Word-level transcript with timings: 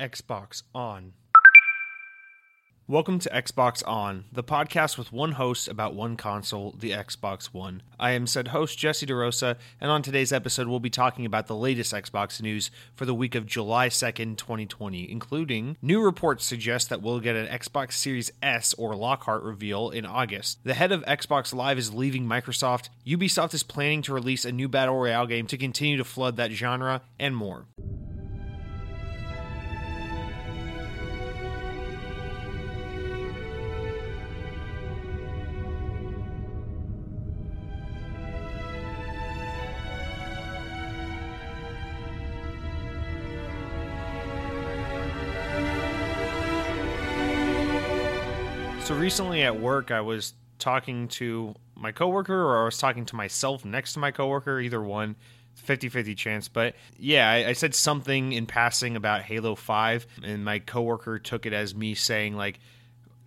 Xbox 0.00 0.64
On. 0.74 1.12
Welcome 2.88 3.18
to 3.20 3.30
Xbox 3.30 3.82
On, 3.86 4.24
the 4.32 4.42
podcast 4.42 4.98
with 4.98 5.12
one 5.12 5.32
host 5.32 5.68
about 5.68 5.94
one 5.94 6.16
console, 6.16 6.74
the 6.76 6.90
Xbox 6.90 7.46
One. 7.46 7.82
I 7.98 8.10
am 8.10 8.26
said 8.26 8.48
host 8.48 8.76
Jesse 8.76 9.06
DeRosa, 9.06 9.56
and 9.80 9.90
on 9.90 10.02
today's 10.02 10.32
episode, 10.32 10.66
we'll 10.66 10.80
be 10.80 10.90
talking 10.90 11.24
about 11.24 11.46
the 11.46 11.56
latest 11.56 11.94
Xbox 11.94 12.42
news 12.42 12.72
for 12.94 13.06
the 13.06 13.14
week 13.14 13.36
of 13.36 13.46
July 13.46 13.88
2nd, 13.88 14.36
2020, 14.36 15.10
including 15.10 15.78
new 15.80 16.02
reports 16.02 16.44
suggest 16.44 16.90
that 16.90 17.00
we'll 17.00 17.20
get 17.20 17.36
an 17.36 17.46
Xbox 17.46 17.92
Series 17.92 18.32
S 18.42 18.74
or 18.74 18.96
Lockhart 18.96 19.44
reveal 19.44 19.90
in 19.90 20.04
August. 20.04 20.58
The 20.64 20.74
head 20.74 20.90
of 20.90 21.04
Xbox 21.04 21.54
Live 21.54 21.78
is 21.78 21.94
leaving 21.94 22.26
Microsoft, 22.26 22.88
Ubisoft 23.06 23.54
is 23.54 23.62
planning 23.62 24.02
to 24.02 24.12
release 24.12 24.44
a 24.44 24.52
new 24.52 24.68
Battle 24.68 24.98
Royale 24.98 25.28
game 25.28 25.46
to 25.46 25.56
continue 25.56 25.96
to 25.96 26.04
flood 26.04 26.36
that 26.36 26.50
genre, 26.50 27.00
and 27.18 27.34
more. 27.36 27.66
Recently 49.14 49.42
at 49.42 49.60
work, 49.60 49.92
I 49.92 50.00
was 50.00 50.34
talking 50.58 51.06
to 51.06 51.54
my 51.76 51.92
coworker, 51.92 52.34
or 52.34 52.62
I 52.62 52.64
was 52.64 52.78
talking 52.78 53.06
to 53.06 53.14
myself 53.14 53.64
next 53.64 53.92
to 53.92 54.00
my 54.00 54.10
coworker, 54.10 54.58
either 54.58 54.82
one. 54.82 55.14
50 55.54 55.88
50 55.88 56.16
chance. 56.16 56.48
But 56.48 56.74
yeah, 56.98 57.30
I, 57.30 57.50
I, 57.50 57.52
said 57.52 57.76
something 57.76 58.32
in 58.32 58.46
passing 58.46 58.96
about 58.96 59.22
Halo 59.22 59.54
5, 59.54 60.06
and 60.24 60.44
my 60.44 60.58
coworker 60.58 61.20
took 61.20 61.46
it 61.46 61.52
as 61.52 61.76
me 61.76 61.94
saying, 61.94 62.36
like, 62.36 62.58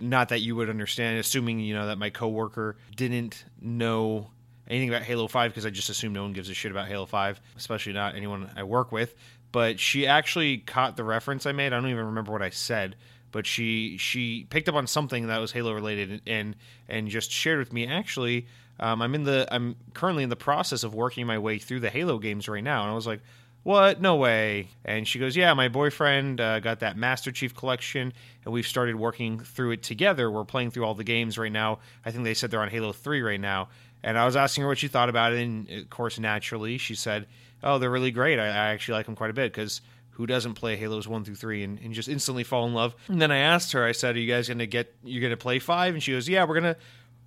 not 0.02 0.28
that 0.28 0.42
you 0.42 0.58
would 0.58 0.70
understand, 0.70 1.20
assuming, 1.20 1.62
you 1.62 1.74
know, 1.74 1.88
that 1.88 1.98
my 1.98 2.10
coworker 2.10 2.76
didn't 2.98 3.46
know 3.62 4.30
anything 4.68 4.90
about 4.90 5.04
Halo 5.04 5.30
5 5.30 5.52
because 5.52 5.66
I 5.66 5.70
just 5.70 5.90
assume 5.90 6.12
no 6.12 6.24
one 6.24 6.34
gives 6.34 6.50
a 6.50 6.54
shit 6.54 6.70
about 6.70 6.90
Halo 6.90 7.06
5, 7.06 7.40
especially 7.56 7.94
not 7.94 8.14
anyone 8.14 8.52
I 8.58 8.64
work 8.64 8.92
with. 8.92 9.16
But 9.54 9.80
she 9.80 10.06
actually 10.06 10.58
caught 10.58 10.98
the 10.98 11.06
reference 11.06 11.46
I 11.46 11.54
made. 11.54 11.72
I 11.72 11.80
don't 11.80 11.90
even 11.90 12.08
remember 12.08 12.34
what 12.34 12.42
I 12.42 12.50
said 12.50 12.98
but 13.32 13.46
she 13.46 13.98
she 13.98 14.46
picked 14.50 14.70
up 14.70 14.76
on 14.76 14.88
something 14.88 15.28
that 15.28 15.40
was 15.40 15.52
Halo 15.52 15.74
related 15.74 16.22
and 16.28 16.56
and 16.88 17.08
just 17.08 17.32
shared 17.32 17.60
with 17.60 17.74
me. 17.74 17.88
Actually 17.88 18.48
um, 18.80 19.02
I'm 19.02 19.16
in 19.16 19.24
the 19.24 19.48
I'm 19.52 19.76
currently 19.94 20.24
in 20.24 20.30
the 20.30 20.36
process 20.36 20.84
of 20.84 20.94
working 20.94 21.26
my 21.26 21.40
way 21.40 21.58
through 21.58 21.80
the 21.80 21.90
Halo 21.90 22.20
games 22.20 22.48
right 22.48 22.64
now. 22.64 22.84
And 22.84 22.92
I 22.92 22.96
was 22.96 23.08
like 23.08 23.22
what? 23.64 24.00
No 24.00 24.16
way. 24.16 24.70
And 24.86 25.08
she 25.08 25.20
goes 25.20 25.36
yeah 25.36 25.54
my 25.54 25.68
boyfriend 25.68 26.40
uh, 26.40 26.60
got 26.60 26.80
that 26.80 26.98
Master 26.98 27.32
Chief 27.32 27.56
collection 27.56 28.14
and 28.46 28.54
we've 28.54 28.68
started 28.68 28.96
working 28.96 29.40
through 29.40 29.72
it 29.72 29.84
together. 29.84 30.30
We're 30.30 30.46
playing 30.46 30.72
through 30.72 30.86
all 30.86 30.96
the 30.96 31.04
games 31.04 31.38
right 31.38 31.52
now. 31.52 31.80
I 32.06 32.12
think 32.12 32.24
they 32.24 32.34
said 32.34 32.52
they're 32.52 32.62
on 32.62 32.70
Halo 32.70 32.94
3 32.94 33.22
right 33.22 33.40
now. 33.40 33.70
And 34.04 34.18
I 34.18 34.26
was 34.26 34.36
asking 34.36 34.62
her 34.64 34.68
what 34.68 34.78
she 34.78 34.88
thought 34.88 35.10
about 35.10 35.34
it 35.34 35.40
and 35.40 35.70
of 35.70 35.90
course 35.90 36.20
naturally 36.20 36.78
she 36.78 36.96
said 36.96 37.28
oh 37.64 37.80
they're 37.80 37.92
really 37.92 38.12
great. 38.12 38.40
I, 38.40 38.46
I 38.46 38.68
actually 38.70 38.94
like 38.94 39.08
them 39.08 39.16
quite 39.16 39.32
a 39.32 39.34
bit. 39.34 39.52
Because 39.52 39.82
who 40.18 40.26
doesn't 40.26 40.56
play 40.56 40.76
Halos 40.76 41.08
one 41.08 41.24
through 41.24 41.36
three 41.36 41.64
and, 41.64 41.80
and 41.80 41.94
just 41.94 42.10
instantly 42.10 42.44
fall 42.44 42.66
in 42.66 42.74
love. 42.74 42.96
And 43.08 43.22
then 43.22 43.32
I 43.32 43.38
asked 43.38 43.72
her, 43.74 43.86
I 43.86 43.92
said, 43.92 44.16
"Are 44.16 44.20
you 44.20 44.32
guys 44.32 44.48
gonna 44.48 44.66
get? 44.66 44.94
You're 45.04 45.22
gonna 45.22 45.38
play 45.38 45.60
five? 45.60 45.94
And 45.94 46.02
she 46.02 46.12
goes, 46.12 46.28
"Yeah, 46.28 46.44
we're 46.44 46.56
gonna." 46.56 46.76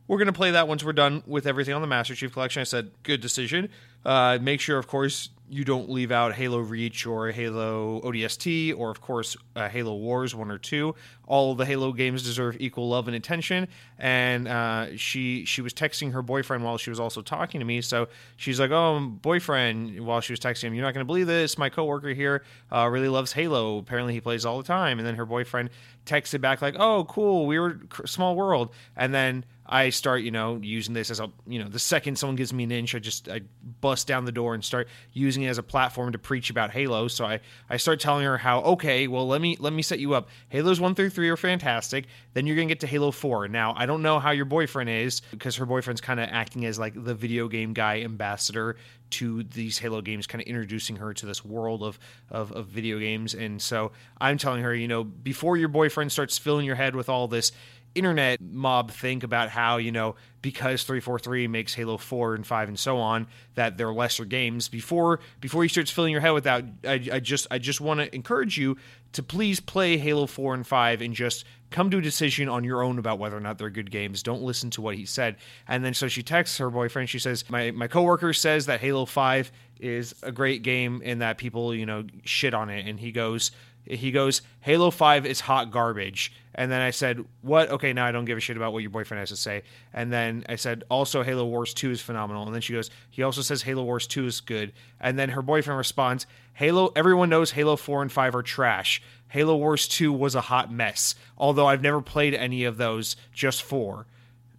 We're 0.08 0.24
to 0.24 0.33
play 0.33 0.50
that 0.50 0.66
once 0.66 0.83
we're 0.83 0.92
done 0.92 1.22
with 1.24 1.46
everything 1.46 1.72
on 1.72 1.83
the 1.83 1.86
Master 1.86 2.16
Chief 2.16 2.33
Collection. 2.33 2.61
I 2.61 2.64
said, 2.64 2.91
good 3.05 3.20
decision. 3.20 3.68
Uh, 4.05 4.38
make 4.42 4.61
sure, 4.61 4.77
of 4.77 4.88
course, 4.88 5.28
you 5.50 5.64
don't 5.64 5.90
leave 5.90 6.12
out 6.12 6.34
Halo 6.34 6.58
Reach 6.58 7.06
or 7.06 7.32
Halo 7.32 8.00
ODST 8.02 8.72
or, 8.78 8.88
of 8.88 9.00
course, 9.00 9.36
uh, 9.56 9.68
Halo 9.68 9.96
Wars 9.96 10.32
1 10.32 10.48
or 10.48 10.58
2. 10.58 10.94
All 11.26 11.56
the 11.56 11.66
Halo 11.66 11.92
games 11.92 12.22
deserve 12.22 12.56
equal 12.60 12.88
love 12.88 13.08
and 13.08 13.16
attention. 13.16 13.66
And 13.98 14.46
uh, 14.46 14.96
she 14.96 15.44
she 15.44 15.60
was 15.60 15.74
texting 15.74 16.12
her 16.12 16.22
boyfriend 16.22 16.62
while 16.62 16.78
she 16.78 16.88
was 16.88 17.00
also 17.00 17.20
talking 17.20 17.58
to 17.58 17.66
me. 17.66 17.80
So 17.80 18.08
she's 18.36 18.60
like, 18.60 18.70
oh, 18.70 19.00
boyfriend, 19.00 20.00
while 20.06 20.20
she 20.20 20.33
was 20.33 20.39
texting 20.39 20.64
him, 20.64 20.74
you're 20.74 20.84
not 20.84 20.94
going 20.94 21.05
to 21.05 21.08
believe 21.08 21.27
this. 21.27 21.58
My 21.58 21.68
coworker 21.68 22.10
here 22.10 22.44
uh, 22.70 22.89
really 22.89 23.08
loves 23.08 23.33
Halo. 23.33 23.78
Apparently, 23.78 24.14
he 24.14 24.20
plays 24.20 24.46
all 24.46 24.58
the 24.58 24.64
time. 24.64 24.98
And 24.98 25.06
then 25.06 25.16
her 25.16 25.27
boyfriend 25.27 25.70
texted 26.06 26.40
back, 26.40 26.62
like, 26.62 26.77
oh, 26.78 27.05
cool, 27.05 27.46
we 27.46 27.58
were 27.58 27.80
small 28.06 28.36
world. 28.36 28.70
And 28.96 29.12
then 29.12 29.44
I 29.73 29.91
start, 29.91 30.23
you 30.23 30.33
know, 30.33 30.58
using 30.61 30.95
this 30.95 31.11
as 31.11 31.20
a, 31.20 31.31
you 31.47 31.63
know, 31.63 31.69
the 31.69 31.79
second 31.79 32.19
someone 32.19 32.35
gives 32.35 32.53
me 32.53 32.64
an 32.64 32.73
inch, 32.73 32.97
I 32.97 32.98
just 32.98 33.29
I 33.29 33.42
bust 33.81 34.08
down 34.08 34.25
the 34.25 34.33
door 34.33 34.53
and 34.53 34.64
start 34.64 34.89
using 35.13 35.45
it 35.45 35.48
as 35.48 35.58
a 35.58 35.63
platform 35.63 36.11
to 36.11 36.19
preach 36.19 36.51
about 36.51 36.73
Halo. 36.73 37.07
So 37.07 37.25
I 37.25 37.41
I 37.70 37.77
start 37.77 38.01
telling 38.01 38.25
her 38.25 38.36
how 38.36 38.61
okay, 38.63 39.07
well 39.07 39.29
let 39.29 39.41
me 39.41 39.57
let 39.61 39.73
me 39.73 39.83
set 39.83 40.01
you 40.01 40.14
up. 40.14 40.29
Halos 40.48 40.81
one 40.81 40.97
through 40.97 41.11
three 41.11 41.29
are 41.31 41.36
fantastic. 41.36 42.07
Then 42.35 42.48
you're 42.48 42.57
gonna 42.57 42.67
get 42.67 42.81
to 42.81 42.89
Halo 42.89 43.13
four. 43.13 43.47
Now 43.47 43.73
I 43.77 43.86
don't 43.86 44.03
know 44.03 44.19
how 44.19 44.33
your 44.33 44.45
boyfriend 44.45 44.91
is 44.91 45.20
because 45.31 45.55
her 45.57 45.67
boyfriend's 45.67 46.01
kind 46.01 46.19
of 46.19 46.29
acting 46.33 46.67
as 46.67 46.77
like 46.77 46.95
the 47.05 47.14
video 47.14 47.47
game 47.47 47.73
guy 47.73 48.01
ambassador 48.01 48.77
to 49.11 49.42
these 49.42 49.79
Halo 49.79 50.01
games, 50.01 50.27
kind 50.27 50.42
of 50.42 50.48
introducing 50.48 50.97
her 50.97 51.13
to 51.14 51.27
this 51.27 51.45
world 51.45 51.83
of, 51.83 51.98
of, 52.31 52.52
of 52.52 52.67
video 52.67 52.98
games. 52.98 53.35
And 53.35 53.61
so 53.61 53.92
I'm 54.20 54.39
telling 54.39 54.63
her, 54.63 54.75
you 54.75 54.89
know, 54.89 55.05
before 55.05 55.57
your 55.57 55.69
boyfriend 55.69 56.13
starts 56.13 56.39
filling 56.39 56.64
your 56.64 56.77
head 56.77 56.95
with 56.95 57.08
all 57.08 57.29
this 57.29 57.52
internet 57.95 58.40
mob 58.40 58.90
think 58.90 59.24
about 59.24 59.48
how 59.48 59.77
you 59.77 59.90
know 59.90 60.14
because 60.42 60.84
343 60.84 61.48
makes 61.48 61.74
halo 61.74 61.96
4 61.96 62.34
and 62.34 62.46
5 62.46 62.68
and 62.68 62.78
so 62.78 62.98
on 62.98 63.27
that 63.55 63.77
they're 63.77 63.92
lesser 63.92 64.24
games. 64.24 64.68
Before 64.68 65.20
before 65.40 65.62
you 65.64 65.68
start 65.68 65.89
filling 65.89 66.12
your 66.12 66.20
head 66.20 66.30
with 66.30 66.45
that 66.45 66.64
i, 66.84 67.01
I 67.12 67.20
just 67.20 67.46
i 67.51 67.58
just 67.58 67.80
want 67.80 68.01
to 68.01 68.14
encourage 68.14 68.56
you 68.56 68.77
to 69.12 69.23
please 69.23 69.61
play 69.61 69.96
halo 69.96 70.27
4 70.27 70.55
and 70.55 70.67
5 70.67 71.02
and 71.02 71.14
just 71.14 71.45
come 71.70 71.90
to 71.90 71.98
a 71.98 72.02
decision 72.02 72.48
on 72.48 72.64
your 72.64 72.83
own 72.83 72.98
about 72.98 73.18
whether 73.18 73.36
or 73.36 73.40
not 73.40 73.56
they're 73.58 73.70
good 73.70 73.90
games. 73.90 74.22
Don't 74.22 74.42
listen 74.42 74.70
to 74.70 74.80
what 74.80 74.96
he 74.96 75.07
said. 75.07 75.36
And 75.68 75.84
then 75.84 75.95
so 75.95 76.08
she 76.08 76.22
texts 76.22 76.58
her 76.58 76.70
boyfriend 76.70 77.08
she 77.08 77.18
says 77.18 77.48
my 77.48 77.70
my 77.70 77.89
coworker 77.89 78.33
says 78.33 78.67
that 78.67 78.80
halo 78.80 79.05
5 79.05 79.52
is 79.80 80.14
a 80.22 80.30
great 80.33 80.62
game 80.62 81.01
and 81.05 81.22
that 81.22 81.39
people 81.39 81.74
you 81.74 81.86
know 81.86 82.05
shit 82.24 82.55
on 82.55 82.70
it. 82.70 82.86
And 82.86 82.98
he 82.98 83.12
goes 83.12 83.51
he 83.85 84.11
goes, 84.11 84.42
Halo 84.61 84.91
5 84.91 85.27
is 85.27 85.41
hot 85.41 85.70
garbage. 85.70 86.33
And 86.55 86.70
then 86.70 86.80
I 86.80 86.91
said, 86.91 87.24
What? 87.42 87.70
Okay, 87.70 87.92
now 87.92 88.07
I 88.07 88.13
don't 88.13 88.24
give 88.24 88.36
a 88.36 88.41
shit 88.41 88.57
about 88.57 88.73
what 88.73 88.80
your 88.80 88.91
boyfriend 88.91 89.20
has 89.20 89.30
to 89.30 89.36
say. 89.36 89.63
And 89.92 90.13
then 90.13 90.45
I 90.48 90.57
said, 90.57 90.85
Also, 90.91 91.23
Halo 91.23 91.46
Wars 91.46 91.73
2 91.74 91.90
is 91.90 92.01
phenomenal. 92.01 92.45
And 92.45 92.55
then 92.55 92.61
she 92.61 92.73
goes, 92.73 92.90
He 93.11 93.23
also 93.23 93.42
says 93.42 93.63
Halo 93.63 93.85
Wars 93.85 94.07
2 94.07 94.27
is 94.27 94.40
good. 94.40 94.73
And 95.01 95.19
then 95.19 95.30
her 95.30 95.42
boyfriend 95.42 95.79
responds, 95.79 96.27
Halo, 96.55 96.92
everyone 96.95 97.30
knows 97.30 97.52
Halo 97.52 97.77
4 97.77 98.02
and 98.02 98.13
5 98.13 98.35
are 98.35 98.42
trash. 98.42 99.01
Halo 99.29 99.57
Wars 99.57 99.89
2 99.89 100.13
was 100.13 100.35
a 100.35 100.40
hot 100.42 100.73
mess. 100.73 101.14
Although 101.39 101.67
I've 101.67 101.83
never 101.83 102.02
played 102.02 102.35
any 102.35 102.64
of 102.64 102.77
those, 102.77 103.17
just 103.33 103.63
4. 103.63 104.07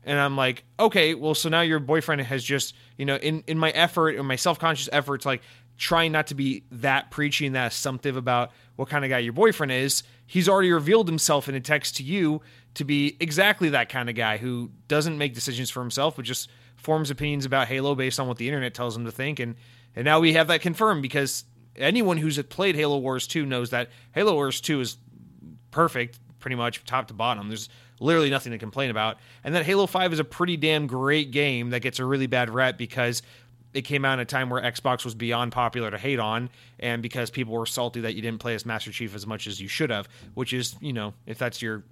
And 0.03 0.19
I'm 0.19 0.35
like, 0.35 0.63
okay, 0.79 1.13
well, 1.13 1.35
so 1.35 1.49
now 1.49 1.61
your 1.61 1.79
boyfriend 1.79 2.21
has 2.21 2.43
just, 2.43 2.73
you 2.97 3.05
know, 3.05 3.17
in, 3.17 3.43
in 3.45 3.59
my 3.59 3.69
effort, 3.71 4.11
in 4.11 4.25
my 4.25 4.35
self 4.35 4.57
conscious 4.57 4.89
efforts, 4.91 5.25
like 5.25 5.41
trying 5.81 6.11
not 6.11 6.27
to 6.27 6.35
be 6.35 6.63
that 6.71 7.09
preachy 7.09 7.47
and 7.47 7.55
that 7.55 7.71
assumptive 7.71 8.15
about 8.15 8.51
what 8.75 8.87
kind 8.87 9.03
of 9.03 9.09
guy 9.09 9.17
your 9.17 9.33
boyfriend 9.33 9.71
is, 9.71 10.03
he's 10.27 10.47
already 10.47 10.71
revealed 10.71 11.07
himself 11.07 11.49
in 11.49 11.55
a 11.55 11.59
text 11.59 11.97
to 11.97 12.03
you 12.03 12.39
to 12.75 12.83
be 12.85 13.17
exactly 13.19 13.69
that 13.69 13.89
kind 13.89 14.07
of 14.07 14.13
guy 14.13 14.37
who 14.37 14.69
doesn't 14.87 15.17
make 15.17 15.33
decisions 15.33 15.71
for 15.71 15.79
himself, 15.79 16.17
but 16.17 16.23
just 16.23 16.51
forms 16.75 17.09
opinions 17.09 17.45
about 17.45 17.67
Halo 17.67 17.95
based 17.95 18.19
on 18.19 18.27
what 18.27 18.37
the 18.37 18.47
internet 18.47 18.75
tells 18.75 18.95
him 18.95 19.05
to 19.05 19.11
think. 19.11 19.39
And 19.39 19.55
and 19.95 20.05
now 20.05 20.19
we 20.19 20.33
have 20.33 20.49
that 20.49 20.61
confirmed 20.61 21.01
because 21.01 21.45
anyone 21.75 22.17
who's 22.17 22.41
played 22.43 22.75
Halo 22.75 22.99
Wars 22.99 23.25
2 23.25 23.47
knows 23.47 23.71
that 23.71 23.89
Halo 24.13 24.35
Wars 24.35 24.61
2 24.61 24.81
is 24.81 24.97
perfect, 25.71 26.19
pretty 26.37 26.55
much 26.55 26.85
top 26.85 27.07
to 27.07 27.15
bottom. 27.15 27.47
There's 27.47 27.69
literally 27.99 28.29
nothing 28.29 28.51
to 28.51 28.59
complain 28.59 28.91
about. 28.91 29.17
And 29.43 29.55
that 29.55 29.65
Halo 29.65 29.87
5 29.87 30.13
is 30.13 30.19
a 30.19 30.23
pretty 30.23 30.57
damn 30.57 30.85
great 30.85 31.31
game 31.31 31.71
that 31.71 31.79
gets 31.79 31.97
a 31.97 32.05
really 32.05 32.27
bad 32.27 32.51
rep 32.51 32.77
because 32.77 33.23
it 33.73 33.83
came 33.83 34.05
out 34.05 34.13
in 34.13 34.19
a 34.19 34.25
time 34.25 34.49
where 34.49 34.61
Xbox 34.61 35.05
was 35.05 35.15
beyond 35.15 35.51
popular 35.51 35.91
to 35.91 35.97
hate 35.97 36.19
on, 36.19 36.49
and 36.79 37.01
because 37.01 37.29
people 37.29 37.53
were 37.53 37.65
salty 37.65 38.01
that 38.01 38.15
you 38.15 38.21
didn't 38.21 38.39
play 38.39 38.55
as 38.55 38.65
Master 38.65 38.91
Chief 38.91 39.15
as 39.15 39.25
much 39.25 39.47
as 39.47 39.61
you 39.61 39.67
should 39.67 39.89
have, 39.89 40.07
which 40.33 40.53
is, 40.53 40.75
you 40.81 40.93
know, 40.93 41.13
if 41.25 41.37
that's 41.37 41.61
your 41.61 41.83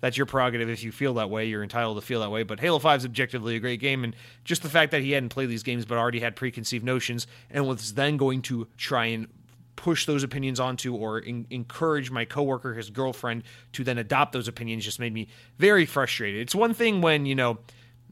that's 0.00 0.16
your 0.16 0.26
prerogative. 0.26 0.68
If 0.68 0.84
you 0.84 0.92
feel 0.92 1.14
that 1.14 1.30
way, 1.30 1.46
you're 1.46 1.62
entitled 1.62 1.96
to 2.00 2.06
feel 2.06 2.20
that 2.20 2.30
way. 2.30 2.44
But 2.44 2.60
Halo 2.60 2.78
5 2.78 3.00
is 3.00 3.04
objectively 3.04 3.56
a 3.56 3.60
great 3.60 3.80
game, 3.80 4.04
and 4.04 4.14
just 4.44 4.62
the 4.62 4.68
fact 4.68 4.92
that 4.92 5.02
he 5.02 5.12
hadn't 5.12 5.30
played 5.30 5.48
these 5.48 5.62
games 5.62 5.84
but 5.84 5.98
already 5.98 6.20
had 6.20 6.36
preconceived 6.36 6.84
notions 6.84 7.26
and 7.50 7.66
was 7.66 7.94
then 7.94 8.16
going 8.16 8.42
to 8.42 8.68
try 8.76 9.06
and 9.06 9.28
push 9.76 10.06
those 10.06 10.24
opinions 10.24 10.58
onto 10.58 10.94
or 10.94 11.20
in, 11.20 11.46
encourage 11.50 12.10
my 12.10 12.24
coworker, 12.24 12.74
his 12.74 12.90
girlfriend, 12.90 13.44
to 13.72 13.84
then 13.84 13.96
adopt 13.96 14.32
those 14.32 14.48
opinions 14.48 14.84
just 14.84 14.98
made 14.98 15.14
me 15.14 15.28
very 15.58 15.86
frustrated. 15.86 16.40
It's 16.40 16.54
one 16.54 16.74
thing 16.74 17.00
when, 17.00 17.26
you 17.26 17.36
know, 17.36 17.58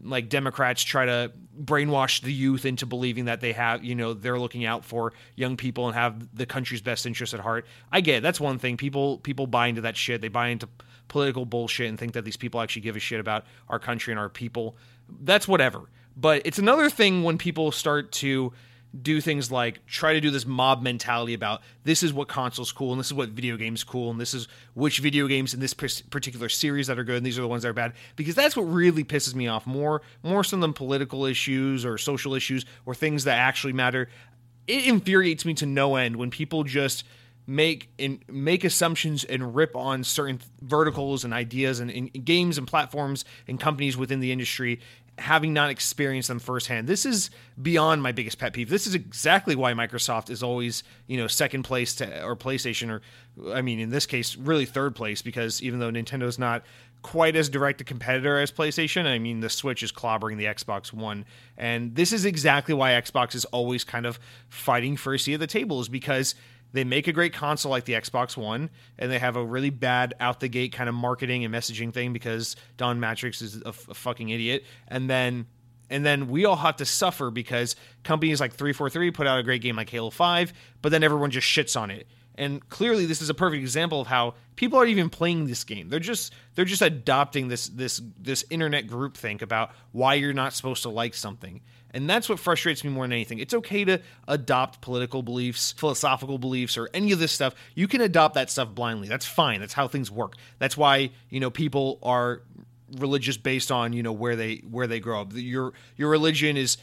like 0.03 0.29
Democrats 0.29 0.83
try 0.83 1.07
to 1.07 1.33
brainwash 1.63 2.21
the 2.21 2.33
youth 2.33 2.65
into 2.65 2.87
believing 2.87 3.27
that 3.27 3.41
they 3.41 3.53
have, 3.53 3.85
you 3.85 3.95
know, 3.95 4.13
they're 4.15 4.39
looking 4.39 4.65
out 4.65 4.85
for 4.85 5.13
young 5.35 5.57
people 5.57 5.87
and 5.87 5.95
have 5.95 6.37
the 6.37 6.47
country's 6.47 6.83
best 6.83 7.07
interest 7.07 7.35
at 7.35 7.41
heart. 7.41 7.67
I 7.91 8.01
get 8.01 8.17
it. 8.17 8.23
That's 8.23 8.41
one 8.41 8.59
thing. 8.59 8.77
People 8.77 9.19
people 9.19 9.47
buy 9.47 9.69
into 9.69 9.81
that 9.83 9.97
shit. 9.97 10.21
They 10.21 10.29
buy 10.29 10.49
into 10.49 10.69
political 11.09 11.45
bullshit 11.45 11.89
and 11.89 11.99
think 11.99 12.13
that 12.13 12.25
these 12.25 12.37
people 12.37 12.61
actually 12.61 12.83
give 12.83 12.97
a 12.97 13.01
shit 13.01 13.21
about 13.21 13.45
our 13.69 13.79
country 13.79 14.13
and 14.13 14.21
our 14.21 14.29
people. 14.29 14.77
That's 15.23 15.49
whatever. 15.49 15.83
But 16.17 16.43
it's 16.45 16.59
another 16.59 16.91
thing 16.91 17.23
when 17.23 17.39
people 17.39 17.73
start 17.73 18.13
to 18.13 18.53
do 19.03 19.21
things 19.21 19.51
like 19.51 19.85
try 19.87 20.13
to 20.13 20.21
do 20.21 20.31
this 20.31 20.47
mob 20.47 20.83
mentality 20.83 21.35
about 21.35 21.63
this 21.85 22.03
is 22.03 22.13
what 22.13 22.29
consoles 22.29 22.73
cool 22.73 22.93
and 22.93 23.01
this 23.01 23.09
is 23.09 23.15
what 23.15 23.31
video 23.31 23.57
games 23.57 23.85
cool 23.85 24.11
and 24.11 24.21
this 24.21 24.35
is 24.35 24.49
which 24.75 24.99
video 24.99 25.27
games 25.27 25.55
in 25.55 25.61
this 25.61 25.75
particular 25.75 26.49
series 26.49 26.87
that 26.87 26.99
are 26.99 27.05
good 27.05 27.17
and 27.17 27.27
these 27.27 27.39
are 27.39 27.43
the 27.43 27.49
ones 27.49 27.63
that 27.63 27.69
are 27.69 27.75
bad. 27.75 27.93
Because 28.17 28.35
that's 28.35 28.57
what 28.57 28.65
really 28.65 29.05
pisses 29.05 29.35
me 29.35 29.49
off 29.49 29.67
more 29.67 30.03
more 30.23 30.45
so 30.45 30.57
than 30.57 30.73
political 30.73 31.25
issues 31.25 31.85
or 31.85 31.99
social 31.99 32.35
issues 32.35 32.65
or 32.85 32.95
things 32.95 33.25
that 33.25 33.39
actually 33.39 33.73
matter. 33.73 34.09
It 34.67 34.87
infuriates 34.87 35.45
me 35.45 35.55
to 35.55 35.67
no 35.67 35.97
end 35.97 36.17
when 36.17 36.31
people 36.31 36.65
just 36.65 37.05
make 37.47 37.89
and 37.99 38.23
make 38.29 38.65
assumptions 38.65 39.25
and 39.25 39.55
rip 39.55 39.77
on 39.77 40.03
certain 40.03 40.41
verticals 40.63 41.25
and 41.25 41.33
ideas 41.33 41.79
and, 41.81 41.91
and, 41.91 42.25
games 42.25 42.59
and 42.59 42.67
platforms 42.67 43.25
and 43.47 43.61
companies 43.61 43.97
within 43.97 44.21
the 44.21 44.33
industry 44.33 44.81
having 45.19 45.53
not 45.55 45.71
experienced 45.71 46.29
them 46.29 46.39
firsthand. 46.39 46.87
This 46.87 47.07
is 47.07 47.31
beyond 47.61 48.03
my 48.03 48.13
biggest 48.13 48.39
pet 48.39 48.53
peeve. 48.53 48.69
This 48.69 48.87
is 48.87 48.95
exactly 48.95 49.55
why 49.55 49.73
Microsoft 49.73 50.31
is 50.31 50.43
always, 50.43 50.83
you 51.07 51.17
know, 51.17 51.27
second 51.27 51.63
place 51.63 51.95
to 51.97 52.23
or 52.23 52.37
PlayStation 52.37 52.91
or 52.91 53.03
I 53.53 53.63
mean 53.63 53.79
in 53.81 53.91
this 53.91 54.07
case 54.07 54.37
really 54.37 54.67
third 54.67 54.95
place 54.95 55.23
because 55.23 55.63
even 55.63 55.79
though 55.79 55.91
Nintendo's 55.91 56.39
not 56.39 56.65
quite 57.03 57.37
as 57.37 57.49
direct 57.49 57.81
a 57.81 57.85
competitor 57.85 58.39
as 58.39 58.51
PlayStation, 58.51 59.07
I 59.07 59.19
mean 59.19 59.41
the 59.41 59.49
Switch 59.49 59.83
is 59.83 59.93
clobbering 59.93 60.37
the 60.37 60.45
Xbox 60.45 60.93
One. 60.93 61.25
And 61.57 61.95
this 61.95 62.13
is 62.13 62.25
exactly 62.25 62.75
why 62.75 62.91
Xbox 62.91 63.35
is 63.35 63.45
always 63.47 63.85
kind 63.85 64.05
of 64.07 64.19
fighting 64.49 64.97
for 64.97 65.15
a 65.15 65.19
seat 65.19 65.35
at 65.35 65.41
the 65.41 65.47
table 65.47 65.81
is 65.81 65.89
because 65.89 66.35
they 66.73 66.85
make 66.85 67.09
a 67.09 67.13
great 67.13 67.33
console 67.33 67.71
like 67.71 67.85
the 67.85 67.95
Xbox 67.95 68.37
One, 68.37 68.71
and 68.99 69.11
they 69.11 69.19
have 69.19 69.37
a 69.37 69.45
really 69.45 69.71
bad 69.71 70.15
out 70.21 70.41
the 70.41 70.49
gate 70.49 70.73
kind 70.73 70.89
of 70.89 70.95
marketing 70.95 71.45
and 71.45 71.55
messaging 71.55 71.93
thing 71.93 72.13
because 72.13 72.57
Don 72.77 73.01
Mattrick 73.01 73.41
is 73.41 73.63
a, 73.63 73.69
f- 73.69 73.89
a 73.89 73.95
fucking 73.95 74.29
idiot. 74.29 74.65
And 74.89 75.09
then 75.09 75.47
and 75.89 76.05
then 76.05 76.29
we 76.29 76.45
all 76.45 76.57
have 76.57 76.77
to 76.77 76.85
suffer 76.85 77.31
because 77.31 77.77
companies 78.03 78.41
like 78.41 78.53
343 78.53 79.11
put 79.13 79.27
out 79.27 79.39
a 79.39 79.43
great 79.43 79.63
game 79.63 79.77
like 79.77 79.89
Halo 79.89 80.11
5, 80.11 80.53
but 80.83 80.91
then 80.91 81.03
everyone 81.03 81.31
just 81.31 81.47
shits 81.47 81.81
on 81.81 81.91
it. 81.91 82.09
And 82.35 82.67
clearly 82.69 83.07
this 83.07 83.23
is 83.23 83.31
a 83.31 83.35
perfect 83.35 83.63
example 83.63 84.01
of 84.01 84.09
how 84.09 84.35
people 84.57 84.79
aren't 84.79 84.91
even 84.91 85.09
playing 85.09 85.47
this 85.47 85.65
game. 85.65 85.89
They're 85.89 86.01
just 86.01 86.35
they're 86.55 86.65
just 86.65 86.83
adopting 86.83 87.49
this 87.49 87.69
this 87.69 88.03
this 88.21 88.45
internet 88.51 88.87
group 88.87 89.17
think 89.17 89.43
about 89.43 89.71
why 89.93 90.15
you're 90.15 90.35
not 90.35 90.53
supposed 90.53 90.83
to 90.83 90.91
like 90.91 91.15
something. 91.15 91.63
And 91.97 92.11
that's 92.11 92.29
what 92.29 92.39
frustrates 92.39 92.85
me 92.85 92.91
more 92.91 93.05
than 93.05 93.13
anything. 93.15 93.39
It's 93.39 93.55
okay 93.55 93.83
to 93.87 94.03
adopt 94.29 94.83
political 94.83 95.23
beliefs, 95.23 95.73
philosophical 95.73 96.37
beliefs, 96.37 96.77
or 96.77 96.91
any 96.93 97.11
of 97.11 97.19
this 97.19 97.33
stuff. 97.33 97.55
You 97.75 97.89
can 97.89 98.03
adopt 98.03 98.35
that 98.35 98.51
stuff 98.51 98.75
blindly. 98.75 99.09
That's 99.09 99.25
fine. 99.25 99.61
That's 99.61 99.73
how 99.73 99.89
things 99.89 100.11
work. 100.11 100.35
That's 100.59 100.77
why, 100.77 101.09
you 101.31 101.41
know, 101.41 101.49
people 101.49 101.99
are 102.03 102.43
religious 102.99 103.39
based 103.39 103.73
on, 103.73 103.95
you 103.95 104.03
know, 104.03 104.13
where 104.13 104.37
they 104.37 104.57
where 104.71 104.87
they 104.87 105.01
grow 105.01 105.23
up. 105.23 105.31
Your 105.33 105.73
your 105.97 106.11
religion 106.11 106.59
is 106.59 106.77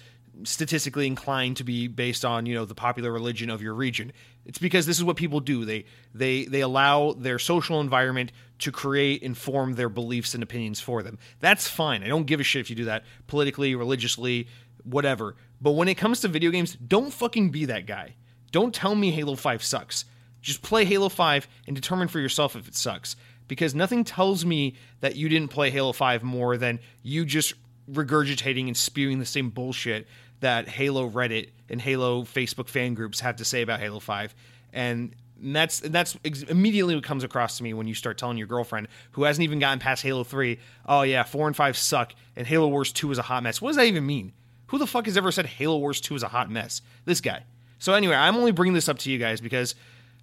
statistically 0.45 1.05
inclined 1.05 1.57
to 1.57 1.63
be 1.63 1.87
based 1.87 2.25
on, 2.25 2.47
you 2.47 2.55
know, 2.55 2.65
the 2.65 2.73
popular 2.73 3.11
religion 3.11 3.51
of 3.51 3.61
your 3.61 3.75
region. 3.75 4.11
It's 4.47 4.57
because 4.57 4.87
this 4.87 4.97
is 4.97 5.03
what 5.03 5.15
people 5.15 5.39
do. 5.39 5.63
They 5.63 5.85
they 6.15 6.45
they 6.45 6.61
allow 6.61 7.13
their 7.13 7.37
social 7.37 7.79
environment 7.79 8.31
to 8.59 8.71
create 8.71 9.21
and 9.23 9.37
form 9.37 9.73
their 9.73 9.89
beliefs 9.89 10.33
and 10.33 10.41
opinions 10.41 10.79
for 10.79 11.03
them. 11.03 11.19
That's 11.39 11.67
fine. 11.67 12.03
I 12.03 12.07
don't 12.07 12.25
give 12.25 12.39
a 12.39 12.43
shit 12.43 12.61
if 12.61 12.69
you 12.69 12.75
do 12.75 12.85
that 12.85 13.03
politically, 13.27 13.75
religiously, 13.75 14.47
whatever. 14.83 15.35
But 15.61 15.71
when 15.71 15.87
it 15.87 15.95
comes 15.95 16.21
to 16.21 16.27
video 16.27 16.51
games, 16.51 16.75
don't 16.75 17.13
fucking 17.13 17.51
be 17.51 17.65
that 17.65 17.85
guy. 17.85 18.15
Don't 18.51 18.73
tell 18.73 18.95
me 18.95 19.11
Halo 19.11 19.35
5 19.35 19.63
sucks. 19.63 20.05
Just 20.41 20.61
play 20.61 20.85
Halo 20.85 21.09
5 21.09 21.47
and 21.67 21.75
determine 21.75 22.07
for 22.07 22.19
yourself 22.19 22.55
if 22.55 22.67
it 22.67 22.75
sucks. 22.75 23.15
Because 23.47 23.73
nothing 23.73 24.03
tells 24.03 24.45
me 24.45 24.75
that 24.99 25.15
you 25.15 25.29
didn't 25.29 25.49
play 25.49 25.69
Halo 25.69 25.91
5 25.91 26.23
more 26.23 26.57
than 26.57 26.79
you 27.01 27.25
just 27.25 27.53
regurgitating 27.91 28.67
and 28.67 28.77
spewing 28.77 29.19
the 29.19 29.25
same 29.25 29.49
bullshit 29.49 30.07
that 30.39 30.67
Halo 30.67 31.09
Reddit 31.09 31.49
and 31.69 31.81
Halo 31.81 32.23
Facebook 32.23 32.67
fan 32.67 32.93
groups 32.93 33.21
have 33.21 33.37
to 33.37 33.45
say 33.45 33.61
about 33.61 33.79
Halo 33.79 33.99
5. 33.99 34.35
And 34.73 35.15
that's 35.41 35.79
that's 35.81 36.15
immediately 36.47 36.95
what 36.95 37.03
comes 37.03 37.23
across 37.23 37.57
to 37.57 37.63
me 37.63 37.73
when 37.73 37.87
you 37.87 37.93
start 37.93 38.17
telling 38.17 38.37
your 38.37 38.47
girlfriend 38.47 38.87
who 39.11 39.23
hasn't 39.23 39.43
even 39.43 39.59
gotten 39.59 39.79
past 39.79 40.03
Halo 40.03 40.23
3, 40.23 40.59
"Oh 40.85 41.01
yeah, 41.01 41.23
4 41.23 41.47
and 41.47 41.55
5 41.55 41.77
suck 41.77 42.13
and 42.35 42.47
Halo 42.47 42.67
Wars 42.67 42.91
2 42.91 43.11
is 43.11 43.17
a 43.17 43.23
hot 43.23 43.43
mess." 43.43 43.61
What 43.61 43.69
does 43.69 43.77
that 43.77 43.85
even 43.85 44.05
mean? 44.05 44.33
Who 44.73 44.79
the 44.79 44.87
fuck 44.87 45.05
has 45.05 45.17
ever 45.17 45.31
said 45.31 45.45
Halo 45.45 45.77
Wars 45.77 46.01
2 46.01 46.15
is 46.15 46.23
a 46.23 46.27
hot 46.27 46.49
mess? 46.49 46.81
This 47.05 47.21
guy. 47.21 47.43
So 47.77 47.93
anyway, 47.93 48.15
I'm 48.15 48.35
only 48.35 48.51
bringing 48.51 48.73
this 48.73 48.89
up 48.89 48.97
to 48.99 49.11
you 49.11 49.19
guys 49.19 49.39
because 49.39 49.75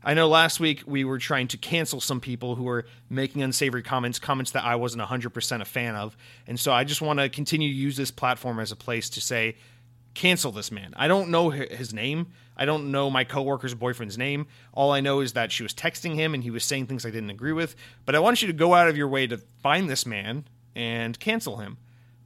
I 0.02 0.14
know 0.14 0.26
last 0.26 0.58
week 0.58 0.82
we 0.86 1.04
were 1.04 1.18
trying 1.18 1.46
to 1.46 1.56
cancel 1.56 2.00
some 2.00 2.20
people 2.20 2.56
who 2.56 2.64
were 2.64 2.84
making 3.08 3.42
unsavory 3.42 3.84
comments, 3.84 4.18
comments 4.18 4.50
that 4.50 4.64
I 4.64 4.74
wasn't 4.74 5.04
100% 5.04 5.60
a 5.60 5.64
fan 5.64 5.94
of. 5.94 6.16
And 6.48 6.58
so 6.58 6.72
I 6.72 6.82
just 6.82 7.00
want 7.00 7.20
to 7.20 7.28
continue 7.28 7.68
to 7.68 7.74
use 7.74 7.96
this 7.96 8.10
platform 8.10 8.58
as 8.58 8.72
a 8.72 8.76
place 8.76 9.08
to 9.10 9.20
say, 9.20 9.54
cancel 10.14 10.50
this 10.50 10.72
man. 10.72 10.94
I 10.96 11.06
don't 11.06 11.28
know 11.28 11.50
his 11.50 11.94
name. 11.94 12.32
I 12.56 12.64
don't 12.64 12.90
know 12.90 13.08
my 13.08 13.22
coworker's 13.22 13.74
boyfriend's 13.74 14.18
name. 14.18 14.48
All 14.72 14.90
I 14.90 14.98
know 14.98 15.20
is 15.20 15.34
that 15.34 15.52
she 15.52 15.62
was 15.62 15.74
texting 15.74 16.16
him 16.16 16.34
and 16.34 16.42
he 16.42 16.50
was 16.50 16.64
saying 16.64 16.88
things 16.88 17.06
I 17.06 17.10
didn't 17.10 17.30
agree 17.30 17.52
with. 17.52 17.76
But 18.04 18.16
I 18.16 18.18
want 18.18 18.42
you 18.42 18.48
to 18.48 18.52
go 18.52 18.74
out 18.74 18.88
of 18.88 18.96
your 18.96 19.06
way 19.06 19.28
to 19.28 19.36
find 19.62 19.88
this 19.88 20.04
man 20.04 20.48
and 20.74 21.16
cancel 21.20 21.58
him 21.58 21.78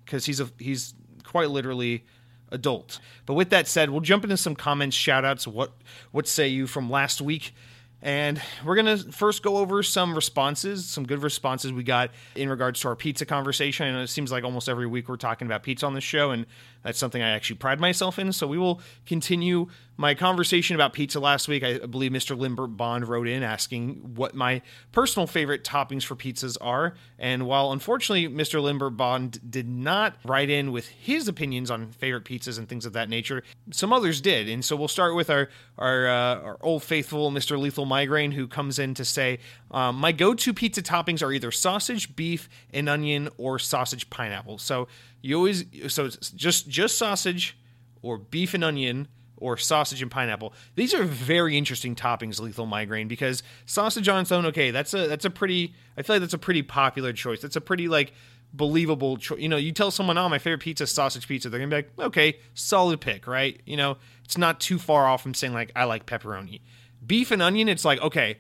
because 0.06 0.24
he's 0.24 0.40
a 0.40 0.48
he's 0.58 0.94
quite 1.24 1.50
literally 1.50 2.04
adult. 2.50 3.00
But 3.26 3.34
with 3.34 3.50
that 3.50 3.66
said, 3.68 3.90
we'll 3.90 4.00
jump 4.00 4.24
into 4.24 4.36
some 4.36 4.54
comments, 4.54 4.96
shout 4.96 5.24
outs. 5.24 5.46
What 5.46 5.72
what 6.12 6.26
say 6.28 6.48
you 6.48 6.66
from 6.66 6.90
last 6.90 7.20
week? 7.20 7.54
And 8.02 8.38
we're 8.66 8.74
going 8.74 8.98
to 8.98 9.12
first 9.12 9.42
go 9.42 9.56
over 9.56 9.82
some 9.82 10.14
responses, 10.14 10.84
some 10.84 11.06
good 11.06 11.22
responses 11.22 11.72
we 11.72 11.84
got 11.84 12.10
in 12.34 12.50
regards 12.50 12.80
to 12.80 12.88
our 12.88 12.96
pizza 12.96 13.24
conversation. 13.24 13.86
And 13.86 13.98
it 13.98 14.08
seems 14.08 14.30
like 14.30 14.44
almost 14.44 14.68
every 14.68 14.86
week 14.86 15.08
we're 15.08 15.16
talking 15.16 15.46
about 15.46 15.62
pizza 15.62 15.86
on 15.86 15.94
the 15.94 16.02
show, 16.02 16.30
and 16.30 16.44
that's 16.84 16.98
something 16.98 17.22
I 17.22 17.30
actually 17.30 17.56
pride 17.56 17.80
myself 17.80 18.18
in. 18.18 18.32
So 18.32 18.46
we 18.46 18.58
will 18.58 18.80
continue 19.06 19.68
my 19.96 20.14
conversation 20.14 20.74
about 20.74 20.92
pizza 20.92 21.18
last 21.18 21.48
week. 21.48 21.62
I 21.62 21.78
believe 21.78 22.10
Mr. 22.10 22.36
Limbert 22.36 22.76
Bond 22.76 23.08
wrote 23.08 23.28
in 23.28 23.42
asking 23.42 24.14
what 24.16 24.34
my 24.34 24.60
personal 24.92 25.26
favorite 25.26 25.64
toppings 25.64 26.02
for 26.02 26.14
pizzas 26.14 26.56
are. 26.60 26.94
And 27.18 27.46
while 27.46 27.72
unfortunately 27.72 28.28
Mr. 28.28 28.60
Limbert 28.60 28.96
Bond 28.96 29.38
did 29.48 29.68
not 29.68 30.16
write 30.24 30.50
in 30.50 30.72
with 30.72 30.88
his 30.88 31.26
opinions 31.26 31.70
on 31.70 31.92
favorite 31.92 32.24
pizzas 32.24 32.58
and 32.58 32.68
things 32.68 32.84
of 32.86 32.92
that 32.92 33.08
nature, 33.08 33.42
some 33.70 33.92
others 33.92 34.20
did. 34.20 34.48
And 34.48 34.64
so 34.64 34.76
we'll 34.76 34.88
start 34.88 35.14
with 35.14 35.30
our 35.30 35.48
our, 35.78 36.06
uh, 36.06 36.40
our 36.40 36.58
old 36.60 36.82
faithful 36.82 37.30
Mr. 37.30 37.58
Lethal 37.58 37.84
Migraine, 37.84 38.32
who 38.32 38.46
comes 38.46 38.78
in 38.78 38.94
to 38.94 39.04
say, 39.04 39.38
um, 39.70 39.96
My 39.96 40.12
go 40.12 40.34
to 40.34 40.54
pizza 40.54 40.82
toppings 40.82 41.22
are 41.22 41.32
either 41.32 41.50
sausage, 41.50 42.14
beef, 42.14 42.48
and 42.72 42.88
onion, 42.88 43.28
or 43.38 43.58
sausage 43.58 44.08
pineapple. 44.10 44.58
So 44.58 44.86
you 45.24 45.36
always 45.36 45.64
so 45.88 46.04
it's 46.04 46.30
just 46.30 46.68
just 46.68 46.98
sausage 46.98 47.56
or 48.02 48.18
beef 48.18 48.52
and 48.52 48.62
onion 48.62 49.08
or 49.38 49.56
sausage 49.56 50.02
and 50.02 50.10
pineapple. 50.10 50.52
These 50.74 50.92
are 50.92 51.02
very 51.02 51.56
interesting 51.56 51.94
toppings, 51.94 52.40
lethal 52.40 52.66
migraine, 52.66 53.08
because 53.08 53.42
sausage 53.64 54.06
on 54.06 54.20
its 54.20 54.30
own, 54.30 54.44
okay, 54.46 54.70
that's 54.70 54.92
a 54.92 55.08
that's 55.08 55.24
a 55.24 55.30
pretty 55.30 55.74
I 55.96 56.02
feel 56.02 56.16
like 56.16 56.20
that's 56.20 56.34
a 56.34 56.38
pretty 56.38 56.62
popular 56.62 57.14
choice. 57.14 57.40
That's 57.40 57.56
a 57.56 57.60
pretty 57.62 57.88
like 57.88 58.12
believable 58.52 59.16
choice. 59.16 59.40
You 59.40 59.48
know, 59.48 59.56
you 59.56 59.72
tell 59.72 59.90
someone, 59.90 60.18
"Oh, 60.18 60.28
my 60.28 60.38
favorite 60.38 60.60
pizza 60.60 60.84
is 60.84 60.90
sausage 60.90 61.26
pizza," 61.26 61.48
they're 61.48 61.58
gonna 61.58 61.70
be 61.70 61.76
like, 61.76 62.06
"Okay, 62.08 62.38
solid 62.52 63.00
pick, 63.00 63.26
right?" 63.26 63.58
You 63.64 63.78
know, 63.78 63.96
it's 64.24 64.36
not 64.36 64.60
too 64.60 64.78
far 64.78 65.06
off 65.06 65.22
from 65.22 65.32
saying 65.32 65.54
like 65.54 65.72
I 65.74 65.84
like 65.84 66.04
pepperoni. 66.04 66.60
Beef 67.04 67.30
and 67.30 67.40
onion, 67.40 67.70
it's 67.70 67.84
like 67.84 68.00
okay, 68.02 68.38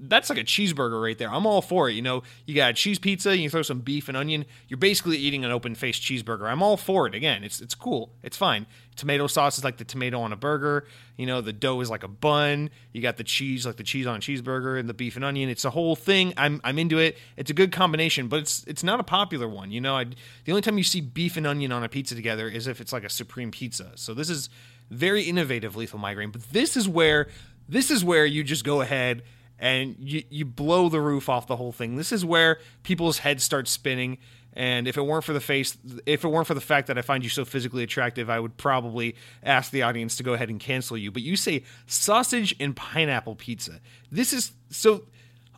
that's 0.00 0.30
like 0.30 0.38
a 0.38 0.44
cheeseburger 0.44 1.02
right 1.02 1.16
there. 1.16 1.30
I'm 1.30 1.46
all 1.46 1.62
for 1.62 1.88
it. 1.88 1.94
You 1.94 2.02
know, 2.02 2.22
you 2.46 2.54
got 2.54 2.74
cheese 2.76 2.98
pizza, 2.98 3.36
you 3.36 3.50
throw 3.50 3.62
some 3.62 3.80
beef 3.80 4.08
and 4.08 4.16
onion. 4.16 4.44
You're 4.68 4.78
basically 4.78 5.16
eating 5.16 5.44
an 5.44 5.50
open 5.50 5.74
faced 5.74 6.02
cheeseburger. 6.02 6.48
I'm 6.48 6.62
all 6.62 6.76
for 6.76 7.06
it. 7.06 7.14
Again, 7.14 7.44
it's 7.44 7.60
it's 7.60 7.74
cool. 7.74 8.12
It's 8.22 8.36
fine. 8.36 8.66
Tomato 8.96 9.26
sauce 9.26 9.58
is 9.58 9.64
like 9.64 9.76
the 9.76 9.84
tomato 9.84 10.20
on 10.20 10.32
a 10.32 10.36
burger. 10.36 10.86
You 11.16 11.26
know, 11.26 11.40
the 11.40 11.52
dough 11.52 11.80
is 11.80 11.88
like 11.90 12.02
a 12.02 12.08
bun. 12.08 12.70
You 12.92 13.00
got 13.00 13.16
the 13.16 13.24
cheese 13.24 13.66
like 13.66 13.76
the 13.76 13.84
cheese 13.84 14.06
on 14.06 14.16
a 14.16 14.18
cheeseburger 14.18 14.78
and 14.78 14.88
the 14.88 14.94
beef 14.94 15.16
and 15.16 15.24
onion. 15.24 15.48
It's 15.48 15.64
a 15.64 15.70
whole 15.70 15.96
thing. 15.96 16.34
I'm 16.36 16.60
I'm 16.64 16.78
into 16.78 16.98
it. 16.98 17.16
It's 17.36 17.50
a 17.50 17.54
good 17.54 17.72
combination, 17.72 18.28
but 18.28 18.40
it's 18.40 18.64
it's 18.66 18.84
not 18.84 19.00
a 19.00 19.04
popular 19.04 19.48
one. 19.48 19.70
You 19.70 19.80
know, 19.80 19.96
I, 19.96 20.04
the 20.44 20.52
only 20.52 20.62
time 20.62 20.78
you 20.78 20.84
see 20.84 21.00
beef 21.00 21.36
and 21.36 21.46
onion 21.46 21.72
on 21.72 21.84
a 21.84 21.88
pizza 21.88 22.14
together 22.14 22.48
is 22.48 22.66
if 22.66 22.80
it's 22.80 22.92
like 22.92 23.04
a 23.04 23.10
supreme 23.10 23.50
pizza. 23.50 23.92
So 23.94 24.14
this 24.14 24.30
is 24.30 24.48
very 24.90 25.24
innovative 25.24 25.76
lethal 25.76 25.98
migraine. 25.98 26.30
But 26.30 26.50
this 26.52 26.76
is 26.76 26.88
where 26.88 27.28
this 27.68 27.90
is 27.90 28.04
where 28.04 28.24
you 28.24 28.42
just 28.42 28.64
go 28.64 28.80
ahead 28.80 29.22
and 29.58 29.96
you, 29.98 30.22
you 30.30 30.44
blow 30.44 30.88
the 30.88 31.00
roof 31.00 31.28
off 31.28 31.46
the 31.46 31.56
whole 31.56 31.72
thing. 31.72 31.96
This 31.96 32.12
is 32.12 32.24
where 32.24 32.58
people's 32.82 33.18
heads 33.18 33.42
start 33.42 33.68
spinning. 33.68 34.18
And 34.54 34.88
if 34.88 34.96
it 34.96 35.02
weren't 35.02 35.24
for 35.24 35.32
the 35.32 35.40
face, 35.40 35.76
if 36.06 36.24
it 36.24 36.28
weren't 36.28 36.46
for 36.46 36.54
the 36.54 36.60
fact 36.60 36.88
that 36.88 36.98
I 36.98 37.02
find 37.02 37.22
you 37.22 37.30
so 37.30 37.44
physically 37.44 37.82
attractive, 37.82 38.28
I 38.30 38.40
would 38.40 38.56
probably 38.56 39.14
ask 39.42 39.70
the 39.70 39.82
audience 39.82 40.16
to 40.16 40.22
go 40.22 40.32
ahead 40.34 40.48
and 40.48 40.58
cancel 40.58 40.96
you. 40.96 41.10
But 41.12 41.22
you 41.22 41.36
say 41.36 41.64
sausage 41.86 42.54
and 42.58 42.74
pineapple 42.74 43.36
pizza. 43.36 43.80
This 44.10 44.32
is 44.32 44.52
so. 44.70 45.04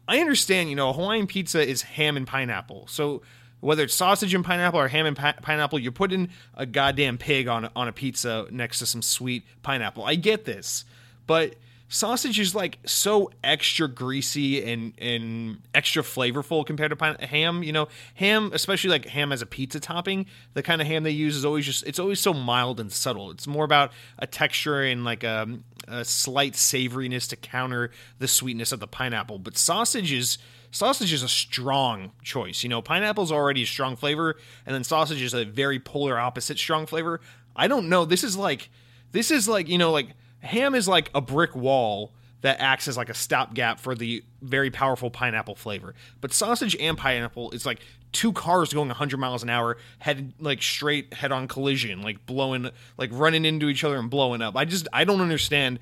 I 0.08 0.18
understand, 0.18 0.70
you 0.70 0.76
know, 0.76 0.92
Hawaiian 0.92 1.28
pizza 1.28 1.66
is 1.66 1.82
ham 1.82 2.16
and 2.16 2.26
pineapple. 2.26 2.88
So 2.88 3.22
whether 3.60 3.84
it's 3.84 3.94
sausage 3.94 4.34
and 4.34 4.44
pineapple 4.44 4.80
or 4.80 4.88
ham 4.88 5.06
and 5.06 5.16
pi- 5.16 5.38
pineapple, 5.40 5.78
you're 5.78 5.92
putting 5.92 6.28
a 6.54 6.66
goddamn 6.66 7.16
pig 7.16 7.48
on 7.48 7.70
on 7.76 7.88
a 7.88 7.92
pizza 7.92 8.48
next 8.50 8.80
to 8.80 8.86
some 8.86 9.02
sweet 9.02 9.44
pineapple. 9.62 10.04
I 10.04 10.16
get 10.16 10.44
this, 10.44 10.84
but 11.26 11.54
sausage 11.90 12.38
is 12.38 12.54
like 12.54 12.78
so 12.86 13.30
extra 13.44 13.88
greasy 13.88 14.64
and 14.64 14.94
and 14.98 15.58
extra 15.74 16.02
flavorful 16.02 16.64
compared 16.64 16.96
to 16.96 17.26
ham. 17.26 17.62
You 17.62 17.72
know, 17.72 17.88
ham, 18.14 18.50
especially 18.54 18.90
like 18.90 19.06
ham 19.06 19.32
as 19.32 19.42
a 19.42 19.46
pizza 19.46 19.80
topping, 19.80 20.26
the 20.54 20.62
kind 20.62 20.80
of 20.80 20.86
ham 20.86 21.02
they 21.02 21.10
use 21.10 21.36
is 21.36 21.44
always 21.44 21.66
just 21.66 21.86
it's 21.86 21.98
always 21.98 22.20
so 22.20 22.32
mild 22.32 22.80
and 22.80 22.90
subtle. 22.90 23.30
It's 23.30 23.46
more 23.46 23.64
about 23.64 23.92
a 24.18 24.26
texture 24.26 24.82
and 24.82 25.04
like 25.04 25.24
a, 25.24 25.58
a 25.88 26.04
slight 26.04 26.54
savoriness 26.54 27.28
to 27.28 27.36
counter 27.36 27.90
the 28.18 28.28
sweetness 28.28 28.72
of 28.72 28.80
the 28.80 28.86
pineapple. 28.86 29.38
But 29.38 29.58
sausage 29.58 30.12
is 30.12 30.38
sausage 30.70 31.12
is 31.12 31.24
a 31.24 31.28
strong 31.28 32.12
choice. 32.22 32.62
You 32.62 32.68
know, 32.68 32.80
pineapple's 32.80 33.32
already 33.32 33.64
a 33.64 33.66
strong 33.66 33.96
flavor, 33.96 34.36
and 34.64 34.74
then 34.74 34.84
sausage 34.84 35.20
is 35.20 35.34
a 35.34 35.44
very 35.44 35.80
polar 35.80 36.18
opposite 36.18 36.56
strong 36.56 36.86
flavor. 36.86 37.20
I 37.56 37.66
don't 37.66 37.88
know. 37.88 38.04
This 38.04 38.22
is 38.22 38.36
like 38.36 38.70
this 39.10 39.32
is 39.32 39.48
like 39.48 39.68
you 39.68 39.76
know 39.76 39.90
like 39.90 40.10
ham 40.40 40.74
is 40.74 40.88
like 40.88 41.10
a 41.14 41.20
brick 41.20 41.54
wall 41.54 42.12
that 42.42 42.58
acts 42.60 42.88
as 42.88 42.96
like 42.96 43.08
a 43.08 43.14
stopgap 43.14 43.78
for 43.78 43.94
the 43.94 44.24
very 44.40 44.70
powerful 44.70 45.10
pineapple 45.10 45.54
flavor. 45.54 45.94
But 46.20 46.32
sausage 46.32 46.74
and 46.76 46.96
pineapple 46.96 47.50
is 47.50 47.66
like 47.66 47.80
two 48.12 48.32
cars 48.32 48.72
going 48.72 48.88
100 48.88 49.18
miles 49.18 49.42
an 49.42 49.50
hour, 49.50 49.76
head 49.98 50.32
like 50.40 50.62
straight 50.62 51.12
head 51.14 51.32
on 51.32 51.48
collision, 51.48 52.02
like 52.02 52.24
blowing, 52.26 52.70
like 52.96 53.10
running 53.12 53.44
into 53.44 53.68
each 53.68 53.84
other 53.84 53.98
and 53.98 54.10
blowing 54.10 54.40
up. 54.42 54.56
I 54.56 54.64
just 54.64 54.88
I 54.92 55.04
don't 55.04 55.20
understand 55.20 55.78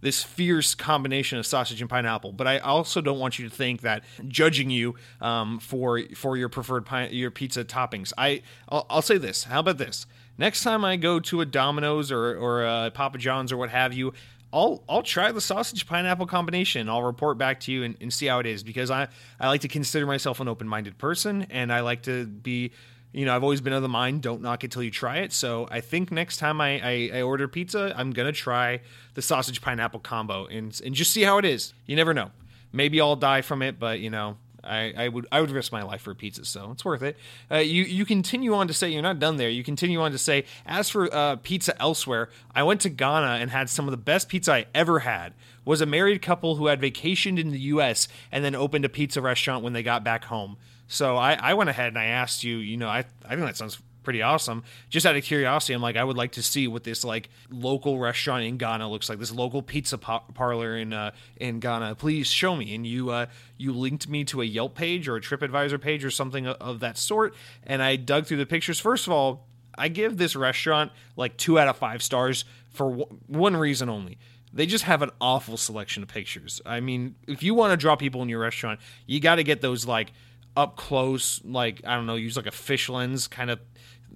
this 0.00 0.22
fierce 0.22 0.74
combination 0.74 1.38
of 1.38 1.46
sausage 1.46 1.80
and 1.80 1.90
pineapple. 1.90 2.32
But 2.32 2.46
I 2.46 2.58
also 2.58 3.00
don't 3.00 3.18
want 3.18 3.38
you 3.38 3.48
to 3.48 3.54
think 3.54 3.82
that 3.82 4.02
judging 4.26 4.70
you 4.70 4.94
um, 5.20 5.58
for 5.58 6.02
for 6.16 6.36
your 6.36 6.48
preferred 6.48 6.86
pine, 6.86 7.12
your 7.12 7.30
pizza 7.30 7.64
toppings. 7.64 8.12
I 8.18 8.42
I'll, 8.68 8.86
I'll 8.90 9.02
say 9.02 9.18
this. 9.18 9.44
How 9.44 9.60
about 9.60 9.78
this? 9.78 10.06
Next 10.40 10.62
time 10.62 10.86
I 10.86 10.96
go 10.96 11.20
to 11.20 11.42
a 11.42 11.44
Domino's 11.44 12.10
or 12.10 12.34
or 12.34 12.64
a 12.64 12.90
Papa 12.94 13.18
John's 13.18 13.52
or 13.52 13.58
what 13.58 13.68
have 13.68 13.92
you, 13.92 14.14
I'll 14.50 14.82
I'll 14.88 15.02
try 15.02 15.30
the 15.32 15.40
sausage 15.40 15.86
pineapple 15.86 16.24
combination. 16.24 16.88
I'll 16.88 17.02
report 17.02 17.36
back 17.36 17.60
to 17.60 17.72
you 17.72 17.82
and, 17.82 17.94
and 18.00 18.10
see 18.10 18.24
how 18.24 18.38
it 18.38 18.46
is 18.46 18.62
because 18.62 18.90
I 18.90 19.08
I 19.38 19.48
like 19.48 19.60
to 19.60 19.68
consider 19.68 20.06
myself 20.06 20.40
an 20.40 20.48
open 20.48 20.66
minded 20.66 20.96
person 20.96 21.46
and 21.50 21.70
I 21.70 21.80
like 21.80 22.04
to 22.04 22.24
be 22.24 22.72
you 23.12 23.26
know, 23.26 23.36
I've 23.36 23.42
always 23.42 23.60
been 23.60 23.74
of 23.74 23.82
the 23.82 23.88
mind, 23.88 24.22
don't 24.22 24.40
knock 24.40 24.64
it 24.64 24.70
till 24.70 24.82
you 24.82 24.90
try 24.90 25.18
it. 25.18 25.32
So 25.32 25.68
I 25.70 25.80
think 25.80 26.12
next 26.12 26.36
time 26.36 26.60
I, 26.60 26.80
I, 26.80 27.10
I, 27.14 27.22
order 27.22 27.48
pizza, 27.48 27.92
I'm 27.96 28.12
gonna 28.12 28.32
try 28.32 28.80
the 29.14 29.20
sausage 29.20 29.60
pineapple 29.60 30.00
combo 30.00 30.46
and 30.46 30.80
and 30.82 30.94
just 30.94 31.10
see 31.10 31.22
how 31.22 31.36
it 31.36 31.44
is. 31.44 31.74
You 31.84 31.96
never 31.96 32.14
know. 32.14 32.30
Maybe 32.72 32.98
I'll 32.98 33.16
die 33.16 33.42
from 33.42 33.60
it, 33.60 33.78
but 33.78 34.00
you 34.00 34.08
know, 34.08 34.38
I, 34.64 34.92
I 34.96 35.08
would 35.08 35.26
I 35.32 35.40
would 35.40 35.50
risk 35.50 35.72
my 35.72 35.82
life 35.82 36.02
for 36.02 36.10
a 36.10 36.14
pizza, 36.14 36.44
so 36.44 36.70
it's 36.72 36.84
worth 36.84 37.02
it. 37.02 37.16
Uh, 37.50 37.56
you 37.56 37.84
you 37.84 38.04
continue 38.04 38.54
on 38.54 38.68
to 38.68 38.74
say 38.74 38.90
you're 38.90 39.02
not 39.02 39.18
done 39.18 39.36
there. 39.36 39.48
You 39.48 39.64
continue 39.64 40.00
on 40.00 40.12
to 40.12 40.18
say, 40.18 40.44
as 40.66 40.90
for 40.90 41.12
uh, 41.14 41.36
pizza 41.36 41.80
elsewhere, 41.80 42.30
I 42.54 42.62
went 42.62 42.80
to 42.82 42.88
Ghana 42.88 43.38
and 43.40 43.50
had 43.50 43.70
some 43.70 43.86
of 43.86 43.92
the 43.92 43.96
best 43.98 44.28
pizza 44.28 44.52
I 44.52 44.66
ever 44.74 45.00
had. 45.00 45.34
Was 45.64 45.80
a 45.80 45.86
married 45.86 46.22
couple 46.22 46.56
who 46.56 46.66
had 46.66 46.80
vacationed 46.80 47.38
in 47.38 47.50
the 47.50 47.60
U.S. 47.60 48.08
and 48.32 48.44
then 48.44 48.54
opened 48.54 48.84
a 48.84 48.88
pizza 48.88 49.20
restaurant 49.20 49.62
when 49.62 49.72
they 49.72 49.82
got 49.82 50.02
back 50.02 50.24
home. 50.24 50.56
So 50.88 51.16
I, 51.16 51.34
I 51.34 51.54
went 51.54 51.70
ahead 51.70 51.88
and 51.88 51.98
I 51.98 52.06
asked 52.06 52.42
you. 52.42 52.56
You 52.58 52.76
know, 52.76 52.88
I 52.88 53.04
I 53.24 53.30
think 53.30 53.42
that 53.42 53.56
sounds 53.56 53.80
pretty 54.02 54.22
awesome. 54.22 54.64
Just 54.88 55.06
out 55.06 55.16
of 55.16 55.22
curiosity, 55.22 55.74
I'm 55.74 55.82
like, 55.82 55.96
I 55.96 56.04
would 56.04 56.16
like 56.16 56.32
to 56.32 56.42
see 56.42 56.68
what 56.68 56.84
this 56.84 57.04
like 57.04 57.28
local 57.50 57.98
restaurant 57.98 58.44
in 58.44 58.56
Ghana 58.56 58.88
looks 58.88 59.08
like. 59.08 59.18
This 59.18 59.32
local 59.32 59.62
pizza 59.62 59.98
parlor 59.98 60.76
in 60.76 60.92
uh, 60.92 61.12
in 61.36 61.60
Ghana. 61.60 61.96
Please 61.96 62.26
show 62.26 62.56
me. 62.56 62.74
And 62.74 62.86
you 62.86 63.10
uh, 63.10 63.26
you 63.56 63.72
linked 63.72 64.08
me 64.08 64.24
to 64.24 64.42
a 64.42 64.44
Yelp 64.44 64.74
page 64.74 65.08
or 65.08 65.16
a 65.16 65.20
TripAdvisor 65.20 65.80
page 65.80 66.04
or 66.04 66.10
something 66.10 66.46
of, 66.46 66.56
of 66.60 66.80
that 66.80 66.98
sort. 66.98 67.34
And 67.64 67.82
I 67.82 67.96
dug 67.96 68.26
through 68.26 68.38
the 68.38 68.46
pictures. 68.46 68.80
First 68.80 69.06
of 69.06 69.12
all, 69.12 69.46
I 69.76 69.88
give 69.88 70.16
this 70.16 70.36
restaurant 70.36 70.92
like 71.16 71.36
two 71.36 71.58
out 71.58 71.68
of 71.68 71.76
five 71.76 72.02
stars 72.02 72.44
for 72.70 72.90
w- 72.90 73.18
one 73.26 73.56
reason 73.56 73.88
only 73.88 74.18
they 74.52 74.66
just 74.66 74.84
have 74.84 75.02
an 75.02 75.10
awful 75.20 75.56
selection 75.56 76.02
of 76.02 76.08
pictures. 76.08 76.60
I 76.66 76.80
mean, 76.80 77.14
if 77.26 77.42
you 77.42 77.54
want 77.54 77.72
to 77.72 77.76
draw 77.76 77.96
people 77.96 78.22
in 78.22 78.28
your 78.28 78.40
restaurant, 78.40 78.80
you 79.06 79.20
got 79.20 79.36
to 79.36 79.44
get 79.44 79.60
those 79.60 79.86
like 79.86 80.12
up 80.56 80.76
close, 80.76 81.40
like 81.44 81.80
I 81.86 81.94
don't 81.94 82.06
know, 82.06 82.16
use 82.16 82.36
like 82.36 82.46
a 82.46 82.52
fish 82.52 82.88
lens 82.88 83.28
kind 83.28 83.50
of 83.50 83.60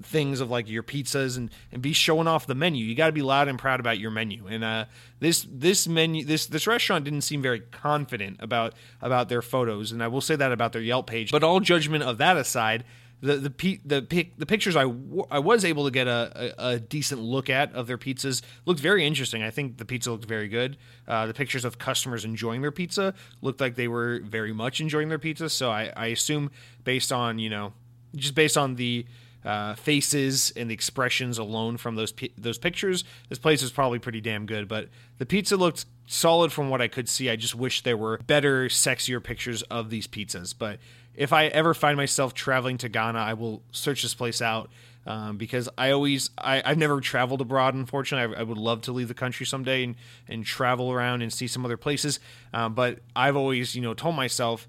things 0.03 0.41
of 0.41 0.51
like 0.51 0.69
your 0.69 0.83
pizzas 0.83 1.37
and 1.37 1.51
and 1.71 1.81
be 1.81 1.93
showing 1.93 2.27
off 2.27 2.47
the 2.47 2.55
menu. 2.55 2.85
You 2.85 2.95
got 2.95 3.07
to 3.07 3.13
be 3.13 3.23
loud 3.23 3.49
and 3.49 3.59
proud 3.59 3.81
about 3.81 3.99
your 3.99 4.11
menu. 4.11 4.47
And 4.47 4.65
uh, 4.65 4.87
this 5.21 5.47
this 5.51 5.87
menu 5.87 6.25
this 6.25 6.47
this 6.47 6.67
restaurant 6.67 7.05
didn't 7.05 7.23
seem 7.23 7.43
very 7.43 7.61
confident 7.61 8.39
about 8.41 8.75
about 9.01 9.29
their 9.29 9.43
photos, 9.43 9.93
and 9.93 10.03
I 10.03 10.09
will 10.09 10.21
say 10.21 10.37
that 10.37 10.53
about 10.53 10.73
their 10.73 10.83
Yelp 10.83 11.07
page. 11.07 11.31
But 11.31 11.45
all 11.45 11.61
judgment 11.61 12.05
of 12.05 12.19
that 12.19 12.37
aside. 12.37 12.85
The 13.21 13.37
the 13.37 13.81
the 13.85 14.03
pic, 14.03 14.37
the 14.37 14.47
pictures 14.47 14.77
I, 14.77 14.83
w- 14.83 15.25
I 15.31 15.39
was 15.39 15.65
able 15.65 15.85
to 15.87 15.91
get 15.91 16.07
a, 16.07 16.53
a, 16.59 16.73
a, 16.73 16.79
decent 16.79 17.23
look 17.23 17.49
at 17.49 17.73
of 17.73 17.87
their 17.87 17.97
pizzas 17.97 18.43
looked 18.67 18.81
very 18.81 19.07
interesting. 19.07 19.43
I 19.43 19.51
think 19.51 19.79
the 19.79 19.87
pizza 19.87 20.11
looked 20.13 20.27
very 20.27 20.49
good. 20.49 20.77
Uh, 21.09 21.27
the 21.27 21.33
pictures 21.33 21.65
of 21.65 21.79
customers 21.79 22.25
enjoying 22.25 22.61
their 22.61 22.73
pizza 22.73 23.15
looked 23.41 23.61
like 23.61 23.77
they 23.77 23.89
were 23.89 24.21
very 24.25 24.53
much 24.53 24.81
enjoying 24.81 25.09
their 25.09 25.19
pizza. 25.19 25.49
So 25.49 25.71
I, 25.71 25.91
I 25.97 26.07
assume 26.07 26.51
based 26.85 27.13
on 27.13 27.39
you 27.39 27.49
know 27.49 27.73
just 28.15 28.35
based 28.35 28.57
on 28.57 28.77
the 28.77 29.07
uh, 29.45 29.75
faces 29.75 30.53
and 30.57 30.71
the 30.71 30.75
expressions 30.75 31.39
alone 31.39 31.77
from 31.77 31.97
those 31.97 32.13
those 32.39 32.59
pictures, 32.59 33.05
this 33.29 33.39
place 33.39 33.63
is 33.63 33.71
probably 33.71 33.99
pretty 33.99 34.21
damn 34.21 34.47
good. 34.47 34.69
But 34.69 34.89
the 35.19 35.27
pizza 35.27 35.57
looked 35.57 35.85
solid 36.07 36.53
from 36.53 36.71
what 36.71 36.81
I 36.81 36.89
could 36.89 37.09
see. 37.09 37.31
I 37.31 37.37
just 37.37 37.55
wish 37.55 37.83
there 37.83 37.97
were 37.97 38.19
better, 38.19 38.69
sexier 38.69 39.23
pictures 39.23 39.63
of 39.65 39.91
these 39.91 40.07
pizzas. 40.07 40.55
But 40.57 40.79
if 41.17 41.33
I 41.33 41.47
ever 41.47 41.75
find 41.75 41.97
myself 41.97 42.35
traveling 42.35 42.79
to 42.79 42.89
Ghana, 42.89 43.19
I 43.19 43.35
will 43.35 43.63
search 43.71 44.03
this 44.03 44.15
place 44.15 44.43
out. 44.43 44.71
Um, 45.07 45.37
because 45.37 45.69
I 45.77 45.91
always 45.91 46.31
I, 46.39 46.63
I've 46.65 46.79
never 46.79 46.99
traveled 46.99 47.43
abroad. 47.43 47.75
Unfortunately, 47.75 48.35
I, 48.35 48.41
I, 48.41 48.43
would 48.43 48.57
love 48.57 48.81
to 48.83 48.93
leave 48.93 49.09
the 49.09 49.13
country 49.13 49.45
someday 49.45 49.85
and, 49.85 49.97
and 50.29 50.47
travel 50.47 50.91
around 50.91 51.21
and 51.21 51.31
see 51.31 51.47
some 51.47 51.63
other 51.63 51.77
places. 51.77 52.21
Um, 52.55 52.73
but 52.73 53.01
I've 53.15 53.37
always 53.37 53.75
you 53.75 53.83
know 53.83 53.93
told 53.93 54.17
myself 54.17 54.67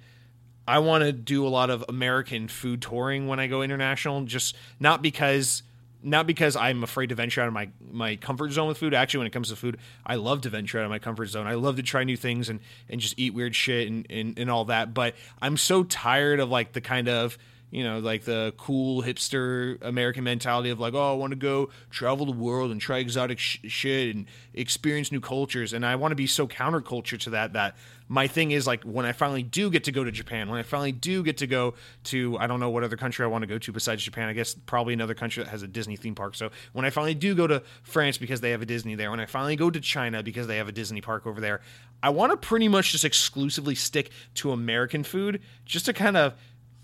I 0.68 0.80
want 0.80 1.04
to 1.04 1.14
do 1.14 1.46
a 1.46 1.50
lot 1.50 1.70
of 1.70 1.86
American 1.88 2.48
food 2.48 2.82
touring 2.82 3.28
when 3.28 3.40
I 3.40 3.48
go 3.48 3.62
international, 3.62 4.24
just 4.26 4.58
not 4.78 5.02
because 5.02 5.64
not 6.06 6.28
because 6.28 6.56
I'm 6.56 6.84
afraid 6.84 7.10
to 7.10 7.16
venture 7.16 7.42
out 7.42 7.48
of 7.48 7.54
my 7.54 7.70
my 7.92 8.16
comfort 8.16 8.52
zone 8.52 8.68
with 8.68 8.78
food. 8.78 8.94
Actually, 8.94 9.20
when 9.20 9.28
it 9.28 9.34
comes 9.34 9.50
to 9.50 9.56
food, 9.56 9.78
I 10.06 10.16
love 10.16 10.42
to 10.42 10.50
venture 10.50 10.80
out 10.80 10.86
of 10.86 10.92
my 10.92 11.00
comfort 11.00 11.26
zone. 11.28 11.48
I 11.48 11.56
love 11.56 11.78
to 11.78 11.84
try 11.84 12.04
new 12.04 12.18
things 12.18 12.50
and 12.50 12.60
and 12.90 13.02
just 13.02 13.16
eat 13.18 13.34
weird 13.34 13.56
shit 13.56 13.88
and 13.88 14.06
and, 14.10 14.38
and 14.38 14.50
all 14.50 14.66
that. 14.66 14.94
But 14.94 15.16
I'm 15.42 15.58
so 15.58 15.84
tired 15.84 16.40
of 16.40 16.50
like 16.50 16.74
the 16.74 16.82
kind 16.82 17.10
of 17.10 17.38
you 17.76 17.84
know, 17.84 18.00
like 18.00 18.24
the 18.24 18.54
cool 18.56 19.04
hipster 19.04 19.78
American 19.82 20.24
mentality 20.24 20.70
of 20.70 20.80
like, 20.80 20.94
oh, 20.94 21.12
I 21.12 21.16
want 21.16 21.32
to 21.32 21.36
go 21.36 21.72
travel 21.90 22.26
the 22.26 22.32
world 22.32 22.72
and 22.72 22.80
try 22.80 23.00
exotic 23.00 23.38
sh- 23.38 23.58
shit 23.68 24.16
and 24.16 24.28
experience 24.54 25.12
new 25.12 25.20
cultures. 25.20 25.74
And 25.74 25.86
I 25.86 25.98
want 25.98 26.14
to 26.14 26.16
be 26.16 26.26
so 26.26 26.48
counterculture 26.48 27.20
to 27.20 27.32
that 27.32 27.52
that 27.52 27.76
my 28.08 28.28
thing 28.28 28.52
is 28.52 28.66
like 28.66 28.82
when 28.84 29.06
I 29.06 29.12
finally 29.12 29.44
do 29.44 29.70
get 29.70 29.84
to 29.86 29.92
go 29.92 30.06
to 30.06 30.12
Japan, 30.12 30.50
when 30.50 30.58
I 30.58 30.64
finally 30.64 30.94
do 30.94 31.22
get 31.22 31.40
to 31.40 31.48
go 31.48 31.74
to 32.06 32.38
I 32.38 32.48
don't 32.48 32.62
know 32.62 32.70
what 32.70 32.86
other 32.86 32.96
country 32.96 33.26
I 33.26 33.28
want 33.28 33.42
to 33.42 33.48
go 33.48 33.58
to 33.58 33.72
besides 33.74 34.06
Japan. 34.06 34.30
I 34.30 34.34
guess 34.34 34.56
probably 34.66 34.94
another 34.94 35.14
country 35.14 35.44
that 35.44 35.50
has 35.50 35.62
a 35.62 35.68
Disney 35.68 35.98
theme 35.98 36.16
park. 36.16 36.36
So 36.36 36.52
when 36.72 36.86
I 36.86 36.92
finally 36.92 37.14
do 37.14 37.36
go 37.36 37.46
to 37.46 37.62
France 37.84 38.18
because 38.18 38.40
they 38.40 38.52
have 38.52 38.62
a 38.62 38.66
Disney 38.66 38.96
there, 38.96 39.12
when 39.12 39.20
I 39.20 39.26
finally 39.26 39.58
go 39.58 39.70
to 39.70 39.82
China 39.82 40.24
because 40.24 40.48
they 40.48 40.56
have 40.56 40.70
a 40.70 40.72
Disney 40.72 41.02
park 41.02 41.28
over 41.28 41.42
there, 41.42 41.60
I 42.02 42.10
want 42.10 42.32
to 42.32 42.38
pretty 42.38 42.70
much 42.70 42.94
just 42.94 43.04
exclusively 43.04 43.76
stick 43.76 44.12
to 44.36 44.54
American 44.54 45.04
food 45.04 45.42
just 45.66 45.88
to 45.88 45.94
kind 45.94 46.16
of 46.16 46.36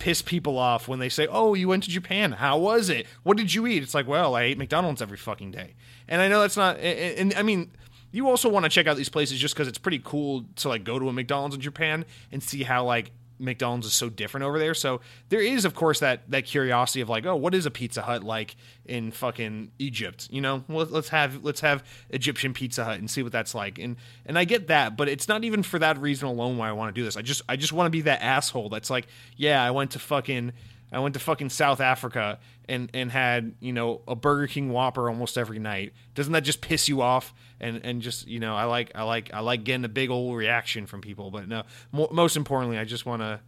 piss 0.01 0.23
people 0.23 0.57
off 0.57 0.87
when 0.87 0.97
they 0.97 1.09
say, 1.09 1.27
"Oh, 1.29 1.53
you 1.53 1.67
went 1.67 1.83
to 1.83 1.89
Japan. 1.91 2.31
How 2.31 2.57
was 2.57 2.89
it? 2.89 3.05
What 3.21 3.37
did 3.37 3.53
you 3.53 3.67
eat?" 3.67 3.83
It's 3.83 3.93
like, 3.93 4.07
"Well, 4.07 4.33
I 4.33 4.41
ate 4.41 4.57
McDonald's 4.57 4.99
every 4.99 5.15
fucking 5.15 5.51
day." 5.51 5.75
And 6.07 6.23
I 6.23 6.27
know 6.27 6.41
that's 6.41 6.57
not 6.57 6.77
and, 6.77 7.19
and 7.19 7.33
I 7.35 7.43
mean, 7.43 7.69
you 8.11 8.27
also 8.27 8.49
want 8.49 8.63
to 8.65 8.69
check 8.69 8.87
out 8.87 8.97
these 8.97 9.09
places 9.09 9.37
just 9.37 9.55
cuz 9.55 9.67
it's 9.67 9.77
pretty 9.77 10.01
cool 10.03 10.45
to 10.55 10.69
like 10.69 10.83
go 10.83 10.97
to 10.97 11.07
a 11.07 11.13
McDonald's 11.13 11.53
in 11.53 11.61
Japan 11.61 12.03
and 12.31 12.41
see 12.41 12.63
how 12.63 12.83
like 12.83 13.11
McDonald's 13.41 13.87
is 13.87 13.93
so 13.93 14.09
different 14.09 14.45
over 14.45 14.59
there. 14.59 14.73
So 14.73 15.01
there 15.29 15.41
is, 15.41 15.65
of 15.65 15.73
course, 15.73 15.99
that 15.99 16.29
that 16.29 16.45
curiosity 16.45 17.01
of 17.01 17.09
like, 17.09 17.25
oh, 17.25 17.35
what 17.35 17.53
is 17.53 17.65
a 17.65 17.71
Pizza 17.71 18.01
Hut 18.01 18.23
like 18.23 18.55
in 18.85 19.11
fucking 19.11 19.71
Egypt? 19.79 20.27
You 20.31 20.41
know, 20.41 20.63
well, 20.67 20.87
let's 20.89 21.09
have 21.09 21.43
let's 21.43 21.61
have 21.61 21.83
Egyptian 22.09 22.53
Pizza 22.53 22.85
Hut 22.85 22.99
and 22.99 23.09
see 23.09 23.23
what 23.23 23.31
that's 23.31 23.55
like. 23.55 23.79
And 23.79 23.97
and 24.25 24.37
I 24.37 24.45
get 24.45 24.67
that, 24.67 24.95
but 24.95 25.09
it's 25.09 25.27
not 25.27 25.43
even 25.43 25.63
for 25.63 25.79
that 25.79 25.97
reason 25.99 26.27
alone 26.27 26.57
why 26.57 26.69
I 26.69 26.73
want 26.73 26.93
to 26.93 26.99
do 26.99 27.03
this. 27.03 27.17
I 27.17 27.21
just 27.21 27.41
I 27.49 27.55
just 27.55 27.73
want 27.73 27.87
to 27.87 27.91
be 27.91 28.01
that 28.01 28.21
asshole 28.21 28.69
that's 28.69 28.89
like, 28.89 29.07
yeah, 29.35 29.63
I 29.63 29.71
went 29.71 29.91
to 29.91 29.99
fucking 29.99 30.53
I 30.91 30.99
went 30.99 31.13
to 31.13 31.19
fucking 31.19 31.49
South 31.49 31.79
Africa 31.79 32.39
and 32.67 32.89
and 32.93 33.11
had 33.11 33.55
you 33.59 33.73
know 33.73 34.01
a 34.07 34.15
Burger 34.15 34.47
King 34.47 34.71
Whopper 34.71 35.09
almost 35.09 35.37
every 35.37 35.59
night. 35.59 35.93
Doesn't 36.15 36.33
that 36.33 36.43
just 36.43 36.61
piss 36.61 36.89
you 36.89 37.01
off? 37.01 37.33
And 37.61 37.79
and 37.83 38.01
just 38.01 38.27
you 38.27 38.39
know 38.39 38.55
I 38.55 38.65
like 38.65 38.91
I 38.95 39.03
like 39.03 39.31
I 39.33 39.39
like 39.39 39.63
getting 39.63 39.85
a 39.85 39.89
big 39.89 40.09
old 40.09 40.35
reaction 40.35 40.87
from 40.87 40.99
people. 40.99 41.31
But 41.31 41.47
no, 41.47 41.63
mo- 41.91 42.09
most 42.11 42.35
importantly, 42.35 42.77
I 42.77 42.83
just 42.83 43.05
want 43.05 43.21
to 43.21 43.39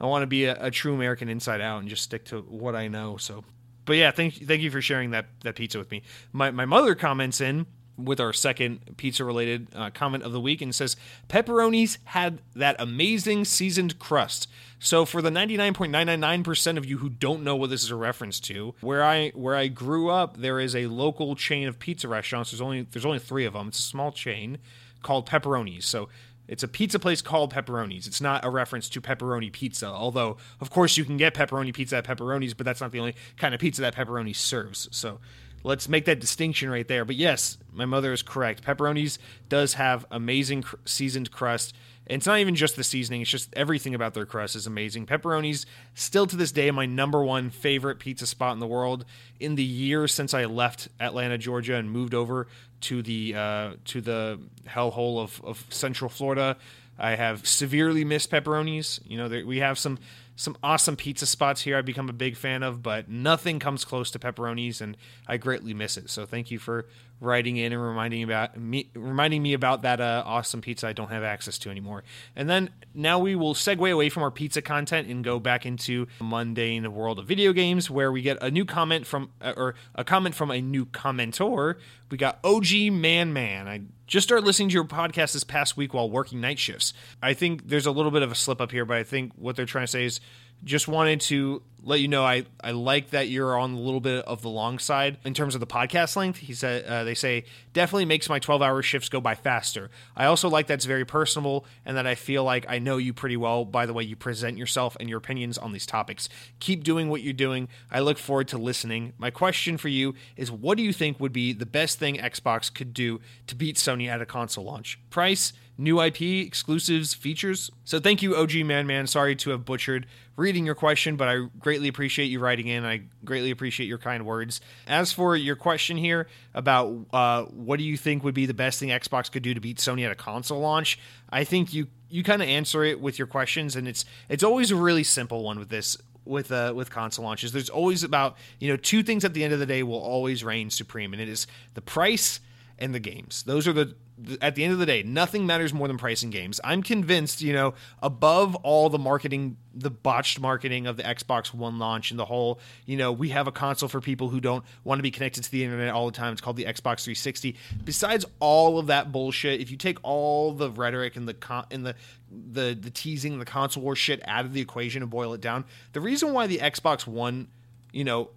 I 0.00 0.06
want 0.06 0.22
to 0.24 0.26
be 0.26 0.46
a, 0.46 0.56
a, 0.64 0.70
true 0.70 0.94
American 0.94 1.28
inside 1.28 1.60
out 1.60 1.78
and 1.78 1.88
just 1.88 2.02
stick 2.02 2.24
to 2.26 2.40
what 2.40 2.74
I 2.74 2.88
know. 2.88 3.16
So, 3.18 3.44
but 3.84 3.94
yeah, 3.94 4.10
thank 4.10 4.34
thank 4.34 4.60
you 4.60 4.70
for 4.72 4.82
sharing 4.82 5.12
that 5.12 5.26
that 5.42 5.54
pizza 5.54 5.78
with 5.78 5.90
me. 5.92 6.02
My 6.32 6.50
my 6.50 6.64
mother 6.66 6.96
comments 6.96 7.40
in 7.40 7.66
with 7.98 8.20
our 8.20 8.32
second 8.32 8.96
pizza 8.96 9.24
related 9.24 9.68
uh, 9.74 9.90
comment 9.90 10.22
of 10.22 10.32
the 10.32 10.40
week 10.40 10.62
and 10.62 10.74
says 10.74 10.96
pepperonis 11.28 11.98
had 12.04 12.40
that 12.54 12.74
amazing 12.78 13.44
seasoned 13.44 13.98
crust 13.98 14.48
so 14.78 15.04
for 15.04 15.20
the 15.20 15.30
99.999% 15.30 16.76
of 16.78 16.86
you 16.86 16.98
who 16.98 17.10
don't 17.10 17.44
know 17.44 17.54
what 17.54 17.70
this 17.70 17.84
is 17.84 17.90
a 17.90 17.96
reference 17.96 18.40
to 18.40 18.74
where 18.80 19.04
i 19.04 19.28
where 19.30 19.54
i 19.54 19.68
grew 19.68 20.08
up 20.08 20.38
there 20.38 20.58
is 20.58 20.74
a 20.74 20.86
local 20.86 21.36
chain 21.36 21.68
of 21.68 21.78
pizza 21.78 22.08
restaurants 22.08 22.50
there's 22.50 22.62
only 22.62 22.82
there's 22.90 23.06
only 23.06 23.18
three 23.18 23.44
of 23.44 23.52
them 23.52 23.68
it's 23.68 23.78
a 23.78 23.82
small 23.82 24.10
chain 24.10 24.58
called 25.02 25.28
pepperonis. 25.28 25.84
So 25.84 26.08
it's 26.48 26.62
a 26.62 26.68
pizza 26.68 26.98
place 26.98 27.22
called 27.22 27.52
Pepperoni's. 27.52 28.06
It's 28.06 28.20
not 28.20 28.44
a 28.44 28.50
reference 28.50 28.88
to 28.90 29.00
pepperoni 29.00 29.52
pizza, 29.52 29.86
although, 29.86 30.38
of 30.60 30.70
course, 30.70 30.96
you 30.96 31.04
can 31.04 31.16
get 31.16 31.34
pepperoni 31.34 31.72
pizza 31.72 31.96
at 31.96 32.04
Pepperoni's, 32.04 32.54
but 32.54 32.64
that's 32.64 32.80
not 32.80 32.92
the 32.92 33.00
only 33.00 33.14
kind 33.36 33.54
of 33.54 33.60
pizza 33.60 33.82
that 33.82 33.94
Pepperoni 33.94 34.34
serves. 34.34 34.88
So 34.90 35.20
let's 35.62 35.88
make 35.88 36.04
that 36.06 36.20
distinction 36.20 36.70
right 36.70 36.86
there. 36.86 37.04
But 37.04 37.16
yes, 37.16 37.58
my 37.72 37.84
mother 37.84 38.12
is 38.12 38.22
correct. 38.22 38.64
Pepperoni's 38.64 39.18
does 39.48 39.74
have 39.74 40.04
amazing 40.10 40.62
cr- 40.62 40.76
seasoned 40.84 41.30
crust. 41.30 41.74
And 42.06 42.16
it's 42.18 42.26
not 42.26 42.40
even 42.40 42.56
just 42.56 42.74
the 42.74 42.82
seasoning, 42.82 43.22
it's 43.22 43.30
just 43.30 43.54
everything 43.54 43.94
about 43.94 44.14
their 44.14 44.26
crust 44.26 44.56
is 44.56 44.66
amazing. 44.66 45.06
Pepperoni's 45.06 45.66
still 45.94 46.26
to 46.26 46.36
this 46.36 46.50
day 46.50 46.70
my 46.72 46.84
number 46.84 47.22
one 47.22 47.48
favorite 47.48 48.00
pizza 48.00 48.26
spot 48.26 48.54
in 48.54 48.58
the 48.58 48.66
world. 48.66 49.04
In 49.38 49.54
the 49.54 49.62
years 49.62 50.12
since 50.12 50.34
I 50.34 50.46
left 50.46 50.88
Atlanta, 50.98 51.38
Georgia 51.38 51.76
and 51.76 51.90
moved 51.90 52.12
over 52.12 52.48
to 52.82 53.02
the 53.02 53.34
uh, 53.36 53.72
to 53.86 54.00
the 54.00 54.40
hellhole 54.66 55.20
of, 55.20 55.40
of 55.44 55.64
Central 55.70 56.10
Florida, 56.10 56.56
I 56.98 57.14
have 57.14 57.46
severely 57.46 58.04
missed 58.04 58.30
pepperonis. 58.30 59.00
You 59.04 59.18
know, 59.18 59.28
there, 59.28 59.46
we 59.46 59.58
have 59.58 59.78
some 59.78 59.98
some 60.42 60.56
awesome 60.62 60.96
pizza 60.96 61.24
spots 61.24 61.62
here 61.62 61.76
I've 61.76 61.86
become 61.86 62.08
a 62.08 62.12
big 62.12 62.36
fan 62.36 62.62
of, 62.64 62.82
but 62.82 63.08
nothing 63.08 63.60
comes 63.60 63.84
close 63.84 64.10
to 64.10 64.18
pepperonis, 64.18 64.80
and 64.80 64.96
I 65.26 65.36
greatly 65.36 65.72
miss 65.72 65.96
it. 65.96 66.10
So 66.10 66.26
thank 66.26 66.50
you 66.50 66.58
for 66.58 66.86
writing 67.22 67.56
in 67.56 67.72
and 67.72 67.80
reminding 67.80 68.24
about 68.24 68.58
me, 68.58 68.90
reminding 68.94 69.42
me 69.42 69.52
about 69.52 69.82
that 69.82 70.00
uh, 70.00 70.22
awesome 70.26 70.60
pizza 70.60 70.88
I 70.88 70.92
don't 70.92 71.10
have 71.10 71.22
access 71.22 71.56
to 71.58 71.70
anymore. 71.70 72.02
And 72.34 72.50
then 72.50 72.70
now 72.94 73.20
we 73.20 73.36
will 73.36 73.54
segue 73.54 73.90
away 73.90 74.08
from 74.08 74.24
our 74.24 74.30
pizza 74.30 74.60
content 74.60 75.08
and 75.08 75.22
go 75.22 75.38
back 75.38 75.64
into 75.64 76.06
the 76.18 76.24
mundane 76.24 76.92
world 76.92 77.18
of 77.18 77.26
video 77.26 77.52
games, 77.52 77.88
where 77.88 78.10
we 78.10 78.22
get 78.22 78.38
a 78.42 78.50
new 78.50 78.64
comment 78.64 79.06
from 79.06 79.30
uh, 79.40 79.54
or 79.56 79.74
a 79.94 80.04
comment 80.04 80.34
from 80.34 80.50
a 80.50 80.60
new 80.60 80.84
commentor. 80.84 81.78
We 82.10 82.18
got 82.18 82.40
OG 82.44 82.92
Man 82.92 83.32
Man. 83.32 83.68
I 83.68 83.82
just 84.06 84.26
started 84.26 84.44
listening 84.44 84.68
to 84.70 84.74
your 84.74 84.84
podcast 84.84 85.32
this 85.32 85.44
past 85.44 85.76
week 85.76 85.94
while 85.94 86.10
working 86.10 86.40
night 86.40 86.58
shifts. 86.58 86.92
I 87.22 87.32
think 87.34 87.68
there's 87.68 87.86
a 87.86 87.92
little 87.92 88.10
bit 88.10 88.22
of 88.22 88.30
a 88.32 88.34
slip 88.34 88.60
up 88.60 88.72
here, 88.72 88.84
but 88.84 88.96
I 88.96 89.04
think 89.04 89.32
what 89.36 89.56
they're 89.56 89.64
trying 89.64 89.84
to 89.84 89.90
say 89.90 90.04
is 90.04 90.20
just 90.64 90.88
wanted 90.88 91.20
to 91.22 91.62
let 91.84 92.00
you 92.00 92.08
know 92.08 92.24
I, 92.24 92.46
I 92.62 92.70
like 92.70 93.10
that 93.10 93.28
you're 93.28 93.58
on 93.58 93.72
a 93.72 93.78
little 93.78 94.00
bit 94.00 94.24
of 94.24 94.42
the 94.42 94.48
long 94.48 94.78
side 94.78 95.18
in 95.24 95.34
terms 95.34 95.54
of 95.54 95.60
the 95.60 95.66
podcast 95.66 96.14
length. 96.14 96.38
He 96.38 96.54
said 96.54 96.84
uh, 96.84 97.04
they 97.04 97.14
say 97.14 97.44
definitely 97.72 98.04
makes 98.04 98.28
my 98.28 98.38
12 98.38 98.62
hour 98.62 98.82
shifts 98.82 99.08
go 99.08 99.20
by 99.20 99.34
faster. 99.34 99.90
I 100.16 100.26
also 100.26 100.48
like 100.48 100.68
that 100.68 100.74
it's 100.74 100.84
very 100.84 101.04
personable 101.04 101.66
and 101.84 101.96
that 101.96 102.06
I 102.06 102.14
feel 102.14 102.44
like 102.44 102.66
I 102.68 102.78
know 102.78 102.98
you 102.98 103.12
pretty 103.12 103.36
well 103.36 103.64
by 103.64 103.86
the 103.86 103.92
way 103.92 104.04
you 104.04 104.14
present 104.14 104.58
yourself 104.58 104.96
and 105.00 105.08
your 105.08 105.18
opinions 105.18 105.58
on 105.58 105.72
these 105.72 105.86
topics. 105.86 106.28
Keep 106.60 106.84
doing 106.84 107.08
what 107.08 107.22
you're 107.22 107.32
doing. 107.32 107.68
I 107.90 108.00
look 108.00 108.18
forward 108.18 108.48
to 108.48 108.58
listening. 108.58 109.12
My 109.18 109.30
question 109.30 109.76
for 109.76 109.88
you 109.88 110.14
is 110.36 110.52
what 110.52 110.76
do 110.76 110.84
you 110.84 110.92
think 110.92 111.18
would 111.18 111.32
be 111.32 111.52
the 111.52 111.66
best 111.66 111.98
thing 111.98 112.16
Xbox 112.16 112.72
could 112.72 112.94
do 112.94 113.20
to 113.48 113.56
beat 113.56 113.76
Sony 113.76 114.08
at 114.08 114.22
a 114.22 114.26
console 114.26 114.64
launch? 114.64 115.00
Price, 115.10 115.52
new 115.78 116.00
IP, 116.00 116.20
exclusives, 116.20 117.14
features. 117.14 117.70
So 117.84 117.98
thank 117.98 118.22
you, 118.22 118.36
OG 118.36 118.56
Man 118.64 118.86
Man. 118.86 119.06
Sorry 119.06 119.34
to 119.36 119.50
have 119.50 119.64
butchered 119.64 120.06
reading 120.36 120.64
your 120.64 120.74
question, 120.74 121.16
but 121.16 121.28
I 121.28 121.46
greatly 121.58 121.88
appreciate 121.88 122.26
you 122.26 122.40
writing 122.40 122.66
in. 122.68 122.84
I 122.84 123.02
greatly 123.24 123.50
appreciate 123.50 123.86
your 123.86 123.98
kind 123.98 124.24
words. 124.24 124.60
As 124.86 125.12
for 125.12 125.36
your 125.36 125.56
question 125.56 125.96
here 125.96 126.28
about 126.54 127.06
uh, 127.12 127.44
what 127.44 127.78
do 127.78 127.84
you 127.84 127.96
think 127.96 128.24
would 128.24 128.34
be 128.34 128.46
the 128.46 128.54
best 128.54 128.80
thing 128.80 128.90
Xbox 128.90 129.30
could 129.30 129.42
do 129.42 129.54
to 129.54 129.60
beat 129.60 129.78
Sony 129.78 130.04
at 130.04 130.12
a 130.12 130.16
console 130.16 130.60
launch, 130.60 130.98
I 131.30 131.44
think 131.44 131.72
you 131.72 131.88
you 132.08 132.22
kind 132.22 132.42
of 132.42 132.48
answer 132.48 132.84
it 132.84 133.00
with 133.00 133.18
your 133.18 133.26
questions, 133.26 133.74
and 133.74 133.88
it's 133.88 134.04
it's 134.28 134.42
always 134.42 134.70
a 134.70 134.76
really 134.76 135.04
simple 135.04 135.42
one 135.42 135.58
with 135.58 135.70
this 135.70 135.96
with 136.24 136.52
uh, 136.52 136.72
with 136.74 136.90
console 136.90 137.24
launches. 137.24 137.52
There's 137.52 137.70
always 137.70 138.02
about 138.04 138.36
you 138.58 138.68
know 138.68 138.76
two 138.76 139.02
things 139.02 139.24
at 139.24 139.34
the 139.34 139.44
end 139.44 139.52
of 139.52 139.58
the 139.58 139.66
day 139.66 139.82
will 139.82 140.00
always 140.00 140.44
reign 140.44 140.70
supreme, 140.70 141.12
and 141.12 141.22
it 141.22 141.28
is 141.28 141.46
the 141.74 141.82
price 141.82 142.40
and 142.82 142.92
the 142.92 143.00
games. 143.00 143.44
Those 143.44 143.68
are 143.68 143.72
the 143.72 143.94
at 144.40 144.54
the 144.54 144.62
end 144.64 144.72
of 144.72 144.78
the 144.78 144.86
day, 144.86 145.02
nothing 145.02 145.46
matters 145.46 145.72
more 145.72 145.88
than 145.88 145.98
pricing 145.98 146.30
games. 146.30 146.60
I'm 146.62 146.82
convinced, 146.82 147.40
you 147.40 147.52
know, 147.52 147.74
above 148.02 148.54
all 148.56 148.88
the 148.88 148.98
marketing, 148.98 149.56
the 149.74 149.90
botched 149.90 150.38
marketing 150.38 150.86
of 150.86 150.96
the 150.96 151.02
Xbox 151.02 151.52
One 151.52 151.78
launch 151.78 152.10
and 152.10 152.20
the 152.20 152.24
whole, 152.24 152.60
you 152.84 152.96
know, 152.96 153.10
we 153.10 153.30
have 153.30 153.46
a 153.46 153.52
console 153.52 153.88
for 153.88 154.00
people 154.00 154.28
who 154.28 154.40
don't 154.40 154.64
want 154.84 154.98
to 154.98 155.02
be 155.02 155.10
connected 155.10 155.44
to 155.44 155.50
the 155.50 155.64
internet 155.64 155.92
all 155.94 156.06
the 156.06 156.12
time. 156.12 156.32
It's 156.32 156.40
called 156.40 156.56
the 156.56 156.64
Xbox 156.64 157.04
360. 157.04 157.56
Besides 157.84 158.24
all 158.38 158.78
of 158.78 158.88
that 158.88 159.12
bullshit, 159.12 159.60
if 159.60 159.70
you 159.70 159.76
take 159.76 159.98
all 160.02 160.52
the 160.52 160.70
rhetoric 160.70 161.16
and 161.16 161.26
the 161.26 161.34
con- 161.34 161.66
and 161.70 161.86
the 161.86 161.94
the 162.30 162.76
the 162.78 162.90
teasing, 162.90 163.38
the 163.38 163.44
console 163.44 163.82
war 163.82 163.96
shit 163.96 164.20
out 164.26 164.44
of 164.44 164.52
the 164.52 164.60
equation 164.60 165.02
and 165.02 165.10
boil 165.10 165.32
it 165.34 165.40
down, 165.40 165.64
the 165.92 166.00
reason 166.00 166.32
why 166.32 166.46
the 166.46 166.58
Xbox 166.58 167.06
One, 167.06 167.48
you 167.92 168.04
know, 168.04 168.30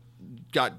got 0.51 0.73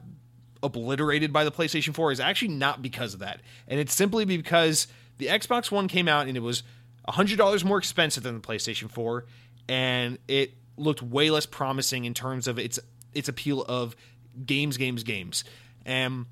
obliterated 0.67 1.33
by 1.33 1.45
the 1.45 1.53
PlayStation 1.53 1.95
4 1.95 2.13
is 2.13 2.21
actually 2.21 2.49
not 2.49 2.83
because 2.83 3.15
of 3.15 3.21
that. 3.21 3.41
And 3.67 3.81
it's 3.81 3.95
simply 3.95 4.25
because 4.25 4.87
the 5.19 5.27
Xbox 5.27 5.71
One 5.71 5.89
came 5.89 6.09
out 6.09 6.29
and 6.29 6.37
it 6.37 6.41
was 6.41 6.63
$100 7.09 7.65
more 7.65 7.79
expensive 7.79 8.23
than 8.23 8.35
the 8.35 8.41
PlayStation 8.41 8.91
4 8.91 9.25
and 9.69 10.19
it 10.29 10.55
looked 10.77 11.03
way 11.03 11.31
less 11.31 11.47
promising 11.47 12.05
in 12.05 12.15
terms 12.15 12.47
of 12.47 12.59
its 12.59 12.79
its 13.15 13.29
appeal 13.29 13.63
of 13.63 13.97
games 14.45 14.77
games 14.77 15.03
games. 15.03 15.45
And 15.85 16.27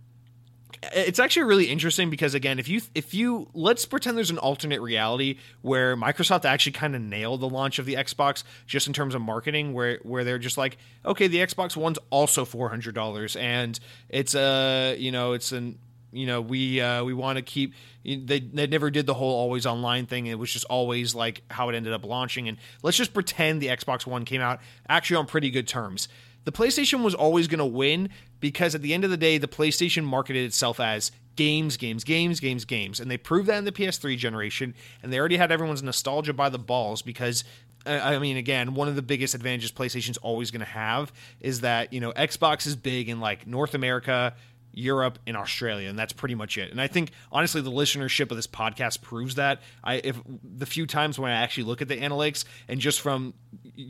it's 0.93 1.19
actually 1.19 1.45
really 1.45 1.67
interesting 1.67 2.11
because 2.11 2.35
again 2.35 2.59
if 2.59 2.69
you 2.69 2.81
if 2.95 3.15
you 3.15 3.49
let's 3.55 3.85
pretend 3.85 4.17
there's 4.17 4.31
an 4.31 4.39
alternate 4.39 4.81
reality 4.81 5.39
where 5.63 5.97
microsoft 5.97 6.45
actually 6.45 6.73
kind 6.73 6.95
of 6.95 7.01
nailed 7.01 7.41
the 7.41 7.49
launch 7.49 7.79
of 7.79 7.87
the 7.87 7.95
xbox 7.95 8.45
just 8.67 8.87
in 8.87 8.93
terms 8.93 9.15
of 9.15 9.21
marketing 9.21 9.73
where 9.73 9.99
where 10.03 10.25
they're 10.25 10.39
just 10.39 10.59
like 10.59 10.77
okay 11.05 11.27
the 11.27 11.39
xbox 11.39 11.77
one's 11.77 11.99
also 12.11 12.45
$400 12.45 13.41
and 13.41 13.79
it's 14.09 14.35
a 14.35 14.97
you 14.99 15.13
know 15.13 15.33
it's 15.33 15.53
an 15.53 15.79
you 16.13 16.27
know 16.27 16.41
we 16.41 16.81
uh, 16.81 17.05
we 17.05 17.13
want 17.13 17.37
to 17.37 17.43
keep 17.43 17.75
they, 18.05 18.39
they 18.41 18.67
never 18.67 18.91
did 18.91 19.07
the 19.07 19.15
whole 19.15 19.35
always 19.35 19.65
online 19.65 20.07
thing. 20.07 20.27
It 20.27 20.39
was 20.39 20.53
just 20.53 20.67
always 20.67 21.15
like 21.15 21.43
how 21.51 21.71
it 21.71 21.75
ended 21.75 21.93
up 21.93 22.05
launching. 22.05 22.49
And 22.49 22.59
let's 22.83 22.97
just 22.97 23.15
pretend 23.15 23.61
the 23.61 23.69
xbox 23.69 24.07
one 24.07 24.25
came 24.25 24.41
out 24.41 24.61
actually 24.89 25.17
on 25.17 25.27
pretty 25.27 25.51
good 25.51 25.67
terms 25.67 26.09
the 26.45 26.53
PlayStation 26.53 27.03
was 27.03 27.15
always 27.15 27.49
going 27.49 27.59
to 27.59 27.65
win 27.65 28.11
because 28.41 28.75
at 28.75 28.83
the 28.83 28.95
end 28.95 29.05
of 29.05 29.11
the 29.11 29.17
day, 29.17 29.39
the 29.39 29.49
PlayStation 29.49 30.05
marketed 30.05 30.45
itself 30.45 30.79
as 30.79 31.11
games, 31.37 31.77
games, 31.77 32.05
games, 32.05 32.41
games, 32.41 32.65
games. 32.65 33.01
And 33.01 33.11
they 33.11 33.17
proved 33.17 33.49
that 33.49 33.59
in 33.59 33.65
the 33.65 33.73
PS3 33.73 34.17
generation. 34.17 34.75
And 35.03 35.13
they 35.13 35.19
already 35.19 35.37
had 35.37 35.51
everyone's 35.51 35.83
nostalgia 35.83 36.33
by 36.33 36.49
the 36.49 36.59
balls 36.59 37.03
because. 37.03 37.45
Uh, 37.87 38.01
I 38.03 38.19
mean, 38.19 38.39
again, 38.39 38.73
one 38.73 38.89
of 38.89 38.97
the 38.97 39.03
biggest 39.03 39.35
advantages 39.35 39.71
PlayStation's 39.71 40.17
always 40.17 40.51
going 40.51 40.61
to 40.61 40.65
have 40.65 41.13
is 41.41 41.61
that, 41.61 41.93
you 41.93 42.01
know, 42.01 42.13
Xbox 42.13 42.67
is 42.67 42.77
big 42.77 43.11
in 43.11 43.21
like 43.21 43.47
North 43.47 43.75
America, 43.75 44.33
Europe, 44.75 45.19
and 45.27 45.37
Australia, 45.37 45.89
and 45.89 45.99
that's 45.99 46.13
pretty 46.13 46.35
much 46.35 46.59
it. 46.59 46.71
And 46.71 46.81
I 46.81 46.87
think 46.87 47.11
honestly, 47.33 47.61
the 47.61 47.71
listenership 47.71 48.31
of 48.31 48.37
this 48.37 48.47
podcast 48.47 49.01
proves 49.03 49.37
that. 49.37 49.63
I 49.83 49.97
if 49.97 50.21
the 50.43 50.67
few 50.67 50.87
times 50.87 51.19
when 51.19 51.31
I 51.31 51.35
actually 51.35 51.65
look 51.65 51.83
at 51.83 51.89
the 51.89 51.97
analytics, 51.97 52.45
and 52.69 52.81
just 52.81 53.01
from 53.01 53.35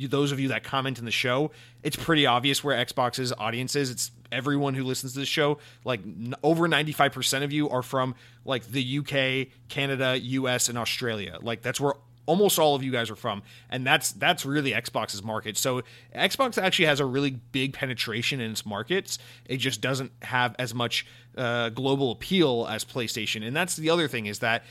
those 0.08 0.32
of 0.32 0.40
you 0.40 0.48
that 0.48 0.64
comment 0.64 0.98
in 0.98 1.04
the 1.04 1.10
show, 1.10 1.50
it's 1.82 1.96
pretty 1.96 2.26
obvious 2.26 2.62
where 2.62 2.84
Xbox's 2.84 3.32
audience 3.32 3.76
is. 3.76 3.90
It's 3.90 4.10
everyone 4.30 4.74
who 4.74 4.84
listens 4.84 5.14
to 5.14 5.20
the 5.20 5.26
show. 5.26 5.58
Like 5.84 6.00
over 6.42 6.68
ninety 6.68 6.92
five 6.92 7.12
percent 7.12 7.44
of 7.44 7.52
you 7.52 7.68
are 7.70 7.82
from 7.82 8.14
like 8.44 8.66
the 8.66 8.98
UK, 8.98 9.48
Canada, 9.68 10.18
US, 10.18 10.68
and 10.68 10.78
Australia. 10.78 11.38
Like 11.40 11.62
that's 11.62 11.80
where 11.80 11.94
almost 12.26 12.58
all 12.58 12.74
of 12.74 12.82
you 12.82 12.90
guys 12.90 13.10
are 13.10 13.16
from 13.16 13.42
and 13.70 13.86
that's 13.86 14.12
that's 14.12 14.44
really 14.46 14.72
xbox's 14.72 15.22
market. 15.22 15.56
So 15.56 15.82
xbox 16.14 16.62
actually 16.62 16.86
has 16.86 17.00
a 17.00 17.04
really 17.04 17.30
big 17.30 17.72
penetration 17.72 18.40
in 18.40 18.50
its 18.50 18.64
markets. 18.64 19.18
It 19.46 19.58
just 19.58 19.80
doesn't 19.80 20.12
have 20.22 20.54
as 20.58 20.74
much 20.74 21.06
uh, 21.36 21.68
global 21.70 22.12
appeal 22.12 22.66
as 22.70 22.84
playstation. 22.84 23.46
And 23.46 23.56
that's 23.56 23.76
the 23.76 23.90
other 23.90 24.08
thing 24.08 24.26
is 24.26 24.38
that 24.40 24.64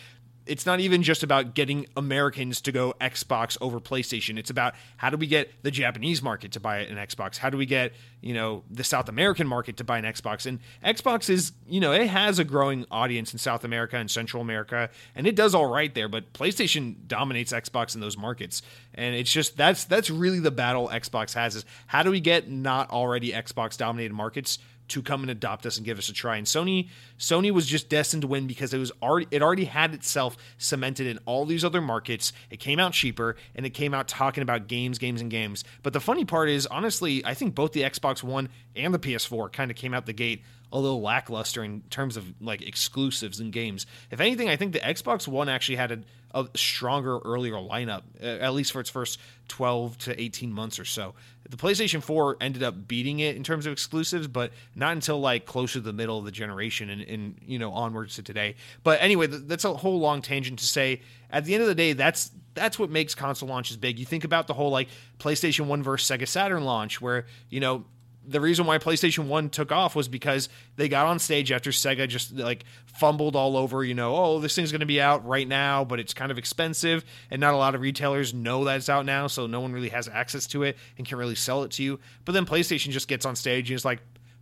it's 0.45 0.65
not 0.65 0.79
even 0.79 1.03
just 1.03 1.23
about 1.23 1.53
getting 1.53 1.85
Americans 1.95 2.61
to 2.61 2.71
go 2.71 2.93
Xbox 2.99 3.57
over 3.61 3.79
PlayStation. 3.79 4.37
It's 4.37 4.49
about 4.49 4.75
how 4.97 5.09
do 5.09 5.17
we 5.17 5.27
get 5.27 5.51
the 5.63 5.71
Japanese 5.71 6.21
market 6.21 6.51
to 6.53 6.59
buy 6.59 6.79
an 6.79 6.97
Xbox? 6.97 7.37
How 7.37 7.49
do 7.49 7.57
we 7.57 7.65
get, 7.65 7.93
you 8.21 8.33
know, 8.33 8.63
the 8.69 8.83
South 8.83 9.07
American 9.07 9.47
market 9.47 9.77
to 9.77 9.83
buy 9.83 9.97
an 9.97 10.05
Xbox? 10.05 10.45
And 10.45 10.59
Xbox 10.83 11.29
is, 11.29 11.53
you 11.67 11.79
know, 11.79 11.93
it 11.93 12.07
has 12.07 12.39
a 12.39 12.43
growing 12.43 12.85
audience 12.91 13.31
in 13.31 13.39
South 13.39 13.63
America 13.63 13.97
and 13.97 14.11
Central 14.11 14.41
America, 14.41 14.89
and 15.15 15.25
it 15.27 15.35
does 15.35 15.55
all 15.55 15.67
right 15.67 15.93
there, 15.93 16.09
but 16.09 16.33
PlayStation 16.33 16.95
dominates 17.07 17.53
Xbox 17.53 17.95
in 17.95 18.01
those 18.01 18.17
markets. 18.17 18.61
And 18.93 19.15
it's 19.15 19.31
just 19.31 19.57
that's 19.57 19.85
that's 19.85 20.09
really 20.09 20.39
the 20.39 20.51
battle 20.51 20.89
Xbox 20.89 21.33
has 21.33 21.55
is 21.55 21.65
how 21.87 22.03
do 22.03 22.11
we 22.11 22.19
get 22.19 22.49
not 22.49 22.89
already 22.89 23.31
Xbox 23.31 23.77
dominated 23.77 24.13
markets 24.13 24.59
to 24.89 25.01
come 25.01 25.21
and 25.21 25.31
adopt 25.31 25.65
us 25.65 25.77
and 25.77 25.85
give 25.85 25.97
us 25.97 26.09
a 26.09 26.13
try. 26.13 26.37
And 26.37 26.45
Sony, 26.45 26.89
Sony 27.17 27.51
was 27.51 27.65
just 27.65 27.89
destined 27.89 28.21
to 28.21 28.27
win 28.27 28.47
because 28.47 28.73
it 28.73 28.79
was 28.79 28.91
already 29.01 29.27
it 29.31 29.41
already 29.41 29.65
had 29.65 29.93
itself 29.93 30.37
cemented 30.57 31.07
in 31.07 31.19
all 31.25 31.45
these 31.45 31.63
other 31.63 31.81
markets. 31.81 32.33
It 32.49 32.59
came 32.59 32.79
out 32.79 32.93
cheaper 32.93 33.35
and 33.55 33.65
it 33.65 33.71
came 33.71 33.93
out 33.93 34.07
talking 34.07 34.41
about 34.41 34.67
games, 34.67 34.97
games, 34.97 35.21
and 35.21 35.31
games. 35.31 35.63
But 35.81 35.93
the 35.93 36.01
funny 36.01 36.25
part 36.25 36.49
is, 36.49 36.67
honestly, 36.67 37.25
I 37.25 37.33
think 37.33 37.55
both 37.55 37.71
the 37.71 37.81
Xbox 37.81 38.23
One 38.23 38.49
and 38.75 38.93
the 38.93 38.99
PS4 38.99 39.51
kind 39.51 39.71
of 39.71 39.77
came 39.77 39.93
out 39.93 40.05
the 40.05 40.13
gate 40.13 40.43
a 40.73 40.79
little 40.79 41.01
lackluster 41.01 41.63
in 41.63 41.81
terms 41.91 42.17
of 42.17 42.33
like 42.41 42.63
exclusives 42.63 43.39
and 43.39 43.53
games. 43.53 43.85
If 44.09 44.19
anything, 44.19 44.49
I 44.49 44.55
think 44.55 44.73
the 44.73 44.79
Xbox 44.79 45.27
One 45.27 45.47
actually 45.47 45.75
had 45.75 45.91
a, 45.91 45.99
a 46.33 46.47
stronger 46.55 47.19
earlier 47.19 47.53
lineup, 47.53 48.01
at 48.19 48.53
least 48.55 48.71
for 48.71 48.81
its 48.81 48.89
first 48.89 49.19
12 49.49 49.99
to 49.99 50.19
18 50.19 50.51
months 50.51 50.79
or 50.79 50.85
so. 50.85 51.13
The 51.47 51.57
PlayStation 51.57 52.01
4 52.01 52.37
ended 52.41 52.63
up 52.63 52.87
beating 52.87 53.19
it 53.19 53.35
in 53.35 53.43
terms 53.43 53.67
of 53.67 53.71
exclusives, 53.71 54.27
but 54.27 54.51
not 54.73 54.93
until 54.93 55.19
like 55.19 55.45
closer 55.45 55.73
to 55.73 55.81
the 55.81 55.93
middle 55.93 56.17
of 56.17 56.25
the 56.25 56.31
generation 56.31 56.89
and, 56.89 57.01
and 57.03 57.35
you 57.45 57.59
know 57.59 57.71
onwards 57.71 58.15
to 58.15 58.23
today. 58.23 58.55
But 58.83 58.99
anyway, 58.99 59.27
that's 59.27 59.65
a 59.65 59.73
whole 59.75 59.99
long 59.99 60.23
tangent 60.23 60.57
to 60.59 60.65
say. 60.65 61.01
At 61.29 61.45
the 61.45 61.53
end 61.53 61.61
of 61.61 61.69
the 61.69 61.75
day, 61.75 61.93
that's 61.93 62.31
that's 62.55 62.79
what 62.79 62.89
makes 62.89 63.13
console 63.13 63.49
launches 63.49 63.77
big. 63.77 63.99
You 63.99 64.05
think 64.05 64.23
about 64.23 64.47
the 64.47 64.53
whole 64.55 64.71
like 64.71 64.87
PlayStation 65.19 65.67
1 65.67 65.83
versus 65.83 66.09
Sega 66.09 66.27
Saturn 66.27 66.65
launch, 66.65 66.99
where 66.99 67.27
you 67.49 67.59
know 67.59 67.85
the 68.25 68.39
reason 68.39 68.65
why 68.65 68.77
PlayStation 68.77 69.25
1 69.25 69.49
took 69.49 69.71
off 69.71 69.95
was 69.95 70.07
because 70.07 70.49
they 70.75 70.87
got 70.87 71.07
on 71.07 71.19
stage 71.19 71.51
after 71.51 71.71
Sega 71.71 72.07
just 72.07 72.33
like 72.33 72.63
fumbled 72.85 73.35
all 73.35 73.57
over, 73.57 73.83
you 73.83 73.93
know, 73.93 74.15
oh, 74.15 74.39
this 74.39 74.55
thing's 74.55 74.71
going 74.71 74.79
to 74.79 74.85
be 74.85 75.01
out 75.01 75.25
right 75.25 75.47
now, 75.47 75.83
but 75.83 75.99
it's 75.99 76.13
kind 76.13 76.31
of 76.31 76.37
expensive 76.37 77.03
and 77.29 77.39
not 77.39 77.53
a 77.53 77.57
lot 77.57 77.75
of 77.75 77.81
retailers 77.81 78.33
know 78.33 78.63
that 78.65 78.77
it's 78.77 78.89
out 78.89 79.05
now, 79.05 79.27
so 79.27 79.47
no 79.47 79.59
one 79.59 79.73
really 79.73 79.89
has 79.89 80.07
access 80.07 80.47
to 80.47 80.63
it 80.63 80.77
and 80.97 81.07
can 81.07 81.17
really 81.17 81.35
sell 81.35 81.63
it 81.63 81.71
to 81.71 81.83
you. 81.83 81.99
But 82.25 82.31
then 82.33 82.45
PlayStation 82.45 82.91
just 82.91 83.07
gets 83.07 83.25
on 83.25 83.35
stage 83.35 83.69
and 83.69 83.75
is 83.75 83.85
like 83.85 83.99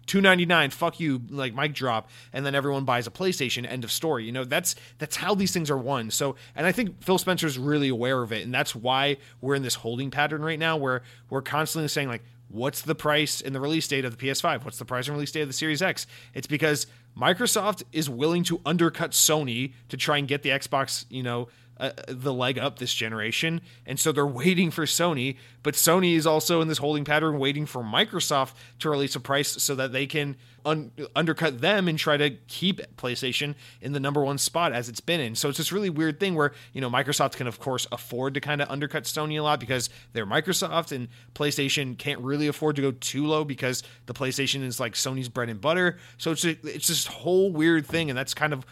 299 0.07 0.71
fuck 0.71 0.99
you 0.99 1.21
like 1.29 1.53
mic 1.53 1.73
drop 1.73 2.09
and 2.33 2.45
then 2.45 2.55
everyone 2.55 2.85
buys 2.85 3.07
a 3.07 3.11
PlayStation 3.11 3.69
end 3.69 3.83
of 3.83 3.91
story 3.91 4.25
you 4.25 4.31
know 4.31 4.43
that's 4.43 4.75
that's 4.97 5.15
how 5.15 5.35
these 5.35 5.53
things 5.53 5.69
are 5.69 5.77
won 5.77 6.09
so 6.09 6.35
and 6.55 6.65
I 6.65 6.71
think 6.71 7.03
Phil 7.03 7.17
Spencer's 7.17 7.57
really 7.57 7.87
aware 7.87 8.21
of 8.21 8.31
it 8.33 8.43
and 8.43 8.53
that's 8.53 8.75
why 8.75 9.17
we're 9.41 9.55
in 9.55 9.61
this 9.61 9.75
holding 9.75 10.09
pattern 10.11 10.41
right 10.41 10.59
now 10.59 10.75
where 10.75 11.03
we're 11.29 11.43
constantly 11.43 11.87
saying 11.87 12.07
like 12.07 12.23
what's 12.51 12.81
the 12.81 12.95
price 12.95 13.41
and 13.41 13.55
the 13.55 13.59
release 13.59 13.87
date 13.87 14.05
of 14.05 14.17
the 14.17 14.27
PS5? 14.27 14.63
What's 14.63 14.77
the 14.77 14.85
price 14.85 15.07
and 15.07 15.15
release 15.15 15.31
date 15.31 15.41
of 15.41 15.47
the 15.47 15.53
Series 15.53 15.81
X? 15.81 16.07
It's 16.33 16.47
because 16.47 16.87
Microsoft 17.17 17.83
is 17.91 18.09
willing 18.09 18.43
to 18.43 18.61
undercut 18.65 19.11
Sony 19.11 19.73
to 19.89 19.97
try 19.97 20.17
and 20.17 20.27
get 20.27 20.43
the 20.43 20.49
Xbox, 20.49 21.05
you 21.09 21.23
know, 21.23 21.49
uh, 21.81 21.91
the 22.07 22.31
leg 22.31 22.59
up 22.59 22.77
this 22.77 22.93
generation. 22.93 23.59
And 23.85 23.99
so 23.99 24.11
they're 24.11 24.25
waiting 24.41 24.71
for 24.71 24.85
Sony, 24.85 25.37
but 25.63 25.73
Sony 25.73 26.15
is 26.15 26.27
also 26.27 26.61
in 26.61 26.67
this 26.67 26.77
holding 26.77 27.03
pattern 27.03 27.39
waiting 27.39 27.65
for 27.65 27.83
Microsoft 27.83 28.53
to 28.79 28.89
release 28.89 29.15
a 29.15 29.19
price 29.19 29.49
so 29.61 29.75
that 29.75 29.91
they 29.91 30.05
can 30.05 30.37
un- 30.65 30.91
undercut 31.15 31.61
them 31.61 31.87
and 31.87 31.97
try 31.97 32.17
to 32.17 32.31
keep 32.47 32.81
PlayStation 32.97 33.55
in 33.81 33.93
the 33.93 33.99
number 33.99 34.23
one 34.23 34.37
spot 34.37 34.73
as 34.73 34.89
it's 34.89 34.99
been 34.99 35.19
in. 35.19 35.35
So 35.35 35.49
it's 35.49 35.57
this 35.57 35.71
really 35.71 35.89
weird 35.89 36.19
thing 36.19 36.35
where, 36.35 36.53
you 36.73 36.81
know, 36.81 36.89
Microsoft 36.89 37.35
can, 37.35 37.47
of 37.47 37.59
course, 37.59 37.87
afford 37.91 38.33
to 38.35 38.41
kind 38.41 38.61
of 38.61 38.69
undercut 38.69 39.03
Sony 39.03 39.39
a 39.39 39.43
lot 39.43 39.59
because 39.59 39.89
they're 40.13 40.25
Microsoft 40.25 40.91
and 40.91 41.07
PlayStation 41.33 41.97
can't 41.97 42.19
really 42.21 42.47
afford 42.47 42.75
to 42.75 42.81
go 42.81 42.91
too 42.91 43.25
low 43.25 43.43
because 43.43 43.83
the 44.05 44.13
PlayStation 44.13 44.63
is 44.63 44.79
like 44.79 44.93
Sony's 44.93 45.29
bread 45.29 45.49
and 45.49 45.59
butter. 45.59 45.97
So 46.17 46.31
it's, 46.31 46.45
a, 46.45 46.57
it's 46.63 46.87
this 47.05 47.13
whole 47.13 47.51
weird 47.51 47.85
thing. 47.85 48.09
And 48.09 48.17
that's 48.17 48.33
kind 48.33 48.53
of 48.53 48.65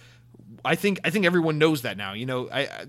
I 0.65 0.75
think 0.75 0.99
I 1.03 1.09
think 1.09 1.25
everyone 1.25 1.57
knows 1.57 1.83
that 1.83 1.97
now. 1.97 2.13
You 2.13 2.25
know, 2.25 2.49
I, 2.49 2.61
I 2.61 2.85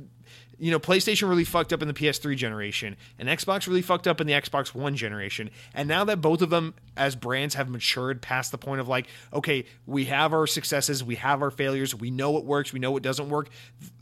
you 0.61 0.71
know, 0.71 0.79
PlayStation 0.79 1.27
really 1.27 1.45
fucked 1.45 1.73
up 1.73 1.81
in 1.81 1.89
the 1.89 1.95
PS3 1.95 2.37
generation, 2.37 2.95
and 3.19 3.31
Xbox 3.31 3.67
really 3.67 3.81
fucked 3.81 4.07
up 4.07 4.21
in 4.21 4.27
the 4.27 4.35
Xbox 4.35 4.75
One 4.75 4.95
generation. 4.95 5.49
And 5.73 5.89
now 5.89 6.05
that 6.05 6.21
both 6.21 6.43
of 6.43 6.51
them 6.51 6.75
as 6.99 7.17
brands 7.17 7.55
have 7.55 7.71
matured 7.71 8.21
past 8.21 8.53
the 8.53 8.59
point 8.59 8.79
of 8.79 8.87
like, 8.87 9.07
okay, 9.33 9.65
we 9.87 10.05
have 10.05 10.35
our 10.35 10.47
successes, 10.47 11.03
we 11.03 11.15
have 11.15 11.41
our 11.41 11.51
failures, 11.51 11.95
we 11.95 12.11
know 12.11 12.31
what 12.31 12.45
works, 12.45 12.75
we 12.75 12.79
know 12.79 12.91
what 12.91 13.03
doesn't 13.03 13.31
work. 13.31 13.49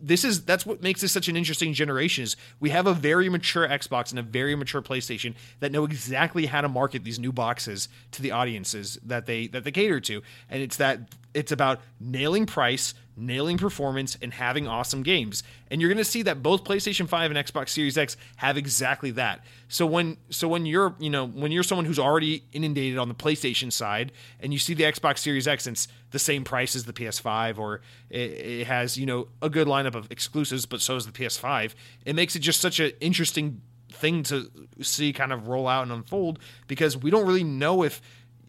This 0.02 0.24
is 0.24 0.44
that's 0.44 0.66
what 0.66 0.82
makes 0.82 1.00
this 1.00 1.12
such 1.12 1.28
an 1.28 1.36
interesting 1.36 1.72
generation 1.74 2.24
is 2.24 2.34
we 2.58 2.70
have 2.70 2.88
a 2.88 2.94
very 2.94 3.28
mature 3.28 3.68
Xbox 3.68 4.10
and 4.10 4.18
a 4.18 4.22
very 4.22 4.56
mature 4.56 4.82
PlayStation 4.82 5.34
that 5.60 5.70
know 5.70 5.84
exactly 5.84 6.46
how 6.46 6.60
to 6.60 6.68
market 6.68 7.04
these 7.04 7.20
new 7.20 7.30
boxes 7.30 7.88
to 8.10 8.20
the 8.20 8.32
audiences 8.32 8.98
that 9.04 9.26
they 9.26 9.46
that 9.46 9.62
they 9.62 9.70
cater 9.70 10.00
to. 10.00 10.22
And 10.50 10.60
it's 10.60 10.78
that 10.78 11.14
it's 11.34 11.52
about 11.52 11.80
nailing 12.00 12.46
price, 12.46 12.94
nailing 13.16 13.58
performance, 13.58 14.16
and 14.22 14.32
having 14.32 14.66
awesome 14.66 15.02
games. 15.02 15.42
And 15.70 15.80
you're 15.80 15.88
going 15.88 15.98
to 15.98 16.04
see 16.04 16.22
that 16.22 16.42
both 16.42 16.64
PlayStation 16.64 17.08
5 17.08 17.30
and 17.30 17.46
Xbox 17.46 17.70
Series 17.70 17.98
X 17.98 18.16
have 18.36 18.56
exactly 18.56 19.10
that. 19.12 19.44
So 19.68 19.86
when 19.86 20.16
so 20.30 20.48
when 20.48 20.66
you're 20.66 20.94
you 20.98 21.10
know 21.10 21.26
when 21.26 21.52
you're 21.52 21.62
someone 21.62 21.84
who's 21.84 21.98
already 21.98 22.44
inundated 22.52 22.98
on 22.98 23.08
the 23.08 23.14
PlayStation 23.14 23.72
side, 23.72 24.12
and 24.40 24.52
you 24.52 24.58
see 24.58 24.74
the 24.74 24.84
Xbox 24.84 25.18
Series 25.18 25.46
X, 25.46 25.66
and 25.66 25.74
it's 25.74 25.88
the 26.10 26.18
same 26.18 26.44
price 26.44 26.74
as 26.74 26.84
the 26.84 26.92
PS5, 26.92 27.58
or 27.58 27.82
it, 28.10 28.18
it 28.18 28.66
has 28.66 28.96
you 28.96 29.06
know 29.06 29.28
a 29.42 29.50
good 29.50 29.68
lineup 29.68 29.94
of 29.94 30.10
exclusives, 30.10 30.66
but 30.66 30.80
so 30.80 30.96
is 30.96 31.06
the 31.06 31.12
PS5. 31.12 31.74
It 32.04 32.14
makes 32.14 32.34
it 32.36 32.40
just 32.40 32.60
such 32.60 32.80
an 32.80 32.92
interesting 33.00 33.60
thing 33.90 34.22
to 34.22 34.50
see 34.80 35.12
kind 35.12 35.32
of 35.32 35.48
roll 35.48 35.66
out 35.66 35.82
and 35.82 35.92
unfold 35.92 36.38
because 36.66 36.96
we 36.96 37.10
don't 37.10 37.26
really 37.26 37.44
know 37.44 37.82
if 37.82 38.00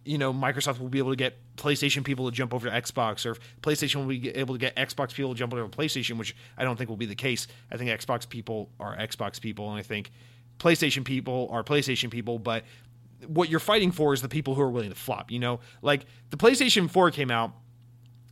you 0.06 0.18
know 0.18 0.34
Microsoft 0.34 0.80
will 0.80 0.90
be 0.90 1.00
able 1.00 1.12
to 1.12 1.16
get 1.16 1.38
PlayStation 1.58 2.04
people 2.04 2.26
to 2.30 2.36
jump 2.36 2.54
over 2.54 2.70
to 2.70 2.82
Xbox, 2.82 3.26
or 3.26 3.36
PlayStation 3.62 3.96
will 3.96 4.06
be 4.06 4.30
able 4.36 4.56
to 4.56 4.60
get 4.60 4.76
Xbox 4.76 5.14
people 5.14 5.34
to 5.34 5.38
jump 5.38 5.54
over 5.54 5.68
to 5.68 5.78
PlayStation, 5.78 6.18
which 6.18 6.36
I 6.58 6.64
don't 6.64 6.78
think 6.78 6.90
will 6.90 6.98
be 6.98 7.06
the 7.06 7.16
case. 7.16 7.48
I 7.72 7.78
think 7.78 7.90
Xbox 7.90 8.28
people 8.28 8.70
are 8.80 8.96
Xbox 8.98 9.40
people, 9.40 9.70
and 9.70 9.80
I 9.80 9.84
think 9.84 10.12
PlayStation 10.60 11.04
people 11.04 11.50
are 11.52 11.64
PlayStation 11.64 12.10
people. 12.10 12.40
But 12.40 12.64
what 13.28 13.50
you're 13.50 13.60
fighting 13.60 13.92
for 13.92 14.14
is 14.14 14.22
the 14.22 14.30
people 14.30 14.56
who 14.56 14.62
are 14.62 14.70
willing 14.70 14.90
to 14.90 14.96
flop. 14.96 15.32
You 15.32 15.40
know, 15.40 15.60
like 15.82 16.06
the 16.30 16.38
PlayStation 16.38 16.90
4 16.90 17.12
came 17.12 17.32
out, 17.32 17.54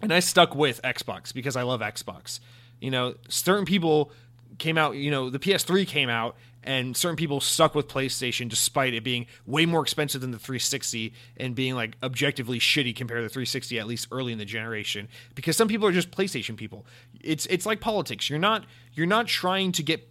and 0.01 0.13
I 0.13 0.19
stuck 0.19 0.55
with 0.55 0.81
Xbox 0.83 1.33
because 1.33 1.55
I 1.55 1.63
love 1.63 1.81
Xbox. 1.81 2.39
You 2.79 2.91
know, 2.91 3.15
certain 3.27 3.65
people 3.65 4.11
came 4.57 4.77
out. 4.77 4.95
You 4.95 5.11
know, 5.11 5.29
the 5.29 5.39
PS3 5.39 5.87
came 5.87 6.09
out, 6.09 6.35
and 6.67 6.97
certain 6.97 7.15
people 7.15 7.39
stuck 7.39 7.73
with 7.73 7.87
PlayStation 7.87 8.49
despite 8.49 8.93
it 8.93 9.03
being 9.03 9.25
way 9.45 9.65
more 9.65 9.81
expensive 9.81 10.19
than 10.19 10.31
the 10.31 10.37
360 10.37 11.13
and 11.37 11.55
being 11.55 11.73
like 11.73 11.95
objectively 12.03 12.59
shitty 12.59 12.93
compared 12.93 13.19
to 13.19 13.23
the 13.23 13.29
360 13.29 13.79
at 13.79 13.87
least 13.87 14.07
early 14.11 14.33
in 14.33 14.37
the 14.37 14.45
generation 14.45 15.07
because 15.33 15.55
some 15.55 15.69
people 15.69 15.87
are 15.87 15.93
just 15.93 16.11
PlayStation 16.11 16.57
people. 16.57 16.85
It's 17.21 17.45
it's 17.47 17.65
like 17.65 17.79
politics. 17.79 18.29
You're 18.29 18.37
not 18.37 18.65
you're 18.93 19.07
not 19.07 19.27
trying 19.27 19.71
to 19.71 19.83
get 19.83 20.07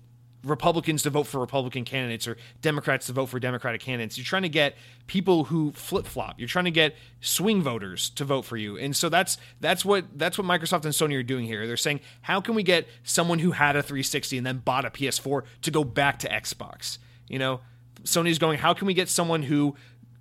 Republicans 0.47 1.03
to 1.03 1.11
vote 1.11 1.25
for 1.25 1.41
Republican 1.41 1.85
candidates 1.85 2.29
or 2.29 2.37
Democrats 2.63 3.07
to 3.07 3.13
vote 3.13 3.27
for 3.27 3.41
Democratic 3.41 3.81
candidates. 3.81 4.17
You're 4.17 4.25
trying 4.25 4.43
to 4.43 4.49
get 4.49 4.77
people 5.07 5.45
who 5.45 5.73
flip 5.73 6.07
flop. 6.07 6.39
You're 6.39 6.49
trying 6.49 6.67
to 6.67 6.71
get 6.71 6.95
swing 7.21 7.63
voters 7.63 8.11
to 8.11 8.25
vote 8.25 8.45
for 8.45 8.57
you. 8.57 8.79
And 8.79 8.97
so 8.97 9.09
that's 9.09 9.39
that's 9.61 9.85
what 9.85 10.07
that's 10.17 10.39
what 10.39 10.47
Microsoft 10.47 10.85
and 10.85 10.95
Sony 10.95 11.19
are 11.19 11.23
doing 11.23 11.47
here. 11.47 11.67
They're 11.67 11.77
saying, 11.77 12.01
how 12.23 12.41
can 12.41 12.55
we 12.55 12.63
get 12.63 12.87
someone 13.03 13.41
who 13.41 13.51
had 13.51 13.77
a 13.77 13.83
360 13.83 14.39
and 14.39 14.47
then 14.47 14.59
bought 14.59 14.85
a 14.85 14.91
PS4 14.91 15.43
to 15.63 15.71
go 15.71 15.83
back 15.83 16.21
to 16.21 16.29
Xbox? 16.29 16.99
You 17.29 17.39
know, 17.39 17.61
Sony's 18.05 18.39
going, 18.39 18.59
how 18.59 18.73
can 18.73 18.87
we 18.87 18.95
get 18.95 19.09
someone 19.09 19.43
who 19.43 19.77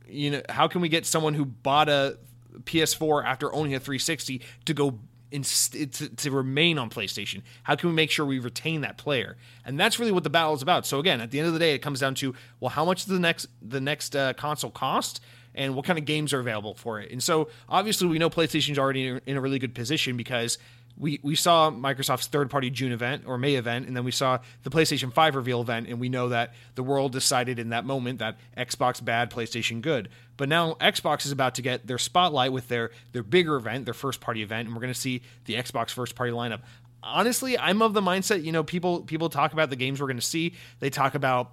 you 0.07 0.31
know, 0.31 0.41
how 0.49 0.67
can 0.67 0.81
we 0.81 0.89
get 0.89 1.05
someone 1.05 1.33
who 1.33 1.45
bought 1.45 1.89
a 1.89 2.17
PS4 2.63 3.25
after 3.25 3.53
owning 3.53 3.75
a 3.75 3.79
360 3.79 4.41
to 4.65 4.73
go 4.73 4.99
to, 5.43 6.09
to 6.09 6.31
remain 6.31 6.77
on 6.77 6.89
PlayStation? 6.89 7.41
How 7.63 7.75
can 7.75 7.89
we 7.89 7.95
make 7.95 8.11
sure 8.11 8.25
we 8.25 8.39
retain 8.39 8.81
that 8.81 8.97
player? 8.97 9.37
And 9.65 9.79
that's 9.79 9.99
really 9.99 10.11
what 10.11 10.23
the 10.23 10.29
battle 10.29 10.53
is 10.53 10.61
about. 10.61 10.85
So 10.85 10.99
again, 10.99 11.21
at 11.21 11.31
the 11.31 11.39
end 11.39 11.47
of 11.47 11.53
the 11.53 11.59
day, 11.59 11.73
it 11.73 11.79
comes 11.79 11.99
down 11.99 12.15
to 12.15 12.33
well, 12.59 12.69
how 12.69 12.85
much 12.85 13.05
does 13.05 13.13
the 13.13 13.19
next 13.19 13.47
the 13.61 13.81
next 13.81 14.15
uh, 14.15 14.33
console 14.33 14.71
cost? 14.71 15.21
And 15.57 15.73
what 15.73 15.85
kind 15.85 15.97
of 15.97 16.03
games 16.03 16.33
are 16.33 16.41
available 16.41 16.73
for 16.73 16.99
it? 16.99 17.13
And 17.13 17.23
so, 17.23 17.47
obviously, 17.69 18.09
we 18.09 18.19
know 18.19 18.29
PlayStation's 18.29 18.77
already 18.77 19.07
in 19.25 19.37
a 19.37 19.39
really 19.39 19.57
good 19.57 19.73
position 19.73 20.17
because 20.17 20.57
we, 20.97 21.19
we 21.23 21.35
saw 21.35 21.71
Microsoft's 21.71 22.27
third 22.27 22.49
party 22.49 22.69
June 22.69 22.91
event 22.91 23.23
or 23.25 23.37
May 23.37 23.55
event, 23.55 23.87
and 23.87 23.95
then 23.95 24.05
we 24.05 24.11
saw 24.11 24.39
the 24.63 24.69
PlayStation 24.69 25.11
5 25.11 25.35
reveal 25.35 25.61
event, 25.61 25.87
and 25.87 25.99
we 25.99 26.07
know 26.07 26.29
that 26.29 26.53
the 26.75 26.83
world 26.83 27.11
decided 27.11 27.59
in 27.59 27.69
that 27.69 27.85
moment 27.85 28.19
that 28.19 28.37
Xbox 28.57 29.03
bad, 29.03 29.29
PlayStation 29.29 29.81
good. 29.81 30.09
But 30.37 30.47
now 30.47 30.75
Xbox 30.75 31.25
is 31.25 31.31
about 31.31 31.55
to 31.55 31.61
get 31.61 31.85
their 31.85 31.97
spotlight 31.97 32.53
with 32.53 32.67
their 32.69 32.91
their 33.11 33.23
bigger 33.23 33.55
event, 33.57 33.85
their 33.85 33.93
first 33.93 34.21
party 34.21 34.41
event, 34.41 34.67
and 34.67 34.75
we're 34.75 34.81
going 34.81 34.93
to 34.93 34.99
see 34.99 35.21
the 35.45 35.55
Xbox 35.55 35.89
first 35.89 36.15
party 36.15 36.31
lineup. 36.31 36.61
Honestly, 37.03 37.57
I'm 37.57 37.81
of 37.81 37.93
the 37.93 38.01
mindset, 38.01 38.43
you 38.43 38.51
know, 38.51 38.63
people 38.63 39.01
people 39.01 39.29
talk 39.29 39.53
about 39.53 39.69
the 39.69 39.75
games 39.75 39.99
we're 39.99 40.07
going 40.07 40.17
to 40.17 40.25
see. 40.25 40.53
They 40.79 40.89
talk 40.89 41.15
about 41.15 41.51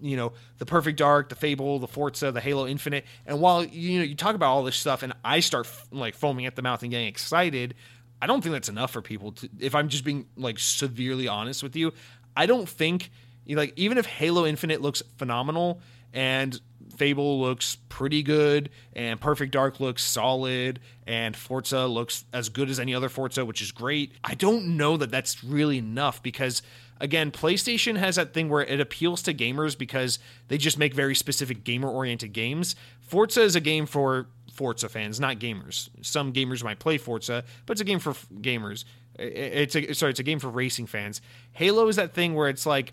you 0.00 0.16
know 0.16 0.32
the 0.58 0.66
perfect 0.66 0.98
dark 0.98 1.28
the 1.28 1.34
fable 1.34 1.78
the 1.78 1.86
forza 1.86 2.32
the 2.32 2.40
halo 2.40 2.66
infinite 2.66 3.04
and 3.26 3.40
while 3.40 3.64
you 3.64 3.98
know 3.98 4.04
you 4.04 4.14
talk 4.14 4.34
about 4.34 4.50
all 4.50 4.64
this 4.64 4.76
stuff 4.76 5.02
and 5.02 5.12
i 5.24 5.40
start 5.40 5.68
like 5.92 6.14
foaming 6.14 6.46
at 6.46 6.56
the 6.56 6.62
mouth 6.62 6.82
and 6.82 6.90
getting 6.90 7.06
excited 7.06 7.74
I 8.20 8.26
don't 8.26 8.42
think 8.42 8.52
that's 8.52 8.68
enough 8.68 8.90
for 8.90 9.02
people 9.02 9.32
to 9.32 9.48
if 9.58 9.74
I'm 9.74 9.88
just 9.88 10.04
being 10.04 10.26
like 10.36 10.58
severely 10.58 11.28
honest 11.28 11.62
with 11.62 11.76
you, 11.76 11.92
I 12.36 12.46
don't 12.46 12.68
think 12.68 13.10
like 13.46 13.72
even 13.76 13.98
if 13.98 14.06
Halo 14.06 14.46
Infinite 14.46 14.80
looks 14.80 15.02
phenomenal 15.16 15.80
and 16.12 16.60
Fable 16.96 17.40
looks 17.40 17.76
pretty 17.88 18.22
good 18.22 18.70
and 18.94 19.20
Perfect 19.20 19.52
Dark 19.52 19.80
looks 19.80 20.04
solid 20.04 20.80
and 21.06 21.36
Forza 21.36 21.86
looks 21.86 22.24
as 22.32 22.48
good 22.48 22.70
as 22.70 22.78
any 22.78 22.94
other 22.94 23.08
Forza, 23.08 23.44
which 23.44 23.60
is 23.60 23.72
great. 23.72 24.12
I 24.22 24.34
don't 24.34 24.76
know 24.76 24.96
that 24.96 25.10
that's 25.10 25.42
really 25.42 25.78
enough 25.78 26.22
because 26.22 26.62
again, 27.00 27.30
PlayStation 27.30 27.96
has 27.96 28.16
that 28.16 28.32
thing 28.32 28.48
where 28.48 28.62
it 28.62 28.80
appeals 28.80 29.22
to 29.22 29.34
gamers 29.34 29.76
because 29.76 30.18
they 30.48 30.58
just 30.58 30.78
make 30.78 30.94
very 30.94 31.14
specific 31.14 31.64
gamer 31.64 31.88
oriented 31.88 32.32
games. 32.32 32.76
Forza 33.00 33.42
is 33.42 33.56
a 33.56 33.60
game 33.60 33.86
for 33.86 34.28
Forza 34.54 34.88
fans, 34.88 35.20
not 35.20 35.38
gamers. 35.38 35.88
Some 36.02 36.32
gamers 36.32 36.62
might 36.62 36.78
play 36.78 36.98
Forza, 36.98 37.44
but 37.66 37.72
it's 37.72 37.80
a 37.80 37.84
game 37.84 37.98
for 37.98 38.10
f- 38.10 38.26
gamers. 38.40 38.84
It's 39.18 39.76
a 39.76 39.92
sorry, 39.94 40.10
it's 40.10 40.20
a 40.20 40.24
game 40.24 40.38
for 40.38 40.48
racing 40.48 40.86
fans. 40.86 41.20
Halo 41.52 41.88
is 41.88 41.96
that 41.96 42.14
thing 42.14 42.34
where 42.34 42.48
it's 42.48 42.66
like 42.66 42.92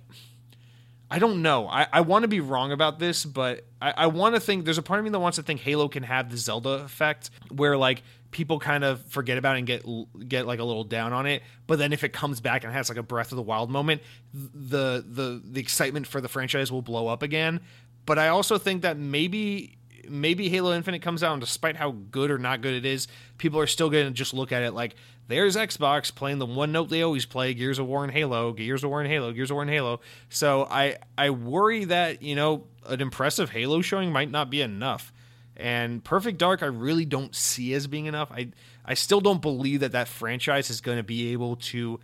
I 1.11 1.19
don't 1.19 1.41
know. 1.41 1.67
I, 1.67 1.87
I 1.91 2.01
want 2.01 2.23
to 2.23 2.29
be 2.29 2.39
wrong 2.39 2.71
about 2.71 2.97
this, 2.97 3.25
but 3.25 3.65
I, 3.81 3.93
I 3.97 4.07
want 4.07 4.35
to 4.35 4.39
think 4.39 4.63
there's 4.63 4.77
a 4.77 4.81
part 4.81 4.99
of 4.99 5.03
me 5.03 5.11
that 5.11 5.19
wants 5.19 5.35
to 5.35 5.43
think 5.43 5.59
Halo 5.59 5.89
can 5.89 6.03
have 6.03 6.31
the 6.31 6.37
Zelda 6.37 6.69
effect 6.85 7.31
where 7.49 7.75
like 7.75 8.01
people 8.31 8.59
kind 8.59 8.85
of 8.85 9.05
forget 9.07 9.37
about 9.37 9.57
it 9.57 9.59
and 9.59 9.67
get 9.67 9.85
get 10.29 10.47
like 10.47 10.59
a 10.59 10.63
little 10.63 10.85
down 10.85 11.11
on 11.11 11.25
it, 11.25 11.43
but 11.67 11.79
then 11.79 11.91
if 11.91 12.05
it 12.05 12.13
comes 12.13 12.39
back 12.39 12.63
and 12.63 12.71
has 12.71 12.87
like 12.87 12.97
a 12.97 13.03
Breath 13.03 13.33
of 13.33 13.35
the 13.35 13.41
Wild 13.41 13.69
moment, 13.69 14.01
the 14.33 15.03
the 15.05 15.41
the 15.43 15.59
excitement 15.59 16.07
for 16.07 16.21
the 16.21 16.29
franchise 16.29 16.71
will 16.71 16.81
blow 16.81 17.09
up 17.09 17.23
again. 17.23 17.59
But 18.05 18.17
I 18.17 18.29
also 18.29 18.57
think 18.57 18.83
that 18.83 18.97
maybe 18.97 19.77
maybe 20.09 20.49
Halo 20.49 20.73
Infinite 20.73 21.01
comes 21.01 21.23
out 21.23 21.33
and 21.33 21.41
despite 21.41 21.75
how 21.75 21.91
good 21.91 22.31
or 22.31 22.37
not 22.37 22.61
good 22.61 22.73
it 22.73 22.85
is, 22.85 23.07
people 23.37 23.59
are 23.59 23.67
still 23.67 23.89
going 23.89 24.07
to 24.07 24.11
just 24.11 24.33
look 24.33 24.51
at 24.51 24.63
it 24.63 24.73
like 24.73 24.95
there's 25.27 25.55
Xbox 25.55 26.13
playing 26.13 26.39
the 26.39 26.45
one 26.45 26.71
note 26.71 26.89
they 26.89 27.01
always 27.01 27.25
play, 27.25 27.53
Gears 27.53 27.79
of 27.79 27.87
War 27.87 28.03
and 28.03 28.11
Halo, 28.11 28.51
Gears 28.51 28.83
of 28.83 28.89
War 28.89 29.01
and 29.01 29.09
Halo, 29.09 29.31
Gears 29.31 29.49
of 29.49 29.55
War 29.55 29.61
and 29.61 29.71
Halo. 29.71 30.01
So 30.29 30.67
I 30.69 30.97
I 31.17 31.29
worry 31.29 31.85
that, 31.85 32.21
you 32.21 32.35
know, 32.35 32.65
an 32.85 33.01
impressive 33.01 33.49
Halo 33.49 33.81
showing 33.81 34.11
might 34.11 34.29
not 34.29 34.49
be 34.49 34.61
enough. 34.61 35.13
And 35.55 36.03
Perfect 36.03 36.37
Dark 36.37 36.61
I 36.63 36.67
really 36.67 37.05
don't 37.05 37.33
see 37.33 37.73
as 37.73 37.87
being 37.87 38.07
enough. 38.07 38.31
I 38.31 38.49
I 38.83 38.93
still 38.95 39.21
don't 39.21 39.41
believe 39.41 39.79
that 39.79 39.93
that 39.93 40.07
franchise 40.07 40.69
is 40.69 40.81
going 40.81 40.97
to 40.97 41.03
be 41.03 41.31
able 41.31 41.55
to 41.57 41.99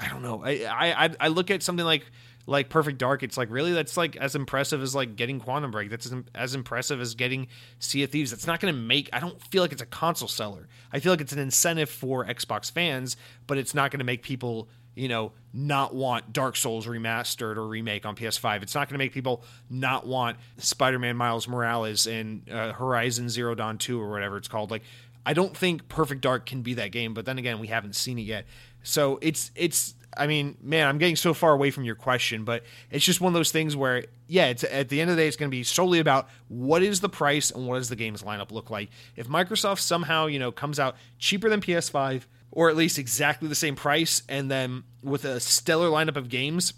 I 0.00 0.08
don't 0.08 0.22
know. 0.22 0.42
I 0.44 1.04
I 1.04 1.10
I 1.20 1.28
look 1.28 1.50
at 1.50 1.62
something 1.62 1.86
like 1.86 2.04
like 2.46 2.68
Perfect 2.68 2.98
Dark, 2.98 3.22
it's 3.22 3.36
like 3.36 3.50
really 3.50 3.72
that's 3.72 3.96
like 3.96 4.16
as 4.16 4.34
impressive 4.34 4.82
as 4.82 4.94
like 4.94 5.16
getting 5.16 5.40
Quantum 5.40 5.70
Break. 5.70 5.90
That's 5.90 6.06
as, 6.06 6.14
as 6.34 6.54
impressive 6.54 7.00
as 7.00 7.14
getting 7.14 7.48
Sea 7.80 8.04
of 8.04 8.10
Thieves. 8.10 8.30
That's 8.30 8.46
not 8.46 8.60
going 8.60 8.72
to 8.72 8.80
make. 8.80 9.10
I 9.12 9.18
don't 9.18 9.40
feel 9.42 9.62
like 9.62 9.72
it's 9.72 9.82
a 9.82 9.86
console 9.86 10.28
seller. 10.28 10.68
I 10.92 11.00
feel 11.00 11.12
like 11.12 11.20
it's 11.20 11.32
an 11.32 11.38
incentive 11.38 11.90
for 11.90 12.24
Xbox 12.24 12.70
fans, 12.70 13.16
but 13.46 13.58
it's 13.58 13.74
not 13.74 13.90
going 13.90 13.98
to 13.98 14.04
make 14.04 14.22
people 14.22 14.68
you 14.94 15.08
know 15.08 15.32
not 15.52 15.94
want 15.94 16.32
Dark 16.32 16.56
Souls 16.56 16.86
remastered 16.86 17.56
or 17.56 17.66
remake 17.66 18.06
on 18.06 18.14
PS5. 18.14 18.62
It's 18.62 18.74
not 18.74 18.88
going 18.88 18.94
to 18.94 19.04
make 19.04 19.12
people 19.12 19.42
not 19.68 20.06
want 20.06 20.36
Spider-Man 20.58 21.16
Miles 21.16 21.48
Morales 21.48 22.06
and 22.06 22.48
uh, 22.50 22.72
Horizon 22.72 23.28
Zero 23.28 23.54
Dawn 23.54 23.78
2 23.78 24.00
or 24.00 24.10
whatever 24.10 24.36
it's 24.36 24.48
called. 24.48 24.70
Like 24.70 24.82
I 25.26 25.32
don't 25.32 25.56
think 25.56 25.88
Perfect 25.88 26.20
Dark 26.20 26.46
can 26.46 26.62
be 26.62 26.74
that 26.74 26.92
game, 26.92 27.12
but 27.12 27.26
then 27.26 27.38
again, 27.38 27.58
we 27.58 27.66
haven't 27.66 27.96
seen 27.96 28.18
it 28.18 28.22
yet. 28.22 28.46
So 28.84 29.18
it's 29.20 29.50
it's 29.56 29.96
I 30.16 30.26
mean, 30.26 30.56
man, 30.62 30.88
I'm 30.88 30.98
getting 30.98 31.16
so 31.16 31.34
far 31.34 31.52
away 31.52 31.70
from 31.70 31.84
your 31.84 31.94
question, 31.94 32.44
but 32.44 32.64
it's 32.90 33.04
just 33.04 33.20
one 33.20 33.30
of 33.30 33.34
those 33.34 33.52
things 33.52 33.76
where, 33.76 34.04
yeah, 34.26 34.46
it's 34.46 34.64
at 34.64 34.88
the 34.88 35.00
end 35.00 35.10
of 35.10 35.16
the 35.16 35.22
day, 35.22 35.28
it's 35.28 35.36
going 35.36 35.50
to 35.50 35.56
be 35.56 35.62
solely 35.62 35.98
about 35.98 36.28
what 36.48 36.82
is 36.82 37.00
the 37.00 37.08
price 37.08 37.50
and 37.50 37.66
what 37.66 37.78
does 37.78 37.88
the 37.88 37.96
game's 37.96 38.22
lineup 38.22 38.50
look 38.50 38.70
like. 38.70 38.90
If 39.16 39.28
Microsoft 39.28 39.80
somehow, 39.80 40.26
you 40.26 40.38
know, 40.38 40.52
comes 40.52 40.78
out 40.78 40.96
cheaper 41.18 41.48
than 41.48 41.60
PS5 41.60 42.22
or 42.50 42.70
at 42.70 42.76
least 42.76 42.98
exactly 42.98 43.48
the 43.48 43.54
same 43.54 43.76
price, 43.76 44.22
and 44.28 44.50
then 44.50 44.84
with 45.02 45.24
a 45.24 45.38
stellar 45.40 45.88
lineup 45.88 46.16
of 46.16 46.28
games, 46.28 46.72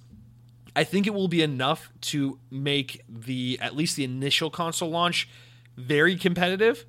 I 0.74 0.85
think 0.85 1.07
it 1.07 1.14
will 1.14 1.29
be 1.29 1.42
enough 1.42 1.90
to 2.03 2.38
make 2.51 3.03
the 3.09 3.59
at 3.61 3.77
least 3.77 3.96
the 3.96 4.05
initial 4.05 4.51
console 4.51 4.90
launch 4.90 5.29
very 5.77 6.16
competitive 6.16 6.85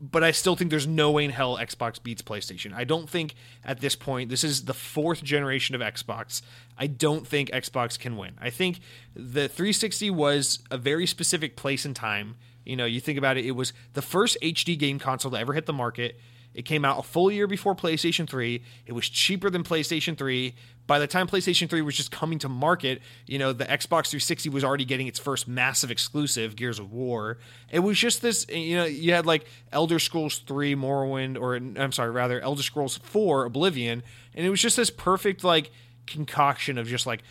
but 0.00 0.22
I 0.22 0.30
still 0.30 0.56
think 0.56 0.70
there's 0.70 0.86
no 0.86 1.10
way 1.10 1.24
in 1.24 1.30
hell 1.30 1.56
Xbox 1.56 2.02
beats 2.02 2.22
PlayStation. 2.22 2.74
I 2.74 2.84
don't 2.84 3.08
think 3.08 3.34
at 3.64 3.80
this 3.80 3.96
point, 3.96 4.28
this 4.28 4.44
is 4.44 4.64
the 4.64 4.74
fourth 4.74 5.22
generation 5.22 5.74
of 5.74 5.80
Xbox. 5.80 6.42
I 6.76 6.86
don't 6.86 7.26
think 7.26 7.50
Xbox 7.50 7.98
can 7.98 8.16
win. 8.16 8.34
I 8.40 8.50
think 8.50 8.80
the 9.14 9.48
360 9.48 10.10
was 10.10 10.58
a 10.70 10.76
very 10.76 11.06
specific 11.06 11.56
place 11.56 11.86
in 11.86 11.94
time. 11.94 12.36
You 12.64 12.76
know, 12.76 12.84
you 12.84 13.00
think 13.00 13.16
about 13.16 13.36
it, 13.36 13.46
it 13.46 13.52
was 13.52 13.72
the 13.94 14.02
first 14.02 14.36
HD 14.42 14.78
game 14.78 14.98
console 14.98 15.30
to 15.30 15.38
ever 15.38 15.54
hit 15.54 15.66
the 15.66 15.72
market. 15.72 16.20
It 16.56 16.64
came 16.64 16.86
out 16.86 16.98
a 16.98 17.02
full 17.02 17.30
year 17.30 17.46
before 17.46 17.76
PlayStation 17.76 18.26
3. 18.26 18.62
It 18.86 18.92
was 18.92 19.08
cheaper 19.10 19.50
than 19.50 19.62
PlayStation 19.62 20.16
3 20.16 20.54
by 20.86 20.98
the 20.98 21.06
time 21.06 21.26
PlayStation 21.26 21.68
3 21.68 21.82
was 21.82 21.96
just 21.96 22.10
coming 22.10 22.38
to 22.38 22.48
market, 22.48 23.02
you 23.26 23.38
know, 23.38 23.52
the 23.52 23.66
Xbox 23.66 24.08
360 24.08 24.48
was 24.48 24.64
already 24.64 24.86
getting 24.86 25.06
its 25.06 25.18
first 25.18 25.46
massive 25.46 25.90
exclusive, 25.90 26.56
Gears 26.56 26.78
of 26.78 26.92
War. 26.92 27.36
It 27.70 27.80
was 27.80 27.98
just 27.98 28.22
this, 28.22 28.46
you 28.48 28.76
know, 28.76 28.86
you 28.86 29.12
had 29.12 29.26
like 29.26 29.46
Elder 29.70 29.98
Scrolls 29.98 30.38
3 30.38 30.74
Morrowind, 30.76 31.38
or 31.38 31.56
I'm 31.56 31.92
sorry, 31.92 32.10
rather, 32.10 32.40
Elder 32.40 32.62
Scrolls 32.62 32.96
4 32.96 33.44
Oblivion, 33.44 34.02
and 34.34 34.46
it 34.46 34.48
was 34.48 34.62
just 34.62 34.78
this 34.78 34.88
perfect, 34.90 35.44
like, 35.44 35.70
concoction 36.06 36.78
of 36.78 36.86
just 36.86 37.06
like 37.06 37.22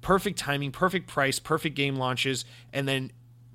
perfect 0.00 0.36
timing, 0.36 0.72
perfect 0.72 1.06
price, 1.06 1.38
perfect 1.38 1.76
game 1.76 1.94
launches, 1.94 2.44
and 2.72 2.88
then 2.88 3.12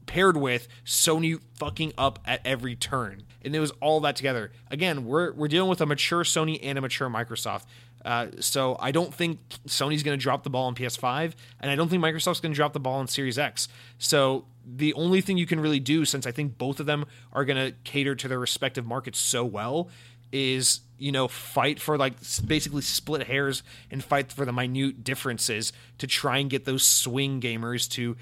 paired 0.09 0.35
with 0.35 0.67
Sony 0.83 1.39
fucking 1.53 1.93
up 1.95 2.17
at 2.25 2.41
every 2.43 2.75
turn. 2.75 3.21
And 3.43 3.55
it 3.55 3.59
was 3.59 3.69
all 3.79 3.99
that 4.01 4.15
together. 4.15 4.51
Again, 4.71 5.05
we're, 5.05 5.31
we're 5.33 5.47
dealing 5.47 5.69
with 5.69 5.81
a 5.81 5.85
mature 5.85 6.23
Sony 6.23 6.59
and 6.63 6.79
a 6.79 6.81
mature 6.81 7.07
Microsoft. 7.09 7.65
Uh, 8.03 8.27
so 8.39 8.75
I 8.79 8.91
don't 8.91 9.13
think 9.13 9.39
Sony's 9.67 10.01
going 10.01 10.17
to 10.17 10.21
drop 10.21 10.43
the 10.43 10.49
ball 10.49 10.65
on 10.65 10.73
PS5, 10.73 11.33
and 11.59 11.69
I 11.69 11.75
don't 11.75 11.89
think 11.89 12.03
Microsoft's 12.03 12.39
going 12.39 12.53
to 12.53 12.55
drop 12.55 12.73
the 12.73 12.79
ball 12.79 12.99
on 12.99 13.07
Series 13.07 13.37
X. 13.37 13.67
So 13.99 14.45
the 14.65 14.93
only 14.93 15.21
thing 15.21 15.37
you 15.37 15.45
can 15.45 15.59
really 15.59 15.79
do, 15.79 16.05
since 16.05 16.25
I 16.25 16.31
think 16.31 16.57
both 16.57 16.79
of 16.79 16.87
them 16.87 17.05
are 17.31 17.45
going 17.45 17.57
to 17.57 17.77
cater 17.83 18.15
to 18.15 18.27
their 18.27 18.39
respective 18.39 18.87
markets 18.87 19.19
so 19.19 19.45
well, 19.45 19.89
is 20.31 20.81
you 20.97 21.11
know 21.11 21.27
fight 21.27 21.79
for 21.79 21.97
like 21.97 22.13
basically 22.45 22.81
split 22.81 23.27
hairs 23.27 23.63
and 23.89 24.03
fight 24.03 24.31
for 24.31 24.45
the 24.45 24.53
minute 24.53 25.03
differences 25.03 25.73
to 25.97 26.05
try 26.07 26.37
and 26.37 26.49
get 26.49 26.65
those 26.65 26.85
swing 26.85 27.41
gamers 27.41 27.89
to 27.89 28.15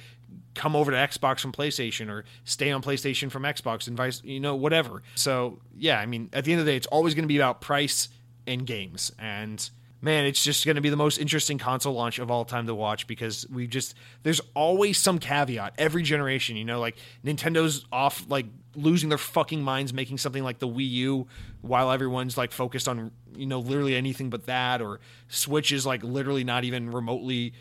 come 0.57 0.75
over 0.75 0.91
to 0.91 0.97
Xbox 0.97 1.39
from 1.39 1.51
PlayStation 1.51 2.09
or 2.09 2.25
stay 2.43 2.71
on 2.71 2.81
PlayStation 2.81 3.31
from 3.31 3.43
Xbox 3.43 3.87
and 3.87 3.95
vice, 3.95 4.21
you 4.23 4.39
know, 4.39 4.55
whatever. 4.55 5.03
So, 5.15 5.59
yeah, 5.77 5.99
I 5.99 6.05
mean, 6.05 6.29
at 6.33 6.43
the 6.43 6.51
end 6.51 6.59
of 6.59 6.65
the 6.65 6.71
day, 6.73 6.75
it's 6.75 6.87
always 6.87 7.13
going 7.13 7.23
to 7.23 7.27
be 7.27 7.37
about 7.37 7.61
price 7.61 8.09
and 8.45 8.65
games. 8.65 9.11
And 9.19 9.69
man, 10.01 10.25
it's 10.25 10.43
just 10.43 10.65
going 10.65 10.75
to 10.75 10.81
be 10.81 10.89
the 10.89 10.97
most 10.97 11.19
interesting 11.19 11.57
console 11.57 11.93
launch 11.93 12.19
of 12.19 12.29
all 12.31 12.45
time 12.45 12.67
to 12.67 12.75
watch 12.75 13.07
because 13.07 13.47
we 13.49 13.67
just 13.67 13.95
there's 14.23 14.41
always 14.53 14.97
some 14.97 15.19
caveat 15.19 15.73
every 15.77 16.03
generation. 16.03 16.55
You 16.55 16.65
know, 16.65 16.79
like 16.79 16.97
Nintendo's 17.23 17.85
off 17.91 18.25
like 18.27 18.47
losing 18.75 19.09
their 19.09 19.17
fucking 19.17 19.61
minds 19.61 19.93
making 19.93 20.17
something 20.17 20.43
like 20.43 20.59
the 20.59 20.67
Wii 20.67 20.89
U 20.89 21.27
while 21.61 21.91
everyone's 21.91 22.37
like 22.37 22.51
focused 22.51 22.87
on 22.87 23.11
you 23.35 23.45
know 23.45 23.59
literally 23.59 23.95
anything 23.95 24.29
but 24.29 24.45
that, 24.45 24.81
or 24.81 24.99
Switch 25.27 25.71
is 25.71 25.85
like 25.85 26.03
literally 26.03 26.43
not 26.43 26.63
even 26.63 26.91
remotely 26.91 27.53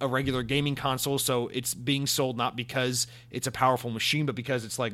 a 0.00 0.06
regular 0.06 0.42
gaming 0.42 0.74
console 0.74 1.18
so 1.18 1.48
it's 1.48 1.74
being 1.74 2.06
sold 2.06 2.36
not 2.36 2.54
because 2.56 3.06
it's 3.30 3.46
a 3.46 3.52
powerful 3.52 3.90
machine 3.90 4.26
but 4.26 4.34
because 4.34 4.64
it's 4.64 4.78
like 4.78 4.92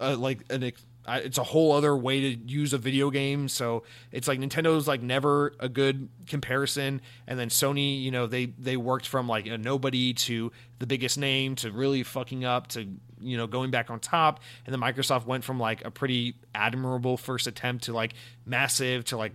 uh, 0.00 0.16
like 0.16 0.40
an 0.50 0.72
it's 1.08 1.38
a 1.38 1.42
whole 1.42 1.72
other 1.72 1.96
way 1.96 2.20
to 2.20 2.40
use 2.46 2.72
a 2.72 2.78
video 2.78 3.10
game. 3.10 3.48
So 3.48 3.82
it's 4.10 4.28
like 4.28 4.38
nintendo's 4.38 4.86
like 4.86 5.02
never 5.02 5.54
a 5.58 5.68
good 5.68 6.08
comparison. 6.26 7.00
And 7.26 7.38
then 7.38 7.48
sony 7.48 8.00
you 8.02 8.10
know 8.10 8.26
they 8.26 8.46
they 8.46 8.76
worked 8.76 9.06
from 9.06 9.28
like 9.28 9.46
a 9.46 9.58
nobody 9.58 10.14
to 10.14 10.52
the 10.78 10.86
biggest 10.86 11.18
name 11.18 11.56
to 11.56 11.70
really 11.70 12.02
fucking 12.02 12.44
up 12.44 12.68
to 12.68 12.86
you 13.20 13.36
know 13.36 13.46
going 13.46 13.70
back 13.70 13.90
on 13.90 14.00
top. 14.00 14.40
And 14.64 14.72
then 14.72 14.80
microsoft 14.80 15.26
went 15.26 15.44
from 15.44 15.58
like 15.58 15.84
a 15.84 15.90
pretty 15.90 16.36
admirable 16.54 17.16
first 17.16 17.46
attempt 17.46 17.84
to 17.84 17.92
like 17.92 18.14
massive 18.46 19.04
to 19.06 19.16
like 19.16 19.32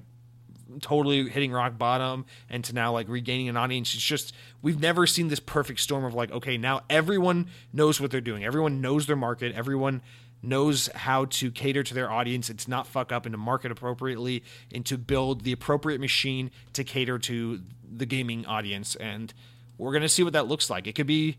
totally 0.82 1.30
hitting 1.30 1.52
rock 1.52 1.78
bottom 1.78 2.26
and 2.50 2.64
to 2.66 2.74
now 2.74 2.92
like 2.92 3.08
regaining 3.10 3.50
an 3.50 3.58
audience. 3.58 3.94
It's 3.94 4.04
just 4.04 4.34
we've 4.62 4.80
never 4.80 5.08
seen 5.08 5.28
this 5.28 5.40
perfect 5.40 5.80
storm 5.80 6.06
of 6.06 6.14
like 6.14 6.32
okay 6.32 6.58
now 6.58 6.82
everyone 6.90 7.48
knows 7.74 8.00
what 8.00 8.12
they're 8.12 8.22
doing. 8.22 8.44
Everyone 8.44 8.82
knows 8.82 9.06
their 9.06 9.16
market. 9.16 9.54
Everyone 9.56 10.02
knows 10.42 10.88
how 10.94 11.26
to 11.26 11.52
cater 11.52 11.84
to 11.84 11.94
their 11.94 12.12
audience. 12.12 12.50
And 12.50 12.60
to 12.60 12.70
not 12.70 12.88
fuck 12.88 13.12
up 13.12 13.26
and 13.26 13.34
to 13.34 13.38
market 13.38 13.72
appropriately 13.72 14.44
and 14.74 14.86
to 14.86 14.98
build 14.98 15.44
the 15.44 15.52
appropriate 15.52 16.00
machine 16.00 16.52
to 16.74 16.84
cater 16.84 17.18
to 17.20 17.62
the 17.90 18.06
gaming 18.06 18.46
audience. 18.46 18.96
And 18.96 19.34
we're 19.78 19.92
to 20.02 20.10
see 20.10 20.24
what 20.24 20.34
that 20.34 20.48
looks 20.48 20.70
like. 20.70 20.88
It 20.88 20.94
could 20.94 21.08
be 21.08 21.38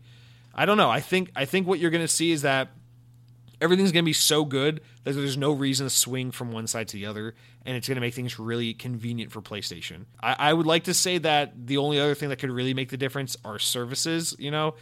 i 0.53 0.65
don't 0.65 0.77
know. 0.77 0.89
I 0.89 0.99
think 0.99 1.31
i 1.35 1.45
think 1.45 1.67
what 1.67 1.79
you're 1.79 1.91
to 1.91 2.07
see 2.07 2.31
is 2.31 2.41
that 2.41 2.69
everything's 3.61 3.91
going 3.91 4.03
to 4.03 4.09
be 4.09 4.13
so 4.13 4.45
good 4.45 4.81
that 5.03 5.13
there's 5.13 5.37
no 5.37 5.51
reason 5.51 5.85
to 5.85 5.89
swing 5.89 6.31
from 6.31 6.51
one 6.51 6.67
side 6.67 6.87
to 6.89 6.97
the 6.97 7.05
other 7.05 7.35
and 7.69 7.77
it's 7.77 7.87
going 7.87 7.95
to 7.95 8.01
make 8.01 8.13
things 8.13 8.39
really 8.39 8.73
convenient 8.73 9.31
for 9.31 9.41
playstation 9.41 10.05
I, 10.21 10.35
I 10.39 10.53
would 10.53 10.65
like 10.65 10.85
to 10.85 10.93
say 10.93 11.19
that 11.19 11.67
the 11.67 11.77
only 11.77 11.99
other 11.99 12.15
thing 12.15 12.29
that 12.29 12.37
could 12.37 12.51
really 12.51 12.73
make 12.73 12.89
the 12.89 12.97
difference 12.97 13.37
are 13.45 13.59
services 13.59 14.35
you 14.39 14.51
know 14.51 14.75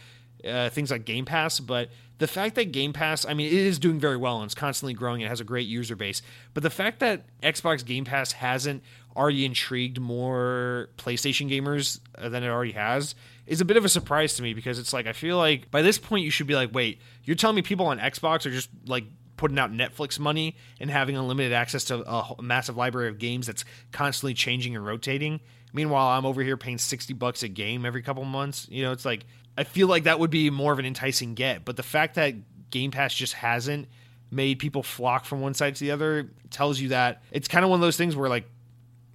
uh, 0.44 0.70
things 0.70 0.90
like 0.90 1.04
game 1.04 1.24
pass 1.24 1.60
but 1.60 1.90
the 2.18 2.26
fact 2.26 2.56
that 2.56 2.72
Game 2.72 2.92
Pass, 2.92 3.24
I 3.24 3.34
mean, 3.34 3.46
it 3.46 3.52
is 3.52 3.78
doing 3.78 3.98
very 3.98 4.16
well 4.16 4.36
and 4.36 4.44
it's 4.44 4.54
constantly 4.54 4.92
growing. 4.92 5.20
It 5.20 5.28
has 5.28 5.40
a 5.40 5.44
great 5.44 5.68
user 5.68 5.96
base. 5.96 6.20
But 6.52 6.64
the 6.64 6.70
fact 6.70 7.00
that 7.00 7.24
Xbox 7.42 7.84
Game 7.84 8.04
Pass 8.04 8.32
hasn't 8.32 8.82
already 9.16 9.44
intrigued 9.44 10.00
more 10.00 10.90
PlayStation 10.96 11.50
gamers 11.50 12.00
uh, 12.16 12.28
than 12.28 12.42
it 12.42 12.48
already 12.48 12.72
has 12.72 13.14
is 13.46 13.60
a 13.60 13.64
bit 13.64 13.76
of 13.76 13.84
a 13.84 13.88
surprise 13.88 14.34
to 14.34 14.42
me 14.42 14.52
because 14.52 14.78
it's 14.78 14.92
like, 14.92 15.06
I 15.06 15.12
feel 15.12 15.36
like 15.36 15.70
by 15.70 15.82
this 15.82 15.98
point, 15.98 16.24
you 16.24 16.30
should 16.30 16.46
be 16.48 16.54
like, 16.54 16.74
wait, 16.74 17.00
you're 17.24 17.36
telling 17.36 17.56
me 17.56 17.62
people 17.62 17.86
on 17.86 17.98
Xbox 17.98 18.46
are 18.46 18.50
just 18.50 18.68
like 18.86 19.04
putting 19.38 19.58
out 19.58 19.72
Netflix 19.72 20.18
money 20.18 20.56
and 20.78 20.90
having 20.90 21.16
unlimited 21.16 21.52
access 21.54 21.84
to 21.84 22.02
a 22.06 22.42
massive 22.42 22.76
library 22.76 23.08
of 23.08 23.18
games 23.18 23.46
that's 23.46 23.64
constantly 23.92 24.34
changing 24.34 24.76
and 24.76 24.84
rotating. 24.84 25.40
Meanwhile, 25.72 26.08
I'm 26.08 26.26
over 26.26 26.42
here 26.42 26.58
paying 26.58 26.78
60 26.78 27.14
bucks 27.14 27.42
a 27.42 27.48
game 27.48 27.86
every 27.86 28.02
couple 28.02 28.24
months. 28.24 28.66
You 28.70 28.82
know, 28.82 28.92
it's 28.92 29.04
like 29.04 29.24
I 29.56 29.64
feel 29.64 29.88
like 29.88 30.04
that 30.04 30.20
would 30.20 30.30
be 30.30 30.50
more 30.50 30.72
of 30.72 30.78
an 30.78 30.84
enticing 30.84 31.34
get. 31.34 31.64
But 31.64 31.76
the 31.76 31.82
fact 31.82 32.16
that 32.16 32.34
Game 32.70 32.90
Pass 32.90 33.14
just 33.14 33.32
hasn't 33.32 33.88
made 34.30 34.58
people 34.58 34.82
flock 34.82 35.24
from 35.24 35.40
one 35.40 35.54
side 35.54 35.74
to 35.74 35.84
the 35.84 35.90
other 35.90 36.30
tells 36.50 36.78
you 36.78 36.90
that 36.90 37.22
it's 37.30 37.48
kind 37.48 37.64
of 37.64 37.70
one 37.70 37.78
of 37.78 37.82
those 37.82 37.96
things 37.96 38.14
where 38.14 38.28
like 38.28 38.46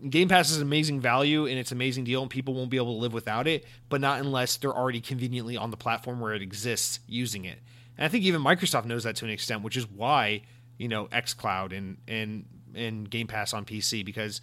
Game 0.09 0.27
Pass 0.27 0.51
is 0.51 0.59
amazing 0.59 0.99
value 0.99 1.45
and 1.45 1.57
it's 1.57 1.71
an 1.71 1.77
amazing 1.77 2.03
deal, 2.03 2.21
and 2.21 2.29
people 2.29 2.53
won't 2.53 2.69
be 2.69 2.77
able 2.77 2.93
to 2.93 2.99
live 2.99 3.13
without 3.13 3.47
it, 3.47 3.65
but 3.89 4.01
not 4.01 4.19
unless 4.19 4.57
they're 4.57 4.75
already 4.75 4.99
conveniently 4.99 5.55
on 5.55 5.71
the 5.71 5.77
platform 5.77 6.19
where 6.19 6.33
it 6.33 6.41
exists 6.41 6.99
using 7.07 7.45
it. 7.45 7.59
And 7.97 8.05
I 8.05 8.07
think 8.07 8.23
even 8.23 8.41
Microsoft 8.41 8.85
knows 8.85 9.03
that 9.03 9.15
to 9.17 9.25
an 9.25 9.31
extent, 9.31 9.63
which 9.63 9.77
is 9.77 9.87
why 9.87 10.41
you 10.77 10.87
know 10.87 11.07
XCloud 11.07 11.77
and 11.77 11.97
and 12.07 12.45
and 12.75 13.09
Game 13.09 13.27
Pass 13.27 13.53
on 13.53 13.65
PC 13.65 14.03
because 14.03 14.41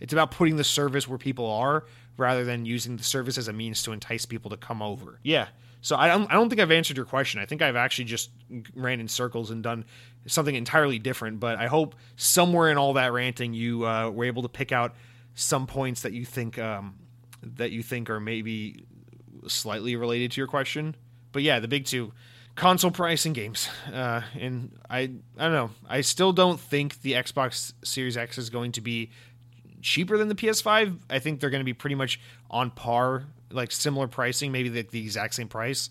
it's 0.00 0.12
about 0.12 0.30
putting 0.30 0.56
the 0.56 0.64
service 0.64 1.08
where 1.08 1.18
people 1.18 1.50
are 1.50 1.84
rather 2.16 2.44
than 2.44 2.66
using 2.66 2.96
the 2.96 3.04
service 3.04 3.38
as 3.38 3.48
a 3.48 3.52
means 3.52 3.82
to 3.84 3.92
entice 3.92 4.26
people 4.26 4.50
to 4.50 4.56
come 4.56 4.82
over. 4.82 5.18
Yeah. 5.22 5.48
So 5.80 5.96
I 5.96 6.08
don't, 6.08 6.30
I 6.30 6.34
don't 6.34 6.48
think 6.48 6.60
I've 6.60 6.72
answered 6.72 6.96
your 6.96 7.06
question. 7.06 7.40
I 7.40 7.46
think 7.46 7.62
I've 7.62 7.76
actually 7.76 8.06
just 8.06 8.30
ran 8.74 8.98
in 8.98 9.06
circles 9.06 9.50
and 9.50 9.62
done 9.62 9.84
something 10.26 10.54
entirely 10.54 10.98
different. 10.98 11.38
But 11.38 11.58
I 11.58 11.68
hope 11.68 11.94
somewhere 12.16 12.70
in 12.70 12.76
all 12.76 12.94
that 12.94 13.12
ranting, 13.12 13.54
you 13.54 13.86
uh, 13.86 14.10
were 14.10 14.24
able 14.24 14.42
to 14.42 14.48
pick 14.48 14.72
out 14.72 14.94
some 15.34 15.66
points 15.68 16.02
that 16.02 16.12
you 16.12 16.24
think 16.24 16.58
um, 16.58 16.96
that 17.42 17.70
you 17.70 17.82
think 17.82 18.10
are 18.10 18.18
maybe 18.18 18.84
slightly 19.46 19.94
related 19.94 20.32
to 20.32 20.40
your 20.40 20.48
question. 20.48 20.96
But 21.30 21.42
yeah, 21.44 21.60
the 21.60 21.68
big 21.68 21.84
two: 21.84 22.12
console 22.58 22.90
price 22.90 23.24
and 23.24 23.34
games. 23.34 23.70
Uh, 23.90 24.20
and 24.38 24.76
I 24.90 24.98
I 25.38 25.44
don't 25.44 25.52
know. 25.52 25.70
I 25.88 26.02
still 26.02 26.32
don't 26.32 26.60
think 26.60 27.00
the 27.00 27.12
Xbox 27.12 27.72
Series 27.84 28.16
X 28.16 28.36
is 28.36 28.50
going 28.50 28.72
to 28.72 28.80
be 28.80 29.10
cheaper 29.80 30.18
than 30.18 30.28
the 30.28 30.34
PS5. 30.34 30.98
I 31.08 31.20
think 31.20 31.40
they're 31.40 31.50
going 31.50 31.60
to 31.60 31.64
be 31.64 31.72
pretty 31.72 31.94
much 31.94 32.20
on 32.50 32.70
par, 32.70 33.24
like 33.50 33.70
similar 33.70 34.08
pricing, 34.08 34.52
maybe 34.52 34.68
the, 34.68 34.82
the 34.82 35.00
exact 35.00 35.34
same 35.34 35.48
price. 35.48 35.88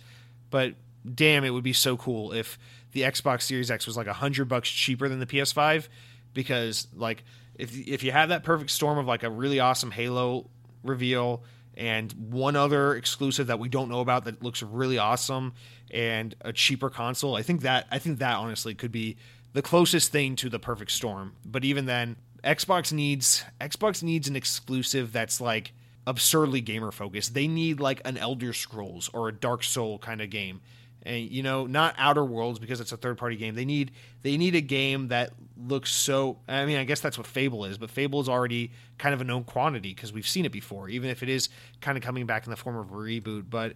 But 0.50 0.76
damn, 1.16 1.46
it 1.46 1.52
would 1.52 1.64
be 1.64 1.74
so 1.74 1.96
cool 1.96 2.34
if 2.34 2.60
the 2.92 3.02
Xbox 3.02 3.44
Series 3.44 3.72
X 3.72 3.88
was 3.88 3.96
like 3.96 4.08
a 4.08 4.14
hundred 4.14 4.50
bucks 4.50 4.70
cheaper 4.70 5.08
than 5.08 5.20
the 5.20 5.26
PS5, 5.26 5.88
because 6.34 6.88
like 6.94 7.24
if 7.56 7.76
if 7.88 8.04
you 8.04 8.12
have 8.12 8.30
that 8.30 8.44
perfect 8.44 8.72
storm 8.72 8.98
of 8.98 9.08
like 9.08 9.24
a 9.24 9.30
really 9.30 9.62
awesome 9.62 9.92
Halo 9.92 10.50
reveal 10.84 11.44
and 11.78 12.12
one 12.14 12.56
other 12.56 12.96
exclusive 12.96 13.48
that 13.48 13.60
we 13.60 13.70
don't 13.70 13.88
know 13.88 14.00
about 14.00 14.26
that 14.26 14.42
looks 14.42 14.64
really 14.64 14.98
awesome 14.98 15.54
and 15.92 16.36
a 16.42 16.54
cheaper 16.54 16.90
console, 16.90 17.36
I 17.36 17.42
think 17.42 17.62
that 17.62 17.88
I 17.92 18.00
think 18.00 18.20
that 18.20 18.36
honestly 18.38 18.76
could 18.76 18.92
be 18.92 19.18
the 19.54 19.62
closest 19.62 20.12
thing 20.12 20.36
to 20.38 20.50
the 20.50 20.60
perfect 20.60 20.92
storm. 20.92 21.34
But 21.46 21.64
even 21.64 21.86
then, 21.86 22.18
Xbox 22.44 22.92
needs 22.92 23.44
Xbox 23.60 24.04
needs 24.04 24.28
an 24.28 24.36
exclusive 24.36 25.12
that's 25.12 25.42
like 25.42 25.74
absurdly 26.06 26.62
gamer 26.62 26.92
focused. 26.92 27.34
They 27.34 27.48
need 27.48 27.80
like 27.80 28.02
an 28.06 28.18
Elder 28.18 28.54
Scrolls 28.54 29.10
or 29.14 29.28
a 29.28 29.34
Dark 29.34 29.64
Soul 29.64 30.00
kind 30.00 30.22
of 30.22 30.30
game. 30.30 30.62
And 31.04 31.30
you 31.30 31.44
know, 31.44 31.66
not 31.68 31.96
Outer 31.98 32.24
Worlds 32.26 32.60
because 32.60 32.80
it's 32.82 32.92
a 32.92 32.98
third 32.98 33.18
party 33.18 33.36
game. 33.36 33.56
They 33.56 33.66
need 33.66 33.92
they 34.24 34.38
need 34.38 34.56
a 34.56 34.62
game 34.62 35.10
that 35.10 35.32
looks 35.58 35.92
so 35.92 36.40
I 36.48 36.66
mean, 36.66 36.78
I 36.78 36.84
guess 36.84 37.02
that's 37.02 37.18
what 37.18 37.28
Fable 37.28 37.66
is, 37.66 37.78
but 37.78 37.90
Fable 37.90 38.22
is 38.22 38.30
already 38.30 38.72
kind 38.98 39.14
of 39.14 39.22
a 39.22 39.24
known 39.24 39.44
quantity 39.44 39.94
because 39.94 40.14
we've 40.14 40.28
seen 40.28 40.46
it 40.46 40.52
before, 40.52 40.90
even 40.90 41.10
if 41.10 41.24
it 41.24 41.30
is 41.30 41.50
kind 41.82 41.98
of 41.98 42.04
coming 42.04 42.26
back 42.26 42.46
in 42.46 42.52
the 42.52 42.58
form 42.58 42.78
of 42.78 42.92
a 42.92 42.94
reboot, 42.94 43.50
but 43.50 43.76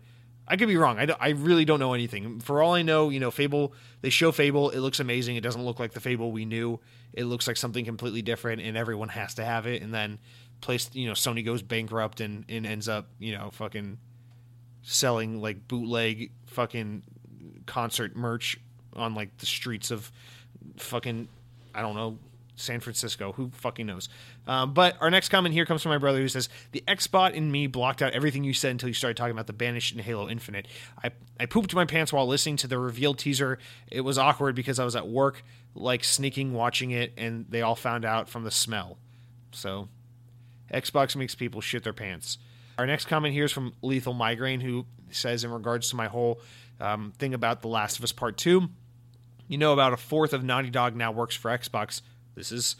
I 0.51 0.57
could 0.57 0.67
be 0.67 0.75
wrong. 0.75 0.99
I, 0.99 1.07
I 1.17 1.29
really 1.29 1.63
don't 1.63 1.79
know 1.79 1.93
anything. 1.93 2.41
For 2.41 2.61
all 2.61 2.73
I 2.73 2.81
know, 2.81 3.07
you 3.07 3.21
know, 3.21 3.31
Fable, 3.31 3.73
they 4.01 4.09
show 4.09 4.33
Fable. 4.33 4.69
It 4.69 4.79
looks 4.79 4.99
amazing. 4.99 5.37
It 5.37 5.41
doesn't 5.41 5.63
look 5.63 5.79
like 5.79 5.93
the 5.93 6.01
Fable 6.01 6.33
we 6.33 6.43
knew. 6.43 6.77
It 7.13 7.23
looks 7.23 7.47
like 7.47 7.55
something 7.55 7.85
completely 7.85 8.21
different, 8.21 8.61
and 8.61 8.75
everyone 8.75 9.07
has 9.07 9.33
to 9.35 9.45
have 9.45 9.65
it. 9.65 9.81
And 9.81 9.93
then, 9.93 10.19
place, 10.59 10.89
you 10.91 11.07
know, 11.07 11.13
Sony 11.13 11.45
goes 11.45 11.61
bankrupt 11.61 12.19
and, 12.19 12.43
and 12.49 12.67
ends 12.67 12.89
up, 12.89 13.07
you 13.17 13.31
know, 13.31 13.49
fucking 13.51 13.97
selling 14.83 15.41
like 15.41 15.69
bootleg 15.69 16.31
fucking 16.47 17.03
concert 17.65 18.17
merch 18.17 18.59
on 18.93 19.15
like 19.15 19.37
the 19.37 19.45
streets 19.45 19.89
of 19.89 20.11
fucking, 20.75 21.29
I 21.73 21.81
don't 21.81 21.95
know, 21.95 22.19
San 22.55 22.79
Francisco. 22.79 23.33
Who 23.33 23.49
fucking 23.53 23.85
knows? 23.85 24.09
Um, 24.47 24.73
but 24.73 24.95
our 25.01 25.09
next 25.09 25.29
comment 25.29 25.53
here 25.53 25.65
comes 25.65 25.81
from 25.81 25.91
my 25.91 25.97
brother 25.97 26.19
who 26.19 26.27
says, 26.27 26.49
The 26.71 26.83
Xbot 26.87 27.33
in 27.33 27.51
me 27.51 27.67
blocked 27.67 28.01
out 28.01 28.13
everything 28.13 28.43
you 28.43 28.53
said 28.53 28.71
until 28.71 28.89
you 28.89 28.93
started 28.93 29.17
talking 29.17 29.31
about 29.31 29.47
the 29.47 29.53
Banished 29.53 29.93
and 29.93 30.01
Halo 30.01 30.29
Infinite. 30.29 30.67
I, 31.03 31.11
I 31.39 31.45
pooped 31.45 31.73
my 31.73 31.85
pants 31.85 32.13
while 32.13 32.27
listening 32.27 32.57
to 32.57 32.67
the 32.67 32.77
reveal 32.77 33.13
teaser. 33.13 33.57
It 33.89 34.01
was 34.01 34.17
awkward 34.17 34.55
because 34.55 34.79
I 34.79 34.85
was 34.85 34.95
at 34.95 35.07
work, 35.07 35.43
like 35.75 36.03
sneaking 36.03 36.53
watching 36.53 36.91
it, 36.91 37.13
and 37.17 37.45
they 37.49 37.61
all 37.61 37.75
found 37.75 38.05
out 38.05 38.29
from 38.29 38.43
the 38.43 38.51
smell. 38.51 38.97
So, 39.51 39.89
Xbox 40.73 41.15
makes 41.15 41.35
people 41.35 41.61
shit 41.61 41.83
their 41.83 41.93
pants. 41.93 42.37
Our 42.77 42.85
next 42.85 43.05
comment 43.05 43.33
here 43.33 43.45
is 43.45 43.51
from 43.51 43.73
Lethal 43.81 44.13
Migraine, 44.13 44.61
who 44.61 44.85
says, 45.09 45.43
in 45.43 45.51
regards 45.51 45.89
to 45.89 45.95
my 45.95 46.07
whole 46.07 46.39
um, 46.79 47.13
thing 47.17 47.33
about 47.33 47.61
The 47.61 47.67
Last 47.67 47.97
of 47.97 48.03
Us 48.03 48.11
Part 48.11 48.37
2, 48.37 48.69
you 49.47 49.57
know, 49.57 49.73
about 49.73 49.93
a 49.93 49.97
fourth 49.97 50.33
of 50.33 50.43
Naughty 50.43 50.69
Dog 50.69 50.95
now 50.95 51.11
works 51.11 51.35
for 51.35 51.51
Xbox. 51.51 52.01
This 52.35 52.51
is, 52.51 52.75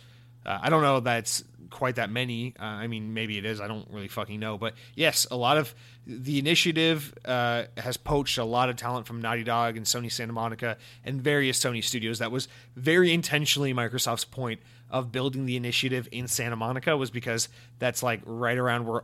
uh, 0.46 0.60
I 0.62 0.70
don't 0.70 0.82
know 0.82 1.00
that's 1.00 1.44
quite 1.72 1.96
that 1.96 2.12
many. 2.12 2.54
Uh, 2.60 2.66
I 2.66 2.88
mean, 2.88 3.14
maybe 3.14 3.38
it 3.38 3.46
is. 3.46 3.60
I 3.60 3.68
don't 3.68 3.88
really 3.90 4.08
fucking 4.08 4.40
know. 4.40 4.58
But 4.58 4.76
yes, 4.94 5.26
a 5.32 5.36
lot 5.36 5.58
of 5.58 5.74
the 6.06 6.38
initiative 6.38 7.14
uh, 7.26 7.64
has 7.78 7.98
poached 7.98 8.38
a 8.38 8.44
lot 8.44 8.70
of 8.70 8.76
talent 8.76 9.08
from 9.08 9.22
Naughty 9.22 9.44
Dog 9.44 9.78
and 9.78 9.86
Sony 9.86 10.12
Santa 10.12 10.34
Monica 10.34 10.78
and 11.04 11.22
various 11.22 11.60
Sony 11.60 11.84
studios. 11.84 12.20
That 12.20 12.32
was 12.32 12.48
very 12.76 13.12
intentionally 13.12 13.74
Microsoft's 13.74 14.26
point 14.26 14.60
of 14.92 15.12
building 15.12 15.46
the 15.46 15.56
initiative 15.56 16.08
in 16.12 16.28
Santa 16.28 16.56
Monica 16.56 16.96
was 16.98 17.10
because 17.10 17.48
that's 17.80 18.04
like 18.04 18.22
right 18.26 18.58
around 18.58 18.86
where 18.86 19.04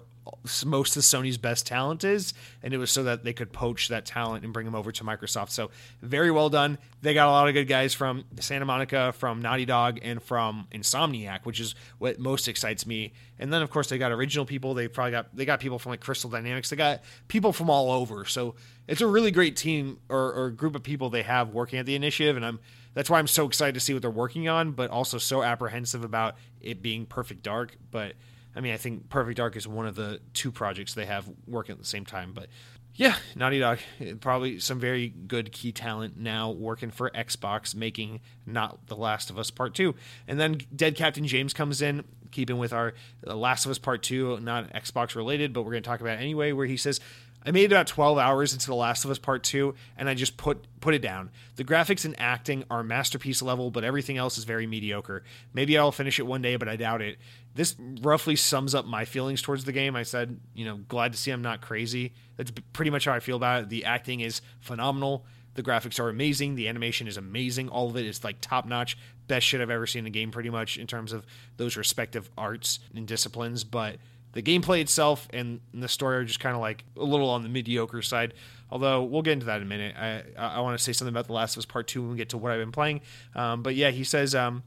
most 0.65 0.97
of 0.97 1.03
Sony's 1.03 1.37
best 1.37 1.67
talent 1.67 2.03
is, 2.03 2.33
and 2.63 2.73
it 2.73 2.77
was 2.77 2.91
so 2.91 3.03
that 3.03 3.23
they 3.23 3.33
could 3.33 3.51
poach 3.51 3.87
that 3.89 4.05
talent 4.05 4.43
and 4.43 4.53
bring 4.53 4.65
them 4.65 4.75
over 4.75 4.91
to 4.91 5.03
Microsoft. 5.03 5.51
So 5.51 5.69
very 6.01 6.31
well 6.31 6.49
done. 6.49 6.77
They 7.01 7.13
got 7.13 7.27
a 7.27 7.31
lot 7.31 7.47
of 7.47 7.53
good 7.53 7.67
guys 7.67 7.93
from 7.93 8.25
Santa 8.39 8.65
Monica, 8.65 9.13
from 9.13 9.41
Naughty 9.41 9.65
Dog, 9.65 9.99
and 10.01 10.21
from 10.21 10.67
Insomniac, 10.71 11.45
which 11.45 11.59
is 11.59 11.75
what 11.97 12.19
most 12.19 12.47
excites 12.47 12.85
me. 12.85 13.13
And 13.39 13.53
then 13.53 13.61
of 13.61 13.69
course 13.69 13.89
they 13.89 13.97
got 13.97 14.11
original 14.11 14.45
people. 14.45 14.73
They 14.73 14.87
probably 14.87 15.11
got 15.11 15.35
they 15.35 15.45
got 15.45 15.59
people 15.59 15.79
from 15.79 15.91
like 15.91 16.01
Crystal 16.01 16.29
Dynamics. 16.29 16.69
They 16.69 16.75
got 16.75 17.01
people 17.27 17.53
from 17.53 17.69
all 17.69 17.91
over. 17.91 18.25
So 18.25 18.55
it's 18.87 19.01
a 19.01 19.07
really 19.07 19.31
great 19.31 19.55
team 19.55 19.99
or, 20.09 20.33
or 20.33 20.49
group 20.49 20.75
of 20.75 20.83
people 20.83 21.09
they 21.09 21.23
have 21.23 21.49
working 21.49 21.79
at 21.79 21.85
the 21.85 21.95
initiative, 21.95 22.35
and 22.35 22.45
I'm 22.45 22.59
that's 22.93 23.11
why 23.11 23.19
I'm 23.19 23.27
so 23.27 23.45
excited 23.45 23.75
to 23.75 23.79
see 23.79 23.93
what 23.93 24.01
they're 24.01 24.09
working 24.09 24.47
on, 24.47 24.71
but 24.71 24.89
also 24.89 25.19
so 25.19 25.43
apprehensive 25.43 26.03
about 26.03 26.35
it 26.61 26.81
being 26.81 27.05
Perfect 27.05 27.43
Dark. 27.43 27.77
But 27.91 28.13
I 28.58 28.60
mean, 28.60 28.74
I 28.74 28.78
think 28.78 29.10
Perfect 29.10 29.38
Dark 29.38 29.56
is 29.56 29.67
one 29.67 29.86
of 29.86 29.96
the 29.96 30.20
two 30.34 30.52
projects 30.52 30.96
they 30.96 31.06
have 31.06 31.30
working 31.46 31.74
at 31.74 31.80
the 31.80 31.86
same 31.86 32.06
time. 32.06 32.34
But 32.34 32.48
yeah, 32.96 33.15
Naughty 33.36 33.60
Dog, 33.60 33.78
eh, 34.00 34.13
probably 34.20 34.60
some 34.60 34.80
very 34.80 35.10
good 35.10 35.52
key 35.52 35.72
talent 35.72 36.17
now 36.17 36.50
working 36.50 36.89
for 36.89 37.12
Xbox, 37.12 37.76
making 37.76 38.20
not 38.48 38.88
The 38.88 38.96
Last 38.96 39.30
of 39.30 39.38
Us 39.38 39.52
Part 39.52 39.76
2. 39.76 39.93
And 40.28 40.39
then 40.39 40.58
Dead 40.76 40.96
Captain 40.96 41.28
James 41.28 41.54
comes 41.54 41.84
in, 41.84 42.04
keeping 42.32 42.58
with 42.58 42.74
our 42.74 42.96
Last 43.24 43.65
of 43.65 43.72
Us 43.72 43.78
Part 43.78 44.02
2, 44.02 44.39
not 44.39 44.74
Xbox 44.74 45.15
related, 45.15 45.54
but 45.54 45.62
we're 45.62 45.72
going 45.72 45.84
to 45.84 45.88
talk 45.88 46.02
about 46.02 46.17
anyway, 46.17 46.52
where 46.52 46.65
he 46.65 46.78
says, 46.78 47.00
I 47.45 47.52
made 47.52 47.71
about 47.71 47.88
12 47.88 48.17
hours 48.17 48.54
into 48.54 48.67
The 48.67 48.76
Last 48.76 49.06
of 49.06 49.12
Us 49.12 49.19
Part 49.19 49.43
2 49.43 49.73
and 49.97 50.10
I 50.10 50.13
just 50.13 50.38
put 50.38 50.67
put 50.82 50.93
it 50.93 51.02
down. 51.02 51.30
The 51.56 51.63
graphics 51.63 52.04
and 52.04 52.19
acting 52.19 52.63
are 52.69 52.84
masterpiece 52.84 53.41
level, 53.41 53.71
but 53.71 53.84
everything 53.84 54.17
else 54.17 54.38
is 54.38 54.43
very 54.43 54.67
mediocre. 54.67 55.23
Maybe 55.54 55.78
I'll 55.78 55.91
finish 55.91 56.19
it 56.19 56.28
one 56.28 56.41
day, 56.41 56.56
but 56.56 56.67
I 56.67 56.76
doubt 56.76 57.02
it. 57.02 57.17
This 57.56 57.76
roughly 58.02 58.36
sums 58.36 58.76
up 58.76 58.86
my 58.86 59.06
feelings 59.06 59.41
towards 59.41 59.65
the 59.65 59.71
game. 59.71 59.95
I 59.95 60.04
said, 60.04 60.39
you 60.54 60.65
know, 60.65 60.78
glad 60.78 61.13
to 61.13 61.17
see 61.17 61.32
I'm 61.32 61.41
not 61.41 61.62
crazy. 61.62 62.13
That's 62.36 62.52
pretty 62.73 62.91
much 62.91 63.06
how 63.06 63.13
I 63.13 63.19
feel 63.19 63.38
about 63.38 63.63
it. 63.63 63.69
The 63.69 63.86
acting 63.86 64.19
is 64.19 64.41
phenomenal. 64.60 65.26
The 65.56 65.63
graphics 65.63 66.00
are 66.00 66.10
amazing. 66.10 66.54
The 66.54 66.67
animation 66.67 67.08
is 67.08 67.17
amazing. 67.17 67.69
All 67.69 67.89
of 67.89 67.97
it 67.97 68.06
is 68.06 68.23
like 68.23 68.38
top 68.41 68.67
notch. 68.67 68.95
Best 69.28 69.47
shit 69.47 69.60
I've 69.60 69.71
ever 69.71 69.88
seen 69.88 70.02
in 70.02 70.08
a 70.08 70.12
game, 70.12 70.30
pretty 70.30 70.52
much, 70.52 70.78
in 70.78 70.86
terms 70.86 71.12
of 71.12 71.26
those 71.58 71.76
respective 71.76 72.30
arts 72.38 72.80
and 72.93 73.08
disciplines. 73.08 73.63
But 73.63 73.97
the 74.38 74.43
gameplay 74.43 74.82
itself 74.82 75.28
and 75.34 75.60
the 75.73 75.88
story 75.88 76.17
are 76.17 76.23
just 76.23 76.39
kind 76.39 76.54
of 76.54 76.62
like 76.62 76.84
a 76.95 77.04
little 77.04 77.28
on 77.28 77.41
the 77.41 77.50
mediocre 77.50 78.04
side. 78.04 78.36
Although 78.69 79.02
we'll 79.02 79.23
get 79.23 79.34
into 79.34 79.47
that 79.47 79.58
in 79.58 79.63
a 79.63 79.65
minute. 79.65 79.95
I 79.97 80.21
I 80.38 80.60
want 80.60 80.78
to 80.78 80.84
say 80.84 80.93
something 80.93 81.12
about 81.12 81.26
The 81.26 81.34
Last 81.34 81.56
of 81.56 81.62
Us 81.62 81.65
Part 81.65 81.88
Two 81.88 82.04
when 82.04 82.12
we 82.12 82.17
get 82.17 82.30
to 82.30 82.38
what 82.38 82.52
I've 82.52 82.60
been 82.60 82.71
playing. 82.71 83.02
Um, 83.34 83.63
but 83.63 83.73
yeah, 83.73 83.89
he 83.89 84.04
says 84.04 84.36
um, 84.36 84.62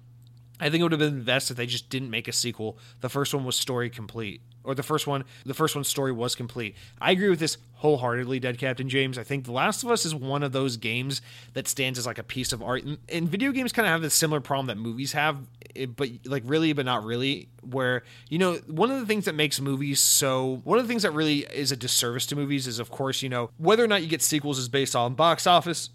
I 0.58 0.70
think 0.70 0.80
it 0.80 0.82
would 0.82 0.92
have 0.92 0.98
been 0.98 1.22
best 1.22 1.52
if 1.52 1.56
they 1.56 1.66
just 1.66 1.88
didn't 1.88 2.10
make 2.10 2.26
a 2.26 2.32
sequel. 2.32 2.78
The 3.00 3.08
first 3.08 3.32
one 3.32 3.44
was 3.44 3.54
story 3.54 3.90
complete 3.90 4.42
or 4.64 4.74
the 4.74 4.82
first 4.82 5.06
one 5.06 5.24
the 5.44 5.54
first 5.54 5.74
one's 5.74 5.88
story 5.88 6.12
was 6.12 6.34
complete. 6.34 6.76
I 7.00 7.12
agree 7.12 7.30
with 7.30 7.40
this 7.40 7.58
wholeheartedly 7.74 8.40
dead 8.40 8.58
captain 8.58 8.88
james. 8.88 9.18
I 9.18 9.22
think 9.22 9.44
the 9.44 9.52
last 9.52 9.82
of 9.82 9.90
us 9.90 10.04
is 10.04 10.14
one 10.14 10.42
of 10.42 10.52
those 10.52 10.76
games 10.76 11.22
that 11.54 11.66
stands 11.66 11.98
as 11.98 12.06
like 12.06 12.18
a 12.18 12.22
piece 12.22 12.52
of 12.52 12.62
art. 12.62 12.84
And, 12.84 12.98
and 13.08 13.28
video 13.28 13.52
games 13.52 13.72
kind 13.72 13.86
of 13.86 13.92
have 13.92 14.02
this 14.02 14.14
similar 14.14 14.40
problem 14.40 14.66
that 14.66 14.76
movies 14.76 15.12
have 15.12 15.38
it, 15.74 15.96
but 15.96 16.08
like 16.24 16.42
really 16.46 16.72
but 16.72 16.84
not 16.84 17.04
really 17.04 17.48
where 17.62 18.02
you 18.28 18.38
know 18.38 18.54
one 18.66 18.90
of 18.90 19.00
the 19.00 19.06
things 19.06 19.24
that 19.24 19.34
makes 19.34 19.60
movies 19.60 20.00
so 20.00 20.60
one 20.64 20.78
of 20.78 20.84
the 20.84 20.88
things 20.88 21.02
that 21.02 21.12
really 21.12 21.40
is 21.52 21.72
a 21.72 21.76
disservice 21.76 22.26
to 22.26 22.36
movies 22.36 22.66
is 22.66 22.78
of 22.78 22.90
course 22.90 23.22
you 23.22 23.28
know 23.28 23.50
whether 23.58 23.84
or 23.84 23.86
not 23.86 24.02
you 24.02 24.08
get 24.08 24.22
sequels 24.22 24.58
is 24.58 24.68
based 24.68 24.96
on 24.96 25.14
box 25.14 25.46
office 25.46 25.90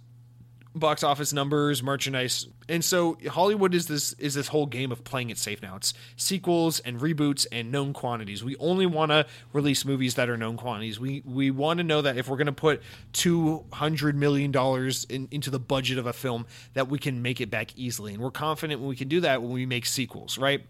box 0.75 1.03
office 1.03 1.33
numbers, 1.33 1.81
merchandise. 1.81 2.47
And 2.67 2.83
so 2.83 3.17
Hollywood 3.27 3.73
is 3.73 3.87
this 3.87 4.13
is 4.13 4.33
this 4.33 4.49
whole 4.49 4.65
game 4.65 4.91
of 4.91 5.03
playing 5.03 5.29
it 5.29 5.37
safe 5.37 5.61
now. 5.61 5.77
It's 5.77 5.93
sequels 6.17 6.79
and 6.79 6.99
reboots 6.99 7.47
and 7.51 7.71
known 7.71 7.93
quantities. 7.93 8.43
We 8.43 8.55
only 8.57 8.85
want 8.85 9.11
to 9.11 9.25
release 9.53 9.85
movies 9.85 10.15
that 10.15 10.29
are 10.29 10.37
known 10.37 10.57
quantities. 10.57 10.99
We 10.99 11.23
we 11.25 11.51
want 11.51 11.77
to 11.77 11.83
know 11.83 12.01
that 12.01 12.17
if 12.17 12.27
we're 12.27 12.37
going 12.37 12.47
to 12.47 12.53
put 12.53 12.81
200 13.13 14.15
million 14.15 14.51
dollars 14.51 15.05
in, 15.05 15.27
into 15.31 15.49
the 15.49 15.59
budget 15.59 15.97
of 15.97 16.05
a 16.05 16.13
film 16.13 16.45
that 16.73 16.89
we 16.89 16.99
can 16.99 17.21
make 17.21 17.39
it 17.39 17.49
back 17.49 17.75
easily. 17.77 18.13
And 18.13 18.21
we're 18.21 18.31
confident 18.31 18.81
when 18.81 18.89
we 18.89 18.95
can 18.95 19.07
do 19.07 19.21
that 19.21 19.41
when 19.41 19.51
we 19.51 19.65
make 19.65 19.85
sequels, 19.85 20.37
right? 20.37 20.65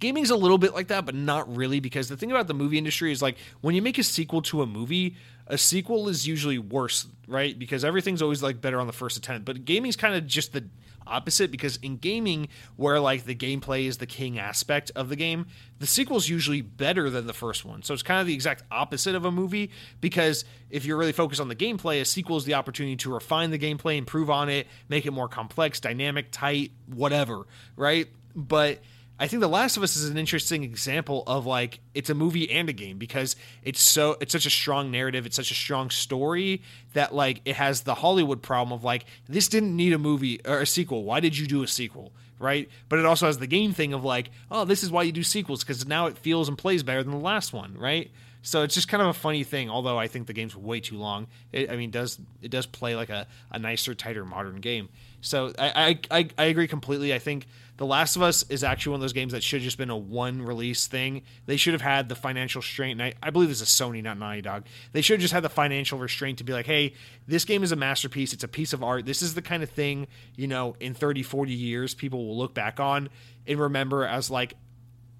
gaming's 0.00 0.30
a 0.30 0.36
little 0.36 0.58
bit 0.58 0.74
like 0.74 0.88
that, 0.88 1.06
but 1.06 1.14
not 1.14 1.56
really 1.56 1.80
because 1.80 2.08
the 2.08 2.16
thing 2.16 2.30
about 2.30 2.46
the 2.46 2.54
movie 2.54 2.78
industry 2.78 3.12
is 3.12 3.22
like 3.22 3.36
when 3.60 3.74
you 3.74 3.82
make 3.82 3.96
a 3.96 4.02
sequel 4.02 4.42
to 4.42 4.60
a 4.60 4.66
movie, 4.66 5.16
a 5.46 5.58
sequel 5.58 6.08
is 6.08 6.26
usually 6.26 6.58
worse, 6.58 7.06
right? 7.28 7.58
Because 7.58 7.84
everything's 7.84 8.22
always 8.22 8.42
like 8.42 8.60
better 8.60 8.80
on 8.80 8.86
the 8.86 8.92
first 8.92 9.16
attempt. 9.16 9.44
But 9.44 9.64
gaming's 9.64 9.96
kind 9.96 10.14
of 10.14 10.26
just 10.26 10.52
the 10.52 10.64
opposite 11.06 11.50
because 11.50 11.76
in 11.82 11.96
gaming 11.96 12.48
where 12.76 12.98
like 12.98 13.24
the 13.24 13.34
gameplay 13.34 13.84
is 13.86 13.98
the 13.98 14.06
king 14.06 14.38
aspect 14.38 14.90
of 14.96 15.08
the 15.08 15.16
game 15.16 15.46
the 15.78 15.86
sequel's 15.86 16.28
usually 16.28 16.62
better 16.62 17.10
than 17.10 17.26
the 17.26 17.32
first 17.32 17.64
one 17.64 17.82
so 17.82 17.92
it's 17.92 18.02
kind 18.02 18.20
of 18.20 18.26
the 18.26 18.34
exact 18.34 18.62
opposite 18.70 19.14
of 19.14 19.24
a 19.24 19.30
movie 19.30 19.70
because 20.00 20.44
if 20.70 20.84
you're 20.84 20.96
really 20.96 21.12
focused 21.12 21.40
on 21.40 21.48
the 21.48 21.54
gameplay 21.54 22.00
a 22.00 22.04
sequel 22.04 22.36
is 22.36 22.44
the 22.44 22.54
opportunity 22.54 22.96
to 22.96 23.12
refine 23.12 23.50
the 23.50 23.58
gameplay 23.58 23.96
improve 23.98 24.30
on 24.30 24.48
it 24.48 24.66
make 24.88 25.04
it 25.04 25.10
more 25.10 25.28
complex 25.28 25.80
dynamic 25.80 26.28
tight 26.30 26.70
whatever 26.86 27.46
right 27.76 28.08
but 28.34 28.80
I 29.18 29.28
think 29.28 29.40
The 29.40 29.48
Last 29.48 29.76
of 29.76 29.82
Us 29.84 29.94
is 29.96 30.10
an 30.10 30.16
interesting 30.16 30.64
example 30.64 31.22
of 31.26 31.46
like 31.46 31.78
it's 31.94 32.10
a 32.10 32.14
movie 32.14 32.50
and 32.50 32.68
a 32.68 32.72
game 32.72 32.98
because 32.98 33.36
it's 33.62 33.80
so 33.80 34.16
it's 34.20 34.32
such 34.32 34.46
a 34.46 34.50
strong 34.50 34.90
narrative, 34.90 35.24
it's 35.24 35.36
such 35.36 35.52
a 35.52 35.54
strong 35.54 35.90
story 35.90 36.62
that 36.94 37.14
like 37.14 37.40
it 37.44 37.54
has 37.54 37.82
the 37.82 37.94
Hollywood 37.94 38.42
problem 38.42 38.72
of 38.72 38.82
like 38.82 39.04
this 39.28 39.46
didn't 39.46 39.76
need 39.76 39.92
a 39.92 39.98
movie 39.98 40.40
or 40.44 40.60
a 40.60 40.66
sequel. 40.66 41.04
Why 41.04 41.20
did 41.20 41.38
you 41.38 41.46
do 41.46 41.62
a 41.62 41.68
sequel? 41.68 42.12
Right? 42.40 42.68
But 42.88 42.98
it 42.98 43.06
also 43.06 43.26
has 43.26 43.38
the 43.38 43.46
game 43.46 43.72
thing 43.72 43.92
of 43.92 44.02
like, 44.04 44.30
oh, 44.50 44.64
this 44.64 44.82
is 44.82 44.90
why 44.90 45.04
you 45.04 45.12
do 45.12 45.22
sequels 45.22 45.62
because 45.62 45.86
now 45.86 46.06
it 46.06 46.18
feels 46.18 46.48
and 46.48 46.58
plays 46.58 46.82
better 46.82 47.02
than 47.02 47.12
the 47.12 47.18
last 47.18 47.52
one, 47.52 47.78
right? 47.78 48.10
So 48.42 48.62
it's 48.62 48.74
just 48.74 48.88
kind 48.88 49.00
of 49.00 49.08
a 49.08 49.14
funny 49.14 49.44
thing. 49.44 49.70
Although 49.70 49.96
I 49.96 50.08
think 50.08 50.26
the 50.26 50.32
game's 50.32 50.56
way 50.56 50.80
too 50.80 50.98
long. 50.98 51.28
It, 51.52 51.70
I 51.70 51.76
mean, 51.76 51.92
does 51.92 52.18
it 52.42 52.50
does 52.50 52.66
play 52.66 52.96
like 52.96 53.10
a, 53.10 53.28
a 53.52 53.60
nicer, 53.60 53.94
tighter, 53.94 54.24
modern 54.24 54.56
game. 54.56 54.88
So 55.20 55.52
I, 55.58 55.98
I 56.10 56.28
I 56.36 56.44
agree 56.44 56.68
completely. 56.68 57.14
I 57.14 57.18
think 57.20 57.46
the 57.76 57.86
Last 57.86 58.14
of 58.14 58.22
Us 58.22 58.44
is 58.48 58.62
actually 58.62 58.92
one 58.92 58.98
of 58.98 59.00
those 59.02 59.12
games 59.12 59.32
that 59.32 59.42
should 59.42 59.58
have 59.58 59.64
just 59.64 59.78
been 59.78 59.90
a 59.90 59.96
one 59.96 60.42
release 60.42 60.86
thing. 60.86 61.22
They 61.46 61.56
should 61.56 61.72
have 61.72 61.82
had 61.82 62.08
the 62.08 62.14
financial 62.14 62.60
restraint. 62.60 63.00
I, 63.00 63.14
I, 63.20 63.30
believe 63.30 63.48
this 63.48 63.60
is 63.60 63.68
Sony, 63.68 64.02
not 64.02 64.16
Naughty 64.16 64.42
Dog. 64.42 64.66
They 64.92 65.00
should 65.00 65.14
have 65.14 65.22
just 65.22 65.34
had 65.34 65.42
the 65.42 65.48
financial 65.48 65.98
restraint 65.98 66.38
to 66.38 66.44
be 66.44 66.52
like, 66.52 66.66
hey, 66.66 66.94
this 67.26 67.44
game 67.44 67.64
is 67.64 67.72
a 67.72 67.76
masterpiece. 67.76 68.32
It's 68.32 68.44
a 68.44 68.48
piece 68.48 68.72
of 68.72 68.84
art. 68.84 69.06
This 69.06 69.22
is 69.22 69.34
the 69.34 69.42
kind 69.42 69.62
of 69.62 69.70
thing, 69.70 70.06
you 70.36 70.46
know, 70.46 70.76
in 70.78 70.94
30, 70.94 71.24
40 71.24 71.52
years, 71.52 71.94
people 71.94 72.24
will 72.26 72.38
look 72.38 72.54
back 72.54 72.78
on 72.78 73.08
and 73.46 73.58
remember 73.58 74.04
as 74.04 74.30
like 74.30 74.54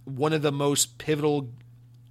one 0.04 0.32
of 0.32 0.42
the 0.42 0.52
most 0.52 0.98
pivotal, 0.98 1.50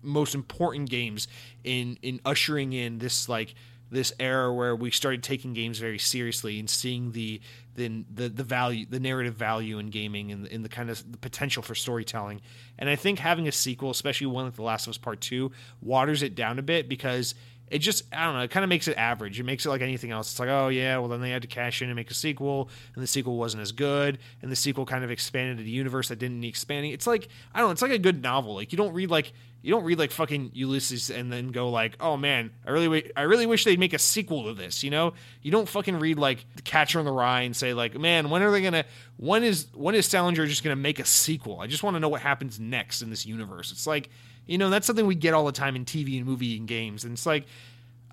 most 0.02 0.36
important 0.36 0.89
games 0.89 1.30
in 1.64 1.98
in 2.02 2.20
ushering 2.26 2.74
in 2.74 2.98
this 2.98 3.30
like 3.30 3.56
this 3.94 4.12
era 4.20 4.52
where 4.52 4.76
we 4.76 4.91
started 4.91 5.24
taking 5.24 5.54
games 5.54 5.78
very 5.78 6.00
seriously 6.00 6.60
and 6.60 6.70
seeing 6.70 7.12
the 7.12 7.39
the 7.76 8.05
the, 8.13 8.30
the 8.30 8.43
value 8.43 8.86
the 8.89 8.99
narrative 8.99 9.36
value 9.36 9.80
in 9.80 9.89
gaming 9.89 10.32
and 10.32 10.47
in 10.47 10.63
the 10.63 10.69
kind 10.69 10.89
of 10.89 11.11
the 11.11 11.17
potential 11.17 11.63
for 11.63 11.76
storytelling 11.76 12.41
and 12.78 12.89
i 12.89 12.95
think 12.95 13.19
having 13.19 13.47
a 13.47 13.51
sequel 13.51 13.89
especially 13.89 14.28
one 14.28 14.45
like 14.45 14.55
the 14.55 14.61
last 14.61 14.88
of 14.88 14.91
us 14.91 14.97
part 14.97 15.21
2 15.21 15.51
waters 15.82 16.21
it 16.24 16.36
down 16.36 16.59
a 16.59 16.61
bit 16.61 16.88
because 16.88 17.36
it 17.74 17.80
just 17.80 18.03
I 18.13 18.26
don't 18.26 18.36
know, 18.36 18.41
it 18.41 18.51
kind 18.51 18.63
of 18.63 18.69
makes 18.69 18.88
it 18.88 18.95
average. 18.97 19.39
It 19.39 19.43
makes 19.43 19.65
it 19.65 19.69
like 19.69 19.82
anything 19.82 20.11
else. 20.11 20.30
It's 20.32 20.39
like, 20.39 20.49
oh 20.49 20.67
yeah, 20.67 20.99
well 20.99 21.07
then 21.07 21.21
they 21.21 21.32
had 21.32 21.41
to 21.41 21.47
cash 21.47 21.82
in 21.82 21.89
and 21.89 21.95
make 21.95 22.11
a 22.11 22.13
sequel, 22.13 22.69
and 22.93 23.01
the 23.01 23.07
sequel 23.07 23.36
wasn't 23.36 23.61
as 23.61 23.71
good, 23.71 24.19
and 24.43 24.51
the 24.51 24.55
sequel 24.55 24.86
kind 24.86 25.03
of 25.03 25.09
expanded 25.09 25.65
the 25.65 25.71
universe 25.71 26.09
that 26.09 26.19
didn't 26.19 26.39
need 26.39 26.49
expanding. 26.49 26.91
It's 26.91 27.07
like 27.07 27.30
I 27.53 27.59
don't 27.59 27.69
know, 27.69 27.71
it's 27.71 27.82
like 27.82 27.91
a 27.91 27.97
good 27.97 28.21
novel. 28.21 28.53
Like 28.53 28.71
you 28.71 28.78
don't 28.78 28.93
read 28.93 29.09
like 29.09 29.34
you 29.64 29.72
don't 29.72 29.86
read 29.86 29.97
like 29.97 30.11
fucking 30.11 30.51
Ulysses 30.53 31.09
and 31.09 31.32
then 31.32 31.47
go 31.51 31.70
like, 31.70 31.95
oh 32.01 32.18
man, 32.18 32.51
I 32.68 32.72
really 32.72 33.11
I 33.16 33.22
really 33.22 33.45
wish 33.45 33.64
they'd 33.64 33.80
make 33.80 33.93
a 33.93 33.99
sequel 33.99 34.43
to 34.43 34.53
this. 34.53 34.84
You 34.84 34.91
know, 34.91 35.14
you 35.41 35.51
don't 35.51 35.70
fucking 35.70 35.99
read 35.99 36.20
like 36.20 36.45
The 36.57 36.61
Catcher 36.61 36.99
in 36.99 37.05
the 37.05 37.11
Rye 37.14 37.41
and 37.41 37.55
say 37.55 37.74
like, 37.74 37.97
man, 37.97 38.30
when 38.30 38.43
are 38.43 38.51
they 38.51 38.61
gonna 38.61 38.84
when 39.16 39.43
is 39.43 39.68
when 39.74 39.95
is 39.95 40.05
Salinger 40.05 40.45
just 40.45 40.64
gonna 40.64 40.76
make 40.76 40.99
a 40.99 41.05
sequel? 41.05 41.61
I 41.61 41.68
just 41.68 41.82
want 41.82 41.95
to 41.95 42.01
know 42.01 42.09
what 42.09 42.22
happens 42.22 42.59
next 42.59 43.01
in 43.01 43.09
this 43.09 43.26
universe. 43.26 43.72
It's 43.72 43.88
like 43.88 44.09
you 44.45 44.57
know, 44.57 44.70
that's 44.70 44.86
something 44.86 45.07
we 45.07 45.16
get 45.16 45.34
all 45.34 45.45
the 45.45 45.53
time 45.53 45.78
in 45.78 45.86
TV 45.86 46.18
and 46.18 46.26
movie 46.26 46.57
and 46.57 46.68
games. 46.68 47.05
And 47.05 47.14
it's 47.14 47.26
like, 47.26 47.45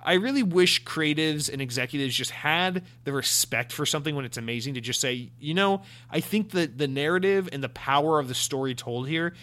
I 0.03 0.15
really 0.15 0.43
wish 0.43 0.85
creatives 0.85 1.53
and 1.53 1.61
executives 1.61 2.15
just 2.15 2.31
had 2.31 2.85
the 3.05 3.13
respect 3.13 3.73
for 3.73 3.85
something 3.85 4.15
when 4.15 4.25
it's 4.25 4.39
amazing 4.39 4.75
to 4.75 4.81
just 4.81 5.01
say, 5.01 5.31
you 5.39 5.55
know, 5.55 5.83
I 6.11 6.21
think 6.21 6.53
that 6.53 6.79
the 6.79 6.89
narrative 6.89 7.49
and 7.53 7.63
the 7.63 7.69
power 7.69 8.19
of 8.19 8.29
the 8.29 8.35
story 8.35 8.75
told 8.75 9.09
here 9.09 9.35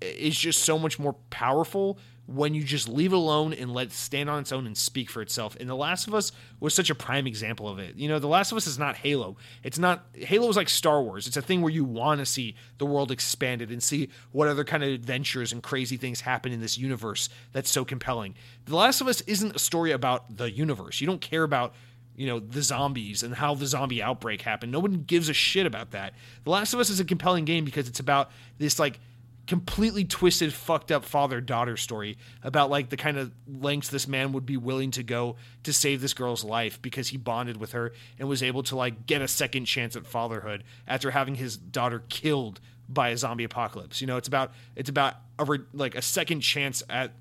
is 0.00 0.38
just 0.38 0.62
so 0.62 0.78
much 0.78 0.98
more 0.98 1.14
powerful 1.30 1.98
when 2.26 2.54
you 2.54 2.62
just 2.62 2.88
leave 2.88 3.12
it 3.12 3.16
alone 3.16 3.52
and 3.52 3.74
let 3.74 3.88
it 3.88 3.92
stand 3.92 4.30
on 4.30 4.38
its 4.40 4.52
own 4.52 4.64
and 4.64 4.78
speak 4.78 5.10
for 5.10 5.20
itself. 5.20 5.56
And 5.58 5.68
The 5.68 5.74
Last 5.74 6.06
of 6.06 6.14
Us 6.14 6.30
was 6.60 6.72
such 6.72 6.88
a 6.88 6.94
prime 6.94 7.26
example 7.26 7.68
of 7.68 7.80
it. 7.80 7.96
You 7.96 8.08
know, 8.08 8.20
The 8.20 8.28
Last 8.28 8.52
of 8.52 8.56
Us 8.56 8.68
is 8.68 8.78
not 8.78 8.94
Halo. 8.96 9.36
It's 9.64 9.78
not 9.78 10.06
Halo 10.14 10.48
is 10.48 10.56
like 10.56 10.68
Star 10.68 11.02
Wars. 11.02 11.26
It's 11.26 11.36
a 11.36 11.42
thing 11.42 11.60
where 11.60 11.72
you 11.72 11.84
want 11.84 12.20
to 12.20 12.26
see 12.26 12.54
the 12.78 12.86
world 12.86 13.10
expanded 13.10 13.70
and 13.70 13.82
see 13.82 14.10
what 14.30 14.46
other 14.46 14.62
kind 14.62 14.84
of 14.84 14.90
adventures 14.90 15.52
and 15.52 15.60
crazy 15.60 15.96
things 15.96 16.20
happen 16.20 16.52
in 16.52 16.60
this 16.60 16.78
universe 16.78 17.28
that's 17.52 17.70
so 17.70 17.84
compelling. 17.84 18.36
The 18.66 18.76
Last 18.76 19.00
of 19.00 19.08
Us 19.08 19.22
isn't 19.22 19.56
a 19.56 19.58
story 19.58 19.90
about 19.90 20.36
the 20.36 20.52
universe. 20.52 21.00
You 21.00 21.08
don't 21.08 21.20
care 21.20 21.42
about 21.42 21.74
you 22.14 22.26
know 22.26 22.38
the 22.38 22.62
zombies 22.62 23.24
and 23.24 23.34
how 23.34 23.54
the 23.56 23.66
zombie 23.66 24.02
outbreak 24.02 24.42
happened. 24.42 24.70
No 24.70 24.78
one 24.78 25.02
gives 25.02 25.28
a 25.28 25.32
shit 25.32 25.66
about 25.66 25.90
that. 25.92 26.14
The 26.44 26.50
Last 26.50 26.74
of 26.74 26.78
Us 26.78 26.90
is 26.90 27.00
a 27.00 27.04
compelling 27.04 27.44
game 27.44 27.64
because 27.64 27.88
it's 27.88 27.98
about 27.98 28.30
this 28.58 28.78
like 28.78 29.00
completely 29.46 30.04
twisted, 30.04 30.52
fucked 30.52 30.92
up 30.92 31.04
father 31.04 31.40
daughter 31.40 31.76
story 31.76 32.18
about 32.42 32.70
like 32.70 32.88
the 32.88 32.96
kind 32.96 33.18
of 33.18 33.32
lengths 33.46 33.88
this 33.88 34.06
man 34.06 34.32
would 34.32 34.46
be 34.46 34.56
willing 34.56 34.90
to 34.92 35.02
go 35.02 35.36
to 35.64 35.72
save 35.72 36.00
this 36.00 36.14
girl's 36.14 36.44
life 36.44 36.80
because 36.80 37.08
he 37.08 37.16
bonded 37.16 37.56
with 37.56 37.72
her 37.72 37.92
and 38.18 38.28
was 38.28 38.42
able 38.42 38.62
to 38.62 38.76
like 38.76 39.06
get 39.06 39.22
a 39.22 39.28
second 39.28 39.64
chance 39.64 39.96
at 39.96 40.06
fatherhood 40.06 40.64
after 40.86 41.10
having 41.10 41.34
his 41.34 41.56
daughter 41.56 42.02
killed 42.08 42.60
by 42.88 43.10
a 43.10 43.16
zombie 43.16 43.44
apocalypse. 43.44 44.00
You 44.00 44.06
know, 44.06 44.16
it's 44.16 44.28
about 44.28 44.52
it's 44.76 44.90
about 44.90 45.14
a 45.38 45.46
like 45.72 45.94
a 45.94 46.02
second 46.02 46.40
chance 46.40 46.82
at 46.88 46.90
at 46.90 47.12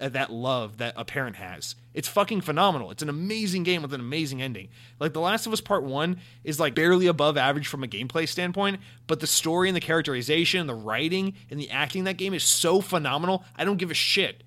Uh, 0.00 0.08
that 0.08 0.30
love 0.30 0.78
that 0.78 0.94
a 0.96 1.04
parent 1.04 1.36
has. 1.36 1.74
It's 1.92 2.06
fucking 2.06 2.42
phenomenal. 2.42 2.92
It's 2.92 3.02
an 3.02 3.08
amazing 3.08 3.64
game 3.64 3.82
with 3.82 3.92
an 3.92 4.00
amazing 4.00 4.40
ending. 4.40 4.68
Like 5.00 5.12
The 5.12 5.20
Last 5.20 5.46
of 5.46 5.52
Us 5.52 5.60
Part 5.60 5.82
1 5.82 6.20
is 6.44 6.60
like 6.60 6.76
barely 6.76 7.08
above 7.08 7.36
average 7.36 7.66
from 7.66 7.82
a 7.82 7.88
gameplay 7.88 8.28
standpoint, 8.28 8.80
but 9.08 9.18
the 9.18 9.26
story 9.26 9.68
and 9.68 9.74
the 9.74 9.80
characterization, 9.80 10.68
the 10.68 10.74
writing 10.74 11.34
and 11.50 11.58
the 11.58 11.70
acting 11.70 12.00
in 12.00 12.04
that 12.04 12.16
game 12.16 12.32
is 12.32 12.44
so 12.44 12.80
phenomenal. 12.80 13.44
I 13.56 13.64
don't 13.64 13.78
give 13.78 13.90
a 13.90 13.94
shit. 13.94 14.44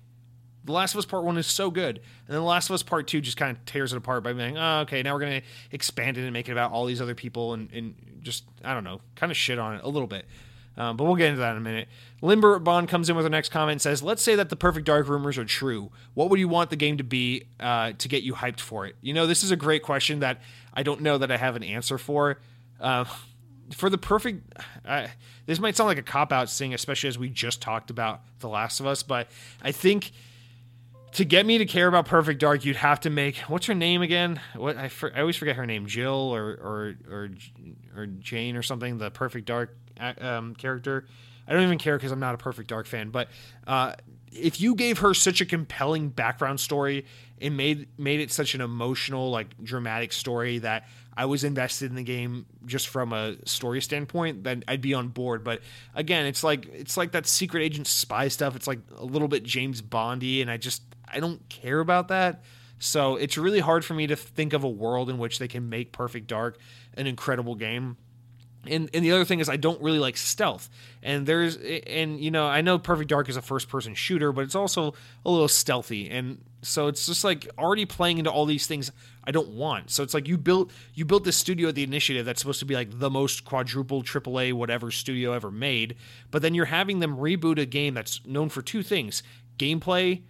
The 0.64 0.72
Last 0.72 0.94
of 0.94 0.98
Us 0.98 1.04
Part 1.04 1.24
1 1.24 1.36
is 1.36 1.46
so 1.46 1.70
good. 1.70 1.96
And 1.98 2.28
then 2.28 2.36
The 2.36 2.42
Last 2.42 2.70
of 2.70 2.74
Us 2.74 2.82
Part 2.82 3.08
2 3.08 3.20
just 3.20 3.36
kind 3.36 3.54
of 3.54 3.64
tears 3.66 3.92
it 3.92 3.96
apart 3.96 4.22
by 4.22 4.32
being, 4.32 4.56
oh, 4.56 4.80
okay, 4.80 5.02
now 5.02 5.12
we're 5.12 5.20
going 5.20 5.40
to 5.42 5.46
expand 5.72 6.16
it 6.16 6.22
and 6.22 6.32
make 6.32 6.48
it 6.48 6.52
about 6.52 6.72
all 6.72 6.86
these 6.86 7.02
other 7.02 7.14
people 7.14 7.52
and, 7.52 7.70
and 7.72 7.94
just, 8.22 8.44
I 8.64 8.72
don't 8.72 8.84
know, 8.84 9.00
kind 9.16 9.32
of 9.32 9.36
shit 9.36 9.58
on 9.58 9.74
it 9.74 9.80
a 9.82 9.88
little 9.88 10.06
bit. 10.06 10.24
Um, 10.76 10.96
but 10.96 11.04
we'll 11.04 11.16
get 11.16 11.28
into 11.28 11.40
that 11.40 11.52
in 11.52 11.58
a 11.58 11.60
minute. 11.60 11.88
Limber 12.22 12.58
Bond 12.58 12.88
comes 12.88 13.10
in 13.10 13.16
with 13.16 13.24
her 13.24 13.30
next 13.30 13.50
comment 13.50 13.72
and 13.72 13.82
says, 13.82 14.02
Let's 14.02 14.22
say 14.22 14.34
that 14.36 14.48
the 14.48 14.56
Perfect 14.56 14.86
Dark 14.86 15.08
rumors 15.08 15.36
are 15.38 15.44
true. 15.44 15.90
What 16.14 16.30
would 16.30 16.40
you 16.40 16.48
want 16.48 16.70
the 16.70 16.76
game 16.76 16.96
to 16.96 17.04
be 17.04 17.44
uh, 17.60 17.92
to 17.98 18.08
get 18.08 18.22
you 18.22 18.34
hyped 18.34 18.60
for 18.60 18.86
it? 18.86 18.96
You 19.02 19.12
know, 19.12 19.26
this 19.26 19.42
is 19.42 19.50
a 19.50 19.56
great 19.56 19.82
question 19.82 20.20
that 20.20 20.40
I 20.72 20.82
don't 20.82 21.02
know 21.02 21.18
that 21.18 21.30
I 21.30 21.36
have 21.36 21.56
an 21.56 21.62
answer 21.62 21.98
for. 21.98 22.38
Uh, 22.80 23.04
for 23.74 23.88
the 23.88 23.98
perfect, 23.98 24.52
uh, 24.84 25.06
this 25.46 25.58
might 25.58 25.76
sound 25.76 25.88
like 25.88 25.98
a 25.98 26.02
cop 26.02 26.32
out 26.32 26.50
thing, 26.50 26.74
especially 26.74 27.08
as 27.08 27.18
we 27.18 27.28
just 27.28 27.60
talked 27.60 27.90
about 27.90 28.20
The 28.40 28.48
Last 28.48 28.80
of 28.80 28.86
Us, 28.86 29.02
but 29.02 29.28
I 29.62 29.72
think 29.72 30.12
to 31.12 31.24
get 31.24 31.44
me 31.44 31.58
to 31.58 31.66
care 31.66 31.88
about 31.88 32.06
Perfect 32.06 32.40
Dark, 32.40 32.64
you'd 32.64 32.76
have 32.76 33.00
to 33.00 33.10
make 33.10 33.36
what's 33.40 33.66
her 33.66 33.74
name 33.74 34.02
again? 34.02 34.40
What 34.56 34.76
I, 34.76 34.88
for, 34.88 35.14
I 35.14 35.20
always 35.20 35.36
forget 35.36 35.56
her 35.56 35.66
name, 35.66 35.86
Jill 35.86 36.14
or 36.14 36.52
or 36.52 36.94
or 37.10 37.30
or 37.96 38.06
Jane 38.06 38.56
or 38.56 38.62
something. 38.62 38.98
The 38.98 39.10
Perfect 39.10 39.46
Dark 39.46 39.76
um, 40.20 40.54
character. 40.54 41.06
I 41.46 41.52
don't 41.52 41.62
even 41.62 41.78
care 41.78 41.96
because 41.96 42.12
I'm 42.12 42.20
not 42.20 42.34
a 42.34 42.38
Perfect 42.38 42.68
Dark 42.68 42.86
fan, 42.86 43.10
but 43.10 43.28
uh, 43.66 43.94
if 44.30 44.60
you 44.60 44.74
gave 44.74 44.98
her 44.98 45.14
such 45.14 45.40
a 45.40 45.46
compelling 45.46 46.08
background 46.08 46.60
story 46.60 47.04
and 47.40 47.56
made 47.56 47.88
made 47.98 48.20
it 48.20 48.30
such 48.30 48.54
an 48.54 48.60
emotional, 48.60 49.30
like 49.30 49.48
dramatic 49.62 50.12
story 50.12 50.58
that 50.58 50.86
I 51.16 51.26
was 51.26 51.44
invested 51.44 51.90
in 51.90 51.96
the 51.96 52.02
game 52.02 52.46
just 52.64 52.88
from 52.88 53.12
a 53.12 53.36
story 53.44 53.82
standpoint, 53.82 54.44
then 54.44 54.64
I'd 54.66 54.80
be 54.80 54.94
on 54.94 55.08
board. 55.08 55.44
But 55.44 55.60
again, 55.94 56.26
it's 56.26 56.42
like 56.42 56.66
it's 56.72 56.96
like 56.96 57.12
that 57.12 57.26
secret 57.26 57.62
agent 57.62 57.86
spy 57.86 58.28
stuff. 58.28 58.56
It's 58.56 58.66
like 58.66 58.80
a 58.96 59.04
little 59.04 59.28
bit 59.28 59.42
James 59.42 59.82
Bondy, 59.82 60.40
and 60.40 60.50
I 60.50 60.56
just 60.56 60.82
I 61.06 61.20
don't 61.20 61.46
care 61.48 61.80
about 61.80 62.08
that. 62.08 62.42
So 62.78 63.16
it's 63.16 63.38
really 63.38 63.60
hard 63.60 63.84
for 63.84 63.94
me 63.94 64.06
to 64.08 64.16
think 64.16 64.52
of 64.52 64.64
a 64.64 64.68
world 64.68 65.08
in 65.08 65.18
which 65.18 65.38
they 65.38 65.48
can 65.48 65.68
make 65.68 65.92
Perfect 65.92 66.26
Dark 66.26 66.58
an 66.94 67.06
incredible 67.06 67.54
game 67.54 67.96
and 68.66 68.88
and 68.94 69.04
the 69.04 69.12
other 69.12 69.24
thing 69.24 69.40
is 69.40 69.48
I 69.48 69.56
don't 69.56 69.80
really 69.82 69.98
like 69.98 70.16
stealth. 70.16 70.68
And 71.02 71.26
there's 71.26 71.56
and 71.56 72.20
you 72.20 72.30
know 72.30 72.46
I 72.46 72.60
know 72.60 72.78
Perfect 72.78 73.10
Dark 73.10 73.28
is 73.28 73.36
a 73.36 73.42
first 73.42 73.68
person 73.68 73.94
shooter, 73.94 74.32
but 74.32 74.42
it's 74.42 74.54
also 74.54 74.94
a 75.24 75.30
little 75.30 75.48
stealthy. 75.48 76.08
And 76.10 76.44
so 76.62 76.86
it's 76.86 77.06
just 77.06 77.24
like 77.24 77.48
already 77.58 77.86
playing 77.86 78.18
into 78.18 78.30
all 78.30 78.46
these 78.46 78.66
things 78.66 78.92
I 79.24 79.32
don't 79.32 79.50
want. 79.50 79.90
So 79.90 80.02
it's 80.02 80.14
like 80.14 80.28
you 80.28 80.38
built 80.38 80.70
you 80.94 81.04
built 81.04 81.24
this 81.24 81.36
studio 81.36 81.68
at 81.68 81.74
the 81.74 81.82
initiative 81.82 82.24
that's 82.24 82.40
supposed 82.40 82.60
to 82.60 82.66
be 82.66 82.74
like 82.74 82.98
the 82.98 83.10
most 83.10 83.44
quadruple 83.44 84.02
AAA 84.02 84.52
whatever 84.52 84.90
studio 84.90 85.32
ever 85.32 85.50
made, 85.50 85.96
but 86.30 86.42
then 86.42 86.54
you're 86.54 86.66
having 86.66 87.00
them 87.00 87.16
reboot 87.16 87.58
a 87.58 87.66
game 87.66 87.94
that's 87.94 88.24
known 88.24 88.48
for 88.48 88.62
two 88.62 88.82
things: 88.82 89.22
gameplay 89.58 90.22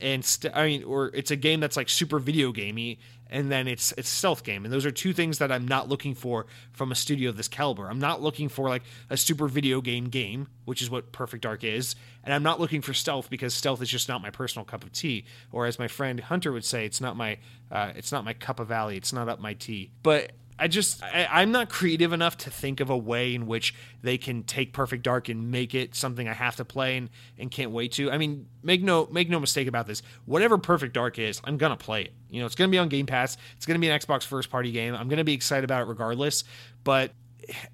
and 0.00 0.24
st- 0.24 0.56
I 0.56 0.66
mean, 0.66 0.84
or 0.84 1.10
it's 1.14 1.30
a 1.30 1.36
game 1.36 1.60
that's 1.60 1.76
like 1.76 1.88
super 1.88 2.18
video 2.18 2.52
gamey 2.52 2.98
and 3.30 3.50
then 3.50 3.66
it's 3.66 3.92
it's 3.96 4.08
stealth 4.08 4.44
game. 4.44 4.64
And 4.64 4.72
those 4.72 4.84
are 4.84 4.90
two 4.90 5.12
things 5.12 5.38
that 5.38 5.50
i'm 5.50 5.66
not 5.66 5.88
looking 5.88 6.14
for 6.14 6.46
from 6.72 6.92
a 6.92 6.94
studio 6.94 7.30
of 7.30 7.36
this 7.36 7.48
caliber. 7.48 7.88
I'm 7.88 8.00
not 8.00 8.20
looking 8.20 8.48
for 8.48 8.68
like 8.68 8.82
a 9.08 9.16
super 9.16 9.48
video 9.48 9.80
game 9.80 10.08
game 10.08 10.48
which 10.64 10.82
is 10.82 10.90
what 10.90 11.12
perfect 11.12 11.42
dark 11.42 11.64
is. 11.64 11.94
And 12.24 12.34
i'm 12.34 12.42
not 12.42 12.60
looking 12.60 12.82
for 12.82 12.92
stealth 12.92 13.30
because 13.30 13.54
stealth 13.54 13.80
is 13.80 13.88
just 13.88 14.08
not 14.08 14.20
my 14.20 14.30
personal 14.30 14.64
cup 14.64 14.84
of 14.84 14.92
tea. 14.92 15.24
Or 15.52 15.66
as 15.66 15.78
my 15.78 15.88
friend 15.88 16.20
hunter 16.20 16.52
would 16.52 16.64
say 16.64 16.84
it's 16.84 17.00
not 17.00 17.16
my 17.16 17.38
uh, 17.70 17.92
it's 17.94 18.12
not 18.12 18.24
my 18.24 18.34
cup 18.34 18.58
of 18.60 18.68
valley 18.68 18.96
it's 18.96 19.12
not 19.12 19.28
up 19.28 19.40
my 19.40 19.54
tea. 19.54 19.90
But 20.02 20.32
I 20.60 20.68
just 20.68 21.02
I, 21.02 21.42
am 21.42 21.52
not 21.52 21.70
creative 21.70 22.12
enough 22.12 22.36
to 22.38 22.50
think 22.50 22.80
of 22.80 22.90
a 22.90 22.96
way 22.96 23.34
in 23.34 23.46
which 23.46 23.74
they 24.02 24.18
can 24.18 24.42
take 24.42 24.74
Perfect 24.74 25.02
Dark 25.02 25.30
and 25.30 25.50
make 25.50 25.74
it 25.74 25.94
something 25.94 26.28
I 26.28 26.34
have 26.34 26.56
to 26.56 26.66
play 26.66 26.98
and, 26.98 27.08
and 27.38 27.50
can't 27.50 27.70
wait 27.70 27.92
to. 27.92 28.10
I 28.10 28.18
mean, 28.18 28.46
make 28.62 28.82
no 28.82 29.08
make 29.10 29.30
no 29.30 29.40
mistake 29.40 29.66
about 29.66 29.86
this. 29.86 30.02
Whatever 30.26 30.58
Perfect 30.58 30.92
Dark 30.92 31.18
is, 31.18 31.40
I'm 31.44 31.56
gonna 31.56 31.76
play 31.76 32.02
it. 32.02 32.12
You 32.28 32.40
know, 32.40 32.46
it's 32.46 32.54
gonna 32.54 32.68
be 32.68 32.78
on 32.78 32.90
Game 32.90 33.06
Pass. 33.06 33.38
It's 33.56 33.64
gonna 33.64 33.78
be 33.78 33.88
an 33.88 33.98
Xbox 33.98 34.24
first 34.24 34.50
party 34.50 34.70
game. 34.70 34.94
I'm 34.94 35.08
gonna 35.08 35.24
be 35.24 35.32
excited 35.32 35.64
about 35.64 35.82
it 35.82 35.88
regardless. 35.88 36.44
But 36.84 37.12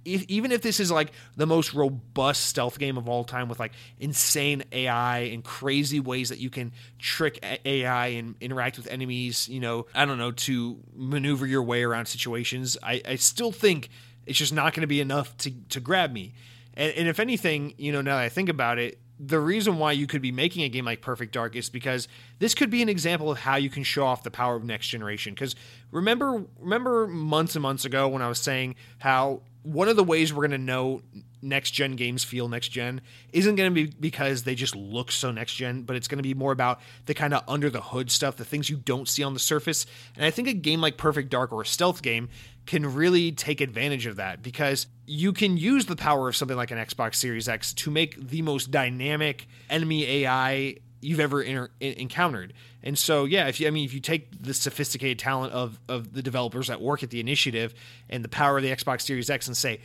if, 0.04 0.24
even 0.24 0.52
if 0.52 0.62
this 0.62 0.80
is 0.80 0.90
like 0.90 1.12
the 1.36 1.46
most 1.46 1.74
robust 1.74 2.46
stealth 2.46 2.78
game 2.78 2.96
of 2.96 3.08
all 3.08 3.24
time 3.24 3.48
with 3.48 3.60
like 3.60 3.72
insane 3.98 4.64
AI 4.72 5.18
and 5.18 5.44
crazy 5.44 6.00
ways 6.00 6.28
that 6.28 6.38
you 6.38 6.50
can 6.50 6.72
trick 6.98 7.44
AI 7.64 8.08
and 8.08 8.34
interact 8.40 8.76
with 8.76 8.86
enemies, 8.88 9.48
you 9.48 9.60
know, 9.60 9.86
I 9.94 10.04
don't 10.04 10.18
know, 10.18 10.32
to 10.32 10.78
maneuver 10.94 11.46
your 11.46 11.62
way 11.62 11.82
around 11.82 12.06
situations, 12.06 12.76
I, 12.82 13.02
I 13.06 13.16
still 13.16 13.52
think 13.52 13.88
it's 14.26 14.38
just 14.38 14.52
not 14.52 14.74
going 14.74 14.82
to 14.82 14.86
be 14.86 15.00
enough 15.00 15.36
to, 15.38 15.50
to 15.70 15.80
grab 15.80 16.12
me. 16.12 16.34
And, 16.74 16.92
and 16.92 17.08
if 17.08 17.20
anything, 17.20 17.74
you 17.78 17.92
know, 17.92 18.00
now 18.00 18.16
that 18.16 18.24
I 18.24 18.28
think 18.28 18.48
about 18.48 18.78
it, 18.78 18.98
the 19.18 19.40
reason 19.40 19.78
why 19.78 19.92
you 19.92 20.06
could 20.06 20.20
be 20.20 20.32
making 20.32 20.62
a 20.62 20.68
game 20.68 20.84
like 20.84 21.00
Perfect 21.00 21.32
Dark 21.32 21.56
is 21.56 21.70
because 21.70 22.06
this 22.38 22.54
could 22.54 22.68
be 22.68 22.82
an 22.82 22.88
example 22.88 23.30
of 23.30 23.38
how 23.38 23.56
you 23.56 23.70
can 23.70 23.82
show 23.82 24.04
off 24.04 24.22
the 24.22 24.30
power 24.30 24.56
of 24.56 24.64
next 24.64 24.88
generation. 24.88 25.32
Because 25.32 25.54
remember, 25.90 26.44
remember 26.58 27.06
months 27.06 27.56
and 27.56 27.62
months 27.62 27.84
ago 27.84 28.08
when 28.08 28.20
I 28.20 28.28
was 28.28 28.38
saying 28.38 28.74
how 28.98 29.42
one 29.66 29.88
of 29.88 29.96
the 29.96 30.04
ways 30.04 30.32
we're 30.32 30.46
going 30.46 30.58
to 30.58 30.64
know 30.64 31.02
next 31.42 31.72
gen 31.72 31.96
games 31.96 32.22
feel 32.22 32.48
next 32.48 32.68
gen 32.68 33.00
isn't 33.32 33.56
going 33.56 33.68
to 33.68 33.74
be 33.74 33.92
because 33.98 34.44
they 34.44 34.54
just 34.54 34.76
look 34.76 35.10
so 35.10 35.32
next 35.32 35.54
gen, 35.54 35.82
but 35.82 35.96
it's 35.96 36.06
going 36.06 36.18
to 36.18 36.22
be 36.22 36.34
more 36.34 36.52
about 36.52 36.80
the 37.06 37.14
kind 37.14 37.34
of 37.34 37.42
under 37.48 37.68
the 37.68 37.80
hood 37.80 38.10
stuff, 38.10 38.36
the 38.36 38.44
things 38.44 38.70
you 38.70 38.76
don't 38.76 39.08
see 39.08 39.24
on 39.24 39.34
the 39.34 39.40
surface. 39.40 39.84
And 40.14 40.24
I 40.24 40.30
think 40.30 40.46
a 40.46 40.52
game 40.52 40.80
like 40.80 40.96
Perfect 40.96 41.30
Dark 41.30 41.52
or 41.52 41.62
a 41.62 41.66
stealth 41.66 42.00
game 42.00 42.28
can 42.64 42.94
really 42.94 43.32
take 43.32 43.60
advantage 43.60 44.06
of 44.06 44.16
that 44.16 44.42
because 44.42 44.86
you 45.04 45.32
can 45.32 45.56
use 45.56 45.86
the 45.86 45.96
power 45.96 46.28
of 46.28 46.36
something 46.36 46.56
like 46.56 46.70
an 46.70 46.78
Xbox 46.78 47.16
Series 47.16 47.48
X 47.48 47.74
to 47.74 47.90
make 47.90 48.28
the 48.28 48.42
most 48.42 48.70
dynamic 48.70 49.48
enemy 49.68 50.06
AI 50.06 50.76
you've 51.06 51.20
ever 51.20 51.40
inter- 51.40 51.70
encountered. 51.80 52.52
And 52.82 52.98
so, 52.98 53.24
yeah, 53.24 53.46
if 53.46 53.60
you, 53.60 53.68
I 53.68 53.70
mean, 53.70 53.84
if 53.84 53.94
you 53.94 54.00
take 54.00 54.42
the 54.42 54.52
sophisticated 54.52 55.18
talent 55.18 55.52
of 55.52 55.78
of 55.88 56.12
the 56.12 56.22
developers 56.22 56.66
that 56.66 56.80
work 56.80 57.02
at 57.02 57.10
the 57.10 57.20
initiative 57.20 57.74
and 58.10 58.24
the 58.24 58.28
power 58.28 58.56
of 58.56 58.62
the 58.64 58.70
Xbox 58.70 59.02
Series 59.02 59.30
X, 59.30 59.46
and 59.46 59.56
say, 59.56 59.80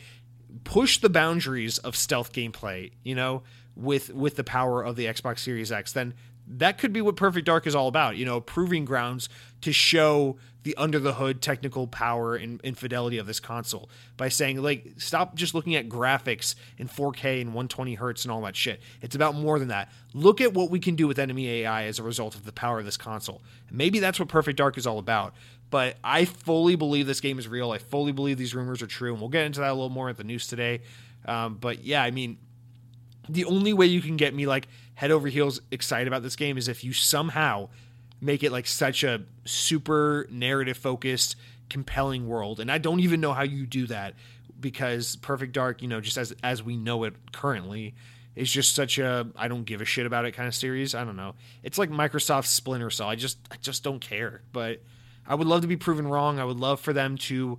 push 0.64 0.98
the 0.98 1.08
boundaries 1.08 1.78
of 1.78 1.94
stealth 1.94 2.32
gameplay, 2.32 2.90
you 3.04 3.14
know, 3.14 3.42
with 3.76 4.12
with 4.12 4.34
the 4.36 4.44
power 4.44 4.82
of 4.82 4.96
the 4.96 5.06
Xbox 5.06 5.38
Series 5.38 5.70
X, 5.70 5.92
then 5.92 6.14
that 6.46 6.78
could 6.78 6.92
be 6.92 7.00
what 7.00 7.14
Perfect 7.14 7.46
Dark 7.46 7.66
is 7.66 7.74
all 7.74 7.86
about. 7.86 8.16
You 8.16 8.24
know, 8.24 8.40
proving 8.40 8.84
grounds 8.84 9.28
to 9.60 9.72
show 9.72 10.38
the 10.62 10.76
under 10.76 10.98
the 10.98 11.14
hood 11.14 11.42
technical 11.42 11.86
power 11.86 12.36
and, 12.36 12.60
and, 12.62 12.78
fidelity 12.78 13.18
of 13.18 13.26
this 13.26 13.40
console 13.40 13.88
by 14.16 14.28
saying 14.28 14.62
like 14.62 14.86
stop 14.96 15.34
just 15.34 15.54
looking 15.54 15.74
at 15.74 15.88
graphics 15.88 16.54
in 16.78 16.88
4K 16.88 17.40
and 17.40 17.50
120 17.50 17.94
hertz 17.94 18.24
and 18.24 18.32
all 18.32 18.40
that 18.42 18.56
shit. 18.56 18.80
It's 19.00 19.14
about 19.14 19.34
more 19.34 19.58
than 19.58 19.68
that. 19.68 19.90
Look 20.14 20.40
at 20.40 20.54
what 20.54 20.70
we 20.70 20.78
can 20.78 20.94
do 20.94 21.08
with 21.08 21.18
enemy 21.18 21.48
AI 21.48 21.84
as 21.84 21.98
a 21.98 22.02
result 22.02 22.34
of 22.34 22.44
the 22.44 22.52
power 22.52 22.78
of 22.78 22.84
this 22.84 22.96
console. 22.96 23.42
Maybe 23.70 23.98
that's 23.98 24.18
what 24.18 24.28
Perfect 24.28 24.58
Dark 24.58 24.78
is 24.78 24.86
all 24.86 24.98
about. 24.98 25.34
But 25.70 25.96
I 26.04 26.26
fully 26.26 26.76
believe 26.76 27.06
this 27.06 27.22
game 27.22 27.38
is 27.38 27.48
real. 27.48 27.70
I 27.70 27.78
fully 27.78 28.12
believe 28.12 28.36
these 28.36 28.54
rumors 28.54 28.82
are 28.82 28.86
true, 28.86 29.12
and 29.12 29.20
we'll 29.20 29.30
get 29.30 29.46
into 29.46 29.60
that 29.60 29.70
a 29.70 29.72
little 29.72 29.88
more 29.88 30.10
at 30.10 30.18
the 30.18 30.24
news 30.24 30.46
today. 30.46 30.82
Um, 31.24 31.54
but 31.54 31.82
yeah, 31.82 32.02
I 32.02 32.10
mean, 32.10 32.36
the 33.26 33.46
only 33.46 33.72
way 33.72 33.86
you 33.86 34.02
can 34.02 34.18
get 34.18 34.34
me 34.34 34.46
like 34.46 34.68
head 34.94 35.10
over 35.10 35.28
heels 35.28 35.62
excited 35.70 36.08
about 36.08 36.22
this 36.22 36.36
game 36.36 36.58
is 36.58 36.68
if 36.68 36.84
you 36.84 36.92
somehow 36.92 37.70
make 38.22 38.42
it 38.42 38.52
like 38.52 38.66
such 38.66 39.04
a 39.04 39.22
super 39.44 40.26
narrative 40.30 40.78
focused 40.78 41.36
compelling 41.68 42.26
world. 42.28 42.60
And 42.60 42.70
i 42.70 42.78
don't 42.78 43.00
even 43.00 43.20
know 43.20 43.32
how 43.32 43.42
you 43.42 43.66
do 43.66 43.86
that 43.88 44.14
because 44.60 45.16
perfect 45.16 45.52
dark 45.52 45.82
you 45.82 45.88
know 45.88 46.00
just 46.00 46.16
as 46.16 46.32
as 46.42 46.62
we 46.62 46.76
know 46.76 47.02
it 47.02 47.14
currently 47.32 47.94
is 48.36 48.50
just 48.50 48.74
such 48.74 48.98
a 48.98 49.26
i 49.36 49.48
don't 49.48 49.64
give 49.64 49.80
a 49.80 49.84
shit 49.84 50.06
about 50.06 50.24
it 50.24 50.32
kind 50.32 50.48
of 50.48 50.54
series. 50.54 50.94
I 50.94 51.04
don't 51.04 51.16
know. 51.16 51.34
It's 51.62 51.76
like 51.76 51.90
microsoft's 51.90 52.48
splinter 52.48 52.88
cell. 52.88 53.08
I 53.08 53.16
just 53.16 53.38
i 53.50 53.56
just 53.56 53.82
don't 53.82 54.00
care. 54.00 54.42
But 54.52 54.82
i 55.26 55.34
would 55.34 55.48
love 55.48 55.62
to 55.62 55.66
be 55.66 55.76
proven 55.76 56.06
wrong. 56.06 56.38
I 56.38 56.44
would 56.44 56.58
love 56.58 56.80
for 56.80 56.92
them 56.92 57.18
to 57.28 57.58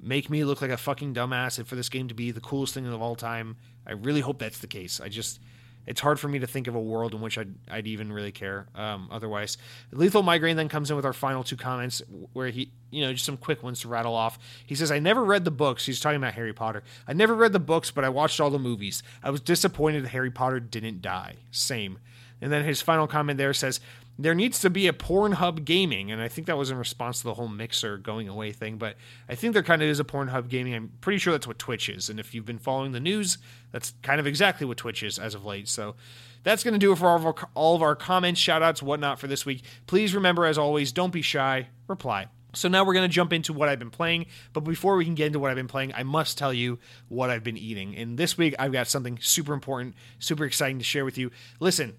make 0.00 0.30
me 0.30 0.44
look 0.44 0.62
like 0.62 0.70
a 0.70 0.76
fucking 0.76 1.14
dumbass 1.14 1.58
and 1.58 1.66
for 1.66 1.74
this 1.76 1.88
game 1.88 2.08
to 2.08 2.14
be 2.14 2.30
the 2.30 2.40
coolest 2.40 2.74
thing 2.74 2.86
of 2.86 3.02
all 3.02 3.16
time. 3.16 3.56
I 3.86 3.92
really 3.92 4.20
hope 4.20 4.38
that's 4.38 4.58
the 4.58 4.66
case. 4.66 5.00
I 5.00 5.08
just 5.08 5.40
it's 5.88 6.02
hard 6.02 6.20
for 6.20 6.28
me 6.28 6.38
to 6.38 6.46
think 6.46 6.66
of 6.66 6.74
a 6.74 6.80
world 6.80 7.14
in 7.14 7.22
which 7.22 7.38
I'd, 7.38 7.54
I'd 7.70 7.86
even 7.86 8.12
really 8.12 8.30
care 8.30 8.66
um, 8.74 9.08
otherwise. 9.10 9.56
Lethal 9.90 10.22
Migraine 10.22 10.56
then 10.56 10.68
comes 10.68 10.90
in 10.90 10.96
with 10.96 11.06
our 11.06 11.14
final 11.14 11.42
two 11.42 11.56
comments 11.56 12.02
where 12.34 12.50
he, 12.50 12.70
you 12.90 13.00
know, 13.00 13.12
just 13.14 13.24
some 13.24 13.38
quick 13.38 13.62
ones 13.62 13.80
to 13.80 13.88
rattle 13.88 14.14
off. 14.14 14.38
He 14.66 14.74
says, 14.74 14.92
I 14.92 14.98
never 14.98 15.24
read 15.24 15.46
the 15.46 15.50
books. 15.50 15.86
He's 15.86 15.98
talking 15.98 16.18
about 16.18 16.34
Harry 16.34 16.52
Potter. 16.52 16.82
I 17.06 17.14
never 17.14 17.34
read 17.34 17.54
the 17.54 17.58
books, 17.58 17.90
but 17.90 18.04
I 18.04 18.10
watched 18.10 18.38
all 18.38 18.50
the 18.50 18.58
movies. 18.58 19.02
I 19.22 19.30
was 19.30 19.40
disappointed 19.40 20.06
Harry 20.08 20.30
Potter 20.30 20.60
didn't 20.60 21.00
die. 21.00 21.36
Same. 21.50 21.98
And 22.42 22.52
then 22.52 22.64
his 22.64 22.82
final 22.82 23.06
comment 23.06 23.38
there 23.38 23.54
says, 23.54 23.80
there 24.18 24.34
needs 24.34 24.58
to 24.60 24.70
be 24.70 24.88
a 24.88 24.92
Pornhub 24.92 25.64
gaming, 25.64 26.10
and 26.10 26.20
I 26.20 26.28
think 26.28 26.48
that 26.48 26.56
was 26.56 26.70
in 26.70 26.76
response 26.76 27.18
to 27.18 27.24
the 27.24 27.34
whole 27.34 27.46
mixer 27.46 27.96
going 27.96 28.28
away 28.28 28.50
thing. 28.50 28.76
But 28.76 28.96
I 29.28 29.36
think 29.36 29.52
there 29.52 29.62
kind 29.62 29.80
of 29.80 29.88
is 29.88 30.00
a 30.00 30.04
Pornhub 30.04 30.48
gaming. 30.48 30.74
I'm 30.74 30.92
pretty 31.00 31.18
sure 31.18 31.32
that's 31.32 31.46
what 31.46 31.58
Twitch 31.58 31.88
is, 31.88 32.08
and 32.08 32.18
if 32.18 32.34
you've 32.34 32.44
been 32.44 32.58
following 32.58 32.92
the 32.92 33.00
news, 33.00 33.38
that's 33.70 33.94
kind 34.02 34.18
of 34.18 34.26
exactly 34.26 34.66
what 34.66 34.76
Twitch 34.76 35.02
is 35.02 35.18
as 35.18 35.34
of 35.34 35.44
late. 35.44 35.68
So 35.68 35.94
that's 36.42 36.64
going 36.64 36.74
to 36.74 36.80
do 36.80 36.92
it 36.92 36.98
for 36.98 37.06
all 37.06 37.16
of, 37.16 37.26
our, 37.26 37.34
all 37.54 37.76
of 37.76 37.82
our 37.82 37.94
comments, 37.94 38.40
shout 38.40 38.62
outs, 38.62 38.82
whatnot 38.82 39.20
for 39.20 39.28
this 39.28 39.46
week. 39.46 39.62
Please 39.86 40.14
remember, 40.14 40.46
as 40.46 40.58
always, 40.58 40.90
don't 40.90 41.12
be 41.12 41.22
shy. 41.22 41.68
Reply. 41.86 42.26
So 42.54 42.68
now 42.68 42.84
we're 42.84 42.94
going 42.94 43.08
to 43.08 43.14
jump 43.14 43.32
into 43.32 43.52
what 43.52 43.68
I've 43.68 43.78
been 43.78 43.90
playing. 43.90 44.26
But 44.52 44.60
before 44.60 44.96
we 44.96 45.04
can 45.04 45.14
get 45.14 45.26
into 45.26 45.38
what 45.38 45.50
I've 45.50 45.56
been 45.56 45.68
playing, 45.68 45.92
I 45.94 46.02
must 46.02 46.38
tell 46.38 46.52
you 46.52 46.78
what 47.08 47.30
I've 47.30 47.44
been 47.44 47.56
eating. 47.56 47.94
And 47.96 48.18
this 48.18 48.38
week, 48.38 48.54
I've 48.58 48.72
got 48.72 48.88
something 48.88 49.18
super 49.20 49.52
important, 49.52 49.94
super 50.18 50.44
exciting 50.44 50.78
to 50.78 50.84
share 50.84 51.04
with 51.04 51.18
you. 51.18 51.30
Listen, 51.60 51.96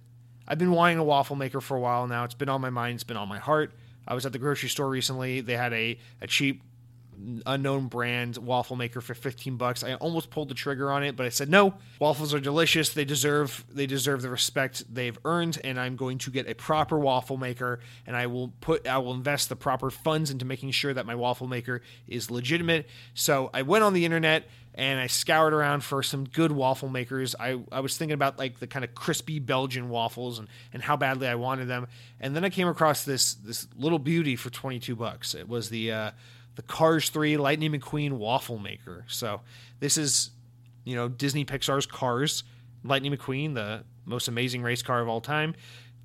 I've 0.49 0.57
been 0.57 0.71
wanting 0.71 0.97
a 0.97 1.03
waffle 1.03 1.35
maker 1.35 1.61
for 1.61 1.77
a 1.77 1.79
while 1.79 2.07
now. 2.07 2.23
It's 2.23 2.33
been 2.33 2.49
on 2.49 2.59
my 2.59 2.71
mind, 2.71 2.95
it's 2.95 3.03
been 3.03 3.17
on 3.17 3.29
my 3.29 3.37
heart. 3.37 3.71
I 4.07 4.15
was 4.15 4.25
at 4.25 4.33
the 4.33 4.39
grocery 4.39 4.69
store 4.69 4.89
recently. 4.89 5.41
They 5.41 5.55
had 5.55 5.71
a, 5.71 5.99
a 6.21 6.27
cheap 6.27 6.63
unknown 7.45 7.87
brand 7.87 8.37
waffle 8.37 8.75
maker 8.75 9.01
for 9.01 9.13
15 9.13 9.57
bucks. 9.57 9.83
I 9.83 9.95
almost 9.95 10.29
pulled 10.29 10.49
the 10.49 10.53
trigger 10.53 10.91
on 10.91 11.03
it, 11.03 11.15
but 11.15 11.25
I 11.25 11.29
said 11.29 11.49
no. 11.49 11.75
Waffles 11.99 12.33
are 12.33 12.39
delicious. 12.39 12.89
They 12.89 13.05
deserve 13.05 13.65
they 13.71 13.85
deserve 13.85 14.21
the 14.21 14.29
respect 14.29 14.83
they've 14.93 15.17
earned 15.25 15.59
and 15.63 15.79
I'm 15.79 15.95
going 15.95 16.17
to 16.19 16.31
get 16.31 16.49
a 16.49 16.55
proper 16.55 16.97
waffle 16.97 17.37
maker 17.37 17.79
and 18.05 18.15
I 18.15 18.27
will 18.27 18.49
put 18.61 18.87
I 18.87 18.97
will 18.99 19.13
invest 19.13 19.49
the 19.49 19.55
proper 19.55 19.89
funds 19.89 20.31
into 20.31 20.45
making 20.45 20.71
sure 20.71 20.93
that 20.93 21.05
my 21.05 21.15
waffle 21.15 21.47
maker 21.47 21.81
is 22.07 22.31
legitimate. 22.31 22.87
So 23.13 23.49
I 23.53 23.63
went 23.63 23.83
on 23.83 23.93
the 23.93 24.05
internet 24.05 24.47
and 24.75 24.99
I 24.99 25.07
scoured 25.07 25.53
around 25.53 25.83
for 25.83 26.01
some 26.03 26.25
good 26.25 26.51
waffle 26.53 26.89
makers. 26.89 27.35
I, 27.37 27.59
I 27.71 27.81
was 27.81 27.97
thinking 27.97 28.13
about 28.13 28.39
like 28.39 28.59
the 28.59 28.67
kind 28.67 28.85
of 28.85 28.95
crispy 28.95 29.39
Belgian 29.39 29.89
waffles 29.89 30.39
and, 30.39 30.47
and 30.71 30.81
how 30.81 30.95
badly 30.95 31.27
I 31.27 31.35
wanted 31.35 31.67
them. 31.67 31.87
And 32.19 32.35
then 32.35 32.45
I 32.45 32.49
came 32.49 32.67
across 32.67 33.03
this 33.03 33.33
this 33.33 33.67
little 33.75 33.99
beauty 33.99 34.35
for 34.35 34.49
22 34.49 34.95
bucks. 34.95 35.35
It 35.35 35.49
was 35.49 35.69
the 35.69 35.91
uh, 35.91 36.11
the 36.55 36.61
Cars 36.61 37.09
3 37.09 37.37
Lightning 37.37 37.71
McQueen 37.71 38.13
waffle 38.13 38.59
maker. 38.59 39.05
So 39.07 39.41
this 39.79 39.97
is 39.97 40.31
you 40.83 40.95
know 40.95 41.07
Disney 41.07 41.45
Pixar's 41.45 41.85
Cars, 41.85 42.43
Lightning 42.83 43.15
McQueen, 43.15 43.53
the 43.55 43.83
most 44.05 44.27
amazing 44.27 44.61
race 44.61 44.81
car 44.81 45.01
of 45.01 45.07
all 45.07 45.21
time. 45.21 45.55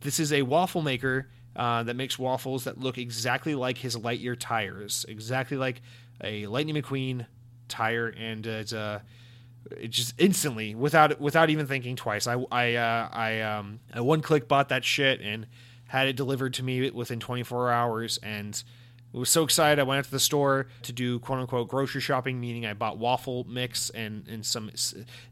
This 0.00 0.20
is 0.20 0.32
a 0.32 0.42
waffle 0.42 0.82
maker 0.82 1.28
uh, 1.56 1.82
that 1.84 1.96
makes 1.96 2.18
waffles 2.18 2.64
that 2.64 2.78
look 2.78 2.98
exactly 2.98 3.54
like 3.54 3.78
his 3.78 3.96
Lightyear 3.96 4.36
tires, 4.38 5.06
exactly 5.08 5.56
like 5.56 5.80
a 6.22 6.46
Lightning 6.46 6.76
McQueen 6.76 7.26
tire, 7.68 8.08
and 8.08 8.46
uh, 8.46 8.50
it's 8.50 8.72
uh, 8.72 9.00
it 9.70 9.88
just 9.88 10.14
instantly 10.18 10.74
without 10.74 11.20
without 11.20 11.50
even 11.50 11.66
thinking 11.66 11.96
twice. 11.96 12.26
I 12.26 12.34
I 12.50 12.74
uh, 12.74 13.08
I 13.12 13.40
um 13.40 13.80
I 13.92 14.00
one 14.00 14.20
click 14.20 14.48
bought 14.48 14.68
that 14.68 14.84
shit 14.84 15.20
and 15.20 15.46
had 15.86 16.08
it 16.08 16.16
delivered 16.16 16.54
to 16.54 16.62
me 16.62 16.90
within 16.90 17.20
24 17.20 17.70
hours 17.70 18.18
and 18.22 18.62
I 19.14 19.18
was 19.18 19.30
so 19.30 19.44
excited. 19.44 19.78
I 19.78 19.84
went 19.84 19.98
out 19.98 20.04
to 20.06 20.10
the 20.10 20.18
store 20.18 20.66
to 20.82 20.92
do 20.92 21.20
quote 21.20 21.38
unquote 21.38 21.68
grocery 21.68 22.00
shopping, 22.00 22.40
meaning 22.40 22.66
I 22.66 22.72
bought 22.72 22.98
waffle 22.98 23.44
mix 23.48 23.90
and, 23.90 24.26
and 24.28 24.44
some 24.44 24.70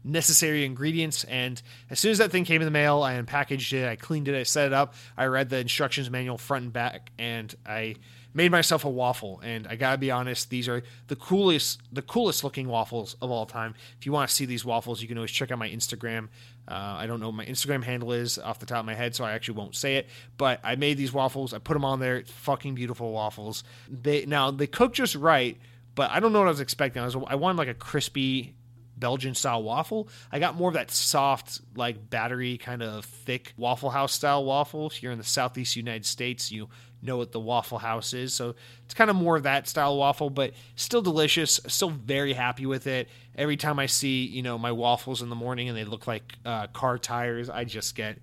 necessary 0.03 0.63
ingredients. 0.63 1.25
And 1.25 1.61
as 1.89 1.99
soon 1.99 2.11
as 2.11 2.17
that 2.19 2.31
thing 2.31 2.45
came 2.45 2.61
in 2.61 2.65
the 2.65 2.71
mail, 2.71 3.03
I 3.03 3.15
unpackaged 3.21 3.73
it, 3.73 3.87
I 3.87 3.97
cleaned 3.97 4.27
it, 4.29 4.35
I 4.39 4.43
set 4.43 4.67
it 4.67 4.73
up, 4.73 4.93
I 5.17 5.25
read 5.25 5.49
the 5.49 5.59
instructions 5.59 6.09
manual 6.09 6.37
front 6.37 6.63
and 6.63 6.73
back, 6.73 7.11
and 7.19 7.53
I 7.65 7.95
made 8.33 8.51
myself 8.51 8.85
a 8.85 8.89
waffle, 8.89 9.41
and 9.43 9.67
I 9.67 9.75
gotta 9.75 9.97
be 9.97 10.11
honest, 10.11 10.49
these 10.49 10.67
are 10.67 10.83
the 11.07 11.15
coolest, 11.15 11.81
the 11.91 12.01
coolest 12.01 12.43
looking 12.43 12.67
waffles 12.67 13.15
of 13.21 13.31
all 13.31 13.45
time. 13.45 13.75
If 13.99 14.05
you 14.05 14.11
want 14.11 14.29
to 14.29 14.35
see 14.35 14.45
these 14.45 14.65
waffles, 14.65 15.01
you 15.01 15.07
can 15.07 15.17
always 15.17 15.31
check 15.31 15.51
out 15.51 15.59
my 15.59 15.69
Instagram. 15.69 16.29
Uh, 16.67 16.95
I 16.97 17.07
don't 17.07 17.19
know 17.19 17.27
what 17.27 17.35
my 17.35 17.45
Instagram 17.45 17.83
handle 17.83 18.13
is 18.13 18.37
off 18.37 18.59
the 18.59 18.65
top 18.65 18.79
of 18.79 18.85
my 18.85 18.95
head, 18.95 19.15
so 19.15 19.23
I 19.23 19.33
actually 19.33 19.57
won't 19.57 19.75
say 19.75 19.97
it. 19.97 20.07
But 20.37 20.59
I 20.63 20.75
made 20.75 20.97
these 20.97 21.11
waffles. 21.11 21.53
I 21.53 21.59
put 21.59 21.73
them 21.73 21.85
on 21.85 21.99
there. 21.99 22.23
Fucking 22.25 22.75
beautiful 22.75 23.11
waffles. 23.11 23.63
They 23.89 24.25
now 24.25 24.51
they 24.51 24.67
cook 24.67 24.93
just 24.93 25.15
right, 25.15 25.57
but 25.95 26.09
I 26.11 26.19
don't 26.19 26.33
know 26.33 26.39
what 26.39 26.47
I 26.47 26.51
was 26.51 26.61
expecting. 26.61 27.01
I 27.01 27.05
was 27.05 27.15
I 27.27 27.35
wanted 27.35 27.57
like 27.57 27.67
a 27.67 27.73
crispy 27.73 28.55
Belgian 28.95 29.35
style 29.35 29.63
waffle. 29.63 30.07
I 30.31 30.39
got 30.39 30.55
more 30.55 30.69
of 30.69 30.75
that 30.75 30.91
soft, 30.91 31.59
like 31.75 32.09
battery 32.09 32.57
kind 32.57 32.81
of 32.81 33.03
thick 33.03 33.53
Waffle 33.57 33.89
House 33.89 34.13
style 34.13 34.45
waffle. 34.45 34.89
Here 34.89 35.11
in 35.11 35.17
the 35.17 35.23
southeast 35.23 35.75
United 35.75 36.05
States, 36.05 36.51
you 36.51 36.69
know 37.03 37.17
what 37.17 37.31
the 37.31 37.39
Waffle 37.39 37.77
House 37.77 38.13
is. 38.13 38.33
So 38.33 38.55
it's 38.85 38.93
kind 38.93 39.09
of 39.09 39.15
more 39.15 39.35
of 39.35 39.43
that 39.43 39.67
style 39.67 39.97
waffle, 39.97 40.29
but 40.29 40.53
still 40.75 41.01
delicious. 41.01 41.59
Still 41.67 41.89
very 41.89 42.33
happy 42.33 42.65
with 42.65 42.87
it. 42.87 43.09
Every 43.35 43.57
time 43.57 43.79
I 43.79 43.85
see, 43.85 44.25
you 44.25 44.41
know, 44.41 44.57
my 44.57 44.71
waffles 44.71 45.21
in 45.21 45.29
the 45.29 45.35
morning 45.35 45.69
and 45.69 45.77
they 45.77 45.85
look 45.85 46.07
like 46.07 46.33
uh, 46.45 46.67
car 46.67 46.97
tires, 46.97 47.49
I 47.49 47.63
just 47.63 47.95
get 47.95 48.19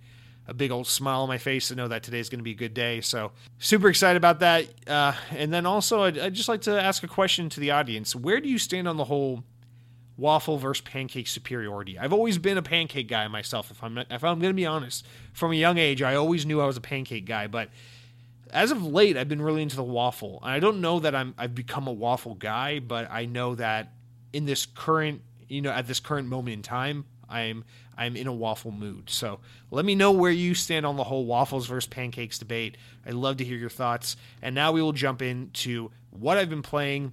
a 0.46 0.54
big 0.54 0.70
old 0.70 0.86
smile 0.86 1.22
on 1.22 1.28
my 1.28 1.38
face 1.38 1.68
to 1.68 1.74
know 1.74 1.88
that 1.88 2.02
today's 2.02 2.28
going 2.28 2.40
to 2.40 2.44
be 2.44 2.52
a 2.52 2.54
good 2.54 2.74
day. 2.74 3.00
So 3.00 3.32
super 3.58 3.88
excited 3.88 4.16
about 4.16 4.40
that. 4.40 4.66
Uh, 4.86 5.12
and 5.30 5.52
then 5.52 5.66
also, 5.66 6.02
I'd, 6.02 6.18
I'd 6.18 6.34
just 6.34 6.48
like 6.48 6.62
to 6.62 6.80
ask 6.80 7.02
a 7.02 7.08
question 7.08 7.48
to 7.50 7.60
the 7.60 7.70
audience: 7.70 8.16
Where 8.16 8.40
do 8.40 8.48
you 8.48 8.58
stand 8.58 8.88
on 8.88 8.96
the 8.96 9.04
whole? 9.04 9.44
waffle 10.20 10.58
versus 10.58 10.82
pancake 10.82 11.26
superiority. 11.26 11.98
I've 11.98 12.12
always 12.12 12.36
been 12.36 12.58
a 12.58 12.62
pancake 12.62 13.08
guy 13.08 13.26
myself. 13.28 13.70
If 13.70 13.82
I'm 13.82 13.98
if 13.98 14.22
I'm 14.22 14.38
going 14.38 14.50
to 14.50 14.54
be 14.54 14.66
honest, 14.66 15.06
from 15.32 15.50
a 15.50 15.54
young 15.54 15.78
age, 15.78 16.02
I 16.02 16.14
always 16.14 16.44
knew 16.44 16.60
I 16.60 16.66
was 16.66 16.76
a 16.76 16.80
pancake 16.80 17.24
guy. 17.24 17.46
But 17.46 17.70
as 18.53 18.70
of 18.70 18.84
late, 18.84 19.16
I've 19.16 19.28
been 19.28 19.42
really 19.42 19.62
into 19.62 19.76
the 19.76 19.82
waffle. 19.82 20.38
And 20.42 20.51
I 20.53 20.61
don't 20.61 20.80
know 20.80 21.01
that 21.01 21.14
I'm 21.14 21.34
I've 21.38 21.55
become 21.55 21.86
a 21.86 21.92
waffle 21.92 22.34
guy, 22.34 22.78
but 22.78 23.11
I 23.11 23.26
know 23.26 23.55
that 23.55 23.92
in 24.32 24.44
this 24.44 24.66
current 24.66 25.22
you 25.48 25.62
know 25.62 25.70
at 25.70 25.86
this 25.86 26.01
current 26.01 26.28
moment 26.28 26.55
in 26.55 26.62
time, 26.62 27.05
I'm 27.28 27.64
I'm 27.96 28.16
in 28.16 28.26
a 28.26 28.32
waffle 28.32 28.70
mood. 28.70 29.11
So 29.11 29.40
let 29.70 29.84
me 29.84 29.94
know 29.94 30.12
where 30.12 30.30
you 30.32 30.55
stand 30.55 30.86
on 30.86 30.96
the 30.96 31.05
whole 31.05 31.26
waffles 31.26 31.66
versus 31.66 31.88
pancakes 31.88 32.38
debate. 32.38 32.76
I'd 33.07 33.14
love 33.14 33.36
to 33.38 33.44
hear 33.44 33.57
your 33.57 33.70
thoughts. 33.70 34.16
And 34.40 34.55
now 34.55 34.72
we 34.72 34.82
will 34.82 34.92
jump 34.92 35.22
into 35.22 35.90
what 36.11 36.38
I've 36.38 36.51
been 36.51 36.62
playing 36.62 37.12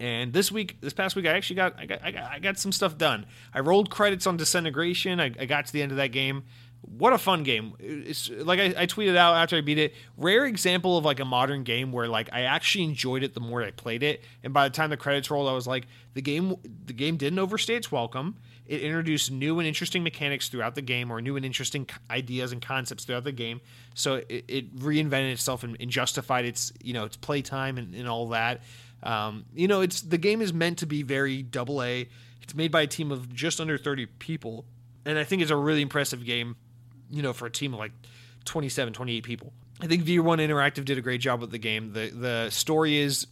and 0.00 0.32
this 0.32 0.50
week, 0.50 0.80
this 0.80 0.92
past 0.92 1.14
week, 1.14 1.26
I 1.26 1.30
actually 1.30 1.56
got 1.56 1.78
I 1.78 1.86
got 1.86 2.00
I 2.02 2.10
got, 2.10 2.24
I 2.24 2.38
got 2.38 2.58
some 2.58 2.72
stuff 2.72 2.98
done. 2.98 3.26
I 3.52 3.60
rolled 3.60 3.90
credits 3.90 4.26
on 4.26 4.36
Disintegration. 4.36 5.20
I, 5.20 5.32
I 5.38 5.46
got 5.46 5.66
to 5.66 5.72
the 5.72 5.82
end 5.82 5.92
of 5.92 5.98
that 5.98 6.08
game. 6.08 6.44
What 6.86 7.12
a 7.12 7.18
fun 7.18 7.44
game! 7.44 7.74
It's 7.78 8.28
like 8.28 8.60
I, 8.60 8.82
I, 8.82 8.86
tweeted 8.86 9.16
out 9.16 9.36
after 9.36 9.56
I 9.56 9.62
beat 9.62 9.78
it. 9.78 9.94
Rare 10.18 10.44
example 10.44 10.98
of 10.98 11.04
like 11.04 11.18
a 11.18 11.24
modern 11.24 11.64
game 11.64 11.92
where 11.92 12.08
like 12.08 12.28
I 12.32 12.42
actually 12.42 12.84
enjoyed 12.84 13.22
it 13.22 13.32
the 13.32 13.40
more 13.40 13.62
I 13.62 13.70
played 13.70 14.02
it. 14.02 14.22
And 14.42 14.52
by 14.52 14.68
the 14.68 14.74
time 14.74 14.90
the 14.90 14.96
credits 14.96 15.30
rolled, 15.30 15.48
I 15.48 15.52
was 15.52 15.66
like, 15.66 15.86
the 16.12 16.20
game 16.20 16.56
the 16.84 16.92
game 16.92 17.16
didn't 17.16 17.38
overstay 17.38 17.76
its 17.76 17.90
welcome. 17.90 18.36
It 18.66 18.82
introduced 18.82 19.30
new 19.30 19.58
and 19.58 19.68
interesting 19.68 20.02
mechanics 20.02 20.48
throughout 20.48 20.74
the 20.74 20.82
game, 20.82 21.10
or 21.10 21.20
new 21.20 21.36
and 21.36 21.44
interesting 21.44 21.88
ideas 22.10 22.52
and 22.52 22.62
concepts 22.62 23.04
throughout 23.04 23.24
the 23.24 23.32
game. 23.32 23.60
So 23.94 24.22
it, 24.28 24.44
it 24.48 24.76
reinvented 24.76 25.32
itself 25.32 25.64
and, 25.64 25.76
and, 25.80 25.90
justified 25.90 26.44
its 26.44 26.72
you 26.82 26.92
know 26.92 27.04
its 27.04 27.16
playtime 27.16 27.78
and, 27.78 27.94
and 27.94 28.08
all 28.08 28.28
that. 28.28 28.62
Um, 29.02 29.44
you 29.54 29.68
know, 29.68 29.80
it's 29.80 30.00
the 30.00 30.18
game 30.18 30.40
is 30.40 30.52
meant 30.52 30.78
to 30.78 30.86
be 30.86 31.02
very 31.02 31.42
double 31.42 31.82
A. 31.82 32.08
It's 32.42 32.54
made 32.54 32.72
by 32.72 32.82
a 32.82 32.86
team 32.86 33.10
of 33.10 33.32
just 33.34 33.60
under 33.60 33.78
30 33.78 34.06
people, 34.18 34.64
and 35.04 35.18
I 35.18 35.24
think 35.24 35.42
it's 35.42 35.50
a 35.50 35.56
really 35.56 35.82
impressive 35.82 36.24
game. 36.24 36.56
You 37.14 37.22
know, 37.22 37.32
for 37.32 37.46
a 37.46 37.50
team 37.50 37.72
of 37.72 37.78
like 37.78 37.92
27, 38.44 38.92
28 38.92 39.24
people. 39.24 39.52
I 39.80 39.86
think 39.86 40.04
V1 40.04 40.38
Interactive 40.38 40.84
did 40.84 40.98
a 40.98 41.00
great 41.00 41.20
job 41.20 41.40
with 41.40 41.50
the 41.50 41.58
game. 41.58 41.92
The 41.92 42.10
the 42.10 42.50
story 42.50 42.98
is 42.98 43.26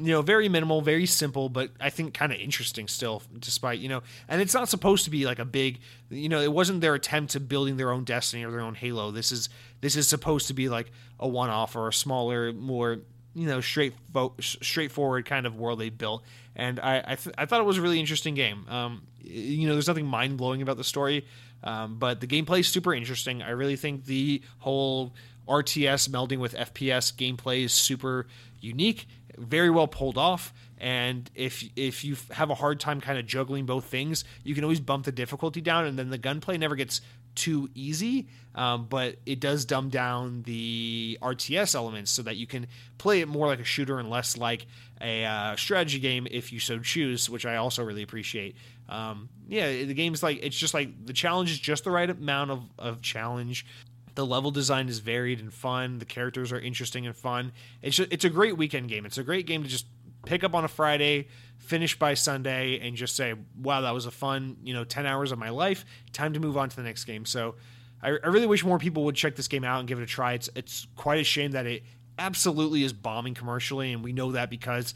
you 0.00 0.12
know 0.12 0.22
very 0.22 0.48
minimal 0.48 0.80
very 0.80 1.06
simple 1.06 1.48
but 1.48 1.70
i 1.80 1.90
think 1.90 2.14
kind 2.14 2.32
of 2.32 2.38
interesting 2.38 2.86
still 2.86 3.22
despite 3.38 3.80
you 3.80 3.88
know 3.88 4.02
and 4.28 4.40
it's 4.40 4.54
not 4.54 4.68
supposed 4.68 5.04
to 5.04 5.10
be 5.10 5.26
like 5.26 5.38
a 5.38 5.44
big 5.44 5.80
you 6.08 6.28
know 6.28 6.40
it 6.40 6.52
wasn't 6.52 6.80
their 6.80 6.94
attempt 6.94 7.32
to 7.32 7.40
building 7.40 7.76
their 7.76 7.90
own 7.90 8.04
destiny 8.04 8.44
or 8.44 8.50
their 8.50 8.60
own 8.60 8.74
halo 8.74 9.10
this 9.10 9.32
is 9.32 9.48
this 9.80 9.96
is 9.96 10.08
supposed 10.08 10.46
to 10.46 10.54
be 10.54 10.68
like 10.68 10.92
a 11.18 11.26
one-off 11.26 11.74
or 11.74 11.88
a 11.88 11.92
smaller 11.92 12.52
more 12.52 13.00
you 13.34 13.46
know 13.46 13.60
straight 13.60 13.94
straightforward 14.40 15.26
kind 15.26 15.46
of 15.46 15.56
world 15.56 15.80
they 15.80 15.90
built 15.90 16.22
and 16.54 16.78
i 16.80 16.98
I, 16.98 17.14
th- 17.16 17.34
I, 17.36 17.46
thought 17.46 17.60
it 17.60 17.66
was 17.66 17.78
a 17.78 17.82
really 17.82 18.00
interesting 18.00 18.34
game 18.34 18.66
um, 18.68 19.02
you 19.20 19.66
know 19.66 19.74
there's 19.74 19.88
nothing 19.88 20.06
mind-blowing 20.06 20.62
about 20.62 20.76
the 20.76 20.84
story 20.84 21.26
um, 21.62 21.98
but 21.98 22.20
the 22.20 22.26
gameplay 22.26 22.60
is 22.60 22.68
super 22.68 22.94
interesting. 22.94 23.42
I 23.42 23.50
really 23.50 23.76
think 23.76 24.04
the 24.04 24.42
whole 24.58 25.14
rts 25.48 26.10
melding 26.10 26.38
with 26.38 26.54
fps 26.54 27.10
gameplay 27.14 27.64
is 27.64 27.72
super 27.72 28.26
unique 28.60 29.06
very 29.38 29.70
well 29.70 29.86
pulled 29.86 30.18
off. 30.18 30.52
And 30.78 31.30
if 31.34 31.64
if 31.74 32.04
you 32.04 32.16
have 32.30 32.50
a 32.50 32.54
hard 32.54 32.78
time 32.78 33.00
kind 33.00 33.18
of 33.18 33.26
juggling 33.26 33.66
both 33.66 33.84
things 33.84 34.24
you 34.44 34.54
can 34.54 34.64
always 34.64 34.80
bump 34.80 35.04
the 35.04 35.12
difficulty 35.12 35.60
down 35.60 35.86
and 35.86 35.98
then 35.98 36.10
the 36.10 36.18
gunplay 36.18 36.56
never 36.56 36.76
gets 36.76 37.00
too 37.34 37.70
easy, 37.74 38.26
um, 38.56 38.86
but 38.88 39.16
it 39.24 39.38
does 39.38 39.64
dumb 39.64 39.88
down 39.90 40.42
the 40.42 41.16
RTS 41.22 41.74
elements 41.74 42.10
so 42.10 42.22
that 42.22 42.36
you 42.36 42.46
can 42.48 42.66
play 42.98 43.20
it 43.20 43.28
more 43.28 43.46
like 43.46 43.60
a 43.60 43.64
shooter 43.64 44.00
and 44.00 44.10
less 44.10 44.36
like 44.36 44.66
a 45.00 45.24
uh, 45.24 45.54
strategy 45.54 46.00
game 46.00 46.26
if 46.30 46.52
you 46.52 46.58
so 46.58 46.80
choose, 46.80 47.30
which 47.30 47.46
I 47.46 47.56
also 47.56 47.84
really 47.84 48.02
appreciate. 48.02 48.56
Um, 48.88 49.28
yeah, 49.48 49.84
the 49.84 49.94
game's 49.94 50.22
like 50.22 50.40
it's 50.42 50.56
just 50.56 50.74
like 50.74 51.06
the 51.06 51.12
challenge 51.12 51.50
is 51.50 51.58
just 51.58 51.84
the 51.84 51.90
right 51.90 52.08
amount 52.08 52.50
of, 52.50 52.62
of 52.78 53.02
challenge. 53.02 53.66
The 54.14 54.26
level 54.26 54.50
design 54.50 54.88
is 54.88 54.98
varied 54.98 55.40
and 55.40 55.52
fun. 55.52 55.98
The 55.98 56.04
characters 56.04 56.52
are 56.52 56.58
interesting 56.58 57.06
and 57.06 57.14
fun. 57.14 57.52
It's 57.82 57.96
just, 57.96 58.12
it's 58.12 58.24
a 58.24 58.30
great 58.30 58.56
weekend 58.56 58.88
game. 58.88 59.06
It's 59.06 59.18
a 59.18 59.22
great 59.22 59.46
game 59.46 59.62
to 59.62 59.68
just 59.68 59.86
pick 60.26 60.42
up 60.42 60.54
on 60.54 60.64
a 60.64 60.68
Friday, 60.68 61.28
finish 61.58 61.96
by 61.98 62.14
Sunday, 62.14 62.80
and 62.80 62.96
just 62.96 63.14
say, 63.14 63.34
"Wow, 63.60 63.82
that 63.82 63.92
was 63.92 64.06
a 64.06 64.10
fun, 64.10 64.56
you 64.64 64.74
know, 64.74 64.84
ten 64.84 65.06
hours 65.06 65.32
of 65.32 65.38
my 65.38 65.50
life. 65.50 65.84
Time 66.12 66.32
to 66.32 66.40
move 66.40 66.56
on 66.56 66.68
to 66.68 66.76
the 66.76 66.82
next 66.82 67.04
game." 67.04 67.24
So, 67.24 67.54
I, 68.02 68.08
I 68.08 68.28
really 68.28 68.46
wish 68.46 68.64
more 68.64 68.78
people 68.78 69.04
would 69.04 69.14
check 69.14 69.36
this 69.36 69.48
game 69.48 69.64
out 69.64 69.78
and 69.80 69.88
give 69.88 69.98
it 69.98 70.02
a 70.02 70.06
try. 70.06 70.32
It's 70.32 70.48
it's 70.54 70.86
quite 70.96 71.20
a 71.20 71.24
shame 71.24 71.52
that 71.52 71.66
it 71.66 71.84
absolutely 72.18 72.82
is 72.82 72.92
bombing 72.92 73.34
commercially, 73.34 73.92
and 73.92 74.02
we 74.02 74.12
know 74.12 74.32
that 74.32 74.50
because 74.50 74.94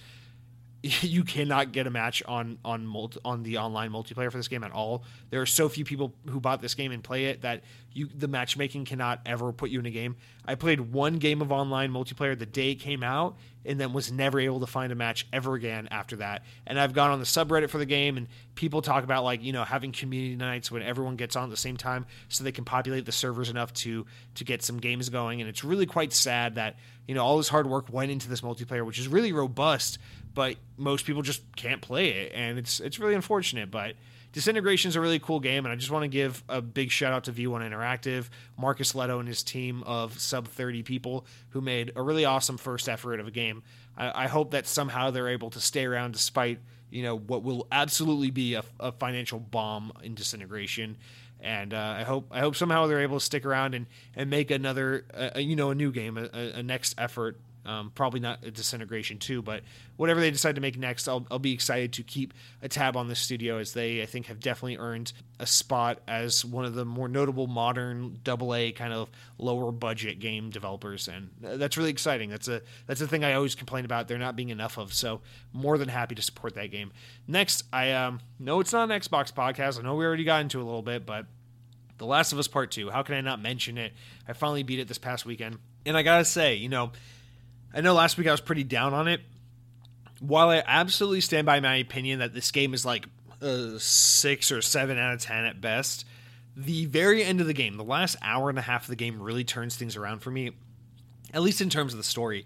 you 1.02 1.22
cannot 1.22 1.70
get 1.70 1.86
a 1.86 1.90
match 1.90 2.22
on 2.26 2.58
on 2.64 2.86
multi, 2.86 3.20
on 3.24 3.44
the 3.44 3.58
online 3.58 3.90
multiplayer 3.90 4.30
for 4.30 4.38
this 4.38 4.48
game 4.48 4.64
at 4.64 4.72
all. 4.72 5.04
There 5.30 5.40
are 5.40 5.46
so 5.46 5.68
few 5.68 5.84
people 5.84 6.12
who 6.28 6.40
bought 6.40 6.60
this 6.60 6.74
game 6.74 6.90
and 6.90 7.04
play 7.04 7.26
it 7.26 7.42
that 7.42 7.62
you 7.92 8.08
the 8.12 8.26
matchmaking 8.26 8.84
cannot 8.84 9.20
ever 9.24 9.52
put 9.52 9.70
you 9.70 9.78
in 9.78 9.86
a 9.86 9.90
game. 9.90 10.16
I 10.44 10.56
played 10.56 10.80
one 10.80 11.18
game 11.18 11.40
of 11.40 11.52
online 11.52 11.92
multiplayer 11.92 12.36
the 12.36 12.46
day 12.46 12.72
it 12.72 12.76
came 12.76 13.04
out 13.04 13.36
and 13.64 13.78
then 13.78 13.92
was 13.92 14.10
never 14.10 14.40
able 14.40 14.58
to 14.58 14.66
find 14.66 14.90
a 14.90 14.96
match 14.96 15.26
ever 15.32 15.54
again 15.54 15.86
after 15.92 16.16
that. 16.16 16.42
And 16.66 16.80
I've 16.80 16.92
gone 16.94 17.12
on 17.12 17.20
the 17.20 17.24
subreddit 17.24 17.70
for 17.70 17.78
the 17.78 17.86
game 17.86 18.16
and 18.16 18.26
people 18.56 18.82
talk 18.82 19.04
about 19.04 19.22
like, 19.22 19.42
you 19.44 19.52
know, 19.52 19.62
having 19.62 19.92
community 19.92 20.34
nights 20.34 20.68
when 20.68 20.82
everyone 20.82 21.14
gets 21.14 21.36
on 21.36 21.44
at 21.44 21.50
the 21.50 21.56
same 21.56 21.76
time 21.76 22.06
so 22.28 22.42
they 22.42 22.50
can 22.50 22.64
populate 22.64 23.04
the 23.04 23.12
servers 23.12 23.50
enough 23.50 23.72
to 23.74 24.04
to 24.34 24.44
get 24.44 24.64
some 24.64 24.78
games 24.78 25.08
going 25.10 25.40
and 25.40 25.48
it's 25.48 25.62
really 25.62 25.86
quite 25.86 26.12
sad 26.12 26.56
that, 26.56 26.76
you 27.06 27.14
know, 27.14 27.24
all 27.24 27.36
this 27.36 27.48
hard 27.48 27.68
work 27.68 27.92
went 27.92 28.10
into 28.10 28.28
this 28.28 28.40
multiplayer 28.40 28.84
which 28.84 28.98
is 28.98 29.06
really 29.06 29.32
robust 29.32 29.98
but 30.34 30.56
most 30.76 31.04
people 31.04 31.22
just 31.22 31.42
can't 31.56 31.80
play 31.80 32.10
it, 32.10 32.32
and 32.34 32.58
it's 32.58 32.80
it's 32.80 32.98
really 32.98 33.14
unfortunate. 33.14 33.70
But 33.70 33.94
Disintegration 34.32 34.88
is 34.88 34.96
a 34.96 35.00
really 35.00 35.18
cool 35.18 35.40
game, 35.40 35.66
and 35.66 35.72
I 35.72 35.76
just 35.76 35.90
want 35.90 36.04
to 36.04 36.08
give 36.08 36.42
a 36.48 36.62
big 36.62 36.90
shout 36.90 37.12
out 37.12 37.24
to 37.24 37.32
V1 37.32 37.70
Interactive, 37.70 38.30
Marcus 38.56 38.94
Lehto, 38.94 39.18
and 39.18 39.28
his 39.28 39.42
team 39.42 39.82
of 39.82 40.18
sub 40.18 40.48
30 40.48 40.82
people 40.82 41.26
who 41.50 41.60
made 41.60 41.92
a 41.96 42.02
really 42.02 42.24
awesome 42.24 42.56
first 42.56 42.88
effort 42.88 43.20
of 43.20 43.26
a 43.26 43.30
game. 43.30 43.62
I, 43.94 44.24
I 44.24 44.28
hope 44.28 44.52
that 44.52 44.66
somehow 44.66 45.10
they're 45.10 45.28
able 45.28 45.50
to 45.50 45.60
stay 45.60 45.84
around 45.84 46.12
despite 46.12 46.60
you 46.90 47.02
know 47.02 47.16
what 47.16 47.42
will 47.42 47.66
absolutely 47.70 48.30
be 48.30 48.54
a, 48.54 48.64
a 48.80 48.92
financial 48.92 49.38
bomb 49.38 49.92
in 50.02 50.14
Disintegration. 50.14 50.96
And 51.40 51.74
uh, 51.74 51.96
I 51.98 52.04
hope 52.04 52.28
I 52.30 52.40
hope 52.40 52.56
somehow 52.56 52.86
they're 52.86 53.02
able 53.02 53.18
to 53.18 53.24
stick 53.24 53.44
around 53.44 53.74
and, 53.74 53.86
and 54.16 54.30
make 54.30 54.50
another 54.50 55.04
uh, 55.12 55.38
you 55.38 55.56
know 55.56 55.70
a 55.70 55.74
new 55.74 55.92
game 55.92 56.16
a, 56.16 56.28
a 56.32 56.62
next 56.62 56.94
effort 56.96 57.38
um, 57.64 57.92
probably 57.94 58.20
not 58.20 58.44
a 58.44 58.50
disintegration 58.50 59.18
too, 59.18 59.42
but 59.42 59.62
whatever 59.96 60.20
they 60.20 60.30
decide 60.30 60.56
to 60.56 60.60
make 60.60 60.76
next, 60.76 61.06
I'll, 61.06 61.26
I'll 61.30 61.38
be 61.38 61.52
excited 61.52 61.92
to 61.94 62.02
keep 62.02 62.34
a 62.60 62.68
tab 62.68 62.96
on 62.96 63.08
this 63.08 63.20
studio 63.20 63.58
as 63.58 63.72
they, 63.72 64.02
I 64.02 64.06
think, 64.06 64.26
have 64.26 64.40
definitely 64.40 64.78
earned 64.78 65.12
a 65.38 65.46
spot 65.46 66.00
as 66.08 66.44
one 66.44 66.64
of 66.64 66.74
the 66.74 66.84
more 66.84 67.08
notable 67.08 67.46
modern 67.46 68.18
double 68.24 68.54
A 68.54 68.72
kind 68.72 68.92
of 68.92 69.10
lower 69.38 69.70
budget 69.70 70.18
game 70.18 70.50
developers, 70.50 71.08
and 71.08 71.30
that's 71.40 71.76
really 71.76 71.90
exciting. 71.90 72.30
That's 72.30 72.48
a 72.48 72.62
that's 72.86 73.00
a 73.00 73.06
thing 73.06 73.24
I 73.24 73.34
always 73.34 73.54
complain 73.54 73.84
about 73.84 74.08
there 74.08 74.18
not 74.18 74.36
being 74.36 74.50
enough 74.50 74.78
of. 74.78 74.92
So 74.92 75.20
more 75.52 75.78
than 75.78 75.88
happy 75.88 76.14
to 76.14 76.22
support 76.22 76.54
that 76.54 76.70
game. 76.70 76.92
Next, 77.28 77.64
I 77.72 77.92
um 77.92 78.20
know 78.38 78.60
it's 78.60 78.72
not 78.72 78.90
an 78.90 79.00
Xbox 79.00 79.32
podcast. 79.32 79.78
I 79.78 79.82
know 79.82 79.94
we 79.94 80.04
already 80.04 80.24
got 80.24 80.40
into 80.40 80.60
a 80.60 80.64
little 80.64 80.82
bit, 80.82 81.06
but 81.06 81.26
The 81.98 82.06
Last 82.06 82.32
of 82.32 82.38
Us 82.38 82.48
Part 82.48 82.70
Two. 82.70 82.90
How 82.90 83.02
can 83.02 83.14
I 83.14 83.20
not 83.20 83.40
mention 83.40 83.78
it? 83.78 83.92
I 84.26 84.32
finally 84.32 84.62
beat 84.62 84.80
it 84.80 84.88
this 84.88 84.98
past 84.98 85.26
weekend, 85.26 85.58
and 85.86 85.96
I 85.96 86.02
gotta 86.02 86.24
say, 86.24 86.54
you 86.54 86.68
know 86.68 86.92
I 87.74 87.80
know 87.80 87.94
last 87.94 88.18
week 88.18 88.26
I 88.26 88.30
was 88.30 88.40
pretty 88.40 88.64
down 88.64 88.94
on 88.94 89.08
it. 89.08 89.20
While 90.20 90.50
I 90.50 90.62
absolutely 90.66 91.20
stand 91.20 91.46
by 91.46 91.60
my 91.60 91.76
opinion 91.76 92.20
that 92.20 92.34
this 92.34 92.50
game 92.50 92.74
is 92.74 92.84
like 92.84 93.06
a 93.40 93.78
six 93.80 94.52
or 94.52 94.62
seven 94.62 94.98
out 94.98 95.14
of 95.14 95.20
ten 95.20 95.44
at 95.44 95.60
best, 95.60 96.06
the 96.56 96.84
very 96.86 97.24
end 97.24 97.40
of 97.40 97.46
the 97.46 97.54
game, 97.54 97.76
the 97.76 97.84
last 97.84 98.16
hour 98.22 98.48
and 98.48 98.58
a 98.58 98.62
half 98.62 98.82
of 98.82 98.88
the 98.88 98.96
game, 98.96 99.20
really 99.20 99.42
turns 99.42 99.74
things 99.76 99.96
around 99.96 100.20
for 100.20 100.30
me. 100.30 100.52
At 101.34 101.42
least 101.42 101.60
in 101.60 101.70
terms 101.70 101.92
of 101.92 101.96
the 101.96 102.04
story. 102.04 102.44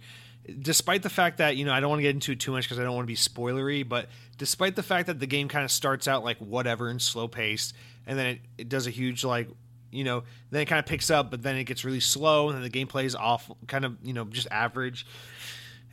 despite 0.62 1.03
the 1.03 1.11
fact 1.11 1.39
that 1.39 1.57
you 1.57 1.64
know 1.64 1.72
I 1.72 1.81
don't 1.81 1.91
want 1.91 1.99
to 1.99 2.05
get 2.05 2.14
into 2.14 2.33
it 2.33 2.41
too 2.41 2.53
much 2.53 2.64
because 2.64 2.79
I 2.79 2.85
don't 2.85 2.95
want 2.95 3.05
to 3.05 3.12
be 3.12 3.16
spoilery, 3.16 3.87
but 3.87 4.09
despite 4.39 4.77
the 4.77 4.83
fact 4.83 5.09
that 5.09 5.18
the 5.18 5.27
game 5.27 5.49
kind 5.49 5.64
of 5.64 5.70
starts 5.70 6.07
out 6.07 6.24
like 6.24 6.39
whatever 6.39 6.89
and 6.89 7.01
slow 7.03 7.29
paced, 7.29 7.74
and 8.07 8.18
then 8.18 8.27
it, 8.27 8.41
it 8.59 8.68
does 8.68 8.87
a 8.87 8.91
huge 8.91 9.24
like 9.24 9.49
you 9.91 10.05
know 10.05 10.24
then 10.51 10.62
it 10.62 10.66
kind 10.66 10.78
of 10.78 10.87
picks 10.87 11.11
up, 11.11 11.30
but 11.30 11.43
then 11.43 11.57
it 11.57 11.64
gets 11.64 11.84
really 11.84 12.01
slow, 12.01 12.49
and 12.49 12.57
then 12.57 12.62
the 12.62 12.70
gameplay 12.70 13.05
is 13.05 13.14
off, 13.14 13.51
kind 13.66 13.84
of 13.84 13.97
you 14.03 14.12
know 14.12 14.24
just 14.24 14.49
average, 14.51 15.07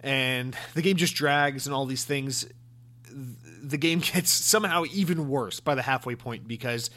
and 0.01 0.55
the 0.73 0.81
game 0.81 0.97
just 0.97 1.15
drags 1.15 1.65
and 1.65 1.75
all 1.75 1.85
these 1.85 2.05
things. 2.05 2.45
The 3.63 3.77
game 3.77 3.99
gets 4.13 4.31
somehow 4.31 4.83
even 4.93 5.29
worse 5.29 5.59
by 5.59 5.75
the 5.75 5.81
halfway 5.81 6.15
point 6.15 6.47
because 6.47 6.89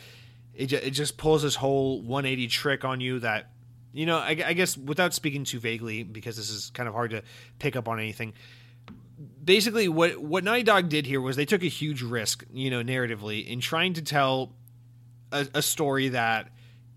it, 0.55 0.73
it 0.73 0.91
just 0.91 1.17
pulls 1.19 1.43
this 1.43 1.55
whole 1.55 2.01
180 2.01 2.49
trick 2.49 2.85
on 2.85 3.01
you 3.01 3.21
that 3.21 3.51
you 3.97 4.05
know, 4.05 4.19
I, 4.19 4.37
I, 4.45 4.53
guess 4.53 4.77
without 4.77 5.15
speaking 5.15 5.45
too 5.45 5.59
vaguely, 5.59 6.03
because 6.03 6.37
this 6.37 6.51
is 6.51 6.71
kind 6.75 6.87
of 6.87 6.95
hard 6.95 7.13
to 7.13 7.23
pick 7.59 7.77
up 7.77 7.89
on 7.89 7.99
anything. 7.99 8.35
Basically, 9.43 9.89
what 9.89 10.19
what 10.19 10.45
Naughty 10.45 10.65
Dog 10.65 10.91
did 10.91 11.07
here 11.07 11.19
was 11.19 11.37
they 11.37 11.47
took 11.47 11.63
a 11.63 11.69
huge 11.69 12.03
risk, 12.03 12.45
you 12.53 12.69
know, 12.69 12.83
narratively 12.83 13.47
in 13.47 13.59
trying 13.61 13.95
to 13.95 14.03
tell 14.03 14.53
a, 15.33 15.49
a 15.55 15.63
story 15.63 16.11
that 16.11 16.51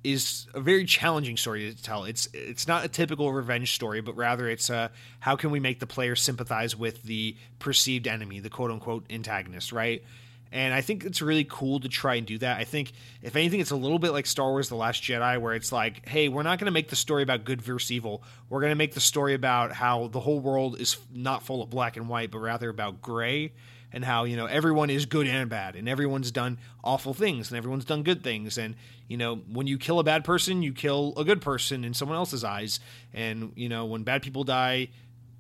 is 0.04 0.47
a 0.54 0.62
very 0.62 0.86
challenging 0.86 1.38
story 1.38 1.74
to 1.74 1.84
tell. 1.84 2.06
It's 2.06 2.28
it's 2.34 2.68
not 2.68 2.86
a 2.86 2.88
typical 2.88 3.32
revenge 3.34 3.74
story, 3.74 4.02
but 4.02 4.16
rather 4.16 4.50
it's 4.50 4.70
a 4.70 4.91
how 5.20 5.36
can 5.36 5.52
we 5.52 5.60
make 5.60 5.80
the 5.80 5.88
player 5.88 6.16
sympathize 6.16 6.76
with 6.76 7.04
the 7.04 7.36
perceived 7.60 8.08
enemy, 8.08 8.39
the 8.39 8.50
quote 8.50 8.72
unquote 8.72 9.06
antagonist, 9.10 9.72
right? 9.72 10.04
And 10.52 10.74
I 10.74 10.82
think 10.82 11.04
it's 11.04 11.22
really 11.22 11.43
cool 11.43 11.80
to 11.82 11.89
try 11.89 12.16
and 12.16 12.26
do 12.26 12.39
that. 12.39 12.58
I 12.58 12.64
think, 12.64 12.93
if 13.22 13.36
anything, 13.36 13.60
it's 13.60 13.70
a 13.70 13.76
little 13.76 14.00
bit 14.00 14.14
like 14.14 14.26
Star 14.26 14.50
Wars 14.50 14.68
The 14.68 14.76
Last 14.76 15.04
Jedi, 15.04 15.39
where 15.39 15.54
it's 15.54 15.72
like, 15.72 16.08
hey, 16.10 16.28
we're 16.28 16.41
not 16.41 16.58
going 16.58 16.66
to 16.66 16.72
make 16.72 16.89
the 16.89 16.95
story 16.95 17.22
about 17.22 17.43
good 17.43 17.62
versus 17.62 17.91
evil. 17.91 18.24
We're 18.50 18.62
going 18.62 18.72
to 18.72 18.76
make 18.76 18.95
the 18.95 19.00
story 19.00 19.36
about 19.36 19.74
how 19.74 20.08
the 20.08 20.20
whole 20.20 20.39
world 20.39 20.80
is 20.80 20.97
not 21.14 21.43
full 21.43 21.62
of 21.62 21.70
black 21.70 21.97
and 21.97 22.10
white, 22.10 22.32
but 22.32 22.39
rather 22.39 22.68
about 22.70 23.00
gray 23.00 23.54
and 23.92 24.06
how, 24.06 24.24
you 24.24 24.38
know, 24.38 24.46
everyone 24.46 24.90
is 24.90 25.06
good 25.06 25.28
and 25.28 25.50
bad 25.50 25.76
and 25.76 25.90
everyone's 25.90 26.32
done 26.32 26.58
awful 26.84 27.14
things 27.14 27.50
and 27.50 27.58
everyone's 27.58 27.86
done 27.86 28.04
good 28.04 28.24
things. 28.24 28.58
And, 28.58 28.76
you 29.08 29.18
know, 29.18 29.38
when 29.52 29.68
you 29.68 29.78
kill 29.78 30.00
a 30.00 30.04
bad 30.04 30.24
person, 30.24 30.62
you 30.62 30.74
kill 30.74 31.14
a 31.18 31.24
good 31.24 31.42
person 31.42 31.84
in 31.84 31.94
someone 31.94 32.18
else's 32.18 32.44
eyes. 32.44 32.80
And, 33.14 33.52
you 33.56 33.70
know, 33.70 33.86
when 33.86 34.04
bad 34.04 34.22
people 34.22 34.44
die, 34.44 34.90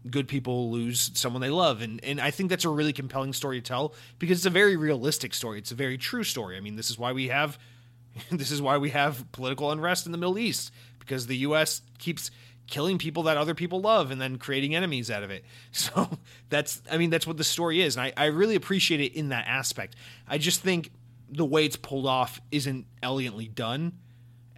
good 0.09 0.27
people 0.27 0.71
lose 0.71 1.11
someone 1.13 1.41
they 1.41 1.49
love 1.49 1.81
and 1.81 2.01
and 2.05 2.21
I 2.21 2.31
think 2.31 2.49
that's 2.49 2.63
a 2.63 2.69
really 2.69 2.93
compelling 2.93 3.33
story 3.33 3.59
to 3.59 3.67
tell 3.67 3.93
because 4.17 4.37
it's 4.37 4.45
a 4.45 4.49
very 4.49 4.77
realistic 4.77 5.33
story 5.33 5.59
it's 5.59 5.71
a 5.71 5.75
very 5.75 5.97
true 5.97 6.23
story 6.23 6.55
I 6.55 6.61
mean 6.61 6.77
this 6.77 6.89
is 6.89 6.97
why 6.97 7.11
we 7.11 7.27
have 7.27 7.59
this 8.31 8.49
is 8.49 8.61
why 8.61 8.77
we 8.77 8.91
have 8.91 9.29
political 9.33 9.71
unrest 9.71 10.05
in 10.05 10.13
the 10.13 10.17
Middle 10.17 10.37
East 10.37 10.71
because 10.99 11.27
the 11.27 11.37
US 11.37 11.81
keeps 11.97 12.31
killing 12.69 12.97
people 12.97 13.23
that 13.23 13.37
other 13.37 13.55
people 13.55 13.81
love 13.81 14.11
and 14.11 14.21
then 14.21 14.37
creating 14.37 14.75
enemies 14.75 15.09
out 15.09 15.23
of 15.23 15.31
it 15.31 15.43
so 15.71 16.09
that's 16.49 16.81
I 16.89 16.97
mean 16.97 17.09
that's 17.09 17.27
what 17.27 17.37
the 17.37 17.43
story 17.43 17.81
is 17.81 17.97
and 17.97 18.05
I, 18.05 18.13
I 18.15 18.25
really 18.27 18.55
appreciate 18.55 19.01
it 19.01 19.13
in 19.13 19.29
that 19.29 19.47
aspect 19.47 19.95
I 20.27 20.37
just 20.37 20.61
think 20.61 20.91
the 21.31 21.45
way 21.45 21.65
it's 21.65 21.75
pulled 21.75 22.07
off 22.07 22.41
isn't 22.51 22.85
elegantly 23.03 23.47
done 23.47 23.93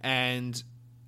and 0.00 0.62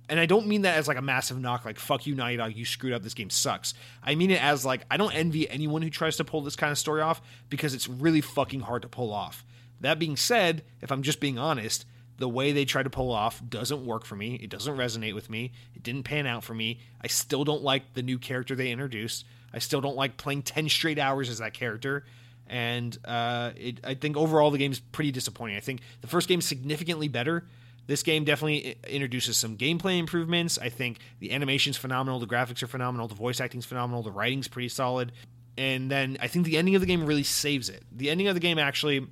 and 0.07 0.19
I 0.19 0.25
don't 0.25 0.47
mean 0.47 0.61
that 0.63 0.77
as 0.77 0.87
like 0.87 0.97
a 0.97 1.01
massive 1.01 1.39
knock, 1.39 1.65
like 1.65 1.79
fuck 1.79 2.05
you, 2.05 2.13
Naughty 2.13 2.37
Dog, 2.37 2.55
you 2.55 2.63
screwed 2.63 2.93
up. 2.93 3.01
This 3.01 3.13
game 3.13 3.29
sucks. 3.29 3.73
I 4.03 4.15
mean 4.15 4.31
it 4.31 4.43
as 4.43 4.65
like 4.65 4.85
I 4.89 4.97
don't 4.97 5.13
envy 5.13 5.49
anyone 5.49 5.81
who 5.81 5.89
tries 5.89 6.17
to 6.17 6.23
pull 6.23 6.41
this 6.41 6.55
kind 6.55 6.71
of 6.71 6.77
story 6.77 7.01
off 7.01 7.21
because 7.49 7.73
it's 7.73 7.87
really 7.87 8.21
fucking 8.21 8.61
hard 8.61 8.83
to 8.83 8.87
pull 8.87 9.11
off. 9.11 9.43
That 9.81 9.99
being 9.99 10.15
said, 10.15 10.63
if 10.81 10.91
I'm 10.91 11.01
just 11.01 11.19
being 11.19 11.37
honest, 11.37 11.85
the 12.17 12.29
way 12.29 12.51
they 12.51 12.65
try 12.65 12.83
to 12.83 12.89
pull 12.89 13.11
off 13.11 13.41
doesn't 13.47 13.85
work 13.85 14.05
for 14.05 14.15
me. 14.15 14.35
It 14.35 14.49
doesn't 14.49 14.75
resonate 14.75 15.13
with 15.13 15.29
me. 15.29 15.51
It 15.75 15.83
didn't 15.83 16.03
pan 16.03 16.27
out 16.27 16.43
for 16.43 16.53
me. 16.53 16.79
I 17.01 17.07
still 17.07 17.43
don't 17.43 17.63
like 17.63 17.93
the 17.93 18.03
new 18.03 18.17
character 18.17 18.55
they 18.55 18.71
introduced. 18.71 19.25
I 19.53 19.59
still 19.59 19.81
don't 19.81 19.95
like 19.95 20.17
playing 20.17 20.43
ten 20.43 20.69
straight 20.69 20.99
hours 20.99 21.29
as 21.29 21.39
that 21.39 21.53
character. 21.53 22.05
And 22.47 22.97
uh, 23.05 23.51
it, 23.55 23.79
I 23.83 23.95
think 23.95 24.17
overall 24.17 24.51
the 24.51 24.57
game's 24.57 24.79
pretty 24.79 25.11
disappointing. 25.11 25.57
I 25.57 25.61
think 25.61 25.81
the 26.01 26.07
first 26.07 26.27
game's 26.27 26.45
significantly 26.45 27.07
better 27.07 27.45
this 27.87 28.03
game 28.03 28.23
definitely 28.23 28.77
introduces 28.87 29.37
some 29.37 29.57
gameplay 29.57 29.99
improvements. 29.99 30.57
I 30.57 30.69
think 30.69 30.99
the 31.19 31.31
animation's 31.31 31.77
phenomenal, 31.77 32.19
the 32.19 32.27
graphics 32.27 32.63
are 32.63 32.67
phenomenal, 32.67 33.07
the 33.07 33.15
voice 33.15 33.39
acting's 33.39 33.65
phenomenal, 33.65 34.01
the 34.01 34.11
writing's 34.11 34.47
pretty 34.47 34.69
solid. 34.69 35.11
And 35.57 35.89
then 35.89 36.17
I 36.19 36.27
think 36.27 36.45
the 36.45 36.57
ending 36.57 36.75
of 36.75 36.81
the 36.81 36.87
game 36.87 37.05
really 37.05 37.23
saves 37.23 37.69
it. 37.69 37.83
The 37.91 38.09
ending 38.09 38.27
of 38.27 38.33
the 38.33 38.39
game 38.39 38.59
actually 38.59 39.07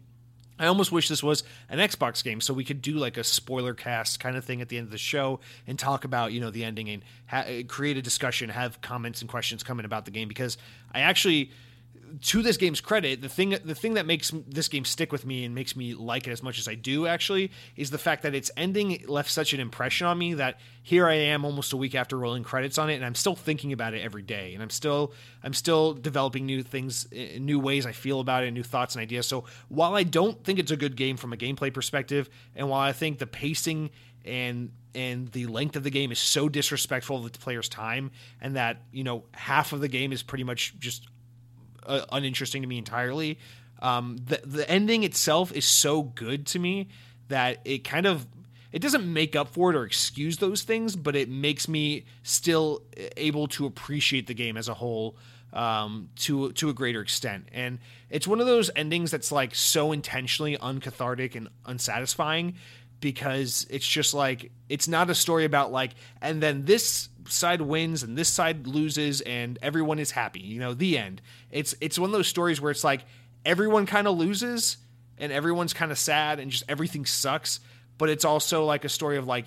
I 0.64 0.68
almost 0.68 0.92
wish 0.92 1.10
this 1.10 1.22
was 1.22 1.44
an 1.70 1.80
Xbox 1.80 2.24
game 2.24 2.42
so 2.42 2.54
we 2.54 2.64
could 2.64 2.82
do 2.82 2.94
like 2.94 3.18
a 3.18 3.24
spoiler 3.24 3.74
cast 3.74 4.20
kind 4.20 4.38
of 4.38 4.46
thing 4.46 4.62
at 4.62 4.70
the 4.70 4.78
end 4.78 4.86
of 4.86 4.92
the 4.92 4.98
show 4.98 5.40
and 5.68 5.78
talk 5.78 6.06
about, 6.06 6.32
you 6.32 6.40
know, 6.40 6.52
the 6.52 6.64
ending 6.64 6.90
and 6.90 7.04
ha- 7.28 7.64
create 7.68 7.98
a 7.98 8.02
discussion, 8.02 8.50
have 8.50 8.82
comments 8.82 9.22
and 9.22 9.30
questions 9.30 9.64
coming 9.64 9.86
about 9.86 10.06
the 10.06 10.12
game 10.12 10.28
because 10.28 10.58
I 10.94 11.02
actually 11.02 11.52
to 12.22 12.42
this 12.44 12.58
game's 12.58 12.82
credit, 12.82 13.22
the 13.22 13.30
thing 13.30 13.58
the 13.64 13.74
thing 13.74 13.96
that 13.96 14.06
makes 14.06 14.32
this 14.48 14.68
game 14.68 14.86
stick 14.86 15.12
with 15.12 15.26
me 15.26 15.46
and 15.46 15.56
makes 15.56 15.76
me 15.76 15.94
like 15.94 16.28
it 16.28 16.32
as 16.32 16.44
much 16.44 16.60
as 16.60 16.68
I 16.68 16.76
do 16.76 17.08
actually 17.08 17.52
is 17.76 17.90
the 17.90 17.98
fact 17.98 18.24
that 18.24 18.36
its 18.36 18.52
ending 18.56 19.04
left 19.08 19.32
such 19.32 19.54
an 19.54 19.60
impression 19.60 20.06
on 20.06 20.18
me 20.18 20.36
that 20.36 20.60
here 20.84 21.08
I 21.08 21.16
am 21.16 21.44
almost 21.44 21.74
a 21.74 21.78
week 21.78 21.96
after 21.96 22.18
rolling 22.18 22.44
credits 22.44 22.78
on 22.78 22.90
it 22.90 22.96
and 22.96 23.06
I'm 23.06 23.16
still 23.16 23.36
thinking 23.36 23.74
about 23.74 23.94
it 23.94 24.02
every 24.02 24.22
day 24.22 24.54
and 24.54 24.62
I'm 24.62 24.70
still 24.70 25.14
I'm 25.44 25.54
still 25.54 25.94
developing 25.94 26.46
new 26.46 26.62
things 26.62 27.08
eh, 27.12 27.40
new 27.40 27.60
ways 27.60 27.86
I 27.86 27.94
feel 27.94 28.20
about 28.20 28.44
it, 28.44 28.52
new 28.52 28.64
thoughts 28.64 28.96
and 28.96 29.02
ideas. 29.02 29.26
So 29.26 29.46
while 29.70 29.96
I 29.96 30.04
don't 30.04 30.44
think 30.44 30.60
it's 30.60 30.72
a 30.72 30.78
good 30.78 30.96
game 30.96 31.18
from 31.18 31.34
a 31.34 31.38
gameplay 31.38 31.74
perspective 31.74 32.30
and 32.56 32.70
while 32.70 32.82
I 32.82 32.94
think 32.94 33.20
the 33.20 33.28
pacing 33.28 33.90
and 34.26 34.72
and 34.96 35.32
the 35.32 35.48
length 35.48 35.76
of 35.76 35.84
the 35.84 35.90
game 35.90 36.12
is 36.12 36.20
so 36.20 36.48
disrespectful 36.48 37.18
of 37.18 37.32
the 37.32 37.40
player's 37.40 37.68
time 37.68 38.12
and 38.40 38.56
that 38.56 38.82
you 38.92 39.04
know 39.04 39.24
half 39.34 39.74
of 39.74 39.82
the 39.82 39.88
game 39.88 40.12
is 40.12 40.22
pretty 40.22 40.44
much 40.44 40.78
just 40.80 41.08
uh, 41.86 42.06
uninteresting 42.12 42.62
to 42.62 42.68
me 42.68 42.78
entirely. 42.78 43.40
Um, 43.82 44.18
the 44.18 44.42
the 44.46 44.70
ending 44.70 45.04
itself 45.04 45.52
is 45.52 45.66
so 45.66 46.04
good 46.04 46.46
to 46.48 46.60
me 46.60 46.90
that 47.28 47.60
it 47.66 47.84
kind 47.84 48.06
of 48.06 48.28
it 48.72 48.82
doesn't 48.82 49.12
make 49.12 49.36
up 49.36 49.50
for 49.50 49.70
it 49.70 49.76
or 49.76 49.86
excuse 49.86 50.38
those 50.38 50.64
things, 50.64 50.96
but 50.96 51.16
it 51.16 51.30
makes 51.30 51.68
me 51.68 52.06
still 52.24 52.82
able 53.18 53.48
to 53.50 53.66
appreciate 53.66 54.28
the 54.28 54.34
game 54.34 54.58
as 54.58 54.68
a 54.68 54.74
whole 54.74 55.16
um, 55.54 56.10
to 56.16 56.52
to 56.54 56.70
a 56.70 56.74
greater 56.74 57.02
extent. 57.02 57.48
And 57.52 57.80
it's 58.10 58.28
one 58.28 58.40
of 58.40 58.48
those 58.48 58.72
endings 58.76 59.12
that's 59.12 59.32
like 59.32 59.54
so 59.56 59.92
intentionally 59.92 60.58
uncathartic 60.58 61.36
and 61.36 61.50
unsatisfying 61.66 62.56
because 63.00 63.68
it's 63.70 63.86
just 63.86 64.14
like 64.14 64.52
it's 64.70 64.88
not 64.88 65.10
a 65.10 65.16
story 65.16 65.46
about 65.46 65.72
like 65.72 65.92
and 66.22 66.42
then 66.42 66.64
this 66.66 67.10
side 67.28 67.62
wins 67.62 68.04
and 68.04 68.18
this 68.18 68.30
side 68.30 68.68
loses 68.68 69.22
and 69.22 69.58
everyone 69.62 70.00
is 70.00 70.12
happy 70.12 70.40
you 70.42 70.60
know 70.60 70.74
the 70.74 70.98
end 70.98 71.22
it's 71.52 71.76
it's 71.82 71.98
one 71.98 72.10
of 72.10 72.14
those 72.14 72.28
stories 72.28 72.60
where 72.60 72.72
it's 72.72 72.84
like 72.84 73.02
everyone 73.46 73.86
kind 73.86 74.08
of 74.08 74.18
loses 74.18 74.78
and 75.18 75.32
everyone's 75.32 75.74
kind 75.74 75.92
of 75.92 75.98
sad 75.98 76.40
and 76.40 76.52
just 76.52 76.64
everything 76.68 77.06
sucks 77.06 77.60
but 77.98 78.10
it's 78.10 78.26
also 78.26 78.66
like 78.66 78.86
a 78.86 78.90
story 78.90 79.18
of 79.18 79.28
like 79.28 79.46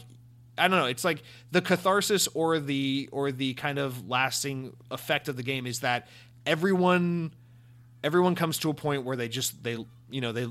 I 0.58 0.68
don't 0.68 0.78
know. 0.78 0.86
It's 0.86 1.04
like 1.04 1.22
the 1.50 1.60
catharsis 1.60 2.28
or 2.28 2.58
the 2.58 3.08
or 3.12 3.30
the 3.30 3.54
kind 3.54 3.78
of 3.78 4.08
lasting 4.08 4.74
effect 4.90 5.28
of 5.28 5.36
the 5.36 5.42
game 5.42 5.66
is 5.66 5.80
that 5.80 6.08
everyone 6.46 7.34
everyone 8.02 8.34
comes 8.34 8.58
to 8.58 8.70
a 8.70 8.74
point 8.74 9.04
where 9.04 9.16
they 9.16 9.28
just 9.28 9.62
they 9.62 9.76
you 10.10 10.20
know 10.20 10.32
they 10.32 10.46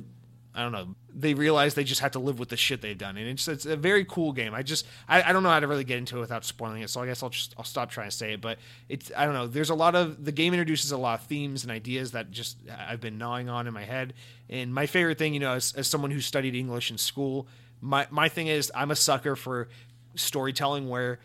I 0.55 0.61
don't 0.61 0.71
know. 0.71 0.95
They 1.13 1.33
realize 1.33 1.73
they 1.73 1.83
just 1.83 2.01
have 2.01 2.11
to 2.11 2.19
live 2.19 2.39
with 2.39 2.49
the 2.49 2.57
shit 2.57 2.81
they've 2.81 2.97
done, 2.97 3.17
and 3.17 3.27
it's 3.27 3.47
it's 3.47 3.65
a 3.65 3.75
very 3.75 4.05
cool 4.05 4.31
game. 4.31 4.53
I 4.53 4.63
just 4.63 4.85
I, 5.07 5.21
I 5.21 5.33
don't 5.33 5.43
know 5.43 5.49
how 5.49 5.59
to 5.59 5.67
really 5.67 5.83
get 5.83 5.97
into 5.97 6.17
it 6.17 6.21
without 6.21 6.45
spoiling 6.45 6.81
it, 6.81 6.89
so 6.89 7.01
I 7.01 7.05
guess 7.07 7.21
I'll 7.21 7.29
just 7.29 7.53
I'll 7.57 7.65
stop 7.65 7.91
trying 7.91 8.09
to 8.09 8.15
say 8.15 8.33
it. 8.33 8.41
But 8.41 8.57
it's 8.87 9.11
I 9.15 9.25
don't 9.25 9.33
know. 9.33 9.47
There's 9.47 9.69
a 9.69 9.75
lot 9.75 9.95
of 9.95 10.23
the 10.23 10.31
game 10.31 10.53
introduces 10.53 10.91
a 10.91 10.97
lot 10.97 11.19
of 11.19 11.25
themes 11.27 11.63
and 11.63 11.71
ideas 11.71 12.11
that 12.11 12.31
just 12.31 12.57
I've 12.69 13.01
been 13.01 13.17
gnawing 13.17 13.49
on 13.49 13.67
in 13.67 13.73
my 13.73 13.83
head. 13.83 14.13
And 14.49 14.73
my 14.73 14.85
favorite 14.85 15.17
thing, 15.17 15.33
you 15.33 15.39
know, 15.39 15.53
as, 15.53 15.73
as 15.73 15.87
someone 15.87 16.11
who 16.11 16.21
studied 16.21 16.55
English 16.55 16.89
in 16.89 16.97
school, 16.97 17.47
my 17.81 18.07
my 18.09 18.29
thing 18.29 18.47
is 18.47 18.71
I'm 18.73 18.91
a 18.91 18.95
sucker 18.95 19.35
for 19.35 19.67
storytelling 20.15 20.87
where 20.87 21.19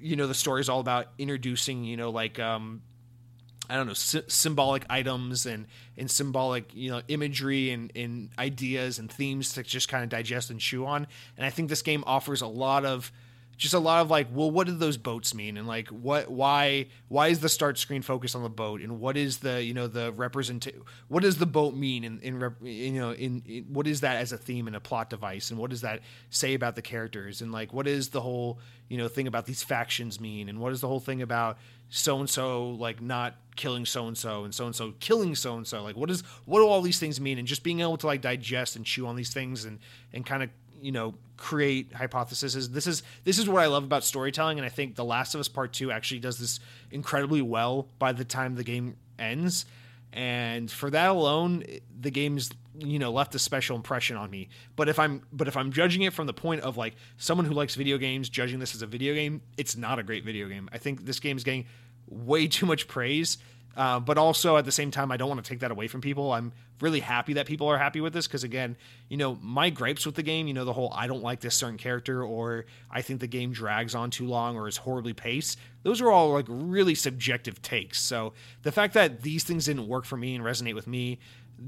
you 0.00 0.16
know 0.16 0.26
the 0.26 0.34
story 0.34 0.60
is 0.60 0.68
all 0.68 0.80
about 0.80 1.08
introducing 1.18 1.82
you 1.84 1.96
know 1.96 2.10
like 2.10 2.38
um 2.38 2.82
I 3.68 3.76
don't 3.76 3.86
know 3.86 3.94
sy- 3.94 4.22
symbolic 4.28 4.84
items 4.88 5.46
and 5.46 5.66
and 5.96 6.10
symbolic 6.10 6.74
you 6.74 6.90
know 6.90 7.02
imagery 7.08 7.70
and, 7.70 7.92
and 7.94 8.30
ideas 8.38 8.98
and 8.98 9.10
themes 9.10 9.52
to 9.54 9.62
just 9.62 9.88
kind 9.88 10.02
of 10.02 10.10
digest 10.10 10.50
and 10.50 10.60
chew 10.60 10.86
on. 10.86 11.06
And 11.36 11.44
I 11.44 11.50
think 11.50 11.68
this 11.68 11.82
game 11.82 12.04
offers 12.06 12.40
a 12.40 12.46
lot 12.46 12.84
of 12.84 13.12
just 13.58 13.74
a 13.74 13.78
lot 13.78 14.00
of 14.00 14.08
like, 14.08 14.28
well, 14.32 14.50
what 14.50 14.68
do 14.68 14.72
those 14.72 14.96
boats 14.96 15.34
mean, 15.34 15.58
and 15.58 15.66
like, 15.66 15.88
what, 15.88 16.30
why, 16.30 16.86
why 17.08 17.26
is 17.26 17.40
the 17.40 17.48
start 17.48 17.76
screen 17.76 18.02
focused 18.02 18.36
on 18.36 18.44
the 18.44 18.48
boat, 18.48 18.80
and 18.80 19.00
what 19.00 19.16
is 19.16 19.38
the, 19.38 19.62
you 19.62 19.74
know, 19.74 19.88
the 19.88 20.12
represent, 20.12 20.66
what 21.08 21.24
does 21.24 21.38
the 21.38 21.46
boat 21.46 21.74
mean, 21.74 22.04
in, 22.04 22.20
in 22.20 22.54
you 22.62 22.92
know, 22.92 23.10
in, 23.10 23.42
in, 23.46 23.64
what 23.64 23.88
is 23.88 24.00
that 24.00 24.16
as 24.16 24.30
a 24.30 24.38
theme 24.38 24.68
and 24.68 24.76
a 24.76 24.80
plot 24.80 25.10
device, 25.10 25.50
and 25.50 25.58
what 25.58 25.70
does 25.70 25.80
that 25.80 26.00
say 26.30 26.54
about 26.54 26.76
the 26.76 26.82
characters, 26.82 27.42
and 27.42 27.50
like, 27.50 27.72
what 27.72 27.88
is 27.88 28.10
the 28.10 28.20
whole, 28.20 28.60
you 28.88 28.96
know, 28.96 29.08
thing 29.08 29.26
about 29.26 29.44
these 29.44 29.62
factions 29.64 30.20
mean, 30.20 30.48
and 30.48 30.60
what 30.60 30.72
is 30.72 30.80
the 30.80 30.88
whole 30.88 31.00
thing 31.00 31.20
about 31.20 31.58
so 31.90 32.20
and 32.20 32.30
so 32.30 32.70
like 32.70 33.00
not 33.00 33.34
killing 33.56 33.86
so 33.86 34.06
and 34.06 34.16
so 34.16 34.44
and 34.44 34.54
so 34.54 34.66
and 34.66 34.76
so 34.76 34.92
killing 35.00 35.34
so 35.34 35.56
and 35.56 35.66
so, 35.66 35.82
like, 35.82 35.96
what 35.96 36.10
is, 36.10 36.22
what 36.44 36.60
do 36.60 36.68
all 36.68 36.80
these 36.80 37.00
things 37.00 37.20
mean, 37.20 37.38
and 37.38 37.48
just 37.48 37.64
being 37.64 37.80
able 37.80 37.96
to 37.96 38.06
like 38.06 38.20
digest 38.20 38.76
and 38.76 38.84
chew 38.84 39.04
on 39.06 39.16
these 39.16 39.34
things 39.34 39.64
and 39.64 39.80
and 40.12 40.24
kind 40.24 40.44
of 40.44 40.50
you 40.80 40.92
know 40.92 41.14
create 41.36 41.92
hypotheses. 41.92 42.70
This 42.70 42.86
is 42.86 43.02
this 43.24 43.38
is 43.38 43.48
what 43.48 43.62
I 43.62 43.66
love 43.66 43.84
about 43.84 44.04
storytelling, 44.04 44.58
and 44.58 44.66
I 44.66 44.68
think 44.68 44.96
The 44.96 45.04
Last 45.04 45.34
of 45.34 45.40
Us 45.40 45.48
Part 45.48 45.72
Two 45.72 45.90
actually 45.90 46.20
does 46.20 46.38
this 46.38 46.60
incredibly 46.90 47.42
well. 47.42 47.88
By 47.98 48.12
the 48.12 48.24
time 48.24 48.54
the 48.54 48.64
game 48.64 48.96
ends, 49.18 49.66
and 50.12 50.70
for 50.70 50.90
that 50.90 51.10
alone, 51.10 51.64
the 52.00 52.10
game's 52.10 52.50
you 52.78 52.98
know 52.98 53.10
left 53.10 53.34
a 53.34 53.38
special 53.38 53.76
impression 53.76 54.16
on 54.16 54.30
me. 54.30 54.48
But 54.76 54.88
if 54.88 54.98
I'm 54.98 55.22
but 55.32 55.48
if 55.48 55.56
I'm 55.56 55.72
judging 55.72 56.02
it 56.02 56.12
from 56.12 56.26
the 56.26 56.34
point 56.34 56.62
of 56.62 56.76
like 56.76 56.96
someone 57.16 57.46
who 57.46 57.54
likes 57.54 57.74
video 57.74 57.98
games, 57.98 58.28
judging 58.28 58.58
this 58.58 58.74
as 58.74 58.82
a 58.82 58.86
video 58.86 59.14
game, 59.14 59.42
it's 59.56 59.76
not 59.76 59.98
a 59.98 60.02
great 60.02 60.24
video 60.24 60.48
game. 60.48 60.68
I 60.72 60.78
think 60.78 61.04
this 61.04 61.20
game 61.20 61.36
is 61.36 61.44
getting 61.44 61.66
way 62.08 62.48
too 62.48 62.66
much 62.66 62.88
praise 62.88 63.38
uh, 63.78 64.00
but 64.00 64.18
also 64.18 64.56
at 64.56 64.64
the 64.64 64.72
same 64.72 64.90
time, 64.90 65.12
I 65.12 65.16
don't 65.16 65.28
want 65.28 65.42
to 65.44 65.48
take 65.48 65.60
that 65.60 65.70
away 65.70 65.86
from 65.86 66.00
people. 66.00 66.32
I'm 66.32 66.52
really 66.80 66.98
happy 66.98 67.34
that 67.34 67.46
people 67.46 67.68
are 67.68 67.78
happy 67.78 68.00
with 68.00 68.12
this 68.12 68.26
because, 68.26 68.42
again, 68.42 68.76
you 69.08 69.16
know, 69.16 69.38
my 69.40 69.70
gripes 69.70 70.04
with 70.04 70.16
the 70.16 70.22
game, 70.24 70.48
you 70.48 70.52
know, 70.52 70.64
the 70.64 70.72
whole 70.72 70.92
I 70.92 71.06
don't 71.06 71.22
like 71.22 71.38
this 71.38 71.54
certain 71.54 71.78
character 71.78 72.24
or 72.24 72.64
I 72.90 73.02
think 73.02 73.20
the 73.20 73.28
game 73.28 73.52
drags 73.52 73.94
on 73.94 74.10
too 74.10 74.26
long 74.26 74.56
or 74.56 74.66
is 74.66 74.78
horribly 74.78 75.12
paced, 75.12 75.60
those 75.84 76.00
are 76.00 76.10
all 76.10 76.32
like 76.32 76.46
really 76.48 76.96
subjective 76.96 77.62
takes. 77.62 78.00
So 78.00 78.32
the 78.64 78.72
fact 78.72 78.94
that 78.94 79.22
these 79.22 79.44
things 79.44 79.66
didn't 79.66 79.86
work 79.86 80.04
for 80.04 80.16
me 80.16 80.34
and 80.34 80.44
resonate 80.44 80.74
with 80.74 80.88
me 80.88 81.20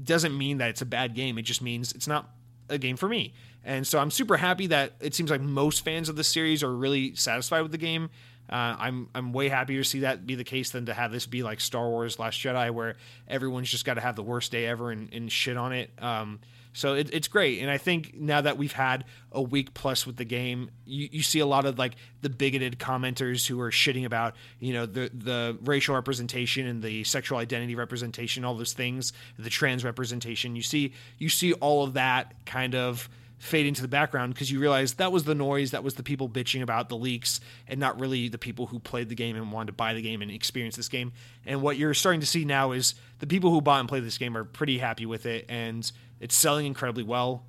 doesn't 0.03 0.37
mean 0.37 0.57
that 0.57 0.69
it's 0.69 0.81
a 0.81 0.85
bad 0.85 1.15
game. 1.15 1.37
It 1.37 1.43
just 1.43 1.61
means 1.61 1.93
it's 1.93 2.07
not 2.07 2.29
a 2.67 2.77
game 2.77 2.97
for 2.97 3.07
me. 3.07 3.33
And 3.63 3.87
so 3.87 3.99
I'm 3.99 4.11
super 4.11 4.35
happy 4.35 4.67
that 4.67 4.93
it 4.99 5.15
seems 5.15 5.31
like 5.31 5.39
most 5.39 5.85
fans 5.85 6.09
of 6.09 6.17
the 6.17 6.25
series 6.25 6.61
are 6.61 6.75
really 6.75 7.15
satisfied 7.15 7.61
with 7.61 7.71
the 7.71 7.77
game. 7.77 8.09
Uh, 8.51 8.75
I'm 8.77 9.07
I'm 9.15 9.31
way 9.31 9.47
happier 9.47 9.81
to 9.81 9.89
see 9.89 9.99
that 10.01 10.27
be 10.27 10.35
the 10.35 10.43
case 10.43 10.71
than 10.71 10.87
to 10.87 10.93
have 10.93 11.11
this 11.11 11.25
be 11.25 11.41
like 11.41 11.61
Star 11.61 11.87
Wars 11.87 12.19
Last 12.19 12.39
Jedi, 12.39 12.69
where 12.71 12.95
everyone's 13.27 13.69
just 13.69 13.85
got 13.85 13.93
to 13.93 14.01
have 14.01 14.15
the 14.15 14.23
worst 14.23 14.51
day 14.51 14.65
ever 14.65 14.91
and, 14.91 15.13
and 15.13 15.31
shit 15.31 15.55
on 15.55 15.71
it. 15.71 15.91
Um, 15.99 16.39
so 16.73 16.93
it, 16.93 17.09
it's 17.13 17.27
great, 17.27 17.59
and 17.61 17.69
I 17.69 17.77
think 17.77 18.13
now 18.15 18.41
that 18.41 18.57
we've 18.57 18.71
had 18.71 19.05
a 19.31 19.41
week 19.41 19.73
plus 19.73 20.05
with 20.05 20.15
the 20.15 20.25
game, 20.25 20.69
you, 20.85 21.09
you 21.11 21.21
see 21.21 21.39
a 21.39 21.45
lot 21.45 21.65
of 21.65 21.77
like 21.77 21.95
the 22.21 22.29
bigoted 22.29 22.79
commenters 22.79 23.45
who 23.45 23.59
are 23.59 23.71
shitting 23.71 24.05
about 24.05 24.35
you 24.59 24.73
know 24.73 24.85
the 24.85 25.09
the 25.13 25.57
racial 25.63 25.95
representation 25.95 26.67
and 26.67 26.81
the 26.81 27.03
sexual 27.03 27.37
identity 27.37 27.75
representation, 27.75 28.45
all 28.45 28.55
those 28.55 28.73
things, 28.73 29.11
the 29.37 29.49
trans 29.49 29.83
representation. 29.83 30.55
You 30.55 30.61
see 30.61 30.93
you 31.17 31.29
see 31.29 31.53
all 31.53 31.83
of 31.83 31.93
that 31.93 32.33
kind 32.45 32.75
of 32.75 33.09
fade 33.41 33.65
into 33.65 33.81
the 33.81 33.87
background 33.87 34.31
because 34.33 34.51
you 34.51 34.59
realize 34.59 34.93
that 34.93 35.11
was 35.11 35.23
the 35.23 35.33
noise, 35.33 35.71
that 35.71 35.83
was 35.83 35.95
the 35.95 36.03
people 36.03 36.29
bitching 36.29 36.61
about 36.61 36.89
the 36.89 36.95
leaks, 36.95 37.41
and 37.67 37.79
not 37.79 37.99
really 37.99 38.29
the 38.29 38.37
people 38.37 38.67
who 38.67 38.77
played 38.77 39.09
the 39.09 39.15
game 39.15 39.35
and 39.35 39.51
wanted 39.51 39.67
to 39.67 39.73
buy 39.73 39.95
the 39.95 40.01
game 40.01 40.21
and 40.21 40.29
experience 40.29 40.75
this 40.75 40.87
game. 40.87 41.11
And 41.43 41.59
what 41.63 41.75
you're 41.75 41.95
starting 41.95 42.21
to 42.21 42.27
see 42.27 42.45
now 42.45 42.71
is 42.71 42.93
the 43.17 43.25
people 43.25 43.49
who 43.49 43.59
bought 43.59 43.79
and 43.79 43.89
played 43.89 44.03
this 44.03 44.19
game 44.19 44.37
are 44.37 44.43
pretty 44.43 44.77
happy 44.77 45.07
with 45.07 45.25
it, 45.25 45.45
and 45.49 45.91
it's 46.19 46.35
selling 46.35 46.67
incredibly 46.67 47.01
well. 47.01 47.43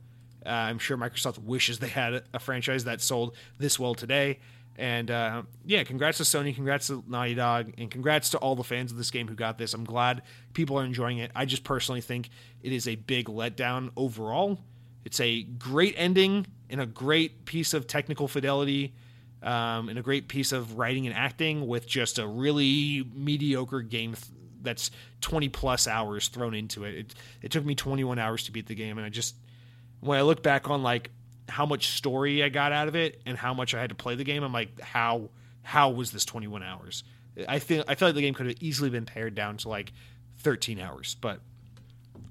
Uh, 0.45 0.49
I'm 0.49 0.79
sure 0.79 0.97
Microsoft 0.97 1.39
wishes 1.39 1.79
they 1.79 1.89
had 1.89 2.23
a 2.33 2.39
franchise 2.39 2.85
that 2.85 3.03
sold 3.03 3.37
this 3.59 3.79
well 3.79 3.95
today. 3.95 4.39
And 4.79 5.11
uh, 5.11 5.43
yeah, 5.67 5.85
congrats 5.85 6.17
to 6.17 6.25
Sony, 6.25 6.55
congrats 6.55 6.87
to 6.87 7.05
Naughty 7.07 7.35
Dog, 7.35 7.75
and 7.77 7.91
congrats 7.91 8.31
to 8.31 8.39
all 8.39 8.57
the 8.57 8.65
fans 8.65 8.91
of 8.91 8.97
this 8.97 9.11
game 9.11 9.29
who 9.29 9.35
got 9.35 9.59
this. 9.59 9.75
I'm 9.75 9.85
glad 9.85 10.23
people 10.55 10.79
are 10.79 10.85
enjoying 10.85 11.19
it. 11.19 11.31
I 11.37 11.45
just 11.45 11.65
personally 11.65 12.01
think 12.01 12.31
it 12.63 12.73
is 12.73 12.89
a 12.89 12.95
big 12.95 13.27
letdown 13.27 13.91
overall 13.95 14.59
it's 15.05 15.21
a 15.21 15.43
great 15.43 15.95
ending 15.97 16.47
and 16.71 16.81
a 16.81 16.87
great 16.87 17.45
piece 17.45 17.75
of 17.75 17.87
technical 17.87 18.29
fidelity 18.29 18.95
um, 19.43 19.89
and 19.89 19.99
a 19.99 20.03
great 20.03 20.29
piece 20.29 20.53
of 20.53 20.79
writing 20.79 21.07
and 21.07 21.17
acting 21.17 21.67
with 21.67 21.87
just 21.87 22.19
a 22.19 22.27
really 22.27 23.05
mediocre 23.15 23.83
game 23.83 24.15
th- 24.15 24.27
that's 24.63 24.91
20 25.21 25.49
plus 25.49 25.89
hours 25.89 26.29
thrown 26.29 26.55
into 26.55 26.85
it. 26.85 26.95
it. 26.95 27.15
It 27.43 27.51
took 27.51 27.65
me 27.65 27.75
21 27.75 28.19
hours 28.19 28.45
to 28.45 28.53
beat 28.53 28.67
the 28.67 28.77
game, 28.77 28.99
and 28.99 29.05
I 29.05 29.11
just 29.11 29.35
when 30.01 30.19
I 30.19 30.23
look 30.23 30.43
back 30.43 30.71
on 30.71 30.83
like 30.83 31.11
how 31.49 31.67
much 31.67 31.89
story 31.89 32.43
I 32.43 32.49
got 32.49 32.73
out 32.73 32.89
of 32.89 32.95
it 32.95 33.21
and 33.27 33.37
how 33.37 33.55
much 33.55 33.75
I 33.75 33.81
had 33.81 33.91
to 33.91 33.97
play 33.97 34.15
the 34.15 34.25
game, 34.25 34.43
I'm 34.43 34.53
like, 34.53 34.81
how 34.81 35.31
how 35.63 35.91
was 35.91 36.13
this 36.13 36.25
21 36.25 36.63
hours? 36.63 37.05
I 37.49 37.59
feel 37.59 37.85
I 37.89 37.95
feel 37.95 38.09
like 38.09 38.15
the 38.15 38.21
game 38.21 38.35
could 38.35 38.47
have 38.47 38.57
easily 38.61 38.91
been 38.91 39.07
pared 39.07 39.35
down 39.35 39.57
to 39.59 39.69
like 39.69 39.93
13 40.39 40.79
hours, 40.79 41.17
but 41.21 41.41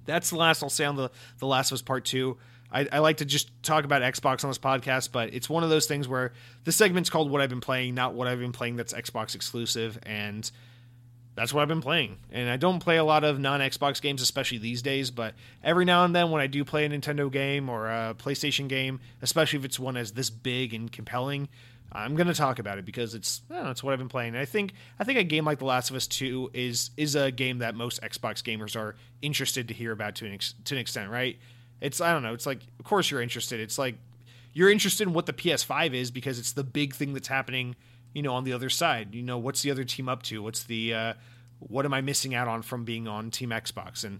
that's 0.05 0.29
the 0.29 0.37
last 0.37 0.63
I'll 0.63 0.69
say 0.69 0.85
on 0.85 0.95
the 0.95 1.09
the 1.39 1.47
Last 1.47 1.71
of 1.71 1.75
Us 1.75 1.81
Part 1.81 2.05
Two. 2.05 2.37
I, 2.71 2.87
I, 2.91 2.99
like 2.99 3.17
to 3.17 3.25
just 3.25 3.51
talk 3.63 3.83
about 3.83 4.01
Xbox 4.01 4.43
on 4.43 4.49
this 4.49 4.57
podcast, 4.57 5.11
but 5.11 5.33
it's 5.33 5.49
one 5.49 5.63
of 5.63 5.69
those 5.69 5.87
things 5.87 6.07
where 6.07 6.31
the 6.63 6.71
segment's 6.71 7.09
called 7.09 7.29
"What 7.29 7.41
I've 7.41 7.49
Been 7.49 7.61
Playing," 7.61 7.95
not 7.95 8.13
what 8.13 8.27
I've 8.27 8.39
been 8.39 8.53
playing 8.53 8.77
that's 8.77 8.93
Xbox 8.93 9.35
exclusive, 9.35 9.99
and 10.03 10.49
that's 11.35 11.53
what 11.53 11.61
I've 11.61 11.67
been 11.67 11.81
playing. 11.81 12.17
And 12.31 12.49
I 12.49 12.57
don't 12.57 12.79
play 12.79 12.97
a 12.97 13.03
lot 13.03 13.23
of 13.23 13.39
non-Xbox 13.39 14.01
games, 14.01 14.21
especially 14.21 14.57
these 14.57 14.81
days. 14.81 15.11
But 15.11 15.33
every 15.63 15.85
now 15.85 16.03
and 16.05 16.15
then, 16.15 16.29
when 16.29 16.41
I 16.41 16.47
do 16.47 16.63
play 16.65 16.85
a 16.85 16.89
Nintendo 16.89 17.31
game 17.31 17.69
or 17.69 17.87
a 17.87 18.15
PlayStation 18.17 18.67
game, 18.67 18.99
especially 19.21 19.59
if 19.59 19.65
it's 19.65 19.79
one 19.79 19.97
as 19.97 20.11
this 20.11 20.29
big 20.29 20.73
and 20.73 20.91
compelling, 20.91 21.47
I'm 21.91 22.15
going 22.15 22.27
to 22.27 22.33
talk 22.33 22.59
about 22.59 22.77
it 22.77 22.85
because 22.85 23.15
it's 23.15 23.41
it's 23.49 23.83
what 23.83 23.91
I've 23.91 23.99
been 23.99 24.09
playing. 24.09 24.29
And 24.29 24.39
I 24.39 24.45
think 24.45 24.73
I 24.99 25.03
think 25.03 25.19
a 25.19 25.23
game 25.23 25.45
like 25.45 25.59
The 25.59 25.65
Last 25.65 25.89
of 25.89 25.95
Us 25.95 26.07
Two 26.07 26.49
is 26.53 26.91
is 26.95 27.15
a 27.15 27.31
game 27.31 27.59
that 27.59 27.75
most 27.75 28.01
Xbox 28.01 28.41
gamers 28.41 28.79
are 28.79 28.95
interested 29.21 29.67
to 29.67 29.73
hear 29.73 29.91
about 29.91 30.15
to 30.15 30.25
an 30.25 30.33
ex, 30.33 30.53
to 30.65 30.75
an 30.75 30.81
extent, 30.81 31.09
right? 31.09 31.37
It's 31.81 31.99
I 31.99 32.13
don't 32.13 32.23
know. 32.23 32.33
It's 32.33 32.45
like 32.45 32.61
of 32.79 32.85
course 32.85 33.11
you're 33.11 33.21
interested. 33.21 33.59
It's 33.59 33.77
like 33.77 33.95
you're 34.53 34.69
interested 34.69 35.07
in 35.07 35.13
what 35.13 35.25
the 35.25 35.33
PS5 35.33 35.93
is 35.93 36.11
because 36.11 36.39
it's 36.39 36.53
the 36.53 36.63
big 36.63 36.93
thing 36.93 37.13
that's 37.13 37.27
happening, 37.27 37.75
you 38.13 38.21
know, 38.21 38.33
on 38.33 38.43
the 38.43 38.53
other 38.53 38.69
side. 38.69 39.15
You 39.15 39.23
know, 39.23 39.37
what's 39.37 39.61
the 39.61 39.71
other 39.71 39.83
team 39.83 40.07
up 40.07 40.23
to? 40.23 40.43
What's 40.43 40.63
the 40.63 40.93
uh, 40.93 41.13
what 41.59 41.85
am 41.85 41.93
I 41.93 42.01
missing 42.01 42.35
out 42.35 42.47
on 42.47 42.61
from 42.61 42.85
being 42.85 43.07
on 43.07 43.31
Team 43.31 43.49
Xbox? 43.49 44.03
And 44.03 44.19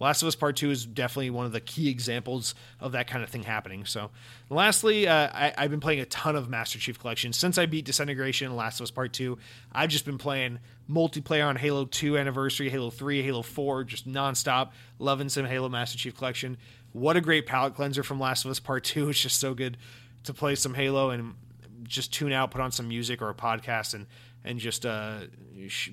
Last 0.00 0.22
of 0.22 0.28
Us 0.28 0.34
Part 0.34 0.56
Two 0.56 0.70
is 0.70 0.86
definitely 0.86 1.28
one 1.28 1.44
of 1.44 1.52
the 1.52 1.60
key 1.60 1.90
examples 1.90 2.54
of 2.80 2.92
that 2.92 3.06
kind 3.06 3.22
of 3.22 3.28
thing 3.28 3.42
happening. 3.42 3.84
So, 3.84 4.10
lastly, 4.48 5.06
uh, 5.06 5.28
I, 5.32 5.52
have 5.58 5.70
been 5.70 5.80
playing 5.80 6.00
a 6.00 6.06
ton 6.06 6.36
of 6.36 6.48
Master 6.48 6.78
Chief 6.78 6.98
Collection 6.98 7.34
since 7.34 7.58
I 7.58 7.66
beat 7.66 7.84
Disintegration 7.84 8.46
and 8.46 8.56
Last 8.56 8.80
of 8.80 8.84
Us 8.84 8.90
Part 8.90 9.12
Two. 9.12 9.36
I've 9.72 9.90
just 9.90 10.06
been 10.06 10.16
playing 10.16 10.58
multiplayer 10.88 11.46
on 11.46 11.56
Halo 11.56 11.84
Two 11.84 12.16
Anniversary, 12.16 12.70
Halo 12.70 12.88
Three, 12.88 13.22
Halo 13.22 13.42
Four, 13.42 13.84
just 13.84 14.08
nonstop. 14.08 14.70
Loving 14.98 15.28
some 15.28 15.44
Halo 15.44 15.68
Master 15.68 15.98
Chief 15.98 16.16
Collection. 16.16 16.56
What 16.92 17.16
a 17.16 17.20
great 17.20 17.46
palate 17.46 17.74
cleanser 17.74 18.02
from 18.02 18.18
Last 18.18 18.44
of 18.44 18.50
Us 18.50 18.58
Part 18.58 18.84
2. 18.84 19.10
It's 19.10 19.20
just 19.20 19.38
so 19.38 19.54
good 19.54 19.76
to 20.24 20.34
play 20.34 20.54
some 20.54 20.74
Halo 20.74 21.10
and 21.10 21.34
just 21.84 22.12
tune 22.12 22.32
out, 22.32 22.50
put 22.50 22.60
on 22.60 22.72
some 22.72 22.88
music 22.88 23.22
or 23.22 23.30
a 23.30 23.34
podcast 23.34 23.94
and 23.94 24.06
and 24.42 24.58
just 24.58 24.86
uh, 24.86 25.20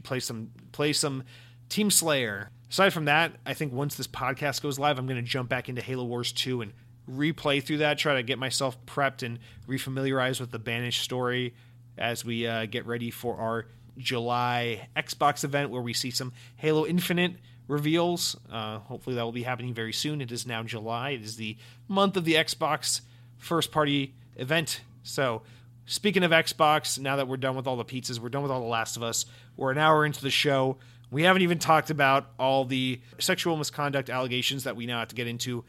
play 0.04 0.20
some 0.20 0.52
play 0.72 0.94
some 0.94 1.24
Team 1.70 1.92
Slayer. 1.92 2.50
Aside 2.70 2.94
from 2.94 3.06
that, 3.06 3.34
I 3.46 3.54
think 3.54 3.74
once 3.74 3.96
this 3.96 4.08
podcast 4.08 4.62
goes 4.62 4.80
live, 4.80 4.98
I'm 4.98 5.06
going 5.06 5.24
to 5.24 5.30
jump 5.30 5.50
back 5.50 5.70
into 5.70 5.82
Halo 5.82 6.04
Wars 6.04 6.32
2 6.32 6.62
and 6.62 6.74
replay 7.10 7.64
through 7.64 7.78
that, 7.78 7.98
try 7.98 8.16
to 8.16 8.24
get 8.24 8.38
myself 8.38 8.78
prepped 8.86 9.24
and 9.24 9.40
refamiliarized 9.68 10.42
with 10.42 10.52
the 10.52 10.60
Banished 10.60 11.02
story 11.02 11.54
as 11.98 12.26
we 12.26 12.46
uh, 12.46 12.66
get 12.66 12.86
ready 12.86 13.10
for 13.12 13.38
our 13.38 13.68
July 13.98 14.90
Xbox 14.96 15.44
event 15.44 15.70
where 15.70 15.82
we 15.82 15.94
see 15.94 16.12
some 16.12 16.34
Halo 16.58 16.86
Infinite 16.86 17.36
reveals. 17.68 18.36
Uh, 18.52 18.80
hopefully, 18.80 19.16
that 19.16 19.24
will 19.24 19.32
be 19.32 19.44
happening 19.44 19.74
very 19.74 19.94
soon. 19.94 20.22
It 20.22 20.32
is 20.32 20.46
now 20.46 20.64
July. 20.64 21.12
It 21.12 21.24
is 21.24 21.36
the 21.36 21.58
month 21.88 22.18
of 22.18 22.26
the 22.26 22.36
Xbox 22.36 23.02
first 23.38 23.72
party 23.72 24.14
event. 24.36 24.82
So, 25.04 25.42
speaking 25.86 26.24
of 26.24 26.32
Xbox, 26.32 27.00
now 27.00 27.16
that 27.18 27.28
we're 27.28 27.38
done 27.38 27.56
with 27.56 27.68
all 27.68 27.78
the 27.78 27.86
pizzas, 27.86 28.20
we're 28.20 28.30
done 28.30 28.44
with 28.44 28.52
all 28.52 28.62
the 28.62 28.68
Last 28.68 28.98
of 28.98 29.04
Us. 29.04 29.26
We're 29.56 29.72
an 29.72 29.78
hour 29.78 30.06
into 30.06 30.22
the 30.22 30.30
show. 30.30 30.78
We 31.10 31.24
haven't 31.24 31.42
even 31.42 31.60
talked 31.60 31.90
about 31.90 32.32
all 32.38 32.66
the 32.66 33.00
sexual 33.20 33.56
misconduct 33.56 34.10
allegations 34.10 34.66
that 34.66 34.76
we 34.76 34.86
now 34.86 35.00
have 35.00 35.08
to 35.10 35.16
get 35.16 35.28
into. 35.28 35.64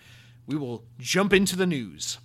We 0.47 0.57
will 0.57 0.83
jump 0.99 1.33
into 1.33 1.57
the 1.57 1.67
news. 1.67 2.19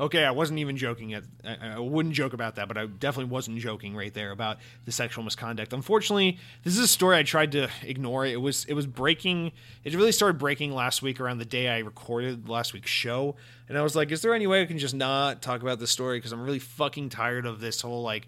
Okay, 0.00 0.24
I 0.24 0.30
wasn't 0.30 0.60
even 0.60 0.78
joking. 0.78 1.12
At, 1.12 1.24
I, 1.44 1.74
I 1.74 1.78
wouldn't 1.78 2.14
joke 2.14 2.32
about 2.32 2.54
that, 2.54 2.68
but 2.68 2.78
I 2.78 2.86
definitely 2.86 3.30
wasn't 3.30 3.58
joking 3.58 3.94
right 3.94 4.12
there 4.14 4.30
about 4.30 4.56
the 4.86 4.92
sexual 4.92 5.22
misconduct. 5.22 5.74
Unfortunately, 5.74 6.38
this 6.64 6.72
is 6.72 6.80
a 6.80 6.88
story 6.88 7.18
I 7.18 7.22
tried 7.22 7.52
to 7.52 7.68
ignore. 7.82 8.24
It 8.24 8.40
was 8.40 8.64
it 8.64 8.72
was 8.72 8.86
breaking. 8.86 9.52
It 9.84 9.94
really 9.94 10.12
started 10.12 10.38
breaking 10.38 10.72
last 10.72 11.02
week 11.02 11.20
around 11.20 11.36
the 11.36 11.44
day 11.44 11.68
I 11.68 11.80
recorded 11.80 12.48
last 12.48 12.72
week's 12.72 12.90
show, 12.90 13.36
and 13.68 13.76
I 13.76 13.82
was 13.82 13.94
like, 13.94 14.10
"Is 14.10 14.22
there 14.22 14.32
any 14.32 14.46
way 14.46 14.62
I 14.62 14.64
can 14.64 14.78
just 14.78 14.94
not 14.94 15.42
talk 15.42 15.60
about 15.60 15.78
this 15.78 15.90
story?" 15.90 16.16
Because 16.16 16.32
I'm 16.32 16.42
really 16.42 16.60
fucking 16.60 17.10
tired 17.10 17.44
of 17.44 17.60
this 17.60 17.82
whole 17.82 18.02
like 18.02 18.26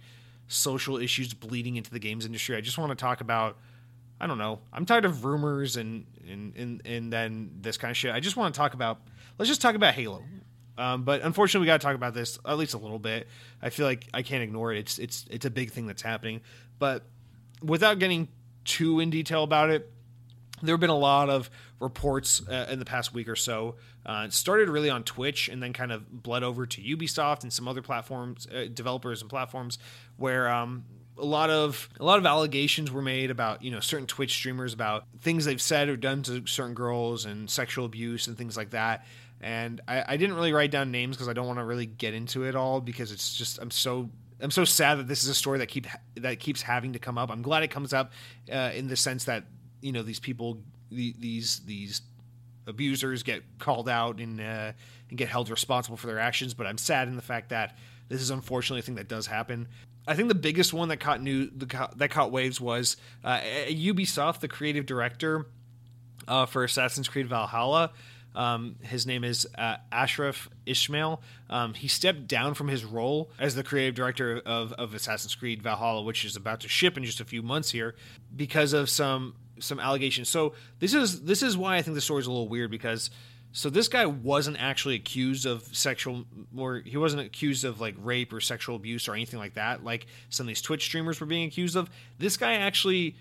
social 0.48 0.98
issues 0.98 1.32
bleeding 1.32 1.76
into 1.76 1.90
the 1.90 1.98
games 1.98 2.26
industry. 2.26 2.54
I 2.54 2.60
just 2.60 2.76
want 2.76 2.90
to 2.90 2.96
talk 2.96 3.22
about. 3.22 3.56
I 4.20 4.26
don't 4.26 4.38
know. 4.38 4.60
I'm 4.74 4.84
tired 4.84 5.06
of 5.06 5.24
rumors 5.24 5.78
and 5.78 6.04
and 6.28 6.54
and 6.54 6.82
and 6.84 7.10
then 7.10 7.50
this 7.62 7.78
kind 7.78 7.90
of 7.90 7.96
shit. 7.96 8.12
I 8.12 8.20
just 8.20 8.36
want 8.36 8.54
to 8.54 8.58
talk 8.58 8.74
about. 8.74 9.00
Let's 9.38 9.48
just 9.48 9.62
talk 9.62 9.74
about 9.74 9.94
Halo. 9.94 10.22
Um, 10.78 11.04
but 11.04 11.22
unfortunately, 11.22 11.64
we 11.64 11.66
got 11.66 11.80
to 11.80 11.86
talk 11.86 11.94
about 11.94 12.14
this 12.14 12.38
at 12.46 12.56
least 12.56 12.74
a 12.74 12.78
little 12.78 12.98
bit. 12.98 13.28
I 13.60 13.70
feel 13.70 13.86
like 13.86 14.06
I 14.14 14.22
can't 14.22 14.42
ignore 14.42 14.72
it. 14.72 14.78
It's 14.78 14.98
it's 14.98 15.26
it's 15.30 15.46
a 15.46 15.50
big 15.50 15.70
thing 15.70 15.86
that's 15.86 16.02
happening. 16.02 16.40
But 16.78 17.04
without 17.62 17.98
getting 17.98 18.28
too 18.64 19.00
in 19.00 19.10
detail 19.10 19.42
about 19.42 19.70
it, 19.70 19.90
there 20.62 20.72
have 20.72 20.80
been 20.80 20.90
a 20.90 20.98
lot 20.98 21.28
of 21.28 21.50
reports 21.80 22.46
uh, 22.48 22.68
in 22.70 22.78
the 22.78 22.84
past 22.84 23.12
week 23.12 23.28
or 23.28 23.36
so. 23.36 23.76
Uh, 24.06 24.24
it 24.26 24.32
started 24.32 24.68
really 24.68 24.90
on 24.90 25.02
Twitch 25.02 25.48
and 25.48 25.62
then 25.62 25.72
kind 25.72 25.92
of 25.92 26.22
bled 26.22 26.42
over 26.42 26.66
to 26.66 26.80
Ubisoft 26.80 27.42
and 27.42 27.52
some 27.52 27.68
other 27.68 27.82
platforms, 27.82 28.46
uh, 28.48 28.66
developers 28.72 29.20
and 29.20 29.28
platforms, 29.28 29.78
where 30.16 30.48
um, 30.48 30.84
a 31.18 31.24
lot 31.24 31.50
of 31.50 31.88
a 32.00 32.04
lot 32.04 32.18
of 32.18 32.26
allegations 32.26 32.90
were 32.90 33.02
made 33.02 33.30
about 33.30 33.62
you 33.62 33.70
know 33.70 33.80
certain 33.80 34.06
Twitch 34.06 34.32
streamers 34.32 34.72
about 34.72 35.04
things 35.20 35.44
they've 35.44 35.62
said 35.62 35.88
or 35.88 35.96
done 35.96 36.22
to 36.22 36.46
certain 36.46 36.74
girls 36.74 37.24
and 37.24 37.50
sexual 37.50 37.84
abuse 37.84 38.26
and 38.26 38.38
things 38.38 38.56
like 38.56 38.70
that 38.70 39.04
And 39.42 39.80
I, 39.88 40.04
I 40.06 40.16
didn't 40.16 40.36
really 40.36 40.52
write 40.52 40.70
down 40.70 40.92
names 40.92 41.16
because 41.16 41.28
I 41.28 41.32
don't 41.32 41.46
want 41.46 41.58
to 41.58 41.64
really 41.64 41.86
get 41.86 42.14
into 42.14 42.44
it 42.44 42.54
all 42.54 42.80
because 42.80 43.10
it's 43.10 43.36
just 43.36 43.58
I'm 43.58 43.72
so 43.72 44.08
I'm 44.40 44.52
so 44.52 44.64
sad 44.64 44.98
that 44.98 45.08
this 45.08 45.24
is 45.24 45.28
a 45.28 45.34
story 45.34 45.58
that 45.58 45.66
keep 45.66 45.86
that 46.16 46.38
keeps 46.38 46.62
having 46.62 46.92
to 46.92 47.00
come 47.00 47.18
up. 47.18 47.30
I'm 47.30 47.42
glad 47.42 47.64
it 47.64 47.68
comes 47.68 47.92
up 47.92 48.12
uh, 48.52 48.70
in 48.74 48.86
the 48.86 48.96
sense 48.96 49.24
that 49.24 49.44
you 49.80 49.90
know 49.92 50.02
these 50.02 50.20
people 50.20 50.62
these 50.90 51.60
these 51.60 52.02
abusers 52.66 53.24
get 53.24 53.42
called 53.58 53.88
out 53.88 54.20
and 54.20 54.40
uh, 54.40 54.72
and 55.08 55.18
get 55.18 55.28
held 55.28 55.50
responsible 55.50 55.96
for 55.96 56.06
their 56.06 56.20
actions. 56.20 56.54
But 56.54 56.66
I'm 56.66 56.78
sad 56.78 57.08
in 57.08 57.16
the 57.16 57.22
fact 57.22 57.48
that 57.48 57.76
this 58.08 58.20
is 58.20 58.30
unfortunately 58.30 58.80
a 58.80 58.82
thing 58.82 58.94
that 58.96 59.08
does 59.08 59.26
happen. 59.26 59.68
I 60.06 60.14
think 60.14 60.28
the 60.28 60.34
biggest 60.34 60.72
one 60.72 60.88
that 60.88 60.98
caught 60.98 61.20
new 61.20 61.50
the, 61.50 61.88
that 61.96 62.10
caught 62.10 62.32
waves 62.32 62.60
was 62.60 62.96
uh, 63.24 63.40
Ubisoft, 63.68 64.40
the 64.40 64.48
creative 64.48 64.86
director 64.86 65.46
uh, 66.26 66.46
for 66.46 66.64
Assassin's 66.64 67.08
Creed 67.08 67.28
Valhalla. 67.28 67.92
Um, 68.34 68.76
his 68.80 69.06
name 69.06 69.24
is 69.24 69.46
uh, 69.56 69.76
Ashraf 69.90 70.48
Ismail. 70.66 71.20
Um, 71.50 71.74
he 71.74 71.88
stepped 71.88 72.26
down 72.26 72.54
from 72.54 72.68
his 72.68 72.84
role 72.84 73.30
as 73.38 73.54
the 73.54 73.62
creative 73.62 73.94
director 73.94 74.40
of, 74.44 74.72
of 74.74 74.94
Assassin's 74.94 75.34
Creed 75.34 75.62
Valhalla, 75.62 76.02
which 76.02 76.24
is 76.24 76.36
about 76.36 76.60
to 76.60 76.68
ship 76.68 76.96
in 76.96 77.04
just 77.04 77.20
a 77.20 77.24
few 77.24 77.42
months 77.42 77.70
here, 77.70 77.94
because 78.34 78.72
of 78.72 78.88
some 78.88 79.34
some 79.58 79.78
allegations. 79.78 80.28
So 80.28 80.54
this 80.78 80.94
is 80.94 81.22
this 81.22 81.42
is 81.42 81.56
why 81.56 81.76
I 81.76 81.82
think 81.82 81.94
the 81.94 82.00
story 82.00 82.20
is 82.20 82.26
a 82.26 82.30
little 82.30 82.48
weird 82.48 82.70
because 82.70 83.10
so 83.52 83.68
this 83.68 83.86
guy 83.86 84.06
wasn't 84.06 84.60
actually 84.60 84.94
accused 84.94 85.44
of 85.44 85.62
sexual 85.76 86.24
or 86.56 86.82
he 86.84 86.96
wasn't 86.96 87.22
accused 87.22 87.64
of 87.64 87.80
like 87.80 87.94
rape 87.98 88.32
or 88.32 88.40
sexual 88.40 88.76
abuse 88.76 89.08
or 89.08 89.14
anything 89.14 89.38
like 89.38 89.54
that 89.54 89.84
like 89.84 90.06
some 90.30 90.44
of 90.44 90.48
these 90.48 90.62
Twitch 90.62 90.84
streamers 90.84 91.20
were 91.20 91.26
being 91.26 91.46
accused 91.46 91.76
of. 91.76 91.90
This 92.18 92.36
guy 92.36 92.54
actually 92.54 93.16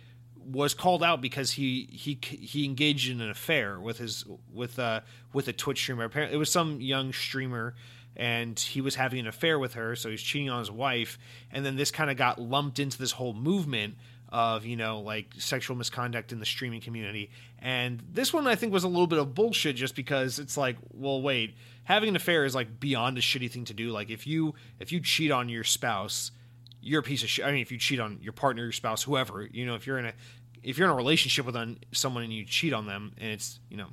was 0.45 0.73
called 0.73 1.03
out 1.03 1.21
because 1.21 1.51
he 1.51 1.87
he 1.91 2.19
he 2.23 2.65
engaged 2.65 3.09
in 3.09 3.21
an 3.21 3.29
affair 3.29 3.79
with 3.79 3.97
his 3.97 4.25
with 4.53 4.79
uh 4.79 5.01
with 5.33 5.47
a 5.47 5.53
Twitch 5.53 5.79
streamer. 5.79 6.03
Apparently, 6.03 6.35
it 6.35 6.39
was 6.39 6.51
some 6.51 6.81
young 6.81 7.13
streamer, 7.13 7.75
and 8.15 8.59
he 8.59 8.81
was 8.81 8.95
having 8.95 9.19
an 9.19 9.27
affair 9.27 9.59
with 9.59 9.73
her, 9.73 9.95
so 9.95 10.09
he's 10.09 10.21
cheating 10.21 10.49
on 10.49 10.59
his 10.59 10.71
wife. 10.71 11.17
And 11.51 11.65
then 11.65 11.75
this 11.75 11.91
kind 11.91 12.09
of 12.09 12.17
got 12.17 12.39
lumped 12.39 12.79
into 12.79 12.97
this 12.97 13.13
whole 13.13 13.33
movement 13.33 13.95
of 14.29 14.65
you 14.65 14.77
know 14.77 15.01
like 15.01 15.33
sexual 15.37 15.75
misconduct 15.75 16.31
in 16.31 16.39
the 16.39 16.45
streaming 16.45 16.81
community. 16.81 17.29
And 17.59 18.01
this 18.11 18.33
one 18.33 18.47
I 18.47 18.55
think 18.55 18.73
was 18.73 18.83
a 18.83 18.89
little 18.89 19.07
bit 19.07 19.19
of 19.19 19.35
bullshit, 19.35 19.75
just 19.75 19.95
because 19.95 20.39
it's 20.39 20.57
like, 20.57 20.77
well, 20.93 21.21
wait, 21.21 21.55
having 21.83 22.09
an 22.09 22.15
affair 22.15 22.45
is 22.45 22.55
like 22.55 22.79
beyond 22.79 23.17
a 23.17 23.21
shitty 23.21 23.51
thing 23.51 23.65
to 23.65 23.73
do. 23.73 23.91
Like 23.91 24.09
if 24.09 24.25
you 24.25 24.55
if 24.79 24.91
you 24.91 24.99
cheat 24.99 25.31
on 25.31 25.49
your 25.49 25.63
spouse 25.63 26.31
you're 26.81 27.01
a 27.01 27.03
piece 27.03 27.23
of 27.23 27.29
shit. 27.29 27.45
I 27.45 27.51
mean, 27.51 27.61
if 27.61 27.71
you 27.71 27.77
cheat 27.77 27.99
on 27.99 28.19
your 28.21 28.33
partner, 28.33 28.63
your 28.63 28.71
spouse, 28.71 29.03
whoever, 29.03 29.47
you 29.51 29.65
know, 29.65 29.75
if 29.75 29.85
you're 29.85 29.99
in 29.99 30.07
a 30.07 30.13
if 30.63 30.77
you're 30.77 30.87
in 30.87 30.93
a 30.93 30.95
relationship 30.95 31.45
with 31.45 31.55
someone 31.91 32.23
and 32.23 32.33
you 32.33 32.45
cheat 32.45 32.73
on 32.73 32.87
them, 32.87 33.13
and 33.17 33.31
it's 33.31 33.59
you 33.69 33.77
know, 33.77 33.87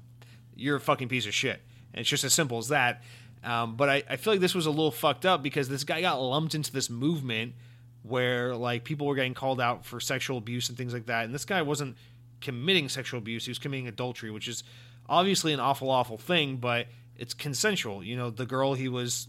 you're 0.55 0.76
a 0.76 0.80
fucking 0.80 1.09
piece 1.09 1.26
of 1.26 1.34
shit. 1.34 1.61
And 1.93 2.01
it's 2.01 2.09
just 2.09 2.24
as 2.24 2.34
simple 2.34 2.59
as 2.59 2.68
that. 2.68 3.03
Um, 3.45 3.76
but 3.76 3.89
I, 3.89 4.03
I 4.11 4.16
feel 4.16 4.32
like 4.32 4.41
this 4.41 4.55
was 4.55 4.66
a 4.66 4.70
little 4.70 4.91
fucked 4.91 5.24
up 5.24 5.43
because 5.43 5.68
this 5.68 5.84
guy 5.84 6.01
got 6.01 6.20
lumped 6.20 6.55
into 6.55 6.72
this 6.72 6.91
movement 6.91 7.55
where 8.03 8.55
like 8.57 8.84
people 8.84 9.07
were 9.07 9.14
getting 9.14 9.34
called 9.34 9.61
out 9.61 9.84
for 9.86 10.01
sexual 10.01 10.39
abuse 10.39 10.68
and 10.68 10.76
things 10.76 10.93
like 10.93 11.07
that, 11.07 11.24
and 11.24 11.34
this 11.34 11.45
guy 11.45 11.62
wasn't 11.62 11.97
committing 12.41 12.89
sexual 12.89 13.18
abuse; 13.18 13.45
he 13.45 13.51
was 13.51 13.59
committing 13.59 13.89
adultery, 13.89 14.30
which 14.30 14.49
is 14.49 14.64
obviously 15.09 15.53
an 15.53 15.61
awful, 15.61 15.91
awful 15.91 16.18
thing, 16.18 16.57
but 16.57 16.86
it's 17.16 17.34
consensual. 17.34 18.03
You 18.05 18.16
know, 18.16 18.30
the 18.30 18.47
girl 18.47 18.74
he 18.74 18.89
was, 18.89 19.28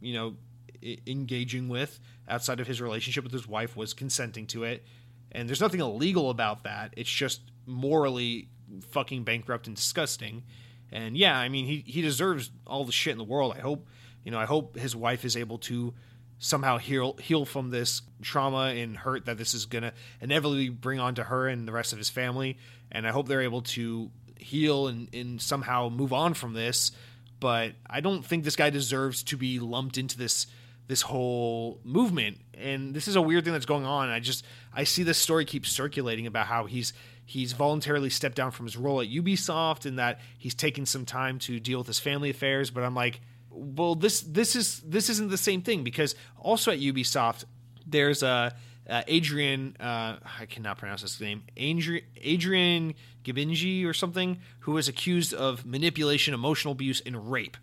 you 0.00 0.14
know, 0.14 0.36
engaging 1.06 1.68
with 1.68 1.98
outside 2.28 2.60
of 2.60 2.66
his 2.66 2.80
relationship 2.80 3.24
with 3.24 3.32
his 3.32 3.46
wife 3.46 3.76
was 3.76 3.94
consenting 3.94 4.46
to 4.48 4.64
it. 4.64 4.84
And 5.32 5.48
there's 5.48 5.60
nothing 5.60 5.80
illegal 5.80 6.30
about 6.30 6.64
that. 6.64 6.94
It's 6.96 7.10
just 7.10 7.40
morally 7.66 8.48
fucking 8.90 9.24
bankrupt 9.24 9.66
and 9.66 9.76
disgusting. 9.76 10.44
And 10.90 11.16
yeah, 11.16 11.38
I 11.38 11.48
mean, 11.48 11.66
he, 11.66 11.84
he 11.86 12.02
deserves 12.02 12.50
all 12.66 12.84
the 12.84 12.92
shit 12.92 13.12
in 13.12 13.18
the 13.18 13.24
world. 13.24 13.54
I 13.56 13.60
hope, 13.60 13.86
you 14.24 14.30
know, 14.30 14.38
I 14.38 14.46
hope 14.46 14.76
his 14.78 14.96
wife 14.96 15.24
is 15.24 15.36
able 15.36 15.58
to 15.58 15.94
somehow 16.40 16.78
heal 16.78 17.16
heal 17.20 17.44
from 17.44 17.70
this 17.70 18.00
trauma 18.22 18.66
and 18.66 18.96
hurt 18.96 19.26
that 19.26 19.36
this 19.36 19.54
is 19.54 19.66
gonna 19.66 19.92
inevitably 20.20 20.68
bring 20.68 21.00
on 21.00 21.16
to 21.16 21.24
her 21.24 21.48
and 21.48 21.66
the 21.66 21.72
rest 21.72 21.92
of 21.92 21.98
his 21.98 22.08
family. 22.08 22.58
And 22.92 23.06
I 23.06 23.10
hope 23.10 23.28
they're 23.28 23.42
able 23.42 23.62
to 23.62 24.10
heal 24.38 24.86
and, 24.86 25.12
and 25.12 25.42
somehow 25.42 25.88
move 25.88 26.12
on 26.12 26.34
from 26.34 26.54
this. 26.54 26.92
But 27.40 27.72
I 27.88 28.00
don't 28.00 28.24
think 28.24 28.44
this 28.44 28.56
guy 28.56 28.70
deserves 28.70 29.22
to 29.24 29.36
be 29.36 29.58
lumped 29.58 29.98
into 29.98 30.16
this 30.16 30.46
this 30.88 31.02
whole 31.02 31.80
movement. 31.84 32.38
And 32.54 32.92
this 32.94 33.06
is 33.06 33.14
a 33.14 33.22
weird 33.22 33.44
thing 33.44 33.52
that's 33.52 33.66
going 33.66 33.86
on. 33.86 34.08
I 34.08 34.20
just 34.20 34.44
i 34.74 34.84
see 34.84 35.02
this 35.02 35.18
story 35.18 35.44
keep 35.44 35.64
circulating 35.64 36.26
about 36.26 36.46
how 36.46 36.64
he's 36.64 36.92
he's 37.24 37.52
voluntarily 37.52 38.10
stepped 38.10 38.36
down 38.36 38.50
from 38.50 38.66
his 38.66 38.76
role 38.76 39.00
at 39.00 39.08
ubisoft 39.08 39.86
and 39.86 39.98
that 39.98 40.20
he's 40.38 40.54
taking 40.54 40.86
some 40.86 41.04
time 41.04 41.38
to 41.40 41.60
deal 41.60 41.78
with 41.78 41.86
his 41.86 42.00
family 42.00 42.30
affairs. 42.30 42.70
But 42.70 42.82
i'm 42.82 42.94
like 42.94 43.20
well 43.50 43.94
this 43.94 44.20
this 44.22 44.56
is 44.56 44.80
this 44.80 45.08
isn't 45.08 45.30
the 45.30 45.38
same 45.38 45.62
thing 45.62 45.84
because 45.84 46.14
also 46.36 46.72
at 46.72 46.80
ubisoft 46.80 47.44
there's 47.86 48.22
a 48.22 48.54
uh, 48.88 49.02
Adrian, 49.06 49.76
uh, 49.78 50.16
I 50.40 50.46
cannot 50.46 50.78
pronounce 50.78 51.02
his 51.02 51.20
name, 51.20 51.42
Adrian, 51.56 52.04
Adrian 52.16 52.94
Gibinji 53.22 53.84
or 53.84 53.92
something, 53.92 54.38
who 54.60 54.72
was 54.72 54.88
accused 54.88 55.34
of 55.34 55.66
manipulation, 55.66 56.32
emotional 56.32 56.72
abuse, 56.72 57.02
and 57.04 57.30
rape. 57.30 57.56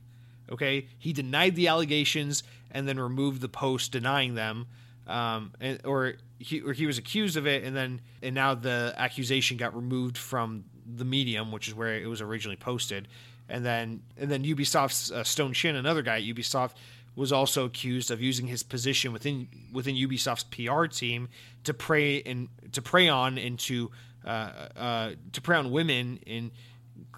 Okay, 0.52 0.88
he 1.00 1.14
denied 1.14 1.56
the 1.56 1.68
allegations 1.68 2.44
and 2.72 2.88
then 2.88 3.00
removed 3.00 3.42
the 3.42 3.50
post 3.50 3.92
denying 3.92 4.36
them, 4.36 4.68
um, 5.08 5.54
and, 5.60 5.80
or 5.86 6.16
he 6.40 6.62
or 6.62 6.74
he 6.74 6.86
was 6.86 6.98
accused 6.98 7.38
of 7.38 7.48
it, 7.48 7.64
and 7.64 7.76
then 7.76 8.02
and 8.22 8.36
now 8.36 8.54
the 8.54 8.94
accusation 8.98 9.58
got 9.58 9.76
removed 9.76 10.18
from 10.18 10.66
the 10.86 11.06
medium, 11.06 11.52
which 11.52 11.68
is 11.68 11.74
where 11.74 11.96
it 11.96 12.08
was 12.08 12.22
originally 12.22 12.58
posted, 12.58 13.08
and 13.50 13.66
then 13.66 14.02
and 14.18 14.30
then 14.30 14.44
Ubisoft's 14.44 15.12
uh, 15.12 15.24
Stone 15.24 15.54
Chin, 15.54 15.76
another 15.76 16.02
guy 16.02 16.18
at 16.18 16.24
Ubisoft, 16.24 16.74
was 17.16 17.32
also 17.32 17.66
accused 17.66 18.12
of 18.12 18.22
using 18.22 18.48
his 18.48 18.64
position 18.64 19.14
within 19.14 19.48
within 19.72 19.96
Ubisoft's 19.96 20.44
PR 20.44 20.86
team 20.86 21.30
to 21.64 21.74
prey 21.74 22.22
and 22.22 22.50
to 22.72 22.82
prey 22.82 23.08
on 23.08 23.38
and 23.38 23.58
to 23.60 23.92
uh, 24.26 24.50
uh, 24.76 25.12
to 25.34 25.42
prey 25.42 25.58
on 25.58 25.72
women 25.72 26.20
and 26.28 26.52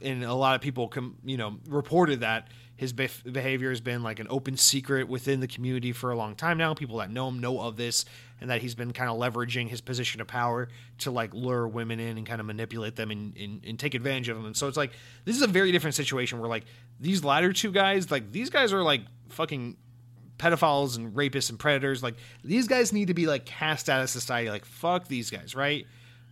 and 0.01 0.23
a 0.23 0.33
lot 0.33 0.55
of 0.55 0.61
people 0.61 0.87
com- 0.87 1.17
you 1.23 1.37
know 1.37 1.57
reported 1.67 2.21
that 2.21 2.47
his 2.77 2.93
behavior 2.93 3.69
has 3.69 3.81
been 3.81 4.03
like 4.03 4.19
an 4.19 4.27
open 4.29 4.55
secret 4.55 5.07
within 5.07 5.39
the 5.39 5.47
community 5.47 5.91
for 5.91 6.11
a 6.11 6.15
long 6.15 6.35
time 6.35 6.59
now. 6.59 6.75
People 6.75 6.97
that 6.97 7.11
know 7.11 7.27
him 7.27 7.39
know 7.39 7.59
of 7.59 7.75
this, 7.75 8.05
and 8.39 8.51
that 8.51 8.61
he's 8.61 8.75
been 8.75 8.93
kind 8.93 9.09
of 9.09 9.17
leveraging 9.17 9.67
his 9.67 9.81
position 9.81 10.21
of 10.21 10.27
power 10.27 10.69
to 10.99 11.09
like 11.09 11.33
lure 11.33 11.67
women 11.67 11.99
in 11.99 12.17
and 12.17 12.27
kind 12.27 12.39
of 12.39 12.45
manipulate 12.45 12.95
them 12.95 13.09
and, 13.09 13.35
and, 13.35 13.65
and 13.65 13.79
take 13.79 13.95
advantage 13.95 14.29
of 14.29 14.37
them. 14.37 14.45
And 14.45 14.55
so 14.55 14.67
it's 14.67 14.77
like 14.77 14.91
this 15.25 15.35
is 15.35 15.41
a 15.41 15.47
very 15.47 15.71
different 15.71 15.95
situation 15.95 16.39
where 16.39 16.47
like 16.47 16.65
these 16.99 17.23
latter 17.23 17.51
two 17.51 17.71
guys, 17.71 18.11
like 18.11 18.31
these 18.31 18.51
guys 18.51 18.71
are 18.71 18.83
like 18.83 19.01
fucking 19.29 19.75
pedophiles 20.37 20.97
and 20.97 21.15
rapists 21.15 21.49
and 21.49 21.57
predators. 21.57 22.03
Like 22.03 22.15
these 22.43 22.67
guys 22.67 22.93
need 22.93 23.07
to 23.07 23.15
be 23.15 23.25
like 23.25 23.45
cast 23.45 23.89
out 23.89 24.03
of 24.03 24.09
society. 24.11 24.51
Like 24.51 24.65
fuck 24.65 25.07
these 25.07 25.31
guys, 25.31 25.55
right? 25.55 25.87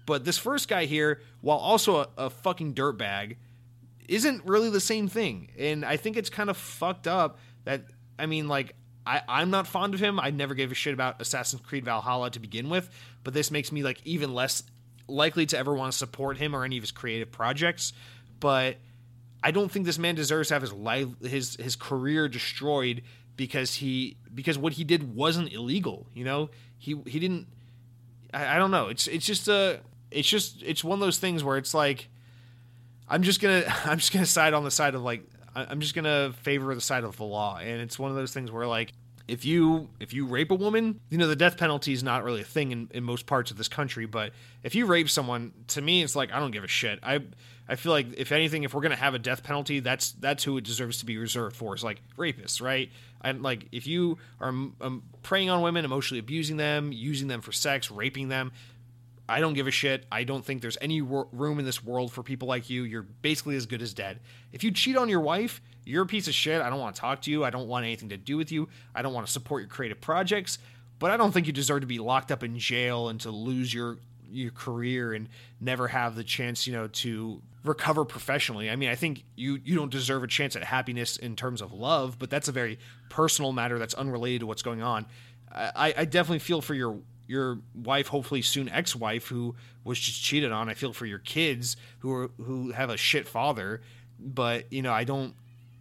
But 0.06 0.26
this 0.26 0.38
first 0.38 0.68
guy 0.68 0.86
here, 0.86 1.22
while 1.42 1.58
also 1.58 2.02
a, 2.02 2.08
a 2.18 2.30
fucking 2.30 2.76
dirtbag, 2.76 3.38
isn't 4.10 4.46
really 4.46 4.70
the 4.70 4.80
same 4.80 5.08
thing. 5.08 5.50
And 5.58 5.86
I 5.86 5.98
think 5.98 6.18
it's 6.18 6.30
kind 6.30 6.50
of 6.50 6.58
fucked 6.58 7.08
up 7.08 7.40
that 7.64 7.86
I 8.18 8.26
mean, 8.26 8.48
like 8.48 8.76
I, 9.06 9.22
I'm 9.28 9.52
not 9.52 9.68
fond 9.68 9.94
of 9.94 10.00
him. 10.00 10.20
I 10.20 10.32
never 10.32 10.54
gave 10.54 10.72
a 10.72 10.76
shit 10.76 10.94
about 10.94 11.22
Assassin's 11.22 11.62
Creed 11.62 11.86
Valhalla 11.86 12.32
to 12.32 12.40
begin 12.40 12.70
with, 12.70 12.90
but 13.24 13.34
this 13.34 13.52
makes 13.52 13.72
me 13.72 13.84
like 13.84 14.02
even 14.06 14.34
less 14.34 14.64
likely 15.08 15.46
to 15.48 15.58
ever 15.58 15.74
want 15.74 15.92
to 15.92 15.98
support 15.98 16.38
him 16.38 16.56
or 16.56 16.64
any 16.64 16.78
of 16.78 16.84
his 16.84 16.92
creative 16.92 17.32
projects. 17.32 17.94
But 18.40 18.78
I 19.44 19.52
don't 19.52 19.72
think 19.72 19.86
this 19.86 20.00
man 20.00 20.16
deserves 20.16 20.48
to 20.50 20.56
have 20.56 20.62
his 20.62 20.74
life 20.74 21.08
his 21.22 21.56
his 21.58 21.76
career 21.76 22.28
destroyed 22.28 23.04
because 23.36 23.76
he 23.76 24.18
because 24.34 24.58
what 24.58 24.74
he 24.74 24.84
did 24.84 25.16
wasn't 25.16 25.54
illegal. 25.54 26.08
You 26.14 26.24
know, 26.24 26.50
he 26.78 27.00
he 27.06 27.20
didn't. 27.20 27.48
I, 28.34 28.56
I 28.56 28.58
don't 28.58 28.72
know. 28.72 28.88
It's 28.88 29.08
it's 29.08 29.26
just 29.26 29.48
a 29.48 29.82
it's 30.10 30.28
just 30.28 30.64
it's 30.64 30.84
one 30.84 30.98
of 30.98 31.02
those 31.02 31.20
things 31.20 31.44
where 31.44 31.58
it's 31.58 31.74
like 31.74 32.10
I'm 33.08 33.24
just 33.24 33.42
gonna 33.42 33.64
I'm 33.86 33.98
just 34.00 34.14
gonna 34.14 34.26
side 34.26 34.54
on 34.54 34.64
the 34.64 34.72
side 34.72 34.96
of 34.96 35.02
like 35.02 35.24
I'm 35.56 35.80
just 35.80 35.96
gonna 35.96 36.34
favor 36.42 36.74
the 36.76 36.82
side 36.82 37.04
of 37.04 37.18
the 37.18 37.24
law, 37.24 37.58
and 37.58 37.82
it's 37.82 37.98
one 37.98 38.12
of 38.12 38.18
those 38.18 38.34
things 38.34 38.52
where 38.52 38.68
like 38.68 38.92
if 39.28 39.44
you 39.46 39.90
if 40.00 40.14
you 40.14 40.26
rape 40.26 40.52
a 40.52 40.56
woman, 40.56 41.00
you 41.10 41.18
know 41.18 41.28
the 41.28 41.36
death 41.36 41.58
penalty 41.58 41.94
is 41.94 42.04
not 42.04 42.24
really 42.24 42.42
a 42.42 42.46
thing 42.46 42.72
in, 42.72 42.90
in 42.94 43.04
most 43.04 43.26
parts 43.26 43.52
of 43.52 43.58
this 43.58 43.68
country. 43.68 44.06
But 44.06 44.34
if 44.64 44.76
you 44.76 44.86
rape 44.86 45.10
someone, 45.10 45.54
to 45.70 45.82
me, 45.82 46.04
it's 46.04 46.16
like 46.16 46.32
I 46.32 46.40
don't 46.40 46.52
give 46.52 46.64
a 46.64 46.68
shit. 46.68 47.00
I 47.02 47.22
I 47.68 47.76
feel 47.76 47.92
like 47.92 48.08
if 48.18 48.32
anything, 48.32 48.64
if 48.64 48.74
we're 48.74 48.82
gonna 48.82 48.96
have 48.96 49.14
a 49.14 49.20
death 49.20 49.44
penalty, 49.44 49.80
that's 49.80 50.12
that's 50.12 50.44
who 50.44 50.58
it 50.58 50.64
deserves 50.64 51.00
to 51.00 51.06
be 51.06 51.18
reserved 51.18 51.56
for. 51.56 51.74
Is 51.74 51.84
like 51.84 52.02
rapists, 52.18 52.62
right? 52.62 52.92
And 53.22 53.42
like 53.42 53.68
if 53.72 53.88
you 53.88 54.20
are 54.40 54.50
um, 54.50 55.04
preying 55.24 55.50
on 55.50 55.62
women, 55.62 55.86
emotionally 55.86 56.20
abusing 56.20 56.58
them, 56.58 56.92
using 56.92 57.28
them 57.28 57.42
for 57.42 57.52
sex, 57.52 57.90
raping 57.90 58.28
them, 58.30 58.52
I 59.28 59.40
don't 59.40 59.54
give 59.54 59.68
a 59.68 59.72
shit. 59.72 60.06
I 60.12 60.24
don't 60.24 60.46
think 60.46 60.62
there's 60.62 60.78
any 60.82 61.02
room 61.02 61.60
in 61.60 61.66
this 61.66 61.84
world 61.84 62.12
for 62.12 62.22
people 62.22 62.48
like 62.48 62.70
you. 62.70 62.84
You're 62.84 63.02
basically 63.02 63.56
as 63.56 63.66
good 63.66 63.82
as 63.82 63.94
dead. 63.94 64.20
If 64.52 64.64
you 64.64 64.72
cheat 64.72 64.98
on 64.98 65.10
your 65.10 65.22
wife, 65.22 65.62
you're 65.84 66.04
a 66.04 66.08
piece 66.08 66.28
of 66.28 66.36
shit. 66.36 66.62
I 66.62 66.70
don't 66.70 66.80
want 66.80 66.96
to 66.96 67.02
talk 67.02 67.22
to 67.24 67.32
you. 67.32 67.44
I 67.44 67.50
don't 67.50 67.68
want 67.68 67.86
anything 67.86 68.10
to 68.10 68.18
do 68.18 68.38
with 68.38 68.52
you. 68.52 68.70
I 68.94 69.02
don't 69.02 69.14
want 69.14 69.26
to 69.26 69.32
support 69.32 69.62
your 69.62 69.70
creative 69.70 70.00
projects. 70.00 70.60
But 71.00 71.12
I 71.12 71.18
don't 71.18 71.32
think 71.32 71.48
you 71.48 71.54
deserve 71.54 71.82
to 71.82 71.88
be 71.88 72.00
locked 72.00 72.32
up 72.32 72.44
in 72.44 72.58
jail 72.58 73.10
and 73.10 73.20
to 73.22 73.32
lose 73.32 73.74
your 73.74 73.98
your 74.32 74.52
career 74.52 75.14
and 75.14 75.30
never 75.62 75.88
have 75.88 76.16
the 76.16 76.24
chance, 76.24 76.68
you 76.68 76.74
know, 76.74 76.88
to 76.88 77.42
recover 77.64 78.06
professionally. 78.06 78.70
I 78.70 78.76
mean, 78.76 78.90
I 78.90 78.96
think 78.96 79.24
you 79.36 79.60
you 79.64 79.76
don't 79.76 79.92
deserve 79.92 80.24
a 80.24 80.28
chance 80.28 80.56
at 80.56 80.64
happiness 80.64 81.18
in 81.18 81.36
terms 81.36 81.62
of 81.62 81.74
love, 81.74 82.18
but 82.20 82.30
that's 82.30 82.48
a 82.48 82.52
very 82.52 82.80
personal 83.10 83.52
matter 83.52 83.80
that's 83.80 83.94
unrelated 83.94 84.42
to 84.42 84.48
what's 84.48 84.62
going 84.62 84.82
on. 84.82 85.06
I, 85.52 85.94
I 85.98 86.06
definitely 86.06 86.40
feel 86.40 86.62
for 86.62 86.74
your 86.74 87.00
your 87.28 87.60
wife, 87.74 88.08
hopefully 88.08 88.42
soon 88.42 88.70
ex-wife, 88.70 89.28
who 89.28 89.56
was 89.84 90.00
just 90.00 90.22
cheated 90.22 90.52
on. 90.52 90.70
I 90.70 90.74
feel 90.74 90.94
for 90.94 91.06
your 91.06 91.20
kids 91.20 91.78
who 92.00 92.12
are 92.14 92.32
who 92.38 92.72
have 92.72 92.90
a 92.90 92.98
shit 92.98 93.28
father, 93.28 93.82
but 94.20 94.72
you 94.72 94.82
know, 94.82 94.94
I 94.94 95.04
don't 95.04 95.36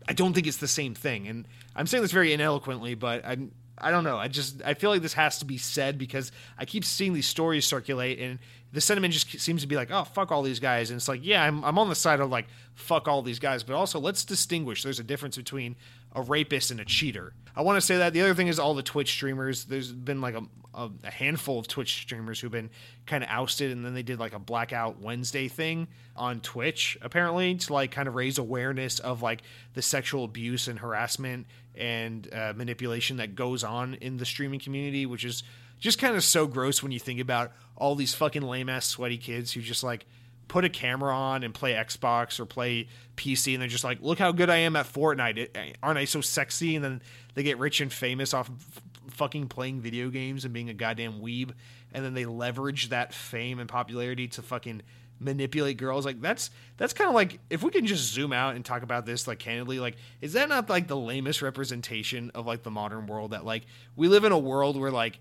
I 0.08 0.12
don't 0.12 0.32
think 0.32 0.46
it's 0.46 0.58
the 0.58 0.68
same 0.68 0.94
thing. 0.94 1.28
And 1.28 1.46
I'm 1.74 1.86
saying 1.86 2.02
this 2.02 2.12
very 2.12 2.32
ineloquently, 2.32 2.94
but 2.94 3.24
I'm 3.24 3.52
I 3.76 3.90
don't 3.90 4.04
know. 4.04 4.18
I 4.18 4.28
just 4.28 4.62
I 4.64 4.74
feel 4.74 4.90
like 4.90 5.02
this 5.02 5.14
has 5.14 5.38
to 5.40 5.44
be 5.44 5.58
said 5.58 5.98
because 5.98 6.32
I 6.58 6.64
keep 6.64 6.84
seeing 6.84 7.12
these 7.12 7.26
stories 7.26 7.66
circulate 7.66 8.18
and 8.18 8.38
the 8.72 8.80
sentiment 8.80 9.14
just 9.14 9.40
seems 9.40 9.62
to 9.62 9.68
be 9.68 9.76
like, 9.76 9.90
oh 9.90 10.04
fuck 10.04 10.32
all 10.32 10.42
these 10.42 10.58
guys, 10.60 10.90
and 10.90 10.96
it's 10.96 11.08
like, 11.08 11.20
yeah, 11.22 11.44
I'm 11.44 11.64
I'm 11.64 11.78
on 11.78 11.88
the 11.88 11.94
side 11.94 12.20
of 12.20 12.30
like 12.30 12.46
fuck 12.74 13.06
all 13.08 13.22
these 13.22 13.38
guys, 13.38 13.62
but 13.62 13.74
also 13.74 14.00
let's 14.00 14.24
distinguish. 14.24 14.82
There's 14.82 14.98
a 14.98 15.04
difference 15.04 15.36
between 15.36 15.76
a 16.14 16.22
rapist 16.22 16.70
and 16.70 16.80
a 16.80 16.84
cheater. 16.84 17.32
I 17.56 17.62
want 17.62 17.76
to 17.76 17.80
say 17.80 17.98
that. 17.98 18.12
The 18.12 18.20
other 18.22 18.34
thing 18.34 18.48
is 18.48 18.58
all 18.58 18.74
the 18.74 18.82
Twitch 18.82 19.10
streamers. 19.10 19.64
There's 19.64 19.92
been 19.92 20.20
like 20.20 20.34
a, 20.34 20.42
a, 20.74 20.90
a 21.04 21.10
handful 21.10 21.58
of 21.58 21.68
Twitch 21.68 21.94
streamers 21.94 22.40
who've 22.40 22.50
been 22.50 22.70
kind 23.06 23.22
of 23.22 23.30
ousted, 23.30 23.70
and 23.70 23.84
then 23.84 23.94
they 23.94 24.02
did 24.02 24.18
like 24.18 24.32
a 24.32 24.38
blackout 24.38 25.00
Wednesday 25.00 25.48
thing 25.48 25.86
on 26.16 26.40
Twitch, 26.40 26.98
apparently, 27.00 27.54
to 27.54 27.72
like 27.72 27.90
kind 27.92 28.08
of 28.08 28.14
raise 28.14 28.38
awareness 28.38 28.98
of 28.98 29.22
like 29.22 29.42
the 29.74 29.82
sexual 29.82 30.24
abuse 30.24 30.66
and 30.66 30.78
harassment 30.80 31.46
and 31.76 32.28
uh, 32.32 32.52
manipulation 32.56 33.18
that 33.18 33.34
goes 33.34 33.62
on 33.62 33.94
in 33.94 34.16
the 34.16 34.26
streaming 34.26 34.60
community, 34.60 35.06
which 35.06 35.24
is 35.24 35.42
just 35.80 35.98
kind 35.98 36.16
of 36.16 36.24
so 36.24 36.46
gross 36.46 36.82
when 36.82 36.92
you 36.92 37.00
think 37.00 37.20
about 37.20 37.52
all 37.76 37.94
these 37.94 38.14
fucking 38.14 38.42
lame 38.42 38.68
ass 38.68 38.86
sweaty 38.86 39.18
kids 39.18 39.52
who 39.52 39.60
just 39.60 39.82
like 39.82 40.06
put 40.54 40.64
a 40.64 40.68
camera 40.68 41.12
on 41.12 41.42
and 41.42 41.52
play 41.52 41.72
Xbox 41.72 42.38
or 42.38 42.46
play 42.46 42.86
PC 43.16 43.54
and 43.54 43.60
they're 43.60 43.68
just 43.68 43.82
like, 43.82 43.98
look 44.00 44.20
how 44.20 44.30
good 44.30 44.48
I 44.48 44.58
am 44.58 44.76
at 44.76 44.86
Fortnite. 44.86 45.48
Eh, 45.52 45.72
aren't 45.82 45.98
I 45.98 46.04
so 46.04 46.20
sexy? 46.20 46.76
And 46.76 46.84
then 46.84 47.02
they 47.34 47.42
get 47.42 47.58
rich 47.58 47.80
and 47.80 47.92
famous 47.92 48.32
off 48.32 48.48
of 48.48 48.80
fucking 49.08 49.48
playing 49.48 49.80
video 49.80 50.10
games 50.10 50.44
and 50.44 50.54
being 50.54 50.70
a 50.70 50.72
goddamn 50.72 51.14
weeb. 51.14 51.50
And 51.92 52.04
then 52.04 52.14
they 52.14 52.24
leverage 52.24 52.90
that 52.90 53.12
fame 53.12 53.58
and 53.58 53.68
popularity 53.68 54.28
to 54.28 54.42
fucking 54.42 54.82
manipulate 55.18 55.76
girls. 55.76 56.06
Like 56.06 56.20
that's 56.20 56.50
that's 56.76 56.92
kind 56.92 57.08
of 57.08 57.16
like 57.16 57.40
if 57.50 57.64
we 57.64 57.72
can 57.72 57.84
just 57.84 58.12
zoom 58.12 58.32
out 58.32 58.54
and 58.54 58.64
talk 58.64 58.84
about 58.84 59.06
this 59.06 59.26
like 59.26 59.40
candidly, 59.40 59.80
like 59.80 59.96
is 60.20 60.34
that 60.34 60.48
not 60.48 60.70
like 60.70 60.86
the 60.86 60.96
lamest 60.96 61.42
representation 61.42 62.30
of 62.32 62.46
like 62.46 62.62
the 62.62 62.70
modern 62.70 63.08
world 63.08 63.32
that 63.32 63.44
like 63.44 63.64
we 63.96 64.06
live 64.06 64.22
in 64.22 64.30
a 64.30 64.38
world 64.38 64.78
where 64.78 64.92
like 64.92 65.18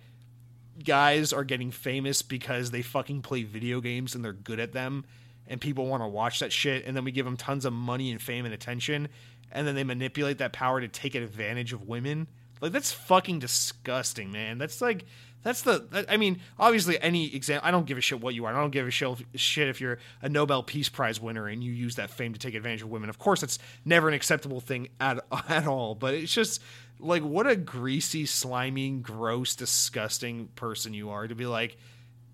guys 0.84 1.34
are 1.34 1.44
getting 1.44 1.72
famous 1.72 2.22
because 2.22 2.70
they 2.70 2.84
fucking 2.84 3.24
play 3.24 3.42
video 3.42 3.82
games 3.82 4.14
and 4.14 4.24
they're 4.24 4.32
good 4.32 4.60
at 4.60 4.74
them 4.74 5.04
and 5.48 5.60
people 5.60 5.88
want 5.88 6.02
to 6.02 6.08
watch 6.08 6.40
that 6.40 6.52
shit 6.52 6.86
and 6.86 6.96
then 6.96 7.04
we 7.04 7.12
give 7.12 7.26
them 7.26 7.38
tons 7.38 7.66
of 7.66 7.74
money 7.74 8.12
and 8.12 8.22
fame 8.22 8.46
and 8.46 8.54
attention 8.54 9.10
and 9.52 9.68
then 9.68 9.76
they 9.76 9.84
manipulate 9.84 10.40
that 10.40 10.52
power 10.52 10.82
to 10.82 10.88
take 10.88 11.16
advantage 11.16 11.74
of 11.74 11.88
women. 11.88 12.28
Like 12.60 12.72
that's 12.72 12.92
fucking 12.92 13.40
disgusting 13.40 14.32
man. 14.32 14.58
That's 14.58 14.82
like 14.82 15.06
that's 15.44 15.64
the 15.64 16.06
i 16.08 16.16
mean 16.16 16.40
obviously 16.58 16.98
any 17.02 17.36
example 17.36 17.68
i 17.68 17.70
don't 17.70 17.86
give 17.86 17.98
a 17.98 18.02
shit 18.02 18.22
what 18.22 18.34
you 18.34 18.46
are 18.46 18.56
i 18.56 18.62
don't 18.62 18.72
give 18.72 18.88
a 18.88 18.90
shit 18.90 19.68
if 19.68 19.82
you're 19.82 20.00
a 20.22 20.30
nobel 20.30 20.64
peace 20.64 20.88
prize 20.88 21.20
winner 21.20 21.48
and 21.48 21.62
you 21.62 21.74
use 21.74 21.96
that 21.98 22.10
fame 22.10 22.32
to 22.32 22.40
take 22.40 22.56
advantage 22.56 22.82
of 22.82 22.90
women. 22.90 23.10
Of 23.10 23.20
course 23.20 23.44
it's 23.44 23.60
never 23.84 24.08
an 24.08 24.14
acceptable 24.14 24.62
thing 24.62 24.88
at, 25.02 25.20
at 25.50 25.68
all 25.68 25.96
but 25.96 26.14
it's 26.14 26.34
just 26.34 26.62
like 27.00 27.22
what 27.22 27.48
a 27.48 27.56
greasy, 27.56 28.26
slimy, 28.26 28.90
gross, 28.92 29.56
disgusting 29.56 30.48
person 30.56 30.94
you 30.94 31.10
are 31.10 31.28
to 31.28 31.36
be 31.36 31.46
like, 31.46 31.78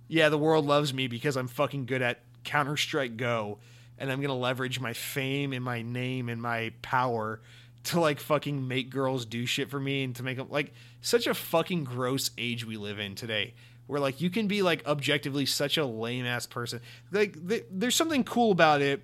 yeah, 0.07 0.29
the 0.29 0.37
world 0.37 0.65
loves 0.65 0.93
me 0.93 1.07
because 1.07 1.35
I'm 1.35 1.47
fucking 1.47 1.85
good 1.85 2.01
at 2.01 2.21
Counter 2.43 2.77
Strike 2.77 3.17
Go, 3.17 3.59
and 3.97 4.11
I'm 4.11 4.21
gonna 4.21 4.37
leverage 4.37 4.79
my 4.79 4.93
fame 4.93 5.53
and 5.53 5.63
my 5.63 5.81
name 5.81 6.29
and 6.29 6.41
my 6.41 6.73
power 6.81 7.41
to 7.85 7.99
like 7.99 8.19
fucking 8.19 8.67
make 8.67 8.89
girls 8.89 9.25
do 9.25 9.45
shit 9.45 9.69
for 9.69 9.79
me 9.79 10.03
and 10.03 10.15
to 10.15 10.23
make 10.23 10.37
them 10.37 10.47
like 10.49 10.73
such 11.01 11.27
a 11.27 11.33
fucking 11.33 11.83
gross 11.83 12.31
age 12.37 12.65
we 12.65 12.77
live 12.77 12.99
in 12.99 13.15
today 13.15 13.53
where 13.87 13.99
like 13.99 14.19
you 14.19 14.29
can 14.29 14.47
be 14.47 14.61
like 14.61 14.85
objectively 14.85 15.45
such 15.45 15.77
a 15.77 15.85
lame 15.85 16.25
ass 16.25 16.45
person 16.45 16.81
like 17.11 17.47
th- 17.47 17.65
there's 17.71 17.95
something 17.95 18.23
cool 18.23 18.51
about 18.51 18.81
it 18.81 19.01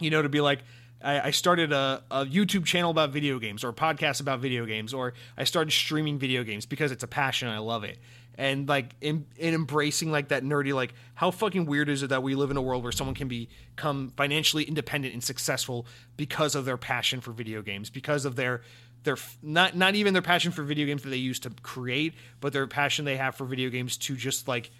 you 0.00 0.10
know 0.10 0.20
to 0.20 0.28
be 0.28 0.40
like 0.40 0.60
I, 1.02 1.28
I 1.28 1.30
started 1.30 1.72
a, 1.72 2.02
a, 2.10 2.24
YouTube 2.24 2.64
channel 2.64 2.90
about 2.90 3.10
video 3.10 3.38
games 3.38 3.64
or 3.64 3.70
a 3.70 3.74
podcast 3.74 4.20
about 4.20 4.40
video 4.40 4.64
games, 4.66 4.94
or 4.94 5.14
I 5.36 5.44
started 5.44 5.72
streaming 5.72 6.18
video 6.18 6.44
games 6.44 6.66
because 6.66 6.92
it's 6.92 7.02
a 7.02 7.08
passion. 7.08 7.48
I 7.48 7.58
love 7.58 7.84
it. 7.84 7.98
And 8.36 8.68
like 8.68 8.94
in, 9.00 9.26
in 9.36 9.54
embracing 9.54 10.10
like 10.10 10.28
that 10.28 10.42
nerdy, 10.42 10.74
like 10.74 10.94
how 11.14 11.30
fucking 11.30 11.66
weird 11.66 11.88
is 11.88 12.02
it 12.02 12.08
that 12.08 12.22
we 12.22 12.34
live 12.34 12.50
in 12.50 12.56
a 12.56 12.62
world 12.62 12.82
where 12.82 12.92
someone 12.92 13.14
can 13.14 13.28
become 13.28 14.12
financially 14.16 14.64
independent 14.64 15.12
and 15.12 15.22
successful 15.22 15.86
because 16.16 16.54
of 16.54 16.64
their 16.64 16.78
passion 16.78 17.20
for 17.20 17.32
video 17.32 17.62
games, 17.62 17.90
because 17.90 18.24
of 18.24 18.36
their 18.36 18.62
their 19.04 19.16
not 19.42 19.76
not 19.76 19.94
even 19.94 20.12
their 20.12 20.22
passion 20.22 20.52
for 20.52 20.62
video 20.62 20.86
games 20.86 21.02
that 21.02 21.10
they 21.10 21.16
used 21.16 21.42
to 21.42 21.50
create, 21.62 22.14
but 22.40 22.52
their 22.52 22.66
passion 22.66 23.04
they 23.04 23.16
have 23.16 23.34
for 23.34 23.44
video 23.44 23.68
games 23.68 23.96
to 23.98 24.16
just 24.16 24.48
like 24.48 24.70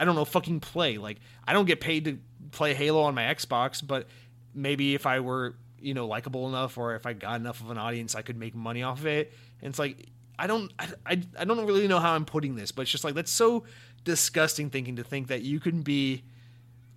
I 0.00 0.04
don't 0.04 0.16
know, 0.16 0.24
fucking 0.24 0.60
play. 0.60 0.98
Like 0.98 1.18
I 1.46 1.52
don't 1.52 1.66
get 1.66 1.80
paid 1.80 2.04
to 2.06 2.18
play 2.50 2.74
Halo 2.74 3.02
on 3.02 3.14
my 3.14 3.22
Xbox, 3.22 3.86
but 3.86 4.08
maybe 4.54 4.94
if 4.94 5.06
I 5.06 5.20
were 5.20 5.54
you 5.78 5.94
know 5.94 6.06
likable 6.06 6.48
enough 6.48 6.78
or 6.78 6.94
if 6.94 7.06
I 7.06 7.12
got 7.12 7.40
enough 7.40 7.60
of 7.60 7.70
an 7.70 7.78
audience, 7.78 8.14
I 8.14 8.22
could 8.22 8.36
make 8.36 8.54
money 8.54 8.82
off 8.82 9.00
of 9.00 9.06
it. 9.06 9.32
And 9.60 9.70
it's 9.70 9.78
like 9.78 10.08
I 10.38 10.46
don't 10.46 10.72
I, 10.78 10.88
I, 11.06 11.22
I 11.38 11.44
don't 11.44 11.64
really 11.66 11.88
know 11.88 11.98
how 11.98 12.14
I'm 12.14 12.24
putting 12.24 12.56
this, 12.56 12.72
but 12.72 12.82
it's 12.82 12.90
just 12.90 13.04
like 13.04 13.14
that's 13.14 13.30
so 13.30 13.64
disgusting 14.04 14.70
thinking 14.70 14.96
to 14.96 15.04
think 15.04 15.28
that 15.28 15.42
you 15.42 15.60
can 15.60 15.82
be 15.82 16.22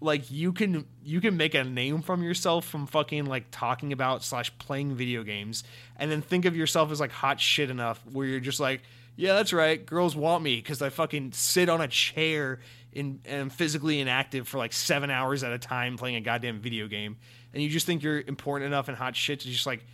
like 0.02 0.30
you 0.32 0.52
can 0.52 0.86
you 1.04 1.22
can 1.22 1.38
make 1.38 1.54
a 1.54 1.64
name 1.64 2.02
from 2.02 2.24
yourself 2.24 2.66
from 2.66 2.86
fucking 2.88 3.26
like 3.26 3.46
talking 3.52 3.94
about 3.94 4.24
slash 4.24 4.56
playing 4.58 4.96
video 4.96 5.24
games 5.24 5.64
and 5.98 6.12
then 6.12 6.22
think 6.22 6.46
of 6.46 6.56
yourself 6.56 6.92
as 6.92 7.00
like 7.00 7.12
hot 7.12 7.40
shit 7.40 7.70
enough 7.70 8.04
where 8.12 8.28
you're 8.28 8.40
just 8.40 8.60
like 8.60 8.82
yeah 9.16 9.34
that's 9.34 9.54
right 9.54 9.86
girls 9.86 10.16
want 10.16 10.44
me 10.44 10.58
because 10.58 10.82
i 10.82 10.90
fucking 10.90 11.32
sit 11.32 11.70
on 11.70 11.80
a 11.80 11.88
chair 11.88 12.60
and 12.96 13.20
am 13.28 13.50
physically 13.50 14.00
inactive 14.00 14.48
for 14.48 14.58
like 14.58 14.74
seven 14.74 15.10
hours 15.10 15.44
at 15.44 15.52
a 15.52 15.60
time 15.60 15.98
playing 15.98 16.16
a 16.16 16.22
goddamn 16.22 16.60
video 16.60 16.88
game. 16.88 17.18
And 17.54 17.62
you 17.62 17.70
just 17.70 17.86
think 17.86 18.04
you're 18.04 18.22
important 18.22 18.68
enough 18.68 18.88
and 18.88 18.98
hot 18.98 19.16
shit 19.16 19.42
to 19.42 19.48
just 19.48 19.66
like 19.66 19.86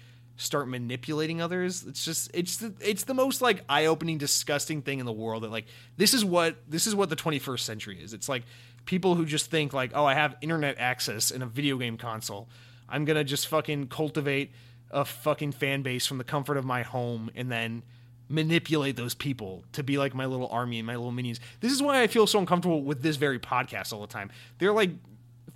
start 0.42 0.68
manipulating 0.68 1.42
others 1.42 1.84
it's 1.86 2.04
just 2.04 2.32
it's 2.34 2.58
the 2.58 2.74
it's 2.80 3.04
the 3.04 3.14
most 3.14 3.42
like 3.42 3.64
eye-opening 3.70 4.18
disgusting 4.18 4.82
thing 4.82 5.00
in 5.00 5.06
the 5.06 5.12
world 5.12 5.44
that 5.44 5.52
like 5.52 5.66
this 5.98 6.14
is 6.14 6.26
what 6.26 6.56
this 6.68 6.88
is 6.88 6.96
what 6.96 7.10
the 7.10 7.16
21st 7.16 7.60
century 7.60 8.02
is 8.02 8.14
it's 8.14 8.28
like 8.28 8.44
people 8.86 9.16
who 9.16 9.26
just 9.26 9.52
think 9.52 9.74
like 9.74 9.92
oh 9.94 10.06
i 10.06 10.14
have 10.14 10.36
internet 10.42 10.78
access 10.78 11.32
and 11.32 11.44
a 11.44 11.46
video 11.46 11.78
game 11.78 11.98
console 11.98 12.50
i'm 12.90 13.06
gonna 13.06 13.24
just 13.24 13.48
fucking 13.48 13.88
cultivate 13.88 14.52
a 14.90 15.06
fucking 15.06 15.52
fan 15.52 15.82
base 15.82 16.06
from 16.06 16.18
the 16.18 16.24
comfort 16.24 16.58
of 16.58 16.66
my 16.66 16.82
home 16.82 17.30
and 17.36 17.52
then 17.52 17.84
manipulate 18.32 18.96
those 18.96 19.14
people 19.14 19.64
to 19.74 19.84
be 19.84 19.98
like 19.98 20.14
my 20.14 20.26
little 20.26 20.48
army 20.48 20.80
and 20.80 20.88
my 20.88 20.96
little 20.96 21.12
minions. 21.12 21.40
This 21.60 21.72
is 21.72 21.82
why 21.82 22.02
I 22.02 22.08
feel 22.08 22.26
so 22.26 22.40
uncomfortable 22.40 22.82
with 22.82 23.02
this 23.02 23.18
very 23.18 23.40
podcast 23.40 23.94
all 23.94 24.02
the 24.02 24.08
time. 24.08 24.32
They're 24.58 24.72
like 24.72 24.92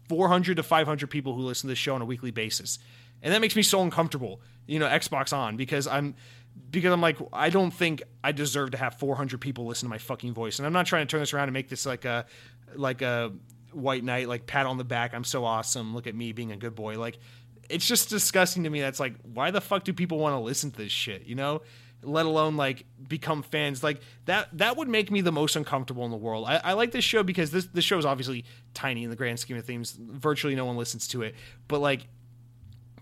400 0.10 0.58
to 0.58 0.64
500 0.64 1.10
people 1.10 1.34
who 1.34 1.42
listen 1.42 1.68
to 1.68 1.72
this 1.72 1.80
show 1.80 1.96
on 1.96 2.02
a 2.02 2.06
weekly 2.06 2.32
basis. 2.32 2.80
And 3.22 3.34
that 3.34 3.42
makes 3.42 3.56
me 3.56 3.64
so 3.64 3.82
uncomfortable, 3.82 4.42
you 4.68 4.80
know, 4.80 4.88
Xbox 4.88 5.36
on 5.36 5.58
because 5.58 5.88
I'm 5.88 6.16
because 6.70 6.92
I'm 6.92 7.02
like 7.02 7.18
I 7.34 7.50
don't 7.50 7.72
think 7.72 8.04
I 8.24 8.32
deserve 8.32 8.72
to 8.72 8.78
have 8.78 8.96
400 9.00 9.40
people 9.42 9.66
listen 9.66 9.88
to 9.88 9.90
my 9.90 9.98
fucking 9.98 10.34
voice. 10.34 10.60
And 10.60 10.66
I'm 10.66 10.74
not 10.74 10.86
trying 10.86 11.06
to 11.06 11.12
turn 11.12 11.20
this 11.20 11.34
around 11.34 11.50
and 11.50 11.54
make 11.54 11.70
this 11.70 11.86
like 11.86 12.06
a 12.06 12.26
like 12.76 13.02
a 13.02 13.32
white 13.72 14.04
knight 14.04 14.28
like 14.28 14.48
pat 14.48 14.66
on 14.66 14.78
the 14.78 14.84
back, 14.84 15.14
I'm 15.14 15.24
so 15.24 15.44
awesome, 15.46 15.94
look 15.94 16.08
at 16.08 16.16
me 16.16 16.32
being 16.32 16.52
a 16.52 16.58
good 16.58 16.76
boy. 16.76 16.98
Like 16.98 17.20
it's 17.70 17.88
just 17.88 18.10
disgusting 18.10 18.64
to 18.64 18.70
me 18.70 18.80
that's 18.80 19.00
like 19.00 19.16
why 19.22 19.52
the 19.52 19.62
fuck 19.62 19.84
do 19.84 19.94
people 19.94 20.20
want 20.20 20.34
to 20.34 20.40
listen 20.40 20.72
to 20.72 20.78
this 20.78 20.92
shit, 20.92 21.26
you 21.26 21.36
know? 21.36 21.62
let 22.06 22.26
alone 22.26 22.56
like 22.56 22.86
become 23.08 23.44
fans 23.44 23.84
like 23.84 24.00
that 24.26 24.48
that 24.58 24.78
would 24.78 24.88
make 24.88 25.12
me 25.12 25.22
the 25.22 25.32
most 25.32 25.56
uncomfortable 25.56 26.06
in 26.06 26.12
the 26.12 26.18
world 26.18 26.46
i, 26.48 26.60
I 26.64 26.74
like 26.74 26.92
this 26.92 27.04
show 27.04 27.24
because 27.24 27.52
this 27.52 27.66
this 27.68 27.84
show 27.84 27.98
is 27.98 28.06
obviously 28.06 28.46
tiny 28.74 29.04
in 29.04 29.10
the 29.10 29.16
grand 29.16 29.40
scheme 29.40 29.58
of 29.58 29.66
things 29.66 29.92
virtually 29.92 30.56
no 30.56 30.66
one 30.66 30.78
listens 30.78 31.08
to 31.10 31.24
it 31.24 31.36
but 31.68 31.80
like 31.80 32.08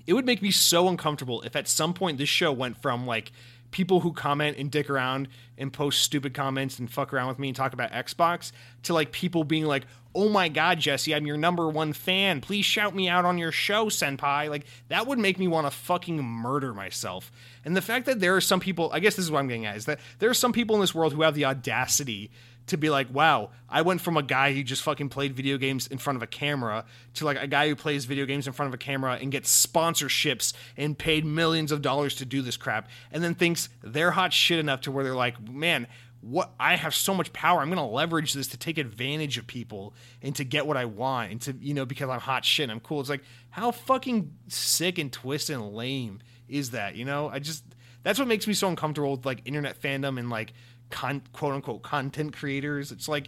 it 0.05 0.13
would 0.13 0.25
make 0.25 0.41
me 0.41 0.51
so 0.51 0.87
uncomfortable 0.87 1.41
if 1.41 1.55
at 1.55 1.67
some 1.67 1.93
point 1.93 2.17
this 2.17 2.29
show 2.29 2.51
went 2.51 2.81
from 2.81 3.05
like 3.07 3.31
people 3.73 4.01
who 4.01 4.13
comment 4.13 4.55
and 4.57 4.71
dick 4.71 4.89
around 4.89 5.27
and 5.57 5.73
post 5.73 6.01
stupid 6.01 6.33
comments 6.33 6.79
and 6.79 6.89
fuck 6.89 7.11
around 7.11 7.27
with 7.27 7.39
me 7.39 7.49
and 7.49 7.57
talk 7.57 7.73
about 7.73 7.91
Xbox 7.91 8.51
to 8.83 8.93
like 8.93 9.11
people 9.11 9.43
being 9.43 9.65
like, 9.65 9.85
"Oh 10.15 10.29
my 10.29 10.47
god, 10.47 10.79
Jesse, 10.79 11.13
I'm 11.13 11.25
your 11.25 11.37
number 11.37 11.67
one 11.67 11.91
fan. 11.91 12.39
Please 12.39 12.65
shout 12.65 12.95
me 12.95 13.09
out 13.09 13.25
on 13.25 13.37
your 13.37 13.51
show, 13.51 13.87
senpai." 13.87 14.49
Like 14.49 14.65
that 14.87 15.07
would 15.07 15.19
make 15.19 15.37
me 15.39 15.47
want 15.47 15.67
to 15.67 15.71
fucking 15.71 16.23
murder 16.23 16.73
myself. 16.73 17.31
And 17.65 17.75
the 17.75 17.81
fact 17.81 18.05
that 18.05 18.19
there 18.19 18.35
are 18.35 18.41
some 18.41 18.59
people, 18.59 18.89
I 18.93 18.99
guess 18.99 19.15
this 19.15 19.25
is 19.25 19.31
what 19.31 19.39
I'm 19.39 19.47
getting 19.47 19.65
at, 19.65 19.75
is 19.75 19.85
that 19.85 19.99
there 20.19 20.29
are 20.29 20.35
some 20.35 20.53
people 20.53 20.75
in 20.75 20.81
this 20.81 20.95
world 20.95 21.13
who 21.13 21.23
have 21.23 21.35
the 21.35 21.45
audacity 21.45 22.31
to 22.67 22.77
be 22.77 22.89
like, 22.89 23.13
wow, 23.13 23.49
I 23.69 23.81
went 23.81 24.01
from 24.01 24.15
a 24.15 24.23
guy 24.23 24.53
who 24.53 24.63
just 24.63 24.83
fucking 24.83 25.09
played 25.09 25.33
video 25.33 25.57
games 25.57 25.87
in 25.87 25.97
front 25.97 26.17
of 26.17 26.23
a 26.23 26.27
camera 26.27 26.85
to 27.15 27.25
like 27.25 27.37
a 27.41 27.47
guy 27.47 27.67
who 27.67 27.75
plays 27.75 28.05
video 28.05 28.25
games 28.25 28.47
in 28.47 28.53
front 28.53 28.69
of 28.69 28.73
a 28.73 28.77
camera 28.77 29.17
and 29.21 29.31
gets 29.31 29.65
sponsorships 29.65 30.53
and 30.77 30.97
paid 30.97 31.25
millions 31.25 31.71
of 31.71 31.81
dollars 31.81 32.15
to 32.15 32.25
do 32.25 32.41
this 32.41 32.57
crap, 32.57 32.87
and 33.11 33.23
then 33.23 33.35
thinks 33.35 33.69
they're 33.81 34.11
hot 34.11 34.31
shit 34.31 34.59
enough 34.59 34.81
to 34.81 34.91
where 34.91 35.03
they're 35.03 35.15
like, 35.15 35.41
man, 35.49 35.87
what 36.21 36.53
I 36.57 36.77
have 36.77 36.95
so 36.95 37.13
much 37.13 37.33
power. 37.33 37.59
I'm 37.59 37.67
going 37.67 37.77
to 37.77 37.83
leverage 37.83 38.31
this 38.31 38.47
to 38.49 38.57
take 38.57 38.77
advantage 38.77 39.37
of 39.37 39.45
people 39.45 39.93
and 40.21 40.33
to 40.37 40.45
get 40.45 40.65
what 40.65 40.77
I 40.77 40.85
want 40.85 41.31
and 41.31 41.41
to, 41.41 41.55
you 41.59 41.73
know, 41.73 41.85
because 41.85 42.09
I'm 42.09 42.21
hot 42.21 42.45
shit 42.45 42.69
I'm 42.69 42.79
cool. 42.79 43.01
It's 43.01 43.09
like, 43.09 43.23
how 43.49 43.71
fucking 43.71 44.33
sick 44.47 44.97
and 44.97 45.11
twisted 45.11 45.57
and 45.57 45.73
lame 45.73 46.19
is 46.47 46.71
that? 46.71 46.95
You 46.95 47.03
know, 47.03 47.27
I 47.27 47.39
just, 47.39 47.65
that's 48.03 48.19
what 48.19 48.29
makes 48.29 48.47
me 48.47 48.53
so 48.53 48.69
uncomfortable 48.69 49.11
with 49.11 49.25
like 49.25 49.41
internet 49.43 49.81
fandom 49.81 50.17
and 50.17 50.29
like 50.29 50.53
con- 50.93 51.23
quote 51.33 51.55
unquote 51.55 51.81
content 51.81 52.33
creators. 52.33 52.91
It's 52.91 53.09
like, 53.09 53.27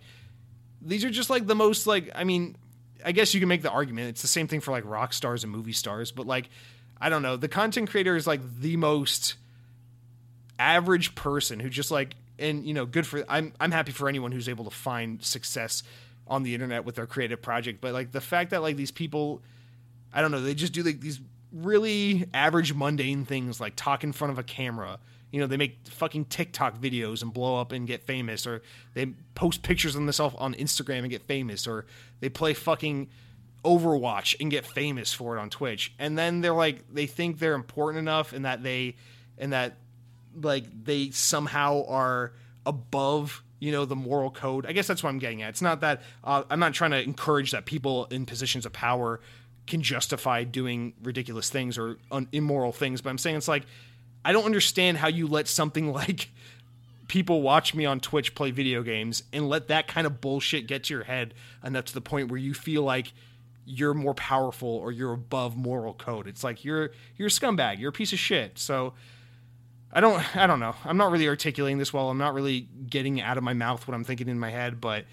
these 0.81 1.03
are 1.03 1.09
just 1.09 1.29
like 1.29 1.47
the 1.47 1.55
most, 1.55 1.87
like, 1.87 2.09
I 2.15 2.23
mean, 2.23 2.55
I 3.03 3.11
guess 3.11 3.33
you 3.33 3.39
can 3.39 3.49
make 3.49 3.61
the 3.61 3.71
argument. 3.71 4.09
It's 4.09 4.21
the 4.21 4.27
same 4.27 4.47
thing 4.47 4.61
for 4.61 4.71
like 4.71 4.85
rock 4.85 5.11
stars 5.11 5.43
and 5.43 5.51
movie 5.51 5.73
stars, 5.73 6.11
but 6.11 6.25
like, 6.25 6.49
I 7.01 7.09
don't 7.09 7.21
know. 7.21 7.35
The 7.35 7.49
content 7.49 7.89
creator 7.89 8.15
is 8.15 8.25
like 8.25 8.41
the 8.59 8.77
most 8.77 9.35
average 10.57 11.15
person 11.15 11.59
who 11.59 11.69
just 11.69 11.91
like 11.91 12.15
and 12.39 12.65
you 12.65 12.73
know, 12.73 12.85
good 12.85 13.05
for 13.05 13.23
I'm 13.27 13.53
I'm 13.59 13.71
happy 13.71 13.91
for 13.91 14.07
anyone 14.07 14.31
who's 14.31 14.47
able 14.47 14.65
to 14.65 14.71
find 14.71 15.21
success 15.23 15.83
on 16.27 16.43
the 16.43 16.53
internet 16.53 16.85
with 16.85 16.95
their 16.95 17.05
creative 17.05 17.41
project. 17.41 17.81
But 17.81 17.93
like 17.93 18.11
the 18.11 18.21
fact 18.21 18.51
that 18.51 18.61
like 18.61 18.77
these 18.77 18.91
people, 18.91 19.41
I 20.13 20.21
don't 20.21 20.31
know, 20.31 20.41
they 20.41 20.55
just 20.55 20.73
do 20.73 20.83
like 20.83 21.01
these 21.01 21.19
really 21.51 22.25
average 22.33 22.73
mundane 22.73 23.25
things 23.25 23.59
like 23.59 23.73
talk 23.75 24.03
in 24.03 24.11
front 24.11 24.31
of 24.31 24.39
a 24.39 24.43
camera. 24.43 24.99
You 25.31 25.41
know, 25.41 25.47
they 25.47 25.57
make 25.57 25.79
fucking 25.87 26.25
TikTok 26.25 26.79
videos 26.79 27.21
and 27.21 27.33
blow 27.33 27.59
up 27.59 27.71
and 27.71 27.85
get 27.85 28.03
famous, 28.03 28.47
or 28.47 28.61
they 28.93 29.07
post 29.33 29.63
pictures 29.63 29.95
of 29.95 30.01
themselves 30.01 30.35
on 30.39 30.53
Instagram 30.53 30.99
and 30.99 31.09
get 31.09 31.23
famous, 31.23 31.67
or 31.67 31.85
they 32.19 32.29
play 32.29 32.53
fucking 32.53 33.09
Overwatch 33.63 34.35
and 34.39 34.51
get 34.51 34.65
famous 34.65 35.11
for 35.11 35.35
it 35.35 35.39
on 35.39 35.49
Twitch. 35.49 35.93
And 35.97 36.17
then 36.17 36.41
they're 36.41 36.53
like, 36.53 36.93
they 36.93 37.07
think 37.07 37.39
they're 37.39 37.55
important 37.55 37.99
enough 37.99 38.31
and 38.31 38.45
that 38.45 38.63
they, 38.63 38.95
and 39.37 39.51
that 39.51 39.77
like 40.41 40.65
they 40.83 41.11
somehow 41.11 41.85
are 41.87 42.33
above 42.65 43.43
you 43.59 43.71
know 43.71 43.85
the 43.85 43.95
moral 43.95 44.29
code 44.29 44.65
i 44.65 44.71
guess 44.71 44.87
that's 44.87 45.03
what 45.03 45.09
i'm 45.09 45.19
getting 45.19 45.41
at 45.41 45.49
it's 45.49 45.61
not 45.61 45.81
that 45.81 46.01
uh, 46.23 46.43
i'm 46.49 46.59
not 46.59 46.73
trying 46.73 46.91
to 46.91 47.01
encourage 47.01 47.51
that 47.51 47.65
people 47.65 48.05
in 48.05 48.25
positions 48.25 48.65
of 48.65 48.73
power 48.73 49.19
can 49.65 49.81
justify 49.81 50.43
doing 50.43 50.93
ridiculous 51.01 51.49
things 51.49 51.77
or 51.77 51.97
un- 52.11 52.27
immoral 52.31 52.71
things 52.71 53.01
but 53.01 53.09
i'm 53.09 53.17
saying 53.17 53.35
it's 53.35 53.47
like 53.47 53.65
i 54.25 54.33
don't 54.33 54.45
understand 54.45 54.97
how 54.97 55.07
you 55.07 55.27
let 55.27 55.47
something 55.47 55.91
like 56.01 56.29
people 57.07 57.41
watch 57.41 57.73
me 57.73 57.85
on 57.85 57.99
twitch 57.99 58.35
play 58.35 58.51
video 58.51 58.83
games 58.83 59.23
and 59.31 59.47
let 59.47 59.67
that 59.67 59.87
kind 59.87 60.05
of 60.05 60.19
bullshit 60.19 60.67
get 60.67 60.83
to 60.83 60.93
your 60.93 61.03
head 61.03 61.33
enough 61.63 61.85
to 61.85 61.93
the 61.93 62.01
point 62.01 62.29
where 62.29 62.39
you 62.39 62.53
feel 62.53 62.83
like 62.83 63.13
you're 63.65 63.93
more 63.93 64.13
powerful 64.13 64.69
or 64.69 64.91
you're 64.91 65.13
above 65.13 65.55
moral 65.55 65.93
code 65.93 66.27
it's 66.27 66.43
like 66.43 66.65
you're 66.65 66.91
you're 67.15 67.27
a 67.27 67.31
scumbag 67.31 67.79
you're 67.79 67.89
a 67.89 67.93
piece 67.93 68.11
of 68.11 68.19
shit 68.19 68.59
so 68.59 68.93
I 69.95 70.01
don't 70.01 70.35
I 70.35 70.45
don't 70.45 70.59
know. 70.59 70.75
I'm 70.83 70.97
not 70.97 71.09
really 71.09 71.29
articulating 71.29 71.77
this 71.77 71.93
well. 71.93 72.09
I'm 72.09 72.17
not 72.17 72.33
really 72.33 72.67
getting 72.89 73.21
out 73.21 73.37
of 73.37 73.45
my 73.45 73.53
mouth 73.53 73.87
what 73.87 73.95
I'm 73.95 74.03
thinking 74.03 74.27
in 74.27 74.37
my 74.37 74.49
head, 74.49 74.81
but 74.81 75.05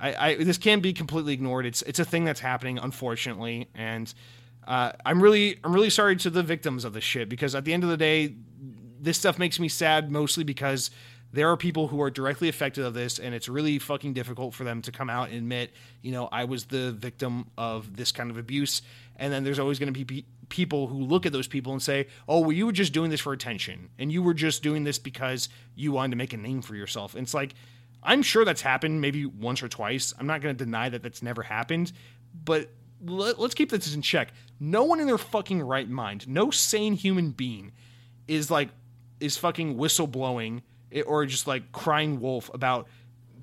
I, 0.00 0.30
I 0.30 0.34
this 0.34 0.58
can't 0.58 0.82
be 0.82 0.92
completely 0.92 1.32
ignored. 1.32 1.66
It's 1.66 1.82
it's 1.82 2.00
a 2.00 2.04
thing 2.04 2.24
that's 2.24 2.40
happening, 2.40 2.78
unfortunately, 2.78 3.68
and 3.76 4.12
uh, 4.66 4.92
I'm 5.04 5.22
really 5.22 5.58
I'm 5.64 5.72
really 5.72 5.90
sorry 5.90 6.16
to 6.16 6.30
the 6.30 6.42
victims 6.42 6.84
of 6.84 6.92
this 6.92 7.04
shit 7.04 7.28
because 7.28 7.54
at 7.54 7.64
the 7.64 7.72
end 7.72 7.84
of 7.84 7.90
the 7.90 7.96
day, 7.96 8.34
this 9.00 9.18
stuff 9.18 9.38
makes 9.38 9.60
me 9.60 9.68
sad 9.68 10.10
mostly 10.10 10.44
because 10.44 10.90
there 11.32 11.50
are 11.50 11.56
people 11.56 11.88
who 11.88 12.00
are 12.00 12.10
directly 12.10 12.48
affected 12.48 12.84
of 12.84 12.94
this 12.94 13.18
and 13.18 13.34
it's 13.34 13.48
really 13.48 13.78
fucking 13.78 14.12
difficult 14.12 14.54
for 14.54 14.62
them 14.62 14.80
to 14.82 14.92
come 14.92 15.10
out 15.10 15.30
and 15.30 15.36
admit 15.36 15.72
you 16.00 16.12
know 16.12 16.28
i 16.30 16.44
was 16.44 16.66
the 16.66 16.92
victim 16.92 17.50
of 17.58 17.96
this 17.96 18.12
kind 18.12 18.30
of 18.30 18.38
abuse 18.38 18.82
and 19.16 19.32
then 19.32 19.42
there's 19.42 19.58
always 19.58 19.80
going 19.80 19.92
to 19.92 20.04
be 20.04 20.24
people 20.48 20.86
who 20.86 20.98
look 20.98 21.26
at 21.26 21.32
those 21.32 21.48
people 21.48 21.72
and 21.72 21.82
say, 21.82 22.06
"Oh, 22.28 22.40
well, 22.40 22.52
you 22.52 22.66
were 22.66 22.72
just 22.72 22.92
doing 22.92 23.10
this 23.10 23.20
for 23.20 23.32
attention, 23.32 23.90
and 23.98 24.12
you 24.12 24.22
were 24.22 24.34
just 24.34 24.62
doing 24.62 24.84
this 24.84 24.98
because 24.98 25.48
you 25.74 25.92
wanted 25.92 26.10
to 26.10 26.16
make 26.16 26.32
a 26.32 26.36
name 26.36 26.62
for 26.62 26.74
yourself." 26.74 27.14
And 27.14 27.22
it's 27.22 27.34
like, 27.34 27.54
I'm 28.02 28.22
sure 28.22 28.44
that's 28.44 28.62
happened 28.62 29.00
maybe 29.00 29.26
once 29.26 29.62
or 29.62 29.68
twice. 29.68 30.12
I'm 30.18 30.26
not 30.26 30.40
going 30.40 30.56
to 30.56 30.64
deny 30.64 30.88
that 30.88 31.02
that's 31.02 31.22
never 31.22 31.42
happened, 31.42 31.92
but 32.44 32.70
let, 33.04 33.38
us 33.38 33.54
keep 33.54 33.70
this 33.70 33.94
in 33.94 34.02
check. 34.02 34.32
No 34.60 34.84
one 34.84 35.00
in 35.00 35.06
their 35.06 35.18
fucking 35.18 35.62
right 35.62 35.88
mind, 35.88 36.28
no 36.28 36.50
sane 36.50 36.94
human 36.94 37.30
being, 37.30 37.72
is 38.28 38.50
like 38.50 38.70
is 39.20 39.36
fucking 39.36 39.76
whistleblowing 39.76 40.62
or 41.06 41.26
just 41.26 41.46
like 41.46 41.72
crying 41.72 42.20
wolf 42.20 42.50
about 42.52 42.88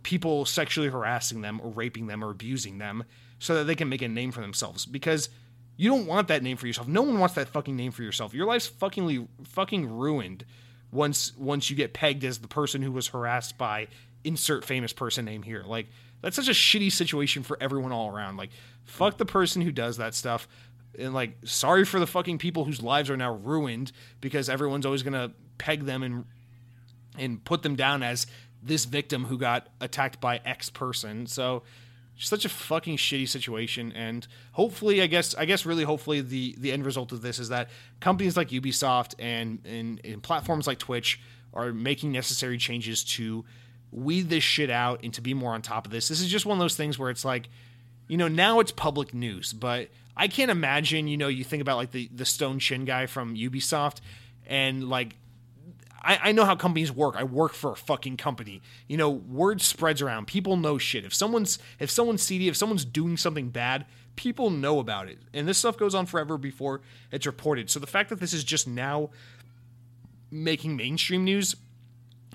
people 0.03 0.45
sexually 0.45 0.89
harassing 0.89 1.41
them 1.41 1.59
or 1.63 1.69
raping 1.71 2.07
them 2.07 2.23
or 2.23 2.31
abusing 2.31 2.77
them 2.77 3.03
so 3.39 3.55
that 3.55 3.65
they 3.65 3.75
can 3.75 3.89
make 3.89 4.01
a 4.01 4.07
name 4.07 4.31
for 4.31 4.41
themselves 4.41 4.85
because 4.85 5.29
you 5.77 5.89
don't 5.89 6.05
want 6.05 6.27
that 6.27 6.43
name 6.43 6.57
for 6.57 6.67
yourself. 6.67 6.87
No 6.87 7.01
one 7.01 7.19
wants 7.19 7.35
that 7.35 7.49
fucking 7.49 7.75
name 7.75 7.91
for 7.91 8.03
yourself. 8.03 8.33
Your 8.33 8.45
life's 8.45 8.69
fuckingly 8.69 9.27
fucking 9.43 9.89
ruined 9.89 10.45
once 10.91 11.35
once 11.37 11.69
you 11.69 11.75
get 11.75 11.93
pegged 11.93 12.23
as 12.23 12.39
the 12.39 12.47
person 12.47 12.81
who 12.81 12.91
was 12.91 13.07
harassed 13.07 13.57
by 13.57 13.87
insert 14.23 14.65
famous 14.65 14.93
person 14.93 15.25
name 15.25 15.43
here. 15.43 15.63
Like 15.65 15.87
that's 16.21 16.35
such 16.35 16.47
a 16.47 16.51
shitty 16.51 16.91
situation 16.91 17.43
for 17.43 17.57
everyone 17.61 17.91
all 17.91 18.09
around. 18.09 18.37
Like 18.37 18.51
fuck 18.85 19.17
the 19.17 19.25
person 19.25 19.61
who 19.61 19.71
does 19.71 19.97
that 19.97 20.13
stuff. 20.13 20.47
And 20.97 21.13
like 21.13 21.37
sorry 21.45 21.85
for 21.85 21.99
the 21.99 22.07
fucking 22.07 22.37
people 22.37 22.65
whose 22.65 22.81
lives 22.81 23.09
are 23.09 23.17
now 23.17 23.33
ruined 23.33 23.91
because 24.19 24.49
everyone's 24.49 24.85
always 24.85 25.03
to 25.03 25.31
peg 25.57 25.85
them 25.85 26.03
and 26.03 26.25
and 27.17 27.43
put 27.43 27.61
them 27.61 27.75
down 27.75 28.03
as 28.03 28.27
this 28.63 28.85
victim 28.85 29.25
who 29.25 29.37
got 29.37 29.67
attacked 29.79 30.21
by 30.21 30.39
X 30.45 30.69
person. 30.69 31.27
So 31.27 31.63
such 32.17 32.45
a 32.45 32.49
fucking 32.49 32.97
shitty 32.97 33.27
situation 33.27 33.91
and 33.93 34.27
hopefully 34.51 35.01
i 35.01 35.07
guess 35.07 35.33
i 35.35 35.45
guess 35.45 35.65
really 35.65 35.83
hopefully 35.83 36.21
the 36.21 36.55
the 36.59 36.71
end 36.71 36.85
result 36.85 37.11
of 37.11 37.21
this 37.21 37.39
is 37.39 37.49
that 37.49 37.69
companies 37.99 38.37
like 38.37 38.49
ubisoft 38.49 39.15
and 39.17 39.59
and, 39.65 39.99
and 40.03 40.21
platforms 40.21 40.67
like 40.67 40.77
twitch 40.77 41.19
are 41.53 41.73
making 41.73 42.11
necessary 42.11 42.57
changes 42.57 43.03
to 43.03 43.43
weed 43.91 44.29
this 44.29 44.43
shit 44.43 44.69
out 44.69 44.99
and 45.03 45.13
to 45.13 45.21
be 45.21 45.33
more 45.33 45.53
on 45.53 45.61
top 45.61 45.85
of 45.85 45.91
this 45.91 46.07
this 46.07 46.21
is 46.21 46.27
just 46.27 46.45
one 46.45 46.57
of 46.57 46.59
those 46.59 46.75
things 46.75 46.97
where 46.97 47.09
it's 47.09 47.25
like 47.25 47.49
you 48.07 48.17
know 48.17 48.27
now 48.27 48.59
it's 48.59 48.71
public 48.71 49.13
news 49.13 49.53
but 49.53 49.89
i 50.15 50.27
can't 50.27 50.51
imagine 50.51 51.07
you 51.07 51.17
know 51.17 51.27
you 51.27 51.43
think 51.43 51.61
about 51.61 51.77
like 51.77 51.91
the 51.91 52.09
the 52.13 52.25
stone 52.25 52.59
chin 52.59 52.85
guy 52.85 53.05
from 53.05 53.35
ubisoft 53.35 53.99
and 54.47 54.89
like 54.89 55.15
I, 56.03 56.19
I 56.23 56.31
know 56.31 56.45
how 56.45 56.55
companies 56.55 56.91
work. 56.91 57.15
I 57.15 57.23
work 57.23 57.53
for 57.53 57.73
a 57.73 57.75
fucking 57.75 58.17
company. 58.17 58.61
You 58.87 58.97
know, 58.97 59.09
word 59.09 59.61
spreads 59.61 60.01
around. 60.01 60.27
People 60.27 60.57
know 60.57 60.77
shit. 60.77 61.05
If 61.05 61.13
someone's 61.13 61.59
if 61.79 61.91
someone's 61.91 62.23
seedy, 62.23 62.47
if 62.47 62.57
someone's 62.57 62.85
doing 62.85 63.17
something 63.17 63.49
bad, 63.49 63.85
people 64.15 64.49
know 64.49 64.79
about 64.79 65.09
it. 65.09 65.19
And 65.33 65.47
this 65.47 65.59
stuff 65.59 65.77
goes 65.77 65.93
on 65.93 66.05
forever 66.05 66.37
before 66.37 66.81
it's 67.11 67.25
reported. 67.25 67.69
So 67.69 67.79
the 67.79 67.87
fact 67.87 68.09
that 68.09 68.19
this 68.19 68.33
is 68.33 68.43
just 68.43 68.67
now 68.67 69.11
making 70.31 70.75
mainstream 70.75 71.23
news 71.23 71.55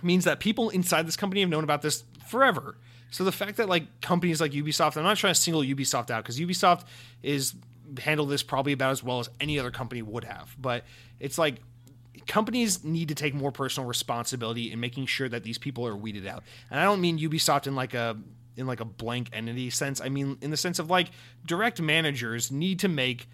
means 0.03 0.25
that 0.25 0.41
people 0.41 0.71
inside 0.71 1.07
this 1.07 1.17
company 1.17 1.41
have 1.41 1.51
known 1.51 1.65
about 1.65 1.83
this 1.83 2.05
forever. 2.27 2.77
So 3.11 3.25
the 3.25 3.33
fact 3.33 3.57
that 3.57 3.69
like 3.69 4.01
companies 4.01 4.41
like 4.41 4.53
Ubisoft, 4.53 4.97
I'm 4.97 5.05
not 5.05 5.17
trying 5.17 5.35
to 5.35 5.41
single 5.41 5.63
Ubisoft 5.63 6.11
out 6.11 6.23
because 6.23 6.39
Ubisoft 6.39 6.85
is 7.23 7.55
handled 8.01 8.31
this 8.31 8.43
probably 8.43 8.73
about 8.73 8.91
as 8.91 9.03
well 9.03 9.21
as 9.21 9.31
any 9.41 9.59
other 9.59 9.71
company 9.71 10.03
would 10.03 10.25
have. 10.25 10.55
But 10.59 10.85
it's 11.21 11.39
like 11.39 11.57
companies 12.27 12.85
need 12.85 13.09
to 13.09 13.15
take 13.15 13.35
more 13.35 13.53
personal 13.53 13.87
responsibility 13.89 14.73
in 14.73 14.81
making 14.81 15.07
sure 15.07 15.29
that 15.29 15.45
these 15.45 15.59
people 15.59 15.87
are 15.87 15.97
weeded 15.97 16.27
out. 16.27 16.43
And 16.71 16.81
I 16.81 16.85
don't 16.85 17.01
mean 17.01 17.19
Ubisoft 17.19 17.67
in 17.67 17.75
like 17.75 17.95
a 17.95 18.17
in 18.57 18.67
like 18.67 18.81
a 18.81 18.85
blank 18.85 19.29
entity 19.33 19.71
sense. 19.71 20.01
I 20.01 20.09
mean 20.09 20.39
in 20.41 20.51
the 20.51 20.57
sense 20.57 20.79
of 20.79 20.91
like 20.91 21.09
direct 21.45 21.81
managers 21.81 22.51
need 22.51 22.81
to 22.81 22.89
make 22.89 23.29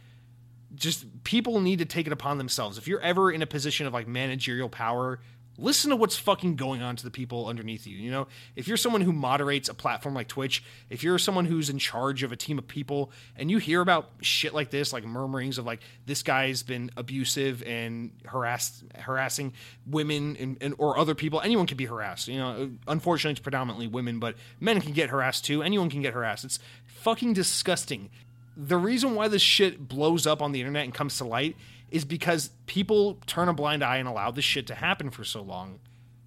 just 0.75 1.25
people 1.25 1.61
need 1.61 1.79
to 1.79 1.85
take 1.85 2.07
it 2.07 2.13
upon 2.13 2.39
themselves. 2.39 2.79
If 2.79 2.89
you're 2.89 3.01
ever 3.01 3.31
in 3.31 3.43
a 3.43 3.47
position 3.47 3.87
of 3.87 3.93
like 3.93 4.07
managerial 4.07 4.69
power 4.69 5.21
listen 5.63 5.91
to 5.91 5.97
what's 5.97 6.17
fucking 6.17 6.57
going 6.57 6.83
on 6.83 6.97
to 6.97 7.05
the 7.05 7.11
people 7.11 7.47
underneath 7.47 7.87
you. 7.87 7.97
You 7.97 8.11
know, 8.11 8.27
if 8.57 8.67
you're 8.69 8.77
someone 8.77 9.01
who 9.01 9.13
moderates 9.13 9.69
a 9.69 9.75
platform 9.75 10.15
like 10.15 10.29
Twitch, 10.29 10.63
if 10.91 11.03
you're 11.03 11.19
someone 11.19 11.45
who's 11.45 11.71
in 11.71 11.79
charge 11.79 12.23
of 12.23 12.33
a 12.33 12.37
team 12.37 12.59
of 12.59 12.67
people 12.67 13.11
and 13.37 13.51
you 13.51 13.59
hear 13.59 13.81
about 13.81 14.11
shit 14.21 14.53
like 14.53 14.71
this, 14.71 14.93
like 14.93 15.05
murmurings 15.05 15.59
of 15.59 15.65
like 15.65 15.81
this 16.05 16.23
guy's 16.23 16.63
been 16.63 16.91
abusive 16.97 17.63
and 17.63 18.11
harassed 18.27 18.83
harassing 18.99 19.53
women 19.87 20.37
and, 20.39 20.59
and 20.61 20.75
or 20.79 20.99
other 20.99 21.15
people, 21.15 21.41
anyone 21.41 21.67
can 21.67 21.77
be 21.77 21.87
harassed. 21.87 22.29
You 22.29 22.39
know, 22.39 22.71
unfortunately 22.89 23.33
it's 23.33 23.41
predominantly 23.41 23.87
women, 23.87 24.19
but 24.19 24.37
men 24.61 24.81
can 24.81 24.93
get 24.93 25.11
harassed 25.11 25.45
too. 25.45 25.63
Anyone 25.63 25.89
can 25.89 26.03
get 26.03 26.13
harassed. 26.13 26.45
It's 26.45 26.59
fucking 26.87 27.33
disgusting. 27.33 28.11
The 28.57 28.77
reason 28.77 29.15
why 29.15 29.29
this 29.29 29.41
shit 29.41 29.89
blows 29.89 30.27
up 30.27 30.43
on 30.43 30.53
the 30.53 30.61
internet 30.61 30.85
and 30.85 30.93
comes 30.93 31.17
to 31.19 31.25
light 31.25 31.57
is 31.93 32.07
because 32.07 32.51
people 32.67 33.21
turn 33.27 33.49
a 33.49 33.53
blind 33.53 33.85
eye 33.85 33.99
and 33.99 34.09
allow 34.09 34.31
this 34.31 34.47
shit 34.47 34.67
to 34.67 34.75
happen 34.75 35.11
for 35.11 35.25
so 35.25 35.43
long. 35.43 35.79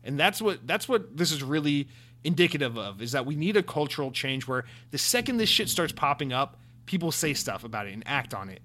And 0.04 0.20
that's 0.20 0.40
what 0.40 0.66
that's 0.68 0.88
what 0.88 1.18
this 1.18 1.32
is 1.32 1.42
really 1.42 1.90
indicative 2.24 2.78
of 2.78 3.02
is 3.02 3.12
that 3.12 3.26
we 3.26 3.36
need 3.36 3.58
a 3.58 3.64
cultural 3.64 4.12
change 4.12 4.48
where 4.48 4.64
the 4.92 4.98
second 4.98 5.38
this 5.38 5.50
shit 5.50 5.68
starts 5.68 5.92
popping 5.92 6.32
up, 6.32 6.60
people 6.86 7.12
say 7.12 7.34
stuff 7.34 7.64
about 7.64 7.88
it 7.88 7.94
and 7.94 8.04
act 8.06 8.34
on 8.34 8.50
it. 8.50 8.62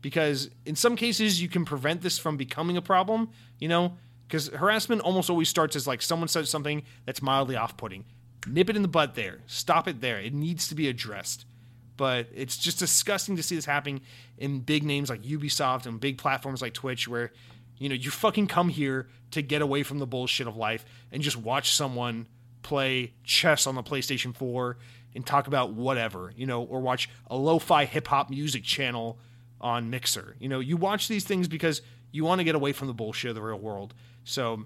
Because 0.00 0.50
in 0.64 0.76
some 0.76 0.94
cases 0.96 1.42
you 1.42 1.48
can 1.48 1.64
prevent 1.64 2.02
this 2.02 2.18
from 2.18 2.36
becoming 2.36 2.76
a 2.76 2.82
problem, 2.82 3.30
you 3.58 3.68
know, 3.68 3.96
because 4.26 4.48
harassment 4.48 5.00
almost 5.02 5.30
always 5.30 5.48
starts 5.48 5.74
as 5.74 5.86
like 5.86 6.02
someone 6.02 6.28
says 6.28 6.48
something 6.48 6.82
that's 7.04 7.20
mildly 7.20 7.56
off-putting. 7.56 8.04
Nip 8.46 8.70
it 8.70 8.76
in 8.76 8.82
the 8.82 8.88
butt 8.88 9.14
there. 9.14 9.40
Stop 9.46 9.88
it 9.88 10.00
there. 10.00 10.20
It 10.20 10.34
needs 10.34 10.68
to 10.68 10.74
be 10.74 10.88
addressed 10.88 11.46
but 11.96 12.28
it's 12.34 12.56
just 12.56 12.78
disgusting 12.78 13.36
to 13.36 13.42
see 13.42 13.54
this 13.54 13.64
happening 13.64 14.00
in 14.38 14.60
big 14.60 14.82
names 14.82 15.10
like 15.10 15.22
Ubisoft 15.22 15.86
and 15.86 16.00
big 16.00 16.18
platforms 16.18 16.60
like 16.60 16.74
Twitch 16.74 17.06
where 17.06 17.32
you 17.78 17.88
know 17.88 17.94
you 17.94 18.10
fucking 18.10 18.46
come 18.46 18.68
here 18.68 19.08
to 19.30 19.42
get 19.42 19.62
away 19.62 19.82
from 19.82 19.98
the 19.98 20.06
bullshit 20.06 20.46
of 20.46 20.56
life 20.56 20.84
and 21.12 21.22
just 21.22 21.36
watch 21.36 21.72
someone 21.72 22.26
play 22.62 23.12
chess 23.22 23.66
on 23.66 23.74
the 23.74 23.82
PlayStation 23.82 24.34
4 24.34 24.76
and 25.14 25.24
talk 25.24 25.46
about 25.46 25.72
whatever, 25.74 26.32
you 26.36 26.46
know, 26.46 26.62
or 26.62 26.80
watch 26.80 27.08
a 27.28 27.36
lo-fi 27.36 27.84
hip 27.84 28.08
hop 28.08 28.30
music 28.30 28.64
channel 28.64 29.18
on 29.60 29.90
Mixer. 29.90 30.34
You 30.40 30.48
know, 30.48 30.60
you 30.60 30.76
watch 30.76 31.06
these 31.06 31.24
things 31.24 31.46
because 31.46 31.82
you 32.10 32.24
want 32.24 32.40
to 32.40 32.44
get 32.44 32.54
away 32.54 32.72
from 32.72 32.88
the 32.88 32.94
bullshit 32.94 33.28
of 33.28 33.34
the 33.34 33.42
real 33.42 33.58
world. 33.58 33.94
So 34.24 34.64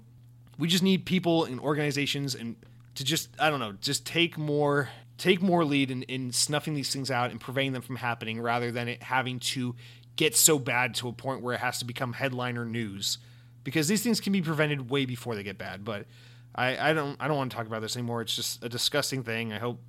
we 0.59 0.69
just 0.69 0.83
need 0.83 1.05
people 1.05 1.45
and 1.45 1.61
organizations 1.61 2.35
and 2.35 2.57
to 2.95 3.05
just 3.05 3.29
I 3.39 3.51
don't 3.51 3.61
know, 3.61 3.73
just 3.73 4.07
take 4.07 4.39
more 4.39 4.89
take 5.19 5.43
more 5.43 5.65
lead 5.65 5.91
in, 5.91 6.03
in 6.05 6.33
snuffing 6.33 6.75
these 6.75 6.93
things 6.93 7.11
out 7.11 7.31
and 7.31 7.41
preventing 7.41 7.73
them 7.73 7.83
from 7.83 7.97
happening 7.97 8.41
rather 8.41 8.71
than 8.71 8.89
it 8.89 9.03
having 9.03 9.41
to 9.41 9.75
get 10.17 10.35
so 10.35 10.59
bad 10.59 10.95
to 10.95 11.09
a 11.09 11.13
point 11.13 11.43
where 11.43 11.55
it 11.55 11.61
has 11.61 11.79
to 11.81 11.85
become 11.85 12.13
headliner 12.13 12.65
news. 12.65 13.19
Because 13.65 13.89
these 13.89 14.03
things 14.03 14.21
can 14.21 14.33
be 14.33 14.41
prevented 14.41 14.89
way 14.89 15.05
before 15.05 15.35
they 15.35 15.43
get 15.43 15.59
bad. 15.59 15.85
But 15.85 16.07
I, 16.55 16.91
I 16.91 16.93
don't 16.95 17.17
I 17.21 17.29
don't 17.29 17.37
want 17.37 17.51
to 17.51 17.57
talk 17.57 17.67
about 17.67 17.83
this 17.83 17.97
anymore. 17.97 18.23
It's 18.23 18.35
just 18.35 18.65
a 18.65 18.69
disgusting 18.69 19.23
thing. 19.23 19.53
I 19.53 19.59
hope 19.59 19.81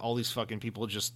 all 0.00 0.14
these 0.14 0.30
fucking 0.30 0.60
people 0.60 0.86
just 0.86 1.14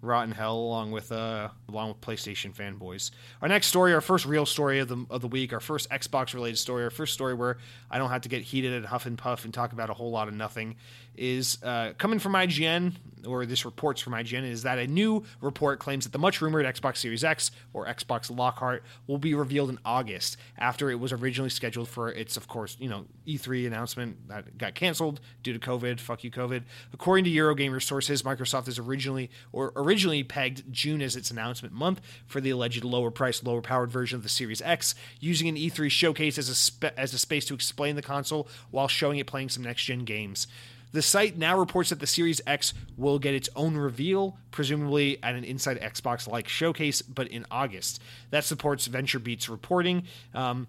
rot 0.00 0.24
in 0.24 0.30
hell 0.30 0.56
along 0.56 0.92
with 0.92 1.10
uh 1.10 1.48
along 1.68 1.88
with 1.88 2.00
PlayStation 2.00 2.54
fanboys. 2.54 3.10
Our 3.42 3.48
next 3.48 3.66
story, 3.66 3.92
our 3.94 4.00
first 4.00 4.26
real 4.26 4.46
story 4.46 4.78
of 4.78 4.88
the 4.88 5.04
of 5.10 5.20
the 5.20 5.28
week, 5.28 5.52
our 5.52 5.60
first 5.60 5.90
Xbox 5.90 6.34
related 6.34 6.58
story, 6.58 6.84
our 6.84 6.90
first 6.90 7.14
story 7.14 7.34
where 7.34 7.58
I 7.90 7.98
don't 7.98 8.10
have 8.10 8.22
to 8.22 8.28
get 8.28 8.42
heated 8.42 8.72
and 8.72 8.86
huff 8.86 9.06
and 9.06 9.18
puff 9.18 9.44
and 9.44 9.52
talk 9.52 9.72
about 9.72 9.90
a 9.90 9.94
whole 9.94 10.10
lot 10.10 10.28
of 10.28 10.34
nothing, 10.34 10.76
is 11.18 11.58
uh, 11.62 11.92
coming 11.98 12.18
from 12.18 12.32
IGN 12.32 12.94
or 13.26 13.46
this 13.46 13.64
reports 13.64 14.00
from 14.00 14.12
IGN 14.12 14.48
is 14.48 14.62
that 14.62 14.78
a 14.78 14.86
new 14.86 15.24
report 15.40 15.78
claims 15.78 16.04
that 16.04 16.12
the 16.12 16.18
much 16.18 16.40
rumored 16.40 16.66
Xbox 16.66 16.98
Series 16.98 17.24
X 17.24 17.50
or 17.72 17.86
Xbox 17.86 18.34
Lockhart 18.34 18.82
will 19.06 19.18
be 19.18 19.34
revealed 19.34 19.70
in 19.70 19.78
August 19.84 20.36
after 20.56 20.90
it 20.90 20.96
was 20.96 21.12
originally 21.12 21.50
scheduled 21.50 21.88
for 21.88 22.10
its, 22.10 22.36
of 22.36 22.48
course, 22.48 22.76
you 22.78 22.88
know, 22.88 23.06
E3 23.26 23.66
announcement 23.66 24.28
that 24.28 24.58
got 24.58 24.74
canceled 24.74 25.20
due 25.42 25.52
to 25.52 25.58
COVID. 25.58 26.00
Fuck 26.00 26.24
you, 26.24 26.30
COVID. 26.30 26.62
According 26.92 27.24
to 27.24 27.30
Eurogamer 27.30 27.82
sources, 27.82 28.22
Microsoft 28.22 28.68
is 28.68 28.78
originally 28.78 29.30
or 29.52 29.72
originally 29.76 30.22
pegged 30.22 30.72
June 30.72 31.02
as 31.02 31.16
its 31.16 31.30
announcement 31.30 31.74
month 31.74 32.00
for 32.26 32.40
the 32.40 32.50
alleged 32.50 32.84
lower 32.84 33.10
priced, 33.10 33.44
lower 33.44 33.62
powered 33.62 33.90
version 33.90 34.16
of 34.16 34.22
the 34.22 34.28
Series 34.28 34.62
X, 34.62 34.94
using 35.20 35.48
an 35.48 35.56
E3 35.56 35.90
showcase 35.90 36.38
as 36.38 36.48
a 36.48 36.54
spe- 36.54 36.96
as 36.96 37.12
a 37.12 37.18
space 37.18 37.44
to 37.46 37.54
explain 37.54 37.96
the 37.96 38.02
console 38.02 38.48
while 38.70 38.88
showing 38.88 39.18
it 39.18 39.26
playing 39.26 39.48
some 39.48 39.64
next 39.64 39.84
gen 39.84 40.04
games. 40.04 40.46
The 40.92 41.02
site 41.02 41.36
now 41.36 41.58
reports 41.58 41.90
that 41.90 42.00
the 42.00 42.06
Series 42.06 42.40
X 42.46 42.72
will 42.96 43.18
get 43.18 43.34
its 43.34 43.48
own 43.54 43.76
reveal, 43.76 44.38
presumably 44.50 45.22
at 45.22 45.34
an 45.34 45.44
Inside 45.44 45.80
Xbox 45.80 46.26
like 46.26 46.48
showcase, 46.48 47.02
but 47.02 47.28
in 47.28 47.44
August. 47.50 48.00
That 48.30 48.44
supports 48.44 48.88
VentureBeat's 48.88 49.48
reporting. 49.48 50.04
Um, 50.34 50.66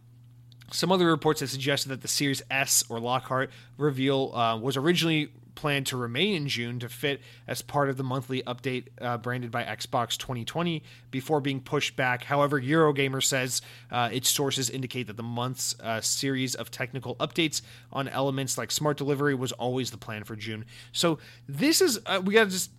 some 0.72 0.92
other 0.92 1.08
reports 1.08 1.40
have 1.40 1.50
suggested 1.50 1.90
that 1.90 2.02
the 2.02 2.08
Series 2.08 2.42
S 2.52 2.84
or 2.90 3.00
Lockhart 3.00 3.50
reveal 3.78 4.36
uh, 4.36 4.58
was 4.58 4.78
originally 4.78 5.30
planned 5.60 5.86
to 5.86 5.98
remain 5.98 6.36
in 6.36 6.48
June 6.48 6.80
to 6.80 6.88
fit 6.88 7.20
as 7.46 7.62
part 7.62 7.90
of 7.90 7.98
the 7.98 8.04
monthly 8.04 8.42
update 8.44 8.86
uh, 9.02 9.18
branded 9.18 9.52
by 9.52 9.62
Xbox 9.62 10.18
2020 10.18 10.82
before 11.12 11.42
being 11.42 11.60
pushed 11.60 11.98
back. 11.98 12.24
However, 12.24 12.62
Eurogamer 12.62 13.22
says 13.22 13.62
uh, 13.92 14.08
its 14.10 14.30
sources 14.30 14.70
indicate 14.70 15.08
that 15.08 15.18
the 15.18 15.24
month's 15.24 15.78
uh, 15.82 16.00
series 16.00 16.56
of 16.56 16.72
technical 16.72 17.18
updates 17.18 17.62
on 17.92 18.08
elements 18.08 18.58
like 18.58 18.72
smart 18.72 18.96
delivery 18.96 19.36
was 19.36 19.52
always 19.52 19.92
the 19.92 19.98
plan 19.98 20.24
for 20.24 20.38
June. 20.38 20.64
So 20.94 21.20
this 21.50 21.82
is 21.82 22.00
uh, 22.06 22.22
we 22.24 22.36
got 22.36 22.46
to 22.46 22.52
just 22.52 22.72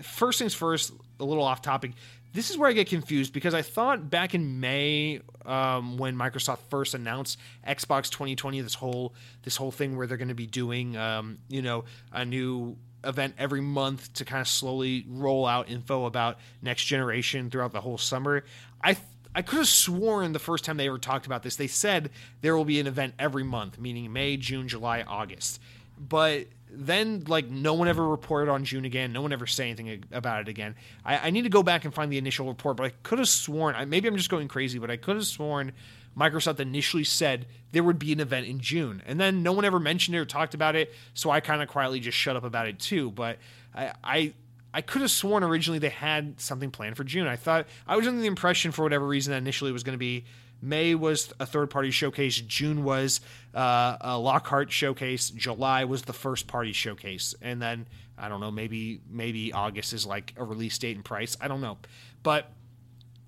first 0.00 0.38
things 0.38 0.54
first. 0.54 0.92
A 1.20 1.24
little 1.24 1.42
off 1.42 1.60
topic 1.60 1.92
this 2.32 2.50
is 2.50 2.58
where 2.58 2.68
I 2.68 2.72
get 2.72 2.88
confused 2.88 3.32
because 3.32 3.54
I 3.54 3.62
thought 3.62 4.10
back 4.10 4.34
in 4.34 4.60
May 4.60 5.20
um, 5.46 5.96
when 5.96 6.14
Microsoft 6.16 6.58
first 6.68 6.94
announced 6.94 7.38
Xbox 7.66 8.10
2020, 8.10 8.60
this 8.60 8.74
whole 8.74 9.14
this 9.42 9.56
whole 9.56 9.70
thing 9.70 9.96
where 9.96 10.06
they're 10.06 10.16
going 10.16 10.28
to 10.28 10.34
be 10.34 10.46
doing 10.46 10.96
um, 10.96 11.38
you 11.48 11.62
know 11.62 11.84
a 12.12 12.24
new 12.24 12.76
event 13.04 13.34
every 13.38 13.60
month 13.60 14.12
to 14.14 14.24
kind 14.24 14.40
of 14.40 14.48
slowly 14.48 15.06
roll 15.08 15.46
out 15.46 15.70
info 15.70 16.04
about 16.04 16.38
next 16.60 16.84
generation 16.84 17.48
throughout 17.48 17.72
the 17.72 17.80
whole 17.80 17.98
summer. 17.98 18.44
I 18.82 18.96
I 19.34 19.42
could 19.42 19.58
have 19.58 19.68
sworn 19.68 20.32
the 20.32 20.38
first 20.38 20.64
time 20.64 20.76
they 20.76 20.88
ever 20.88 20.98
talked 20.98 21.26
about 21.26 21.42
this, 21.42 21.56
they 21.56 21.66
said 21.66 22.10
there 22.40 22.56
will 22.56 22.64
be 22.64 22.80
an 22.80 22.86
event 22.86 23.14
every 23.18 23.44
month, 23.44 23.78
meaning 23.78 24.12
May, 24.12 24.36
June, 24.36 24.68
July, 24.68 25.02
August. 25.02 25.60
But 25.96 26.46
then 26.70 27.24
like 27.26 27.48
no 27.48 27.74
one 27.74 27.88
ever 27.88 28.06
reported 28.06 28.50
on 28.50 28.64
June 28.64 28.84
again. 28.84 29.12
No 29.12 29.22
one 29.22 29.32
ever 29.32 29.46
say 29.46 29.64
anything 29.70 30.04
about 30.12 30.42
it 30.42 30.48
again. 30.48 30.74
I, 31.04 31.28
I 31.28 31.30
need 31.30 31.42
to 31.42 31.48
go 31.48 31.62
back 31.62 31.84
and 31.84 31.94
find 31.94 32.12
the 32.12 32.18
initial 32.18 32.46
report, 32.46 32.76
but 32.76 32.86
I 32.86 32.90
could 33.02 33.18
have 33.18 33.28
sworn. 33.28 33.88
Maybe 33.88 34.08
I'm 34.08 34.16
just 34.16 34.30
going 34.30 34.48
crazy, 34.48 34.78
but 34.78 34.90
I 34.90 34.96
could 34.96 35.16
have 35.16 35.26
sworn 35.26 35.72
Microsoft 36.16 36.60
initially 36.60 37.04
said 37.04 37.46
there 37.72 37.82
would 37.82 37.98
be 37.98 38.12
an 38.12 38.20
event 38.20 38.46
in 38.46 38.60
June, 38.60 39.02
and 39.06 39.20
then 39.20 39.42
no 39.42 39.52
one 39.52 39.64
ever 39.64 39.78
mentioned 39.78 40.16
it 40.16 40.18
or 40.18 40.24
talked 40.24 40.54
about 40.54 40.74
it. 40.74 40.92
So 41.14 41.30
I 41.30 41.40
kind 41.40 41.62
of 41.62 41.68
quietly 41.68 42.00
just 42.00 42.18
shut 42.18 42.36
up 42.36 42.44
about 42.44 42.66
it 42.66 42.78
too. 42.78 43.10
But 43.10 43.38
I, 43.74 43.92
I 44.02 44.32
I 44.72 44.82
could 44.82 45.02
have 45.02 45.10
sworn 45.10 45.42
originally 45.42 45.78
they 45.78 45.88
had 45.88 46.40
something 46.40 46.70
planned 46.70 46.96
for 46.96 47.04
June. 47.04 47.26
I 47.26 47.36
thought 47.36 47.66
I 47.86 47.96
was 47.96 48.06
under 48.06 48.20
the 48.20 48.26
impression 48.26 48.72
for 48.72 48.82
whatever 48.82 49.06
reason 49.06 49.32
that 49.32 49.38
initially 49.38 49.70
it 49.70 49.72
was 49.72 49.82
going 49.82 49.94
to 49.94 49.98
be 49.98 50.24
May 50.60 50.94
was 50.94 51.32
a 51.38 51.46
third 51.46 51.70
party 51.70 51.90
showcase. 51.90 52.40
June 52.40 52.84
was 52.84 53.20
uh, 53.54 53.96
a 54.00 54.18
Lockhart 54.18 54.72
showcase. 54.72 55.30
July 55.30 55.84
was 55.84 56.02
the 56.02 56.12
first 56.12 56.46
party 56.46 56.72
showcase, 56.72 57.34
and 57.40 57.62
then 57.62 57.86
I 58.16 58.28
don't 58.28 58.40
know. 58.40 58.50
Maybe 58.50 59.00
maybe 59.08 59.52
August 59.52 59.92
is 59.92 60.04
like 60.04 60.34
a 60.36 60.44
release 60.44 60.76
date 60.78 60.96
and 60.96 61.04
price. 61.04 61.36
I 61.40 61.48
don't 61.48 61.60
know, 61.60 61.78
but 62.22 62.50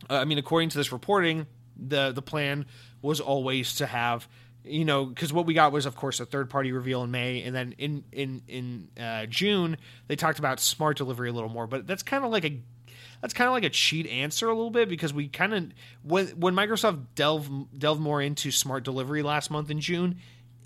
uh, 0.09 0.15
I 0.15 0.25
mean, 0.25 0.39
according 0.39 0.71
to 0.71 0.79
this 0.79 0.93
reporting, 0.93 1.47
the 1.77 2.13
the 2.13 2.23
plan 2.23 2.67
was 3.03 3.21
always 3.21 3.77
to 3.77 3.87
have 3.87 4.29
you 4.65 4.85
know 4.85 5.07
because 5.07 5.33
what 5.33 5.47
we 5.47 5.55
got 5.55 5.73
was 5.73 5.87
of 5.87 5.97
course 5.97 6.21
a 6.21 6.27
third 6.27 6.51
party 6.51 6.71
reveal 6.73 7.03
in 7.03 7.11
may 7.11 7.43
and 7.43 7.55
then 7.55 7.75
in 7.79 8.05
in 8.13 8.43
in 8.47 8.89
uh, 9.03 9.25
june 9.27 9.77
they 10.07 10.17
talked 10.17 10.39
about 10.39 10.61
smart 10.61 10.99
delivery 10.99 11.31
a 11.31 11.33
little 11.33 11.49
more 11.49 11.67
but 11.67 11.87
that's 11.87 12.03
kind 12.03 12.25
of 12.25 12.31
like 12.31 12.45
a 12.45 12.61
that's 13.21 13.35
kind 13.35 13.49
of 13.49 13.53
like 13.53 13.65
a 13.65 13.71
cheat 13.71 14.07
answer 14.07 14.49
a 14.49 14.55
little 14.55 14.71
bit 14.71 14.89
because 14.89 15.13
we 15.13 15.29
kind 15.29 15.55
of 15.55 15.65
when 16.03 16.29
when 16.29 16.55
Microsoft 16.55 17.07
delved 17.15 17.79
delved 17.79 18.01
more 18.01 18.23
into 18.23 18.51
smart 18.51 18.85
delivery 18.85 19.23
last 19.23 19.51
month 19.51 19.71
in 19.71 19.81
June, 19.81 20.19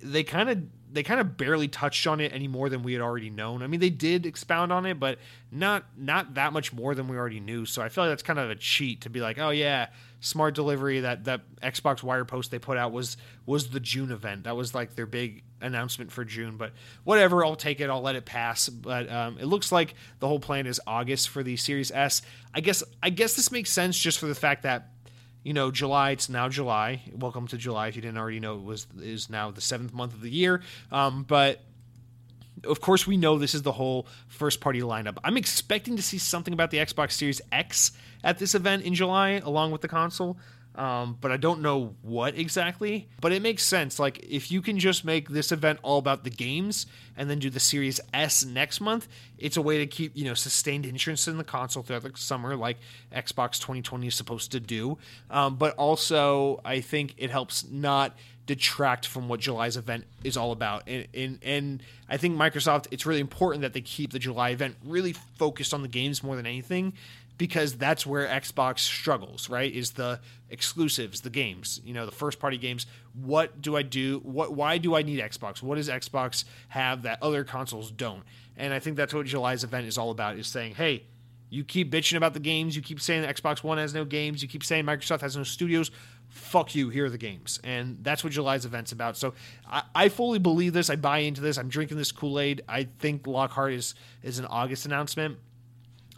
they 0.03 0.23
kind 0.23 0.49
of 0.49 0.63
they 0.93 1.03
kind 1.03 1.21
of 1.21 1.37
barely 1.37 1.67
touched 1.67 2.07
on 2.07 2.21
it 2.21 2.33
any 2.33 2.47
more 2.47 2.69
than 2.69 2.85
we 2.85 2.93
had 2.93 3.03
already 3.03 3.29
known. 3.29 3.63
I 3.63 3.67
mean, 3.67 3.81
they 3.81 3.91
did 3.91 4.25
expound 4.27 4.73
on 4.73 4.87
it, 4.87 5.01
but 5.01 5.19
not 5.51 5.85
not 5.97 6.35
that 6.35 6.53
much 6.53 6.73
more 6.73 6.95
than 6.95 7.09
we 7.09 7.17
already 7.17 7.41
knew. 7.41 7.67
So 7.67 7.83
I 7.83 7.89
feel 7.89 8.05
like 8.05 8.13
that's 8.13 8.23
kind 8.23 8.39
of 8.39 8.51
a 8.51 8.55
cheat 8.55 9.03
to 9.03 9.11
be 9.11 9.21
like, 9.21 9.39
oh 9.39 9.51
yeah, 9.51 9.89
smart 10.25 10.55
delivery. 10.55 11.01
That 11.01 11.25
that 11.25 11.43
Xbox 11.61 12.03
Wire 12.03 12.25
post 12.25 12.51
they 12.51 12.59
put 12.59 12.77
out 12.77 12.93
was 12.93 13.17
was 13.47 13.69
the 13.69 13.81
June 13.81 14.11
event. 14.11 14.45
That 14.45 14.57
was 14.57 14.75
like 14.75 14.95
their 14.95 15.07
big 15.07 15.45
announcement 15.61 16.11
for 16.11 16.25
June. 16.25 16.57
But 16.57 16.73
whatever, 17.05 17.45
I'll 17.45 17.57
take 17.57 17.81
it. 17.81 17.91
I'll 17.91 18.03
let 18.03 18.17
it 18.17 18.25
pass. 18.25 18.69
But 18.69 19.11
um, 19.11 19.39
it 19.39 19.47
looks 19.47 19.71
like 19.71 19.95
the 20.19 20.29
whole 20.29 20.41
plan 20.41 20.67
is 20.67 20.81
August 20.87 21.29
for 21.29 21.43
the 21.43 21.57
Series 21.57 21.91
S. 21.91 22.23
I 22.53 22.61
guess 22.61 22.83
I 23.03 23.11
guess 23.11 23.35
this 23.35 23.53
makes 23.53 23.71
sense 23.71 23.99
just 23.99 24.19
for 24.19 24.27
the 24.27 24.35
fact 24.35 24.63
that 24.63 24.91
you 25.43 25.53
know, 25.53 25.71
July. 25.71 26.13
It's 26.13 26.31
now 26.31 26.49
July. 26.49 27.03
Welcome 27.15 27.47
to 27.49 27.59
July. 27.59 27.89
If 27.89 27.97
you 27.97 28.03
didn't 28.03 28.17
already 28.17 28.41
know, 28.41 28.57
it 28.57 28.65
was 28.65 28.87
is 29.01 29.29
now 29.29 29.51
the 29.51 29.61
seventh 29.61 29.93
month 29.93 30.15
of 30.15 30.23
the 30.23 30.31
year. 30.31 30.63
Um, 30.91 31.23
but 31.23 31.61
of 32.67 32.81
course, 32.81 33.07
we 33.07 33.19
know 33.19 33.39
this 33.39 33.55
is 33.55 33.63
the 33.63 33.73
whole 33.73 34.07
first 34.29 34.61
party 34.61 34.81
lineup. 34.81 35.19
I'm 35.23 35.37
expecting 35.37 35.97
to 35.97 36.03
see 36.03 36.17
something 36.17 36.55
about 36.55 36.71
the 36.71 36.79
Xbox 36.79 37.13
Series 37.13 37.43
X 37.53 37.93
at 38.25 38.39
this 38.39 38.57
event 38.57 38.83
in 38.83 38.95
July, 38.95 39.41
along 39.45 39.71
with 39.71 39.83
the 39.83 39.89
console 39.89 40.37
um, 40.77 41.19
but 41.21 41.31
I 41.31 41.37
don't 41.37 41.63
know 41.63 41.95
what 42.03 42.37
exactly. 42.37 43.09
But 43.21 43.33
it 43.33 43.43
makes 43.43 43.63
sense. 43.63 43.99
Like, 43.99 44.25
if 44.29 44.51
you 44.51 44.61
can 44.61 44.79
just 44.79 45.05
make 45.05 45.29
this 45.29 45.53
event 45.53 45.79
all 45.83 45.99
about 45.99 46.25
the 46.25 46.31
games 46.31 46.87
and 47.17 47.31
then 47.31 47.39
do 47.39 47.49
the 47.49 47.61
Series 47.61 48.01
S 48.13 48.45
next 48.45 48.81
month, 48.81 49.07
it's 49.39 49.57
a 49.57 49.63
way 49.63 49.79
to 49.79 49.87
keep, 49.87 50.17
you 50.17 50.25
know, 50.25 50.35
sustained 50.35 50.85
interest 50.85 51.29
in 51.29 51.39
the 51.39 51.45
console 51.45 51.83
throughout 51.83 52.03
the 52.03 52.13
summer, 52.17 52.57
like 52.57 52.79
Xbox 53.15 53.61
2020 53.61 54.09
is 54.09 54.15
supposed 54.15 54.51
to 54.53 54.61
do. 54.61 54.99
Um, 55.31 55.57
but 55.57 55.77
also, 55.77 56.61
I 56.65 56.81
think 56.81 57.15
it 57.19 57.31
helps 57.31 57.69
not 57.69 58.17
detract 58.47 59.07
from 59.07 59.29
what 59.29 59.41
July's 59.41 59.77
event 59.77 60.05
is 60.23 60.37
all 60.37 60.53
about. 60.53 60.83
And, 60.87 61.07
and, 61.15 61.39
and 61.43 61.83
I 62.11 62.19
think 62.19 62.37
Microsoft, 62.37 62.89
it's 62.91 63.07
really 63.07 63.21
important 63.21 63.63
that 63.63 63.73
they 63.73 63.81
keep 63.81 64.13
the 64.13 64.19
July 64.19 64.51
event 64.51 64.77
really 64.85 65.15
focused 65.39 65.73
on 65.73 65.81
the 65.81 65.89
games 65.89 66.23
more 66.23 66.37
than 66.37 66.45
anything 66.45 66.93
because 67.36 67.77
that's 67.77 68.06
where 68.06 68.27
Xbox 68.27 68.81
struggles, 68.81 69.48
right? 69.48 69.73
Is 69.73 69.93
the 69.93 70.20
exclusives, 70.51 71.23
the 71.23 71.31
games, 71.31 71.81
you 71.85 71.93
know, 71.93 72.06
the 72.06 72.12
first 72.12 72.39
party 72.39 72.59
games. 72.59 72.86
What 73.12 73.61
do 73.61 73.77
I 73.77 73.82
do? 73.82 74.20
What 74.20 74.55
why 74.55 74.78
do 74.78 74.94
I 74.94 75.02
need 75.02 75.20
Xbox? 75.20 75.62
What 75.62 75.77
does 75.77 75.89
Xbox 75.89 76.44
have 76.69 77.02
that 77.02 77.23
other 77.23 77.44
consoles 77.44 77.90
don't? 77.90 78.23
And 78.56 78.73
I 78.73 78.78
think 78.78 78.97
that's 78.97 79.12
what 79.12 79.27
July's 79.27 79.65
event 79.65 79.86
is 79.86 79.98
all 79.98 80.11
about 80.11 80.36
is 80.36 80.47
saying, 80.47 80.77
"Hey, 80.77 81.05
you 81.55 81.65
keep 81.65 81.93
bitching 81.93 82.16
about 82.16 82.35
the 82.35 82.40
games, 82.40 82.74
you 82.74 82.82
keep 82.82 83.01
saying 83.01 83.23
Xbox 83.24 83.62
One 83.62 83.78
has 83.78 83.94
no 83.94 84.05
games, 84.05 84.43
you 84.43 84.48
keep 84.48 84.65
saying 84.65 84.85
Microsoft 84.85 85.20
has 85.20 85.36
no 85.36 85.44
studios. 85.44 85.90
Fuck 86.28 86.74
you, 86.74 86.89
here 86.89 87.05
are 87.05 87.11
the 87.11 87.19
games. 87.19 87.61
And 87.62 87.98
that's 88.02 88.24
what 88.24 88.32
July's 88.32 88.65
event's 88.65 88.90
about. 88.90 89.16
So 89.16 89.35
I, 89.65 89.82
I 89.94 90.09
fully 90.09 90.40
believe 90.40 90.73
this. 90.73 90.90
I 90.90 90.97
buy 90.97 91.19
into 91.19 91.40
this. 91.40 91.56
I'm 91.56 91.69
drinking 91.69 91.97
this 91.97 92.11
Kool-Aid. 92.11 92.62
I 92.69 92.89
think 92.98 93.27
Lockhart 93.27 93.73
is 93.73 93.94
is 94.23 94.40
an 94.40 94.47
August 94.47 94.85
announcement. 94.85 95.39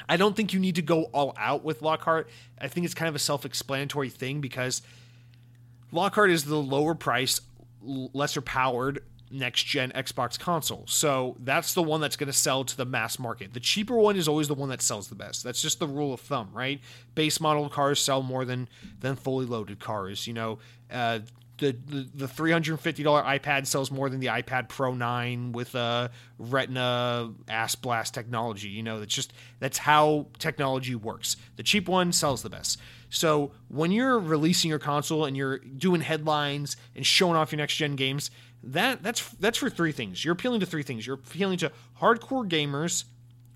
I 0.09 0.17
don't 0.17 0.37
think 0.37 0.53
you 0.53 0.61
need 0.61 0.77
to 0.77 0.83
go 0.83 1.05
all 1.05 1.35
out 1.39 1.65
with 1.65 1.83
Lockhart. 1.83 2.29
I 2.61 2.69
think 2.69 2.85
it's 2.85 2.95
kind 2.95 3.09
of 3.09 3.15
a 3.15 3.21
self 3.21 3.45
explanatory 3.45 4.11
thing 4.11 4.41
because 4.41 4.83
Lockhart 5.93 6.31
is 6.31 6.45
the 6.45 6.57
lower 6.57 6.95
price, 6.95 7.41
lesser 7.83 8.41
powered 8.41 9.03
next 9.31 9.65
gen 9.65 9.91
Xbox 9.93 10.39
console. 10.39 10.85
So 10.87 11.37
that's 11.41 11.75
the 11.75 11.83
one 11.83 12.01
that's 12.01 12.17
going 12.17 12.29
to 12.29 12.33
sell 12.33 12.65
to 12.65 12.77
the 12.77 12.85
mass 12.85 13.19
market. 13.19 13.55
The 13.55 13.61
cheaper 13.61 13.97
one 13.97 14.17
is 14.17 14.29
always 14.29 14.49
the 14.49 14.55
one 14.55 14.69
that 14.69 14.83
sells 14.83 15.09
the 15.09 15.15
best. 15.15 15.43
That's 15.43 15.61
just 15.61 15.79
the 15.79 15.87
rule 15.87 16.15
of 16.15 16.21
thumb, 16.21 16.51
right? 16.53 16.81
Base 17.15 17.41
model 17.41 17.69
cars 17.69 18.01
sell 18.01 18.23
more 18.23 18.45
than 18.45 18.69
than 19.01 19.17
fully 19.17 19.47
loaded 19.47 19.81
cars. 19.81 20.27
You 20.27 20.35
know, 20.35 20.59
uh, 20.91 21.21
the, 21.59 21.73
the, 21.87 22.09
the 22.15 22.27
$350 22.27 22.79
iPad 22.79 23.67
sells 23.67 23.91
more 23.91 24.11
than 24.11 24.21
the 24.21 24.27
iPad 24.27 24.69
Pro 24.69 24.95
9 24.95 25.53
with 25.53 25.75
a 25.75 26.11
Retina 26.39 27.33
ass 27.49 27.75
blast 27.75 28.15
technology. 28.15 28.69
You 28.69 28.83
know, 28.83 29.01
that's 29.01 29.15
just 29.15 29.33
that's 29.59 29.79
how 29.79 30.27
technology 30.39 30.95
works. 30.95 31.37
The 31.57 31.63
cheap 31.63 31.89
one 31.89 32.13
sells 32.13 32.43
the 32.43 32.51
best. 32.51 32.79
So 33.09 33.53
when 33.69 33.93
you're 33.93 34.19
releasing 34.19 34.69
your 34.69 34.79
console 34.79 35.25
and 35.25 35.37
you're 35.37 35.59
doing 35.59 36.01
headlines 36.01 36.77
and 36.95 37.07
showing 37.07 37.37
off 37.37 37.53
your 37.53 37.59
next 37.59 37.77
gen 37.77 37.97
games, 37.97 38.31
that 38.63 39.03
that's 39.03 39.29
that's 39.33 39.59
for 39.59 39.71
three 39.71 39.93
things. 39.93 40.25
You're 40.25 40.33
appealing 40.33 40.61
to 40.61 40.67
three 40.67 40.83
things. 40.83 41.07
You're 41.07 41.15
appealing 41.15 41.59
to 41.59 41.73
hardcore 42.01 42.49
gamers, 42.49 43.05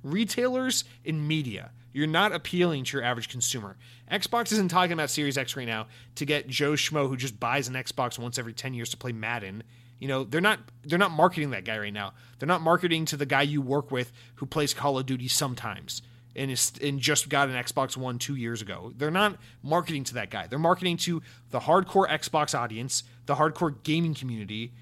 retailers, 0.02 0.84
and 1.04 1.26
media. 1.26 1.72
You're 1.92 2.06
not 2.06 2.32
appealing 2.32 2.84
to 2.84 2.96
your 2.96 3.04
average 3.04 3.28
consumer. 3.28 3.76
Xbox 4.10 4.52
isn't 4.52 4.68
talking 4.68 4.92
about 4.92 5.10
Series 5.10 5.36
X 5.36 5.56
right 5.56 5.66
now 5.66 5.86
to 6.16 6.24
get 6.24 6.48
Joe 6.48 6.72
Schmo 6.72 7.08
who 7.08 7.16
just 7.16 7.40
buys 7.40 7.68
an 7.68 7.74
Xbox 7.74 8.18
once 8.18 8.38
every 8.38 8.52
10 8.52 8.74
years 8.74 8.90
to 8.90 8.96
play 8.96 9.12
Madden. 9.12 9.62
You 9.98 10.08
know, 10.08 10.24
they're 10.24 10.40
not 10.40 10.60
they're 10.82 10.98
not 10.98 11.10
marketing 11.10 11.50
that 11.50 11.64
guy 11.64 11.78
right 11.78 11.92
now. 11.92 12.14
They're 12.38 12.46
not 12.46 12.62
marketing 12.62 13.04
to 13.06 13.16
the 13.16 13.26
guy 13.26 13.42
you 13.42 13.60
work 13.60 13.90
with 13.90 14.12
who 14.36 14.46
plays 14.46 14.72
Call 14.72 14.98
of 14.98 15.06
Duty 15.06 15.28
sometimes 15.28 16.02
and 16.34 16.50
is 16.50 16.72
and 16.82 17.00
just 17.00 17.28
got 17.28 17.48
an 17.48 17.54
Xbox 17.54 17.96
One 17.96 18.18
2 18.18 18.34
years 18.36 18.62
ago. 18.62 18.92
They're 18.96 19.10
not 19.10 19.36
marketing 19.62 20.04
to 20.04 20.14
that 20.14 20.30
guy. 20.30 20.46
They're 20.46 20.58
marketing 20.58 20.96
to 20.98 21.22
the 21.50 21.60
hardcore 21.60 22.08
Xbox 22.08 22.58
audience, 22.58 23.02
the 23.26 23.34
hardcore 23.34 23.82
gaming 23.82 24.14
community, 24.14 24.72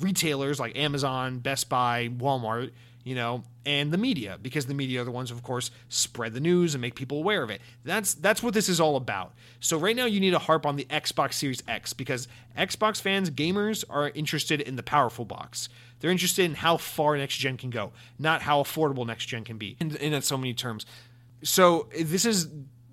retailers 0.00 0.60
like 0.60 0.76
Amazon, 0.76 1.38
Best 1.38 1.68
Buy, 1.68 2.08
Walmart, 2.08 2.70
you 3.08 3.14
know, 3.14 3.42
and 3.64 3.90
the 3.90 3.96
media 3.96 4.38
because 4.42 4.66
the 4.66 4.74
media 4.74 5.00
are 5.00 5.04
the 5.04 5.10
ones, 5.10 5.30
of 5.30 5.42
course, 5.42 5.70
spread 5.88 6.34
the 6.34 6.40
news 6.40 6.74
and 6.74 6.82
make 6.82 6.94
people 6.94 7.16
aware 7.16 7.42
of 7.42 7.48
it. 7.48 7.62
That's 7.82 8.12
that's 8.12 8.42
what 8.42 8.52
this 8.52 8.68
is 8.68 8.80
all 8.80 8.96
about. 8.96 9.32
So 9.60 9.78
right 9.78 9.96
now, 9.96 10.04
you 10.04 10.20
need 10.20 10.32
to 10.32 10.38
harp 10.38 10.66
on 10.66 10.76
the 10.76 10.84
Xbox 10.84 11.32
Series 11.32 11.62
X 11.66 11.94
because 11.94 12.28
Xbox 12.54 13.00
fans, 13.00 13.30
gamers, 13.30 13.82
are 13.88 14.10
interested 14.10 14.60
in 14.60 14.76
the 14.76 14.82
powerful 14.82 15.24
box. 15.24 15.70
They're 16.00 16.10
interested 16.10 16.44
in 16.44 16.56
how 16.56 16.76
far 16.76 17.16
next 17.16 17.38
gen 17.38 17.56
can 17.56 17.70
go, 17.70 17.92
not 18.18 18.42
how 18.42 18.62
affordable 18.62 19.06
next 19.06 19.24
gen 19.24 19.42
can 19.42 19.56
be. 19.56 19.78
In, 19.80 19.96
in 19.96 20.20
so 20.20 20.36
many 20.36 20.52
terms. 20.52 20.84
So 21.42 21.88
eh, 21.94 22.02
this 22.04 22.26
is 22.26 22.48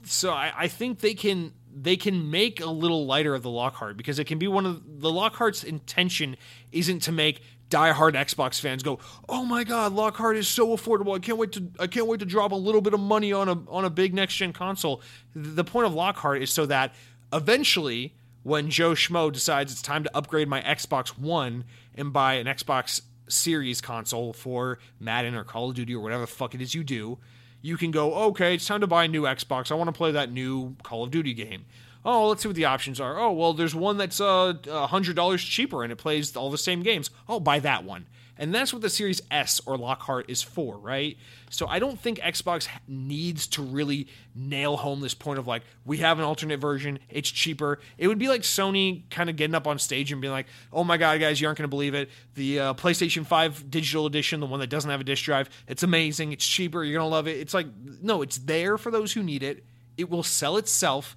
so 0.06 0.32
I, 0.32 0.54
I 0.56 0.68
think 0.70 1.00
they 1.00 1.14
can 1.14 1.52
they 1.76 1.98
can 1.98 2.32
make 2.32 2.62
a 2.62 2.70
little 2.70 3.06
lighter 3.06 3.36
of 3.36 3.44
the 3.44 3.50
Lockhart 3.50 3.98
because 3.98 4.18
it 4.18 4.28
can 4.28 4.40
be 4.40 4.48
one 4.48 4.66
of 4.66 5.02
the 5.02 5.12
Lockhart's 5.12 5.66
intention 5.66 6.38
isn't 6.72 7.02
to 7.02 7.12
make 7.12 7.42
diehard 7.70 8.14
Xbox 8.14 8.60
fans 8.60 8.84
go, 8.84 9.00
"Oh 9.28 9.46
my 9.46 9.64
God, 9.64 9.94
Lockhart 9.94 10.38
is 10.38 10.48
so 10.48 10.70
affordable! 10.70 11.16
I 11.16 11.20
can't 11.20 11.38
wait 11.38 11.52
to 11.54 11.68
I 11.80 11.88
can't 11.88 12.08
wait 12.08 12.20
to 12.20 12.26
drop 12.26 12.52
a 12.52 12.56
little 12.56 12.82
bit 12.82 12.94
of 12.94 13.00
money 13.00 13.34
on 13.34 13.50
a 13.50 13.58
on 13.70 13.86
a 13.86 13.90
big 13.90 14.14
next 14.14 14.36
gen 14.36 14.54
console." 14.54 15.02
The 15.36 15.64
point 15.64 15.88
of 15.88 15.94
Lockhart 15.94 16.42
is 16.42 16.52
so 16.52 16.66
that 16.68 16.94
eventually, 17.34 18.16
when 18.44 18.70
Joe 18.70 18.92
Schmo 18.92 19.32
decides 19.32 19.72
it's 19.72 19.82
time 19.82 20.04
to 20.04 20.16
upgrade 20.16 20.48
my 20.48 20.62
Xbox 20.62 21.10
One 21.18 21.66
and 21.96 22.14
buy 22.14 22.36
an 22.36 22.48
Xbox 22.48 23.02
Series 23.28 23.82
console 23.82 24.34
for 24.34 24.78
Madden 25.00 25.34
or 25.34 25.44
Call 25.44 25.70
of 25.70 25.76
Duty 25.76 25.96
or 25.96 26.00
whatever 26.00 26.22
the 26.22 26.28
fuck 26.28 26.54
it 26.54 26.62
is 26.62 26.76
you 26.76 26.84
do, 26.84 27.18
you 27.62 27.78
can 27.78 27.90
go, 27.90 28.14
okay, 28.14 28.54
it's 28.54 28.68
time 28.68 28.82
to 28.82 28.88
buy 28.88 29.06
a 29.06 29.08
new 29.08 29.24
Xbox. 29.24 29.72
I 29.72 29.76
want 29.76 29.88
to 29.88 29.92
play 29.92 30.12
that 30.12 30.32
new 30.32 30.76
Call 30.84 31.04
of 31.04 31.10
Duty 31.10 31.34
game. 31.34 31.66
Oh, 32.06 32.30
let's 32.30 32.44
see 32.44 32.48
what 32.48 32.56
the 32.56 32.66
options 32.66 33.00
are. 33.00 33.20
Oh, 33.20 33.32
well, 33.32 33.54
there's 33.54 33.74
one 33.74 33.98
that's 33.98 34.22
uh, 34.22 34.54
$100 34.64 35.38
cheaper 35.40 35.84
and 35.84 35.92
it 35.92 35.96
plays 35.96 36.36
all 36.36 36.52
the 36.52 36.58
same 36.58 36.84
games. 36.84 37.10
I'll 37.28 37.40
buy 37.40 37.60
that 37.60 37.84
one. 37.84 38.06
And 38.38 38.54
that's 38.54 38.74
what 38.74 38.82
the 38.82 38.90
Series 38.90 39.22
S 39.32 39.62
or 39.66 39.78
Lockhart 39.78 40.30
is 40.30 40.42
for, 40.42 40.78
right? 40.78 41.18
So 41.50 41.68
I 41.68 41.80
don't 41.80 42.00
think 42.00 42.20
Xbox 42.20 42.68
needs 42.88 43.48
to 43.48 43.62
really 43.62 44.08
nail 44.36 44.76
home 44.76 45.00
this 45.00 45.14
point 45.14 45.40
of 45.40 45.48
like, 45.48 45.64
we 45.86 45.98
have 46.00 46.20
an 46.20 46.26
alternate 46.26 46.60
version, 46.60 47.00
it's 47.10 47.30
cheaper. 47.30 47.80
It 47.98 48.08
would 48.10 48.20
be 48.20 48.28
like 48.28 48.42
Sony 48.42 49.10
kind 49.10 49.30
of 49.30 49.38
getting 49.38 49.56
up 49.56 49.68
on 49.68 49.80
stage 49.80 50.12
and 50.12 50.22
being 50.22 50.34
like, 50.34 50.48
oh 50.74 50.84
my 50.84 50.98
God, 50.98 51.20
guys, 51.20 51.40
you 51.40 51.48
aren't 51.48 51.58
going 51.58 51.64
to 51.64 51.70
believe 51.70 51.94
it. 51.94 52.10
The 52.34 52.60
uh, 52.60 52.74
PlayStation 52.74 53.26
5 53.26 53.72
digital 53.72 54.06
edition, 54.06 54.42
the 54.42 54.48
one 54.48 54.60
that 54.60 54.70
doesn't 54.70 54.92
have 54.92 55.02
a 55.02 55.06
disc 55.06 55.24
drive, 55.24 55.50
it's 55.68 55.84
amazing, 55.84 56.34
it's 56.34 56.46
cheaper, 56.46 56.84
you're 56.84 57.00
going 57.00 57.10
to 57.10 57.16
love 57.16 57.28
it. 57.28 57.40
It's 57.40 57.54
like, 57.54 57.68
no, 58.02 58.22
it's 58.22 58.38
there 58.38 58.78
for 58.78 58.92
those 58.92 59.14
who 59.14 59.24
need 59.24 59.44
it. 59.44 59.64
It 59.98 60.10
will 60.10 60.24
sell 60.24 60.58
itself 60.58 61.16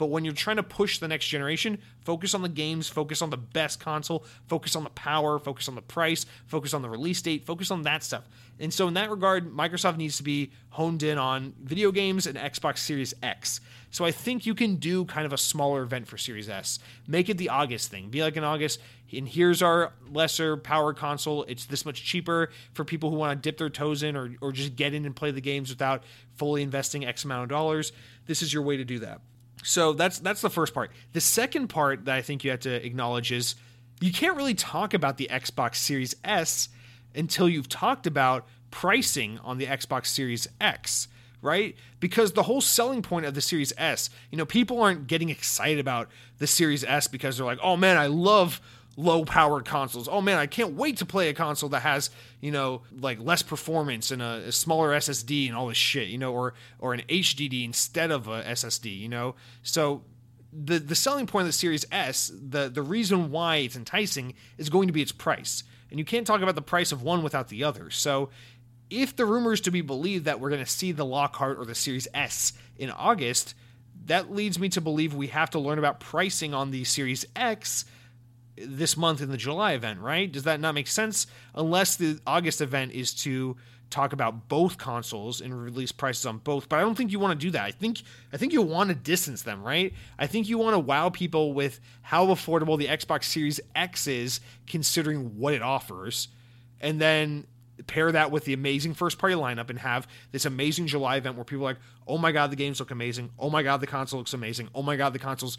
but 0.00 0.06
when 0.06 0.24
you're 0.24 0.32
trying 0.32 0.56
to 0.56 0.62
push 0.62 0.96
the 0.96 1.08
next 1.08 1.26
generation, 1.26 1.78
focus 2.06 2.32
on 2.32 2.40
the 2.40 2.48
games, 2.48 2.88
focus 2.88 3.20
on 3.20 3.28
the 3.28 3.36
best 3.36 3.80
console, 3.80 4.24
focus 4.48 4.74
on 4.74 4.82
the 4.82 4.88
power, 4.88 5.38
focus 5.38 5.68
on 5.68 5.74
the 5.74 5.82
price, 5.82 6.24
focus 6.46 6.72
on 6.72 6.80
the 6.80 6.88
release 6.88 7.20
date, 7.20 7.44
focus 7.44 7.70
on 7.70 7.82
that 7.82 8.02
stuff. 8.02 8.26
And 8.58 8.72
so, 8.72 8.88
in 8.88 8.94
that 8.94 9.10
regard, 9.10 9.52
Microsoft 9.52 9.98
needs 9.98 10.16
to 10.16 10.22
be 10.22 10.52
honed 10.70 11.02
in 11.02 11.18
on 11.18 11.52
video 11.62 11.92
games 11.92 12.26
and 12.26 12.38
Xbox 12.38 12.78
Series 12.78 13.12
X. 13.22 13.60
So, 13.90 14.06
I 14.06 14.10
think 14.10 14.46
you 14.46 14.54
can 14.54 14.76
do 14.76 15.04
kind 15.04 15.26
of 15.26 15.34
a 15.34 15.38
smaller 15.38 15.82
event 15.82 16.08
for 16.08 16.16
Series 16.16 16.48
S. 16.48 16.78
Make 17.06 17.28
it 17.28 17.36
the 17.36 17.50
August 17.50 17.90
thing. 17.90 18.08
Be 18.08 18.22
like 18.22 18.38
in 18.38 18.44
August, 18.44 18.80
and 19.12 19.28
here's 19.28 19.60
our 19.60 19.92
lesser 20.10 20.56
power 20.56 20.94
console. 20.94 21.42
It's 21.42 21.66
this 21.66 21.84
much 21.84 22.02
cheaper 22.02 22.48
for 22.72 22.86
people 22.86 23.10
who 23.10 23.16
want 23.16 23.42
to 23.42 23.46
dip 23.46 23.58
their 23.58 23.68
toes 23.68 24.02
in 24.02 24.16
or, 24.16 24.34
or 24.40 24.50
just 24.50 24.76
get 24.76 24.94
in 24.94 25.04
and 25.04 25.14
play 25.14 25.30
the 25.30 25.42
games 25.42 25.68
without 25.68 26.04
fully 26.36 26.62
investing 26.62 27.04
X 27.04 27.24
amount 27.24 27.42
of 27.42 27.50
dollars. 27.50 27.92
This 28.24 28.40
is 28.40 28.54
your 28.54 28.62
way 28.62 28.78
to 28.78 28.84
do 28.86 29.00
that. 29.00 29.20
So 29.62 29.92
that's 29.92 30.18
that's 30.18 30.40
the 30.40 30.50
first 30.50 30.74
part. 30.74 30.90
The 31.12 31.20
second 31.20 31.68
part 31.68 32.04
that 32.06 32.16
I 32.16 32.22
think 32.22 32.44
you 32.44 32.50
have 32.50 32.60
to 32.60 32.84
acknowledge 32.84 33.32
is 33.32 33.54
you 34.00 34.12
can't 34.12 34.36
really 34.36 34.54
talk 34.54 34.94
about 34.94 35.18
the 35.18 35.28
Xbox 35.30 35.76
Series 35.76 36.14
S 36.24 36.68
until 37.14 37.48
you've 37.48 37.68
talked 37.68 38.06
about 38.06 38.46
pricing 38.70 39.38
on 39.44 39.58
the 39.58 39.66
Xbox 39.66 40.06
Series 40.06 40.48
X, 40.60 41.08
right? 41.42 41.76
Because 41.98 42.32
the 42.32 42.44
whole 42.44 42.60
selling 42.60 43.02
point 43.02 43.26
of 43.26 43.34
the 43.34 43.40
Series 43.40 43.72
S, 43.76 44.08
you 44.30 44.38
know, 44.38 44.46
people 44.46 44.80
aren't 44.80 45.06
getting 45.06 45.28
excited 45.28 45.78
about 45.78 46.08
the 46.38 46.46
Series 46.46 46.84
S 46.84 47.06
because 47.08 47.36
they're 47.36 47.46
like, 47.46 47.58
"Oh 47.62 47.76
man, 47.76 47.98
I 47.98 48.06
love 48.06 48.60
low 49.00 49.24
powered 49.24 49.64
consoles. 49.64 50.08
Oh 50.08 50.20
man, 50.20 50.38
I 50.38 50.46
can't 50.46 50.74
wait 50.74 50.98
to 50.98 51.06
play 51.06 51.28
a 51.28 51.34
console 51.34 51.70
that 51.70 51.80
has, 51.80 52.10
you 52.40 52.50
know, 52.50 52.82
like 52.92 53.18
less 53.20 53.42
performance 53.42 54.10
and 54.10 54.20
a, 54.20 54.44
a, 54.48 54.52
smaller 54.52 54.90
SSD 54.90 55.48
and 55.48 55.56
all 55.56 55.68
this 55.68 55.76
shit, 55.76 56.08
you 56.08 56.18
know, 56.18 56.32
or 56.32 56.54
or 56.78 56.92
an 56.92 57.02
HDD 57.08 57.64
instead 57.64 58.10
of 58.10 58.28
a 58.28 58.42
SSD, 58.42 58.96
you 58.96 59.08
know. 59.08 59.34
So 59.62 60.04
the 60.52 60.78
the 60.78 60.94
selling 60.94 61.26
point 61.26 61.42
of 61.42 61.48
the 61.48 61.52
Series 61.52 61.86
S, 61.90 62.30
the 62.34 62.68
the 62.68 62.82
reason 62.82 63.30
why 63.30 63.56
it's 63.56 63.76
enticing 63.76 64.34
is 64.58 64.68
going 64.68 64.86
to 64.88 64.92
be 64.92 65.02
its 65.02 65.12
price. 65.12 65.64
And 65.90 65.98
you 65.98 66.04
can't 66.04 66.26
talk 66.26 66.40
about 66.40 66.54
the 66.54 66.62
price 66.62 66.92
of 66.92 67.02
one 67.02 67.22
without 67.22 67.48
the 67.48 67.64
other. 67.64 67.90
So 67.90 68.30
if 68.90 69.16
the 69.16 69.26
rumor 69.26 69.52
is 69.52 69.60
to 69.62 69.70
be 69.70 69.80
believed 69.80 70.26
that 70.26 70.38
we're 70.38 70.50
going 70.50 70.64
to 70.64 70.70
see 70.70 70.92
the 70.92 71.04
Lockhart 71.04 71.58
or 71.58 71.64
the 71.64 71.74
Series 71.74 72.06
S 72.14 72.52
in 72.76 72.90
August, 72.90 73.54
that 74.06 74.32
leads 74.32 74.58
me 74.58 74.68
to 74.68 74.80
believe 74.80 75.14
we 75.14 75.28
have 75.28 75.50
to 75.50 75.58
learn 75.58 75.78
about 75.78 76.00
pricing 76.00 76.54
on 76.54 76.70
the 76.70 76.84
Series 76.84 77.24
X 77.34 77.84
this 78.66 78.96
month 78.96 79.20
in 79.20 79.30
the 79.30 79.36
July 79.36 79.72
event, 79.72 80.00
right? 80.00 80.30
Does 80.30 80.44
that 80.44 80.60
not 80.60 80.74
make 80.74 80.88
sense? 80.88 81.26
Unless 81.54 81.96
the 81.96 82.20
August 82.26 82.60
event 82.60 82.92
is 82.92 83.14
to 83.14 83.56
talk 83.90 84.12
about 84.12 84.48
both 84.48 84.78
consoles 84.78 85.40
and 85.40 85.60
release 85.60 85.92
prices 85.92 86.24
on 86.24 86.38
both. 86.38 86.68
But 86.68 86.78
I 86.78 86.82
don't 86.82 86.94
think 86.94 87.10
you 87.10 87.18
want 87.18 87.38
to 87.38 87.46
do 87.46 87.50
that. 87.50 87.64
I 87.64 87.72
think 87.72 88.02
I 88.32 88.36
think 88.36 88.52
you 88.52 88.62
want 88.62 88.88
to 88.88 88.94
distance 88.94 89.42
them, 89.42 89.62
right? 89.62 89.92
I 90.18 90.26
think 90.26 90.48
you 90.48 90.58
want 90.58 90.74
to 90.74 90.78
wow 90.78 91.10
people 91.10 91.52
with 91.52 91.80
how 92.02 92.26
affordable 92.28 92.78
the 92.78 92.86
Xbox 92.86 93.24
Series 93.24 93.60
X 93.74 94.06
is 94.06 94.40
considering 94.66 95.38
what 95.38 95.54
it 95.54 95.62
offers. 95.62 96.28
And 96.80 97.00
then 97.00 97.46
pair 97.86 98.12
that 98.12 98.30
with 98.30 98.44
the 98.44 98.52
amazing 98.52 98.94
first 98.94 99.18
party 99.18 99.34
lineup 99.34 99.70
and 99.70 99.78
have 99.78 100.06
this 100.32 100.44
amazing 100.44 100.86
July 100.86 101.16
event 101.16 101.36
where 101.36 101.44
people 101.44 101.64
are 101.64 101.70
like, 101.70 101.82
"Oh 102.06 102.18
my 102.18 102.32
god, 102.32 102.50
the 102.50 102.56
games 102.56 102.80
look 102.80 102.90
amazing. 102.90 103.30
Oh 103.38 103.50
my 103.50 103.62
god, 103.62 103.80
the 103.80 103.86
console 103.86 104.18
looks 104.18 104.34
amazing. 104.34 104.68
Oh 104.74 104.82
my 104.82 104.96
god, 104.96 105.12
the 105.12 105.18
console's 105.18 105.58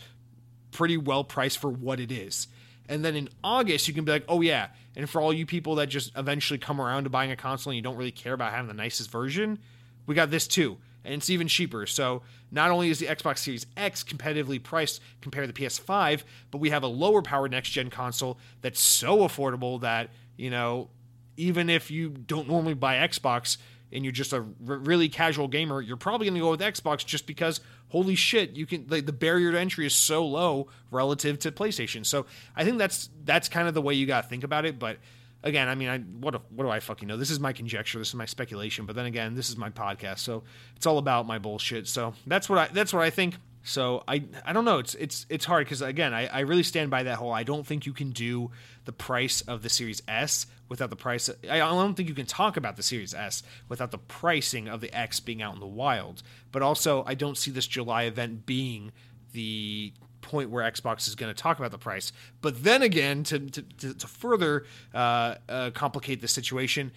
pretty 0.72 0.98
well 0.98 1.23
priced 1.23 1.57
for 1.57 1.69
what 1.69 1.99
it 1.99 2.11
is." 2.11 2.48
And 2.90 3.06
then 3.06 3.16
in 3.16 3.30
August, 3.44 3.88
you 3.88 3.94
can 3.94 4.03
be 4.03 4.12
like, 4.12 4.26
oh, 4.28 4.41
yeah. 4.41 4.68
And 4.95 5.10
for 5.10 5.22
all 5.22 5.32
you 5.32 5.45
people 5.45 5.76
that 5.76 5.88
just 5.88 6.12
eventually 6.18 6.58
come 6.58 6.82
around 6.82 7.06
to 7.06 7.10
buying 7.10 7.32
a 7.32 7.36
console 7.36 7.72
and 7.72 7.76
you 7.76 7.82
don't 7.82 7.95
really 7.95 8.12
care 8.12 8.34
about 8.34 8.52
having 8.52 8.68
the 8.68 8.74
nicest 8.74 9.10
version, 9.10 9.60
we 10.06 10.16
got 10.16 10.32
this 10.32 10.48
too. 10.48 10.78
And 11.03 11.14
it's 11.14 11.30
even 11.30 11.48
cheaper. 11.48 11.86
So 11.86 12.22
not 12.52 12.70
only 12.70 12.90
is 12.90 12.99
the 12.99 13.08
Xbox 13.08 13.40
Series 13.40 13.66
X 13.78 14.03
competitively 14.03 14.62
priced 14.62 15.02
compared 15.22 15.48
to 15.48 15.53
the 15.53 15.66
PS5, 15.66 16.24
but 16.52 16.58
we 16.60 16.70
have 16.70 16.84
a 16.84 16.88
lower 16.88 17.22
power 17.22 17.48
next 17.48 17.70
gen 17.70 17.90
console 17.90 18.38
that's 18.62 18.82
so 18.82 19.20
affordable 19.20 19.82
that, 19.82 20.10
you 20.38 20.49
know, 20.49 20.90
even 21.38 21.70
if 21.70 21.90
you 21.90 22.10
don't 22.10 22.48
normally 22.48 22.74
buy 22.74 22.95
Xbox, 22.95 23.58
and 23.94 24.03
you're 24.06 24.12
just 24.12 24.34
a 24.34 24.38
r- 24.38 24.45
really 24.60 25.10
casual 25.10 25.48
gamer, 25.48 25.82
you're 25.82 25.98
probably 25.98 26.26
going 26.26 26.36
to 26.36 26.40
go 26.40 26.52
with 26.52 26.62
Xbox 26.62 27.06
just 27.06 27.28
because 27.28 27.60
holy 27.92 28.16
shit, 28.16 28.52
you 28.52 28.66
can 28.66 28.86
like, 28.90 29.06
the 29.06 29.14
barrier 29.14 29.52
to 29.52 29.60
entry 29.60 29.86
is 29.86 29.94
so 29.94 30.26
low 30.26 30.68
relative 30.90 31.38
to 31.40 31.52
PlayStation. 31.52 32.06
So 32.06 32.26
I 32.56 32.64
think 32.64 32.78
that's 32.78 33.10
that's 33.24 33.50
kind 33.50 33.68
of 33.68 33.74
the 33.74 33.82
way 33.82 33.94
you 33.94 34.06
got 34.06 34.24
to 34.24 34.28
think 34.28 34.44
about 34.44 34.66
it. 34.66 34.80
But 34.80 34.98
again, 35.44 35.68
I 35.68 35.76
mean, 35.76 35.90
I 35.90 36.00
what 36.00 36.34
what 36.52 36.64
do 36.64 36.70
I 36.70 36.80
fucking 36.80 37.08
know? 37.08 37.18
This 37.18 37.30
is 37.30 37.40
my 37.40 37.54
conjecture. 37.54 38.00
This 38.00 38.10
is 38.10 38.16
my 38.16 38.26
speculation. 38.26 38.86
But 38.86 38.96
then 38.96 39.06
again, 39.06 39.36
this 39.36 39.50
is 39.50 39.58
my 39.58 39.70
podcast, 39.70 40.20
so 40.20 40.44
it's 40.76 40.86
all 40.86 40.98
about 40.98 41.28
my 41.28 41.38
bullshit. 41.38 41.88
So 41.88 42.14
that's 42.26 42.50
what 42.50 42.58
I 42.60 42.68
that's 42.74 42.94
what 42.94 43.04
I 43.04 43.10
think. 43.10 43.36
So 43.64 44.04
I 44.08 44.24
I 44.46 44.54
don't 44.54 44.66
know. 44.66 44.80
It's 44.80 44.96
it's 44.96 45.26
it's 45.30 45.46
hard 45.46 45.66
because 45.66 45.82
again 45.82 46.14
I, 46.14 46.28
I 46.28 46.40
really 46.42 46.64
stand 46.64 46.90
by 46.90 47.04
that 47.04 47.18
whole. 47.18 47.32
I 47.32 47.44
don't 47.44 47.66
think 47.66 47.86
you 47.86 47.94
can 47.94 48.12
do 48.12 48.52
the 48.86 48.92
price 48.92 49.42
of 49.42 49.62
the 49.62 49.70
Series 49.70 50.02
S 50.08 50.48
without 50.68 50.90
the 50.90 50.96
price. 50.96 51.30
I 51.50 51.60
don't 51.60 51.94
think 51.96 52.10
you 52.10 52.16
can 52.16 52.26
talk 52.26 52.58
about 52.58 52.76
the 52.76 52.84
Series 52.84 53.14
S 53.14 53.44
without 53.70 53.92
the 53.92 54.00
pricing 54.00 54.68
of 54.68 54.82
the 54.82 54.96
X 54.96 55.20
being 55.20 55.42
out 55.42 55.54
in 55.54 55.60
the 55.60 55.68
wild. 55.68 56.24
But 56.52 56.64
also 56.64 57.04
I 57.06 57.14
don't 57.14 57.38
see 57.38 57.52
this 57.52 57.68
July 57.68 58.04
event 58.04 58.46
being 58.46 58.92
the 59.34 59.94
point 60.22 60.50
where 60.50 60.70
Xbox 60.70 61.08
is 61.08 61.16
going 61.16 61.34
to 61.34 61.40
talk 61.40 61.60
about 61.60 61.72
the 61.72 61.78
price. 61.78 62.12
But 62.42 62.64
then 62.64 62.82
again, 62.82 63.24
to 63.26 63.40
to, 63.40 63.94
to 63.94 64.08
further 64.08 64.66
uh, 64.94 65.36
uh, 65.48 65.72
complicate 65.72 66.22
the 66.22 66.28
situation, 66.28 66.92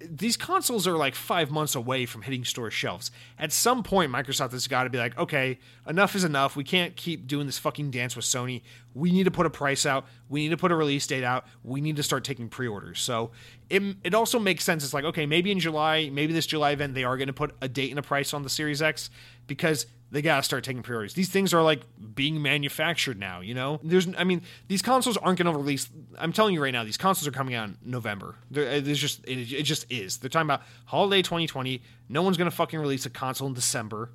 these 0.00 0.36
consoles 0.36 0.86
are 0.86 0.96
like 0.96 1.14
five 1.14 1.50
months 1.50 1.74
away 1.74 2.06
from 2.06 2.22
hitting 2.22 2.44
store 2.44 2.70
shelves. 2.70 3.10
At 3.38 3.52
some 3.52 3.82
point, 3.82 4.10
Microsoft 4.10 4.52
has 4.52 4.66
got 4.66 4.84
to 4.84 4.90
be 4.90 4.98
like, 4.98 5.16
okay, 5.18 5.58
enough 5.86 6.14
is 6.14 6.24
enough. 6.24 6.56
We 6.56 6.64
can't 6.64 6.96
keep 6.96 7.26
doing 7.26 7.46
this 7.46 7.58
fucking 7.58 7.90
dance 7.90 8.16
with 8.16 8.24
Sony. 8.24 8.62
We 8.94 9.12
need 9.12 9.24
to 9.24 9.30
put 9.30 9.46
a 9.46 9.50
price 9.50 9.84
out. 9.84 10.06
We 10.28 10.40
need 10.40 10.50
to 10.50 10.56
put 10.56 10.72
a 10.72 10.74
release 10.74 11.06
date 11.06 11.24
out. 11.24 11.44
We 11.62 11.80
need 11.80 11.96
to 11.96 12.02
start 12.02 12.24
taking 12.24 12.48
pre 12.48 12.66
orders. 12.66 13.00
So 13.00 13.32
it, 13.68 13.82
it 14.02 14.14
also 14.14 14.38
makes 14.38 14.64
sense. 14.64 14.84
It's 14.84 14.94
like, 14.94 15.04
okay, 15.04 15.26
maybe 15.26 15.50
in 15.50 15.60
July, 15.60 16.08
maybe 16.10 16.32
this 16.32 16.46
July 16.46 16.70
event, 16.70 16.94
they 16.94 17.04
are 17.04 17.16
going 17.16 17.28
to 17.28 17.34
put 17.34 17.54
a 17.60 17.68
date 17.68 17.90
and 17.90 17.98
a 17.98 18.02
price 18.02 18.32
on 18.32 18.42
the 18.42 18.50
Series 18.50 18.80
X 18.80 19.10
because 19.46 19.86
they 20.10 20.22
gotta 20.22 20.42
start 20.42 20.64
taking 20.64 20.82
pre-orders. 20.82 21.14
These 21.14 21.28
things 21.28 21.54
are 21.54 21.62
like 21.62 21.82
being 22.14 22.42
manufactured 22.42 23.18
now. 23.18 23.40
You 23.40 23.54
know, 23.54 23.80
there's, 23.82 24.08
I 24.18 24.24
mean, 24.24 24.42
these 24.68 24.82
consoles 24.82 25.16
aren't 25.16 25.38
gonna 25.38 25.56
release. 25.56 25.88
I'm 26.18 26.32
telling 26.32 26.54
you 26.54 26.62
right 26.62 26.72
now, 26.72 26.84
these 26.84 26.96
consoles 26.96 27.26
are 27.26 27.32
coming 27.32 27.54
out 27.54 27.68
in 27.68 27.78
November. 27.84 28.36
There's 28.50 28.98
just, 28.98 29.24
it, 29.26 29.52
it 29.52 29.62
just 29.62 29.90
is. 29.90 30.18
They're 30.18 30.30
talking 30.30 30.46
about 30.46 30.62
holiday 30.86 31.22
2020. 31.22 31.82
No 32.08 32.22
one's 32.22 32.36
gonna 32.36 32.50
fucking 32.50 32.78
release 32.78 33.06
a 33.06 33.10
console 33.10 33.48
in 33.48 33.54
December. 33.54 34.10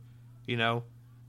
You 0.45 0.57
know, 0.57 0.83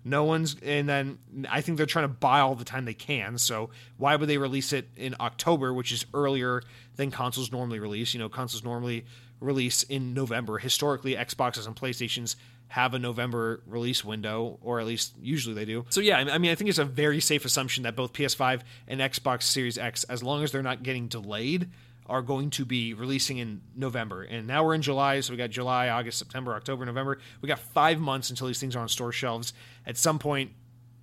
no 0.04 0.24
one's, 0.24 0.56
and 0.62 0.88
then 0.88 1.18
I 1.50 1.60
think 1.60 1.78
they're 1.78 1.86
trying 1.86 2.04
to 2.04 2.14
buy 2.14 2.40
all 2.40 2.54
the 2.54 2.64
time 2.64 2.84
they 2.84 2.94
can. 2.94 3.38
So 3.38 3.70
why 3.96 4.14
would 4.16 4.28
they 4.28 4.38
release 4.38 4.72
it 4.72 4.88
in 4.96 5.16
October, 5.20 5.74
which 5.74 5.90
is 5.90 6.06
earlier 6.14 6.62
than 6.96 7.10
consoles 7.10 7.50
normally 7.50 7.78
release? 7.80 8.14
You 8.14 8.20
know, 8.20 8.28
consoles 8.28 8.62
normally 8.62 9.04
release 9.40 9.82
in 9.82 10.14
November. 10.14 10.58
Historically, 10.58 11.14
Xboxes 11.14 11.66
and 11.66 11.74
PlayStations 11.74 12.36
have 12.68 12.94
a 12.94 12.98
November 12.98 13.62
release 13.66 14.04
window, 14.04 14.58
or 14.60 14.80
at 14.80 14.86
least 14.86 15.14
usually 15.20 15.54
they 15.54 15.64
do. 15.64 15.84
So 15.88 16.00
yeah, 16.00 16.18
I 16.18 16.38
mean, 16.38 16.50
I 16.50 16.54
think 16.54 16.68
it's 16.68 16.78
a 16.78 16.84
very 16.84 17.20
safe 17.20 17.44
assumption 17.44 17.84
that 17.84 17.94
both 17.94 18.12
PS5 18.12 18.62
and 18.88 19.00
Xbox 19.00 19.42
Series 19.42 19.78
X, 19.78 20.04
as 20.04 20.22
long 20.22 20.42
as 20.42 20.52
they're 20.52 20.62
not 20.62 20.82
getting 20.82 21.06
delayed, 21.08 21.70
are 22.08 22.22
going 22.22 22.50
to 22.50 22.64
be 22.64 22.94
releasing 22.94 23.38
in 23.38 23.60
November. 23.74 24.22
And 24.22 24.46
now 24.46 24.64
we're 24.64 24.74
in 24.74 24.82
July, 24.82 25.20
so 25.20 25.32
we 25.32 25.36
got 25.36 25.50
July, 25.50 25.88
August, 25.88 26.18
September, 26.18 26.54
October, 26.54 26.84
November. 26.86 27.18
We 27.40 27.48
got 27.48 27.58
five 27.58 27.98
months 27.98 28.30
until 28.30 28.46
these 28.46 28.60
things 28.60 28.76
are 28.76 28.80
on 28.80 28.88
store 28.88 29.12
shelves. 29.12 29.52
At 29.86 29.96
some 29.96 30.18
point, 30.18 30.52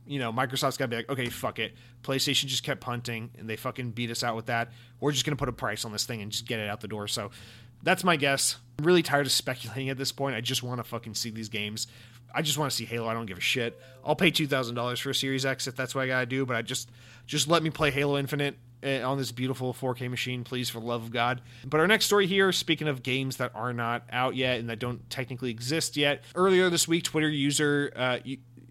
you 0.06 0.20
know, 0.20 0.32
Microsoft's 0.32 0.78
got 0.78 0.86
to 0.86 0.90
be 0.90 0.96
like, 0.98 1.10
okay, 1.10 1.30
fuck 1.30 1.60
it. 1.60 1.74
PlayStation 2.04 2.46
just 2.46 2.64
kept 2.64 2.82
punting, 2.82 3.32
and 3.38 3.50
they 3.50 3.56
fucking 3.56 3.92
beat 3.92 4.12
us 4.12 4.24
out 4.24 4.36
with 4.36 4.48
that. 4.48 4.72
We're 5.00 5.12
just 5.12 5.26
going 5.26 5.36
to 5.36 5.40
put 5.40 5.50
a 5.50 5.54
price 5.54 5.86
on 5.86 5.92
this 5.92 6.06
thing 6.06 6.22
and 6.22 6.32
just 6.32 6.46
get 6.46 6.60
it 6.60 6.70
out 6.70 6.82
the 6.82 6.88
door. 6.88 7.08
So 7.08 7.32
that's 7.84 8.04
my 8.04 8.16
guess. 8.16 8.58
I'm 8.80 8.86
really 8.86 9.04
tired 9.04 9.26
of 9.26 9.32
speculating 9.32 9.90
at 9.90 9.98
this 9.98 10.12
point. 10.12 10.36
I 10.36 10.42
just 10.42 10.64
want 10.64 10.80
to 10.80 10.84
fucking 10.84 11.14
see 11.14 11.30
these 11.30 11.50
games. 11.50 11.88
I 12.34 12.42
just 12.42 12.58
want 12.58 12.72
to 12.72 12.76
see 12.76 12.86
Halo. 12.86 13.08
I 13.08 13.14
don't 13.14 13.28
give 13.28 13.38
a 13.38 13.42
shit. 13.42 13.80
I'll 14.04 14.16
pay 14.16 14.32
two 14.32 14.48
thousand 14.48 14.76
dollars 14.76 15.00
for 15.00 15.12
a 15.12 15.16
Series 15.16 15.46
X 15.46 15.68
if 15.68 15.76
that's 15.76 15.94
what 15.94 16.02
I 16.02 16.08
gotta 16.08 16.26
do. 16.26 16.46
But 16.46 16.56
I 16.56 16.62
just 16.64 16.90
just 17.28 17.48
let 17.48 17.62
me 17.62 17.70
play 17.70 17.92
Halo 17.92 18.18
Infinite 18.18 18.58
eh, 18.82 19.02
on 19.02 19.18
this 19.18 19.32
beautiful 19.32 19.74
4K 19.74 20.10
machine, 20.10 20.44
please, 20.44 20.70
for 20.70 20.80
the 20.80 20.86
love 20.86 21.04
of 21.04 21.12
God. 21.12 21.42
But 21.66 21.80
our 21.80 21.88
next 21.88 22.06
story 22.06 22.28
here, 22.28 22.52
speaking 22.52 22.88
of 22.88 23.04
games 23.04 23.38
that 23.38 23.52
are 23.56 23.72
not 23.72 24.04
out 24.12 24.36
yet 24.36 24.60
and 24.60 24.70
that 24.70 24.80
don't 24.80 25.08
technically 25.10 25.52
exist 25.52 25.96
yet, 25.96 26.24
earlier 26.36 26.70
this 26.70 26.88
week, 26.88 27.04
Twitter 27.04 27.30
user. 27.30 27.92
Uh, 27.96 28.20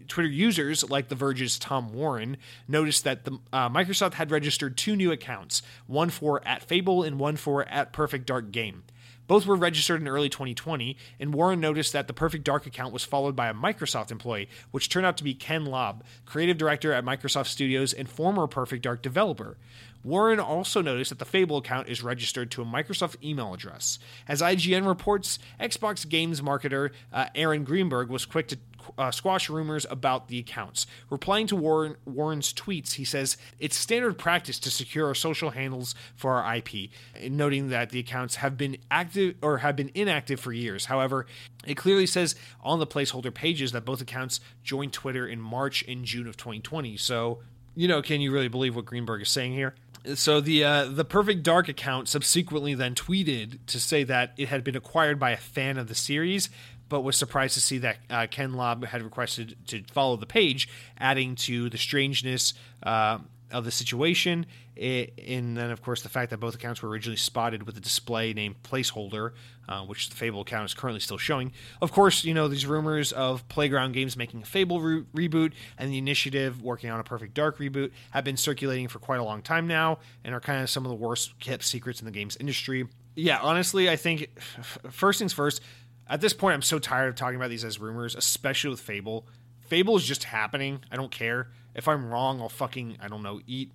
Twitter 0.09 0.29
users 0.29 0.87
like 0.89 1.07
The 1.07 1.15
Verge's 1.15 1.57
Tom 1.57 1.93
Warren 1.93 2.35
noticed 2.67 3.05
that 3.05 3.23
the, 3.23 3.39
uh, 3.53 3.69
Microsoft 3.69 4.15
had 4.15 4.31
registered 4.31 4.77
two 4.77 4.97
new 4.97 5.13
accounts, 5.13 5.61
one 5.87 6.09
for 6.09 6.45
at 6.45 6.61
Fable 6.61 7.03
and 7.03 7.17
one 7.17 7.37
for 7.37 7.67
at 7.69 7.93
Perfect 7.93 8.25
Dark 8.27 8.51
Game. 8.51 8.83
Both 9.27 9.45
were 9.45 9.55
registered 9.55 10.01
in 10.01 10.07
early 10.07 10.29
2020, 10.29 10.97
and 11.19 11.33
Warren 11.33 11.59
noticed 11.59 11.93
that 11.93 12.07
the 12.07 12.13
Perfect 12.13 12.43
Dark 12.43 12.65
account 12.65 12.93
was 12.93 13.05
followed 13.05 13.35
by 13.35 13.47
a 13.47 13.53
Microsoft 13.53 14.11
employee, 14.11 14.49
which 14.71 14.89
turned 14.89 15.05
out 15.05 15.17
to 15.17 15.23
be 15.23 15.33
Ken 15.33 15.65
Lobb, 15.65 16.03
creative 16.25 16.57
director 16.57 16.91
at 16.91 17.05
Microsoft 17.05 17.47
Studios 17.47 17.93
and 17.93 18.09
former 18.09 18.47
Perfect 18.47 18.83
Dark 18.83 19.01
developer. 19.01 19.57
Warren 20.03 20.39
also 20.39 20.81
noticed 20.81 21.09
that 21.09 21.19
the 21.19 21.25
Fable 21.25 21.57
account 21.57 21.87
is 21.87 22.03
registered 22.03 22.51
to 22.51 22.61
a 22.61 22.65
Microsoft 22.65 23.15
email 23.23 23.53
address. 23.53 23.99
As 24.27 24.41
IGN 24.41 24.85
reports, 24.87 25.39
Xbox 25.59 26.07
games 26.07 26.41
marketer 26.41 26.91
uh, 27.11 27.27
Aaron 27.35 27.63
Greenberg 27.63 28.09
was 28.09 28.25
quick 28.25 28.47
to 28.49 28.57
uh, 28.97 29.11
squash 29.11 29.49
rumors 29.49 29.85
about 29.89 30.27
the 30.27 30.39
accounts. 30.39 30.85
Replying 31.09 31.47
to 31.47 31.55
Warren, 31.55 31.95
Warren's 32.05 32.53
tweets, 32.53 32.93
he 32.93 33.05
says, 33.05 33.37
It's 33.59 33.77
standard 33.77 34.17
practice 34.17 34.59
to 34.59 34.71
secure 34.71 35.07
our 35.07 35.15
social 35.15 35.51
handles 35.51 35.95
for 36.15 36.33
our 36.33 36.55
IP, 36.57 36.89
noting 37.29 37.69
that 37.69 37.89
the 37.89 37.99
accounts 37.99 38.35
have 38.37 38.57
been 38.57 38.77
active 38.91 39.35
or 39.41 39.59
have 39.59 39.75
been 39.75 39.91
inactive 39.93 40.39
for 40.39 40.51
years. 40.51 40.85
However, 40.85 41.25
it 41.65 41.75
clearly 41.75 42.05
says 42.05 42.35
on 42.61 42.79
the 42.79 42.87
placeholder 42.87 43.33
pages 43.33 43.71
that 43.71 43.85
both 43.85 44.01
accounts 44.01 44.39
joined 44.63 44.93
Twitter 44.93 45.27
in 45.27 45.39
March 45.39 45.83
and 45.87 46.05
June 46.05 46.27
of 46.27 46.37
2020. 46.37 46.97
So, 46.97 47.39
you 47.75 47.87
know, 47.87 48.01
can 48.01 48.21
you 48.21 48.31
really 48.31 48.49
believe 48.49 48.75
what 48.75 48.85
Greenberg 48.85 49.21
is 49.21 49.29
saying 49.29 49.53
here? 49.53 49.75
So 50.15 50.41
the 50.41 50.63
uh, 50.63 50.85
the 50.85 51.05
Perfect 51.05 51.43
Dark 51.43 51.69
account 51.69 52.07
subsequently 52.07 52.73
then 52.73 52.95
tweeted 52.95 53.59
to 53.67 53.79
say 53.79 54.03
that 54.03 54.33
it 54.37 54.49
had 54.49 54.63
been 54.63 54.75
acquired 54.75 55.19
by 55.19 55.31
a 55.31 55.37
fan 55.37 55.77
of 55.77 55.87
the 55.87 55.95
series, 55.95 56.49
but 56.89 57.01
was 57.01 57.17
surprised 57.17 57.53
to 57.55 57.61
see 57.61 57.77
that 57.79 57.97
uh, 58.09 58.27
Ken 58.29 58.53
Lobb 58.53 58.85
had 58.85 59.01
requested 59.01 59.55
to 59.67 59.83
follow 59.91 60.17
the 60.17 60.25
page, 60.25 60.67
adding 60.97 61.35
to 61.35 61.69
the 61.69 61.77
strangeness 61.77 62.53
uh, 62.83 63.19
of 63.53 63.63
the 63.65 63.71
situation. 63.71 64.45
It, 64.75 65.13
and 65.25 65.55
then, 65.55 65.69
of 65.69 65.81
course, 65.81 66.01
the 66.01 66.09
fact 66.09 66.31
that 66.31 66.39
both 66.39 66.55
accounts 66.55 66.81
were 66.81 66.89
originally 66.89 67.17
spotted 67.17 67.63
with 67.63 67.77
a 67.77 67.79
display 67.79 68.33
named 68.33 68.55
placeholder, 68.63 69.31
uh, 69.69 69.83
which 69.83 70.09
the 70.09 70.15
Fable 70.15 70.41
account 70.41 70.65
is 70.65 70.73
currently 70.73 70.99
still 70.99 71.17
showing. 71.17 71.53
Of 71.81 71.91
course, 71.91 72.23
you 72.23 72.33
know, 72.33 72.47
these 72.47 72.65
rumors 72.65 73.11
of 73.11 73.47
Playground 73.47 73.93
Games 73.93 74.17
making 74.17 74.41
a 74.41 74.45
Fable 74.45 74.81
re- 74.81 75.03
reboot 75.15 75.53
and 75.77 75.91
the 75.91 75.97
initiative 75.97 76.61
working 76.61 76.89
on 76.89 76.99
a 76.99 77.03
Perfect 77.03 77.35
Dark 77.35 77.59
reboot 77.59 77.91
have 78.11 78.23
been 78.23 78.37
circulating 78.37 78.87
for 78.87 78.99
quite 78.99 79.19
a 79.19 79.23
long 79.23 79.41
time 79.41 79.67
now 79.67 79.99
and 80.23 80.33
are 80.33 80.41
kind 80.41 80.61
of 80.63 80.69
some 80.69 80.85
of 80.85 80.89
the 80.89 80.95
worst 80.95 81.39
kept 81.39 81.63
secrets 81.63 82.01
in 82.01 82.05
the 82.05 82.11
games 82.11 82.35
industry. 82.39 82.87
Yeah, 83.15 83.39
honestly, 83.41 83.89
I 83.89 83.95
think 83.95 84.39
first 84.89 85.19
things 85.19 85.33
first, 85.33 85.61
at 86.07 86.19
this 86.19 86.33
point, 86.33 86.55
I'm 86.55 86.61
so 86.61 86.79
tired 86.79 87.09
of 87.09 87.15
talking 87.15 87.35
about 87.35 87.49
these 87.49 87.63
as 87.63 87.79
rumors, 87.79 88.15
especially 88.15 88.71
with 88.71 88.81
Fable. 88.81 89.27
Fable 89.61 89.95
is 89.95 90.05
just 90.05 90.25
happening. 90.25 90.81
I 90.91 90.97
don't 90.97 91.11
care. 91.11 91.49
If 91.75 91.87
I'm 91.87 92.09
wrong, 92.09 92.41
I'll 92.41 92.49
fucking, 92.49 92.97
I 93.01 93.07
don't 93.07 93.23
know, 93.23 93.41
eat 93.47 93.71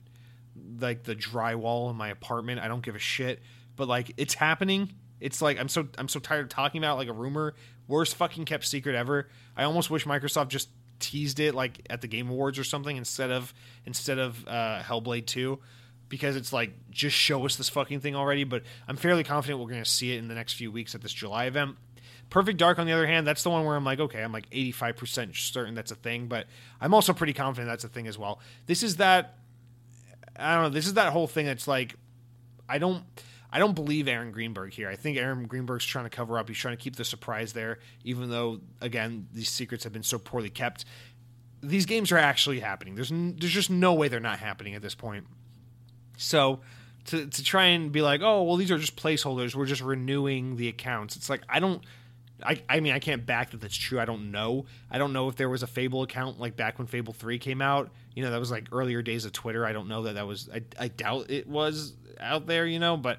like 0.81 1.05
the 1.05 1.15
drywall 1.15 1.91
in 1.91 1.97
my 1.97 2.09
apartment. 2.09 2.61
I 2.61 2.69
don't 2.69 2.83
give 2.83 2.95
a 2.95 3.01
shit. 3.01 3.41
But 3.77 3.89
like 3.89 4.13
it's 4.17 4.35
happening. 4.35 4.93
It's 5.21 5.43
like 5.43 5.59
I'm 5.59 5.69
so 5.69 5.89
I'm 5.97 6.09
so 6.09 6.21
tired 6.21 6.43
of 6.43 6.49
talking 6.49 6.83
about 6.83 6.99
like 6.99 7.09
a 7.09 7.13
rumor. 7.13 7.55
Worst 7.87 8.17
fucking 8.17 8.45
kept 8.45 8.67
secret 8.67 8.95
ever. 8.95 9.29
I 9.57 9.65
almost 9.65 9.91
wish 9.91 10.05
Microsoft 10.05 10.49
just 10.49 10.69
teased 11.01 11.41
it 11.41 11.55
like 11.55 11.81
at 11.89 12.01
the 12.01 12.09
Game 12.09 12.29
Awards 12.29 12.59
or 12.59 12.65
something 12.65 12.97
instead 12.97 13.31
of 13.31 13.55
instead 13.87 14.19
of 14.19 14.47
uh, 14.47 14.81
Hellblade 14.83 15.27
2 15.27 15.59
because 16.09 16.37
it's 16.37 16.53
like 16.53 16.73
just 16.91 17.17
show 17.17 17.45
us 17.45 17.57
this 17.57 17.69
fucking 17.69 18.01
thing 18.01 18.17
already. 18.17 18.45
But 18.45 18.63
I'm 18.87 18.97
fairly 18.97 19.25
confident 19.25 19.61
we're 19.61 19.71
going 19.71 19.83
to 19.83 19.91
see 19.91 20.13
it 20.13 20.19
in 20.19 20.29
the 20.29 20.35
next 20.35 20.55
few 20.55 20.73
weeks 20.73 20.95
at 20.95 21.03
this 21.03 21.13
July 21.13 21.47
event. 21.47 21.77
Perfect 22.31 22.59
Dark, 22.59 22.79
on 22.79 22.87
the 22.87 22.93
other 22.93 23.07
hand, 23.07 23.27
that's 23.27 23.43
the 23.43 23.51
one 23.51 23.65
where 23.65 23.75
I'm 23.75 23.85
like, 23.85 24.01
okay, 24.01 24.23
I'm 24.23 24.33
like 24.33 24.49
85% 24.51 25.35
certain 25.35 25.75
that's 25.75 25.91
a 25.91 25.95
thing, 25.95 26.27
but 26.27 26.47
I'm 26.81 26.93
also 26.93 27.13
pretty 27.13 27.33
confident 27.33 27.71
that's 27.71 27.85
a 27.85 27.89
thing 27.89 28.07
as 28.07 28.19
well. 28.19 28.41
This 28.67 28.83
is 28.83 28.97
that, 28.97 29.39
I 30.37 30.55
don't 30.55 30.65
know, 30.65 30.69
this 30.69 30.87
is 30.87 30.95
that 30.95 31.13
whole 31.13 31.27
thing 31.27 31.47
that's 31.47 31.67
like, 31.67 31.95
I 32.69 32.79
don't. 32.79 33.05
I 33.51 33.59
don't 33.59 33.73
believe 33.75 34.09
Aaron 34.09 34.31
Greenberg 34.31 34.75
here. 34.75 34.91
I 34.91 34.97
think 34.97 35.17
Aaron 35.17 35.47
Greenberg's 35.47 35.87
trying 35.87 36.05
to 36.05 36.11
cover 36.11 36.39
up. 36.39 36.49
He's 36.49 36.59
trying 36.59 36.77
to 36.77 36.83
keep 36.83 36.97
the 36.97 37.05
surprise 37.05 37.55
there, 37.55 37.79
even 38.05 38.29
though, 38.29 38.61
again, 38.83 39.27
these 39.33 39.49
secrets 39.49 39.85
have 39.85 39.93
been 39.95 40.03
so 40.03 40.19
poorly 40.19 40.51
kept. 40.51 40.85
These 41.63 41.87
games 41.87 42.13
are 42.13 42.19
actually 42.19 42.61
happening. 42.61 42.95
There's 42.95 43.11
n- 43.11 43.37
there's 43.41 43.55
just 43.55 43.71
no 43.71 43.95
way 43.95 44.09
they're 44.09 44.21
not 44.21 44.39
happening 44.39 44.75
at 44.75 44.83
this 44.83 44.95
point. 44.95 45.27
So 46.19 46.61
to 47.07 47.27
to 47.27 47.43
try 47.43 47.65
and 47.67 47.91
be 47.91 48.03
like, 48.03 48.21
oh 48.23 48.43
well, 48.43 48.57
these 48.57 48.71
are 48.71 48.77
just 48.77 48.97
placeholders. 48.97 49.55
We're 49.55 49.65
just 49.65 49.81
renewing 49.81 50.57
the 50.57 50.69
accounts. 50.69 51.17
It's 51.17 51.31
like 51.31 51.41
I 51.49 51.59
don't 51.59 51.83
I, 52.43 52.63
I 52.69 52.81
mean, 52.81 52.93
I 52.93 52.99
can't 52.99 53.27
back 53.27 53.51
that 53.51 53.61
that's 53.61 53.77
true. 53.77 53.99
I 53.99 54.05
don't 54.05 54.31
know. 54.31 54.67
I 54.91 54.99
don't 54.99 55.13
know 55.13 55.29
if 55.29 55.37
there 55.37 55.49
was 55.49 55.63
a 55.63 55.67
Fable 55.67 56.03
account 56.03 56.39
like 56.39 56.57
back 56.57 56.79
when 56.79 56.87
Fable 56.87 57.13
3 57.13 57.39
came 57.39 57.61
out. 57.61 57.91
You 58.15 58.25
know, 58.25 58.31
that 58.31 58.39
was 58.39 58.51
like 58.51 58.69
earlier 58.73 59.03
days 59.03 59.25
of 59.25 59.33
Twitter. 59.33 59.67
I 59.67 59.73
don't 59.73 59.89
know 59.89 60.05
that 60.05 60.15
that 60.15 60.27
was, 60.27 60.49
I, 60.53 60.63
I 60.79 60.89
doubt 60.89 61.31
it 61.31 61.49
was 61.49 61.95
out 62.21 62.47
there, 62.47 62.67
you 62.67 62.79
know, 62.79 62.97
but 62.97 63.19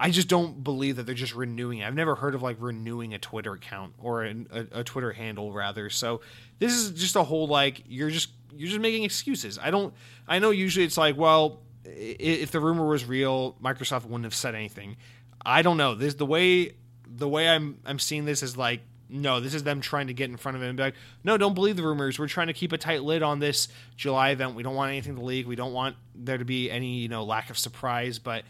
I 0.00 0.10
just 0.10 0.28
don't 0.28 0.64
believe 0.64 0.96
that 0.96 1.04
they're 1.04 1.14
just 1.14 1.34
renewing. 1.34 1.82
I've 1.82 1.94
never 1.94 2.14
heard 2.14 2.34
of 2.34 2.42
like 2.42 2.56
renewing 2.60 3.12
a 3.14 3.18
Twitter 3.18 3.52
account 3.52 3.94
or 3.98 4.24
a, 4.24 4.34
a, 4.50 4.66
a 4.80 4.84
Twitter 4.84 5.12
handle 5.12 5.52
rather. 5.52 5.90
So 5.90 6.22
this 6.58 6.72
is 6.72 6.90
just 6.92 7.16
a 7.16 7.22
whole 7.22 7.46
like, 7.46 7.82
you're 7.86 8.10
just, 8.10 8.30
you're 8.54 8.68
just 8.68 8.80
making 8.80 9.04
excuses. 9.04 9.58
I 9.60 9.70
don't, 9.70 9.92
I 10.26 10.38
know 10.38 10.50
usually 10.50 10.86
it's 10.86 10.96
like, 10.96 11.16
well, 11.16 11.60
if 11.84 12.50
the 12.50 12.60
rumor 12.60 12.86
was 12.86 13.04
real, 13.04 13.56
Microsoft 13.62 14.04
wouldn't 14.04 14.24
have 14.24 14.34
said 14.34 14.54
anything. 14.54 14.96
I 15.44 15.62
don't 15.62 15.76
know. 15.76 15.94
This 15.94 16.14
the 16.14 16.26
way 16.26 16.72
the 17.06 17.28
way 17.28 17.48
I'm 17.48 17.78
I'm 17.84 17.98
seeing 17.98 18.24
this 18.24 18.42
is 18.42 18.56
like 18.56 18.80
no, 19.08 19.40
this 19.40 19.54
is 19.54 19.62
them 19.62 19.80
trying 19.80 20.08
to 20.08 20.14
get 20.14 20.30
in 20.30 20.36
front 20.36 20.56
of 20.56 20.62
him 20.62 20.70
and 20.70 20.76
be 20.76 20.82
like, 20.82 20.94
no, 21.22 21.36
don't 21.36 21.54
believe 21.54 21.76
the 21.76 21.82
rumors. 21.82 22.18
We're 22.18 22.28
trying 22.28 22.48
to 22.48 22.52
keep 22.52 22.72
a 22.72 22.78
tight 22.78 23.02
lid 23.02 23.22
on 23.22 23.38
this 23.38 23.68
July 23.96 24.30
event. 24.30 24.54
We 24.54 24.62
don't 24.62 24.74
want 24.74 24.90
anything 24.90 25.14
to 25.16 25.22
leak. 25.22 25.46
We 25.46 25.56
don't 25.56 25.72
want 25.72 25.96
there 26.14 26.38
to 26.38 26.44
be 26.44 26.70
any, 26.70 26.96
you 26.98 27.08
know, 27.08 27.24
lack 27.24 27.50
of 27.50 27.58
surprise. 27.58 28.18
But 28.18 28.44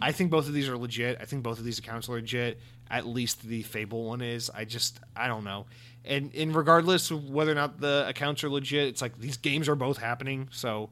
I 0.00 0.12
think 0.12 0.30
both 0.30 0.46
of 0.46 0.52
these 0.52 0.68
are 0.68 0.78
legit. 0.78 1.18
I 1.20 1.24
think 1.24 1.42
both 1.42 1.58
of 1.58 1.64
these 1.64 1.78
accounts 1.78 2.08
are 2.08 2.12
legit. 2.12 2.60
At 2.90 3.06
least 3.06 3.42
the 3.42 3.62
Fable 3.62 4.04
one 4.04 4.20
is. 4.20 4.48
I 4.50 4.64
just, 4.64 5.00
I 5.16 5.26
don't 5.26 5.44
know. 5.44 5.66
And, 6.04 6.32
and 6.34 6.54
regardless 6.54 7.10
of 7.10 7.28
whether 7.28 7.52
or 7.52 7.56
not 7.56 7.80
the 7.80 8.04
accounts 8.08 8.44
are 8.44 8.48
legit, 8.50 8.88
it's 8.88 9.02
like 9.02 9.18
these 9.18 9.36
games 9.36 9.68
are 9.68 9.74
both 9.74 9.98
happening. 9.98 10.48
So 10.52 10.90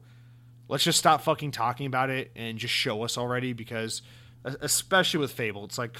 let's 0.67 0.83
just 0.83 0.99
stop 0.99 1.21
fucking 1.21 1.51
talking 1.51 1.85
about 1.85 2.09
it 2.09 2.31
and 2.35 2.57
just 2.57 2.73
show 2.73 3.03
us 3.03 3.17
already 3.17 3.53
because 3.53 4.01
especially 4.43 5.19
with 5.19 5.31
Fable. 5.31 5.65
It's 5.65 5.77
like 5.77 5.97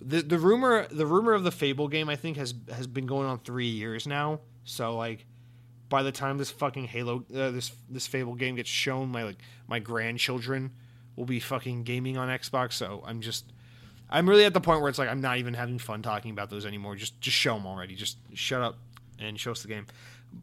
the 0.00 0.22
the 0.22 0.38
rumor 0.38 0.86
the 0.90 1.06
rumor 1.06 1.32
of 1.32 1.44
the 1.44 1.50
Fable 1.50 1.88
game 1.88 2.08
I 2.08 2.16
think 2.16 2.36
has 2.36 2.54
has 2.74 2.86
been 2.86 3.06
going 3.06 3.26
on 3.26 3.38
3 3.38 3.66
years 3.66 4.06
now. 4.06 4.40
So 4.64 4.96
like 4.96 5.26
by 5.88 6.02
the 6.02 6.12
time 6.12 6.38
this 6.38 6.50
fucking 6.50 6.84
Halo 6.86 7.24
uh, 7.34 7.50
this 7.50 7.72
this 7.88 8.06
Fable 8.06 8.34
game 8.34 8.56
gets 8.56 8.70
shown 8.70 9.08
my 9.08 9.24
like 9.24 9.38
my 9.68 9.78
grandchildren 9.78 10.72
will 11.16 11.26
be 11.26 11.40
fucking 11.40 11.82
gaming 11.84 12.16
on 12.16 12.28
Xbox. 12.28 12.74
So 12.74 13.02
I'm 13.06 13.20
just 13.20 13.52
I'm 14.08 14.28
really 14.28 14.44
at 14.44 14.54
the 14.54 14.60
point 14.60 14.80
where 14.80 14.88
it's 14.88 14.98
like 14.98 15.08
I'm 15.08 15.20
not 15.20 15.38
even 15.38 15.54
having 15.54 15.78
fun 15.78 16.02
talking 16.02 16.30
about 16.30 16.50
those 16.50 16.66
anymore. 16.66 16.96
Just 16.96 17.20
just 17.20 17.36
show 17.36 17.54
them 17.54 17.66
already. 17.66 17.94
Just 17.94 18.18
shut 18.34 18.62
up 18.62 18.78
and 19.18 19.38
show 19.38 19.52
us 19.52 19.62
the 19.62 19.68
game. 19.68 19.86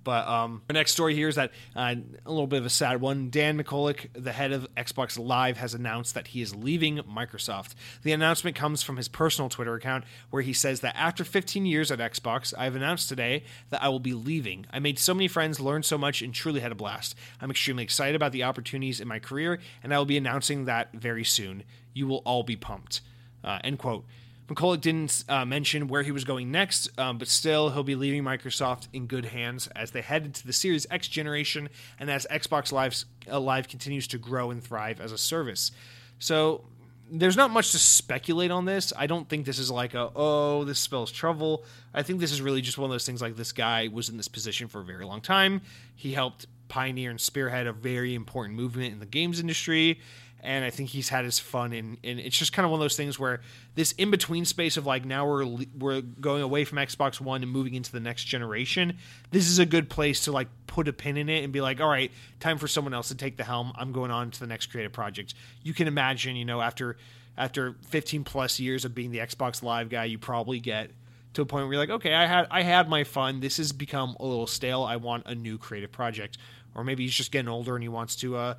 But 0.03 0.27
um, 0.27 0.61
our 0.69 0.73
next 0.73 0.91
story 0.91 1.15
here 1.15 1.27
is 1.27 1.35
that 1.35 1.51
uh, 1.75 1.95
a 2.25 2.29
little 2.29 2.47
bit 2.47 2.59
of 2.59 2.65
a 2.65 2.69
sad 2.69 3.01
one. 3.01 3.29
Dave 3.29 3.55
McCarthy, 3.55 4.09
the 4.13 4.31
head 4.31 4.51
of 4.51 4.67
Xbox 4.75 5.17
Live, 5.17 5.57
has 5.57 5.73
announced 5.73 6.13
that 6.13 6.27
he 6.27 6.41
is 6.41 6.55
leaving 6.55 6.97
Microsoft. 6.99 7.73
The 8.03 8.11
announcement 8.11 8.55
comes 8.55 8.83
from 8.83 8.97
his 8.97 9.07
personal 9.07 9.49
Twitter 9.49 9.75
account, 9.75 10.05
where 10.29 10.41
he 10.41 10.53
says 10.53 10.81
that 10.81 10.95
after 10.97 11.23
15 11.23 11.65
years 11.65 11.91
at 11.91 11.99
Xbox, 11.99 12.53
I 12.57 12.65
have 12.65 12.75
announced 12.75 13.09
today 13.09 13.43
that 13.69 13.81
I 13.83 13.89
will 13.89 13.99
be 13.99 14.13
leaving. 14.13 14.65
I 14.71 14.79
made 14.79 14.99
so 14.99 15.13
many 15.13 15.27
friends, 15.27 15.59
learned 15.59 15.85
so 15.85 15.97
much, 15.97 16.21
and 16.21 16.33
truly 16.33 16.59
had 16.59 16.71
a 16.71 16.75
blast. 16.75 17.15
I'm 17.41 17.51
extremely 17.51 17.83
excited 17.83 18.15
about 18.15 18.31
the 18.31 18.43
opportunities 18.43 18.99
in 18.99 19.07
my 19.07 19.19
career, 19.19 19.59
and 19.83 19.93
I 19.93 19.97
will 19.97 20.05
be 20.05 20.17
announcing 20.17 20.65
that 20.65 20.93
very 20.93 21.23
soon. 21.23 21.63
You 21.93 22.07
will 22.07 22.21
all 22.25 22.43
be 22.43 22.55
pumped. 22.55 23.01
Uh, 23.43 23.59
end 23.63 23.79
quote. 23.79 24.05
McCarthy 24.49 24.79
didn't 24.79 25.23
uh, 25.27 25.45
mention 25.45 25.87
where 25.87 26.03
he 26.03 26.11
was 26.11 26.23
going 26.23 26.51
next, 26.51 26.89
um, 26.97 27.17
but 27.17 27.27
still, 27.27 27.69
he'll 27.71 27.83
be 27.83 27.95
leaving 27.95 28.23
Microsoft 28.23 28.87
in 28.93 29.05
good 29.07 29.25
hands 29.25 29.67
as 29.75 29.91
they 29.91 30.01
head 30.01 30.25
into 30.25 30.47
the 30.47 30.53
Series 30.53 30.87
X 30.89 31.07
generation 31.07 31.69
and 31.99 32.09
as 32.09 32.25
Xbox 32.31 32.71
Live, 32.71 33.03
uh, 33.29 33.39
Live 33.39 33.67
continues 33.67 34.07
to 34.07 34.17
grow 34.17 34.51
and 34.51 34.63
thrive 34.63 35.01
as 35.01 35.11
a 35.11 35.17
service. 35.17 35.71
So, 36.19 36.63
there's 37.09 37.37
not 37.37 37.51
much 37.51 37.71
to 37.71 37.79
speculate 37.79 38.51
on 38.51 38.65
this. 38.65 38.91
I 38.97 39.07
don't 39.07 39.27
think 39.29 39.45
this 39.45 39.59
is 39.59 39.71
like 39.71 39.93
a, 39.93 40.11
oh, 40.15 40.63
this 40.65 40.79
spells 40.79 41.11
trouble. 41.11 41.63
I 41.93 42.03
think 42.03 42.19
this 42.19 42.31
is 42.31 42.41
really 42.41 42.61
just 42.61 42.77
one 42.77 42.89
of 42.89 42.93
those 42.93 43.05
things 43.05 43.21
like 43.21 43.35
this 43.35 43.51
guy 43.51 43.87
was 43.87 44.09
in 44.09 44.17
this 44.17 44.27
position 44.27 44.67
for 44.67 44.81
a 44.81 44.83
very 44.83 45.05
long 45.05 45.21
time. 45.21 45.61
He 45.95 46.13
helped 46.13 46.47
pioneer 46.67 47.09
and 47.09 47.19
spearhead 47.19 47.67
a 47.67 47.73
very 47.73 48.15
important 48.15 48.55
movement 48.55 48.93
in 48.93 48.99
the 48.99 49.05
games 49.05 49.39
industry 49.39 49.99
and 50.41 50.63
I 50.63 50.69
think 50.69 50.89
he's 50.89 51.09
had 51.09 51.25
his 51.25 51.39
fun 51.39 51.73
and, 51.73 51.97
and 52.03 52.19
it's 52.19 52.37
just 52.37 52.53
kind 52.53 52.63
of 52.63 52.71
one 52.71 52.79
of 52.79 52.83
those 52.83 52.95
things 52.95 53.17
where 53.19 53.41
this 53.75 53.91
in 53.93 54.11
between 54.11 54.45
space 54.45 54.77
of 54.77 54.85
like 54.85 55.03
now 55.03 55.27
we're 55.27 55.45
we're 55.77 56.01
going 56.01 56.41
away 56.41 56.63
from 56.63 56.77
Xbox 56.77 57.19
One 57.19 57.41
and 57.43 57.51
moving 57.51 57.73
into 57.73 57.91
the 57.91 57.99
next 57.99 58.25
generation. 58.25 58.97
This 59.31 59.47
is 59.47 59.59
a 59.59 59.65
good 59.65 59.89
place 59.89 60.25
to 60.25 60.31
like 60.31 60.47
put 60.67 60.87
a 60.87 60.93
pin 60.93 61.17
in 61.17 61.27
it 61.27 61.43
and 61.43 61.51
be 61.51 61.61
like, 61.61 61.81
all 61.81 61.89
right, 61.89 62.11
time 62.39 62.57
for 62.57 62.67
someone 62.67 62.93
else 62.93 63.07
to 63.07 63.15
take 63.15 63.37
the 63.37 63.43
helm. 63.43 63.73
I'm 63.75 63.91
going 63.91 64.11
on 64.11 64.31
to 64.31 64.39
the 64.39 64.47
next 64.47 64.67
creative 64.67 64.93
project. 64.93 65.33
You 65.63 65.73
can 65.73 65.87
imagine, 65.87 66.35
you 66.35 66.45
know, 66.45 66.61
after 66.61 66.97
after 67.37 67.75
15 67.87 68.23
plus 68.23 68.59
years 68.59 68.85
of 68.85 68.93
being 68.95 69.11
the 69.11 69.19
Xbox 69.19 69.63
Live 69.63 69.89
guy, 69.89 70.05
you 70.05 70.17
probably 70.17 70.59
get 70.59 70.91
to 71.33 71.41
a 71.41 71.45
point 71.45 71.65
where 71.65 71.73
you're 71.73 71.81
like, 71.81 71.89
okay, 71.89 72.13
I 72.13 72.25
had 72.25 72.47
I 72.51 72.61
had 72.61 72.89
my 72.89 73.03
fun. 73.03 73.39
This 73.39 73.57
has 73.57 73.71
become 73.71 74.15
a 74.19 74.25
little 74.25 74.47
stale. 74.47 74.83
I 74.83 74.95
want 74.95 75.25
a 75.25 75.35
new 75.35 75.57
creative 75.57 75.91
project. 75.91 76.37
Or 76.77 76.83
maybe 76.83 77.03
he's 77.03 77.13
just 77.13 77.31
getting 77.31 77.49
older 77.49 77.75
and 77.75 77.83
he 77.83 77.89
wants 77.89 78.15
to 78.17 78.37
uh, 78.37 78.53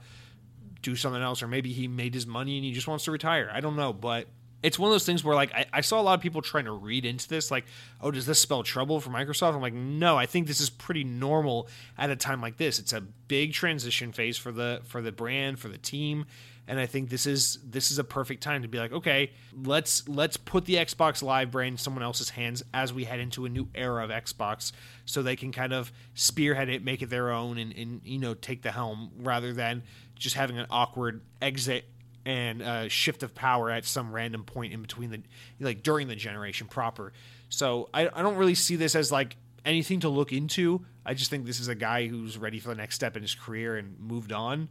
do 0.82 0.96
something 0.96 1.22
else, 1.22 1.42
or 1.42 1.48
maybe 1.48 1.72
he 1.72 1.88
made 1.88 2.12
his 2.12 2.26
money 2.26 2.56
and 2.56 2.64
he 2.64 2.72
just 2.72 2.88
wants 2.88 3.04
to 3.04 3.12
retire. 3.12 3.50
I 3.52 3.60
don't 3.60 3.76
know, 3.76 3.92
but 3.92 4.26
it's 4.62 4.78
one 4.78 4.88
of 4.90 4.94
those 4.94 5.06
things 5.06 5.22
where 5.22 5.36
like 5.36 5.54
I, 5.54 5.66
I, 5.72 5.80
saw 5.82 6.00
a 6.00 6.02
lot 6.02 6.14
of 6.14 6.20
people 6.20 6.42
trying 6.42 6.64
to 6.64 6.72
read 6.72 7.04
into 7.04 7.28
this 7.28 7.50
like 7.50 7.64
oh 8.00 8.10
does 8.10 8.26
this 8.26 8.40
spell 8.40 8.62
trouble 8.62 9.00
for 9.00 9.10
microsoft? 9.10 9.54
I'm 9.54 9.60
like 9.60 9.72
no 9.72 10.16
i 10.16 10.26
think 10.26 10.48
this 10.48 10.60
is 10.60 10.68
pretty 10.68 11.04
normal 11.04 11.68
at 11.96 12.10
a 12.10 12.16
time 12.16 12.40
like 12.40 12.56
this. 12.56 12.78
It's 12.78 12.92
a 12.92 13.00
big 13.00 13.52
transition 13.52 14.12
phase 14.12 14.36
for 14.36 14.50
the 14.50 14.80
for 14.84 15.00
the 15.00 15.12
brand 15.12 15.58
for 15.58 15.68
the 15.68 15.78
team 15.78 16.26
and 16.68 16.78
i 16.78 16.86
think 16.86 17.08
this 17.08 17.26
is 17.26 17.58
this 17.64 17.90
is 17.90 17.98
a 17.98 18.04
perfect 18.04 18.42
time 18.42 18.62
to 18.62 18.68
be 18.68 18.78
like 18.78 18.92
okay 18.92 19.32
let's 19.64 20.08
let's 20.08 20.36
put 20.36 20.64
the 20.66 20.74
xbox 20.74 21.22
live 21.22 21.50
brand 21.50 21.74
in 21.74 21.78
someone 21.78 22.04
else's 22.04 22.30
hands 22.30 22.62
as 22.72 22.92
we 22.92 23.04
head 23.04 23.18
into 23.18 23.44
a 23.44 23.48
new 23.48 23.68
era 23.74 24.04
of 24.04 24.10
xbox 24.10 24.70
so 25.04 25.22
they 25.22 25.34
can 25.34 25.50
kind 25.50 25.72
of 25.72 25.90
spearhead 26.14 26.68
it 26.68 26.84
make 26.84 27.02
it 27.02 27.10
their 27.10 27.32
own 27.32 27.58
and, 27.58 27.74
and 27.76 28.00
you 28.04 28.18
know 28.18 28.34
take 28.34 28.62
the 28.62 28.70
helm 28.70 29.10
rather 29.18 29.52
than 29.52 29.82
just 30.14 30.36
having 30.36 30.58
an 30.58 30.66
awkward 30.70 31.22
exit 31.42 31.84
and 32.28 32.92
shift 32.92 33.22
of 33.22 33.34
power 33.34 33.70
at 33.70 33.86
some 33.86 34.12
random 34.12 34.44
point 34.44 34.72
in 34.74 34.82
between 34.82 35.10
the 35.10 35.22
like 35.60 35.82
during 35.82 36.08
the 36.08 36.14
generation 36.14 36.66
proper. 36.66 37.12
So 37.48 37.88
I, 37.94 38.08
I 38.12 38.20
don't 38.20 38.36
really 38.36 38.54
see 38.54 38.76
this 38.76 38.94
as 38.94 39.10
like 39.10 39.36
anything 39.64 40.00
to 40.00 40.10
look 40.10 40.32
into. 40.32 40.84
I 41.06 41.14
just 41.14 41.30
think 41.30 41.46
this 41.46 41.58
is 41.58 41.68
a 41.68 41.74
guy 41.74 42.06
who's 42.06 42.36
ready 42.36 42.60
for 42.60 42.68
the 42.68 42.74
next 42.74 42.96
step 42.96 43.16
in 43.16 43.22
his 43.22 43.34
career 43.34 43.78
and 43.78 43.98
moved 43.98 44.32
on. 44.32 44.68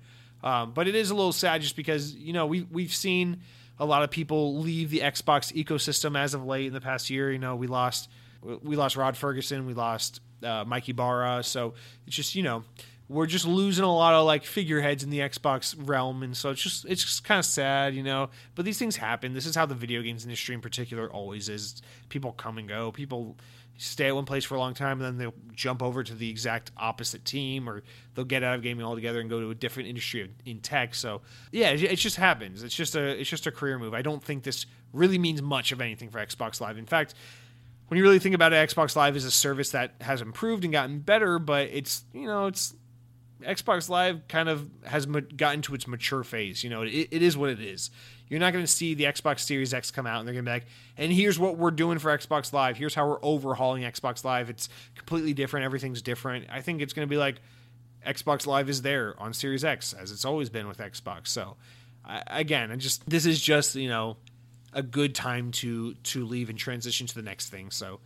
Um, 0.47 0.71
but 0.71 0.87
it 0.87 0.95
is 0.95 1.09
a 1.09 1.15
little 1.15 1.33
sad 1.33 1.61
just 1.61 1.75
because 1.75 2.15
you 2.15 2.31
know 2.31 2.45
we 2.45 2.61
we've 2.71 2.95
seen 2.95 3.41
a 3.79 3.85
lot 3.85 4.03
of 4.03 4.09
people 4.09 4.59
leave 4.59 4.89
the 4.89 4.99
Xbox 4.99 5.53
ecosystem 5.53 6.17
as 6.17 6.33
of 6.33 6.45
late 6.45 6.67
in 6.67 6.73
the 6.73 6.79
past 6.79 7.09
year. 7.09 7.29
You 7.29 7.37
know 7.37 7.57
we 7.57 7.67
lost 7.67 8.09
we 8.41 8.77
lost 8.77 8.95
Rod 8.95 9.17
Ferguson, 9.17 9.65
we 9.65 9.73
lost 9.73 10.21
uh, 10.41 10.63
Mike 10.65 10.87
Ybarra, 10.87 11.43
so 11.43 11.73
it's 12.05 12.15
just 12.15 12.33
you 12.33 12.43
know 12.43 12.63
we're 13.09 13.25
just 13.25 13.45
losing 13.45 13.83
a 13.83 13.93
lot 13.93 14.13
of 14.13 14.25
like 14.25 14.45
figureheads 14.45 15.03
in 15.03 15.09
the 15.09 15.19
Xbox 15.19 15.75
realm, 15.77 16.23
and 16.23 16.35
so 16.35 16.51
it's 16.51 16.61
just 16.61 16.85
it's 16.85 17.03
just 17.03 17.25
kind 17.25 17.39
of 17.39 17.45
sad, 17.45 17.93
you 17.93 18.03
know. 18.03 18.29
But 18.55 18.63
these 18.63 18.79
things 18.79 18.95
happen. 18.95 19.33
This 19.33 19.45
is 19.45 19.53
how 19.53 19.65
the 19.65 19.75
video 19.75 20.01
games 20.01 20.23
industry 20.23 20.55
in 20.55 20.61
particular 20.61 21.11
always 21.11 21.49
is. 21.49 21.81
People 22.07 22.31
come 22.31 22.57
and 22.57 22.69
go. 22.69 22.93
People 22.93 23.35
stay 23.77 24.07
at 24.07 24.15
one 24.15 24.25
place 24.25 24.43
for 24.43 24.55
a 24.55 24.59
long 24.59 24.73
time, 24.73 25.01
and 25.01 25.01
then 25.01 25.17
they'll 25.17 25.39
jump 25.53 25.81
over 25.81 26.03
to 26.03 26.13
the 26.13 26.29
exact 26.29 26.71
opposite 26.77 27.23
team, 27.23 27.69
or 27.69 27.83
they'll 28.15 28.25
get 28.25 28.43
out 28.43 28.55
of 28.55 28.61
gaming 28.61 28.85
altogether 28.85 29.19
and 29.19 29.29
go 29.29 29.39
to 29.39 29.51
a 29.51 29.55
different 29.55 29.87
industry 29.87 30.29
in 30.45 30.59
tech. 30.59 30.95
So 30.95 31.21
yeah, 31.51 31.69
it, 31.69 31.95
just 31.95 32.17
happens. 32.17 32.63
It's 32.63 32.75
just 32.75 32.95
a 32.95 33.19
it's 33.19 33.29
just 33.29 33.47
a 33.47 33.51
career 33.51 33.79
move. 33.79 33.93
I 33.93 34.01
don't 34.01 34.23
think 34.23 34.43
this 34.43 34.65
really 34.93 35.17
means 35.17 35.41
much 35.41 35.71
of 35.71 35.81
anything 35.81 36.09
for 36.09 36.19
Xbox 36.19 36.59
Live. 36.59 36.77
In 36.77 36.85
fact 36.85 37.13
when 37.87 37.97
you 37.97 38.03
really 38.03 38.19
think 38.19 38.35
about 38.35 38.53
it, 38.53 38.69
Xbox 38.69 38.95
Live 38.95 39.15
is 39.15 39.23
a 39.23 39.31
service 39.31 39.71
that 39.71 39.93
has 40.01 40.21
improved 40.21 40.63
and 40.63 40.73
gotten 40.73 40.99
better, 40.99 41.39
but 41.39 41.69
it's 41.71 42.03
you 42.13 42.25
know 42.25 42.47
it's 42.47 42.73
Xbox 43.41 43.89
Live 43.89 44.27
kind 44.27 44.49
of 44.49 44.69
has 44.85 45.05
gotten 45.05 45.61
to 45.63 45.75
its 45.75 45.87
mature 45.87 46.23
phase. 46.23 46.63
You 46.63 46.69
know, 46.69 46.81
it, 46.81 47.07
it 47.11 47.21
is 47.21 47.37
what 47.37 47.49
it 47.49 47.59
is. 47.59 47.89
You're 48.29 48.39
not 48.39 48.53
going 48.53 48.65
to 48.65 48.71
see 48.71 48.93
the 48.93 49.05
Xbox 49.05 49.41
Series 49.41 49.73
X 49.73 49.91
come 49.91 50.05
out 50.05 50.19
and 50.19 50.27
they're 50.27 50.33
going 50.33 50.45
to 50.45 50.49
be 50.49 50.53
like, 50.55 50.65
and 50.97 51.11
here's 51.11 51.39
what 51.39 51.57
we're 51.57 51.71
doing 51.71 51.97
for 51.99 52.15
Xbox 52.15 52.51
Live. 52.51 52.77
Here's 52.77 52.93
how 52.93 53.07
we're 53.07 53.23
overhauling 53.23 53.83
Xbox 53.83 54.23
Live. 54.23 54.49
It's 54.49 54.69
completely 54.95 55.33
different. 55.33 55.65
Everything's 55.65 56.01
different. 56.01 56.47
I 56.51 56.61
think 56.61 56.81
it's 56.81 56.93
going 56.93 57.07
to 57.07 57.09
be 57.09 57.17
like 57.17 57.35
Xbox 58.05 58.45
Live 58.45 58.69
is 58.69 58.81
there 58.81 59.15
on 59.17 59.33
Series 59.33 59.63
X 59.63 59.93
as 59.93 60.11
it's 60.11 60.25
always 60.25 60.49
been 60.49 60.67
with 60.67 60.77
Xbox. 60.77 61.27
So, 61.27 61.55
I, 62.05 62.23
again, 62.27 62.71
I 62.71 62.75
just 62.75 63.07
this 63.09 63.25
is 63.25 63.41
just 63.41 63.75
you 63.75 63.89
know 63.89 64.17
a 64.73 64.81
good 64.81 65.15
time 65.15 65.51
to 65.51 65.93
to 65.93 66.25
leave 66.25 66.49
and 66.49 66.57
transition 66.57 67.07
to 67.07 67.15
the 67.15 67.21
next 67.21 67.49
thing. 67.49 67.71
So, 67.71 67.99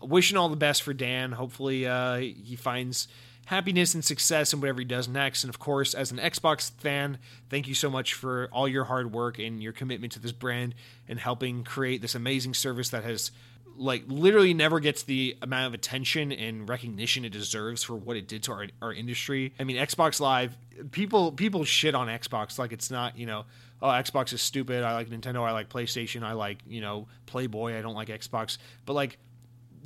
wishing 0.00 0.36
all 0.36 0.48
the 0.48 0.56
best 0.56 0.82
for 0.82 0.94
Dan. 0.94 1.32
Hopefully, 1.32 1.86
uh, 1.86 2.18
he 2.18 2.56
finds 2.56 3.08
happiness 3.46 3.94
and 3.94 4.04
success 4.04 4.52
in 4.52 4.60
whatever 4.60 4.80
he 4.80 4.84
does 4.84 5.08
next. 5.08 5.44
And 5.44 5.50
of 5.50 5.58
course, 5.58 5.94
as 5.94 6.12
an 6.12 6.18
Xbox 6.18 6.70
fan, 6.72 7.18
thank 7.50 7.68
you 7.68 7.74
so 7.74 7.90
much 7.90 8.14
for 8.14 8.48
all 8.52 8.68
your 8.68 8.84
hard 8.84 9.12
work 9.12 9.38
and 9.38 9.62
your 9.62 9.72
commitment 9.72 10.12
to 10.14 10.18
this 10.18 10.32
brand 10.32 10.74
and 11.08 11.18
helping 11.18 11.64
create 11.64 12.02
this 12.02 12.14
amazing 12.14 12.54
service 12.54 12.90
that 12.90 13.04
has 13.04 13.30
like 13.76 14.04
literally 14.06 14.54
never 14.54 14.78
gets 14.80 15.02
the 15.02 15.36
amount 15.42 15.66
of 15.66 15.74
attention 15.74 16.30
and 16.32 16.68
recognition 16.68 17.24
it 17.24 17.32
deserves 17.32 17.82
for 17.82 17.94
what 17.94 18.16
it 18.16 18.28
did 18.28 18.44
to 18.44 18.52
our, 18.52 18.68
our 18.80 18.92
industry. 18.92 19.52
I 19.58 19.64
mean, 19.64 19.76
Xbox 19.76 20.20
Live, 20.20 20.56
people 20.92 21.32
people 21.32 21.64
shit 21.64 21.94
on 21.94 22.08
Xbox 22.08 22.58
like 22.58 22.72
it's 22.72 22.90
not, 22.90 23.18
you 23.18 23.26
know, 23.26 23.44
oh, 23.82 23.88
Xbox 23.88 24.32
is 24.32 24.40
stupid. 24.40 24.84
I 24.84 24.94
like 24.94 25.08
Nintendo. 25.08 25.42
I 25.42 25.52
like 25.52 25.68
PlayStation. 25.68 26.22
I 26.22 26.32
like, 26.32 26.58
you 26.66 26.80
know, 26.80 27.08
Playboy. 27.26 27.76
I 27.76 27.82
don't 27.82 27.94
like 27.94 28.08
Xbox. 28.08 28.58
But 28.86 28.94
like 28.94 29.18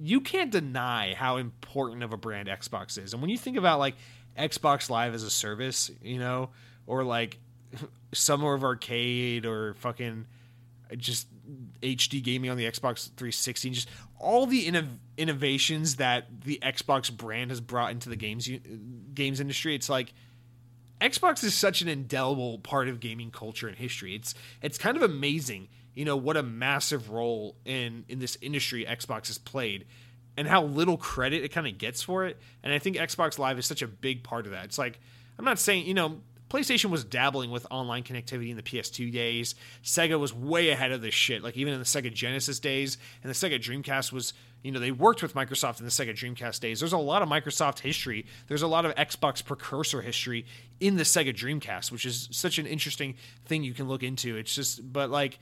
you 0.01 0.21
can't 0.21 0.51
deny 0.51 1.15
how 1.15 1.37
important 1.37 2.03
of 2.03 2.13
a 2.13 2.17
brand 2.17 2.49
Xbox 2.49 3.03
is. 3.03 3.13
And 3.13 3.23
when 3.23 3.31
you 3.31 3.39
think 3.39 3.57
about 3.57 3.79
like 3.79 3.95
Xbox 4.39 4.91
Live 4.91 5.15
as 5.15 5.23
a 5.23 5.31
service, 5.31 5.91
you 6.03 6.19
know, 6.19 6.51
or 6.87 7.05
like 7.05 7.39
Summer 8.13 8.55
of 8.55 8.65
Arcade 8.65 9.45
or 9.45 9.75
fucking 9.75 10.27
just 10.97 11.27
HD 11.83 12.23
gaming 12.23 12.51
on 12.51 12.57
the 12.57 12.65
Xbox 12.65 13.09
360, 13.11 13.71
just 13.71 13.89
all 14.19 14.47
the 14.47 14.67
innov- 14.67 14.99
innovations 15.17 15.97
that 15.97 16.27
the 16.45 16.59
Xbox 16.63 17.15
brand 17.15 17.51
has 17.51 17.61
brought 17.61 17.91
into 17.91 18.09
the 18.09 18.17
games 18.17 18.49
games 19.15 19.41
industry, 19.41 19.75
it's 19.75 19.89
like 19.89 20.13
Xbox 21.01 21.45
is 21.45 21.55
such 21.55 21.83
an 21.83 21.89
indelible 21.89 22.59
part 22.59 22.89
of 22.89 23.01
gaming 23.01 23.31
culture 23.31 23.69
and 23.69 23.77
history. 23.77 24.15
It's 24.15 24.35
it's 24.63 24.79
kind 24.79 24.97
of 24.97 25.03
amazing 25.03 25.69
you 25.99 26.05
know 26.05 26.17
what 26.17 26.37
a 26.37 26.45
massive 26.45 27.11
role 27.11 27.57
in 27.65 28.05
in 28.09 28.21
this 28.21 28.39
industry 28.41 28.85
Xbox 28.85 29.27
has 29.27 29.37
played 29.37 29.85
and 30.37 30.47
how 30.47 30.63
little 30.63 30.97
credit 30.97 31.43
it 31.43 31.49
kind 31.49 31.67
of 31.67 31.77
gets 31.77 32.03
for 32.03 32.25
it. 32.25 32.39
And 32.63 32.73
I 32.73 32.79
think 32.79 32.95
Xbox 32.95 33.37
Live 33.37 33.59
is 33.59 33.67
such 33.67 33.83
a 33.83 33.89
big 33.89 34.23
part 34.23 34.47
of 34.47 34.53
that. 34.53 34.67
It's 34.67 34.79
like 34.79 35.01
I'm 35.41 35.45
not 35.45 35.59
saying, 35.59 35.87
you 35.87 35.95
know, 35.95 36.21
PlayStation 36.51 36.91
was 36.91 37.03
dabbling 37.03 37.51
with 37.51 37.67
online 37.69 38.05
connectivity 38.05 38.51
in 38.51 38.57
the 38.57 38.63
PS2 38.63 39.13
days. 39.13 39.57
Sega 39.83 40.21
was 40.21 40.33
way 40.33 40.71
ahead 40.71 40.93
of 40.93 41.03
this 41.03 41.15
shit, 41.15 41.43
like 41.43 41.57
even 41.57 41.73
in 41.73 41.81
the 41.81 41.85
Sega 41.85 42.15
Genesis 42.15 42.61
days. 42.61 42.97
And 43.25 43.29
the 43.29 43.35
Sega 43.35 43.59
Dreamcast 43.61 44.13
was, 44.13 44.35
you 44.63 44.71
know, 44.71 44.79
they 44.79 44.93
worked 44.93 45.21
with 45.21 45.35
Microsoft 45.35 45.81
in 45.81 45.85
the 45.85 45.91
Sega 45.91 46.15
Dreamcast 46.15 46.61
days. 46.61 46.79
There's 46.79 46.93
a 46.93 46.99
lot 46.99 47.23
of 47.23 47.29
Microsoft 47.29 47.81
history. 47.81 48.25
There's 48.47 48.63
a 48.63 48.69
lot 48.69 48.87
of 48.87 48.95
Xbox 48.95 49.45
precursor 49.45 50.01
history 50.01 50.47
in 50.79 50.95
the 50.95 51.03
Sega 51.03 51.35
Dreamcast, 51.35 51.91
which 51.91 52.07
is 52.07 52.29
such 52.31 52.61
an 52.61 52.67
interesting 52.67 53.17
thing 53.47 53.65
you 53.65 53.75
can 53.75 53.89
look 53.89 54.05
into. 54.05 54.37
It's 54.37 54.55
just, 54.55 54.93
but 54.93 55.11
like, 55.11 55.41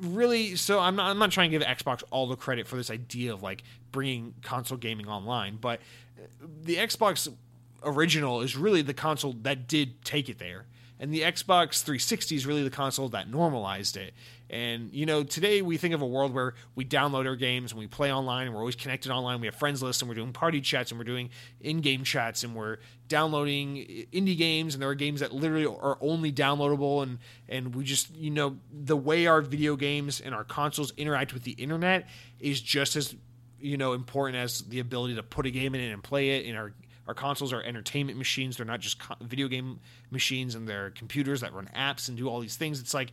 really 0.00 0.56
so 0.56 0.80
I'm 0.80 0.96
not 0.96 1.10
I'm 1.10 1.18
not 1.18 1.30
trying 1.30 1.50
to 1.50 1.58
give 1.58 1.66
Xbox 1.66 2.02
all 2.10 2.26
the 2.26 2.36
credit 2.36 2.66
for 2.66 2.76
this 2.76 2.90
idea 2.90 3.32
of 3.32 3.42
like 3.42 3.62
bringing 3.92 4.34
console 4.42 4.78
gaming 4.78 5.08
online, 5.08 5.58
but 5.60 5.80
uh, 6.18 6.26
the 6.62 6.76
Xbox 6.76 7.32
original 7.82 8.40
is 8.40 8.56
really 8.56 8.82
the 8.82 8.94
console 8.94 9.34
that 9.42 9.66
did 9.68 10.04
take 10.04 10.28
it 10.28 10.38
there. 10.38 10.66
And 11.00 11.14
the 11.14 11.22
Xbox 11.22 11.82
360 11.82 12.36
is 12.36 12.46
really 12.46 12.62
the 12.62 12.68
console 12.68 13.08
that 13.08 13.26
normalized 13.26 13.96
it. 13.96 14.12
And, 14.50 14.92
you 14.92 15.06
know, 15.06 15.24
today 15.24 15.62
we 15.62 15.78
think 15.78 15.94
of 15.94 16.02
a 16.02 16.06
world 16.06 16.34
where 16.34 16.52
we 16.74 16.84
download 16.84 17.26
our 17.26 17.36
games 17.36 17.72
and 17.72 17.78
we 17.78 17.86
play 17.86 18.12
online 18.12 18.46
and 18.46 18.54
we're 18.54 18.60
always 18.60 18.76
connected 18.76 19.10
online. 19.10 19.40
We 19.40 19.46
have 19.46 19.54
friends 19.54 19.82
lists 19.82 20.02
and 20.02 20.10
we're 20.10 20.14
doing 20.14 20.34
party 20.34 20.60
chats 20.60 20.90
and 20.90 21.00
we're 21.00 21.04
doing 21.04 21.30
in 21.62 21.80
game 21.80 22.04
chats 22.04 22.44
and 22.44 22.54
we're 22.54 22.76
downloading 23.08 23.76
indie 24.12 24.36
games. 24.36 24.74
And 24.74 24.82
there 24.82 24.90
are 24.90 24.94
games 24.94 25.20
that 25.20 25.32
literally 25.32 25.64
are 25.64 25.96
only 26.02 26.32
downloadable. 26.32 27.02
And, 27.02 27.18
and 27.48 27.74
we 27.74 27.84
just, 27.84 28.14
you 28.14 28.30
know, 28.30 28.58
the 28.70 28.96
way 28.96 29.26
our 29.26 29.40
video 29.40 29.76
games 29.76 30.20
and 30.20 30.34
our 30.34 30.44
consoles 30.44 30.92
interact 30.98 31.32
with 31.32 31.44
the 31.44 31.52
internet 31.52 32.08
is 32.40 32.60
just 32.60 32.94
as, 32.96 33.14
you 33.58 33.78
know, 33.78 33.94
important 33.94 34.36
as 34.36 34.60
the 34.62 34.80
ability 34.80 35.14
to 35.14 35.22
put 35.22 35.46
a 35.46 35.50
game 35.50 35.74
in 35.74 35.80
it 35.80 35.92
and 35.92 36.02
play 36.02 36.30
it 36.38 36.44
in 36.44 36.56
our 36.56 36.74
our 37.06 37.14
consoles 37.14 37.52
are 37.52 37.62
entertainment 37.62 38.18
machines. 38.18 38.56
They're 38.56 38.66
not 38.66 38.80
just 38.80 39.00
video 39.20 39.48
game 39.48 39.80
machines 40.10 40.54
and 40.54 40.68
they're 40.68 40.90
computers 40.90 41.40
that 41.40 41.52
run 41.52 41.68
apps 41.74 42.08
and 42.08 42.16
do 42.16 42.28
all 42.28 42.40
these 42.40 42.56
things. 42.56 42.80
It's 42.80 42.94
like 42.94 43.12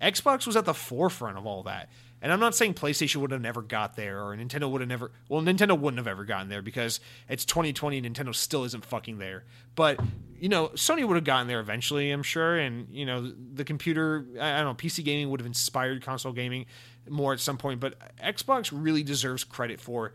Xbox 0.00 0.46
was 0.46 0.56
at 0.56 0.64
the 0.64 0.74
forefront 0.74 1.38
of 1.38 1.46
all 1.46 1.62
that. 1.64 1.90
And 2.20 2.32
I'm 2.32 2.40
not 2.40 2.54
saying 2.54 2.74
PlayStation 2.74 3.16
would 3.16 3.32
have 3.32 3.40
never 3.40 3.60
got 3.60 3.96
there 3.96 4.18
or 4.22 4.34
Nintendo 4.34 4.70
would 4.70 4.80
have 4.80 4.88
never 4.88 5.12
well 5.28 5.42
Nintendo 5.42 5.78
wouldn't 5.78 5.98
have 5.98 6.06
ever 6.06 6.24
gotten 6.24 6.48
there 6.48 6.62
because 6.62 7.00
it's 7.28 7.44
2020 7.44 7.98
and 7.98 8.16
Nintendo 8.16 8.34
still 8.34 8.64
isn't 8.64 8.84
fucking 8.84 9.18
there. 9.18 9.44
But 9.74 10.00
you 10.38 10.48
know, 10.48 10.68
Sony 10.68 11.06
would 11.06 11.16
have 11.16 11.24
gotten 11.24 11.48
there 11.48 11.60
eventually, 11.60 12.10
I'm 12.10 12.22
sure, 12.22 12.58
and 12.58 12.88
you 12.90 13.04
know, 13.04 13.30
the 13.52 13.64
computer 13.64 14.26
I 14.40 14.62
don't 14.62 14.64
know, 14.64 14.74
PC 14.74 15.04
gaming 15.04 15.30
would 15.30 15.40
have 15.40 15.46
inspired 15.46 16.02
console 16.02 16.32
gaming 16.32 16.66
more 17.08 17.34
at 17.34 17.40
some 17.40 17.58
point, 17.58 17.80
but 17.80 17.96
Xbox 18.18 18.70
really 18.72 19.02
deserves 19.02 19.44
credit 19.44 19.80
for 19.80 20.14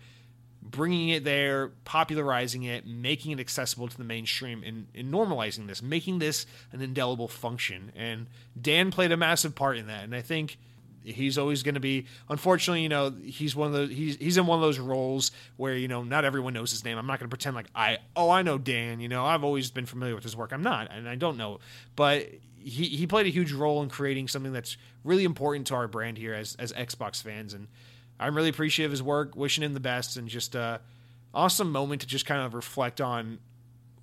bringing 0.69 1.09
it 1.09 1.23
there, 1.23 1.69
popularizing 1.85 2.63
it, 2.63 2.85
making 2.85 3.31
it 3.31 3.39
accessible 3.39 3.87
to 3.87 3.97
the 3.97 4.03
mainstream, 4.03 4.63
and, 4.65 4.87
and, 4.93 5.11
normalizing 5.13 5.67
this, 5.67 5.81
making 5.81 6.19
this 6.19 6.45
an 6.71 6.81
indelible 6.81 7.27
function. 7.27 7.91
And 7.95 8.27
Dan 8.59 8.91
played 8.91 9.11
a 9.11 9.17
massive 9.17 9.55
part 9.55 9.77
in 9.77 9.87
that. 9.87 10.03
And 10.03 10.15
I 10.15 10.21
think 10.21 10.57
he's 11.03 11.37
always 11.37 11.63
going 11.63 11.75
to 11.75 11.81
be. 11.81 12.05
Unfortunately, 12.29 12.81
you 12.81 12.89
know, 12.89 13.13
he's 13.23 13.55
one 13.55 13.67
of 13.67 13.73
those. 13.73 13.89
He's 13.89 14.17
he's 14.17 14.37
in 14.37 14.45
one 14.45 14.57
of 14.57 14.61
those 14.61 14.79
roles 14.79 15.31
where 15.57 15.75
you 15.75 15.87
know 15.87 16.03
not 16.03 16.25
everyone 16.25 16.53
knows 16.53 16.71
his 16.71 16.83
name. 16.83 16.97
I'm 16.97 17.07
not 17.07 17.19
going 17.19 17.29
to 17.29 17.35
pretend 17.35 17.55
like 17.55 17.67
I 17.75 17.99
oh 18.15 18.29
I 18.29 18.41
know 18.41 18.57
Dan. 18.57 18.99
You 18.99 19.09
know, 19.09 19.25
I've 19.25 19.43
always 19.43 19.71
been 19.71 19.85
familiar 19.85 20.15
with 20.15 20.23
his 20.23 20.35
work. 20.35 20.51
I'm 20.51 20.63
not, 20.63 20.91
and 20.91 21.07
I 21.07 21.15
don't 21.15 21.37
know, 21.37 21.59
but. 21.95 22.27
He, 22.61 22.87
he 22.87 23.07
played 23.07 23.25
a 23.25 23.29
huge 23.29 23.53
role 23.53 23.81
in 23.81 23.89
creating 23.89 24.27
something 24.27 24.51
that's 24.51 24.75
really 25.05 25.23
important 25.23 25.67
to 25.67 25.75
our 25.75 25.87
brand 25.87 26.17
here 26.17 26.33
as, 26.33 26.57
as 26.59 26.73
Xbox 26.73 27.21
fans 27.21 27.53
and 27.53 27.69
I'm 28.19 28.35
really 28.35 28.49
appreciative 28.49 28.89
of 28.89 28.91
his 28.91 29.03
work, 29.03 29.35
wishing 29.35 29.63
him 29.63 29.73
the 29.73 29.79
best, 29.79 30.17
and 30.17 30.27
just 30.27 30.55
a 30.55 30.81
awesome 31.33 31.71
moment 31.71 32.01
to 32.01 32.07
just 32.07 32.25
kind 32.25 32.41
of 32.41 32.53
reflect 32.53 32.99
on 32.99 33.39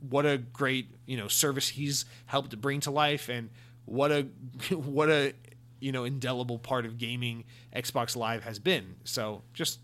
what 0.09 0.24
a 0.24 0.38
great 0.38 0.88
you 1.06 1.16
know 1.16 1.28
service 1.28 1.68
he's 1.68 2.05
helped 2.26 2.51
to 2.51 2.56
bring 2.56 2.80
to 2.80 2.90
life, 2.90 3.28
and 3.28 3.51
what 3.84 4.10
a 4.10 4.22
what 4.74 5.10
a 5.10 5.34
you 5.80 5.93
know 5.93 6.05
indelible 6.05 6.59
part 6.59 6.86
of 6.86 6.98
gaming 6.98 7.44
Xbox 7.74 8.16
Live 8.16 8.44
has 8.44 8.59
been. 8.59 8.97
So 9.05 9.43
just 9.52 9.80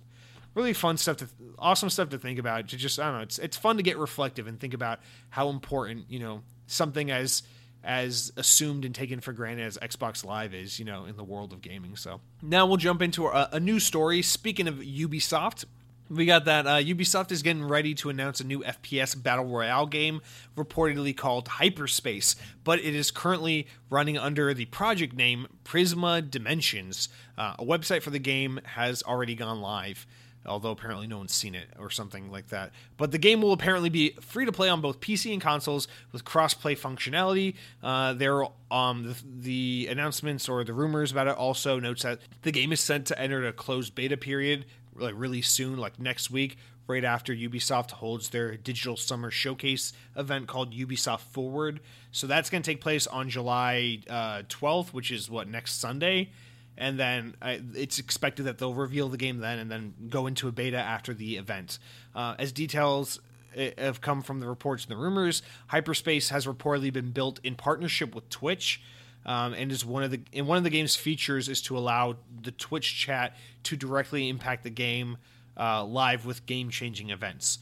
really 0.54 0.72
fun 0.72 0.96
stuff 0.96 1.18
to 1.18 1.28
awesome 1.58 1.90
stuff 1.90 2.08
to 2.10 2.18
think 2.18 2.38
about. 2.38 2.68
To 2.68 2.76
just 2.76 2.98
I 2.98 3.06
don't 3.06 3.14
know, 3.16 3.22
it's 3.22 3.38
it's 3.38 3.56
fun 3.56 3.76
to 3.76 3.82
get 3.82 3.98
reflective 3.98 4.46
and 4.46 4.58
think 4.58 4.74
about 4.74 5.00
how 5.30 5.48
important 5.48 6.06
you 6.08 6.18
know 6.18 6.42
something 6.66 7.10
as 7.10 7.42
as 7.84 8.32
assumed 8.36 8.84
and 8.84 8.94
taken 8.94 9.20
for 9.20 9.32
granted 9.32 9.64
as 9.64 9.78
Xbox 9.78 10.24
Live 10.24 10.54
is, 10.54 10.78
you 10.78 10.84
know, 10.84 11.04
in 11.04 11.16
the 11.16 11.24
world 11.24 11.52
of 11.52 11.62
gaming. 11.62 11.96
So 11.96 12.20
now 12.40 12.66
we'll 12.66 12.76
jump 12.76 13.02
into 13.02 13.26
a, 13.26 13.48
a 13.52 13.60
new 13.60 13.80
story. 13.80 14.22
Speaking 14.22 14.68
of 14.68 14.76
Ubisoft, 14.76 15.64
we 16.08 16.26
got 16.26 16.44
that 16.44 16.66
uh, 16.66 16.76
Ubisoft 16.76 17.32
is 17.32 17.42
getting 17.42 17.64
ready 17.64 17.94
to 17.94 18.10
announce 18.10 18.40
a 18.40 18.44
new 18.44 18.60
FPS 18.60 19.20
battle 19.20 19.46
royale 19.46 19.86
game, 19.86 20.20
reportedly 20.56 21.16
called 21.16 21.48
Hyperspace, 21.48 22.36
but 22.64 22.78
it 22.80 22.94
is 22.94 23.10
currently 23.10 23.66
running 23.88 24.18
under 24.18 24.52
the 24.52 24.66
project 24.66 25.14
name 25.14 25.46
Prisma 25.64 26.28
Dimensions. 26.28 27.08
Uh, 27.38 27.54
a 27.58 27.64
website 27.64 28.02
for 28.02 28.10
the 28.10 28.18
game 28.18 28.60
has 28.64 29.02
already 29.02 29.34
gone 29.34 29.60
live 29.60 30.06
although 30.46 30.70
apparently 30.70 31.06
no 31.06 31.18
one's 31.18 31.32
seen 31.32 31.54
it 31.54 31.68
or 31.78 31.90
something 31.90 32.30
like 32.30 32.48
that. 32.48 32.72
But 32.96 33.12
the 33.12 33.18
game 33.18 33.42
will 33.42 33.52
apparently 33.52 33.90
be 33.90 34.16
free 34.20 34.44
to 34.44 34.52
play 34.52 34.68
on 34.68 34.80
both 34.80 35.00
PC 35.00 35.32
and 35.32 35.40
consoles 35.40 35.88
with 36.10 36.24
cross-play 36.24 36.76
functionality. 36.76 37.54
Uh, 37.82 38.12
there, 38.14 38.44
um, 38.70 39.04
the, 39.04 39.22
the, 39.24 39.88
announcements 39.90 40.48
or 40.48 40.64
the 40.64 40.72
rumors 40.72 41.12
about 41.12 41.28
it 41.28 41.36
also 41.36 41.78
notes 41.78 42.02
that 42.02 42.20
the 42.42 42.52
game 42.52 42.72
is 42.72 42.80
set 42.80 43.06
to 43.06 43.20
enter 43.20 43.46
a 43.46 43.52
closed 43.52 43.94
beta 43.94 44.16
period 44.16 44.64
like 44.94 45.14
really 45.16 45.42
soon, 45.42 45.78
like 45.78 45.98
next 45.98 46.30
week. 46.30 46.56
Right 46.88 47.04
after 47.04 47.32
Ubisoft 47.32 47.92
holds 47.92 48.30
their 48.30 48.56
digital 48.56 48.96
summer 48.96 49.30
showcase 49.30 49.92
event 50.16 50.48
called 50.48 50.74
Ubisoft 50.74 51.20
Forward. 51.20 51.80
So 52.10 52.26
that's 52.26 52.50
going 52.50 52.62
to 52.62 52.70
take 52.70 52.80
place 52.80 53.06
on 53.06 53.30
July 53.30 54.00
uh, 54.10 54.42
12th, 54.48 54.88
which 54.88 55.12
is 55.12 55.30
what, 55.30 55.48
next 55.48 55.80
Sunday? 55.80 56.30
And 56.76 56.98
then 56.98 57.34
uh, 57.42 57.56
it's 57.74 57.98
expected 57.98 58.44
that 58.44 58.58
they'll 58.58 58.74
reveal 58.74 59.08
the 59.08 59.16
game 59.16 59.38
then 59.38 59.58
and 59.58 59.70
then 59.70 59.94
go 60.08 60.26
into 60.26 60.48
a 60.48 60.52
beta 60.52 60.78
after 60.78 61.14
the 61.14 61.36
event. 61.36 61.78
Uh, 62.14 62.34
as 62.38 62.52
details 62.52 63.20
uh, 63.56 63.68
have 63.78 64.00
come 64.00 64.22
from 64.22 64.40
the 64.40 64.48
reports 64.48 64.84
and 64.84 64.92
the 64.92 65.00
rumors, 65.00 65.42
Hyperspace 65.68 66.30
has 66.30 66.46
reportedly 66.46 66.92
been 66.92 67.10
built 67.10 67.40
in 67.44 67.54
partnership 67.54 68.14
with 68.14 68.28
Twitch. 68.28 68.82
Um, 69.24 69.54
and 69.54 69.70
is 69.70 69.84
one 69.84 70.02
of 70.02 70.10
the 70.10 70.20
and 70.32 70.48
one 70.48 70.58
of 70.58 70.64
the 70.64 70.70
game's 70.70 70.96
features 70.96 71.48
is 71.48 71.62
to 71.62 71.78
allow 71.78 72.16
the 72.42 72.50
Twitch 72.50 72.96
chat 72.96 73.36
to 73.62 73.76
directly 73.76 74.28
impact 74.28 74.64
the 74.64 74.70
game 74.70 75.16
uh, 75.56 75.84
live 75.84 76.26
with 76.26 76.44
game 76.44 76.70
changing 76.70 77.10
events. 77.10 77.58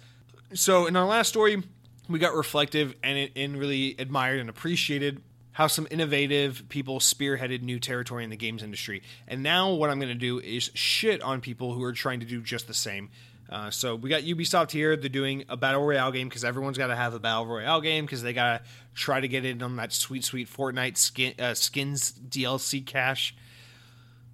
So 0.54 0.86
in 0.86 0.96
our 0.96 1.04
last 1.04 1.28
story, 1.28 1.62
we 2.08 2.18
got 2.18 2.34
reflective 2.34 2.94
and, 3.02 3.30
and 3.36 3.56
really 3.58 3.94
admired 3.98 4.40
and 4.40 4.48
appreciated 4.48 5.22
how 5.60 5.66
some 5.66 5.86
innovative 5.90 6.64
people 6.70 7.00
spearheaded 7.00 7.60
new 7.60 7.78
territory 7.78 8.24
in 8.24 8.30
the 8.30 8.36
games 8.36 8.62
industry. 8.62 9.02
And 9.28 9.42
now 9.42 9.74
what 9.74 9.90
I'm 9.90 9.98
going 9.98 10.08
to 10.08 10.14
do 10.14 10.38
is 10.38 10.70
shit 10.72 11.20
on 11.20 11.42
people 11.42 11.74
who 11.74 11.82
are 11.82 11.92
trying 11.92 12.20
to 12.20 12.26
do 12.26 12.40
just 12.40 12.66
the 12.66 12.72
same. 12.72 13.10
Uh, 13.50 13.70
so 13.70 13.94
we 13.94 14.08
got 14.08 14.22
Ubisoft 14.22 14.70
here. 14.70 14.96
They're 14.96 15.10
doing 15.10 15.44
a 15.50 15.58
battle 15.58 15.84
royale 15.84 16.12
game 16.12 16.30
because 16.30 16.46
everyone's 16.46 16.78
got 16.78 16.86
to 16.86 16.96
have 16.96 17.12
a 17.12 17.18
battle 17.18 17.44
royale 17.44 17.82
game 17.82 18.06
because 18.06 18.22
they 18.22 18.32
got 18.32 18.64
to 18.64 18.70
try 18.94 19.20
to 19.20 19.28
get 19.28 19.44
in 19.44 19.62
on 19.62 19.76
that 19.76 19.92
sweet, 19.92 20.24
sweet 20.24 20.48
Fortnite 20.48 20.96
skin, 20.96 21.34
uh, 21.38 21.52
skins 21.52 22.10
DLC 22.10 22.86
cash. 22.86 23.36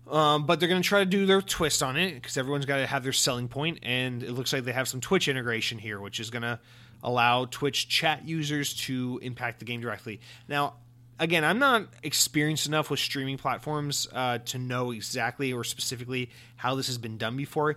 Um, 0.08 0.46
but 0.46 0.60
they're 0.60 0.68
going 0.68 0.80
to 0.80 0.88
try 0.88 1.00
to 1.00 1.06
do 1.10 1.26
their 1.26 1.42
twist 1.42 1.82
on 1.82 1.96
it 1.96 2.14
because 2.14 2.36
everyone's 2.36 2.66
got 2.66 2.76
to 2.76 2.86
have 2.86 3.02
their 3.02 3.12
selling 3.12 3.48
point, 3.48 3.80
and 3.82 4.22
it 4.22 4.30
looks 4.30 4.52
like 4.52 4.62
they 4.62 4.70
have 4.70 4.86
some 4.86 5.00
Twitch 5.00 5.26
integration 5.26 5.78
here, 5.78 5.98
which 5.98 6.20
is 6.20 6.30
going 6.30 6.42
to 6.42 6.60
allow 7.02 7.46
Twitch 7.46 7.88
chat 7.88 8.24
users 8.28 8.74
to 8.74 9.18
impact 9.22 9.58
the 9.58 9.64
game 9.64 9.80
directly. 9.80 10.20
Now, 10.46 10.74
again, 11.18 11.44
I'm 11.44 11.58
not 11.58 11.88
experienced 12.02 12.66
enough 12.66 12.90
with 12.90 13.00
streaming 13.00 13.38
platforms 13.38 14.08
uh, 14.12 14.38
to 14.38 14.58
know 14.58 14.90
exactly 14.90 15.52
or 15.52 15.64
specifically 15.64 16.30
how 16.56 16.74
this 16.74 16.86
has 16.86 16.98
been 16.98 17.18
done 17.18 17.36
before. 17.36 17.76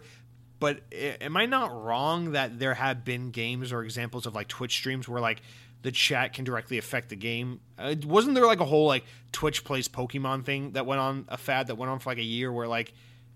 But 0.59 0.81
am 0.91 1.37
I 1.37 1.45
not 1.45 1.71
wrong 1.71 2.33
that 2.33 2.59
there 2.59 2.73
have 2.73 3.05
been 3.05 3.31
games 3.31 3.71
or 3.71 3.83
examples 3.83 4.25
of 4.25 4.35
like 4.35 4.49
Twitch 4.49 4.73
streams 4.73 5.07
where 5.07 5.21
like 5.21 5.41
the 5.83 5.91
chat 5.91 6.33
can 6.33 6.43
directly 6.43 6.77
affect 6.77 7.09
the 7.09 7.15
game? 7.15 7.61
Uh, 7.77 7.95
wasn't 8.05 8.35
there 8.35 8.45
like 8.45 8.59
a 8.59 8.65
whole 8.65 8.85
like 8.85 9.05
Twitch 9.31 9.63
plays 9.63 9.87
Pokemon 9.87 10.43
thing 10.43 10.71
that 10.71 10.85
went 10.85 10.99
on 10.99 11.25
a 11.29 11.37
fad 11.37 11.67
that 11.67 11.75
went 11.75 11.89
on 11.89 11.99
for 11.99 12.09
like 12.09 12.17
a 12.17 12.23
year 12.23 12.51
where 12.51 12.67
like 12.67 12.93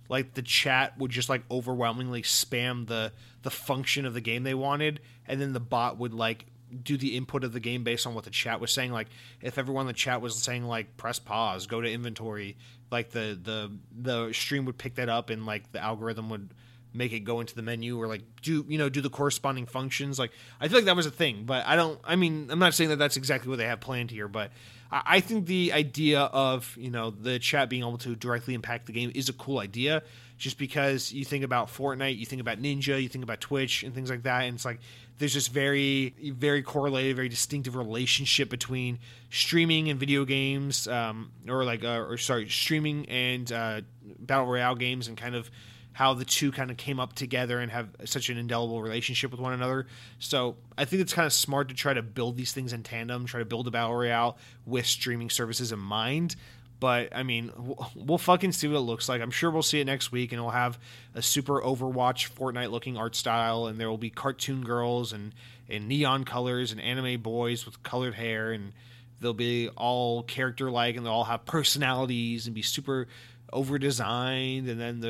like 0.10 0.34
the 0.34 0.42
chat 0.42 0.98
would 0.98 1.12
just 1.12 1.30
like 1.30 1.44
overwhelmingly 1.50 2.24
spam 2.24 2.86
the 2.88 3.14
the 3.44 3.50
function 3.50 4.06
of 4.06 4.14
the 4.14 4.22
game 4.22 4.44
they 4.44 4.54
wanted 4.54 5.00
and 5.26 5.40
then 5.40 5.54
the 5.54 5.60
bot 5.62 5.98
would 5.98 6.14
like 6.14 6.46
do 6.82 6.98
the 6.98 7.16
input 7.16 7.44
of 7.44 7.54
the 7.54 7.60
game 7.60 7.84
based 7.84 8.08
on 8.08 8.16
what 8.16 8.24
the 8.24 8.30
chat 8.30 8.60
was 8.60 8.72
saying. 8.72 8.92
Like 8.92 9.08
if 9.42 9.58
everyone 9.58 9.84
in 9.84 9.88
the 9.88 9.94
chat 9.94 10.22
was 10.22 10.36
saying 10.36 10.66
like 10.66 10.98
press 10.98 11.20
pause, 11.20 11.68
go 11.68 11.82
to 11.82 11.92
inventory, 11.92 12.58
like 12.92 13.12
the 13.12 13.38
the 13.42 13.72
the 13.92 14.34
stream 14.34 14.66
would 14.66 14.78
pick 14.78 14.96
that 14.96 15.10
up 15.10 15.30
and 15.30 15.46
like 15.46 15.72
the 15.72 15.84
algorithm 15.84 16.30
would 16.30 16.50
make 16.94 17.12
it 17.12 17.22
go 17.22 17.40
into 17.40 17.56
the 17.56 17.62
menu 17.62 18.00
or 18.00 18.08
like 18.08 18.22
do 18.42 18.64
you 18.68 18.78
know 18.78 18.88
do 18.88 19.02
the 19.02 19.10
corresponding 19.10 19.66
functions 19.66 20.20
like 20.20 20.32
i 20.62 20.68
feel 20.68 20.78
like 20.78 20.86
that 20.86 20.96
was 20.96 21.08
a 21.08 21.12
thing 21.12 21.44
but 21.44 21.66
i 21.66 21.76
don't 21.76 22.00
i 22.04 22.16
mean 22.16 22.48
i'm 22.52 22.60
not 22.60 22.74
saying 22.74 22.90
that 22.90 22.98
that's 22.98 23.18
exactly 23.18 23.50
what 23.50 23.58
they 23.58 23.66
have 23.66 23.80
planned 23.80 24.12
here 24.12 24.28
but 24.28 24.52
i, 24.92 25.02
I 25.06 25.20
think 25.20 25.48
the 25.48 25.74
idea 25.74 26.22
of 26.22 26.76
you 26.80 26.92
know 26.92 27.10
the 27.10 27.40
chat 27.40 27.68
being 27.68 27.82
able 27.82 27.98
to 28.00 28.16
directly 28.16 28.54
impact 28.54 28.86
the 28.86 28.94
game 28.94 29.12
is 29.16 29.28
a 29.28 29.34
cool 29.34 29.58
idea 29.58 30.04
just 30.44 30.58
because 30.58 31.14
you 31.14 31.24
think 31.24 31.42
about 31.42 31.70
fortnite 31.70 32.18
you 32.18 32.26
think 32.26 32.42
about 32.42 32.62
ninja 32.62 33.02
you 33.02 33.08
think 33.08 33.24
about 33.24 33.40
twitch 33.40 33.82
and 33.82 33.96
things 33.96 34.10
like 34.10 34.24
that 34.24 34.42
and 34.42 34.56
it's 34.56 34.66
like 34.66 34.78
there's 35.18 35.34
this 35.34 35.48
very 35.48 36.14
very 36.36 36.62
correlated 36.62 37.16
very 37.16 37.30
distinctive 37.30 37.78
relationship 37.78 38.50
between 38.50 39.00
streaming 39.32 39.90
and 39.90 39.98
video 39.98 40.26
games 40.26 40.86
um, 40.90 41.32
or 41.48 41.64
like 41.64 41.86
uh, 41.86 41.98
or 41.98 42.18
sorry 42.18 42.50
streaming 42.50 43.08
and 43.08 43.54
uh, 43.54 43.80
battle 44.20 44.46
royale 44.46 44.76
games 44.76 45.08
and 45.08 45.16
kind 45.16 45.34
of 45.34 45.50
how 45.94 46.14
the 46.14 46.26
two 46.26 46.52
kind 46.52 46.72
of 46.72 46.76
came 46.76 47.00
up 47.00 47.14
together 47.14 47.60
and 47.60 47.72
have 47.72 47.88
such 48.04 48.30
an 48.30 48.38
indelible 48.38 48.82
relationship 48.82 49.30
with 49.30 49.40
one 49.40 49.54
another. 49.54 49.86
So 50.18 50.58
I 50.76 50.86
think 50.86 51.04
it's 51.04 51.14
kind 51.14 51.28
of 51.28 51.34
smart 51.34 51.70
to 51.70 51.76
try 51.76 51.94
to 51.94 52.02
build 52.02 52.36
these 52.36 52.52
things 52.52 52.74
in 52.74 52.82
tandem, 52.82 53.28
try 53.28 53.40
to 53.40 53.46
build 53.46 53.68
a 53.68 53.72
battle 53.72 53.96
royale 53.96 54.40
with 54.66 54.88
streaming 54.88 55.30
services 55.30 55.72
in 55.72 55.78
mind. 55.78 56.36
But 56.84 57.16
I 57.16 57.24
mean, 57.24 57.50
we'll 57.96 58.18
fucking 58.18 58.52
see 58.52 58.68
what 58.68 58.76
it 58.76 58.82
looks 58.82 59.08
like. 59.08 59.22
I'm 59.22 59.32
sure 59.32 59.50
we'll 59.50 59.62
see 59.62 59.80
it 59.80 59.86
next 59.86 60.12
week, 60.12 60.34
and 60.34 60.40
it'll 60.40 60.52
have 60.52 60.78
a 61.16 61.22
super 61.22 61.62
Overwatch 61.62 62.30
Fortnite 62.34 62.72
looking 62.72 62.98
art 62.98 63.16
style, 63.16 63.68
and 63.68 63.80
there 63.80 63.90
will 63.90 63.98
be 63.98 64.10
cartoon 64.10 64.66
girls 64.66 65.14
and, 65.14 65.34
and 65.70 65.88
neon 65.88 66.26
colors 66.26 66.74
and 66.74 66.82
anime 66.82 67.22
boys 67.22 67.66
with 67.66 67.82
colored 67.84 68.16
hair, 68.16 68.52
and 68.52 68.74
they'll 69.22 69.34
be 69.34 69.70
all 69.78 70.24
character 70.24 70.70
like, 70.70 70.98
and 70.98 71.06
they'll 71.06 71.14
all 71.14 71.24
have 71.24 71.46
personalities 71.46 72.48
and 72.48 72.54
be 72.54 72.62
super 72.62 73.08
over 73.54 73.80
designed, 73.80 74.68
and 74.68 74.78
then 74.78 75.02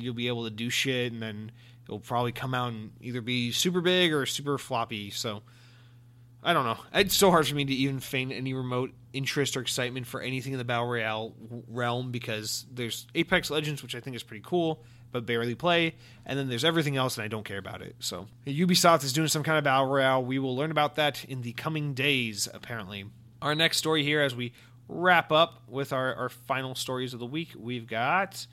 you'll 0.00 0.14
be 0.14 0.28
able 0.28 0.44
to 0.44 0.50
do 0.50 0.70
shit, 0.70 1.12
and 1.12 1.20
then 1.20 1.52
it'll 1.84 2.00
probably 2.00 2.32
come 2.32 2.54
out 2.54 2.72
and 2.72 2.92
either 3.02 3.20
be 3.20 3.52
super 3.52 3.82
big 3.82 4.14
or 4.14 4.24
super 4.24 4.56
floppy. 4.56 5.10
So 5.10 5.42
I 6.42 6.52
don't 6.52 6.64
know. 6.64 6.78
It's 6.94 7.16
so 7.16 7.30
hard 7.30 7.46
for 7.46 7.54
me 7.54 7.64
to 7.64 7.72
even 7.72 8.00
feign 8.00 8.30
any 8.30 8.54
remote 8.54 8.92
interest 9.12 9.56
or 9.56 9.60
excitement 9.60 10.06
for 10.06 10.20
anything 10.20 10.52
in 10.52 10.58
the 10.58 10.64
battle 10.64 10.86
royale 10.86 11.34
realm 11.66 12.10
because 12.12 12.64
there's 12.72 13.06
Apex 13.14 13.50
Legends, 13.50 13.82
which 13.82 13.94
I 13.94 14.00
think 14.00 14.14
is 14.14 14.22
pretty 14.22 14.44
cool, 14.46 14.84
but 15.10 15.26
barely 15.26 15.54
play, 15.54 15.96
and 16.24 16.38
then 16.38 16.48
there's 16.48 16.64
everything 16.64 16.96
else, 16.96 17.16
and 17.16 17.24
I 17.24 17.28
don't 17.28 17.44
care 17.44 17.58
about 17.58 17.82
it. 17.82 17.96
So 17.98 18.28
Ubisoft 18.46 19.04
is 19.04 19.12
doing 19.12 19.28
some 19.28 19.42
kind 19.42 19.58
of 19.58 19.64
battle 19.64 19.86
royale. 19.86 20.24
We 20.24 20.38
will 20.38 20.54
learn 20.54 20.70
about 20.70 20.96
that 20.96 21.24
in 21.24 21.42
the 21.42 21.52
coming 21.52 21.94
days, 21.94 22.48
apparently. 22.52 23.06
Our 23.42 23.54
next 23.54 23.78
story 23.78 24.04
here, 24.04 24.20
as 24.20 24.34
we 24.34 24.52
wrap 24.88 25.32
up 25.32 25.62
with 25.68 25.92
our, 25.92 26.14
our 26.14 26.28
final 26.28 26.74
stories 26.74 27.14
of 27.14 27.20
the 27.20 27.26
week, 27.26 27.50
we've 27.56 27.86
got. 27.86 28.46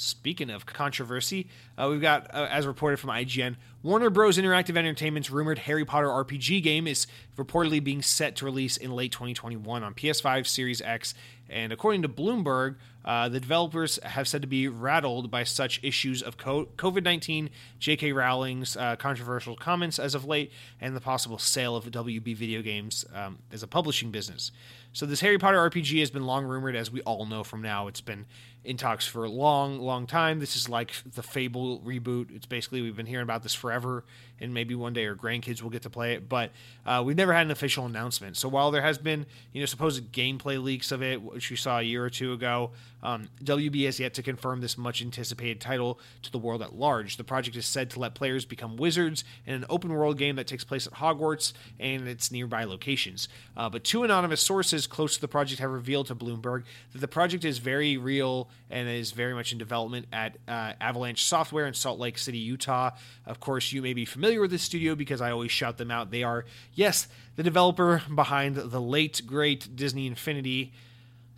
Speaking 0.00 0.48
of 0.48 0.64
controversy, 0.64 1.48
uh, 1.76 1.88
we've 1.90 2.00
got, 2.00 2.32
uh, 2.32 2.46
as 2.52 2.68
reported 2.68 2.98
from 2.98 3.10
IGN, 3.10 3.56
Warner 3.82 4.10
Bros. 4.10 4.38
Interactive 4.38 4.76
Entertainment's 4.76 5.28
rumored 5.28 5.58
Harry 5.58 5.84
Potter 5.84 6.06
RPG 6.06 6.62
game 6.62 6.86
is 6.86 7.08
reportedly 7.36 7.82
being 7.82 8.00
set 8.00 8.36
to 8.36 8.44
release 8.44 8.76
in 8.76 8.92
late 8.92 9.10
2021 9.10 9.82
on 9.82 9.94
PS5, 9.94 10.46
Series 10.46 10.80
X, 10.80 11.14
and 11.50 11.72
according 11.72 12.02
to 12.02 12.08
Bloomberg, 12.08 12.76
uh, 13.04 13.28
the 13.28 13.40
developers 13.40 13.98
have 14.02 14.28
said 14.28 14.42
to 14.42 14.48
be 14.48 14.68
rattled 14.68 15.30
by 15.30 15.42
such 15.42 15.80
issues 15.82 16.22
of 16.22 16.36
COVID 16.36 17.02
19, 17.02 17.48
J.K. 17.78 18.12
Rowling's 18.12 18.76
uh, 18.76 18.96
controversial 18.96 19.56
comments 19.56 19.98
as 19.98 20.14
of 20.14 20.26
late, 20.26 20.52
and 20.80 20.94
the 20.94 21.00
possible 21.00 21.38
sale 21.38 21.74
of 21.74 21.86
WB 21.86 22.36
video 22.36 22.60
games 22.60 23.04
um, 23.14 23.38
as 23.50 23.62
a 23.62 23.66
publishing 23.66 24.10
business. 24.10 24.52
So, 24.92 25.06
this 25.06 25.20
Harry 25.20 25.38
Potter 25.38 25.58
RPG 25.58 26.00
has 26.00 26.10
been 26.10 26.24
long 26.24 26.44
rumored, 26.44 26.76
as 26.76 26.90
we 26.90 27.00
all 27.02 27.24
know 27.24 27.44
from 27.44 27.62
now. 27.62 27.86
It's 27.86 28.00
been 28.02 28.26
in 28.64 28.76
talks 28.76 29.06
for 29.06 29.24
a 29.24 29.30
long, 29.30 29.78
long 29.78 30.06
time. 30.06 30.40
This 30.40 30.56
is 30.56 30.68
like 30.68 30.92
the 31.14 31.22
Fable 31.22 31.80
reboot. 31.80 32.34
It's 32.34 32.46
basically, 32.46 32.82
we've 32.82 32.96
been 32.96 33.06
hearing 33.06 33.22
about 33.22 33.42
this 33.42 33.54
forever, 33.54 34.04
and 34.40 34.52
maybe 34.52 34.74
one 34.74 34.92
day 34.92 35.06
our 35.06 35.14
grandkids 35.14 35.62
will 35.62 35.70
get 35.70 35.82
to 35.82 35.90
play 35.90 36.14
it, 36.14 36.28
but 36.28 36.50
uh, 36.84 37.02
we've 37.04 37.16
never 37.16 37.32
had 37.32 37.46
an 37.46 37.50
official 37.50 37.86
announcement. 37.86 38.36
So, 38.36 38.48
while 38.48 38.70
there 38.70 38.82
has 38.82 38.98
been, 38.98 39.26
you 39.52 39.60
know, 39.60 39.66
supposed 39.66 40.12
gameplay 40.12 40.62
leaks 40.62 40.92
of 40.92 41.02
it, 41.02 41.22
which 41.22 41.50
we 41.50 41.56
saw 41.56 41.78
a 41.78 41.82
year 41.82 42.04
or 42.04 42.10
two 42.10 42.32
ago, 42.32 42.72
um, 43.02 43.28
WB 43.44 43.84
has 43.86 44.00
yet 44.00 44.14
to 44.14 44.22
confirm 44.22 44.60
this 44.60 44.76
much 44.76 45.00
anticipated 45.02 45.60
title 45.60 46.00
to 46.22 46.32
the 46.32 46.38
world 46.38 46.62
at 46.62 46.74
large. 46.74 47.16
The 47.16 47.24
project 47.24 47.56
is 47.56 47.66
said 47.66 47.90
to 47.90 48.00
let 48.00 48.14
players 48.14 48.44
become 48.44 48.76
wizards 48.76 49.24
in 49.46 49.54
an 49.54 49.64
open 49.70 49.92
world 49.92 50.18
game 50.18 50.36
that 50.36 50.46
takes 50.46 50.64
place 50.64 50.86
at 50.86 50.94
Hogwarts 50.94 51.52
and 51.78 52.08
its 52.08 52.32
nearby 52.32 52.64
locations. 52.64 53.28
Uh, 53.56 53.68
but 53.68 53.84
two 53.84 54.02
anonymous 54.02 54.40
sources 54.40 54.86
close 54.86 55.14
to 55.14 55.20
the 55.20 55.28
project 55.28 55.60
have 55.60 55.70
revealed 55.70 56.08
to 56.08 56.14
Bloomberg 56.14 56.64
that 56.92 56.98
the 56.98 57.08
project 57.08 57.44
is 57.44 57.58
very 57.58 57.96
real 57.96 58.47
and 58.70 58.88
is 58.88 59.12
very 59.12 59.34
much 59.34 59.52
in 59.52 59.58
development 59.58 60.06
at 60.12 60.36
uh, 60.46 60.72
Avalanche 60.80 61.24
Software 61.24 61.66
in 61.66 61.74
Salt 61.74 61.98
Lake 61.98 62.18
City, 62.18 62.38
Utah. 62.38 62.90
Of 63.26 63.40
course, 63.40 63.72
you 63.72 63.82
may 63.82 63.94
be 63.94 64.04
familiar 64.04 64.40
with 64.40 64.50
this 64.50 64.62
studio 64.62 64.94
because 64.94 65.20
I 65.20 65.30
always 65.30 65.50
shout 65.50 65.78
them 65.78 65.90
out. 65.90 66.10
They 66.10 66.22
are, 66.22 66.44
yes, 66.74 67.08
the 67.36 67.42
developer 67.42 68.02
behind 68.14 68.56
the 68.56 68.80
late, 68.80 69.22
great 69.26 69.76
Disney 69.76 70.06
Infinity 70.06 70.72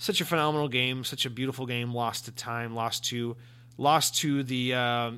such 0.01 0.23
a 0.23 0.24
phenomenal 0.24 0.69
game, 0.69 1.05
such 1.05 1.27
a 1.27 1.31
beautiful 1.31 1.66
game. 1.66 1.95
Lost 1.95 2.24
to 2.24 2.32
time, 2.32 2.74
lost 2.74 3.05
to 3.07 3.37
lost 3.77 4.16
to 4.16 4.43
the 4.43 4.74
uh, 4.74 5.11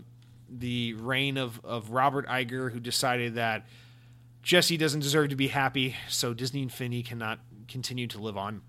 the 0.51 0.95
reign 0.95 1.39
of 1.39 1.65
of 1.65 1.91
Robert 1.91 2.27
Iger, 2.27 2.71
who 2.73 2.81
decided 2.81 3.37
that 3.37 3.65
Jesse 4.43 4.77
doesn't 4.77 5.01
deserve 5.01 5.31
to 5.31 5.37
be 5.37 5.49
happy, 5.49 5.95
so 6.09 6.35
Disney 6.35 6.63
Infinity 6.63 7.05
cannot 7.05 7.39
continue 7.69 8.09
to 8.09 8.19
live 8.19 8.37
on. 8.37 8.61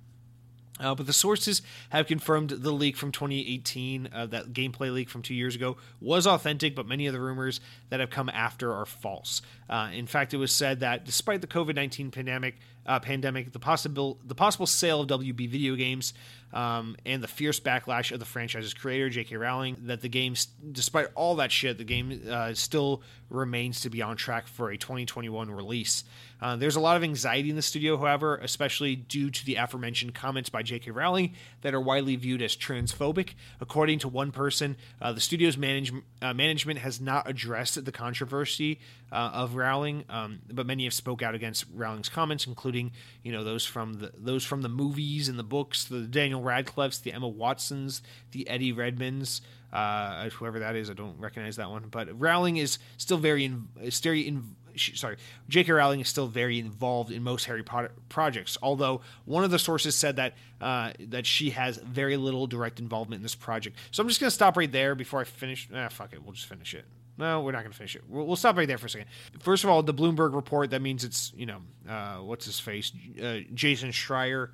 Uh, 0.80 0.96
but 0.96 1.06
the 1.06 1.14
sources 1.14 1.62
have 1.90 2.08
confirmed 2.08 2.50
the 2.50 2.72
leak 2.72 2.98
from 2.98 3.12
2018, 3.12 4.10
uh, 4.12 4.26
that 4.26 4.54
gameplay 4.54 4.92
leak 4.92 5.10
from 5.10 5.22
two 5.22 5.36
years 5.36 5.56
ago, 5.56 5.78
was 6.02 6.26
authentic, 6.26 6.76
but 6.76 6.88
many 6.88 7.06
of 7.06 7.14
the 7.14 7.20
rumors 7.20 7.62
that 7.90 8.00
have 8.00 8.10
come 8.10 8.30
after 8.30 8.74
are 8.74 8.86
false. 8.86 9.42
Uh, 9.70 9.90
in 9.94 10.08
fact, 10.08 10.34
it 10.34 10.38
was 10.38 10.52
said 10.52 10.80
that 10.80 11.06
despite 11.06 11.42
the 11.42 11.48
COVID 11.48 11.76
19 11.76 12.10
pandemic, 12.10 12.56
uh, 12.86 13.00
pandemic, 13.00 13.52
the 13.52 13.60
possible 13.60 14.20
the 14.26 14.36
possible 14.36 14.66
sale 14.68 15.02
of 15.02 15.08
WB 15.08 15.50
video 15.50 15.76
games, 15.76 16.14
um, 16.54 16.96
and 17.06 17.24
the 17.24 17.28
fierce 17.28 17.60
backlash 17.60 18.12
of 18.12 18.20
the 18.20 18.26
franchise's 18.26 18.74
creator 18.74 19.10
J.K. 19.10 19.36
Rowling, 19.36 19.78
that 19.84 20.02
the 20.02 20.10
game, 20.10 20.36
despite 20.72 21.08
all 21.16 21.36
that 21.36 21.52
shit, 21.52 21.78
the 21.78 21.84
game 21.84 22.22
uh, 22.30 22.54
still 22.54 23.02
remains 23.30 23.82
to 23.82 23.90
be 23.90 24.02
on 24.02 24.16
track 24.16 24.48
for 24.48 24.70
a 24.70 24.78
2021 24.78 25.50
release. 25.50 26.04
Uh, 26.42 26.56
there's 26.56 26.76
a 26.76 26.80
lot 26.80 26.98
of 26.98 27.04
anxiety 27.04 27.50
in 27.50 27.56
the 27.56 27.62
studio, 27.62 27.98
however, 27.98 28.36
especially 28.38 28.96
due 28.96 29.32
to 29.32 29.46
the 29.46 29.56
aforementioned 29.56 30.14
comments 30.14 30.50
by 30.50 30.62
J.K. 30.62 30.92
Rowling 30.92 31.34
that 31.64 31.74
are 31.74 31.82
widely 31.82 32.16
viewed 32.16 32.42
as 32.42 32.56
transphobic. 32.56 33.32
According 33.60 34.00
to 34.00 34.08
one 34.08 34.32
person, 34.32 34.78
uh, 35.02 35.12
the 35.12 35.20
studio's 35.20 35.58
manage- 35.58 35.92
uh, 36.22 36.34
management 36.34 36.80
has 36.80 37.02
not 37.02 37.28
addressed 37.28 37.84
the 37.84 37.92
controversy 37.92 38.80
uh, 39.12 39.32
of 39.34 39.56
Rowling, 39.56 40.04
um, 40.10 40.42
but 40.52 40.68
many 40.68 40.84
have 40.84 40.94
spoke 40.94 41.22
out 41.22 41.34
against 41.34 41.66
Rowling's 41.74 42.10
comments, 42.10 42.46
including 42.46 42.92
you 43.24 43.32
know 43.32 43.44
those 43.44 43.66
from 43.66 43.96
the 43.96 44.12
those 44.16 44.44
from 44.46 44.62
the 44.62 44.70
movies 44.70 45.28
and 45.28 45.40
the 45.40 45.44
books, 45.44 45.86
the 45.86 46.02
Daniel 46.02 46.42
Radcliffe's, 46.42 47.00
the 47.00 47.14
Emma 47.14 47.28
Watsons, 47.28 48.02
the 48.32 48.48
Eddie 48.48 48.74
Redmaynes. 48.74 49.42
Uh, 49.72 50.30
whoever 50.30 50.60
that 50.60 50.76
is, 50.76 50.88
I 50.92 50.94
don't 50.94 51.20
recognize 51.20 51.56
that 51.56 51.72
one. 51.72 51.88
But 51.90 52.20
Rowling 52.20 52.58
is 52.58 52.78
still 52.98 53.18
very, 53.18 53.46
in, 53.46 53.70
very 53.76 54.22
in, 54.22 54.56
sorry, 54.78 55.18
J.K. 55.50 55.72
Rowling 55.72 56.00
is 56.00 56.10
still 56.10 56.28
very 56.28 56.60
involved 56.60 57.12
in 57.12 57.24
most 57.24 57.46
Harry 57.46 57.64
Potter 57.64 57.92
projects. 58.10 58.58
Although 58.62 59.02
one 59.26 59.44
of 59.44 59.52
the 59.52 59.60
sources 59.60 59.96
said 59.96 60.16
that 60.18 60.34
uh, 60.62 60.92
that 61.00 61.26
she 61.26 61.52
has 61.52 61.78
very 61.78 62.18
little 62.18 62.48
direct 62.48 62.80
involvement 62.80 63.20
in 63.20 63.24
this 63.24 63.36
project. 63.36 63.78
So 63.92 64.02
I'm 64.02 64.08
just 64.08 64.20
gonna 64.20 64.32
stop 64.32 64.58
right 64.58 64.72
there 64.72 64.96
before 64.96 65.22
I 65.22 65.24
finish. 65.24 65.68
Ah, 65.74 65.90
fuck 65.90 66.14
it, 66.14 66.24
we'll 66.24 66.34
just 66.34 66.48
finish 66.48 66.74
it. 66.74 66.86
No, 67.18 67.42
we're 67.42 67.52
not 67.52 67.60
going 67.60 67.72
to 67.72 67.78
finish 67.78 67.96
it. 67.96 68.04
We'll, 68.08 68.26
we'll, 68.26 68.36
stop 68.36 68.58
right 68.58 68.68
there 68.68 68.78
for 68.78 68.88
a 68.88 68.90
second. 68.90 69.08
First 69.40 69.64
of 69.64 69.70
all, 69.70 69.84
the 69.84 69.94
Bloomberg 69.94 70.34
report, 70.34 70.72
that 70.72 70.82
means 70.82 71.04
it's, 71.04 71.32
you 71.36 71.46
know, 71.46 71.62
uh, 71.88 72.18
what's 72.18 72.46
his 72.46 72.60
face? 72.60 72.92
Uh, 73.22 73.42
Jason 73.54 73.92
Schreier, 73.92 74.50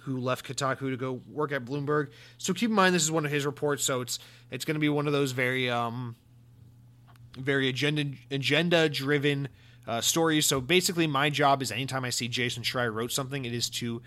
who 0.00 0.18
left 0.18 0.46
Kotaku 0.46 0.90
to 0.90 0.96
go 0.96 1.20
work 1.28 1.52
at 1.52 1.64
Bloomberg. 1.64 2.10
So 2.38 2.52
keep 2.52 2.70
in 2.70 2.76
mind, 2.76 2.94
this 2.94 3.02
is 3.02 3.10
one 3.10 3.24
of 3.24 3.30
his 3.30 3.46
reports. 3.46 3.84
So 3.84 4.00
it's 4.00 4.18
it's 4.50 4.64
going 4.64 4.74
to 4.74 4.80
be 4.80 4.88
one 4.88 5.06
of 5.06 5.12
those 5.12 5.32
very, 5.32 5.70
um, 5.70 6.16
very 7.38 7.68
agenda 7.68 8.04
agenda 8.30 8.88
driven 8.88 9.48
uh, 9.86 10.00
stories. 10.00 10.46
So 10.46 10.60
basically, 10.60 11.06
my 11.06 11.30
job 11.30 11.62
is 11.62 11.72
anytime 11.72 12.04
I 12.04 12.10
see 12.10 12.28
Jason 12.28 12.62
Schreier 12.62 12.92
wrote 12.92 13.12
something, 13.12 13.44
it 13.44 13.52
is 13.52 13.68
to 13.70 14.02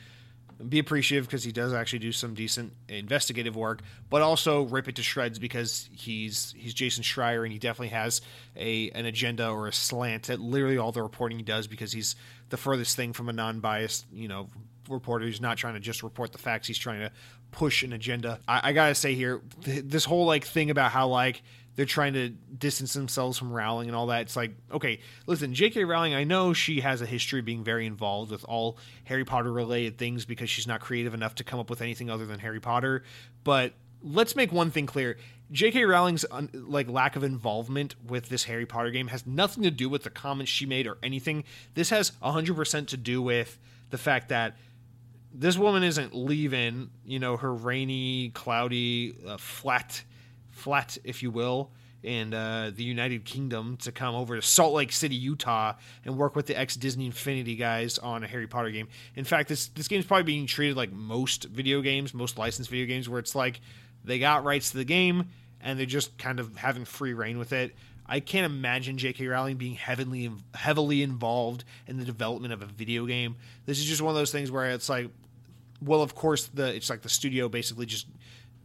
be 0.69 0.79
appreciative 0.79 1.25
because 1.27 1.43
he 1.43 1.51
does 1.51 1.73
actually 1.73 1.99
do 1.99 2.11
some 2.11 2.33
decent 2.33 2.73
investigative 2.87 3.55
work, 3.55 3.81
but 4.09 4.21
also 4.21 4.63
rip 4.63 4.87
it 4.87 4.95
to 4.95 5.03
shreds 5.03 5.37
because 5.37 5.89
he's 5.91 6.53
he's 6.57 6.73
Jason 6.73 7.03
Schreier 7.03 7.43
and 7.43 7.51
he 7.51 7.59
definitely 7.59 7.89
has 7.89 8.21
a 8.55 8.89
an 8.91 9.05
agenda 9.05 9.49
or 9.49 9.67
a 9.67 9.73
slant 9.73 10.29
at 10.29 10.39
literally 10.39 10.77
all 10.77 10.91
the 10.91 11.03
reporting 11.03 11.37
he 11.37 11.43
does 11.43 11.67
because 11.67 11.91
he's 11.91 12.15
the 12.49 12.57
furthest 12.57 12.95
thing 12.95 13.11
from 13.11 13.27
a 13.27 13.33
non-biased 13.33 14.05
you 14.13 14.27
know 14.27 14.47
reporter 14.89 15.25
who's 15.25 15.41
not 15.41 15.57
trying 15.57 15.73
to 15.73 15.79
just 15.79 16.03
report 16.03 16.31
the 16.31 16.37
facts. 16.37 16.67
He's 16.67 16.77
trying 16.77 17.01
to 17.01 17.11
push 17.51 17.83
an 17.83 17.93
agenda. 17.93 18.39
I, 18.47 18.69
I 18.69 18.73
gotta 18.73 18.95
say 18.95 19.13
here, 19.13 19.41
th- 19.63 19.83
this 19.85 20.05
whole 20.05 20.25
like 20.25 20.45
thing 20.45 20.69
about 20.69 20.91
how 20.91 21.07
like 21.07 21.43
they're 21.75 21.85
trying 21.85 22.13
to 22.13 22.29
distance 22.29 22.93
themselves 22.93 23.37
from 23.37 23.51
Rowling 23.51 23.87
and 23.87 23.95
all 23.95 24.07
that. 24.07 24.21
It's 24.21 24.35
like, 24.35 24.55
okay, 24.71 24.99
listen, 25.27 25.53
J.K. 25.53 25.83
Rowling, 25.83 26.13
I 26.13 26.23
know 26.23 26.53
she 26.53 26.81
has 26.81 27.01
a 27.01 27.05
history 27.05 27.39
of 27.39 27.45
being 27.45 27.63
very 27.63 27.85
involved 27.85 28.31
with 28.31 28.45
all 28.45 28.77
Harry 29.03 29.25
Potter 29.25 29.51
related 29.51 29.97
things 29.97 30.25
because 30.25 30.49
she's 30.49 30.67
not 30.67 30.79
creative 30.79 31.13
enough 31.13 31.35
to 31.35 31.43
come 31.43 31.59
up 31.59 31.69
with 31.69 31.81
anything 31.81 32.09
other 32.09 32.25
than 32.25 32.39
Harry 32.39 32.59
Potter. 32.59 33.03
But 33.43 33.73
let's 34.01 34.35
make 34.35 34.51
one 34.51 34.71
thing 34.71 34.85
clear. 34.85 35.17
J.K. 35.51 35.85
Rowling's 35.85 36.25
like 36.53 36.87
lack 36.87 37.15
of 37.15 37.23
involvement 37.23 37.95
with 38.07 38.29
this 38.29 38.45
Harry 38.45 38.65
Potter 38.65 38.89
game 38.91 39.07
has 39.09 39.27
nothing 39.27 39.63
to 39.63 39.71
do 39.71 39.89
with 39.89 40.03
the 40.03 40.09
comments 40.09 40.51
she 40.51 40.65
made 40.65 40.87
or 40.87 40.97
anything. 41.03 41.43
This 41.73 41.89
has 41.89 42.13
100% 42.23 42.87
to 42.87 42.97
do 42.97 43.21
with 43.21 43.59
the 43.89 43.97
fact 43.97 44.29
that 44.29 44.55
this 45.33 45.57
woman 45.57 45.83
isn't 45.83 46.15
leaving, 46.15 46.89
you 47.05 47.19
know, 47.19 47.37
her 47.37 47.53
rainy, 47.53 48.29
cloudy, 48.29 49.15
uh, 49.27 49.37
flat, 49.37 50.03
flat, 50.55 50.97
if 51.03 51.21
you 51.21 51.29
will, 51.29 51.71
in 52.01 52.33
uh, 52.33 52.71
the 52.73 52.83
United 52.83 53.25
Kingdom 53.25 53.77
to 53.77 53.91
come 53.91 54.15
over 54.15 54.35
to 54.35 54.41
Salt 54.41 54.73
Lake 54.73 54.91
City, 54.91 55.15
Utah, 55.15 55.73
and 56.05 56.17
work 56.17 56.35
with 56.35 56.45
the 56.47 56.57
ex 56.57 56.75
Disney 56.75 57.05
Infinity 57.07 57.55
guys 57.55 57.97
on 57.97 58.23
a 58.23 58.27
Harry 58.27 58.47
Potter 58.47 58.69
game. 58.71 58.87
In 59.15 59.25
fact, 59.25 59.49
this 59.49 59.67
this 59.69 59.87
game's 59.87 60.05
probably 60.05 60.23
being 60.23 60.47
treated 60.47 60.77
like 60.77 60.91
most 60.91 61.45
video 61.45 61.81
games, 61.81 62.13
most 62.13 62.37
licensed 62.37 62.69
video 62.69 62.85
games, 62.85 63.09
where 63.09 63.19
it's 63.19 63.35
like 63.35 63.59
they 64.03 64.19
got 64.19 64.43
rights 64.43 64.71
to 64.71 64.77
the 64.77 64.85
game 64.85 65.29
and 65.61 65.79
they're 65.79 65.85
just 65.85 66.17
kind 66.17 66.39
of 66.39 66.55
having 66.55 66.85
free 66.85 67.13
reign 67.13 67.37
with 67.37 67.51
it. 67.51 67.75
I 68.07 68.19
can't 68.19 68.45
imagine 68.45 68.99
J.K. 68.99 69.25
Rowling 69.25 69.57
being 69.57 69.73
heavily 69.73 70.31
heavily 70.53 71.01
involved 71.01 71.63
in 71.87 71.97
the 71.97 72.05
development 72.05 72.53
of 72.53 72.61
a 72.61 72.67
video 72.67 73.07
game. 73.07 73.35
This 73.65 73.79
is 73.79 73.85
just 73.85 74.01
one 74.01 74.11
of 74.11 74.15
those 74.15 74.31
things 74.31 74.51
where 74.51 74.69
it's 74.69 74.89
like, 74.89 75.09
well, 75.81 76.03
of 76.03 76.13
course, 76.13 76.45
the 76.45 76.73
it's 76.75 76.89
like 76.89 77.01
the 77.01 77.09
studio 77.09 77.49
basically 77.49 77.87
just 77.87 78.05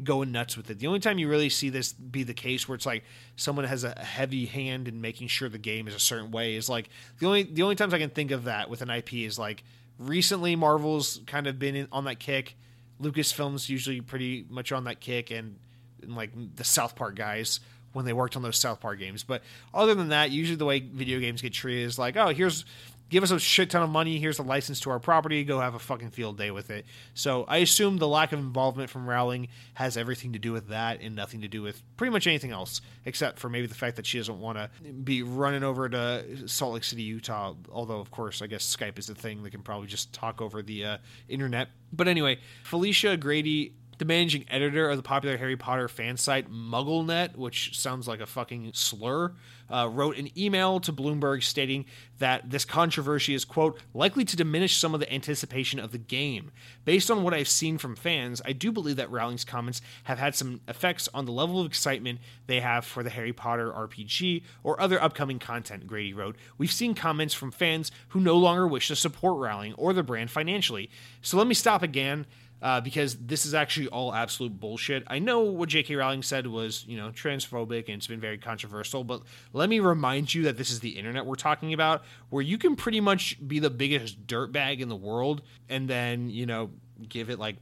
going 0.03 0.33
nuts 0.33 0.57
with 0.57 0.71
it. 0.71 0.79
The 0.79 0.87
only 0.87 1.01
time 1.01 1.19
you 1.19 1.29
really 1.29 1.49
see 1.49 1.69
this 1.69 1.93
be 1.93 2.23
the 2.23 2.35
case 2.35 2.69
where 2.69 2.75
it's 2.75 2.87
like 2.87 3.05
someone 3.37 3.65
has 3.65 3.85
a 3.85 3.99
heavy 3.99 4.47
hand 4.47 4.89
in 4.89 5.01
making 5.01 5.29
sure 5.29 5.49
the 5.49 5.59
game 5.59 5.89
is 5.89 5.95
a 5.95 6.01
certain 6.01 6.31
way 6.31 6.55
is 6.55 6.69
like 6.69 6.89
the 7.19 7.27
only 7.27 7.43
the 7.43 7.63
only 7.63 7.77
times 7.77 7.95
I 7.95 7.99
can 7.99 8.11
think 8.11 8.31
of 8.31 8.45
that 8.45 8.71
with 8.71 8.83
an 8.83 8.91
IP 8.91 9.15
is 9.15 9.39
like 9.39 9.63
recently 9.99 10.57
Marvel's 10.57 11.21
kind 11.27 11.47
of 11.47 11.59
been 11.59 11.77
in, 11.77 11.89
on 11.93 12.05
that 12.05 12.19
kick. 12.19 12.57
Lucasfilm's 13.01 13.69
usually 13.69 14.01
pretty 14.01 14.47
much 14.49 14.73
on 14.73 14.85
that 14.85 15.01
kick 15.01 15.31
and 15.31 15.57
and 16.03 16.17
like 16.17 16.31
the 16.57 16.65
South 16.65 16.97
Park 16.97 17.17
guys 17.17 17.61
when 17.93 18.05
they 18.05 18.13
worked 18.13 18.37
on 18.37 18.43
those 18.43 18.57
South 18.57 18.81
Park 18.81 18.99
games. 18.99 19.25
But 19.25 19.43
other 19.75 19.95
than 19.95 20.09
that, 20.09 20.31
usually 20.31 20.57
the 20.57 20.65
way 20.65 20.81
video 20.81 21.19
games 21.19 21.43
get 21.43 21.53
treated 21.53 21.85
is 21.85 21.99
like, 21.99 22.17
oh, 22.17 22.29
here's 22.29 22.65
give 23.11 23.23
us 23.23 23.31
a 23.31 23.39
shit 23.39 23.71
ton 23.71 23.83
of 23.83 23.91
money. 23.91 24.19
Here's 24.19 24.39
a 24.39 24.43
license 24.43 24.81
to 24.81 24.91
our 24.91 24.99
property. 24.99 25.45
Go 25.45 25.61
have 25.61 25.75
a 25.75 25.79
fucking 25.79 26.11
field 26.11 26.39
day 26.39 26.51
with 26.51 26.71
it. 26.71 26.87
So 27.13 27.45
I 27.47 27.59
assume 27.59 27.99
the 27.99 28.09
lack 28.09 28.33
of 28.33 28.39
involvement 28.39 28.89
from 28.89 29.09
Rowling 29.09 29.49
has 29.75 29.97
everything 29.97 30.33
to 30.33 30.39
do 30.39 30.53
with 30.53 30.69
that 30.69 31.01
and 31.03 31.15
nothing 31.15 31.43
to 31.43 31.49
do 31.49 31.61
with 31.61 31.83
pretty 31.97 32.13
much 32.13 32.27
anything 32.27 32.53
else, 32.53 32.81
except 33.05 33.39
for 33.39 33.51
maybe 33.51 33.67
the 33.67 33.75
fact 33.75 33.97
that 33.97 34.07
she 34.07 34.19
doesn't 34.19 34.41
want 34.41 34.57
to 34.57 34.71
be 34.93 35.23
running 35.23 35.65
over 35.65 35.89
to 35.89 36.49
Salt 36.49 36.75
Lake 36.75 36.85
City, 36.85 37.03
Utah. 37.03 37.55
Although, 37.71 38.01
of 38.01 38.11
course, 38.11 38.41
I 38.41 38.47
guess 38.47 38.65
Skype 38.65 38.99
is 38.99 39.11
a 39.11 39.15
thing. 39.15 39.43
They 39.43 39.51
can 39.51 39.63
probably 39.63 39.89
just 39.89 40.13
talk 40.13 40.41
over 40.41 40.63
the 40.63 40.85
uh, 40.85 40.99
internet. 41.29 41.69
But 41.93 42.07
anyway, 42.09 42.39
Felicia 42.63 43.17
Grady 43.17 43.75
the 44.01 44.05
managing 44.07 44.47
editor 44.49 44.89
of 44.89 44.97
the 44.97 45.03
popular 45.03 45.37
Harry 45.37 45.59
Potter 45.59 45.87
fan 45.87 46.17
site 46.17 46.51
MuggleNet, 46.51 47.37
which 47.37 47.79
sounds 47.79 48.09
like 48.09 48.21
a 48.21 48.27
fucking 48.27 48.73
slur, 48.73 49.35
uh, 49.71 49.89
wrote 49.93 50.17
an 50.17 50.31
email 50.37 50.81
to 50.81 50.93
Bloomberg 50.93 51.43
stating 51.45 51.85
that 52.19 52.49
this 52.51 52.65
controversy 52.65 53.35
is, 53.35 53.45
quote, 53.45 53.79
likely 53.93 54.25
to 54.25 54.37
diminish 54.37 54.79
some 54.79 54.95
of 54.95 55.01
the 55.01 55.13
anticipation 55.13 55.79
of 55.79 55.93
the 55.93 55.99
game. 55.99 56.51
Based 56.87 57.11
on 57.11 57.23
what 57.23 57.35
I've 57.35 57.47
seen 57.47 57.77
from 57.77 57.95
fans, 57.95 58.41
I 58.43 58.53
do 58.53 58.73
believe 58.73 58.97
that 58.97 59.11
Rowling's 59.11 59.45
comments 59.45 59.83
have 60.05 60.19
had 60.19 60.35
some 60.35 60.63
effects 60.67 61.07
on 61.13 61.27
the 61.27 61.33
level 61.33 61.61
of 61.61 61.67
excitement 61.67 62.21
they 62.47 62.61
have 62.61 62.87
for 62.87 63.03
the 63.03 63.11
Harry 63.11 63.35
Potter 63.35 63.71
RPG 63.71 64.43
or 64.65 64.81
other 64.81 65.01
upcoming 65.01 65.39
content, 65.39 65.87
Grady 65.87 66.15
wrote. 66.15 66.37
We've 66.57 66.73
seen 66.73 66.95
comments 66.95 67.35
from 67.35 67.51
fans 67.51 67.93
who 68.09 68.21
no 68.21 68.39
longer 68.39 68.67
wish 68.67 68.89
to 68.89 68.97
support 68.97 69.39
Rowling 69.39 69.75
or 69.75 69.93
the 69.93 70.03
brand 70.03 70.31
financially. 70.31 70.89
So 71.21 71.37
let 71.37 71.47
me 71.47 71.55
stop 71.55 71.83
again 71.83 72.25
uh, 72.63 72.81
because 72.81 73.17
this 73.17 73.47
is 73.47 73.55
actually 73.55 73.89
all 73.89 74.15
absolute 74.15 74.59
bullshit. 74.59 75.03
I 75.07 75.19
know 75.19 75.41
what 75.41 75.69
J.K. 75.69 75.95
Rowling 75.97 76.23
said 76.23 76.47
was, 76.47 76.85
you 76.87 76.97
know, 76.97 77.11
transphobic 77.11 77.87
and 77.87 77.97
it's 77.97 78.07
been 78.07 78.21
very 78.21 78.39
controversial, 78.39 79.05
but 79.05 79.23
let 79.53 79.69
me 79.69 79.81
remind 79.81 80.35
you 80.35 80.45
that 80.45 80.57
this 80.57 80.71
is 80.71 80.81
the 80.81 80.91
internet 80.91 81.27
we're 81.27 81.35
talking 81.35 81.73
about, 81.73 82.03
where 82.29 82.43
you 82.43 82.59
can 82.59 82.77
pretty 82.77 83.01
much 83.01 83.37
be 83.47 83.59
the 83.59 83.71
biggest 83.71 84.27
dirtbag 84.27 84.81
in 84.81 84.89
the 84.89 84.97
world 84.97 85.43
and 85.69 85.89
then, 85.89 86.31
you 86.31 86.47
know, 86.47 86.71
give 87.09 87.31
it 87.31 87.39
like 87.39 87.57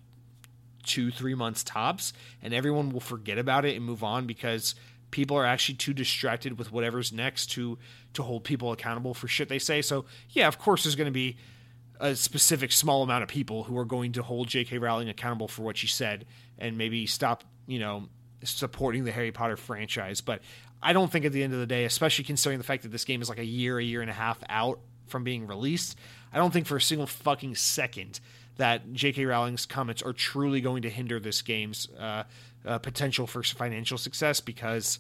two, 0.85 1.11
three 1.11 1.35
months 1.35 1.62
tops, 1.62 2.12
and 2.43 2.55
everyone 2.55 2.91
will 2.91 3.01
forget 3.01 3.39
about 3.39 3.65
it 3.65 3.77
and 3.77 3.85
move 3.85 4.03
on 4.03 4.27
because 4.27 4.75
people 5.11 5.37
are 5.37 5.45
actually 5.45 5.77
too 5.77 5.93
distracted 5.93 6.59
with 6.59 6.73
whatever's 6.73 7.12
next 7.12 7.47
to 7.47 7.79
to 8.15 8.23
hold 8.23 8.45
people 8.45 8.73
accountable 8.73 9.15
for 9.15 9.29
shit 9.29 9.49
they 9.49 9.59
say. 9.59 9.83
So 9.83 10.07
yeah, 10.31 10.49
of 10.49 10.59
course 10.59 10.85
there's 10.85 10.97
going 10.97 11.07
to 11.07 11.12
be 11.12 11.37
a 12.01 12.15
specific 12.15 12.73
small 12.73 13.03
amount 13.03 13.23
of 13.23 13.29
people 13.29 13.65
who 13.65 13.77
are 13.77 13.85
going 13.85 14.12
to 14.12 14.23
hold 14.23 14.49
J.K. 14.49 14.79
Rowling 14.79 15.09
accountable 15.09 15.49
for 15.49 15.62
what 15.62 15.77
she 15.77 15.87
said 15.87 16.27
and 16.59 16.79
maybe 16.79 17.07
stop, 17.07 17.45
you 17.66 17.79
know, 17.79 18.09
supporting 18.45 19.05
the 19.05 19.12
Harry 19.12 19.33
Potter 19.33 19.57
franchise. 19.57 20.20
But 20.20 20.41
I 20.83 20.93
don't 20.93 21.11
think 21.11 21.25
at 21.25 21.33
the 21.33 21.43
end 21.43 21.53
of 21.53 21.59
the 21.59 21.66
day, 21.66 21.85
especially 21.85 22.25
considering 22.25 22.59
the 22.59 22.65
fact 22.65 22.83
that 22.85 22.91
this 22.91 23.05
game 23.05 23.20
is 23.20 23.29
like 23.29 23.39
a 23.39 23.45
year, 23.45 23.79
a 23.79 23.85
year 23.85 24.01
and 24.01 24.11
a 24.11 24.15
half 24.15 24.39
out 24.49 24.79
from 25.07 25.25
being 25.25 25.47
released, 25.47 25.97
I 26.33 26.39
don't 26.39 26.53
think 26.53 26.66
for 26.66 26.77
a 26.77 26.81
single 26.81 27.07
fucking 27.07 27.57
second 27.57 28.20
that 28.57 28.93
J.K. 28.93 29.25
Rowling's 29.25 29.66
comments 29.66 30.03
are 30.03 30.12
truly 30.12 30.61
going 30.61 30.83
to 30.83 30.91
hinder 30.91 31.19
this 31.19 31.43
game's 31.43 31.89
uh, 31.99 32.25
uh, 32.65 32.79
potential 32.79 33.27
for 33.27 33.43
financial 33.43 33.99
success 33.99 34.41
because 34.41 34.99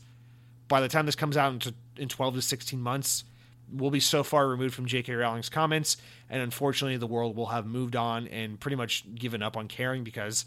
by 0.68 0.80
the 0.80 0.88
time 0.88 1.06
this 1.06 1.16
comes 1.16 1.36
out 1.36 1.66
in 1.96 2.08
12 2.08 2.34
to 2.34 2.42
16 2.42 2.80
months, 2.80 3.24
we'll 3.72 3.90
be 3.90 4.00
so 4.00 4.22
far 4.22 4.48
removed 4.48 4.74
from 4.74 4.86
J.K. 4.86 5.14
Rowling's 5.14 5.48
comments, 5.48 5.96
and 6.28 6.42
unfortunately, 6.42 6.96
the 6.96 7.06
world 7.06 7.36
will 7.36 7.46
have 7.46 7.66
moved 7.66 7.96
on 7.96 8.28
and 8.28 8.58
pretty 8.58 8.76
much 8.76 9.04
given 9.14 9.42
up 9.42 9.56
on 9.56 9.68
caring 9.68 10.04
because 10.04 10.44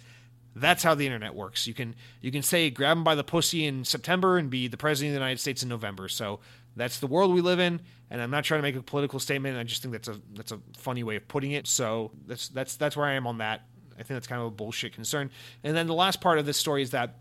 that's 0.55 0.83
how 0.83 0.95
the 0.95 1.05
internet 1.05 1.33
works. 1.33 1.67
You 1.67 1.73
can 1.73 1.95
you 2.21 2.31
can 2.31 2.41
say 2.41 2.69
grab 2.69 2.97
him 2.97 3.03
by 3.03 3.15
the 3.15 3.23
pussy 3.23 3.65
in 3.65 3.85
September 3.85 4.37
and 4.37 4.49
be 4.49 4.67
the 4.67 4.77
president 4.77 5.11
of 5.11 5.13
the 5.13 5.19
United 5.19 5.39
States 5.39 5.63
in 5.63 5.69
November. 5.69 6.07
So 6.09 6.39
that's 6.75 6.99
the 6.99 7.07
world 7.07 7.33
we 7.33 7.41
live 7.41 7.59
in, 7.59 7.81
and 8.09 8.21
I'm 8.21 8.31
not 8.31 8.43
trying 8.43 8.59
to 8.59 8.63
make 8.63 8.75
a 8.75 8.81
political 8.81 9.19
statement. 9.19 9.57
I 9.57 9.63
just 9.63 9.81
think 9.81 9.93
that's 9.93 10.07
a 10.07 10.19
that's 10.33 10.51
a 10.51 10.59
funny 10.77 11.03
way 11.03 11.15
of 11.15 11.27
putting 11.27 11.51
it. 11.51 11.67
So 11.67 12.11
that's 12.27 12.49
that's 12.49 12.75
that's 12.75 12.97
where 12.97 13.05
I 13.05 13.13
am 13.13 13.27
on 13.27 13.37
that. 13.39 13.65
I 13.93 14.03
think 14.03 14.15
that's 14.15 14.27
kind 14.27 14.41
of 14.41 14.47
a 14.47 14.51
bullshit 14.51 14.93
concern. 14.93 15.29
And 15.63 15.75
then 15.75 15.87
the 15.87 15.93
last 15.93 16.21
part 16.21 16.39
of 16.39 16.45
this 16.45 16.57
story 16.57 16.81
is 16.81 16.91
that 16.91 17.17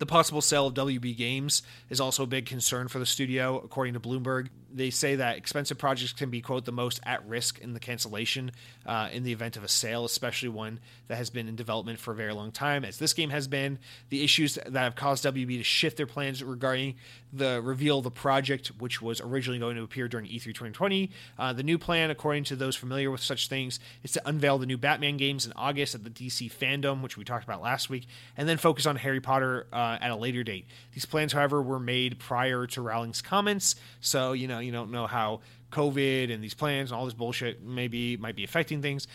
the 0.00 0.06
possible 0.06 0.40
sale 0.40 0.66
of 0.66 0.72
WB 0.74 1.14
Games 1.14 1.62
is 1.90 2.00
also 2.00 2.22
a 2.22 2.26
big 2.26 2.46
concern 2.46 2.88
for 2.88 2.98
the 2.98 3.04
studio, 3.04 3.60
according 3.62 3.92
to 3.92 4.00
Bloomberg. 4.00 4.48
They 4.72 4.88
say 4.88 5.16
that 5.16 5.36
expensive 5.36 5.76
projects 5.76 6.14
can 6.14 6.30
be, 6.30 6.40
quote, 6.40 6.64
the 6.64 6.72
most 6.72 7.00
at 7.04 7.26
risk 7.28 7.58
in 7.58 7.74
the 7.74 7.80
cancellation 7.80 8.52
uh, 8.86 9.10
in 9.12 9.24
the 9.24 9.32
event 9.32 9.58
of 9.58 9.64
a 9.64 9.68
sale, 9.68 10.06
especially 10.06 10.48
one 10.48 10.80
that 11.08 11.16
has 11.16 11.28
been 11.28 11.48
in 11.48 11.56
development 11.56 11.98
for 11.98 12.12
a 12.12 12.14
very 12.14 12.32
long 12.32 12.50
time, 12.50 12.82
as 12.82 12.98
this 12.98 13.12
game 13.12 13.28
has 13.28 13.46
been. 13.46 13.78
The 14.08 14.24
issues 14.24 14.54
that 14.54 14.74
have 14.74 14.94
caused 14.94 15.24
WB 15.24 15.58
to 15.58 15.64
shift 15.64 15.98
their 15.98 16.06
plans 16.06 16.42
regarding 16.42 16.94
the 17.32 17.60
reveal 17.62 17.98
of 17.98 18.04
the 18.04 18.10
project, 18.10 18.68
which 18.78 19.02
was 19.02 19.20
originally 19.20 19.58
going 19.58 19.76
to 19.76 19.82
appear 19.82 20.08
during 20.08 20.26
E3 20.26 20.44
2020. 20.44 21.10
Uh, 21.38 21.52
the 21.52 21.62
new 21.62 21.78
plan, 21.78 22.10
according 22.10 22.44
to 22.44 22.56
those 22.56 22.74
familiar 22.74 23.10
with 23.10 23.20
such 23.20 23.48
things, 23.48 23.80
is 24.02 24.12
to 24.12 24.22
unveil 24.26 24.56
the 24.56 24.66
new 24.66 24.78
Batman 24.78 25.18
games 25.18 25.44
in 25.44 25.52
August 25.56 25.94
at 25.94 26.04
the 26.04 26.10
DC 26.10 26.50
Fandom, 26.50 27.02
which 27.02 27.18
we 27.18 27.24
talked 27.24 27.44
about 27.44 27.60
last 27.60 27.90
week, 27.90 28.06
and 28.36 28.48
then 28.48 28.56
focus 28.56 28.86
on 28.86 28.96
Harry 28.96 29.20
Potter. 29.20 29.66
Uh, 29.72 29.89
uh, 29.90 29.98
at 30.00 30.10
a 30.10 30.16
later 30.16 30.42
date. 30.42 30.66
These 30.92 31.06
plans, 31.06 31.32
however, 31.32 31.62
were 31.62 31.80
made 31.80 32.18
prior 32.18 32.66
to 32.68 32.82
Rowling's 32.82 33.22
comments, 33.22 33.76
so 34.00 34.32
you 34.32 34.48
know 34.48 34.58
you 34.58 34.72
don't 34.72 34.90
know 34.90 35.06
how 35.06 35.40
COVID 35.72 36.32
and 36.32 36.42
these 36.42 36.54
plans 36.54 36.90
and 36.90 36.98
all 36.98 37.04
this 37.04 37.14
bullshit 37.14 37.62
maybe 37.62 38.16
might 38.16 38.36
be 38.36 38.44
affecting 38.44 38.82
things. 38.82 39.06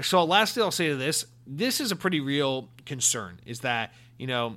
So 0.00 0.24
lastly, 0.24 0.62
I'll 0.62 0.70
say 0.70 0.88
to 0.88 0.96
this: 0.96 1.26
this 1.46 1.80
is 1.80 1.92
a 1.92 1.96
pretty 1.96 2.20
real 2.20 2.68
concern. 2.86 3.40
Is 3.46 3.60
that 3.60 3.92
you 4.18 4.26
know 4.26 4.56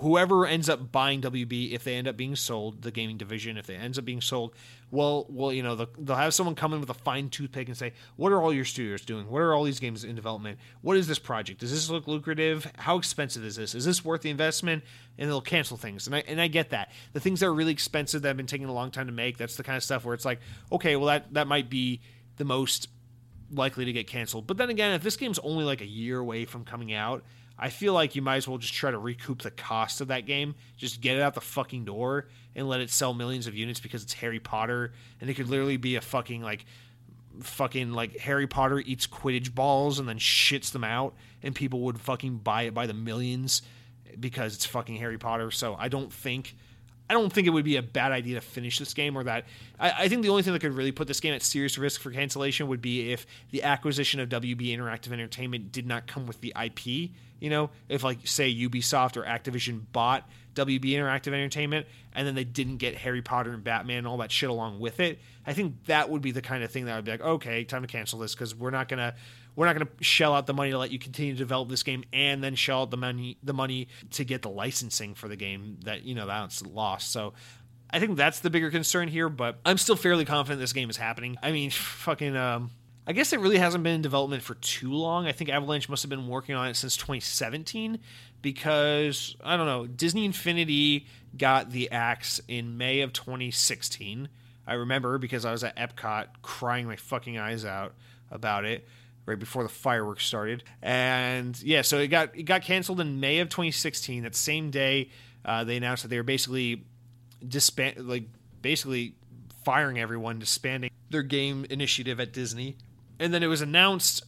whoever 0.00 0.46
ends 0.46 0.68
up 0.68 0.92
buying 0.92 1.20
WB, 1.20 1.72
if 1.72 1.84
they 1.84 1.94
end 1.94 2.08
up 2.08 2.16
being 2.16 2.36
sold, 2.36 2.82
the 2.82 2.90
gaming 2.90 3.16
division, 3.16 3.56
if 3.56 3.68
it 3.70 3.74
ends 3.74 3.98
up 3.98 4.04
being 4.04 4.20
sold, 4.20 4.54
well, 4.90 5.26
well, 5.28 5.52
you 5.52 5.62
know, 5.62 5.74
they'll 5.74 6.16
have 6.16 6.34
someone 6.34 6.54
come 6.54 6.72
in 6.72 6.80
with 6.80 6.90
a 6.90 6.94
fine 6.94 7.28
toothpick 7.28 7.68
and 7.68 7.76
say, 7.76 7.92
"What 8.16 8.32
are 8.32 8.40
all 8.40 8.52
your 8.52 8.64
studios 8.64 9.04
doing? 9.04 9.28
What 9.28 9.40
are 9.40 9.54
all 9.54 9.64
these 9.64 9.80
games 9.80 10.04
in 10.04 10.14
development? 10.14 10.58
What 10.82 10.96
is 10.96 11.06
this 11.06 11.18
project? 11.18 11.60
Does 11.60 11.70
this 11.70 11.90
look 11.90 12.06
lucrative? 12.06 12.70
How 12.76 12.96
expensive 12.96 13.44
is 13.44 13.56
this? 13.56 13.74
Is 13.74 13.84
this 13.84 14.04
worth 14.04 14.22
the 14.22 14.30
investment?" 14.30 14.84
And 15.18 15.28
they'll 15.28 15.40
cancel 15.40 15.76
things, 15.76 16.06
and 16.06 16.14
I 16.16 16.24
and 16.26 16.40
I 16.40 16.48
get 16.48 16.70
that. 16.70 16.92
The 17.12 17.20
things 17.20 17.40
that 17.40 17.46
are 17.46 17.54
really 17.54 17.72
expensive 17.72 18.22
that 18.22 18.28
have 18.28 18.36
been 18.36 18.46
taking 18.46 18.68
a 18.68 18.72
long 18.72 18.90
time 18.90 19.06
to 19.06 19.12
make, 19.12 19.36
that's 19.36 19.56
the 19.56 19.64
kind 19.64 19.76
of 19.76 19.82
stuff 19.82 20.04
where 20.04 20.14
it's 20.14 20.24
like, 20.24 20.40
okay, 20.72 20.96
well, 20.96 21.06
that 21.06 21.34
that 21.34 21.46
might 21.46 21.70
be 21.70 22.00
the 22.36 22.44
most 22.44 22.88
likely 23.50 23.84
to 23.84 23.92
get 23.92 24.06
canceled. 24.06 24.46
But 24.46 24.56
then 24.56 24.70
again, 24.70 24.92
if 24.94 25.02
this 25.02 25.16
game's 25.16 25.38
only 25.40 25.64
like 25.64 25.80
a 25.80 25.86
year 25.86 26.18
away 26.18 26.44
from 26.44 26.64
coming 26.64 26.92
out 26.92 27.24
I 27.58 27.70
feel 27.70 27.92
like 27.92 28.16
you 28.16 28.22
might 28.22 28.36
as 28.36 28.48
well 28.48 28.58
just 28.58 28.74
try 28.74 28.90
to 28.90 28.98
recoup 28.98 29.42
the 29.42 29.50
cost 29.50 30.00
of 30.00 30.08
that 30.08 30.26
game. 30.26 30.54
Just 30.76 31.00
get 31.00 31.16
it 31.16 31.22
out 31.22 31.34
the 31.34 31.40
fucking 31.40 31.84
door 31.84 32.26
and 32.56 32.68
let 32.68 32.80
it 32.80 32.90
sell 32.90 33.14
millions 33.14 33.46
of 33.46 33.54
units 33.54 33.80
because 33.80 34.02
it's 34.02 34.14
Harry 34.14 34.40
Potter 34.40 34.92
and 35.20 35.30
it 35.30 35.34
could 35.34 35.48
literally 35.48 35.76
be 35.76 35.96
a 35.96 36.00
fucking 36.00 36.42
like 36.42 36.66
fucking 37.40 37.92
like 37.92 38.18
Harry 38.18 38.46
Potter 38.46 38.80
eats 38.80 39.06
Quidditch 39.06 39.54
balls 39.54 39.98
and 39.98 40.08
then 40.08 40.18
shits 40.18 40.72
them 40.72 40.84
out 40.84 41.14
and 41.42 41.54
people 41.54 41.80
would 41.80 42.00
fucking 42.00 42.38
buy 42.38 42.62
it 42.62 42.74
by 42.74 42.86
the 42.86 42.94
millions 42.94 43.62
because 44.18 44.54
it's 44.54 44.66
fucking 44.66 44.96
Harry 44.96 45.18
Potter. 45.18 45.50
So 45.50 45.76
I 45.78 45.88
don't 45.88 46.12
think 46.12 46.56
I 47.08 47.12
don't 47.12 47.32
think 47.32 47.46
it 47.46 47.50
would 47.50 47.64
be 47.64 47.76
a 47.76 47.82
bad 47.82 48.12
idea 48.12 48.36
to 48.36 48.40
finish 48.40 48.78
this 48.78 48.94
game 48.94 49.16
or 49.16 49.24
that. 49.24 49.44
I, 49.78 49.92
I, 50.04 50.08
think 50.08 50.22
the 50.22 50.30
only 50.30 50.42
thing 50.42 50.54
that 50.54 50.60
could 50.60 50.72
really 50.72 50.92
put 50.92 51.06
this 51.06 51.20
game 51.20 51.34
at 51.34 51.42
serious 51.42 51.76
risk 51.76 52.00
for 52.00 52.10
cancellation 52.10 52.66
would 52.68 52.80
be 52.80 53.12
if 53.12 53.26
the 53.50 53.62
acquisition 53.62 54.20
of 54.20 54.30
WB 54.30 54.68
Interactive 54.74 55.12
Entertainment 55.12 55.70
did 55.70 55.86
not 55.86 56.06
come 56.06 56.26
with 56.26 56.40
the 56.40 56.54
IP 56.58 57.10
You 57.44 57.50
know, 57.50 57.70
if 57.90 58.02
like 58.02 58.26
say 58.26 58.52
Ubisoft 58.54 59.18
or 59.18 59.24
Activision 59.24 59.82
bought 59.92 60.26
WB 60.54 60.84
Interactive 60.84 61.28
Entertainment 61.28 61.86
and 62.14 62.26
then 62.26 62.34
they 62.34 62.44
didn't 62.44 62.78
get 62.78 62.94
Harry 62.94 63.20
Potter 63.20 63.52
and 63.52 63.62
Batman 63.62 63.98
and 63.98 64.06
all 64.06 64.16
that 64.16 64.32
shit 64.32 64.48
along 64.48 64.80
with 64.80 64.98
it, 64.98 65.18
I 65.46 65.52
think 65.52 65.84
that 65.84 66.08
would 66.08 66.22
be 66.22 66.30
the 66.30 66.40
kind 66.40 66.64
of 66.64 66.70
thing 66.70 66.86
that 66.86 66.96
would 66.96 67.04
be 67.04 67.10
like, 67.10 67.20
okay, 67.20 67.64
time 67.64 67.82
to 67.82 67.88
cancel 67.88 68.18
this 68.18 68.34
because 68.34 68.54
we're 68.54 68.70
not 68.70 68.88
gonna 68.88 69.14
we're 69.56 69.70
not 69.70 69.78
to 69.78 69.88
shell 70.02 70.32
out 70.32 70.46
the 70.46 70.54
money 70.54 70.70
to 70.70 70.78
let 70.78 70.90
you 70.90 70.98
continue 70.98 71.34
to 71.34 71.38
develop 71.38 71.68
this 71.68 71.82
game 71.82 72.02
and 72.14 72.42
then 72.42 72.54
shell 72.54 72.82
out 72.82 72.90
the 72.90 72.96
money 72.96 73.36
the 73.42 73.52
money 73.52 73.88
to 74.12 74.24
get 74.24 74.40
the 74.40 74.48
licensing 74.48 75.14
for 75.14 75.28
the 75.28 75.36
game 75.36 75.76
that 75.84 76.02
you 76.04 76.14
know 76.14 76.26
that's 76.26 76.64
lost 76.64 77.12
so 77.12 77.34
I 77.90 78.00
think 78.00 78.16
that's 78.16 78.40
the 78.40 78.50
bigger 78.50 78.72
concern 78.72 79.06
here, 79.06 79.28
but 79.28 79.60
I'm 79.64 79.78
still 79.78 79.94
fairly 79.94 80.24
confident 80.24 80.58
this 80.58 80.72
game 80.72 80.90
is 80.90 80.96
happening. 80.96 81.36
I 81.40 81.52
mean, 81.52 81.70
fucking, 81.70 82.36
um, 82.36 82.72
I 83.06 83.12
guess 83.12 83.32
it 83.32 83.40
really 83.40 83.58
hasn't 83.58 83.84
been 83.84 83.94
in 83.94 84.02
development 84.02 84.42
for 84.42 84.54
too 84.54 84.92
long. 84.92 85.26
I 85.26 85.32
think 85.32 85.50
Avalanche 85.50 85.88
must 85.88 86.02
have 86.02 86.10
been 86.10 86.26
working 86.26 86.54
on 86.54 86.68
it 86.68 86.74
since 86.74 86.96
2017 86.96 87.98
because, 88.40 89.36
I 89.44 89.56
don't 89.56 89.66
know, 89.66 89.86
Disney 89.86 90.24
Infinity 90.24 91.06
got 91.36 91.70
the 91.70 91.90
axe 91.90 92.40
in 92.48 92.78
May 92.78 93.00
of 93.00 93.12
2016. 93.12 94.28
I 94.66 94.74
remember 94.74 95.18
because 95.18 95.44
I 95.44 95.52
was 95.52 95.62
at 95.62 95.76
Epcot 95.76 96.28
crying 96.40 96.86
my 96.86 96.96
fucking 96.96 97.36
eyes 97.36 97.64
out 97.64 97.94
about 98.30 98.64
it 98.64 98.88
right 99.26 99.38
before 99.38 99.62
the 99.62 99.68
fireworks 99.68 100.24
started. 100.24 100.64
And 100.82 101.60
yeah, 101.62 101.82
so 101.82 101.98
it 101.98 102.08
got 102.08 102.36
it 102.36 102.44
got 102.44 102.62
canceled 102.62 103.00
in 103.00 103.20
May 103.20 103.40
of 103.40 103.48
2016. 103.48 104.22
That 104.22 104.34
same 104.34 104.70
day, 104.70 105.10
uh, 105.44 105.64
they 105.64 105.76
announced 105.76 106.02
that 106.02 106.08
they 106.08 106.16
were 106.16 106.22
basically 106.22 106.84
disband 107.46 108.08
like 108.08 108.24
basically 108.62 109.14
firing 109.64 109.98
everyone, 109.98 110.38
disbanding 110.38 110.90
their 111.10 111.22
game 111.22 111.66
initiative 111.70 112.20
at 112.20 112.32
Disney. 112.32 112.76
And 113.18 113.32
then 113.32 113.42
it 113.42 113.46
was 113.46 113.60
announced 113.60 114.24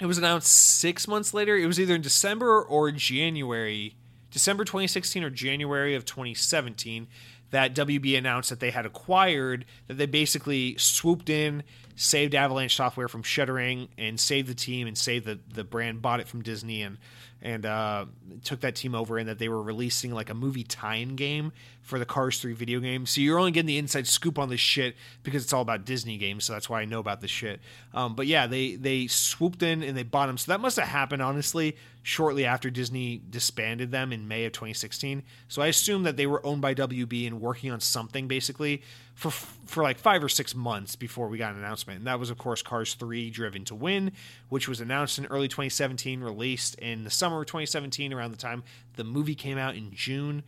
it 0.00 0.06
was 0.06 0.18
announced 0.18 0.52
6 0.78 1.08
months 1.08 1.34
later. 1.34 1.56
It 1.56 1.66
was 1.66 1.80
either 1.80 1.94
in 1.94 2.02
December 2.02 2.62
or 2.62 2.92
January, 2.92 3.96
December 4.30 4.64
2016 4.64 5.24
or 5.24 5.30
January 5.30 5.94
of 5.96 6.04
2017 6.04 7.08
that 7.50 7.74
WB 7.74 8.16
announced 8.16 8.50
that 8.50 8.60
they 8.60 8.70
had 8.70 8.86
acquired 8.86 9.64
that 9.86 9.94
they 9.94 10.06
basically 10.06 10.76
swooped 10.76 11.30
in, 11.30 11.62
saved 11.96 12.34
Avalanche 12.34 12.76
Software 12.76 13.08
from 13.08 13.22
shuttering 13.22 13.88
and 13.96 14.20
saved 14.20 14.48
the 14.48 14.54
team 14.54 14.86
and 14.86 14.96
saved 14.96 15.24
the 15.24 15.40
the 15.52 15.64
brand, 15.64 16.02
bought 16.02 16.20
it 16.20 16.28
from 16.28 16.42
Disney 16.42 16.82
and 16.82 16.98
and 17.40 17.64
uh, 17.64 18.06
took 18.42 18.60
that 18.60 18.74
team 18.74 18.94
over 18.94 19.16
and 19.16 19.28
that 19.28 19.38
they 19.38 19.48
were 19.48 19.62
releasing 19.62 20.12
like 20.12 20.28
a 20.28 20.34
movie 20.34 20.64
tie-in 20.64 21.14
game 21.14 21.52
for 21.82 21.98
the 21.98 22.04
Cars 22.04 22.40
3 22.40 22.52
video 22.52 22.80
game. 22.80 23.06
So 23.06 23.20
you're 23.20 23.38
only 23.38 23.52
getting 23.52 23.68
the 23.68 23.78
inside 23.78 24.06
scoop 24.06 24.38
on 24.38 24.48
this 24.48 24.60
shit 24.60 24.96
because 25.22 25.44
it's 25.44 25.52
all 25.52 25.62
about 25.62 25.84
Disney 25.84 26.18
games. 26.18 26.44
So 26.44 26.52
that's 26.52 26.68
why 26.68 26.82
I 26.82 26.84
know 26.84 26.98
about 26.98 27.20
this 27.20 27.30
shit. 27.30 27.60
Um, 27.94 28.14
but 28.14 28.26
yeah, 28.26 28.46
they 28.46 28.74
they 28.74 29.06
swooped 29.06 29.62
in 29.62 29.82
and 29.82 29.96
they 29.96 30.02
bought 30.02 30.26
them. 30.26 30.36
So 30.36 30.52
that 30.52 30.60
must 30.60 30.78
have 30.78 30.88
happened 30.88 31.22
honestly 31.22 31.76
shortly 32.02 32.44
after 32.44 32.70
Disney 32.70 33.20
disbanded 33.30 33.90
them 33.90 34.12
in 34.12 34.26
May 34.26 34.44
of 34.44 34.52
2016. 34.52 35.22
So 35.46 35.62
I 35.62 35.68
assume 35.68 36.02
that 36.04 36.16
they 36.16 36.26
were 36.26 36.44
owned 36.44 36.60
by 36.60 36.74
WB 36.74 37.26
and 37.26 37.40
working 37.40 37.70
on 37.70 37.80
something 37.80 38.28
basically 38.28 38.82
for 39.18 39.32
for 39.32 39.82
like 39.82 39.98
five 39.98 40.22
or 40.22 40.28
six 40.28 40.54
months 40.54 40.94
before 40.94 41.26
we 41.26 41.38
got 41.38 41.52
an 41.52 41.58
announcement. 41.58 41.98
And 41.98 42.06
that 42.06 42.20
was 42.20 42.30
of 42.30 42.38
course 42.38 42.62
Cars 42.62 42.94
3 42.94 43.30
Driven 43.30 43.64
to 43.64 43.74
Win, 43.74 44.12
which 44.48 44.68
was 44.68 44.80
announced 44.80 45.18
in 45.18 45.26
early 45.26 45.48
2017, 45.48 46.20
released 46.20 46.76
in 46.76 47.02
the 47.02 47.10
summer 47.10 47.40
of 47.40 47.46
2017 47.46 48.12
around 48.12 48.30
the 48.30 48.36
time 48.36 48.62
the 48.94 49.02
movie 49.02 49.34
came 49.34 49.58
out 49.58 49.74
in 49.74 49.90
June. 49.92 50.44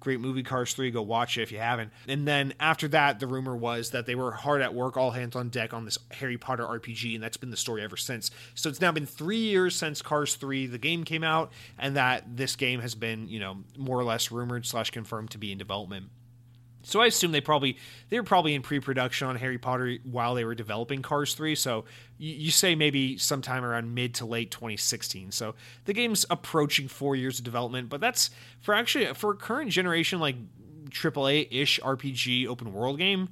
Great 0.00 0.20
movie, 0.20 0.42
Cars 0.42 0.74
3. 0.74 0.90
Go 0.90 1.02
watch 1.02 1.38
it 1.38 1.42
if 1.42 1.52
you 1.52 1.58
haven't. 1.58 1.92
And 2.08 2.28
then 2.28 2.52
after 2.60 2.88
that, 2.88 3.20
the 3.20 3.26
rumor 3.26 3.56
was 3.56 3.90
that 3.90 4.04
they 4.04 4.14
were 4.14 4.32
hard 4.32 4.62
at 4.62 4.74
work, 4.74 4.96
all 4.96 5.10
hands 5.10 5.36
on 5.36 5.48
deck 5.48 5.74
on 5.74 5.84
this 5.86 5.98
Harry 6.12 6.38
Potter 6.38 6.64
RPG, 6.64 7.14
and 7.14 7.22
that's 7.22 7.36
been 7.36 7.50
the 7.50 7.56
story 7.56 7.82
ever 7.82 7.98
since. 7.98 8.30
So 8.54 8.70
it's 8.70 8.80
now 8.80 8.92
been 8.92 9.04
three 9.04 9.36
years 9.36 9.76
since 9.76 10.00
Cars 10.00 10.36
3, 10.36 10.66
the 10.68 10.78
game 10.78 11.04
came 11.04 11.22
out, 11.22 11.52
and 11.78 11.96
that 11.96 12.36
this 12.36 12.56
game 12.56 12.80
has 12.80 12.94
been, 12.94 13.28
you 13.28 13.40
know, 13.40 13.58
more 13.76 13.98
or 13.98 14.04
less 14.04 14.30
rumored 14.30 14.64
slash 14.64 14.90
confirmed 14.90 15.32
to 15.32 15.38
be 15.38 15.52
in 15.52 15.58
development. 15.58 16.06
So 16.82 17.00
I 17.00 17.06
assume 17.06 17.32
they 17.32 17.40
probably 17.40 17.76
they 18.08 18.18
were 18.18 18.24
probably 18.24 18.54
in 18.54 18.62
pre-production 18.62 19.28
on 19.28 19.36
Harry 19.36 19.58
Potter 19.58 19.98
while 20.04 20.34
they 20.34 20.44
were 20.44 20.54
developing 20.54 21.02
Cars 21.02 21.34
3. 21.34 21.54
So 21.54 21.84
you, 22.18 22.50
say 22.50 22.74
maybe 22.74 23.18
sometime 23.18 23.64
around 23.64 23.94
mid 23.94 24.14
to 24.14 24.26
late 24.26 24.50
2016. 24.50 25.30
So 25.32 25.54
the 25.84 25.92
game's 25.92 26.26
approaching 26.30 26.88
four 26.88 27.16
years 27.16 27.38
of 27.38 27.44
development, 27.44 27.88
but 27.88 28.00
that's 28.00 28.30
for 28.60 28.74
actually 28.74 29.06
for 29.14 29.32
a 29.32 29.36
current 29.36 29.70
generation 29.70 30.20
like 30.20 30.36
AAA 30.90 31.48
ish 31.50 31.80
RPG 31.80 32.46
open 32.46 32.72
world 32.72 32.98
game. 32.98 33.28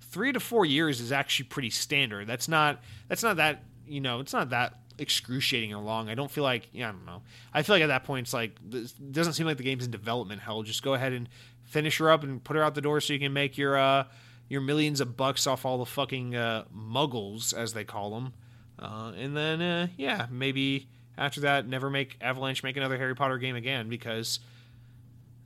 Three 0.00 0.32
to 0.32 0.40
four 0.40 0.66
years 0.66 1.00
is 1.00 1.10
actually 1.10 1.46
pretty 1.46 1.70
standard. 1.70 2.26
That's 2.26 2.48
not 2.48 2.80
that's 3.08 3.22
not 3.22 3.36
that 3.36 3.64
you 3.86 4.00
know 4.00 4.20
it's 4.20 4.32
not 4.32 4.50
that 4.50 4.78
excruciating 4.98 5.74
or 5.74 5.82
long. 5.82 6.08
I 6.08 6.14
don't 6.14 6.30
feel 6.30 6.44
like 6.44 6.68
yeah, 6.72 6.88
I 6.88 6.92
don't 6.92 7.06
know. 7.06 7.22
I 7.52 7.62
feel 7.62 7.76
like 7.76 7.82
at 7.82 7.88
that 7.88 8.04
point 8.04 8.26
it's 8.26 8.34
like 8.34 8.56
it 8.72 9.12
doesn't 9.12 9.34
seem 9.34 9.46
like 9.46 9.56
the 9.56 9.62
game's 9.62 9.84
in 9.84 9.90
development 9.90 10.40
hell. 10.40 10.62
Just 10.62 10.82
go 10.82 10.94
ahead 10.94 11.12
and 11.12 11.28
finish 11.72 11.96
her 11.98 12.10
up 12.10 12.22
and 12.22 12.44
put 12.44 12.54
her 12.54 12.62
out 12.62 12.74
the 12.74 12.82
door 12.82 13.00
so 13.00 13.14
you 13.14 13.18
can 13.18 13.32
make 13.32 13.56
your 13.56 13.76
uh, 13.76 14.04
your 14.48 14.60
millions 14.60 15.00
of 15.00 15.16
bucks 15.16 15.46
off 15.46 15.64
all 15.64 15.78
the 15.78 15.86
fucking 15.86 16.36
uh, 16.36 16.64
muggles 16.74 17.54
as 17.54 17.72
they 17.72 17.84
call 17.84 18.10
them. 18.10 18.34
Uh, 18.78 19.12
and 19.16 19.36
then 19.36 19.62
uh, 19.62 19.86
yeah, 19.96 20.26
maybe 20.30 20.88
after 21.16 21.40
that, 21.40 21.66
never 21.66 21.88
make 21.88 22.18
Avalanche 22.20 22.62
make 22.62 22.76
another 22.76 22.98
Harry 22.98 23.14
Potter 23.14 23.38
game 23.38 23.56
again 23.56 23.88
because 23.88 24.40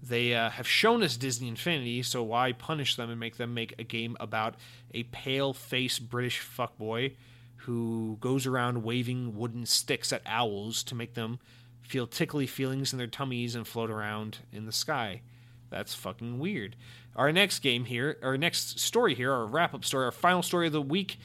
they 0.02 0.34
uh, 0.34 0.50
have 0.50 0.66
shown 0.66 1.02
us 1.04 1.16
Disney 1.16 1.48
Infinity. 1.48 2.02
So 2.02 2.24
why 2.24 2.52
punish 2.52 2.96
them 2.96 3.08
and 3.08 3.20
make 3.20 3.36
them 3.36 3.54
make 3.54 3.74
a 3.78 3.84
game 3.84 4.16
about 4.18 4.56
a 4.92 5.04
pale 5.04 5.52
faced 5.52 6.10
British 6.10 6.40
fuckboy 6.40 7.14
who 7.58 8.16
goes 8.20 8.46
around 8.46 8.82
waving 8.82 9.36
wooden 9.36 9.64
sticks 9.64 10.12
at 10.12 10.22
owls 10.26 10.82
to 10.84 10.94
make 10.96 11.14
them 11.14 11.38
feel 11.82 12.08
tickly 12.08 12.48
feelings 12.48 12.92
in 12.92 12.98
their 12.98 13.06
tummies 13.06 13.54
and 13.54 13.66
float 13.66 13.90
around 13.90 14.38
in 14.52 14.66
the 14.66 14.72
sky? 14.72 15.22
That's 15.70 15.94
fucking 15.94 16.38
weird. 16.38 16.76
Our 17.14 17.32
next 17.32 17.60
game 17.60 17.84
here, 17.84 18.18
our 18.22 18.36
next 18.36 18.78
story 18.78 19.14
here, 19.14 19.32
our 19.32 19.46
wrap 19.46 19.74
up 19.74 19.84
story, 19.84 20.04
our 20.04 20.12
final 20.12 20.42
story 20.42 20.66
of 20.66 20.72
the 20.72 20.82
week 20.82 21.18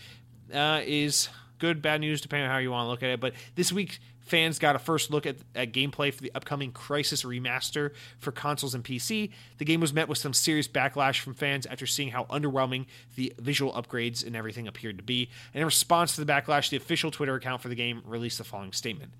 uh, 0.53 0.81
is 0.85 1.29
good, 1.59 1.81
bad 1.81 2.01
news, 2.01 2.21
depending 2.21 2.47
on 2.47 2.51
how 2.51 2.57
you 2.57 2.71
want 2.71 2.85
to 2.85 2.89
look 2.89 3.03
at 3.03 3.09
it. 3.09 3.19
But 3.19 3.33
this 3.55 3.71
week, 3.71 3.99
fans 4.21 4.59
got 4.59 4.75
a 4.75 4.79
first 4.79 5.11
look 5.11 5.25
at, 5.25 5.37
at 5.55 5.73
gameplay 5.73 6.13
for 6.13 6.21
the 6.21 6.31
upcoming 6.33 6.71
Crysis 6.71 7.25
remaster 7.25 7.91
for 8.17 8.31
consoles 8.31 8.73
and 8.73 8.83
PC. 8.83 9.31
The 9.57 9.65
game 9.65 9.79
was 9.79 9.93
met 9.93 10.07
with 10.07 10.17
some 10.17 10.33
serious 10.33 10.67
backlash 10.67 11.19
from 11.19 11.33
fans 11.33 11.65
after 11.65 11.85
seeing 11.85 12.09
how 12.09 12.23
underwhelming 12.25 12.85
the 13.15 13.33
visual 13.39 13.73
upgrades 13.73 14.25
and 14.25 14.35
everything 14.35 14.67
appeared 14.67 14.97
to 14.97 15.03
be. 15.03 15.29
And 15.53 15.61
in 15.61 15.65
response 15.65 16.15
to 16.15 16.23
the 16.23 16.31
backlash, 16.31 16.69
the 16.69 16.77
official 16.77 17.11
Twitter 17.11 17.35
account 17.35 17.61
for 17.61 17.69
the 17.69 17.75
game 17.75 18.01
released 18.05 18.37
the 18.37 18.43
following 18.43 18.71
statement 18.71 19.11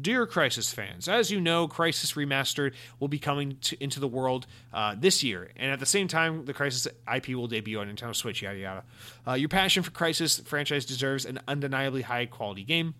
Dear 0.00 0.26
Crysis 0.26 0.74
fans, 0.74 1.08
as 1.08 1.30
you 1.30 1.40
know, 1.40 1.68
Crysis 1.68 2.14
Remastered 2.14 2.72
will 2.98 3.08
be 3.08 3.18
coming 3.18 3.58
to, 3.62 3.82
into 3.82 4.00
the 4.00 4.08
world 4.08 4.46
uh, 4.72 4.94
this 4.98 5.22
year, 5.22 5.50
and 5.56 5.70
at 5.70 5.78
the 5.78 5.86
same 5.86 6.08
time, 6.08 6.44
the 6.46 6.54
Crysis 6.54 6.86
IP 7.12 7.28
will 7.36 7.46
debut 7.46 7.78
on 7.78 7.94
Nintendo 7.94 8.14
Switch. 8.14 8.42
Yada 8.42 8.58
yada. 8.58 8.84
Uh, 9.26 9.32
your 9.34 9.48
passion 9.48 9.82
for 9.82 9.90
Crysis 9.90 10.44
franchise 10.44 10.84
deserves 10.84 11.24
an 11.24 11.40
undeniably 11.46 12.02
high 12.02 12.26
quality 12.26 12.64
game, 12.64 12.94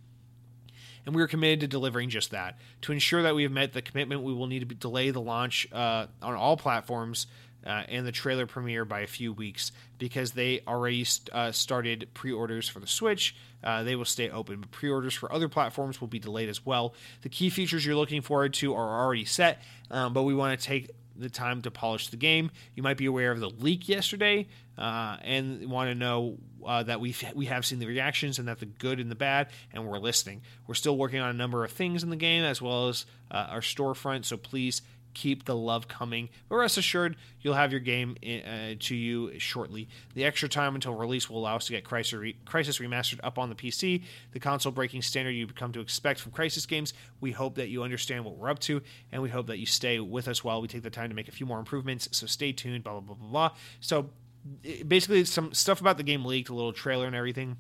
and 1.07 1.15
we 1.15 1.23
are 1.23 1.27
committed 1.27 1.61
to 1.61 1.67
delivering 1.67 2.11
just 2.11 2.31
that. 2.31 2.59
To 2.83 2.93
ensure 2.93 3.23
that 3.23 3.35
we 3.35 3.43
have 3.43 3.53
met 3.53 3.73
the 3.73 3.83
commitment, 3.83 4.23
we 4.23 4.33
will 4.33 4.47
need 4.47 4.69
to 4.69 4.75
delay 4.75 5.11
the 5.11 5.21
launch 5.21 5.67
uh, 5.73 6.07
on 6.23 6.35
all 6.35 6.57
platforms 6.57 7.27
uh, 7.65 7.85
and 7.89 8.07
the 8.07 8.13
trailer 8.13 8.47
premiere 8.47 8.85
by 8.85 9.01
a 9.01 9.07
few 9.07 9.33
weeks 9.33 9.73
because 9.99 10.33
they 10.33 10.61
already 10.67 11.07
uh, 11.33 11.53
started 11.53 12.09
pre-orders 12.15 12.69
for 12.69 12.81
the 12.81 12.87
Switch. 12.87 13.35
Uh, 13.63 13.83
they 13.83 13.97
will 13.97 14.05
stay 14.05 14.31
open, 14.31 14.61
but 14.61 14.71
pre-orders 14.71 15.15
for 15.15 15.33
other 15.33 15.49
platforms 15.49 16.01
will 16.01 16.09
be 16.09 16.19
delayed 16.19 16.49
as 16.49 16.65
well. 16.65 16.95
The 17.23 17.29
key 17.29 17.51
features 17.51 17.85
you're 17.85 17.97
looking 17.97 18.23
forward 18.23 18.55
to 18.55 18.75
are 18.75 19.03
already 19.03 19.25
set, 19.25 19.63
um, 19.91 20.13
but 20.13 20.25
we 20.25 20.35
want 20.35 20.59
to 20.59 20.67
take 20.67 20.91
the 21.17 21.31
time 21.31 21.63
to 21.63 21.71
polish 21.71 22.09
the 22.09 22.17
game. 22.17 22.51
You 22.75 22.83
might 22.83 22.97
be 22.97 23.07
aware 23.07 23.31
of 23.31 23.41
the 23.41 23.49
leak 23.49 23.89
yesterday 23.89 24.49
uh, 24.77 25.17
and 25.23 25.71
want 25.71 25.91
to 25.91 25.95
know 25.95 26.39
uh, 26.67 26.83
that 26.83 27.01
we 27.01 27.15
we 27.35 27.47
have 27.47 27.65
seen 27.65 27.79
the 27.79 27.87
reactions 27.87 28.39
and 28.39 28.49
that 28.49 28.59
the 28.59 28.67
good 28.67 29.01
and 29.01 29.11
the 29.11 29.15
bad, 29.15 29.49
and 29.73 29.87
we're 29.87 29.99
listening. 29.99 30.43
We're 30.67 30.75
still 30.75 30.97
working 30.97 31.21
on 31.21 31.31
a 31.31 31.35
number 31.35 31.65
of 31.65 31.71
things 31.71 32.03
in 32.03 32.11
the 32.11 32.17
game 32.17 32.45
as 32.45 32.61
well 32.61 32.89
as 32.89 33.07
uh, 33.31 33.47
our 33.51 33.61
storefront, 33.61 34.25
so 34.25 34.37
please 34.37 34.83
keep 35.15 35.45
the 35.45 35.57
love 35.57 35.89
coming. 35.89 36.29
But 36.49 36.57
rest 36.57 36.77
assured, 36.77 37.17
you'll 37.41 37.55
have 37.55 37.71
your 37.71 37.81
game 37.81 38.17
uh, 38.23 38.75
to 38.79 38.95
you 38.95 39.39
shortly. 39.39 39.89
The 40.15 40.25
extra 40.25 40.49
time 40.49 40.75
until 40.75 40.95
release 40.95 41.31
will 41.31 41.39
allow 41.39 41.57
us 41.57 41.67
to 41.67 41.73
get 41.73 41.85
Crysis, 41.85 42.35
Remastered 42.47 43.21
up 43.23 43.39
on 43.39 43.49
the 43.49 43.55
PC, 43.55 44.03
the 44.33 44.41
console 44.41 44.73
breaking 44.73 45.03
standard 45.03 45.31
you've 45.31 45.55
come 45.55 45.73
to 45.73 45.81
expect 45.81 46.21
from 46.21 46.33
Crysis 46.33 46.69
games. 46.69 46.93
We 47.21 47.33
hope 47.33 47.55
that 47.55 47.69
you 47.69 47.83
understand 47.83 48.25
what 48.25 48.37
we're 48.37 48.51
up 48.51 48.59
to, 48.61 48.83
and 49.13 49.23
we 49.23 49.31
hope 49.31 49.47
that 49.47 49.59
you 49.59 49.67
stay 49.67 50.01
with 50.01 50.29
us 50.29 50.45
while 50.45 50.61
we 50.61 50.69
take 50.69 50.83
the 50.83 50.91
time 50.91 51.09
to 51.09 51.15
make 51.15 51.29
a 51.29 51.33
few 51.33 51.47
more 51.47 51.59
improvements. 51.59 52.09
So 52.13 52.27
stay 52.27 52.53
tuned, 52.53 52.85
blah, 52.85 52.93
blah, 52.93 53.01
blah, 53.01 53.15
blah, 53.15 53.29
blah. 53.49 53.57
So 53.81 54.11
basically, 54.87 55.25
some 55.25 55.55
stuff 55.55 55.81
about 55.81 55.97
the 55.97 56.03
game 56.03 56.25
leaked, 56.25 56.49
a 56.49 56.55
little 56.55 56.73
trailer 56.73 57.07
and 57.07 57.17
everything. 57.17 57.57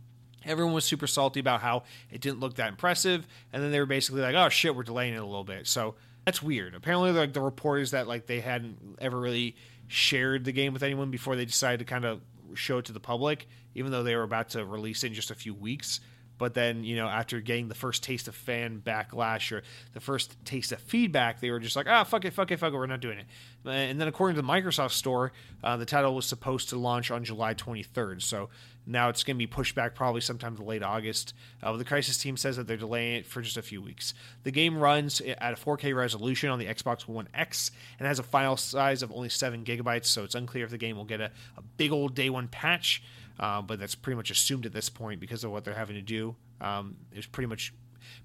Everyone 0.46 0.74
was 0.74 0.84
super 0.84 1.06
salty 1.06 1.40
about 1.40 1.62
how 1.62 1.84
it 2.10 2.20
didn't 2.20 2.40
look 2.40 2.56
that 2.56 2.68
impressive, 2.68 3.26
and 3.52 3.62
then 3.62 3.70
they 3.70 3.80
were 3.80 3.86
basically 3.86 4.20
like, 4.20 4.34
"Oh 4.34 4.50
shit, 4.50 4.76
we're 4.76 4.82
delaying 4.82 5.14
it 5.14 5.18
a 5.18 5.24
little 5.24 5.44
bit." 5.44 5.66
So 5.66 5.94
that's 6.24 6.42
weird. 6.42 6.74
Apparently, 6.74 7.12
like 7.12 7.32
the 7.32 7.40
report 7.40 7.80
is 7.80 7.90
that 7.92 8.08
like 8.08 8.26
they 8.26 8.40
hadn't 8.40 8.98
ever 9.00 9.18
really 9.18 9.56
shared 9.88 10.44
the 10.44 10.52
game 10.52 10.72
with 10.72 10.82
anyone 10.82 11.10
before 11.10 11.36
they 11.36 11.44
decided 11.44 11.78
to 11.78 11.84
kind 11.84 12.04
of 12.04 12.20
show 12.54 12.78
it 12.78 12.86
to 12.86 12.92
the 12.92 13.00
public, 13.00 13.46
even 13.74 13.92
though 13.92 14.02
they 14.02 14.16
were 14.16 14.22
about 14.22 14.50
to 14.50 14.64
release 14.64 15.04
it 15.04 15.08
in 15.08 15.14
just 15.14 15.30
a 15.30 15.34
few 15.34 15.54
weeks. 15.54 16.00
But 16.36 16.54
then, 16.54 16.82
you 16.82 16.96
know, 16.96 17.06
after 17.06 17.40
getting 17.40 17.68
the 17.68 17.76
first 17.76 18.02
taste 18.02 18.26
of 18.26 18.34
fan 18.34 18.82
backlash 18.84 19.52
or 19.52 19.62
the 19.92 20.00
first 20.00 20.36
taste 20.44 20.72
of 20.72 20.80
feedback, 20.80 21.40
they 21.40 21.50
were 21.50 21.60
just 21.60 21.76
like, 21.76 21.86
ah, 21.88 22.02
fuck 22.02 22.24
it, 22.24 22.32
fuck 22.32 22.50
it, 22.50 22.58
fuck 22.58 22.72
it, 22.72 22.76
we're 22.76 22.86
not 22.86 23.00
doing 23.00 23.18
it. 23.18 23.26
And 23.64 24.00
then, 24.00 24.08
according 24.08 24.34
to 24.34 24.42
the 24.42 24.48
Microsoft 24.48 24.92
Store, 24.92 25.32
uh, 25.62 25.76
the 25.76 25.86
title 25.86 26.14
was 26.14 26.26
supposed 26.26 26.70
to 26.70 26.76
launch 26.76 27.10
on 27.10 27.24
July 27.24 27.54
23rd. 27.54 28.20
So 28.22 28.50
now 28.86 29.08
it's 29.08 29.24
going 29.24 29.36
to 29.36 29.38
be 29.38 29.46
pushed 29.46 29.74
back 29.74 29.94
probably 29.94 30.20
sometime 30.20 30.56
to 30.56 30.62
late 30.62 30.82
August. 30.82 31.34
Uh, 31.62 31.74
the 31.76 31.84
Crysis 31.84 32.20
team 32.20 32.36
says 32.36 32.56
that 32.56 32.66
they're 32.66 32.76
delaying 32.76 33.16
it 33.16 33.26
for 33.26 33.40
just 33.40 33.56
a 33.56 33.62
few 33.62 33.80
weeks. 33.80 34.12
The 34.42 34.50
game 34.50 34.78
runs 34.78 35.20
at 35.20 35.52
a 35.52 35.56
4K 35.56 35.96
resolution 35.96 36.50
on 36.50 36.58
the 36.58 36.66
Xbox 36.66 37.08
One 37.08 37.28
X 37.32 37.70
and 37.98 38.06
has 38.06 38.18
a 38.18 38.22
file 38.22 38.56
size 38.56 39.02
of 39.02 39.10
only 39.10 39.28
7 39.30 39.64
gigabytes, 39.64 40.06
so 40.06 40.24
it's 40.24 40.34
unclear 40.34 40.64
if 40.64 40.70
the 40.70 40.78
game 40.78 40.96
will 40.96 41.04
get 41.04 41.20
a, 41.20 41.30
a 41.56 41.62
big 41.76 41.92
old 41.92 42.14
day 42.14 42.28
one 42.30 42.48
patch. 42.48 43.02
Uh, 43.38 43.62
but 43.62 43.80
that's 43.80 43.94
pretty 43.94 44.16
much 44.16 44.30
assumed 44.30 44.66
at 44.66 44.72
this 44.72 44.88
point 44.88 45.18
because 45.18 45.44
of 45.44 45.50
what 45.50 45.64
they're 45.64 45.74
having 45.74 45.96
to 45.96 46.02
do. 46.02 46.36
Um, 46.60 46.96
it's 47.12 47.26
pretty 47.26 47.48
much, 47.48 47.72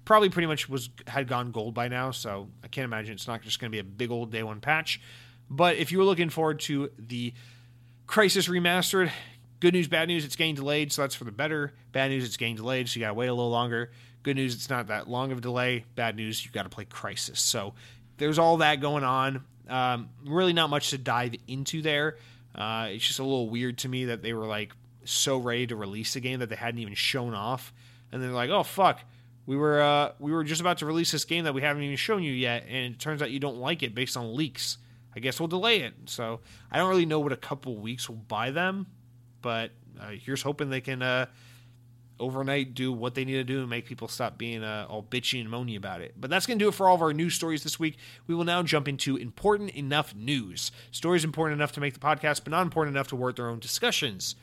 probably 0.04 0.28
pretty 0.28 0.46
much 0.46 0.68
was 0.68 0.90
had 1.06 1.26
gone 1.26 1.50
gold 1.50 1.74
by 1.74 1.88
now. 1.88 2.10
So 2.10 2.48
I 2.62 2.68
can't 2.68 2.84
imagine 2.84 3.14
it's 3.14 3.26
not 3.26 3.42
just 3.42 3.58
going 3.58 3.70
to 3.70 3.74
be 3.74 3.80
a 3.80 3.84
big 3.84 4.10
old 4.10 4.30
day 4.30 4.42
one 4.42 4.60
patch. 4.60 5.00
But 5.48 5.76
if 5.76 5.90
you 5.90 5.98
were 5.98 6.04
looking 6.04 6.30
forward 6.30 6.60
to 6.60 6.90
the 6.96 7.34
Crysis 8.06 8.48
remastered, 8.48 9.10
good 9.60 9.74
news, 9.74 9.88
bad 9.88 10.08
news, 10.08 10.24
it's 10.24 10.36
getting 10.36 10.54
delayed, 10.54 10.92
so 10.92 11.02
that's 11.02 11.14
for 11.14 11.24
the 11.24 11.32
better. 11.32 11.72
Bad 11.92 12.10
news, 12.10 12.24
it's 12.24 12.36
getting 12.36 12.56
delayed, 12.56 12.88
so 12.88 12.98
you 12.98 13.04
gotta 13.04 13.14
wait 13.14 13.28
a 13.28 13.34
little 13.34 13.50
longer. 13.50 13.92
Good 14.22 14.36
news, 14.36 14.54
it's 14.54 14.68
not 14.68 14.88
that 14.88 15.08
long 15.08 15.32
of 15.32 15.38
a 15.38 15.40
delay. 15.40 15.84
Bad 15.94 16.16
news, 16.16 16.44
you 16.44 16.50
gotta 16.50 16.68
play 16.68 16.84
Crysis. 16.84 17.38
So 17.38 17.74
there's 18.16 18.38
all 18.38 18.58
that 18.58 18.80
going 18.80 19.04
on. 19.04 19.44
Um, 19.68 20.10
really, 20.26 20.52
not 20.52 20.68
much 20.70 20.90
to 20.90 20.98
dive 20.98 21.34
into 21.46 21.80
there. 21.82 22.16
Uh, 22.54 22.88
it's 22.90 23.06
just 23.06 23.18
a 23.18 23.22
little 23.22 23.48
weird 23.48 23.78
to 23.78 23.88
me 23.88 24.06
that 24.06 24.22
they 24.22 24.32
were 24.32 24.46
like 24.46 24.72
so 25.04 25.38
ready 25.38 25.66
to 25.68 25.76
release 25.76 26.16
a 26.16 26.20
game 26.20 26.40
that 26.40 26.48
they 26.48 26.56
hadn't 26.56 26.80
even 26.80 26.94
shown 26.94 27.34
off, 27.34 27.72
and 28.10 28.22
they're 28.22 28.30
like, 28.30 28.50
"Oh 28.50 28.62
fuck, 28.62 29.00
we 29.46 29.56
were 29.56 29.80
uh, 29.80 30.12
we 30.18 30.32
were 30.32 30.44
just 30.44 30.60
about 30.60 30.78
to 30.78 30.86
release 30.86 31.12
this 31.12 31.24
game 31.24 31.44
that 31.44 31.54
we 31.54 31.62
haven't 31.62 31.82
even 31.82 31.96
shown 31.96 32.22
you 32.22 32.32
yet, 32.32 32.64
and 32.68 32.94
it 32.94 32.98
turns 32.98 33.22
out 33.22 33.30
you 33.30 33.40
don't 33.40 33.58
like 33.58 33.82
it 33.82 33.94
based 33.94 34.16
on 34.16 34.34
leaks. 34.34 34.78
I 35.14 35.20
guess 35.20 35.38
we'll 35.38 35.48
delay 35.48 35.82
it." 35.82 35.94
So 36.06 36.40
I 36.70 36.78
don't 36.78 36.88
really 36.88 37.06
know 37.06 37.20
what 37.20 37.32
a 37.32 37.36
couple 37.36 37.76
weeks 37.76 38.08
will 38.08 38.16
buy 38.16 38.50
them, 38.50 38.86
but 39.42 39.70
uh, 40.00 40.10
here's 40.10 40.42
hoping 40.42 40.70
they 40.70 40.80
can 40.80 41.02
uh, 41.02 41.26
overnight 42.20 42.74
do 42.74 42.92
what 42.92 43.14
they 43.14 43.24
need 43.24 43.34
to 43.34 43.44
do 43.44 43.60
and 43.60 43.70
make 43.70 43.86
people 43.86 44.06
stop 44.06 44.38
being 44.38 44.62
uh, 44.62 44.86
all 44.88 45.02
bitchy 45.02 45.40
and 45.40 45.50
moany 45.50 45.76
about 45.76 46.00
it. 46.00 46.14
But 46.20 46.30
that's 46.30 46.46
going 46.46 46.58
to 46.58 46.64
do 46.64 46.68
it 46.68 46.74
for 46.74 46.88
all 46.88 46.94
of 46.94 47.02
our 47.02 47.12
news 47.12 47.34
stories 47.34 47.62
this 47.62 47.80
week. 47.80 47.96
We 48.26 48.34
will 48.34 48.44
now 48.44 48.62
jump 48.62 48.86
into 48.86 49.16
important 49.16 49.70
enough 49.70 50.14
news. 50.14 50.70
Stories 50.90 51.24
important 51.24 51.58
enough 51.58 51.72
to 51.72 51.80
make 51.80 51.94
the 51.94 52.00
podcast, 52.00 52.44
but 52.44 52.50
not 52.50 52.62
important 52.62 52.94
enough 52.94 53.08
to 53.08 53.16
warrant 53.16 53.36
their 53.36 53.48
own 53.48 53.58
discussions. 53.58 54.36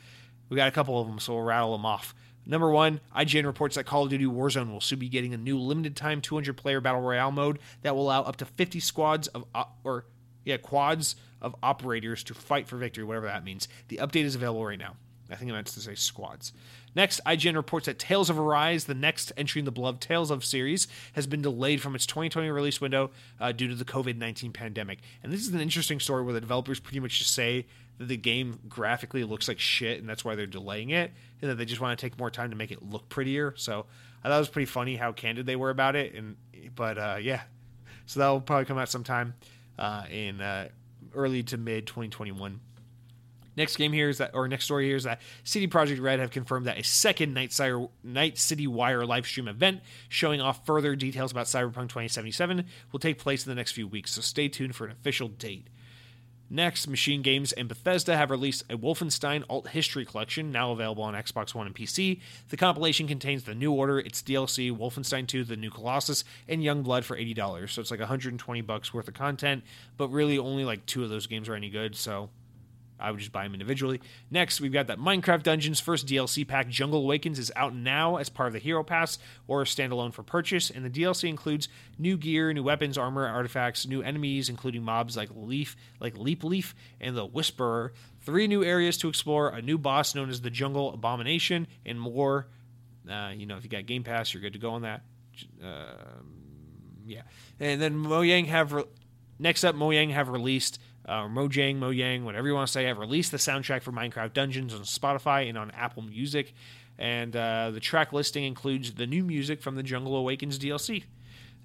We 0.48 0.56
got 0.56 0.68
a 0.68 0.72
couple 0.72 1.00
of 1.00 1.06
them, 1.06 1.18
so 1.18 1.34
we'll 1.34 1.44
rattle 1.44 1.72
them 1.72 1.86
off. 1.86 2.14
Number 2.46 2.70
one, 2.70 3.00
IGN 3.14 3.44
reports 3.44 3.76
that 3.76 3.84
Call 3.84 4.04
of 4.04 4.10
Duty 4.10 4.24
Warzone 4.24 4.72
will 4.72 4.80
soon 4.80 4.98
be 4.98 5.10
getting 5.10 5.34
a 5.34 5.36
new 5.36 5.58
limited 5.58 5.94
time 5.94 6.22
200 6.22 6.56
player 6.56 6.80
battle 6.80 7.02
royale 7.02 7.30
mode 7.30 7.58
that 7.82 7.94
will 7.94 8.04
allow 8.04 8.22
up 8.22 8.36
to 8.36 8.46
50 8.46 8.80
squads 8.80 9.28
of 9.28 9.44
or 9.84 10.06
yeah 10.44 10.56
quads 10.56 11.16
of 11.40 11.54
operators 11.62 12.24
to 12.24 12.34
fight 12.34 12.66
for 12.66 12.76
victory, 12.76 13.04
whatever 13.04 13.26
that 13.26 13.44
means. 13.44 13.68
The 13.88 13.98
update 13.98 14.24
is 14.24 14.34
available 14.34 14.64
right 14.64 14.78
now. 14.78 14.96
I 15.30 15.36
think 15.36 15.50
I 15.50 15.54
meant 15.54 15.66
to 15.66 15.80
say 15.80 15.94
squads. 15.94 16.52
Next, 16.94 17.20
IGN 17.26 17.54
reports 17.54 17.86
that 17.86 17.98
Tales 17.98 18.30
of 18.30 18.38
Arise, 18.38 18.84
the 18.84 18.94
next 18.94 19.30
entry 19.36 19.58
in 19.58 19.66
the 19.66 19.70
beloved 19.70 20.00
Tales 20.00 20.30
of 20.30 20.44
series, 20.44 20.88
has 21.12 21.26
been 21.26 21.42
delayed 21.42 21.82
from 21.82 21.94
its 21.94 22.06
2020 22.06 22.48
release 22.48 22.80
window 22.80 23.10
uh, 23.38 23.52
due 23.52 23.68
to 23.68 23.74
the 23.74 23.84
COVID 23.84 24.16
19 24.16 24.52
pandemic. 24.52 25.00
And 25.22 25.32
this 25.32 25.40
is 25.40 25.52
an 25.52 25.60
interesting 25.60 26.00
story 26.00 26.22
where 26.22 26.32
the 26.32 26.40
developers 26.40 26.80
pretty 26.80 27.00
much 27.00 27.18
just 27.18 27.34
say 27.34 27.66
that 27.98 28.08
the 28.08 28.16
game 28.16 28.60
graphically 28.68 29.24
looks 29.24 29.48
like 29.48 29.58
shit 29.58 29.98
and 29.98 30.08
that's 30.08 30.24
why 30.24 30.34
they're 30.34 30.46
delaying 30.46 30.90
it, 30.90 31.12
and 31.42 31.50
that 31.50 31.56
they 31.56 31.64
just 31.64 31.80
want 31.80 31.98
to 31.98 32.02
take 32.02 32.18
more 32.18 32.30
time 32.30 32.50
to 32.50 32.56
make 32.56 32.70
it 32.70 32.82
look 32.82 33.08
prettier. 33.08 33.52
So 33.56 33.84
I 34.24 34.28
thought 34.28 34.36
it 34.36 34.40
was 34.40 34.48
pretty 34.48 34.66
funny 34.66 34.96
how 34.96 35.12
candid 35.12 35.46
they 35.46 35.56
were 35.56 35.70
about 35.70 35.94
it. 35.94 36.14
And 36.14 36.36
But 36.74 36.96
uh, 36.96 37.18
yeah, 37.20 37.42
so 38.06 38.20
that'll 38.20 38.40
probably 38.40 38.64
come 38.64 38.78
out 38.78 38.88
sometime 38.88 39.34
uh, 39.78 40.04
in 40.10 40.40
uh, 40.40 40.68
early 41.14 41.42
to 41.44 41.56
mid 41.56 41.86
2021. 41.86 42.60
Next 43.58 43.74
game 43.74 43.92
here 43.92 44.08
is 44.08 44.18
that, 44.18 44.30
or 44.34 44.46
next 44.46 44.66
story 44.66 44.86
here 44.86 44.94
is 44.94 45.02
that 45.02 45.20
CD 45.42 45.66
Projekt 45.66 46.00
Red 46.00 46.20
have 46.20 46.30
confirmed 46.30 46.66
that 46.66 46.78
a 46.78 46.84
second 46.84 47.34
Night, 47.34 47.52
Sire, 47.52 47.88
Night 48.04 48.38
City 48.38 48.68
Wire 48.68 49.04
live 49.04 49.26
stream 49.26 49.48
event 49.48 49.80
showing 50.08 50.40
off 50.40 50.64
further 50.64 50.94
details 50.94 51.32
about 51.32 51.46
Cyberpunk 51.46 51.88
2077 51.88 52.64
will 52.92 53.00
take 53.00 53.18
place 53.18 53.44
in 53.44 53.50
the 53.50 53.56
next 53.56 53.72
few 53.72 53.88
weeks, 53.88 54.12
so 54.12 54.20
stay 54.20 54.48
tuned 54.48 54.76
for 54.76 54.84
an 54.84 54.92
official 54.92 55.26
date. 55.26 55.66
Next, 56.50 56.88
Machine 56.88 57.20
Games 57.20 57.52
and 57.52 57.68
Bethesda 57.68 58.16
have 58.16 58.30
released 58.30 58.64
a 58.70 58.78
Wolfenstein 58.78 59.44
Alt 59.50 59.68
History 59.68 60.06
Collection, 60.06 60.50
now 60.50 60.72
available 60.72 61.02
on 61.02 61.12
Xbox 61.12 61.54
One 61.54 61.66
and 61.66 61.76
PC. 61.76 62.20
The 62.48 62.56
compilation 62.56 63.06
contains 63.06 63.44
the 63.44 63.54
New 63.54 63.72
Order, 63.72 63.98
its 63.98 64.22
DLC, 64.22 64.74
Wolfenstein 64.74 65.26
2, 65.26 65.44
The 65.44 65.56
New 65.56 65.70
Colossus, 65.70 66.24
and 66.48 66.64
Young 66.64 66.82
Blood 66.82 67.04
for 67.04 67.18
$80. 67.18 67.68
So 67.68 67.82
it's 67.82 67.90
like 67.90 68.00
120 68.00 68.60
bucks 68.62 68.94
worth 68.94 69.08
of 69.08 69.14
content, 69.14 69.62
but 69.98 70.08
really 70.08 70.38
only 70.38 70.64
like 70.64 70.86
two 70.86 71.04
of 71.04 71.10
those 71.10 71.26
games 71.26 71.50
are 71.50 71.54
any 71.54 71.68
good, 71.68 71.94
so 71.94 72.30
I 73.00 73.10
would 73.10 73.20
just 73.20 73.32
buy 73.32 73.44
them 73.44 73.54
individually. 73.54 74.00
Next, 74.30 74.60
we've 74.60 74.72
got 74.72 74.88
that 74.88 74.98
Minecraft 74.98 75.42
Dungeons 75.42 75.80
first 75.80 76.06
DLC 76.06 76.46
pack, 76.46 76.68
Jungle 76.68 77.02
Awakens, 77.02 77.38
is 77.38 77.52
out 77.54 77.74
now 77.74 78.16
as 78.16 78.28
part 78.28 78.48
of 78.48 78.52
the 78.52 78.58
Hero 78.58 78.82
Pass 78.82 79.18
or 79.46 79.64
standalone 79.64 80.12
for 80.12 80.22
purchase. 80.22 80.70
And 80.70 80.84
the 80.84 80.90
DLC 80.90 81.28
includes 81.28 81.68
new 81.98 82.16
gear, 82.16 82.52
new 82.52 82.62
weapons, 82.62 82.98
armor, 82.98 83.26
artifacts, 83.26 83.86
new 83.86 84.02
enemies, 84.02 84.48
including 84.48 84.82
mobs 84.82 85.16
like 85.16 85.30
Leaf, 85.34 85.76
like 86.00 86.18
Leap 86.18 86.44
Leaf, 86.44 86.74
and 87.00 87.16
the 87.16 87.26
Whisperer. 87.26 87.92
Three 88.20 88.46
new 88.46 88.64
areas 88.64 88.98
to 88.98 89.08
explore, 89.08 89.48
a 89.48 89.62
new 89.62 89.78
boss 89.78 90.14
known 90.14 90.28
as 90.28 90.40
the 90.40 90.50
Jungle 90.50 90.92
Abomination, 90.92 91.66
and 91.86 92.00
more. 92.00 92.48
Uh, 93.08 93.32
you 93.34 93.46
know, 93.46 93.56
if 93.56 93.64
you 93.64 93.70
got 93.70 93.86
Game 93.86 94.04
Pass, 94.04 94.34
you're 94.34 94.42
good 94.42 94.52
to 94.52 94.58
go 94.58 94.70
on 94.70 94.82
that. 94.82 95.02
Uh, 95.64 95.94
yeah, 97.06 97.22
and 97.60 97.80
then 97.80 97.94
Mojang 97.94 98.46
have 98.46 98.72
re- 98.72 98.84
next 99.38 99.64
up, 99.64 99.74
Mojang 99.74 100.10
have 100.10 100.28
released 100.28 100.80
uh, 101.08 101.26
Mojang, 101.26 101.78
Mojang, 101.78 102.22
whatever 102.22 102.46
you 102.46 102.54
want 102.54 102.66
to 102.66 102.72
say, 102.72 102.88
I've 102.88 102.98
released 102.98 103.32
the 103.32 103.38
soundtrack 103.38 103.82
for 103.82 103.92
Minecraft 103.92 104.34
Dungeons 104.34 104.74
on 104.74 104.82
Spotify 104.82 105.48
and 105.48 105.56
on 105.56 105.70
Apple 105.70 106.02
Music. 106.02 106.54
And 106.98 107.34
uh, 107.34 107.70
the 107.70 107.80
track 107.80 108.12
listing 108.12 108.44
includes 108.44 108.92
the 108.92 109.06
new 109.06 109.24
music 109.24 109.62
from 109.62 109.76
the 109.76 109.82
Jungle 109.82 110.16
Awakens 110.16 110.58
DLC. 110.58 111.04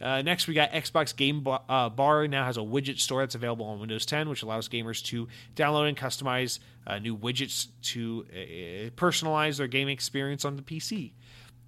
Uh, 0.01 0.21
next, 0.21 0.47
we 0.47 0.53
got 0.53 0.71
Xbox 0.71 1.15
Game 1.15 1.41
Bar, 1.41 1.61
uh, 1.69 1.89
Bar 1.89 2.27
now 2.27 2.45
has 2.45 2.57
a 2.57 2.61
widget 2.61 2.99
store 2.99 3.21
that's 3.21 3.35
available 3.35 3.65
on 3.65 3.79
Windows 3.79 4.05
10, 4.05 4.27
which 4.27 4.43
allows 4.43 4.67
gamers 4.67 5.03
to 5.05 5.27
download 5.55 5.87
and 5.87 5.97
customize 5.97 6.59
uh, 6.85 6.99
new 6.99 7.15
widgets 7.15 7.67
to 7.81 8.25
uh, 8.31 8.89
personalize 8.95 9.57
their 9.57 9.67
game 9.67 9.87
experience 9.87 10.45
on 10.45 10.55
the 10.55 10.61
PC. 10.61 11.11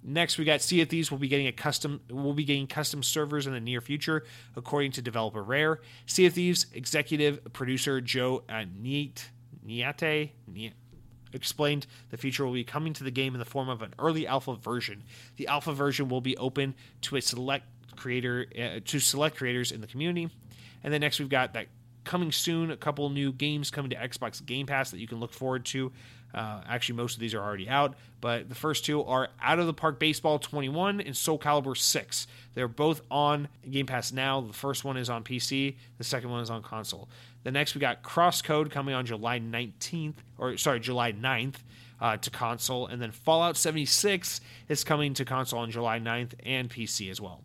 Next, 0.08 0.38
we 0.38 0.44
got 0.44 0.62
Sea 0.62 0.82
of 0.82 0.88
Thieves 0.88 1.10
will 1.10 1.18
be 1.18 1.26
getting 1.26 1.48
a 1.48 1.52
custom 1.52 2.00
will 2.08 2.32
be 2.32 2.44
getting 2.44 2.68
custom 2.68 3.02
servers 3.02 3.48
in 3.48 3.52
the 3.52 3.60
near 3.60 3.80
future, 3.80 4.24
according 4.54 4.92
to 4.92 5.02
developer 5.02 5.42
Rare. 5.42 5.80
Sea 6.06 6.26
of 6.26 6.34
Thieves 6.34 6.66
executive 6.72 7.52
producer 7.52 8.00
Joe 8.00 8.44
Neate 8.48 9.24
Neate 9.66 10.30
explained 11.32 11.88
the 12.10 12.16
feature 12.16 12.46
will 12.46 12.52
be 12.52 12.62
coming 12.62 12.92
to 12.92 13.02
the 13.02 13.10
game 13.10 13.34
in 13.34 13.40
the 13.40 13.44
form 13.44 13.68
of 13.68 13.82
an 13.82 13.94
early 13.98 14.28
alpha 14.28 14.54
version. 14.54 15.02
The 15.36 15.48
alpha 15.48 15.72
version 15.72 16.08
will 16.08 16.20
be 16.20 16.36
open 16.36 16.76
to 17.02 17.16
a 17.16 17.20
select 17.20 17.64
creator 17.96 18.46
uh, 18.56 18.80
to 18.84 19.00
select 19.00 19.36
creators 19.36 19.72
in 19.72 19.80
the 19.80 19.88
community. 19.88 20.30
And 20.84 20.92
then 20.92 21.00
next 21.00 21.18
we've 21.18 21.28
got 21.28 21.54
that 21.54 21.66
coming 22.04 22.30
soon, 22.30 22.70
a 22.70 22.76
couple 22.76 23.10
new 23.10 23.32
games 23.32 23.70
coming 23.70 23.90
to 23.90 23.96
Xbox 23.96 24.44
Game 24.44 24.66
Pass 24.66 24.92
that 24.92 24.98
you 24.98 25.08
can 25.08 25.18
look 25.18 25.32
forward 25.32 25.64
to. 25.66 25.92
Uh, 26.34 26.60
actually, 26.68 26.96
most 26.96 27.14
of 27.14 27.20
these 27.20 27.34
are 27.34 27.40
already 27.40 27.68
out, 27.68 27.94
but 28.20 28.48
the 28.48 28.54
first 28.54 28.84
two 28.84 29.02
are 29.04 29.28
Out 29.42 29.58
of 29.58 29.66
the 29.66 29.72
Park 29.72 29.98
Baseball 29.98 30.38
21 30.38 31.00
and 31.00 31.16
Soul 31.16 31.38
Calibur 31.38 31.76
6. 31.76 32.26
They're 32.54 32.68
both 32.68 33.00
on 33.10 33.48
Game 33.70 33.86
Pass 33.86 34.12
now. 34.12 34.40
The 34.40 34.52
first 34.52 34.84
one 34.84 34.96
is 34.96 35.08
on 35.08 35.24
PC, 35.24 35.76
the 35.98 36.04
second 36.04 36.30
one 36.30 36.42
is 36.42 36.50
on 36.50 36.62
console. 36.62 37.08
The 37.44 37.52
next, 37.52 37.74
we 37.74 37.80
got 37.80 38.02
Crosscode 38.02 38.70
coming 38.70 38.94
on 38.94 39.06
July 39.06 39.40
19th, 39.40 40.16
or 40.38 40.56
sorry, 40.56 40.80
July 40.80 41.12
9th. 41.12 41.56
Uh, 41.98 42.14
to 42.14 42.28
console, 42.28 42.86
and 42.86 43.00
then 43.00 43.10
Fallout 43.10 43.56
76 43.56 44.42
is 44.68 44.84
coming 44.84 45.14
to 45.14 45.24
console 45.24 45.60
on 45.60 45.70
July 45.70 45.98
9th 45.98 46.34
and 46.44 46.68
PC 46.68 47.10
as 47.10 47.22
well. 47.22 47.42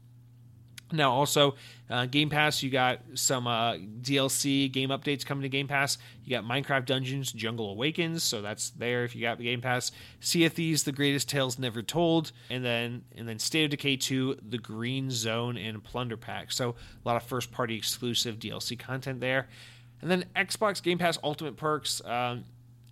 Now, 0.93 1.11
also, 1.11 1.55
uh, 1.89 2.05
Game 2.05 2.30
Pass, 2.30 2.63
you 2.63 2.69
got 2.69 2.99
some 3.15 3.47
uh, 3.47 3.73
DLC 3.73 4.72
game 4.72 4.89
updates 4.89 5.26
coming 5.26 5.43
to 5.43 5.49
Game 5.49 5.68
Pass. 5.68 5.97
You 6.23 6.31
got 6.31 6.43
Minecraft 6.43 6.85
Dungeons 6.85 7.31
Jungle 7.31 7.72
Awakens, 7.72 8.23
so 8.23 8.41
that's 8.41 8.69
there 8.72 9.03
if 9.03 9.15
you 9.15 9.22
got 9.22 9.38
the 9.38 9.43
Game 9.45 9.61
Pass. 9.61 9.91
Sea 10.19 10.45
of 10.45 10.53
Thieves, 10.53 10.84
The 10.84 10.91
Greatest 10.91 11.30
Tales 11.30 11.59
Never 11.59 11.81
Told, 11.81 12.31
and 12.49 12.63
then 12.63 13.03
and 13.15 13.27
then 13.27 13.39
State 13.39 13.65
of 13.65 13.72
Decay 13.72 13.97
2, 13.97 14.39
The 14.49 14.57
Green 14.57 15.11
Zone, 15.11 15.57
and 15.57 15.84
Plunder 15.84 16.18
Pack. 16.18 16.51
So 16.51 16.69
a 16.69 17.07
lot 17.07 17.18
of 17.18 17.23
first 17.23 17.51
party 17.51 17.76
exclusive 17.76 18.39
DLC 18.39 18.77
content 18.77 19.19
there. 19.19 19.47
And 20.01 20.09
then 20.09 20.26
Xbox 20.35 20.81
Game 20.81 20.97
Pass 20.97 21.18
Ultimate 21.23 21.57
Perks. 21.57 22.03
Um, 22.05 22.45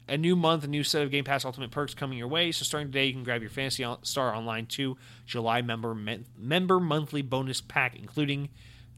a 0.10 0.18
new 0.18 0.36
month, 0.36 0.64
a 0.64 0.68
new 0.68 0.84
set 0.84 1.04
of 1.04 1.12
Game 1.12 1.24
Pass 1.24 1.46
Ultimate 1.46 1.72
perks 1.72 1.94
coming 1.94 2.18
your 2.18 2.28
way. 2.28 2.52
So 2.52 2.64
starting 2.64 2.88
today, 2.88 3.06
you 3.06 3.14
can 3.14 3.24
grab 3.24 3.42
your 3.42 3.50
Phantasy 3.50 3.86
Star 4.04 4.36
Online 4.36 4.66
2 4.66 4.98
July 5.26 5.62
member 5.62 5.96
member 6.38 6.80
monthly 6.80 7.22
bonus 7.22 7.62
pack, 7.62 7.96
including 7.96 8.50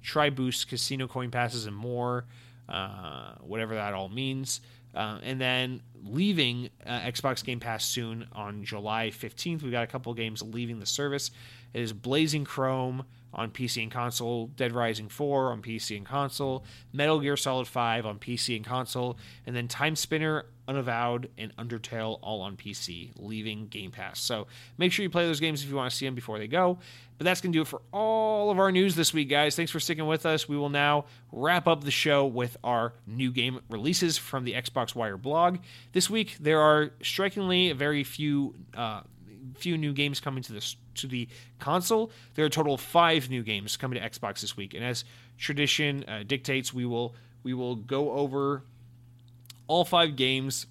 Tri 0.02 0.30
Boost, 0.30 0.68
Casino 0.68 1.08
Coin 1.08 1.32
Passes, 1.32 1.66
and 1.66 1.76
more. 1.76 2.26
Uh, 2.70 3.34
whatever 3.42 3.76
that 3.76 3.94
all 3.94 4.08
means. 4.08 4.62
Uh, 4.96 5.20
and 5.24 5.40
then 5.40 5.82
leaving 6.04 6.70
uh, 6.86 7.00
Xbox 7.02 7.44
Game 7.44 7.60
Pass 7.60 7.86
soon 7.86 8.28
on 8.32 8.64
July 8.64 9.10
15th. 9.10 9.62
We've 9.62 9.72
got 9.72 9.84
a 9.84 9.88
couple 9.88 10.14
games 10.14 10.42
leaving 10.42 10.80
the 10.80 10.86
service. 10.86 11.32
It 11.74 11.82
is 11.82 11.94
Blazing 11.94 12.46
Chrome 12.46 13.06
on 13.34 13.52
PC 13.52 13.84
and 13.84 13.92
console, 13.92 14.48
Dead 14.48 14.74
Rising 14.74 15.10
4 15.10 15.52
on 15.52 15.62
PC 15.62 15.98
and 15.98 16.06
console, 16.06 16.64
Metal 16.92 17.20
Gear 17.20 17.38
Solid 17.38 17.68
5 17.68 18.06
on 18.06 18.20
PC 18.20 18.56
and 18.56 18.66
console, 18.66 19.18
and 19.46 19.56
then 19.56 19.68
Time 19.68 19.96
Spinner, 19.96 20.46
Unavowed, 20.68 21.30
and 21.38 21.56
Undertale 21.58 22.20
all 22.22 22.42
on 22.42 22.58
PC, 22.58 23.12
leaving 23.18 23.68
Game 23.68 23.92
Pass. 23.92 24.20
So 24.20 24.48
make 24.78 24.92
sure 24.92 25.04
you 25.04 25.10
play 25.10 25.26
those 25.26 25.40
games 25.40 25.64
if 25.64 25.70
you 25.70 25.76
want 25.76 25.92
to 25.92 25.96
see 25.96 26.06
them 26.06 26.16
before 26.16 26.38
they 26.38 26.48
go. 26.48 26.78
But 27.18 27.26
that's 27.26 27.40
going 27.40 27.52
to 27.54 27.58
do 27.58 27.62
it 27.62 27.68
for 27.68 27.82
all 27.94 28.50
of 28.50 28.58
our 28.58 28.72
news 28.72 28.96
this 28.96 29.14
week, 29.14 29.30
guys. 29.30 29.56
Thanks 29.56 29.72
for 29.72 29.80
sticking 29.80 30.08
with 30.08 30.26
us. 30.26 30.50
We 30.50 30.58
will 30.58 30.70
now 30.70 31.06
wrap 31.32 31.68
up 31.68 31.84
the 31.84 31.92
show 31.92 32.26
with 32.26 32.58
our 32.64 32.94
new 33.06 33.32
game 33.32 33.60
releases 33.70 34.18
from 34.18 34.44
the 34.44 34.54
Xbox 34.54 34.96
Wire 34.96 35.18
blog. 35.18 35.60
This 35.94 36.10
week, 36.10 36.38
there 36.40 36.60
are 36.60 36.92
strikingly 37.04 37.74
very 37.74 38.04
few. 38.04 38.56
Uh, 38.76 39.02
few 39.58 39.78
new 39.78 39.94
games 39.94 40.20
coming 40.20 40.44
to 40.44 40.54
the 40.54 40.76
to 40.96 41.08
the 41.08 41.28
console. 41.60 42.12
There 42.36 42.46
are 42.46 42.48
a 42.48 42.52
total 42.52 42.76
of 42.76 42.82
five 42.82 43.30
new 43.30 43.44
games 43.44 43.78
coming 43.78 44.00
to 44.00 44.10
Xbox 44.10 44.42
this 44.42 44.56
week, 44.58 44.74
and 44.74 44.84
as 44.84 45.04
tradition 45.38 46.04
uh, 46.08 46.24
dictates, 46.26 46.74
we 46.74 46.86
will 46.86 47.16
we 47.44 47.54
will 47.54 47.76
go 47.76 48.12
over 48.12 48.64
all 49.68 49.86
five 49.86 50.16
games, 50.16 50.68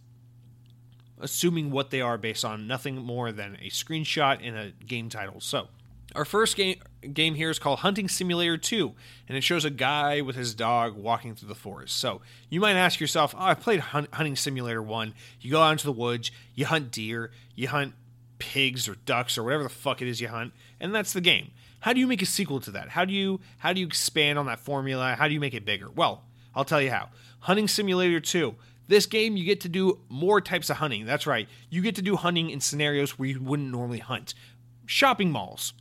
assuming 1.21 1.71
what 1.71 1.91
they 1.91 2.01
are 2.01 2.19
based 2.19 2.45
on 2.45 2.67
nothing 2.67 2.97
more 2.97 3.33
than 3.33 3.57
a 3.63 3.71
screenshot 3.71 4.47
and 4.47 4.57
a 4.57 4.73
game 4.85 5.09
title. 5.09 5.41
So. 5.41 5.69
Our 6.13 6.25
first 6.25 6.57
game 6.57 6.81
game 7.13 7.37
here 7.37 7.51
is 7.51 7.61
called 7.61 7.79
Hunting 7.79 8.09
Simulator 8.09 8.59
2, 8.59 8.93
and 9.29 9.39
it 9.39 9.43
shows 9.43 9.65
a 9.65 9.71
guy 9.71 10.21
with 10.21 10.35
his 10.35 10.55
dog 10.55 10.97
walking 10.97 11.37
through 11.37 11.49
the 11.49 11.55
forest. 11.55 11.97
So 11.97 12.21
you 12.49 12.61
might 12.61 12.75
ask 12.75 12.99
yourself, 12.99 13.33
oh, 13.39 13.45
I 13.45 13.55
played 13.55 13.79
Hunt, 13.79 14.13
Hunting 14.13 14.35
Simulator 14.35 14.83
1. 14.83 15.15
You 15.41 15.53
go 15.53 15.63
out 15.63 15.71
into 15.71 15.85
the 15.85 15.93
woods, 15.93 16.33
you 16.57 16.67
hunt 16.67 16.91
deer, 16.91 17.31
you 17.55 17.69
hunt 17.69 17.95
pigs 18.41 18.89
or 18.89 18.97
ducks 19.07 19.39
or 19.39 19.45
whatever 19.45 19.63
the 19.63 19.69
fuck 19.69 20.03
it 20.03 20.09
is 20.09 20.21
you 20.21 20.27
hunt, 20.29 20.53
and 20.81 20.93
that's 20.93 21.13
the 21.13 21.21
game. 21.21 21.53
How 21.81 21.93
do 21.93 22.01
you 22.01 22.09
make 22.09 22.23
a 22.23 22.27
sequel 22.27 22.59
to 22.61 22.73
that? 22.73 22.89
How 22.91 23.05
do 23.05 23.13
you 23.13 23.41
how 23.59 23.73
do 23.73 23.81
you 23.81 23.87
expand 23.87 24.39
on 24.39 24.47
that 24.47 24.59
formula? 24.59 25.15
How 25.17 25.29
do 25.29 25.35
you 25.35 25.41
make 25.41 25.55
it 25.55 25.65
bigger? 25.65 25.89
Well, 25.91 26.25
I'll 26.55 26.65
tell 26.65 26.83
you 26.83 26.91
how. 26.91 27.11
Hunting 27.41 27.69
Simulator 27.69 28.21
2. 28.21 28.55
This 28.89 29.07
game 29.07 29.37
you 29.37 29.45
get 29.45 29.61
to 29.61 29.69
do 29.69 30.01
more 30.09 30.41
types 30.41 30.69
of 30.69 30.79
hunting. 30.79 31.07
That's 31.07 31.27
right. 31.27 31.49
You 31.71 31.81
get 31.81 31.95
to 31.95 32.03
do 32.03 32.17
hunting 32.17 32.51
in 32.51 32.61
scenarios 32.61 33.19
where 33.19 33.29
you 33.29 33.41
wouldn't 33.41 33.71
normally 33.71 34.01
hunt. 34.01 34.35
Shopping 34.85 35.31
malls. 35.31 35.73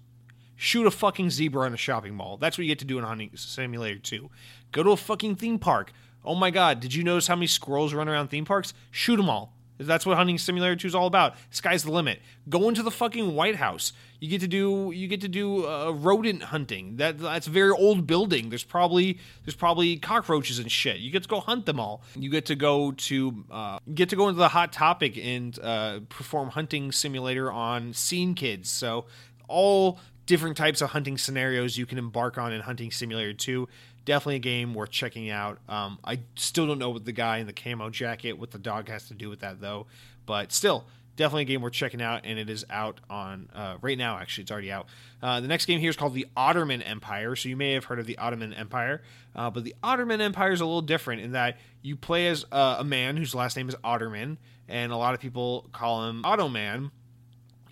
Shoot 0.56 0.86
a 0.86 0.91
fucking 0.91 1.31
zebra 1.31 1.65
in 1.65 1.73
a 1.73 1.77
shopping 1.77 2.14
mall. 2.14 2.38
That's 2.38 2.57
what 2.57 2.65
you 2.65 2.72
get 2.72 2.80
to 2.80 2.86
do 2.86 2.98
in 2.98 3.03
Hunting 3.03 3.31
Simulator 3.36 3.98
2. 3.98 4.30
Go 4.72 4.84
to 4.84 4.91
a 4.91 4.98
fucking 4.98 5.38
theme 5.38 5.57
park. 5.57 5.91
Oh 6.23 6.36
my 6.36 6.52
god, 6.52 6.81
did 6.81 6.94
you 6.94 7.03
notice 7.03 7.27
how 7.27 7.36
many 7.36 7.48
squirrels 7.48 7.94
run 7.94 8.10
around 8.10 8.27
theme 8.27 8.45
parks? 8.45 8.73
Shoot 8.91 9.15
them 9.18 9.30
all. 9.30 9.53
That's 9.80 10.06
what 10.06 10.18
Hunting 10.18 10.38
Simulator 10.38 10.76
2 10.76 10.88
is 10.88 10.96
all 10.96 11.08
about. 11.08 11.36
Sky's 11.52 11.84
the 11.84 11.92
limit. 11.92 12.22
Go 12.50 12.68
into 12.68 12.84
the 12.84 12.92
fucking 12.92 13.34
White 13.34 13.56
House. 13.56 13.94
You 14.20 14.30
get 14.30 14.42
to 14.42 14.48
do 14.48 14.92
you 14.94 15.08
get 15.08 15.22
to 15.22 15.30
do 15.30 15.66
uh, 15.66 15.92
rodent 15.92 16.44
hunting. 16.44 16.98
That 16.98 17.20
that's 17.20 17.48
a 17.48 17.50
very 17.50 17.72
old 17.72 18.06
building. 18.06 18.50
There's 18.50 18.66
probably 18.66 19.20
there's 19.46 19.56
probably 19.56 19.96
cockroaches 19.96 20.60
and 20.60 20.70
shit. 20.70 20.98
You 20.98 21.10
get 21.10 21.24
to 21.24 21.30
go 21.30 21.40
hunt 21.40 21.66
them 21.66 21.80
all. 21.80 22.04
You 22.16 22.30
get 22.30 22.46
to 22.48 22.56
go 22.56 22.92
to 22.92 23.46
uh, 23.50 23.80
get 23.94 24.10
to 24.10 24.18
go 24.18 24.28
into 24.28 24.40
the 24.40 24.50
hot 24.50 24.74
topic 24.74 25.18
and 25.18 25.58
uh, 25.64 26.02
perform 26.10 26.50
hunting 26.50 26.92
simulator 26.92 27.50
on 27.50 27.94
Scene 27.94 28.36
Kids. 28.36 28.70
So 28.70 29.06
all 29.48 30.00
different 30.30 30.56
types 30.56 30.80
of 30.80 30.92
hunting 30.92 31.18
scenarios 31.18 31.76
you 31.76 31.88
can 31.88 31.98
embark 31.98 32.38
on 32.38 32.54
in 32.54 32.62
Hunting 32.62 32.92
Simulator 32.92 33.34
2 33.34 33.68
definitely 34.06 34.38
a 34.38 34.40
game 34.40 34.74
worth 34.74 34.92
checking 34.92 35.30
out. 35.30 35.60
Um, 35.68 36.00
I 36.04 36.20
still 36.36 36.68
don't 36.68 36.80
know 36.80 36.90
what 36.90 37.06
the 37.06 37.12
guy 37.12 37.38
in 37.38 37.48
the 37.48 37.54
camo 37.54 37.90
jacket, 37.90 38.34
what 38.34 38.52
the 38.52 38.60
dog 38.60 38.90
has 38.90 39.08
to 39.08 39.14
do 39.14 39.30
with 39.30 39.40
that 39.42 39.62
though, 39.62 39.88
but 40.26 40.52
still, 40.52 40.86
definitely 41.20 41.42
a 41.42 41.46
game 41.46 41.62
worth 41.62 41.74
checking 41.74 42.02
out, 42.02 42.22
and 42.24 42.40
it 42.40 42.50
is 42.50 42.66
out 42.70 43.02
on 43.10 43.50
uh, 43.54 43.76
right 43.82 43.98
now. 43.98 44.18
Actually, 44.18 44.44
it's 44.44 44.52
already 44.52 44.72
out. 44.72 44.88
Uh, 45.22 45.42
the 45.42 45.48
next 45.48 45.66
game 45.66 45.80
here 45.80 45.90
is 45.90 45.98
called 45.98 46.14
the 46.14 46.26
Ottoman 46.36 46.82
Empire. 46.82 47.36
So 47.36 47.50
you 47.50 47.58
may 47.58 47.74
have 47.74 47.84
heard 47.84 48.00
of 48.00 48.06
the 48.06 48.18
Ottoman 48.18 48.54
Empire, 48.54 49.02
uh, 49.36 49.50
but 49.50 49.66
the 49.66 49.76
Ottoman 49.84 50.22
Empire 50.22 50.54
is 50.54 50.62
a 50.62 50.66
little 50.66 50.82
different 50.82 51.22
in 51.22 51.34
that 51.34 51.58
you 51.82 51.98
play 51.98 52.28
as 52.28 52.46
uh, 52.54 52.78
a 52.80 52.86
man 52.86 53.18
whose 53.18 53.36
last 53.36 53.58
name 53.58 53.68
is 53.68 53.76
Otterman, 53.84 54.38
and 54.70 54.94
a 54.94 54.96
lot 54.96 55.14
of 55.14 55.20
people 55.20 55.68
call 55.74 56.08
him 56.08 56.24
Ottoman, 56.24 56.92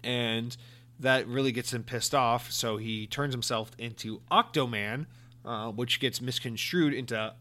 and 0.03 0.55
that 0.99 1.25
really 1.27 1.53
gets 1.53 1.73
him 1.73 1.83
pissed 1.83 2.13
off. 2.13 2.51
So 2.51 2.75
he 2.75 3.07
turns 3.07 3.33
himself 3.33 3.71
into 3.77 4.21
Octoman, 4.29 5.05
uh, 5.47 5.71
which 5.71 5.99
gets 5.99 6.21
misconstrued 6.21 6.93
into 6.93 7.33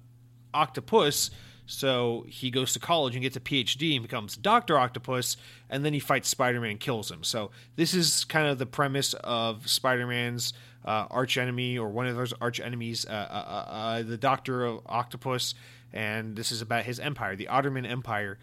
octopus. 0.55 1.31
So 1.67 2.25
he 2.29 2.51
goes 2.51 2.73
to 2.75 2.79
college 2.79 3.17
and 3.17 3.23
gets 3.23 3.37
a 3.37 3.41
PhD 3.41 3.95
and 3.95 4.03
becomes 4.03 4.37
Doctor 4.37 4.79
Octopus, 4.79 5.37
and 5.69 5.85
then 5.85 5.93
he 5.93 5.99
fights 5.99 6.29
Spider 6.29 6.61
Man 6.61 6.71
and 6.71 6.81
kills 6.81 7.11
him. 7.11 7.25
So 7.25 7.51
this 7.75 7.93
is 7.93 8.25
kind 8.25 8.47
of 8.47 8.59
the 8.59 8.67
premise 8.67 9.15
of 9.15 9.69
Spider 9.69 10.07
Man's 10.07 10.53
uh, 10.85 11.07
arch 11.11 11.37
enemy 11.37 11.77
or 11.77 11.89
one 11.89 12.07
of 12.07 12.15
those 12.15 12.33
arch 12.41 12.61
enemies, 12.61 13.05
uh, 13.05 13.11
uh, 13.11 13.15
uh, 13.15 13.71
uh 13.71 14.03
the 14.03 14.17
Doctor 14.17 14.79
Octopus, 14.87 15.55
and 15.93 16.37
this 16.37 16.53
is 16.53 16.63
about 16.63 16.85
his 16.85 17.01
empire, 17.01 17.35
the 17.35 17.49
Ottoman 17.49 17.85
Empire. 17.85 18.39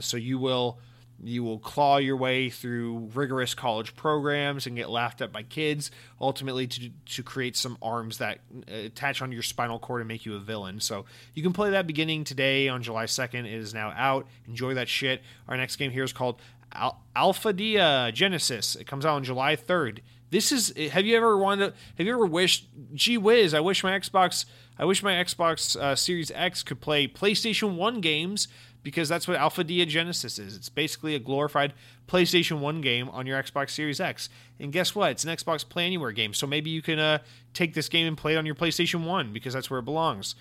so 0.00 0.16
you 0.16 0.38
will 0.38 0.78
you 1.22 1.44
will 1.44 1.58
claw 1.58 1.98
your 1.98 2.16
way 2.16 2.50
through 2.50 3.10
rigorous 3.14 3.54
college 3.54 3.94
programs 3.94 4.66
and 4.66 4.76
get 4.76 4.90
laughed 4.90 5.20
at 5.20 5.32
by 5.32 5.42
kids, 5.42 5.90
ultimately 6.20 6.66
to, 6.66 6.90
to 7.06 7.22
create 7.22 7.56
some 7.56 7.78
arms 7.80 8.18
that 8.18 8.40
uh, 8.68 8.74
attach 8.74 9.22
onto 9.22 9.34
your 9.34 9.42
spinal 9.42 9.78
cord 9.78 10.00
and 10.00 10.08
make 10.08 10.26
you 10.26 10.34
a 10.34 10.40
villain. 10.40 10.80
So 10.80 11.04
you 11.34 11.42
can 11.42 11.52
play 11.52 11.70
that 11.70 11.86
beginning 11.86 12.24
today 12.24 12.68
on 12.68 12.82
July 12.82 13.04
2nd. 13.04 13.44
It 13.44 13.54
is 13.54 13.72
now 13.72 13.92
out. 13.96 14.26
Enjoy 14.48 14.74
that 14.74 14.88
shit. 14.88 15.22
Our 15.48 15.56
next 15.56 15.76
game 15.76 15.92
here 15.92 16.04
is 16.04 16.12
called 16.12 16.40
Al- 16.72 17.00
Alphadia 17.14 18.12
Genesis. 18.12 18.74
It 18.74 18.86
comes 18.86 19.06
out 19.06 19.14
on 19.14 19.24
July 19.24 19.54
3rd. 19.54 20.00
This 20.30 20.50
is. 20.50 20.72
Have 20.92 21.04
you 21.04 21.14
ever 21.14 21.36
wanted? 21.36 21.74
Have 21.98 22.06
you 22.06 22.14
ever 22.14 22.24
wished? 22.24 22.66
Gee 22.94 23.18
whiz! 23.18 23.52
I 23.52 23.60
wish 23.60 23.84
my 23.84 23.92
Xbox. 23.92 24.46
I 24.78 24.86
wish 24.86 25.02
my 25.02 25.12
Xbox 25.12 25.76
uh, 25.78 25.94
Series 25.94 26.30
X 26.30 26.62
could 26.62 26.80
play 26.80 27.06
PlayStation 27.06 27.76
One 27.76 28.00
games 28.00 28.48
because 28.82 29.08
that's 29.08 29.28
what 29.28 29.36
Alpha 29.36 29.64
Genesis 29.64 30.38
is. 30.38 30.56
It's 30.56 30.68
basically 30.68 31.14
a 31.14 31.18
glorified 31.18 31.72
PlayStation 32.08 32.58
1 32.60 32.80
game 32.80 33.08
on 33.10 33.26
your 33.26 33.42
Xbox 33.42 33.70
Series 33.70 34.00
X. 34.00 34.28
And 34.58 34.72
guess 34.72 34.94
what? 34.94 35.12
It's 35.12 35.24
an 35.24 35.30
Xbox 35.34 35.68
Play 35.68 35.86
Anywhere 35.86 36.12
game. 36.12 36.34
So 36.34 36.46
maybe 36.46 36.70
you 36.70 36.82
can 36.82 36.98
uh, 36.98 37.18
take 37.54 37.74
this 37.74 37.88
game 37.88 38.06
and 38.06 38.16
play 38.16 38.34
it 38.34 38.36
on 38.36 38.46
your 38.46 38.54
PlayStation 38.54 39.04
1 39.04 39.32
because 39.32 39.54
that's 39.54 39.70
where 39.70 39.80
it 39.80 39.84
belongs. 39.84 40.34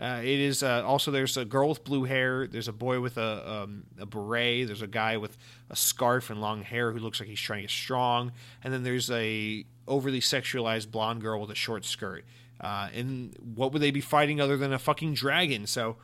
Uh, 0.00 0.20
it 0.22 0.38
is 0.38 0.62
uh, 0.62 0.84
also 0.86 1.10
there's 1.10 1.36
a 1.36 1.44
girl 1.44 1.68
with 1.68 1.82
blue 1.82 2.04
hair. 2.04 2.46
There's 2.46 2.68
a 2.68 2.72
boy 2.72 3.00
with 3.00 3.18
a, 3.18 3.50
um, 3.64 3.82
a 3.98 4.06
beret. 4.06 4.68
There's 4.68 4.82
a 4.82 4.86
guy 4.86 5.16
with 5.16 5.36
a 5.70 5.76
scarf 5.76 6.30
and 6.30 6.40
long 6.40 6.62
hair 6.62 6.92
who 6.92 7.00
looks 7.00 7.18
like 7.18 7.28
he's 7.28 7.40
trying 7.40 7.58
to 7.58 7.62
get 7.62 7.70
strong. 7.70 8.30
And 8.62 8.72
then 8.72 8.84
there's 8.84 9.10
a 9.10 9.64
overly 9.88 10.20
sexualized 10.20 10.92
blonde 10.92 11.22
girl 11.22 11.40
with 11.40 11.50
a 11.50 11.56
short 11.56 11.84
skirt. 11.84 12.24
Uh, 12.60 12.88
and 12.94 13.34
what 13.56 13.72
would 13.72 13.82
they 13.82 13.90
be 13.90 14.00
fighting 14.00 14.40
other 14.40 14.56
than 14.56 14.72
a 14.72 14.78
fucking 14.78 15.14
dragon? 15.14 15.66
So 15.66 15.96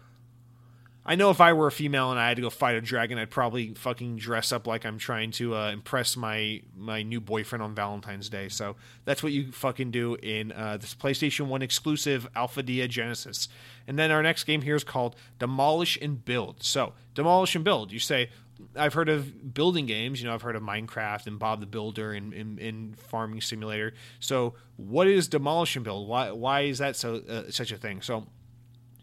I 1.07 1.17
know 1.17 1.31
if 1.31 1.41
I 1.41 1.53
were 1.53 1.67
a 1.67 1.73
female 1.73 2.11
and 2.11 2.19
I 2.19 2.29
had 2.29 2.37
to 2.37 2.43
go 2.43 2.49
fight 2.49 2.77
a 2.77 2.81
dragon, 2.81 3.19
I'd 3.19 3.31
probably 3.31 3.75
fucking 3.75 4.17
dress 4.17 4.53
up 4.53 4.67
like 4.67 4.87
I'm 4.87 4.97
trying 4.97 5.33
to 5.33 5.55
uh, 5.55 5.71
impress 5.71 6.17
my 6.17 6.63
my 6.75 7.03
new 7.03 7.21
boyfriend 7.21 7.63
on 7.63 7.75
Valentine's 7.75 8.31
Day. 8.31 8.49
So 8.49 8.77
that's 9.05 9.23
what 9.23 9.33
you 9.33 9.53
fucking 9.53 9.91
do 9.91 10.15
in 10.15 10.53
uh, 10.53 10.79
this 10.79 10.95
PlayStation 10.95 11.47
One 11.47 11.61
exclusive 11.61 12.27
Alphadia 12.35 12.89
Genesis. 12.89 13.49
And 13.87 13.99
then 13.99 14.11
our 14.11 14.23
next 14.23 14.45
game 14.45 14.63
here 14.63 14.77
is 14.77 14.85
called 14.85 15.15
Demolish 15.39 15.99
and 16.01 16.25
Build. 16.25 16.63
So 16.63 16.95
Demolish 17.15 17.55
and 17.55 17.65
Build. 17.65 17.93
You 17.93 17.99
say, 17.99 18.31
I've 18.75 18.95
heard 18.95 19.11
of 19.11 19.53
building 19.53 19.85
games. 19.85 20.23
You 20.23 20.29
know, 20.29 20.35
I've 20.35 20.43
heard 20.43 20.57
of 20.57 20.63
Minecraft 20.63 21.27
and 21.27 21.39
Bob 21.39 21.61
the 21.61 21.67
Builder 21.67 22.13
and, 22.13 22.33
in 22.33 22.95
Farming 22.95 23.43
Simulator. 23.43 23.93
So 24.21 24.55
what 24.77 25.07
is 25.07 25.29
Demolish 25.29 25.77
and 25.77 25.85
Build? 25.85 26.09
Why 26.09 26.31
why 26.31 26.63
is 26.63 26.79
that 26.79 26.97
so 26.97 27.17
uh, 27.17 27.51
such 27.51 27.73
a 27.73 27.77
thing? 27.77 28.01
So 28.01 28.27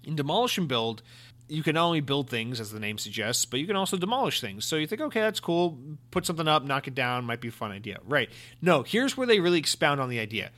in 0.03 0.15
Demolish 0.15 0.57
and 0.57 0.67
Build 0.67 1.03
you 1.51 1.63
can 1.63 1.75
only 1.75 1.99
build 1.99 2.29
things, 2.29 2.61
as 2.61 2.71
the 2.71 2.79
name 2.79 2.97
suggests, 2.97 3.43
but 3.43 3.59
you 3.59 3.67
can 3.67 3.75
also 3.75 3.97
demolish 3.97 4.39
things. 4.39 4.63
So 4.63 4.77
you 4.77 4.87
think, 4.87 5.01
okay, 5.01 5.19
that's 5.19 5.41
cool. 5.41 5.77
Put 6.09 6.25
something 6.25 6.47
up, 6.47 6.63
knock 6.63 6.87
it 6.87 6.95
down, 6.95 7.25
might 7.25 7.41
be 7.41 7.49
a 7.49 7.51
fun 7.51 7.71
idea. 7.71 7.99
Right. 8.07 8.29
No, 8.61 8.83
here's 8.83 9.17
where 9.17 9.27
they 9.27 9.41
really 9.41 9.59
expound 9.59 9.99
on 9.99 10.07
the 10.07 10.19
idea. 10.19 10.51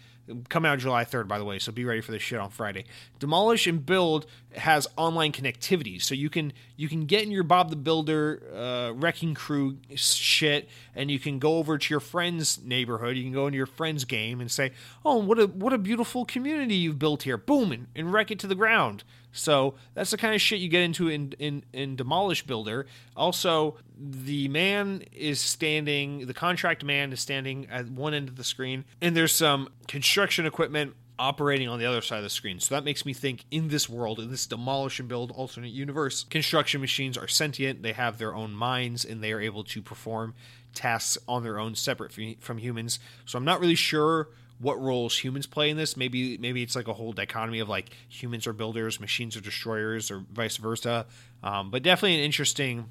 Come 0.50 0.66
out 0.66 0.78
July 0.78 1.04
3rd, 1.04 1.28
by 1.28 1.40
the 1.40 1.46
way, 1.46 1.58
so 1.58 1.72
be 1.72 1.84
ready 1.84 2.00
for 2.00 2.12
this 2.12 2.22
shit 2.22 2.40
on 2.40 2.50
Friday. 2.50 2.86
Demolish 3.20 3.66
and 3.66 3.84
Build 3.84 4.28
has 4.56 4.88
online 4.96 5.32
connectivity, 5.32 6.02
so 6.02 6.16
you 6.16 6.30
can 6.30 6.54
you 6.78 6.88
can 6.88 7.06
get 7.08 7.24
in 7.24 7.32
your 7.32 7.44
Bob 7.44 7.70
the 7.70 7.76
Builder 7.76 8.42
uh, 8.56 8.94
wrecking 8.94 9.34
crew 9.34 9.80
shit, 9.96 10.70
and 10.96 11.12
you 11.12 11.20
can 11.20 11.40
go 11.40 11.58
over 11.58 11.78
to 11.78 11.94
your 11.94 12.00
friend's 12.00 12.64
neighborhood. 12.64 13.18
You 13.18 13.24
can 13.24 13.34
go 13.34 13.48
into 13.48 13.58
your 13.58 13.66
friend's 13.66 14.06
game 14.06 14.40
and 14.40 14.50
say, 14.50 14.72
"Oh, 15.04 15.18
what 15.18 15.40
a 15.40 15.48
what 15.48 15.74
a 15.74 15.78
beautiful 15.78 16.24
community 16.24 16.76
you've 16.76 17.00
built 17.00 17.24
here!" 17.24 17.36
Boom, 17.36 17.74
and, 17.74 17.88
and 17.94 18.14
wreck 18.14 18.32
it 18.32 18.40
to 18.40 18.48
the 18.48 18.56
ground. 18.56 19.04
So 19.34 19.74
that's 19.96 20.12
the 20.12 20.18
kind 20.18 20.34
of 20.34 20.42
shit 20.42 20.60
you 20.60 20.70
get 20.70 20.82
into 20.82 21.10
in, 21.10 21.34
in, 21.40 21.64
in 21.74 21.96
Demolish 21.96 22.46
Builder. 22.46 22.86
Also, 23.18 23.76
the 24.00 24.48
man 24.48 25.04
is 25.12 25.42
standing, 25.42 26.28
the 26.28 26.34
contract 26.34 26.84
man 26.84 27.12
is 27.12 27.20
standing 27.20 27.68
at 27.70 27.90
one 27.90 28.14
end 28.14 28.30
of 28.30 28.38
the 28.38 28.44
screen, 28.44 28.86
and 29.02 29.18
there's 29.18 29.36
some 29.36 29.68
construction 29.88 30.46
equipment 30.46 30.96
operating 31.20 31.68
on 31.68 31.80
the 31.80 31.86
other 31.86 32.02
side 32.02 32.18
of 32.18 32.24
the 32.24 32.30
screen. 32.30 32.60
So 32.60 32.76
that 32.76 32.84
makes 32.84 33.06
me 33.06 33.14
think 33.14 33.46
in 33.52 33.68
this 33.68 33.88
world, 33.90 34.20
in 34.20 34.32
this 34.32 34.46
demolish 34.46 35.00
and 35.00 35.10
build 35.10 35.32
alternate 35.32 35.72
universe, 35.72 36.24
construction 36.24 36.82
machines 36.82 37.18
are 37.18 37.28
sentient, 37.28 37.84
they 37.84 37.94
have 37.94 38.18
their 38.18 38.36
own 38.36 38.54
minds, 38.54 39.06
and 39.06 39.24
they 39.24 39.32
are 39.32 39.42
able 39.42 39.64
to 39.66 39.82
perform 39.82 40.34
tasks 40.74 41.18
on 41.28 41.44
their 41.44 41.60
own 41.60 41.76
separate 41.76 42.12
from 42.40 42.58
humans. 42.58 43.00
So 43.26 43.38
I'm 43.38 43.46
not 43.46 43.60
really 43.60 43.76
sure 43.76 44.30
what 44.60 44.80
roles 44.80 45.18
humans 45.18 45.46
play 45.46 45.70
in 45.70 45.78
this. 45.78 45.98
Maybe 45.98 46.38
maybe 46.38 46.64
it's 46.64 46.76
like 46.76 46.88
a 46.88 46.94
whole 46.94 47.14
dichotomy 47.14 47.60
of 47.60 47.70
like 47.70 47.90
humans 48.08 48.48
are 48.48 48.54
builders, 48.54 49.00
machines 49.00 49.36
are 49.36 49.42
destroyers, 49.42 50.12
or 50.12 50.24
vice 50.32 50.58
versa. 50.58 51.06
Um, 51.44 51.70
but 51.70 51.84
definitely 51.84 52.16
an 52.16 52.24
interesting 52.24 52.86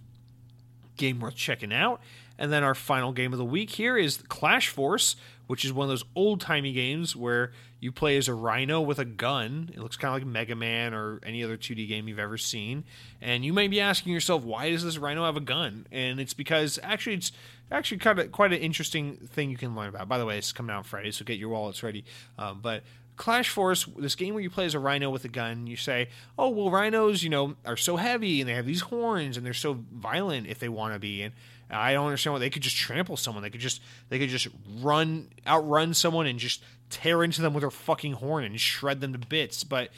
game 0.97 1.21
worth 1.21 1.35
checking 1.35 1.73
out. 1.73 2.01
And 2.39 2.53
then 2.53 2.65
our 2.65 2.75
final 2.75 3.13
game 3.13 3.33
of 3.33 3.39
the 3.39 3.45
week 3.45 3.71
here 3.71 3.97
is 3.97 4.19
Clash 4.29 4.69
Force, 4.69 5.17
which 5.47 5.65
is 5.65 5.73
one 5.73 5.85
of 5.85 5.91
those 5.91 6.05
old 6.15 6.41
timey 6.41 6.73
games 6.73 7.15
where 7.15 7.53
you 7.79 7.93
play 7.93 8.17
as 8.17 8.29
a 8.29 8.35
rhino 8.35 8.81
with 8.81 8.99
a 8.99 9.05
gun. 9.05 9.71
It 9.75 9.81
looks 9.81 9.97
kind 9.97 10.15
of 10.15 10.23
like 10.23 10.33
Mega 10.33 10.55
Man 10.55 10.95
or 10.95 11.21
any 11.25 11.43
other 11.45 11.57
2D 11.57 11.89
game 11.89 12.09
you've 12.09 12.19
ever 12.19 12.39
seen. 12.39 12.85
And 13.21 13.45
you 13.45 13.53
might 13.53 13.71
be 13.71 13.81
asking 13.81 14.13
yourself, 14.13 14.45
why 14.45 14.71
does 14.71 14.85
this 14.85 14.99
rhino 14.99 15.25
have 15.25 15.37
a 15.37 15.41
gun? 15.41 15.87
And 15.93 16.21
it's 16.21 16.35
because 16.35 16.79
actually 16.83 17.17
it's 17.17 17.33
actually 17.73 17.99
kind 17.99 18.19
of 18.19 18.31
quite 18.33 18.53
an 18.53 18.61
interesting 18.61 19.17
thing 19.17 19.51
you 19.51 19.57
can 19.57 19.75
learn 19.75 19.89
about. 19.89 20.09
By 20.09 20.19
the 20.19 20.27
way, 20.27 20.39
it's 20.39 20.53
coming 20.53 20.75
out 20.75 20.87
Friday, 20.87 21.11
so 21.11 21.25
get 21.25 21.39
your 21.39 21.49
wallets 21.49 21.83
ready. 21.83 22.05
Um, 22.39 22.61
but 22.61 22.83
Clash 23.17 23.51
Force, 23.51 23.85
this 23.97 24.15
game 24.15 24.35
where 24.35 24.43
you 24.43 24.51
play 24.51 24.65
as 24.65 24.75
a 24.75 24.79
rhino 24.79 25.11
with 25.11 25.25
a 25.25 25.29
gun, 25.29 25.67
you 25.67 25.77
say, 25.77 26.09
"Oh, 26.39 26.49
well, 26.49 26.71
rhinos, 26.71 27.23
you 27.23 27.31
know, 27.31 27.57
are 27.65 27.77
so 27.77 27.97
heavy 27.97 28.41
and 28.41 28.49
they 28.49 28.55
have 28.55 28.67
these 28.67 28.83
horns 28.83 29.37
and 29.37 29.45
they're 29.45 29.53
so 29.53 29.85
violent 29.93 30.47
if 30.47 30.59
they 30.59 30.69
want 30.69 30.95
to 30.95 30.99
be." 30.99 31.23
And 31.23 31.35
I 31.71 31.93
don't 31.93 32.07
understand 32.07 32.33
why 32.33 32.41
they 32.41 32.51
could 32.51 32.63
just 32.63 32.77
trample 32.77 33.17
someone. 33.17 33.43
They 33.43 33.51
could 33.51 33.61
just 33.61 33.81
they 34.09 34.19
could 34.19 34.29
just 34.29 34.49
run 34.81 35.29
outrun 35.47 35.95
someone 35.95 36.27
and 36.27 36.39
just 36.39 36.63
tear 36.91 37.23
into 37.23 37.43
them 37.43 37.55
with 37.55 37.63
their 37.63 37.71
fucking 37.71 38.15
horn 38.15 38.45
and 38.45 38.59
shred 38.59 39.01
them 39.01 39.13
to 39.13 39.19
bits. 39.19 39.65
But 39.65 39.91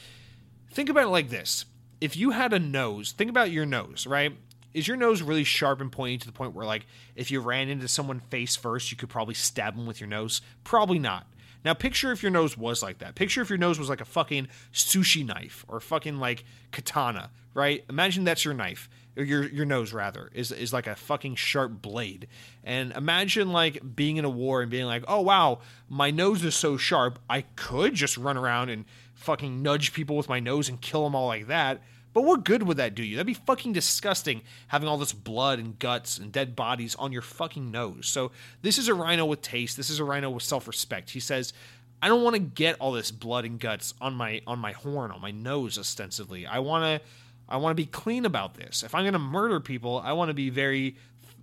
think 0.71 0.89
about 0.89 1.05
it 1.05 1.11
like 1.11 1.31
this: 1.31 1.67
if 2.01 2.17
you 2.17 2.31
had 2.31 2.53
a 2.53 2.59
nose, 2.59 3.13
think 3.13 3.31
about 3.31 3.51
your 3.51 3.65
nose, 3.65 4.07
right? 4.07 4.37
Is 4.75 4.89
your 4.89 4.97
nose 4.97 5.23
really 5.23 5.45
sharp 5.45 5.81
and 5.81 5.91
pointy 5.91 6.19
to 6.19 6.27
the 6.27 6.33
point 6.33 6.53
where, 6.53 6.67
like, 6.67 6.87
if 7.15 7.31
you 7.31 7.41
ran 7.41 7.69
into 7.69 7.89
someone 7.89 8.21
face 8.21 8.57
first, 8.57 8.91
you 8.91 8.97
could 8.97 9.09
probably 9.09 9.35
stab 9.35 9.77
them 9.77 9.87
with 9.87 10.01
your 10.01 10.09
nose? 10.09 10.43
Probably 10.65 10.99
not. 10.99 11.27
Now 11.65 11.73
picture 11.73 12.13
if 12.13 12.23
your 12.23 12.33
nose 12.33 12.59
was 12.59 12.83
like 12.83 12.99
that. 12.99 13.15
Picture 13.15 13.41
if 13.41 13.49
your 13.49 13.59
nose 13.59 13.79
was 13.79 13.89
like 13.89 14.03
a 14.03 14.05
fucking 14.05 14.49
sushi 14.73 15.25
knife 15.25 15.65
or 15.67 15.81
fucking 15.81 16.19
like 16.19 16.45
katana, 16.73 17.31
right? 17.55 17.85
Imagine 17.89 18.25
that's 18.25 18.45
your 18.45 18.53
knife. 18.53 18.91
Or 19.17 19.23
your 19.23 19.45
your 19.45 19.65
nose 19.65 19.93
rather 19.93 20.29
is 20.35 20.51
is 20.51 20.73
like 20.73 20.89
a 20.89 20.97
fucking 20.97 21.37
sharp 21.37 21.81
blade. 21.81 22.27
And 22.65 22.93
imagine 22.93 23.53
like 23.53 23.95
being 23.95 24.17
in 24.17 24.25
a 24.25 24.31
war 24.31 24.61
and 24.61 24.71
being 24.71 24.87
like, 24.87 25.05
"Oh 25.07 25.21
wow, 25.21 25.61
my 25.89 26.11
nose 26.11 26.45
is 26.45 26.57
so 26.57 26.77
sharp. 26.77 27.21
I 27.31 27.43
could 27.55 27.95
just 27.95 28.19
run 28.19 28.37
around 28.37 28.71
and 28.71 28.85
fucking 29.15 29.63
nudge 29.63 29.93
people 29.93 30.17
with 30.17 30.29
my 30.29 30.41
nose 30.41 30.69
and 30.69 30.81
kill 30.81 31.05
them 31.05 31.15
all 31.15 31.29
like 31.29 31.47
that." 31.47 31.81
But 32.15 32.23
what 32.23 32.45
good 32.45 32.63
would 32.63 32.77
that 32.79 32.95
do 32.95 33.03
you? 33.03 33.17
That'd 33.17 33.27
be 33.27 33.35
fucking 33.35 33.73
disgusting 33.73 34.43
having 34.69 34.89
all 34.89 34.97
this 34.97 35.13
blood 35.13 35.59
and 35.59 35.79
guts 35.79 36.17
and 36.17 36.33
dead 36.33 36.57
bodies 36.57 36.95
on 36.95 37.13
your 37.13 37.23
fucking 37.23 37.71
nose. 37.71 38.07
So 38.07 38.31
this 38.63 38.79
is 38.79 38.89
a 38.89 38.95
rhino 38.95 39.27
with 39.27 39.43
taste. 39.43 39.77
This 39.77 39.91
is 39.91 39.99
a 39.99 40.05
rhino 40.05 40.31
with 40.31 40.45
self-respect. 40.45 41.11
He 41.11 41.21
says, 41.21 41.53
I 42.01 42.09
don't 42.09 42.23
want 42.23 42.35
to 42.37 42.41
get 42.41 42.77
all 42.81 42.93
this 42.93 43.11
blood 43.11 43.45
and 43.45 43.59
guts 43.59 43.95
on 44.01 44.15
my 44.15 44.43
on 44.47 44.59
my 44.59 44.73
horn, 44.73 45.11
on 45.11 45.21
my 45.21 45.33
nose 45.33 45.79
ostensibly. 45.79 46.47
I 46.47 46.61
want 46.61 46.85
to 46.85 47.07
I 47.49 47.57
want 47.57 47.77
to 47.77 47.83
be 47.83 47.87
clean 47.87 48.25
about 48.25 48.55
this. 48.55 48.83
If 48.83 48.95
I'm 48.95 49.03
going 49.03 49.15
to 49.15 49.19
murder 49.19 49.59
people, 49.59 50.01
I 50.05 50.13
want 50.13 50.29
to 50.29 50.35
be 50.35 50.51
very 50.51 50.97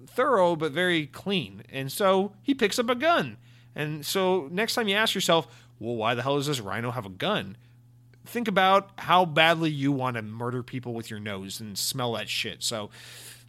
thorough 0.08 0.56
but 0.56 0.72
very 0.72 1.06
clean. 1.08 1.64
And 1.70 1.92
so 1.92 2.32
he 2.42 2.54
picks 2.54 2.80
up 2.80 2.90
a 2.90 2.96
gun. 2.96 3.38
And 3.76 4.06
so 4.06 4.48
next 4.52 4.76
time 4.76 4.88
you 4.88 4.96
ask 4.96 5.16
yourself, 5.16 5.48
well, 5.80 5.96
why 5.96 6.14
the 6.16 6.22
hell 6.22 6.38
does 6.38 6.48
this 6.48 6.60
rhino 6.60 6.92
have 6.92 7.06
a 7.06 7.10
gun? 7.10 7.58
Think 8.26 8.48
about 8.48 8.92
how 8.98 9.26
badly 9.26 9.70
you 9.70 9.92
want 9.92 10.16
to 10.16 10.22
murder 10.22 10.64
people 10.64 10.94
with 10.94 11.10
your 11.10 11.20
nose 11.20 11.60
and 11.60 11.78
smell 11.78 12.14
that 12.14 12.30
shit. 12.30 12.64
So 12.64 12.90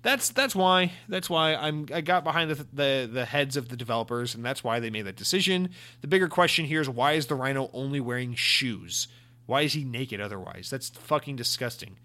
that's 0.02 0.30
that's 0.30 0.54
why 0.54 0.92
that's 1.08 1.30
why 1.30 1.54
I'm 1.54 1.86
I 1.92 2.00
got 2.00 2.24
behind 2.24 2.50
the, 2.50 2.66
the 2.72 3.10
the 3.10 3.24
heads 3.24 3.56
of 3.56 3.68
the 3.68 3.76
developers 3.76 4.34
and 4.34 4.44
that's 4.44 4.64
why 4.64 4.80
they 4.80 4.90
made 4.90 5.02
that 5.02 5.16
decision. 5.16 5.70
The 6.00 6.08
bigger 6.08 6.28
question 6.28 6.64
here 6.64 6.80
is 6.80 6.88
why 6.88 7.12
is 7.12 7.26
the 7.26 7.34
rhino 7.34 7.70
only 7.72 8.00
wearing 8.00 8.34
shoes? 8.34 9.08
Why 9.46 9.62
is 9.62 9.72
he 9.74 9.84
naked 9.84 10.20
otherwise? 10.20 10.70
That's 10.70 10.90
fucking 10.90 11.36
disgusting. 11.36 11.98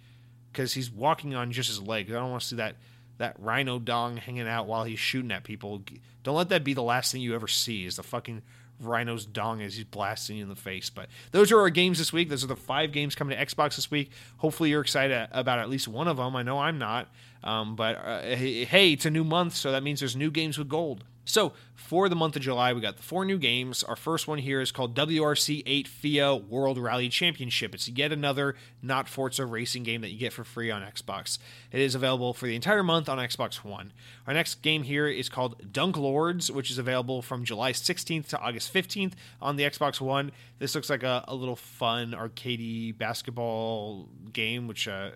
Cuz 0.53 0.73
he's 0.73 0.91
walking 0.91 1.33
on 1.35 1.51
just 1.51 1.69
his 1.69 1.81
legs. 1.81 2.11
I 2.11 2.15
don't 2.15 2.29
want 2.29 2.41
to 2.41 2.47
see 2.47 2.55
that 2.57 2.75
that 3.17 3.35
rhino 3.39 3.79
dong 3.79 4.17
hanging 4.17 4.47
out 4.47 4.67
while 4.67 4.83
he's 4.83 4.99
shooting 4.99 5.31
at 5.31 5.43
people. 5.43 5.81
Don't 6.23 6.35
let 6.35 6.49
that 6.49 6.63
be 6.63 6.75
the 6.75 6.83
last 6.83 7.11
thing 7.11 7.21
you 7.21 7.33
ever 7.33 7.47
see 7.47 7.85
is 7.85 7.95
the 7.95 8.03
fucking 8.03 8.43
Rhino's 8.79 9.25
dong 9.25 9.61
as 9.61 9.75
he's 9.75 9.85
blasting 9.85 10.37
you 10.37 10.43
in 10.43 10.49
the 10.49 10.55
face. 10.55 10.89
But 10.89 11.07
those 11.31 11.51
are 11.51 11.59
our 11.59 11.69
games 11.69 11.97
this 11.97 12.13
week. 12.13 12.29
Those 12.29 12.43
are 12.43 12.47
the 12.47 12.55
five 12.55 12.91
games 12.91 13.15
coming 13.15 13.37
to 13.37 13.45
Xbox 13.45 13.75
this 13.75 13.89
week. 13.89 14.11
Hopefully, 14.37 14.69
you're 14.69 14.81
excited 14.81 15.27
about 15.31 15.59
at 15.59 15.69
least 15.69 15.87
one 15.87 16.07
of 16.07 16.17
them. 16.17 16.35
I 16.35 16.43
know 16.43 16.59
I'm 16.59 16.77
not. 16.77 17.09
Um, 17.43 17.75
but 17.75 17.95
uh, 17.95 18.21
hey, 18.21 18.93
it's 18.93 19.05
a 19.05 19.11
new 19.11 19.23
month, 19.23 19.55
so 19.55 19.71
that 19.71 19.83
means 19.83 19.99
there's 19.99 20.15
new 20.15 20.31
games 20.31 20.57
with 20.57 20.67
gold. 20.67 21.03
So, 21.27 21.51
for 21.75 22.07
the 22.07 22.15
month 22.15 22.37
of 22.37 22.41
July, 22.41 22.71
we 22.71 22.79
got 22.79 22.95
the 22.95 23.03
four 23.03 23.25
new 23.25 23.37
games. 23.37 23.83
Our 23.83 23.97
first 23.97 24.29
one 24.29 24.39
here 24.39 24.61
is 24.61 24.71
called 24.71 24.95
WRC 24.95 25.61
8 25.65 25.85
FIA 25.85 26.35
World 26.35 26.77
Rally 26.77 27.09
Championship. 27.09 27.75
It's 27.75 27.89
yet 27.89 28.13
another 28.13 28.55
not 28.81 29.09
Forza 29.09 29.45
racing 29.45 29.83
game 29.83 29.99
that 30.01 30.09
you 30.09 30.17
get 30.17 30.31
for 30.31 30.45
free 30.45 30.71
on 30.71 30.81
Xbox. 30.81 31.37
It 31.69 31.81
is 31.81 31.95
available 31.95 32.33
for 32.33 32.47
the 32.47 32.55
entire 32.55 32.81
month 32.81 33.09
on 33.09 33.17
Xbox 33.17 33.57
One. 33.57 33.91
Our 34.25 34.33
next 34.33 34.61
game 34.61 34.83
here 34.83 35.05
is 35.05 35.27
called 35.27 35.73
Dunk 35.73 35.97
Lords, 35.97 36.49
which 36.49 36.71
is 36.71 36.77
available 36.77 37.21
from 37.21 37.43
July 37.43 37.73
16th 37.73 38.29
to 38.29 38.39
August 38.39 38.73
15th 38.73 39.13
on 39.41 39.57
the 39.57 39.63
Xbox 39.63 39.99
One. 39.99 40.31
This 40.59 40.75
looks 40.75 40.89
like 40.89 41.03
a, 41.03 41.25
a 41.27 41.35
little 41.35 41.57
fun, 41.57 42.13
arcadey 42.13 42.97
basketball 42.97 44.07
game, 44.31 44.67
which. 44.67 44.87
Uh, 44.87 45.11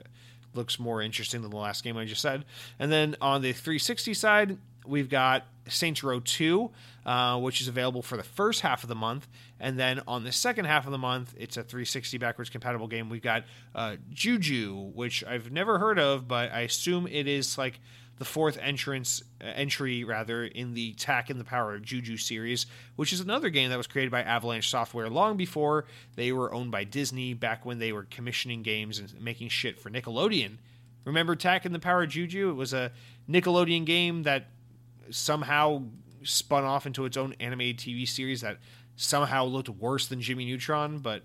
looks 0.54 0.78
more 0.78 1.02
interesting 1.02 1.42
than 1.42 1.50
the 1.50 1.56
last 1.56 1.82
game 1.82 1.96
I 1.96 2.04
just 2.04 2.22
said. 2.22 2.44
And 2.78 2.92
then 2.92 3.16
on 3.22 3.42
the 3.42 3.54
360 3.54 4.14
side, 4.14 4.58
we've 4.86 5.10
got 5.10 5.46
Saints 5.68 6.04
Row 6.04 6.20
2, 6.20 6.72
uh, 7.06 7.40
which 7.40 7.62
is 7.62 7.68
available 7.68 8.02
for 8.02 8.18
the 8.18 8.24
first 8.24 8.62
half 8.62 8.84
of 8.84 8.90
the 8.90 8.96
month. 8.96 9.28
And 9.60 9.80
then 9.80 10.02
on 10.08 10.24
the 10.24 10.32
second 10.32 10.66
half 10.66 10.86
of 10.86 10.92
the 10.92 10.98
month, 10.98 11.34
it's 11.38 11.58
a 11.58 11.64
360 11.64 12.18
backwards 12.18 12.50
compatible 12.50 12.88
game. 12.88 13.10
We've 13.10 13.22
got 13.22 13.44
uh, 13.76 13.98
Juju, 14.12 14.92
which 14.94 15.24
I've 15.24 15.52
never 15.52 15.80
heard 15.80 16.00
of, 16.00 16.28
but 16.28 16.52
I 16.52 16.62
assume 16.62 17.08
it 17.08 17.28
is 17.28 17.58
like 17.58 17.80
the 18.18 18.26
fourth 18.26 18.58
entrance 18.62 19.24
uh, 19.42 19.46
entry 19.46 20.04
rather 20.04 20.46
in 20.46 20.74
the 20.74 20.94
Tak 20.94 21.30
and 21.32 21.40
the 21.40 21.44
Power 21.44 21.74
of 21.74 21.82
Juju 21.82 22.18
series, 22.18 22.68
which 22.96 23.14
is 23.14 23.20
another 23.20 23.50
game 23.50 23.70
that 23.72 23.78
was 23.78 23.88
created 23.88 24.12
by 24.12 24.22
Avalanche 24.22 24.70
Software 24.70 25.10
long 25.10 25.38
before 25.38 25.86
they 26.16 26.32
were 26.32 26.54
owned 26.54 26.72
by 26.72 26.84
Disney, 26.84 27.34
back 27.34 27.66
when 27.66 27.80
they 27.80 27.92
were 27.92 28.04
commissioning 28.04 28.62
games 28.62 29.00
and 29.00 29.20
making 29.20 29.50
shit 29.50 29.80
for 29.80 29.90
Nickelodeon. 29.90 30.58
Remember 31.04 31.36
Tak 31.36 31.66
and 31.66 31.74
the 31.74 31.80
Power 31.80 32.04
of 32.04 32.10
Juju? 32.10 32.52
It 32.52 32.54
was 32.54 32.74
a 32.74 32.92
Nickelodeon 33.28 33.86
game 33.86 34.22
that 34.24 34.46
somehow 35.12 35.84
spun 36.24 36.64
off 36.64 36.86
into 36.86 37.06
its 37.06 37.18
own 37.18 37.36
animated 37.40 37.78
TV 37.78 38.08
series 38.08 38.42
that 38.42 38.58
somehow 38.96 39.46
looked 39.46 39.70
worse 39.70 40.08
than 40.08 40.22
Jimmy 40.22 40.46
Neutron, 40.46 41.00
but 41.00 41.24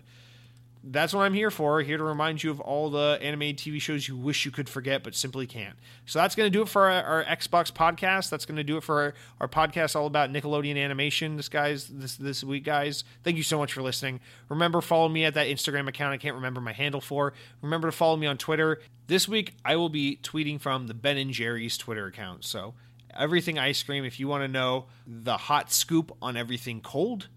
that's 0.88 1.12
what 1.12 1.22
I'm 1.22 1.34
here 1.34 1.50
for. 1.50 1.82
Here 1.82 1.98
to 1.98 2.04
remind 2.04 2.42
you 2.42 2.50
of 2.50 2.60
all 2.60 2.90
the 2.90 3.18
animated 3.20 3.58
TV 3.58 3.80
shows 3.80 4.06
you 4.06 4.16
wish 4.16 4.44
you 4.44 4.52
could 4.52 4.68
forget 4.68 5.02
but 5.02 5.14
simply 5.14 5.46
can't. 5.46 5.76
So 6.06 6.20
that's 6.20 6.36
going 6.36 6.46
to 6.46 6.50
do 6.50 6.62
it 6.62 6.68
for 6.68 6.88
our, 6.88 7.02
our 7.02 7.24
Xbox 7.24 7.72
podcast. 7.72 8.30
That's 8.30 8.46
going 8.46 8.56
to 8.56 8.64
do 8.64 8.76
it 8.76 8.84
for 8.84 9.02
our, 9.02 9.14
our, 9.40 9.48
podcast 9.48 9.96
all 9.96 10.06
about 10.06 10.32
Nickelodeon 10.32 10.82
animation. 10.82 11.36
This 11.36 11.48
guys 11.48 11.88
this 11.88 12.16
this 12.16 12.44
week, 12.44 12.64
guys. 12.64 13.04
Thank 13.24 13.36
you 13.36 13.42
so 13.42 13.58
much 13.58 13.72
for 13.72 13.82
listening. 13.82 14.20
Remember, 14.48 14.80
follow 14.80 15.08
me 15.08 15.24
at 15.24 15.34
that 15.34 15.48
Instagram 15.48 15.88
account. 15.88 16.14
I 16.14 16.18
can't 16.18 16.36
remember 16.36 16.60
my 16.60 16.72
handle 16.72 17.00
for. 17.00 17.32
Remember 17.62 17.88
to 17.88 17.92
follow 17.92 18.16
me 18.16 18.26
on 18.26 18.38
Twitter. 18.38 18.80
This 19.08 19.28
week, 19.28 19.54
I 19.64 19.76
will 19.76 19.88
be 19.88 20.18
tweeting 20.22 20.60
from 20.60 20.86
the 20.86 20.94
Ben 20.94 21.16
and 21.16 21.32
Jerry's 21.32 21.76
Twitter 21.76 22.06
account. 22.06 22.44
So 22.44 22.74
everything 23.18 23.58
ice 23.58 23.82
cream. 23.82 24.04
If 24.04 24.20
you 24.20 24.28
want 24.28 24.44
to 24.44 24.48
know 24.48 24.86
the 25.06 25.36
hot 25.36 25.72
scoop 25.72 26.16
on 26.22 26.36
everything 26.36 26.80
cold, 26.80 27.28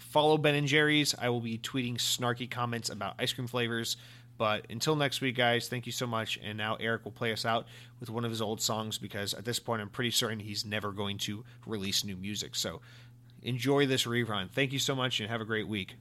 follow 0.00 0.38
Ben 0.38 0.54
and 0.54 0.66
Jerry's. 0.66 1.14
I 1.18 1.28
will 1.28 1.40
be 1.40 1.58
tweeting 1.58 1.96
snarky 1.96 2.50
comments 2.50 2.90
about 2.90 3.14
ice 3.18 3.32
cream 3.32 3.46
flavors. 3.46 3.96
But 4.38 4.66
until 4.70 4.96
next 4.96 5.20
week, 5.20 5.36
guys, 5.36 5.68
thank 5.68 5.84
you 5.84 5.92
so 5.92 6.06
much. 6.06 6.38
And 6.42 6.56
now 6.56 6.76
Eric 6.80 7.04
will 7.04 7.12
play 7.12 7.30
us 7.30 7.44
out 7.44 7.66
with 8.00 8.08
one 8.08 8.24
of 8.24 8.30
his 8.30 8.40
old 8.40 8.62
songs 8.62 8.96
because 8.96 9.34
at 9.34 9.44
this 9.44 9.58
point, 9.58 9.82
I'm 9.82 9.90
pretty 9.90 10.12
certain 10.12 10.40
he's 10.40 10.64
never 10.64 10.92
going 10.92 11.18
to 11.18 11.44
release 11.66 12.04
new 12.04 12.16
music. 12.16 12.54
So 12.54 12.80
enjoy 13.42 13.86
this 13.86 14.06
rerun. 14.06 14.50
Thank 14.50 14.72
you 14.72 14.78
so 14.78 14.94
much 14.94 15.20
and 15.20 15.28
have 15.28 15.42
a 15.42 15.44
great 15.44 15.68
week. 15.68 15.96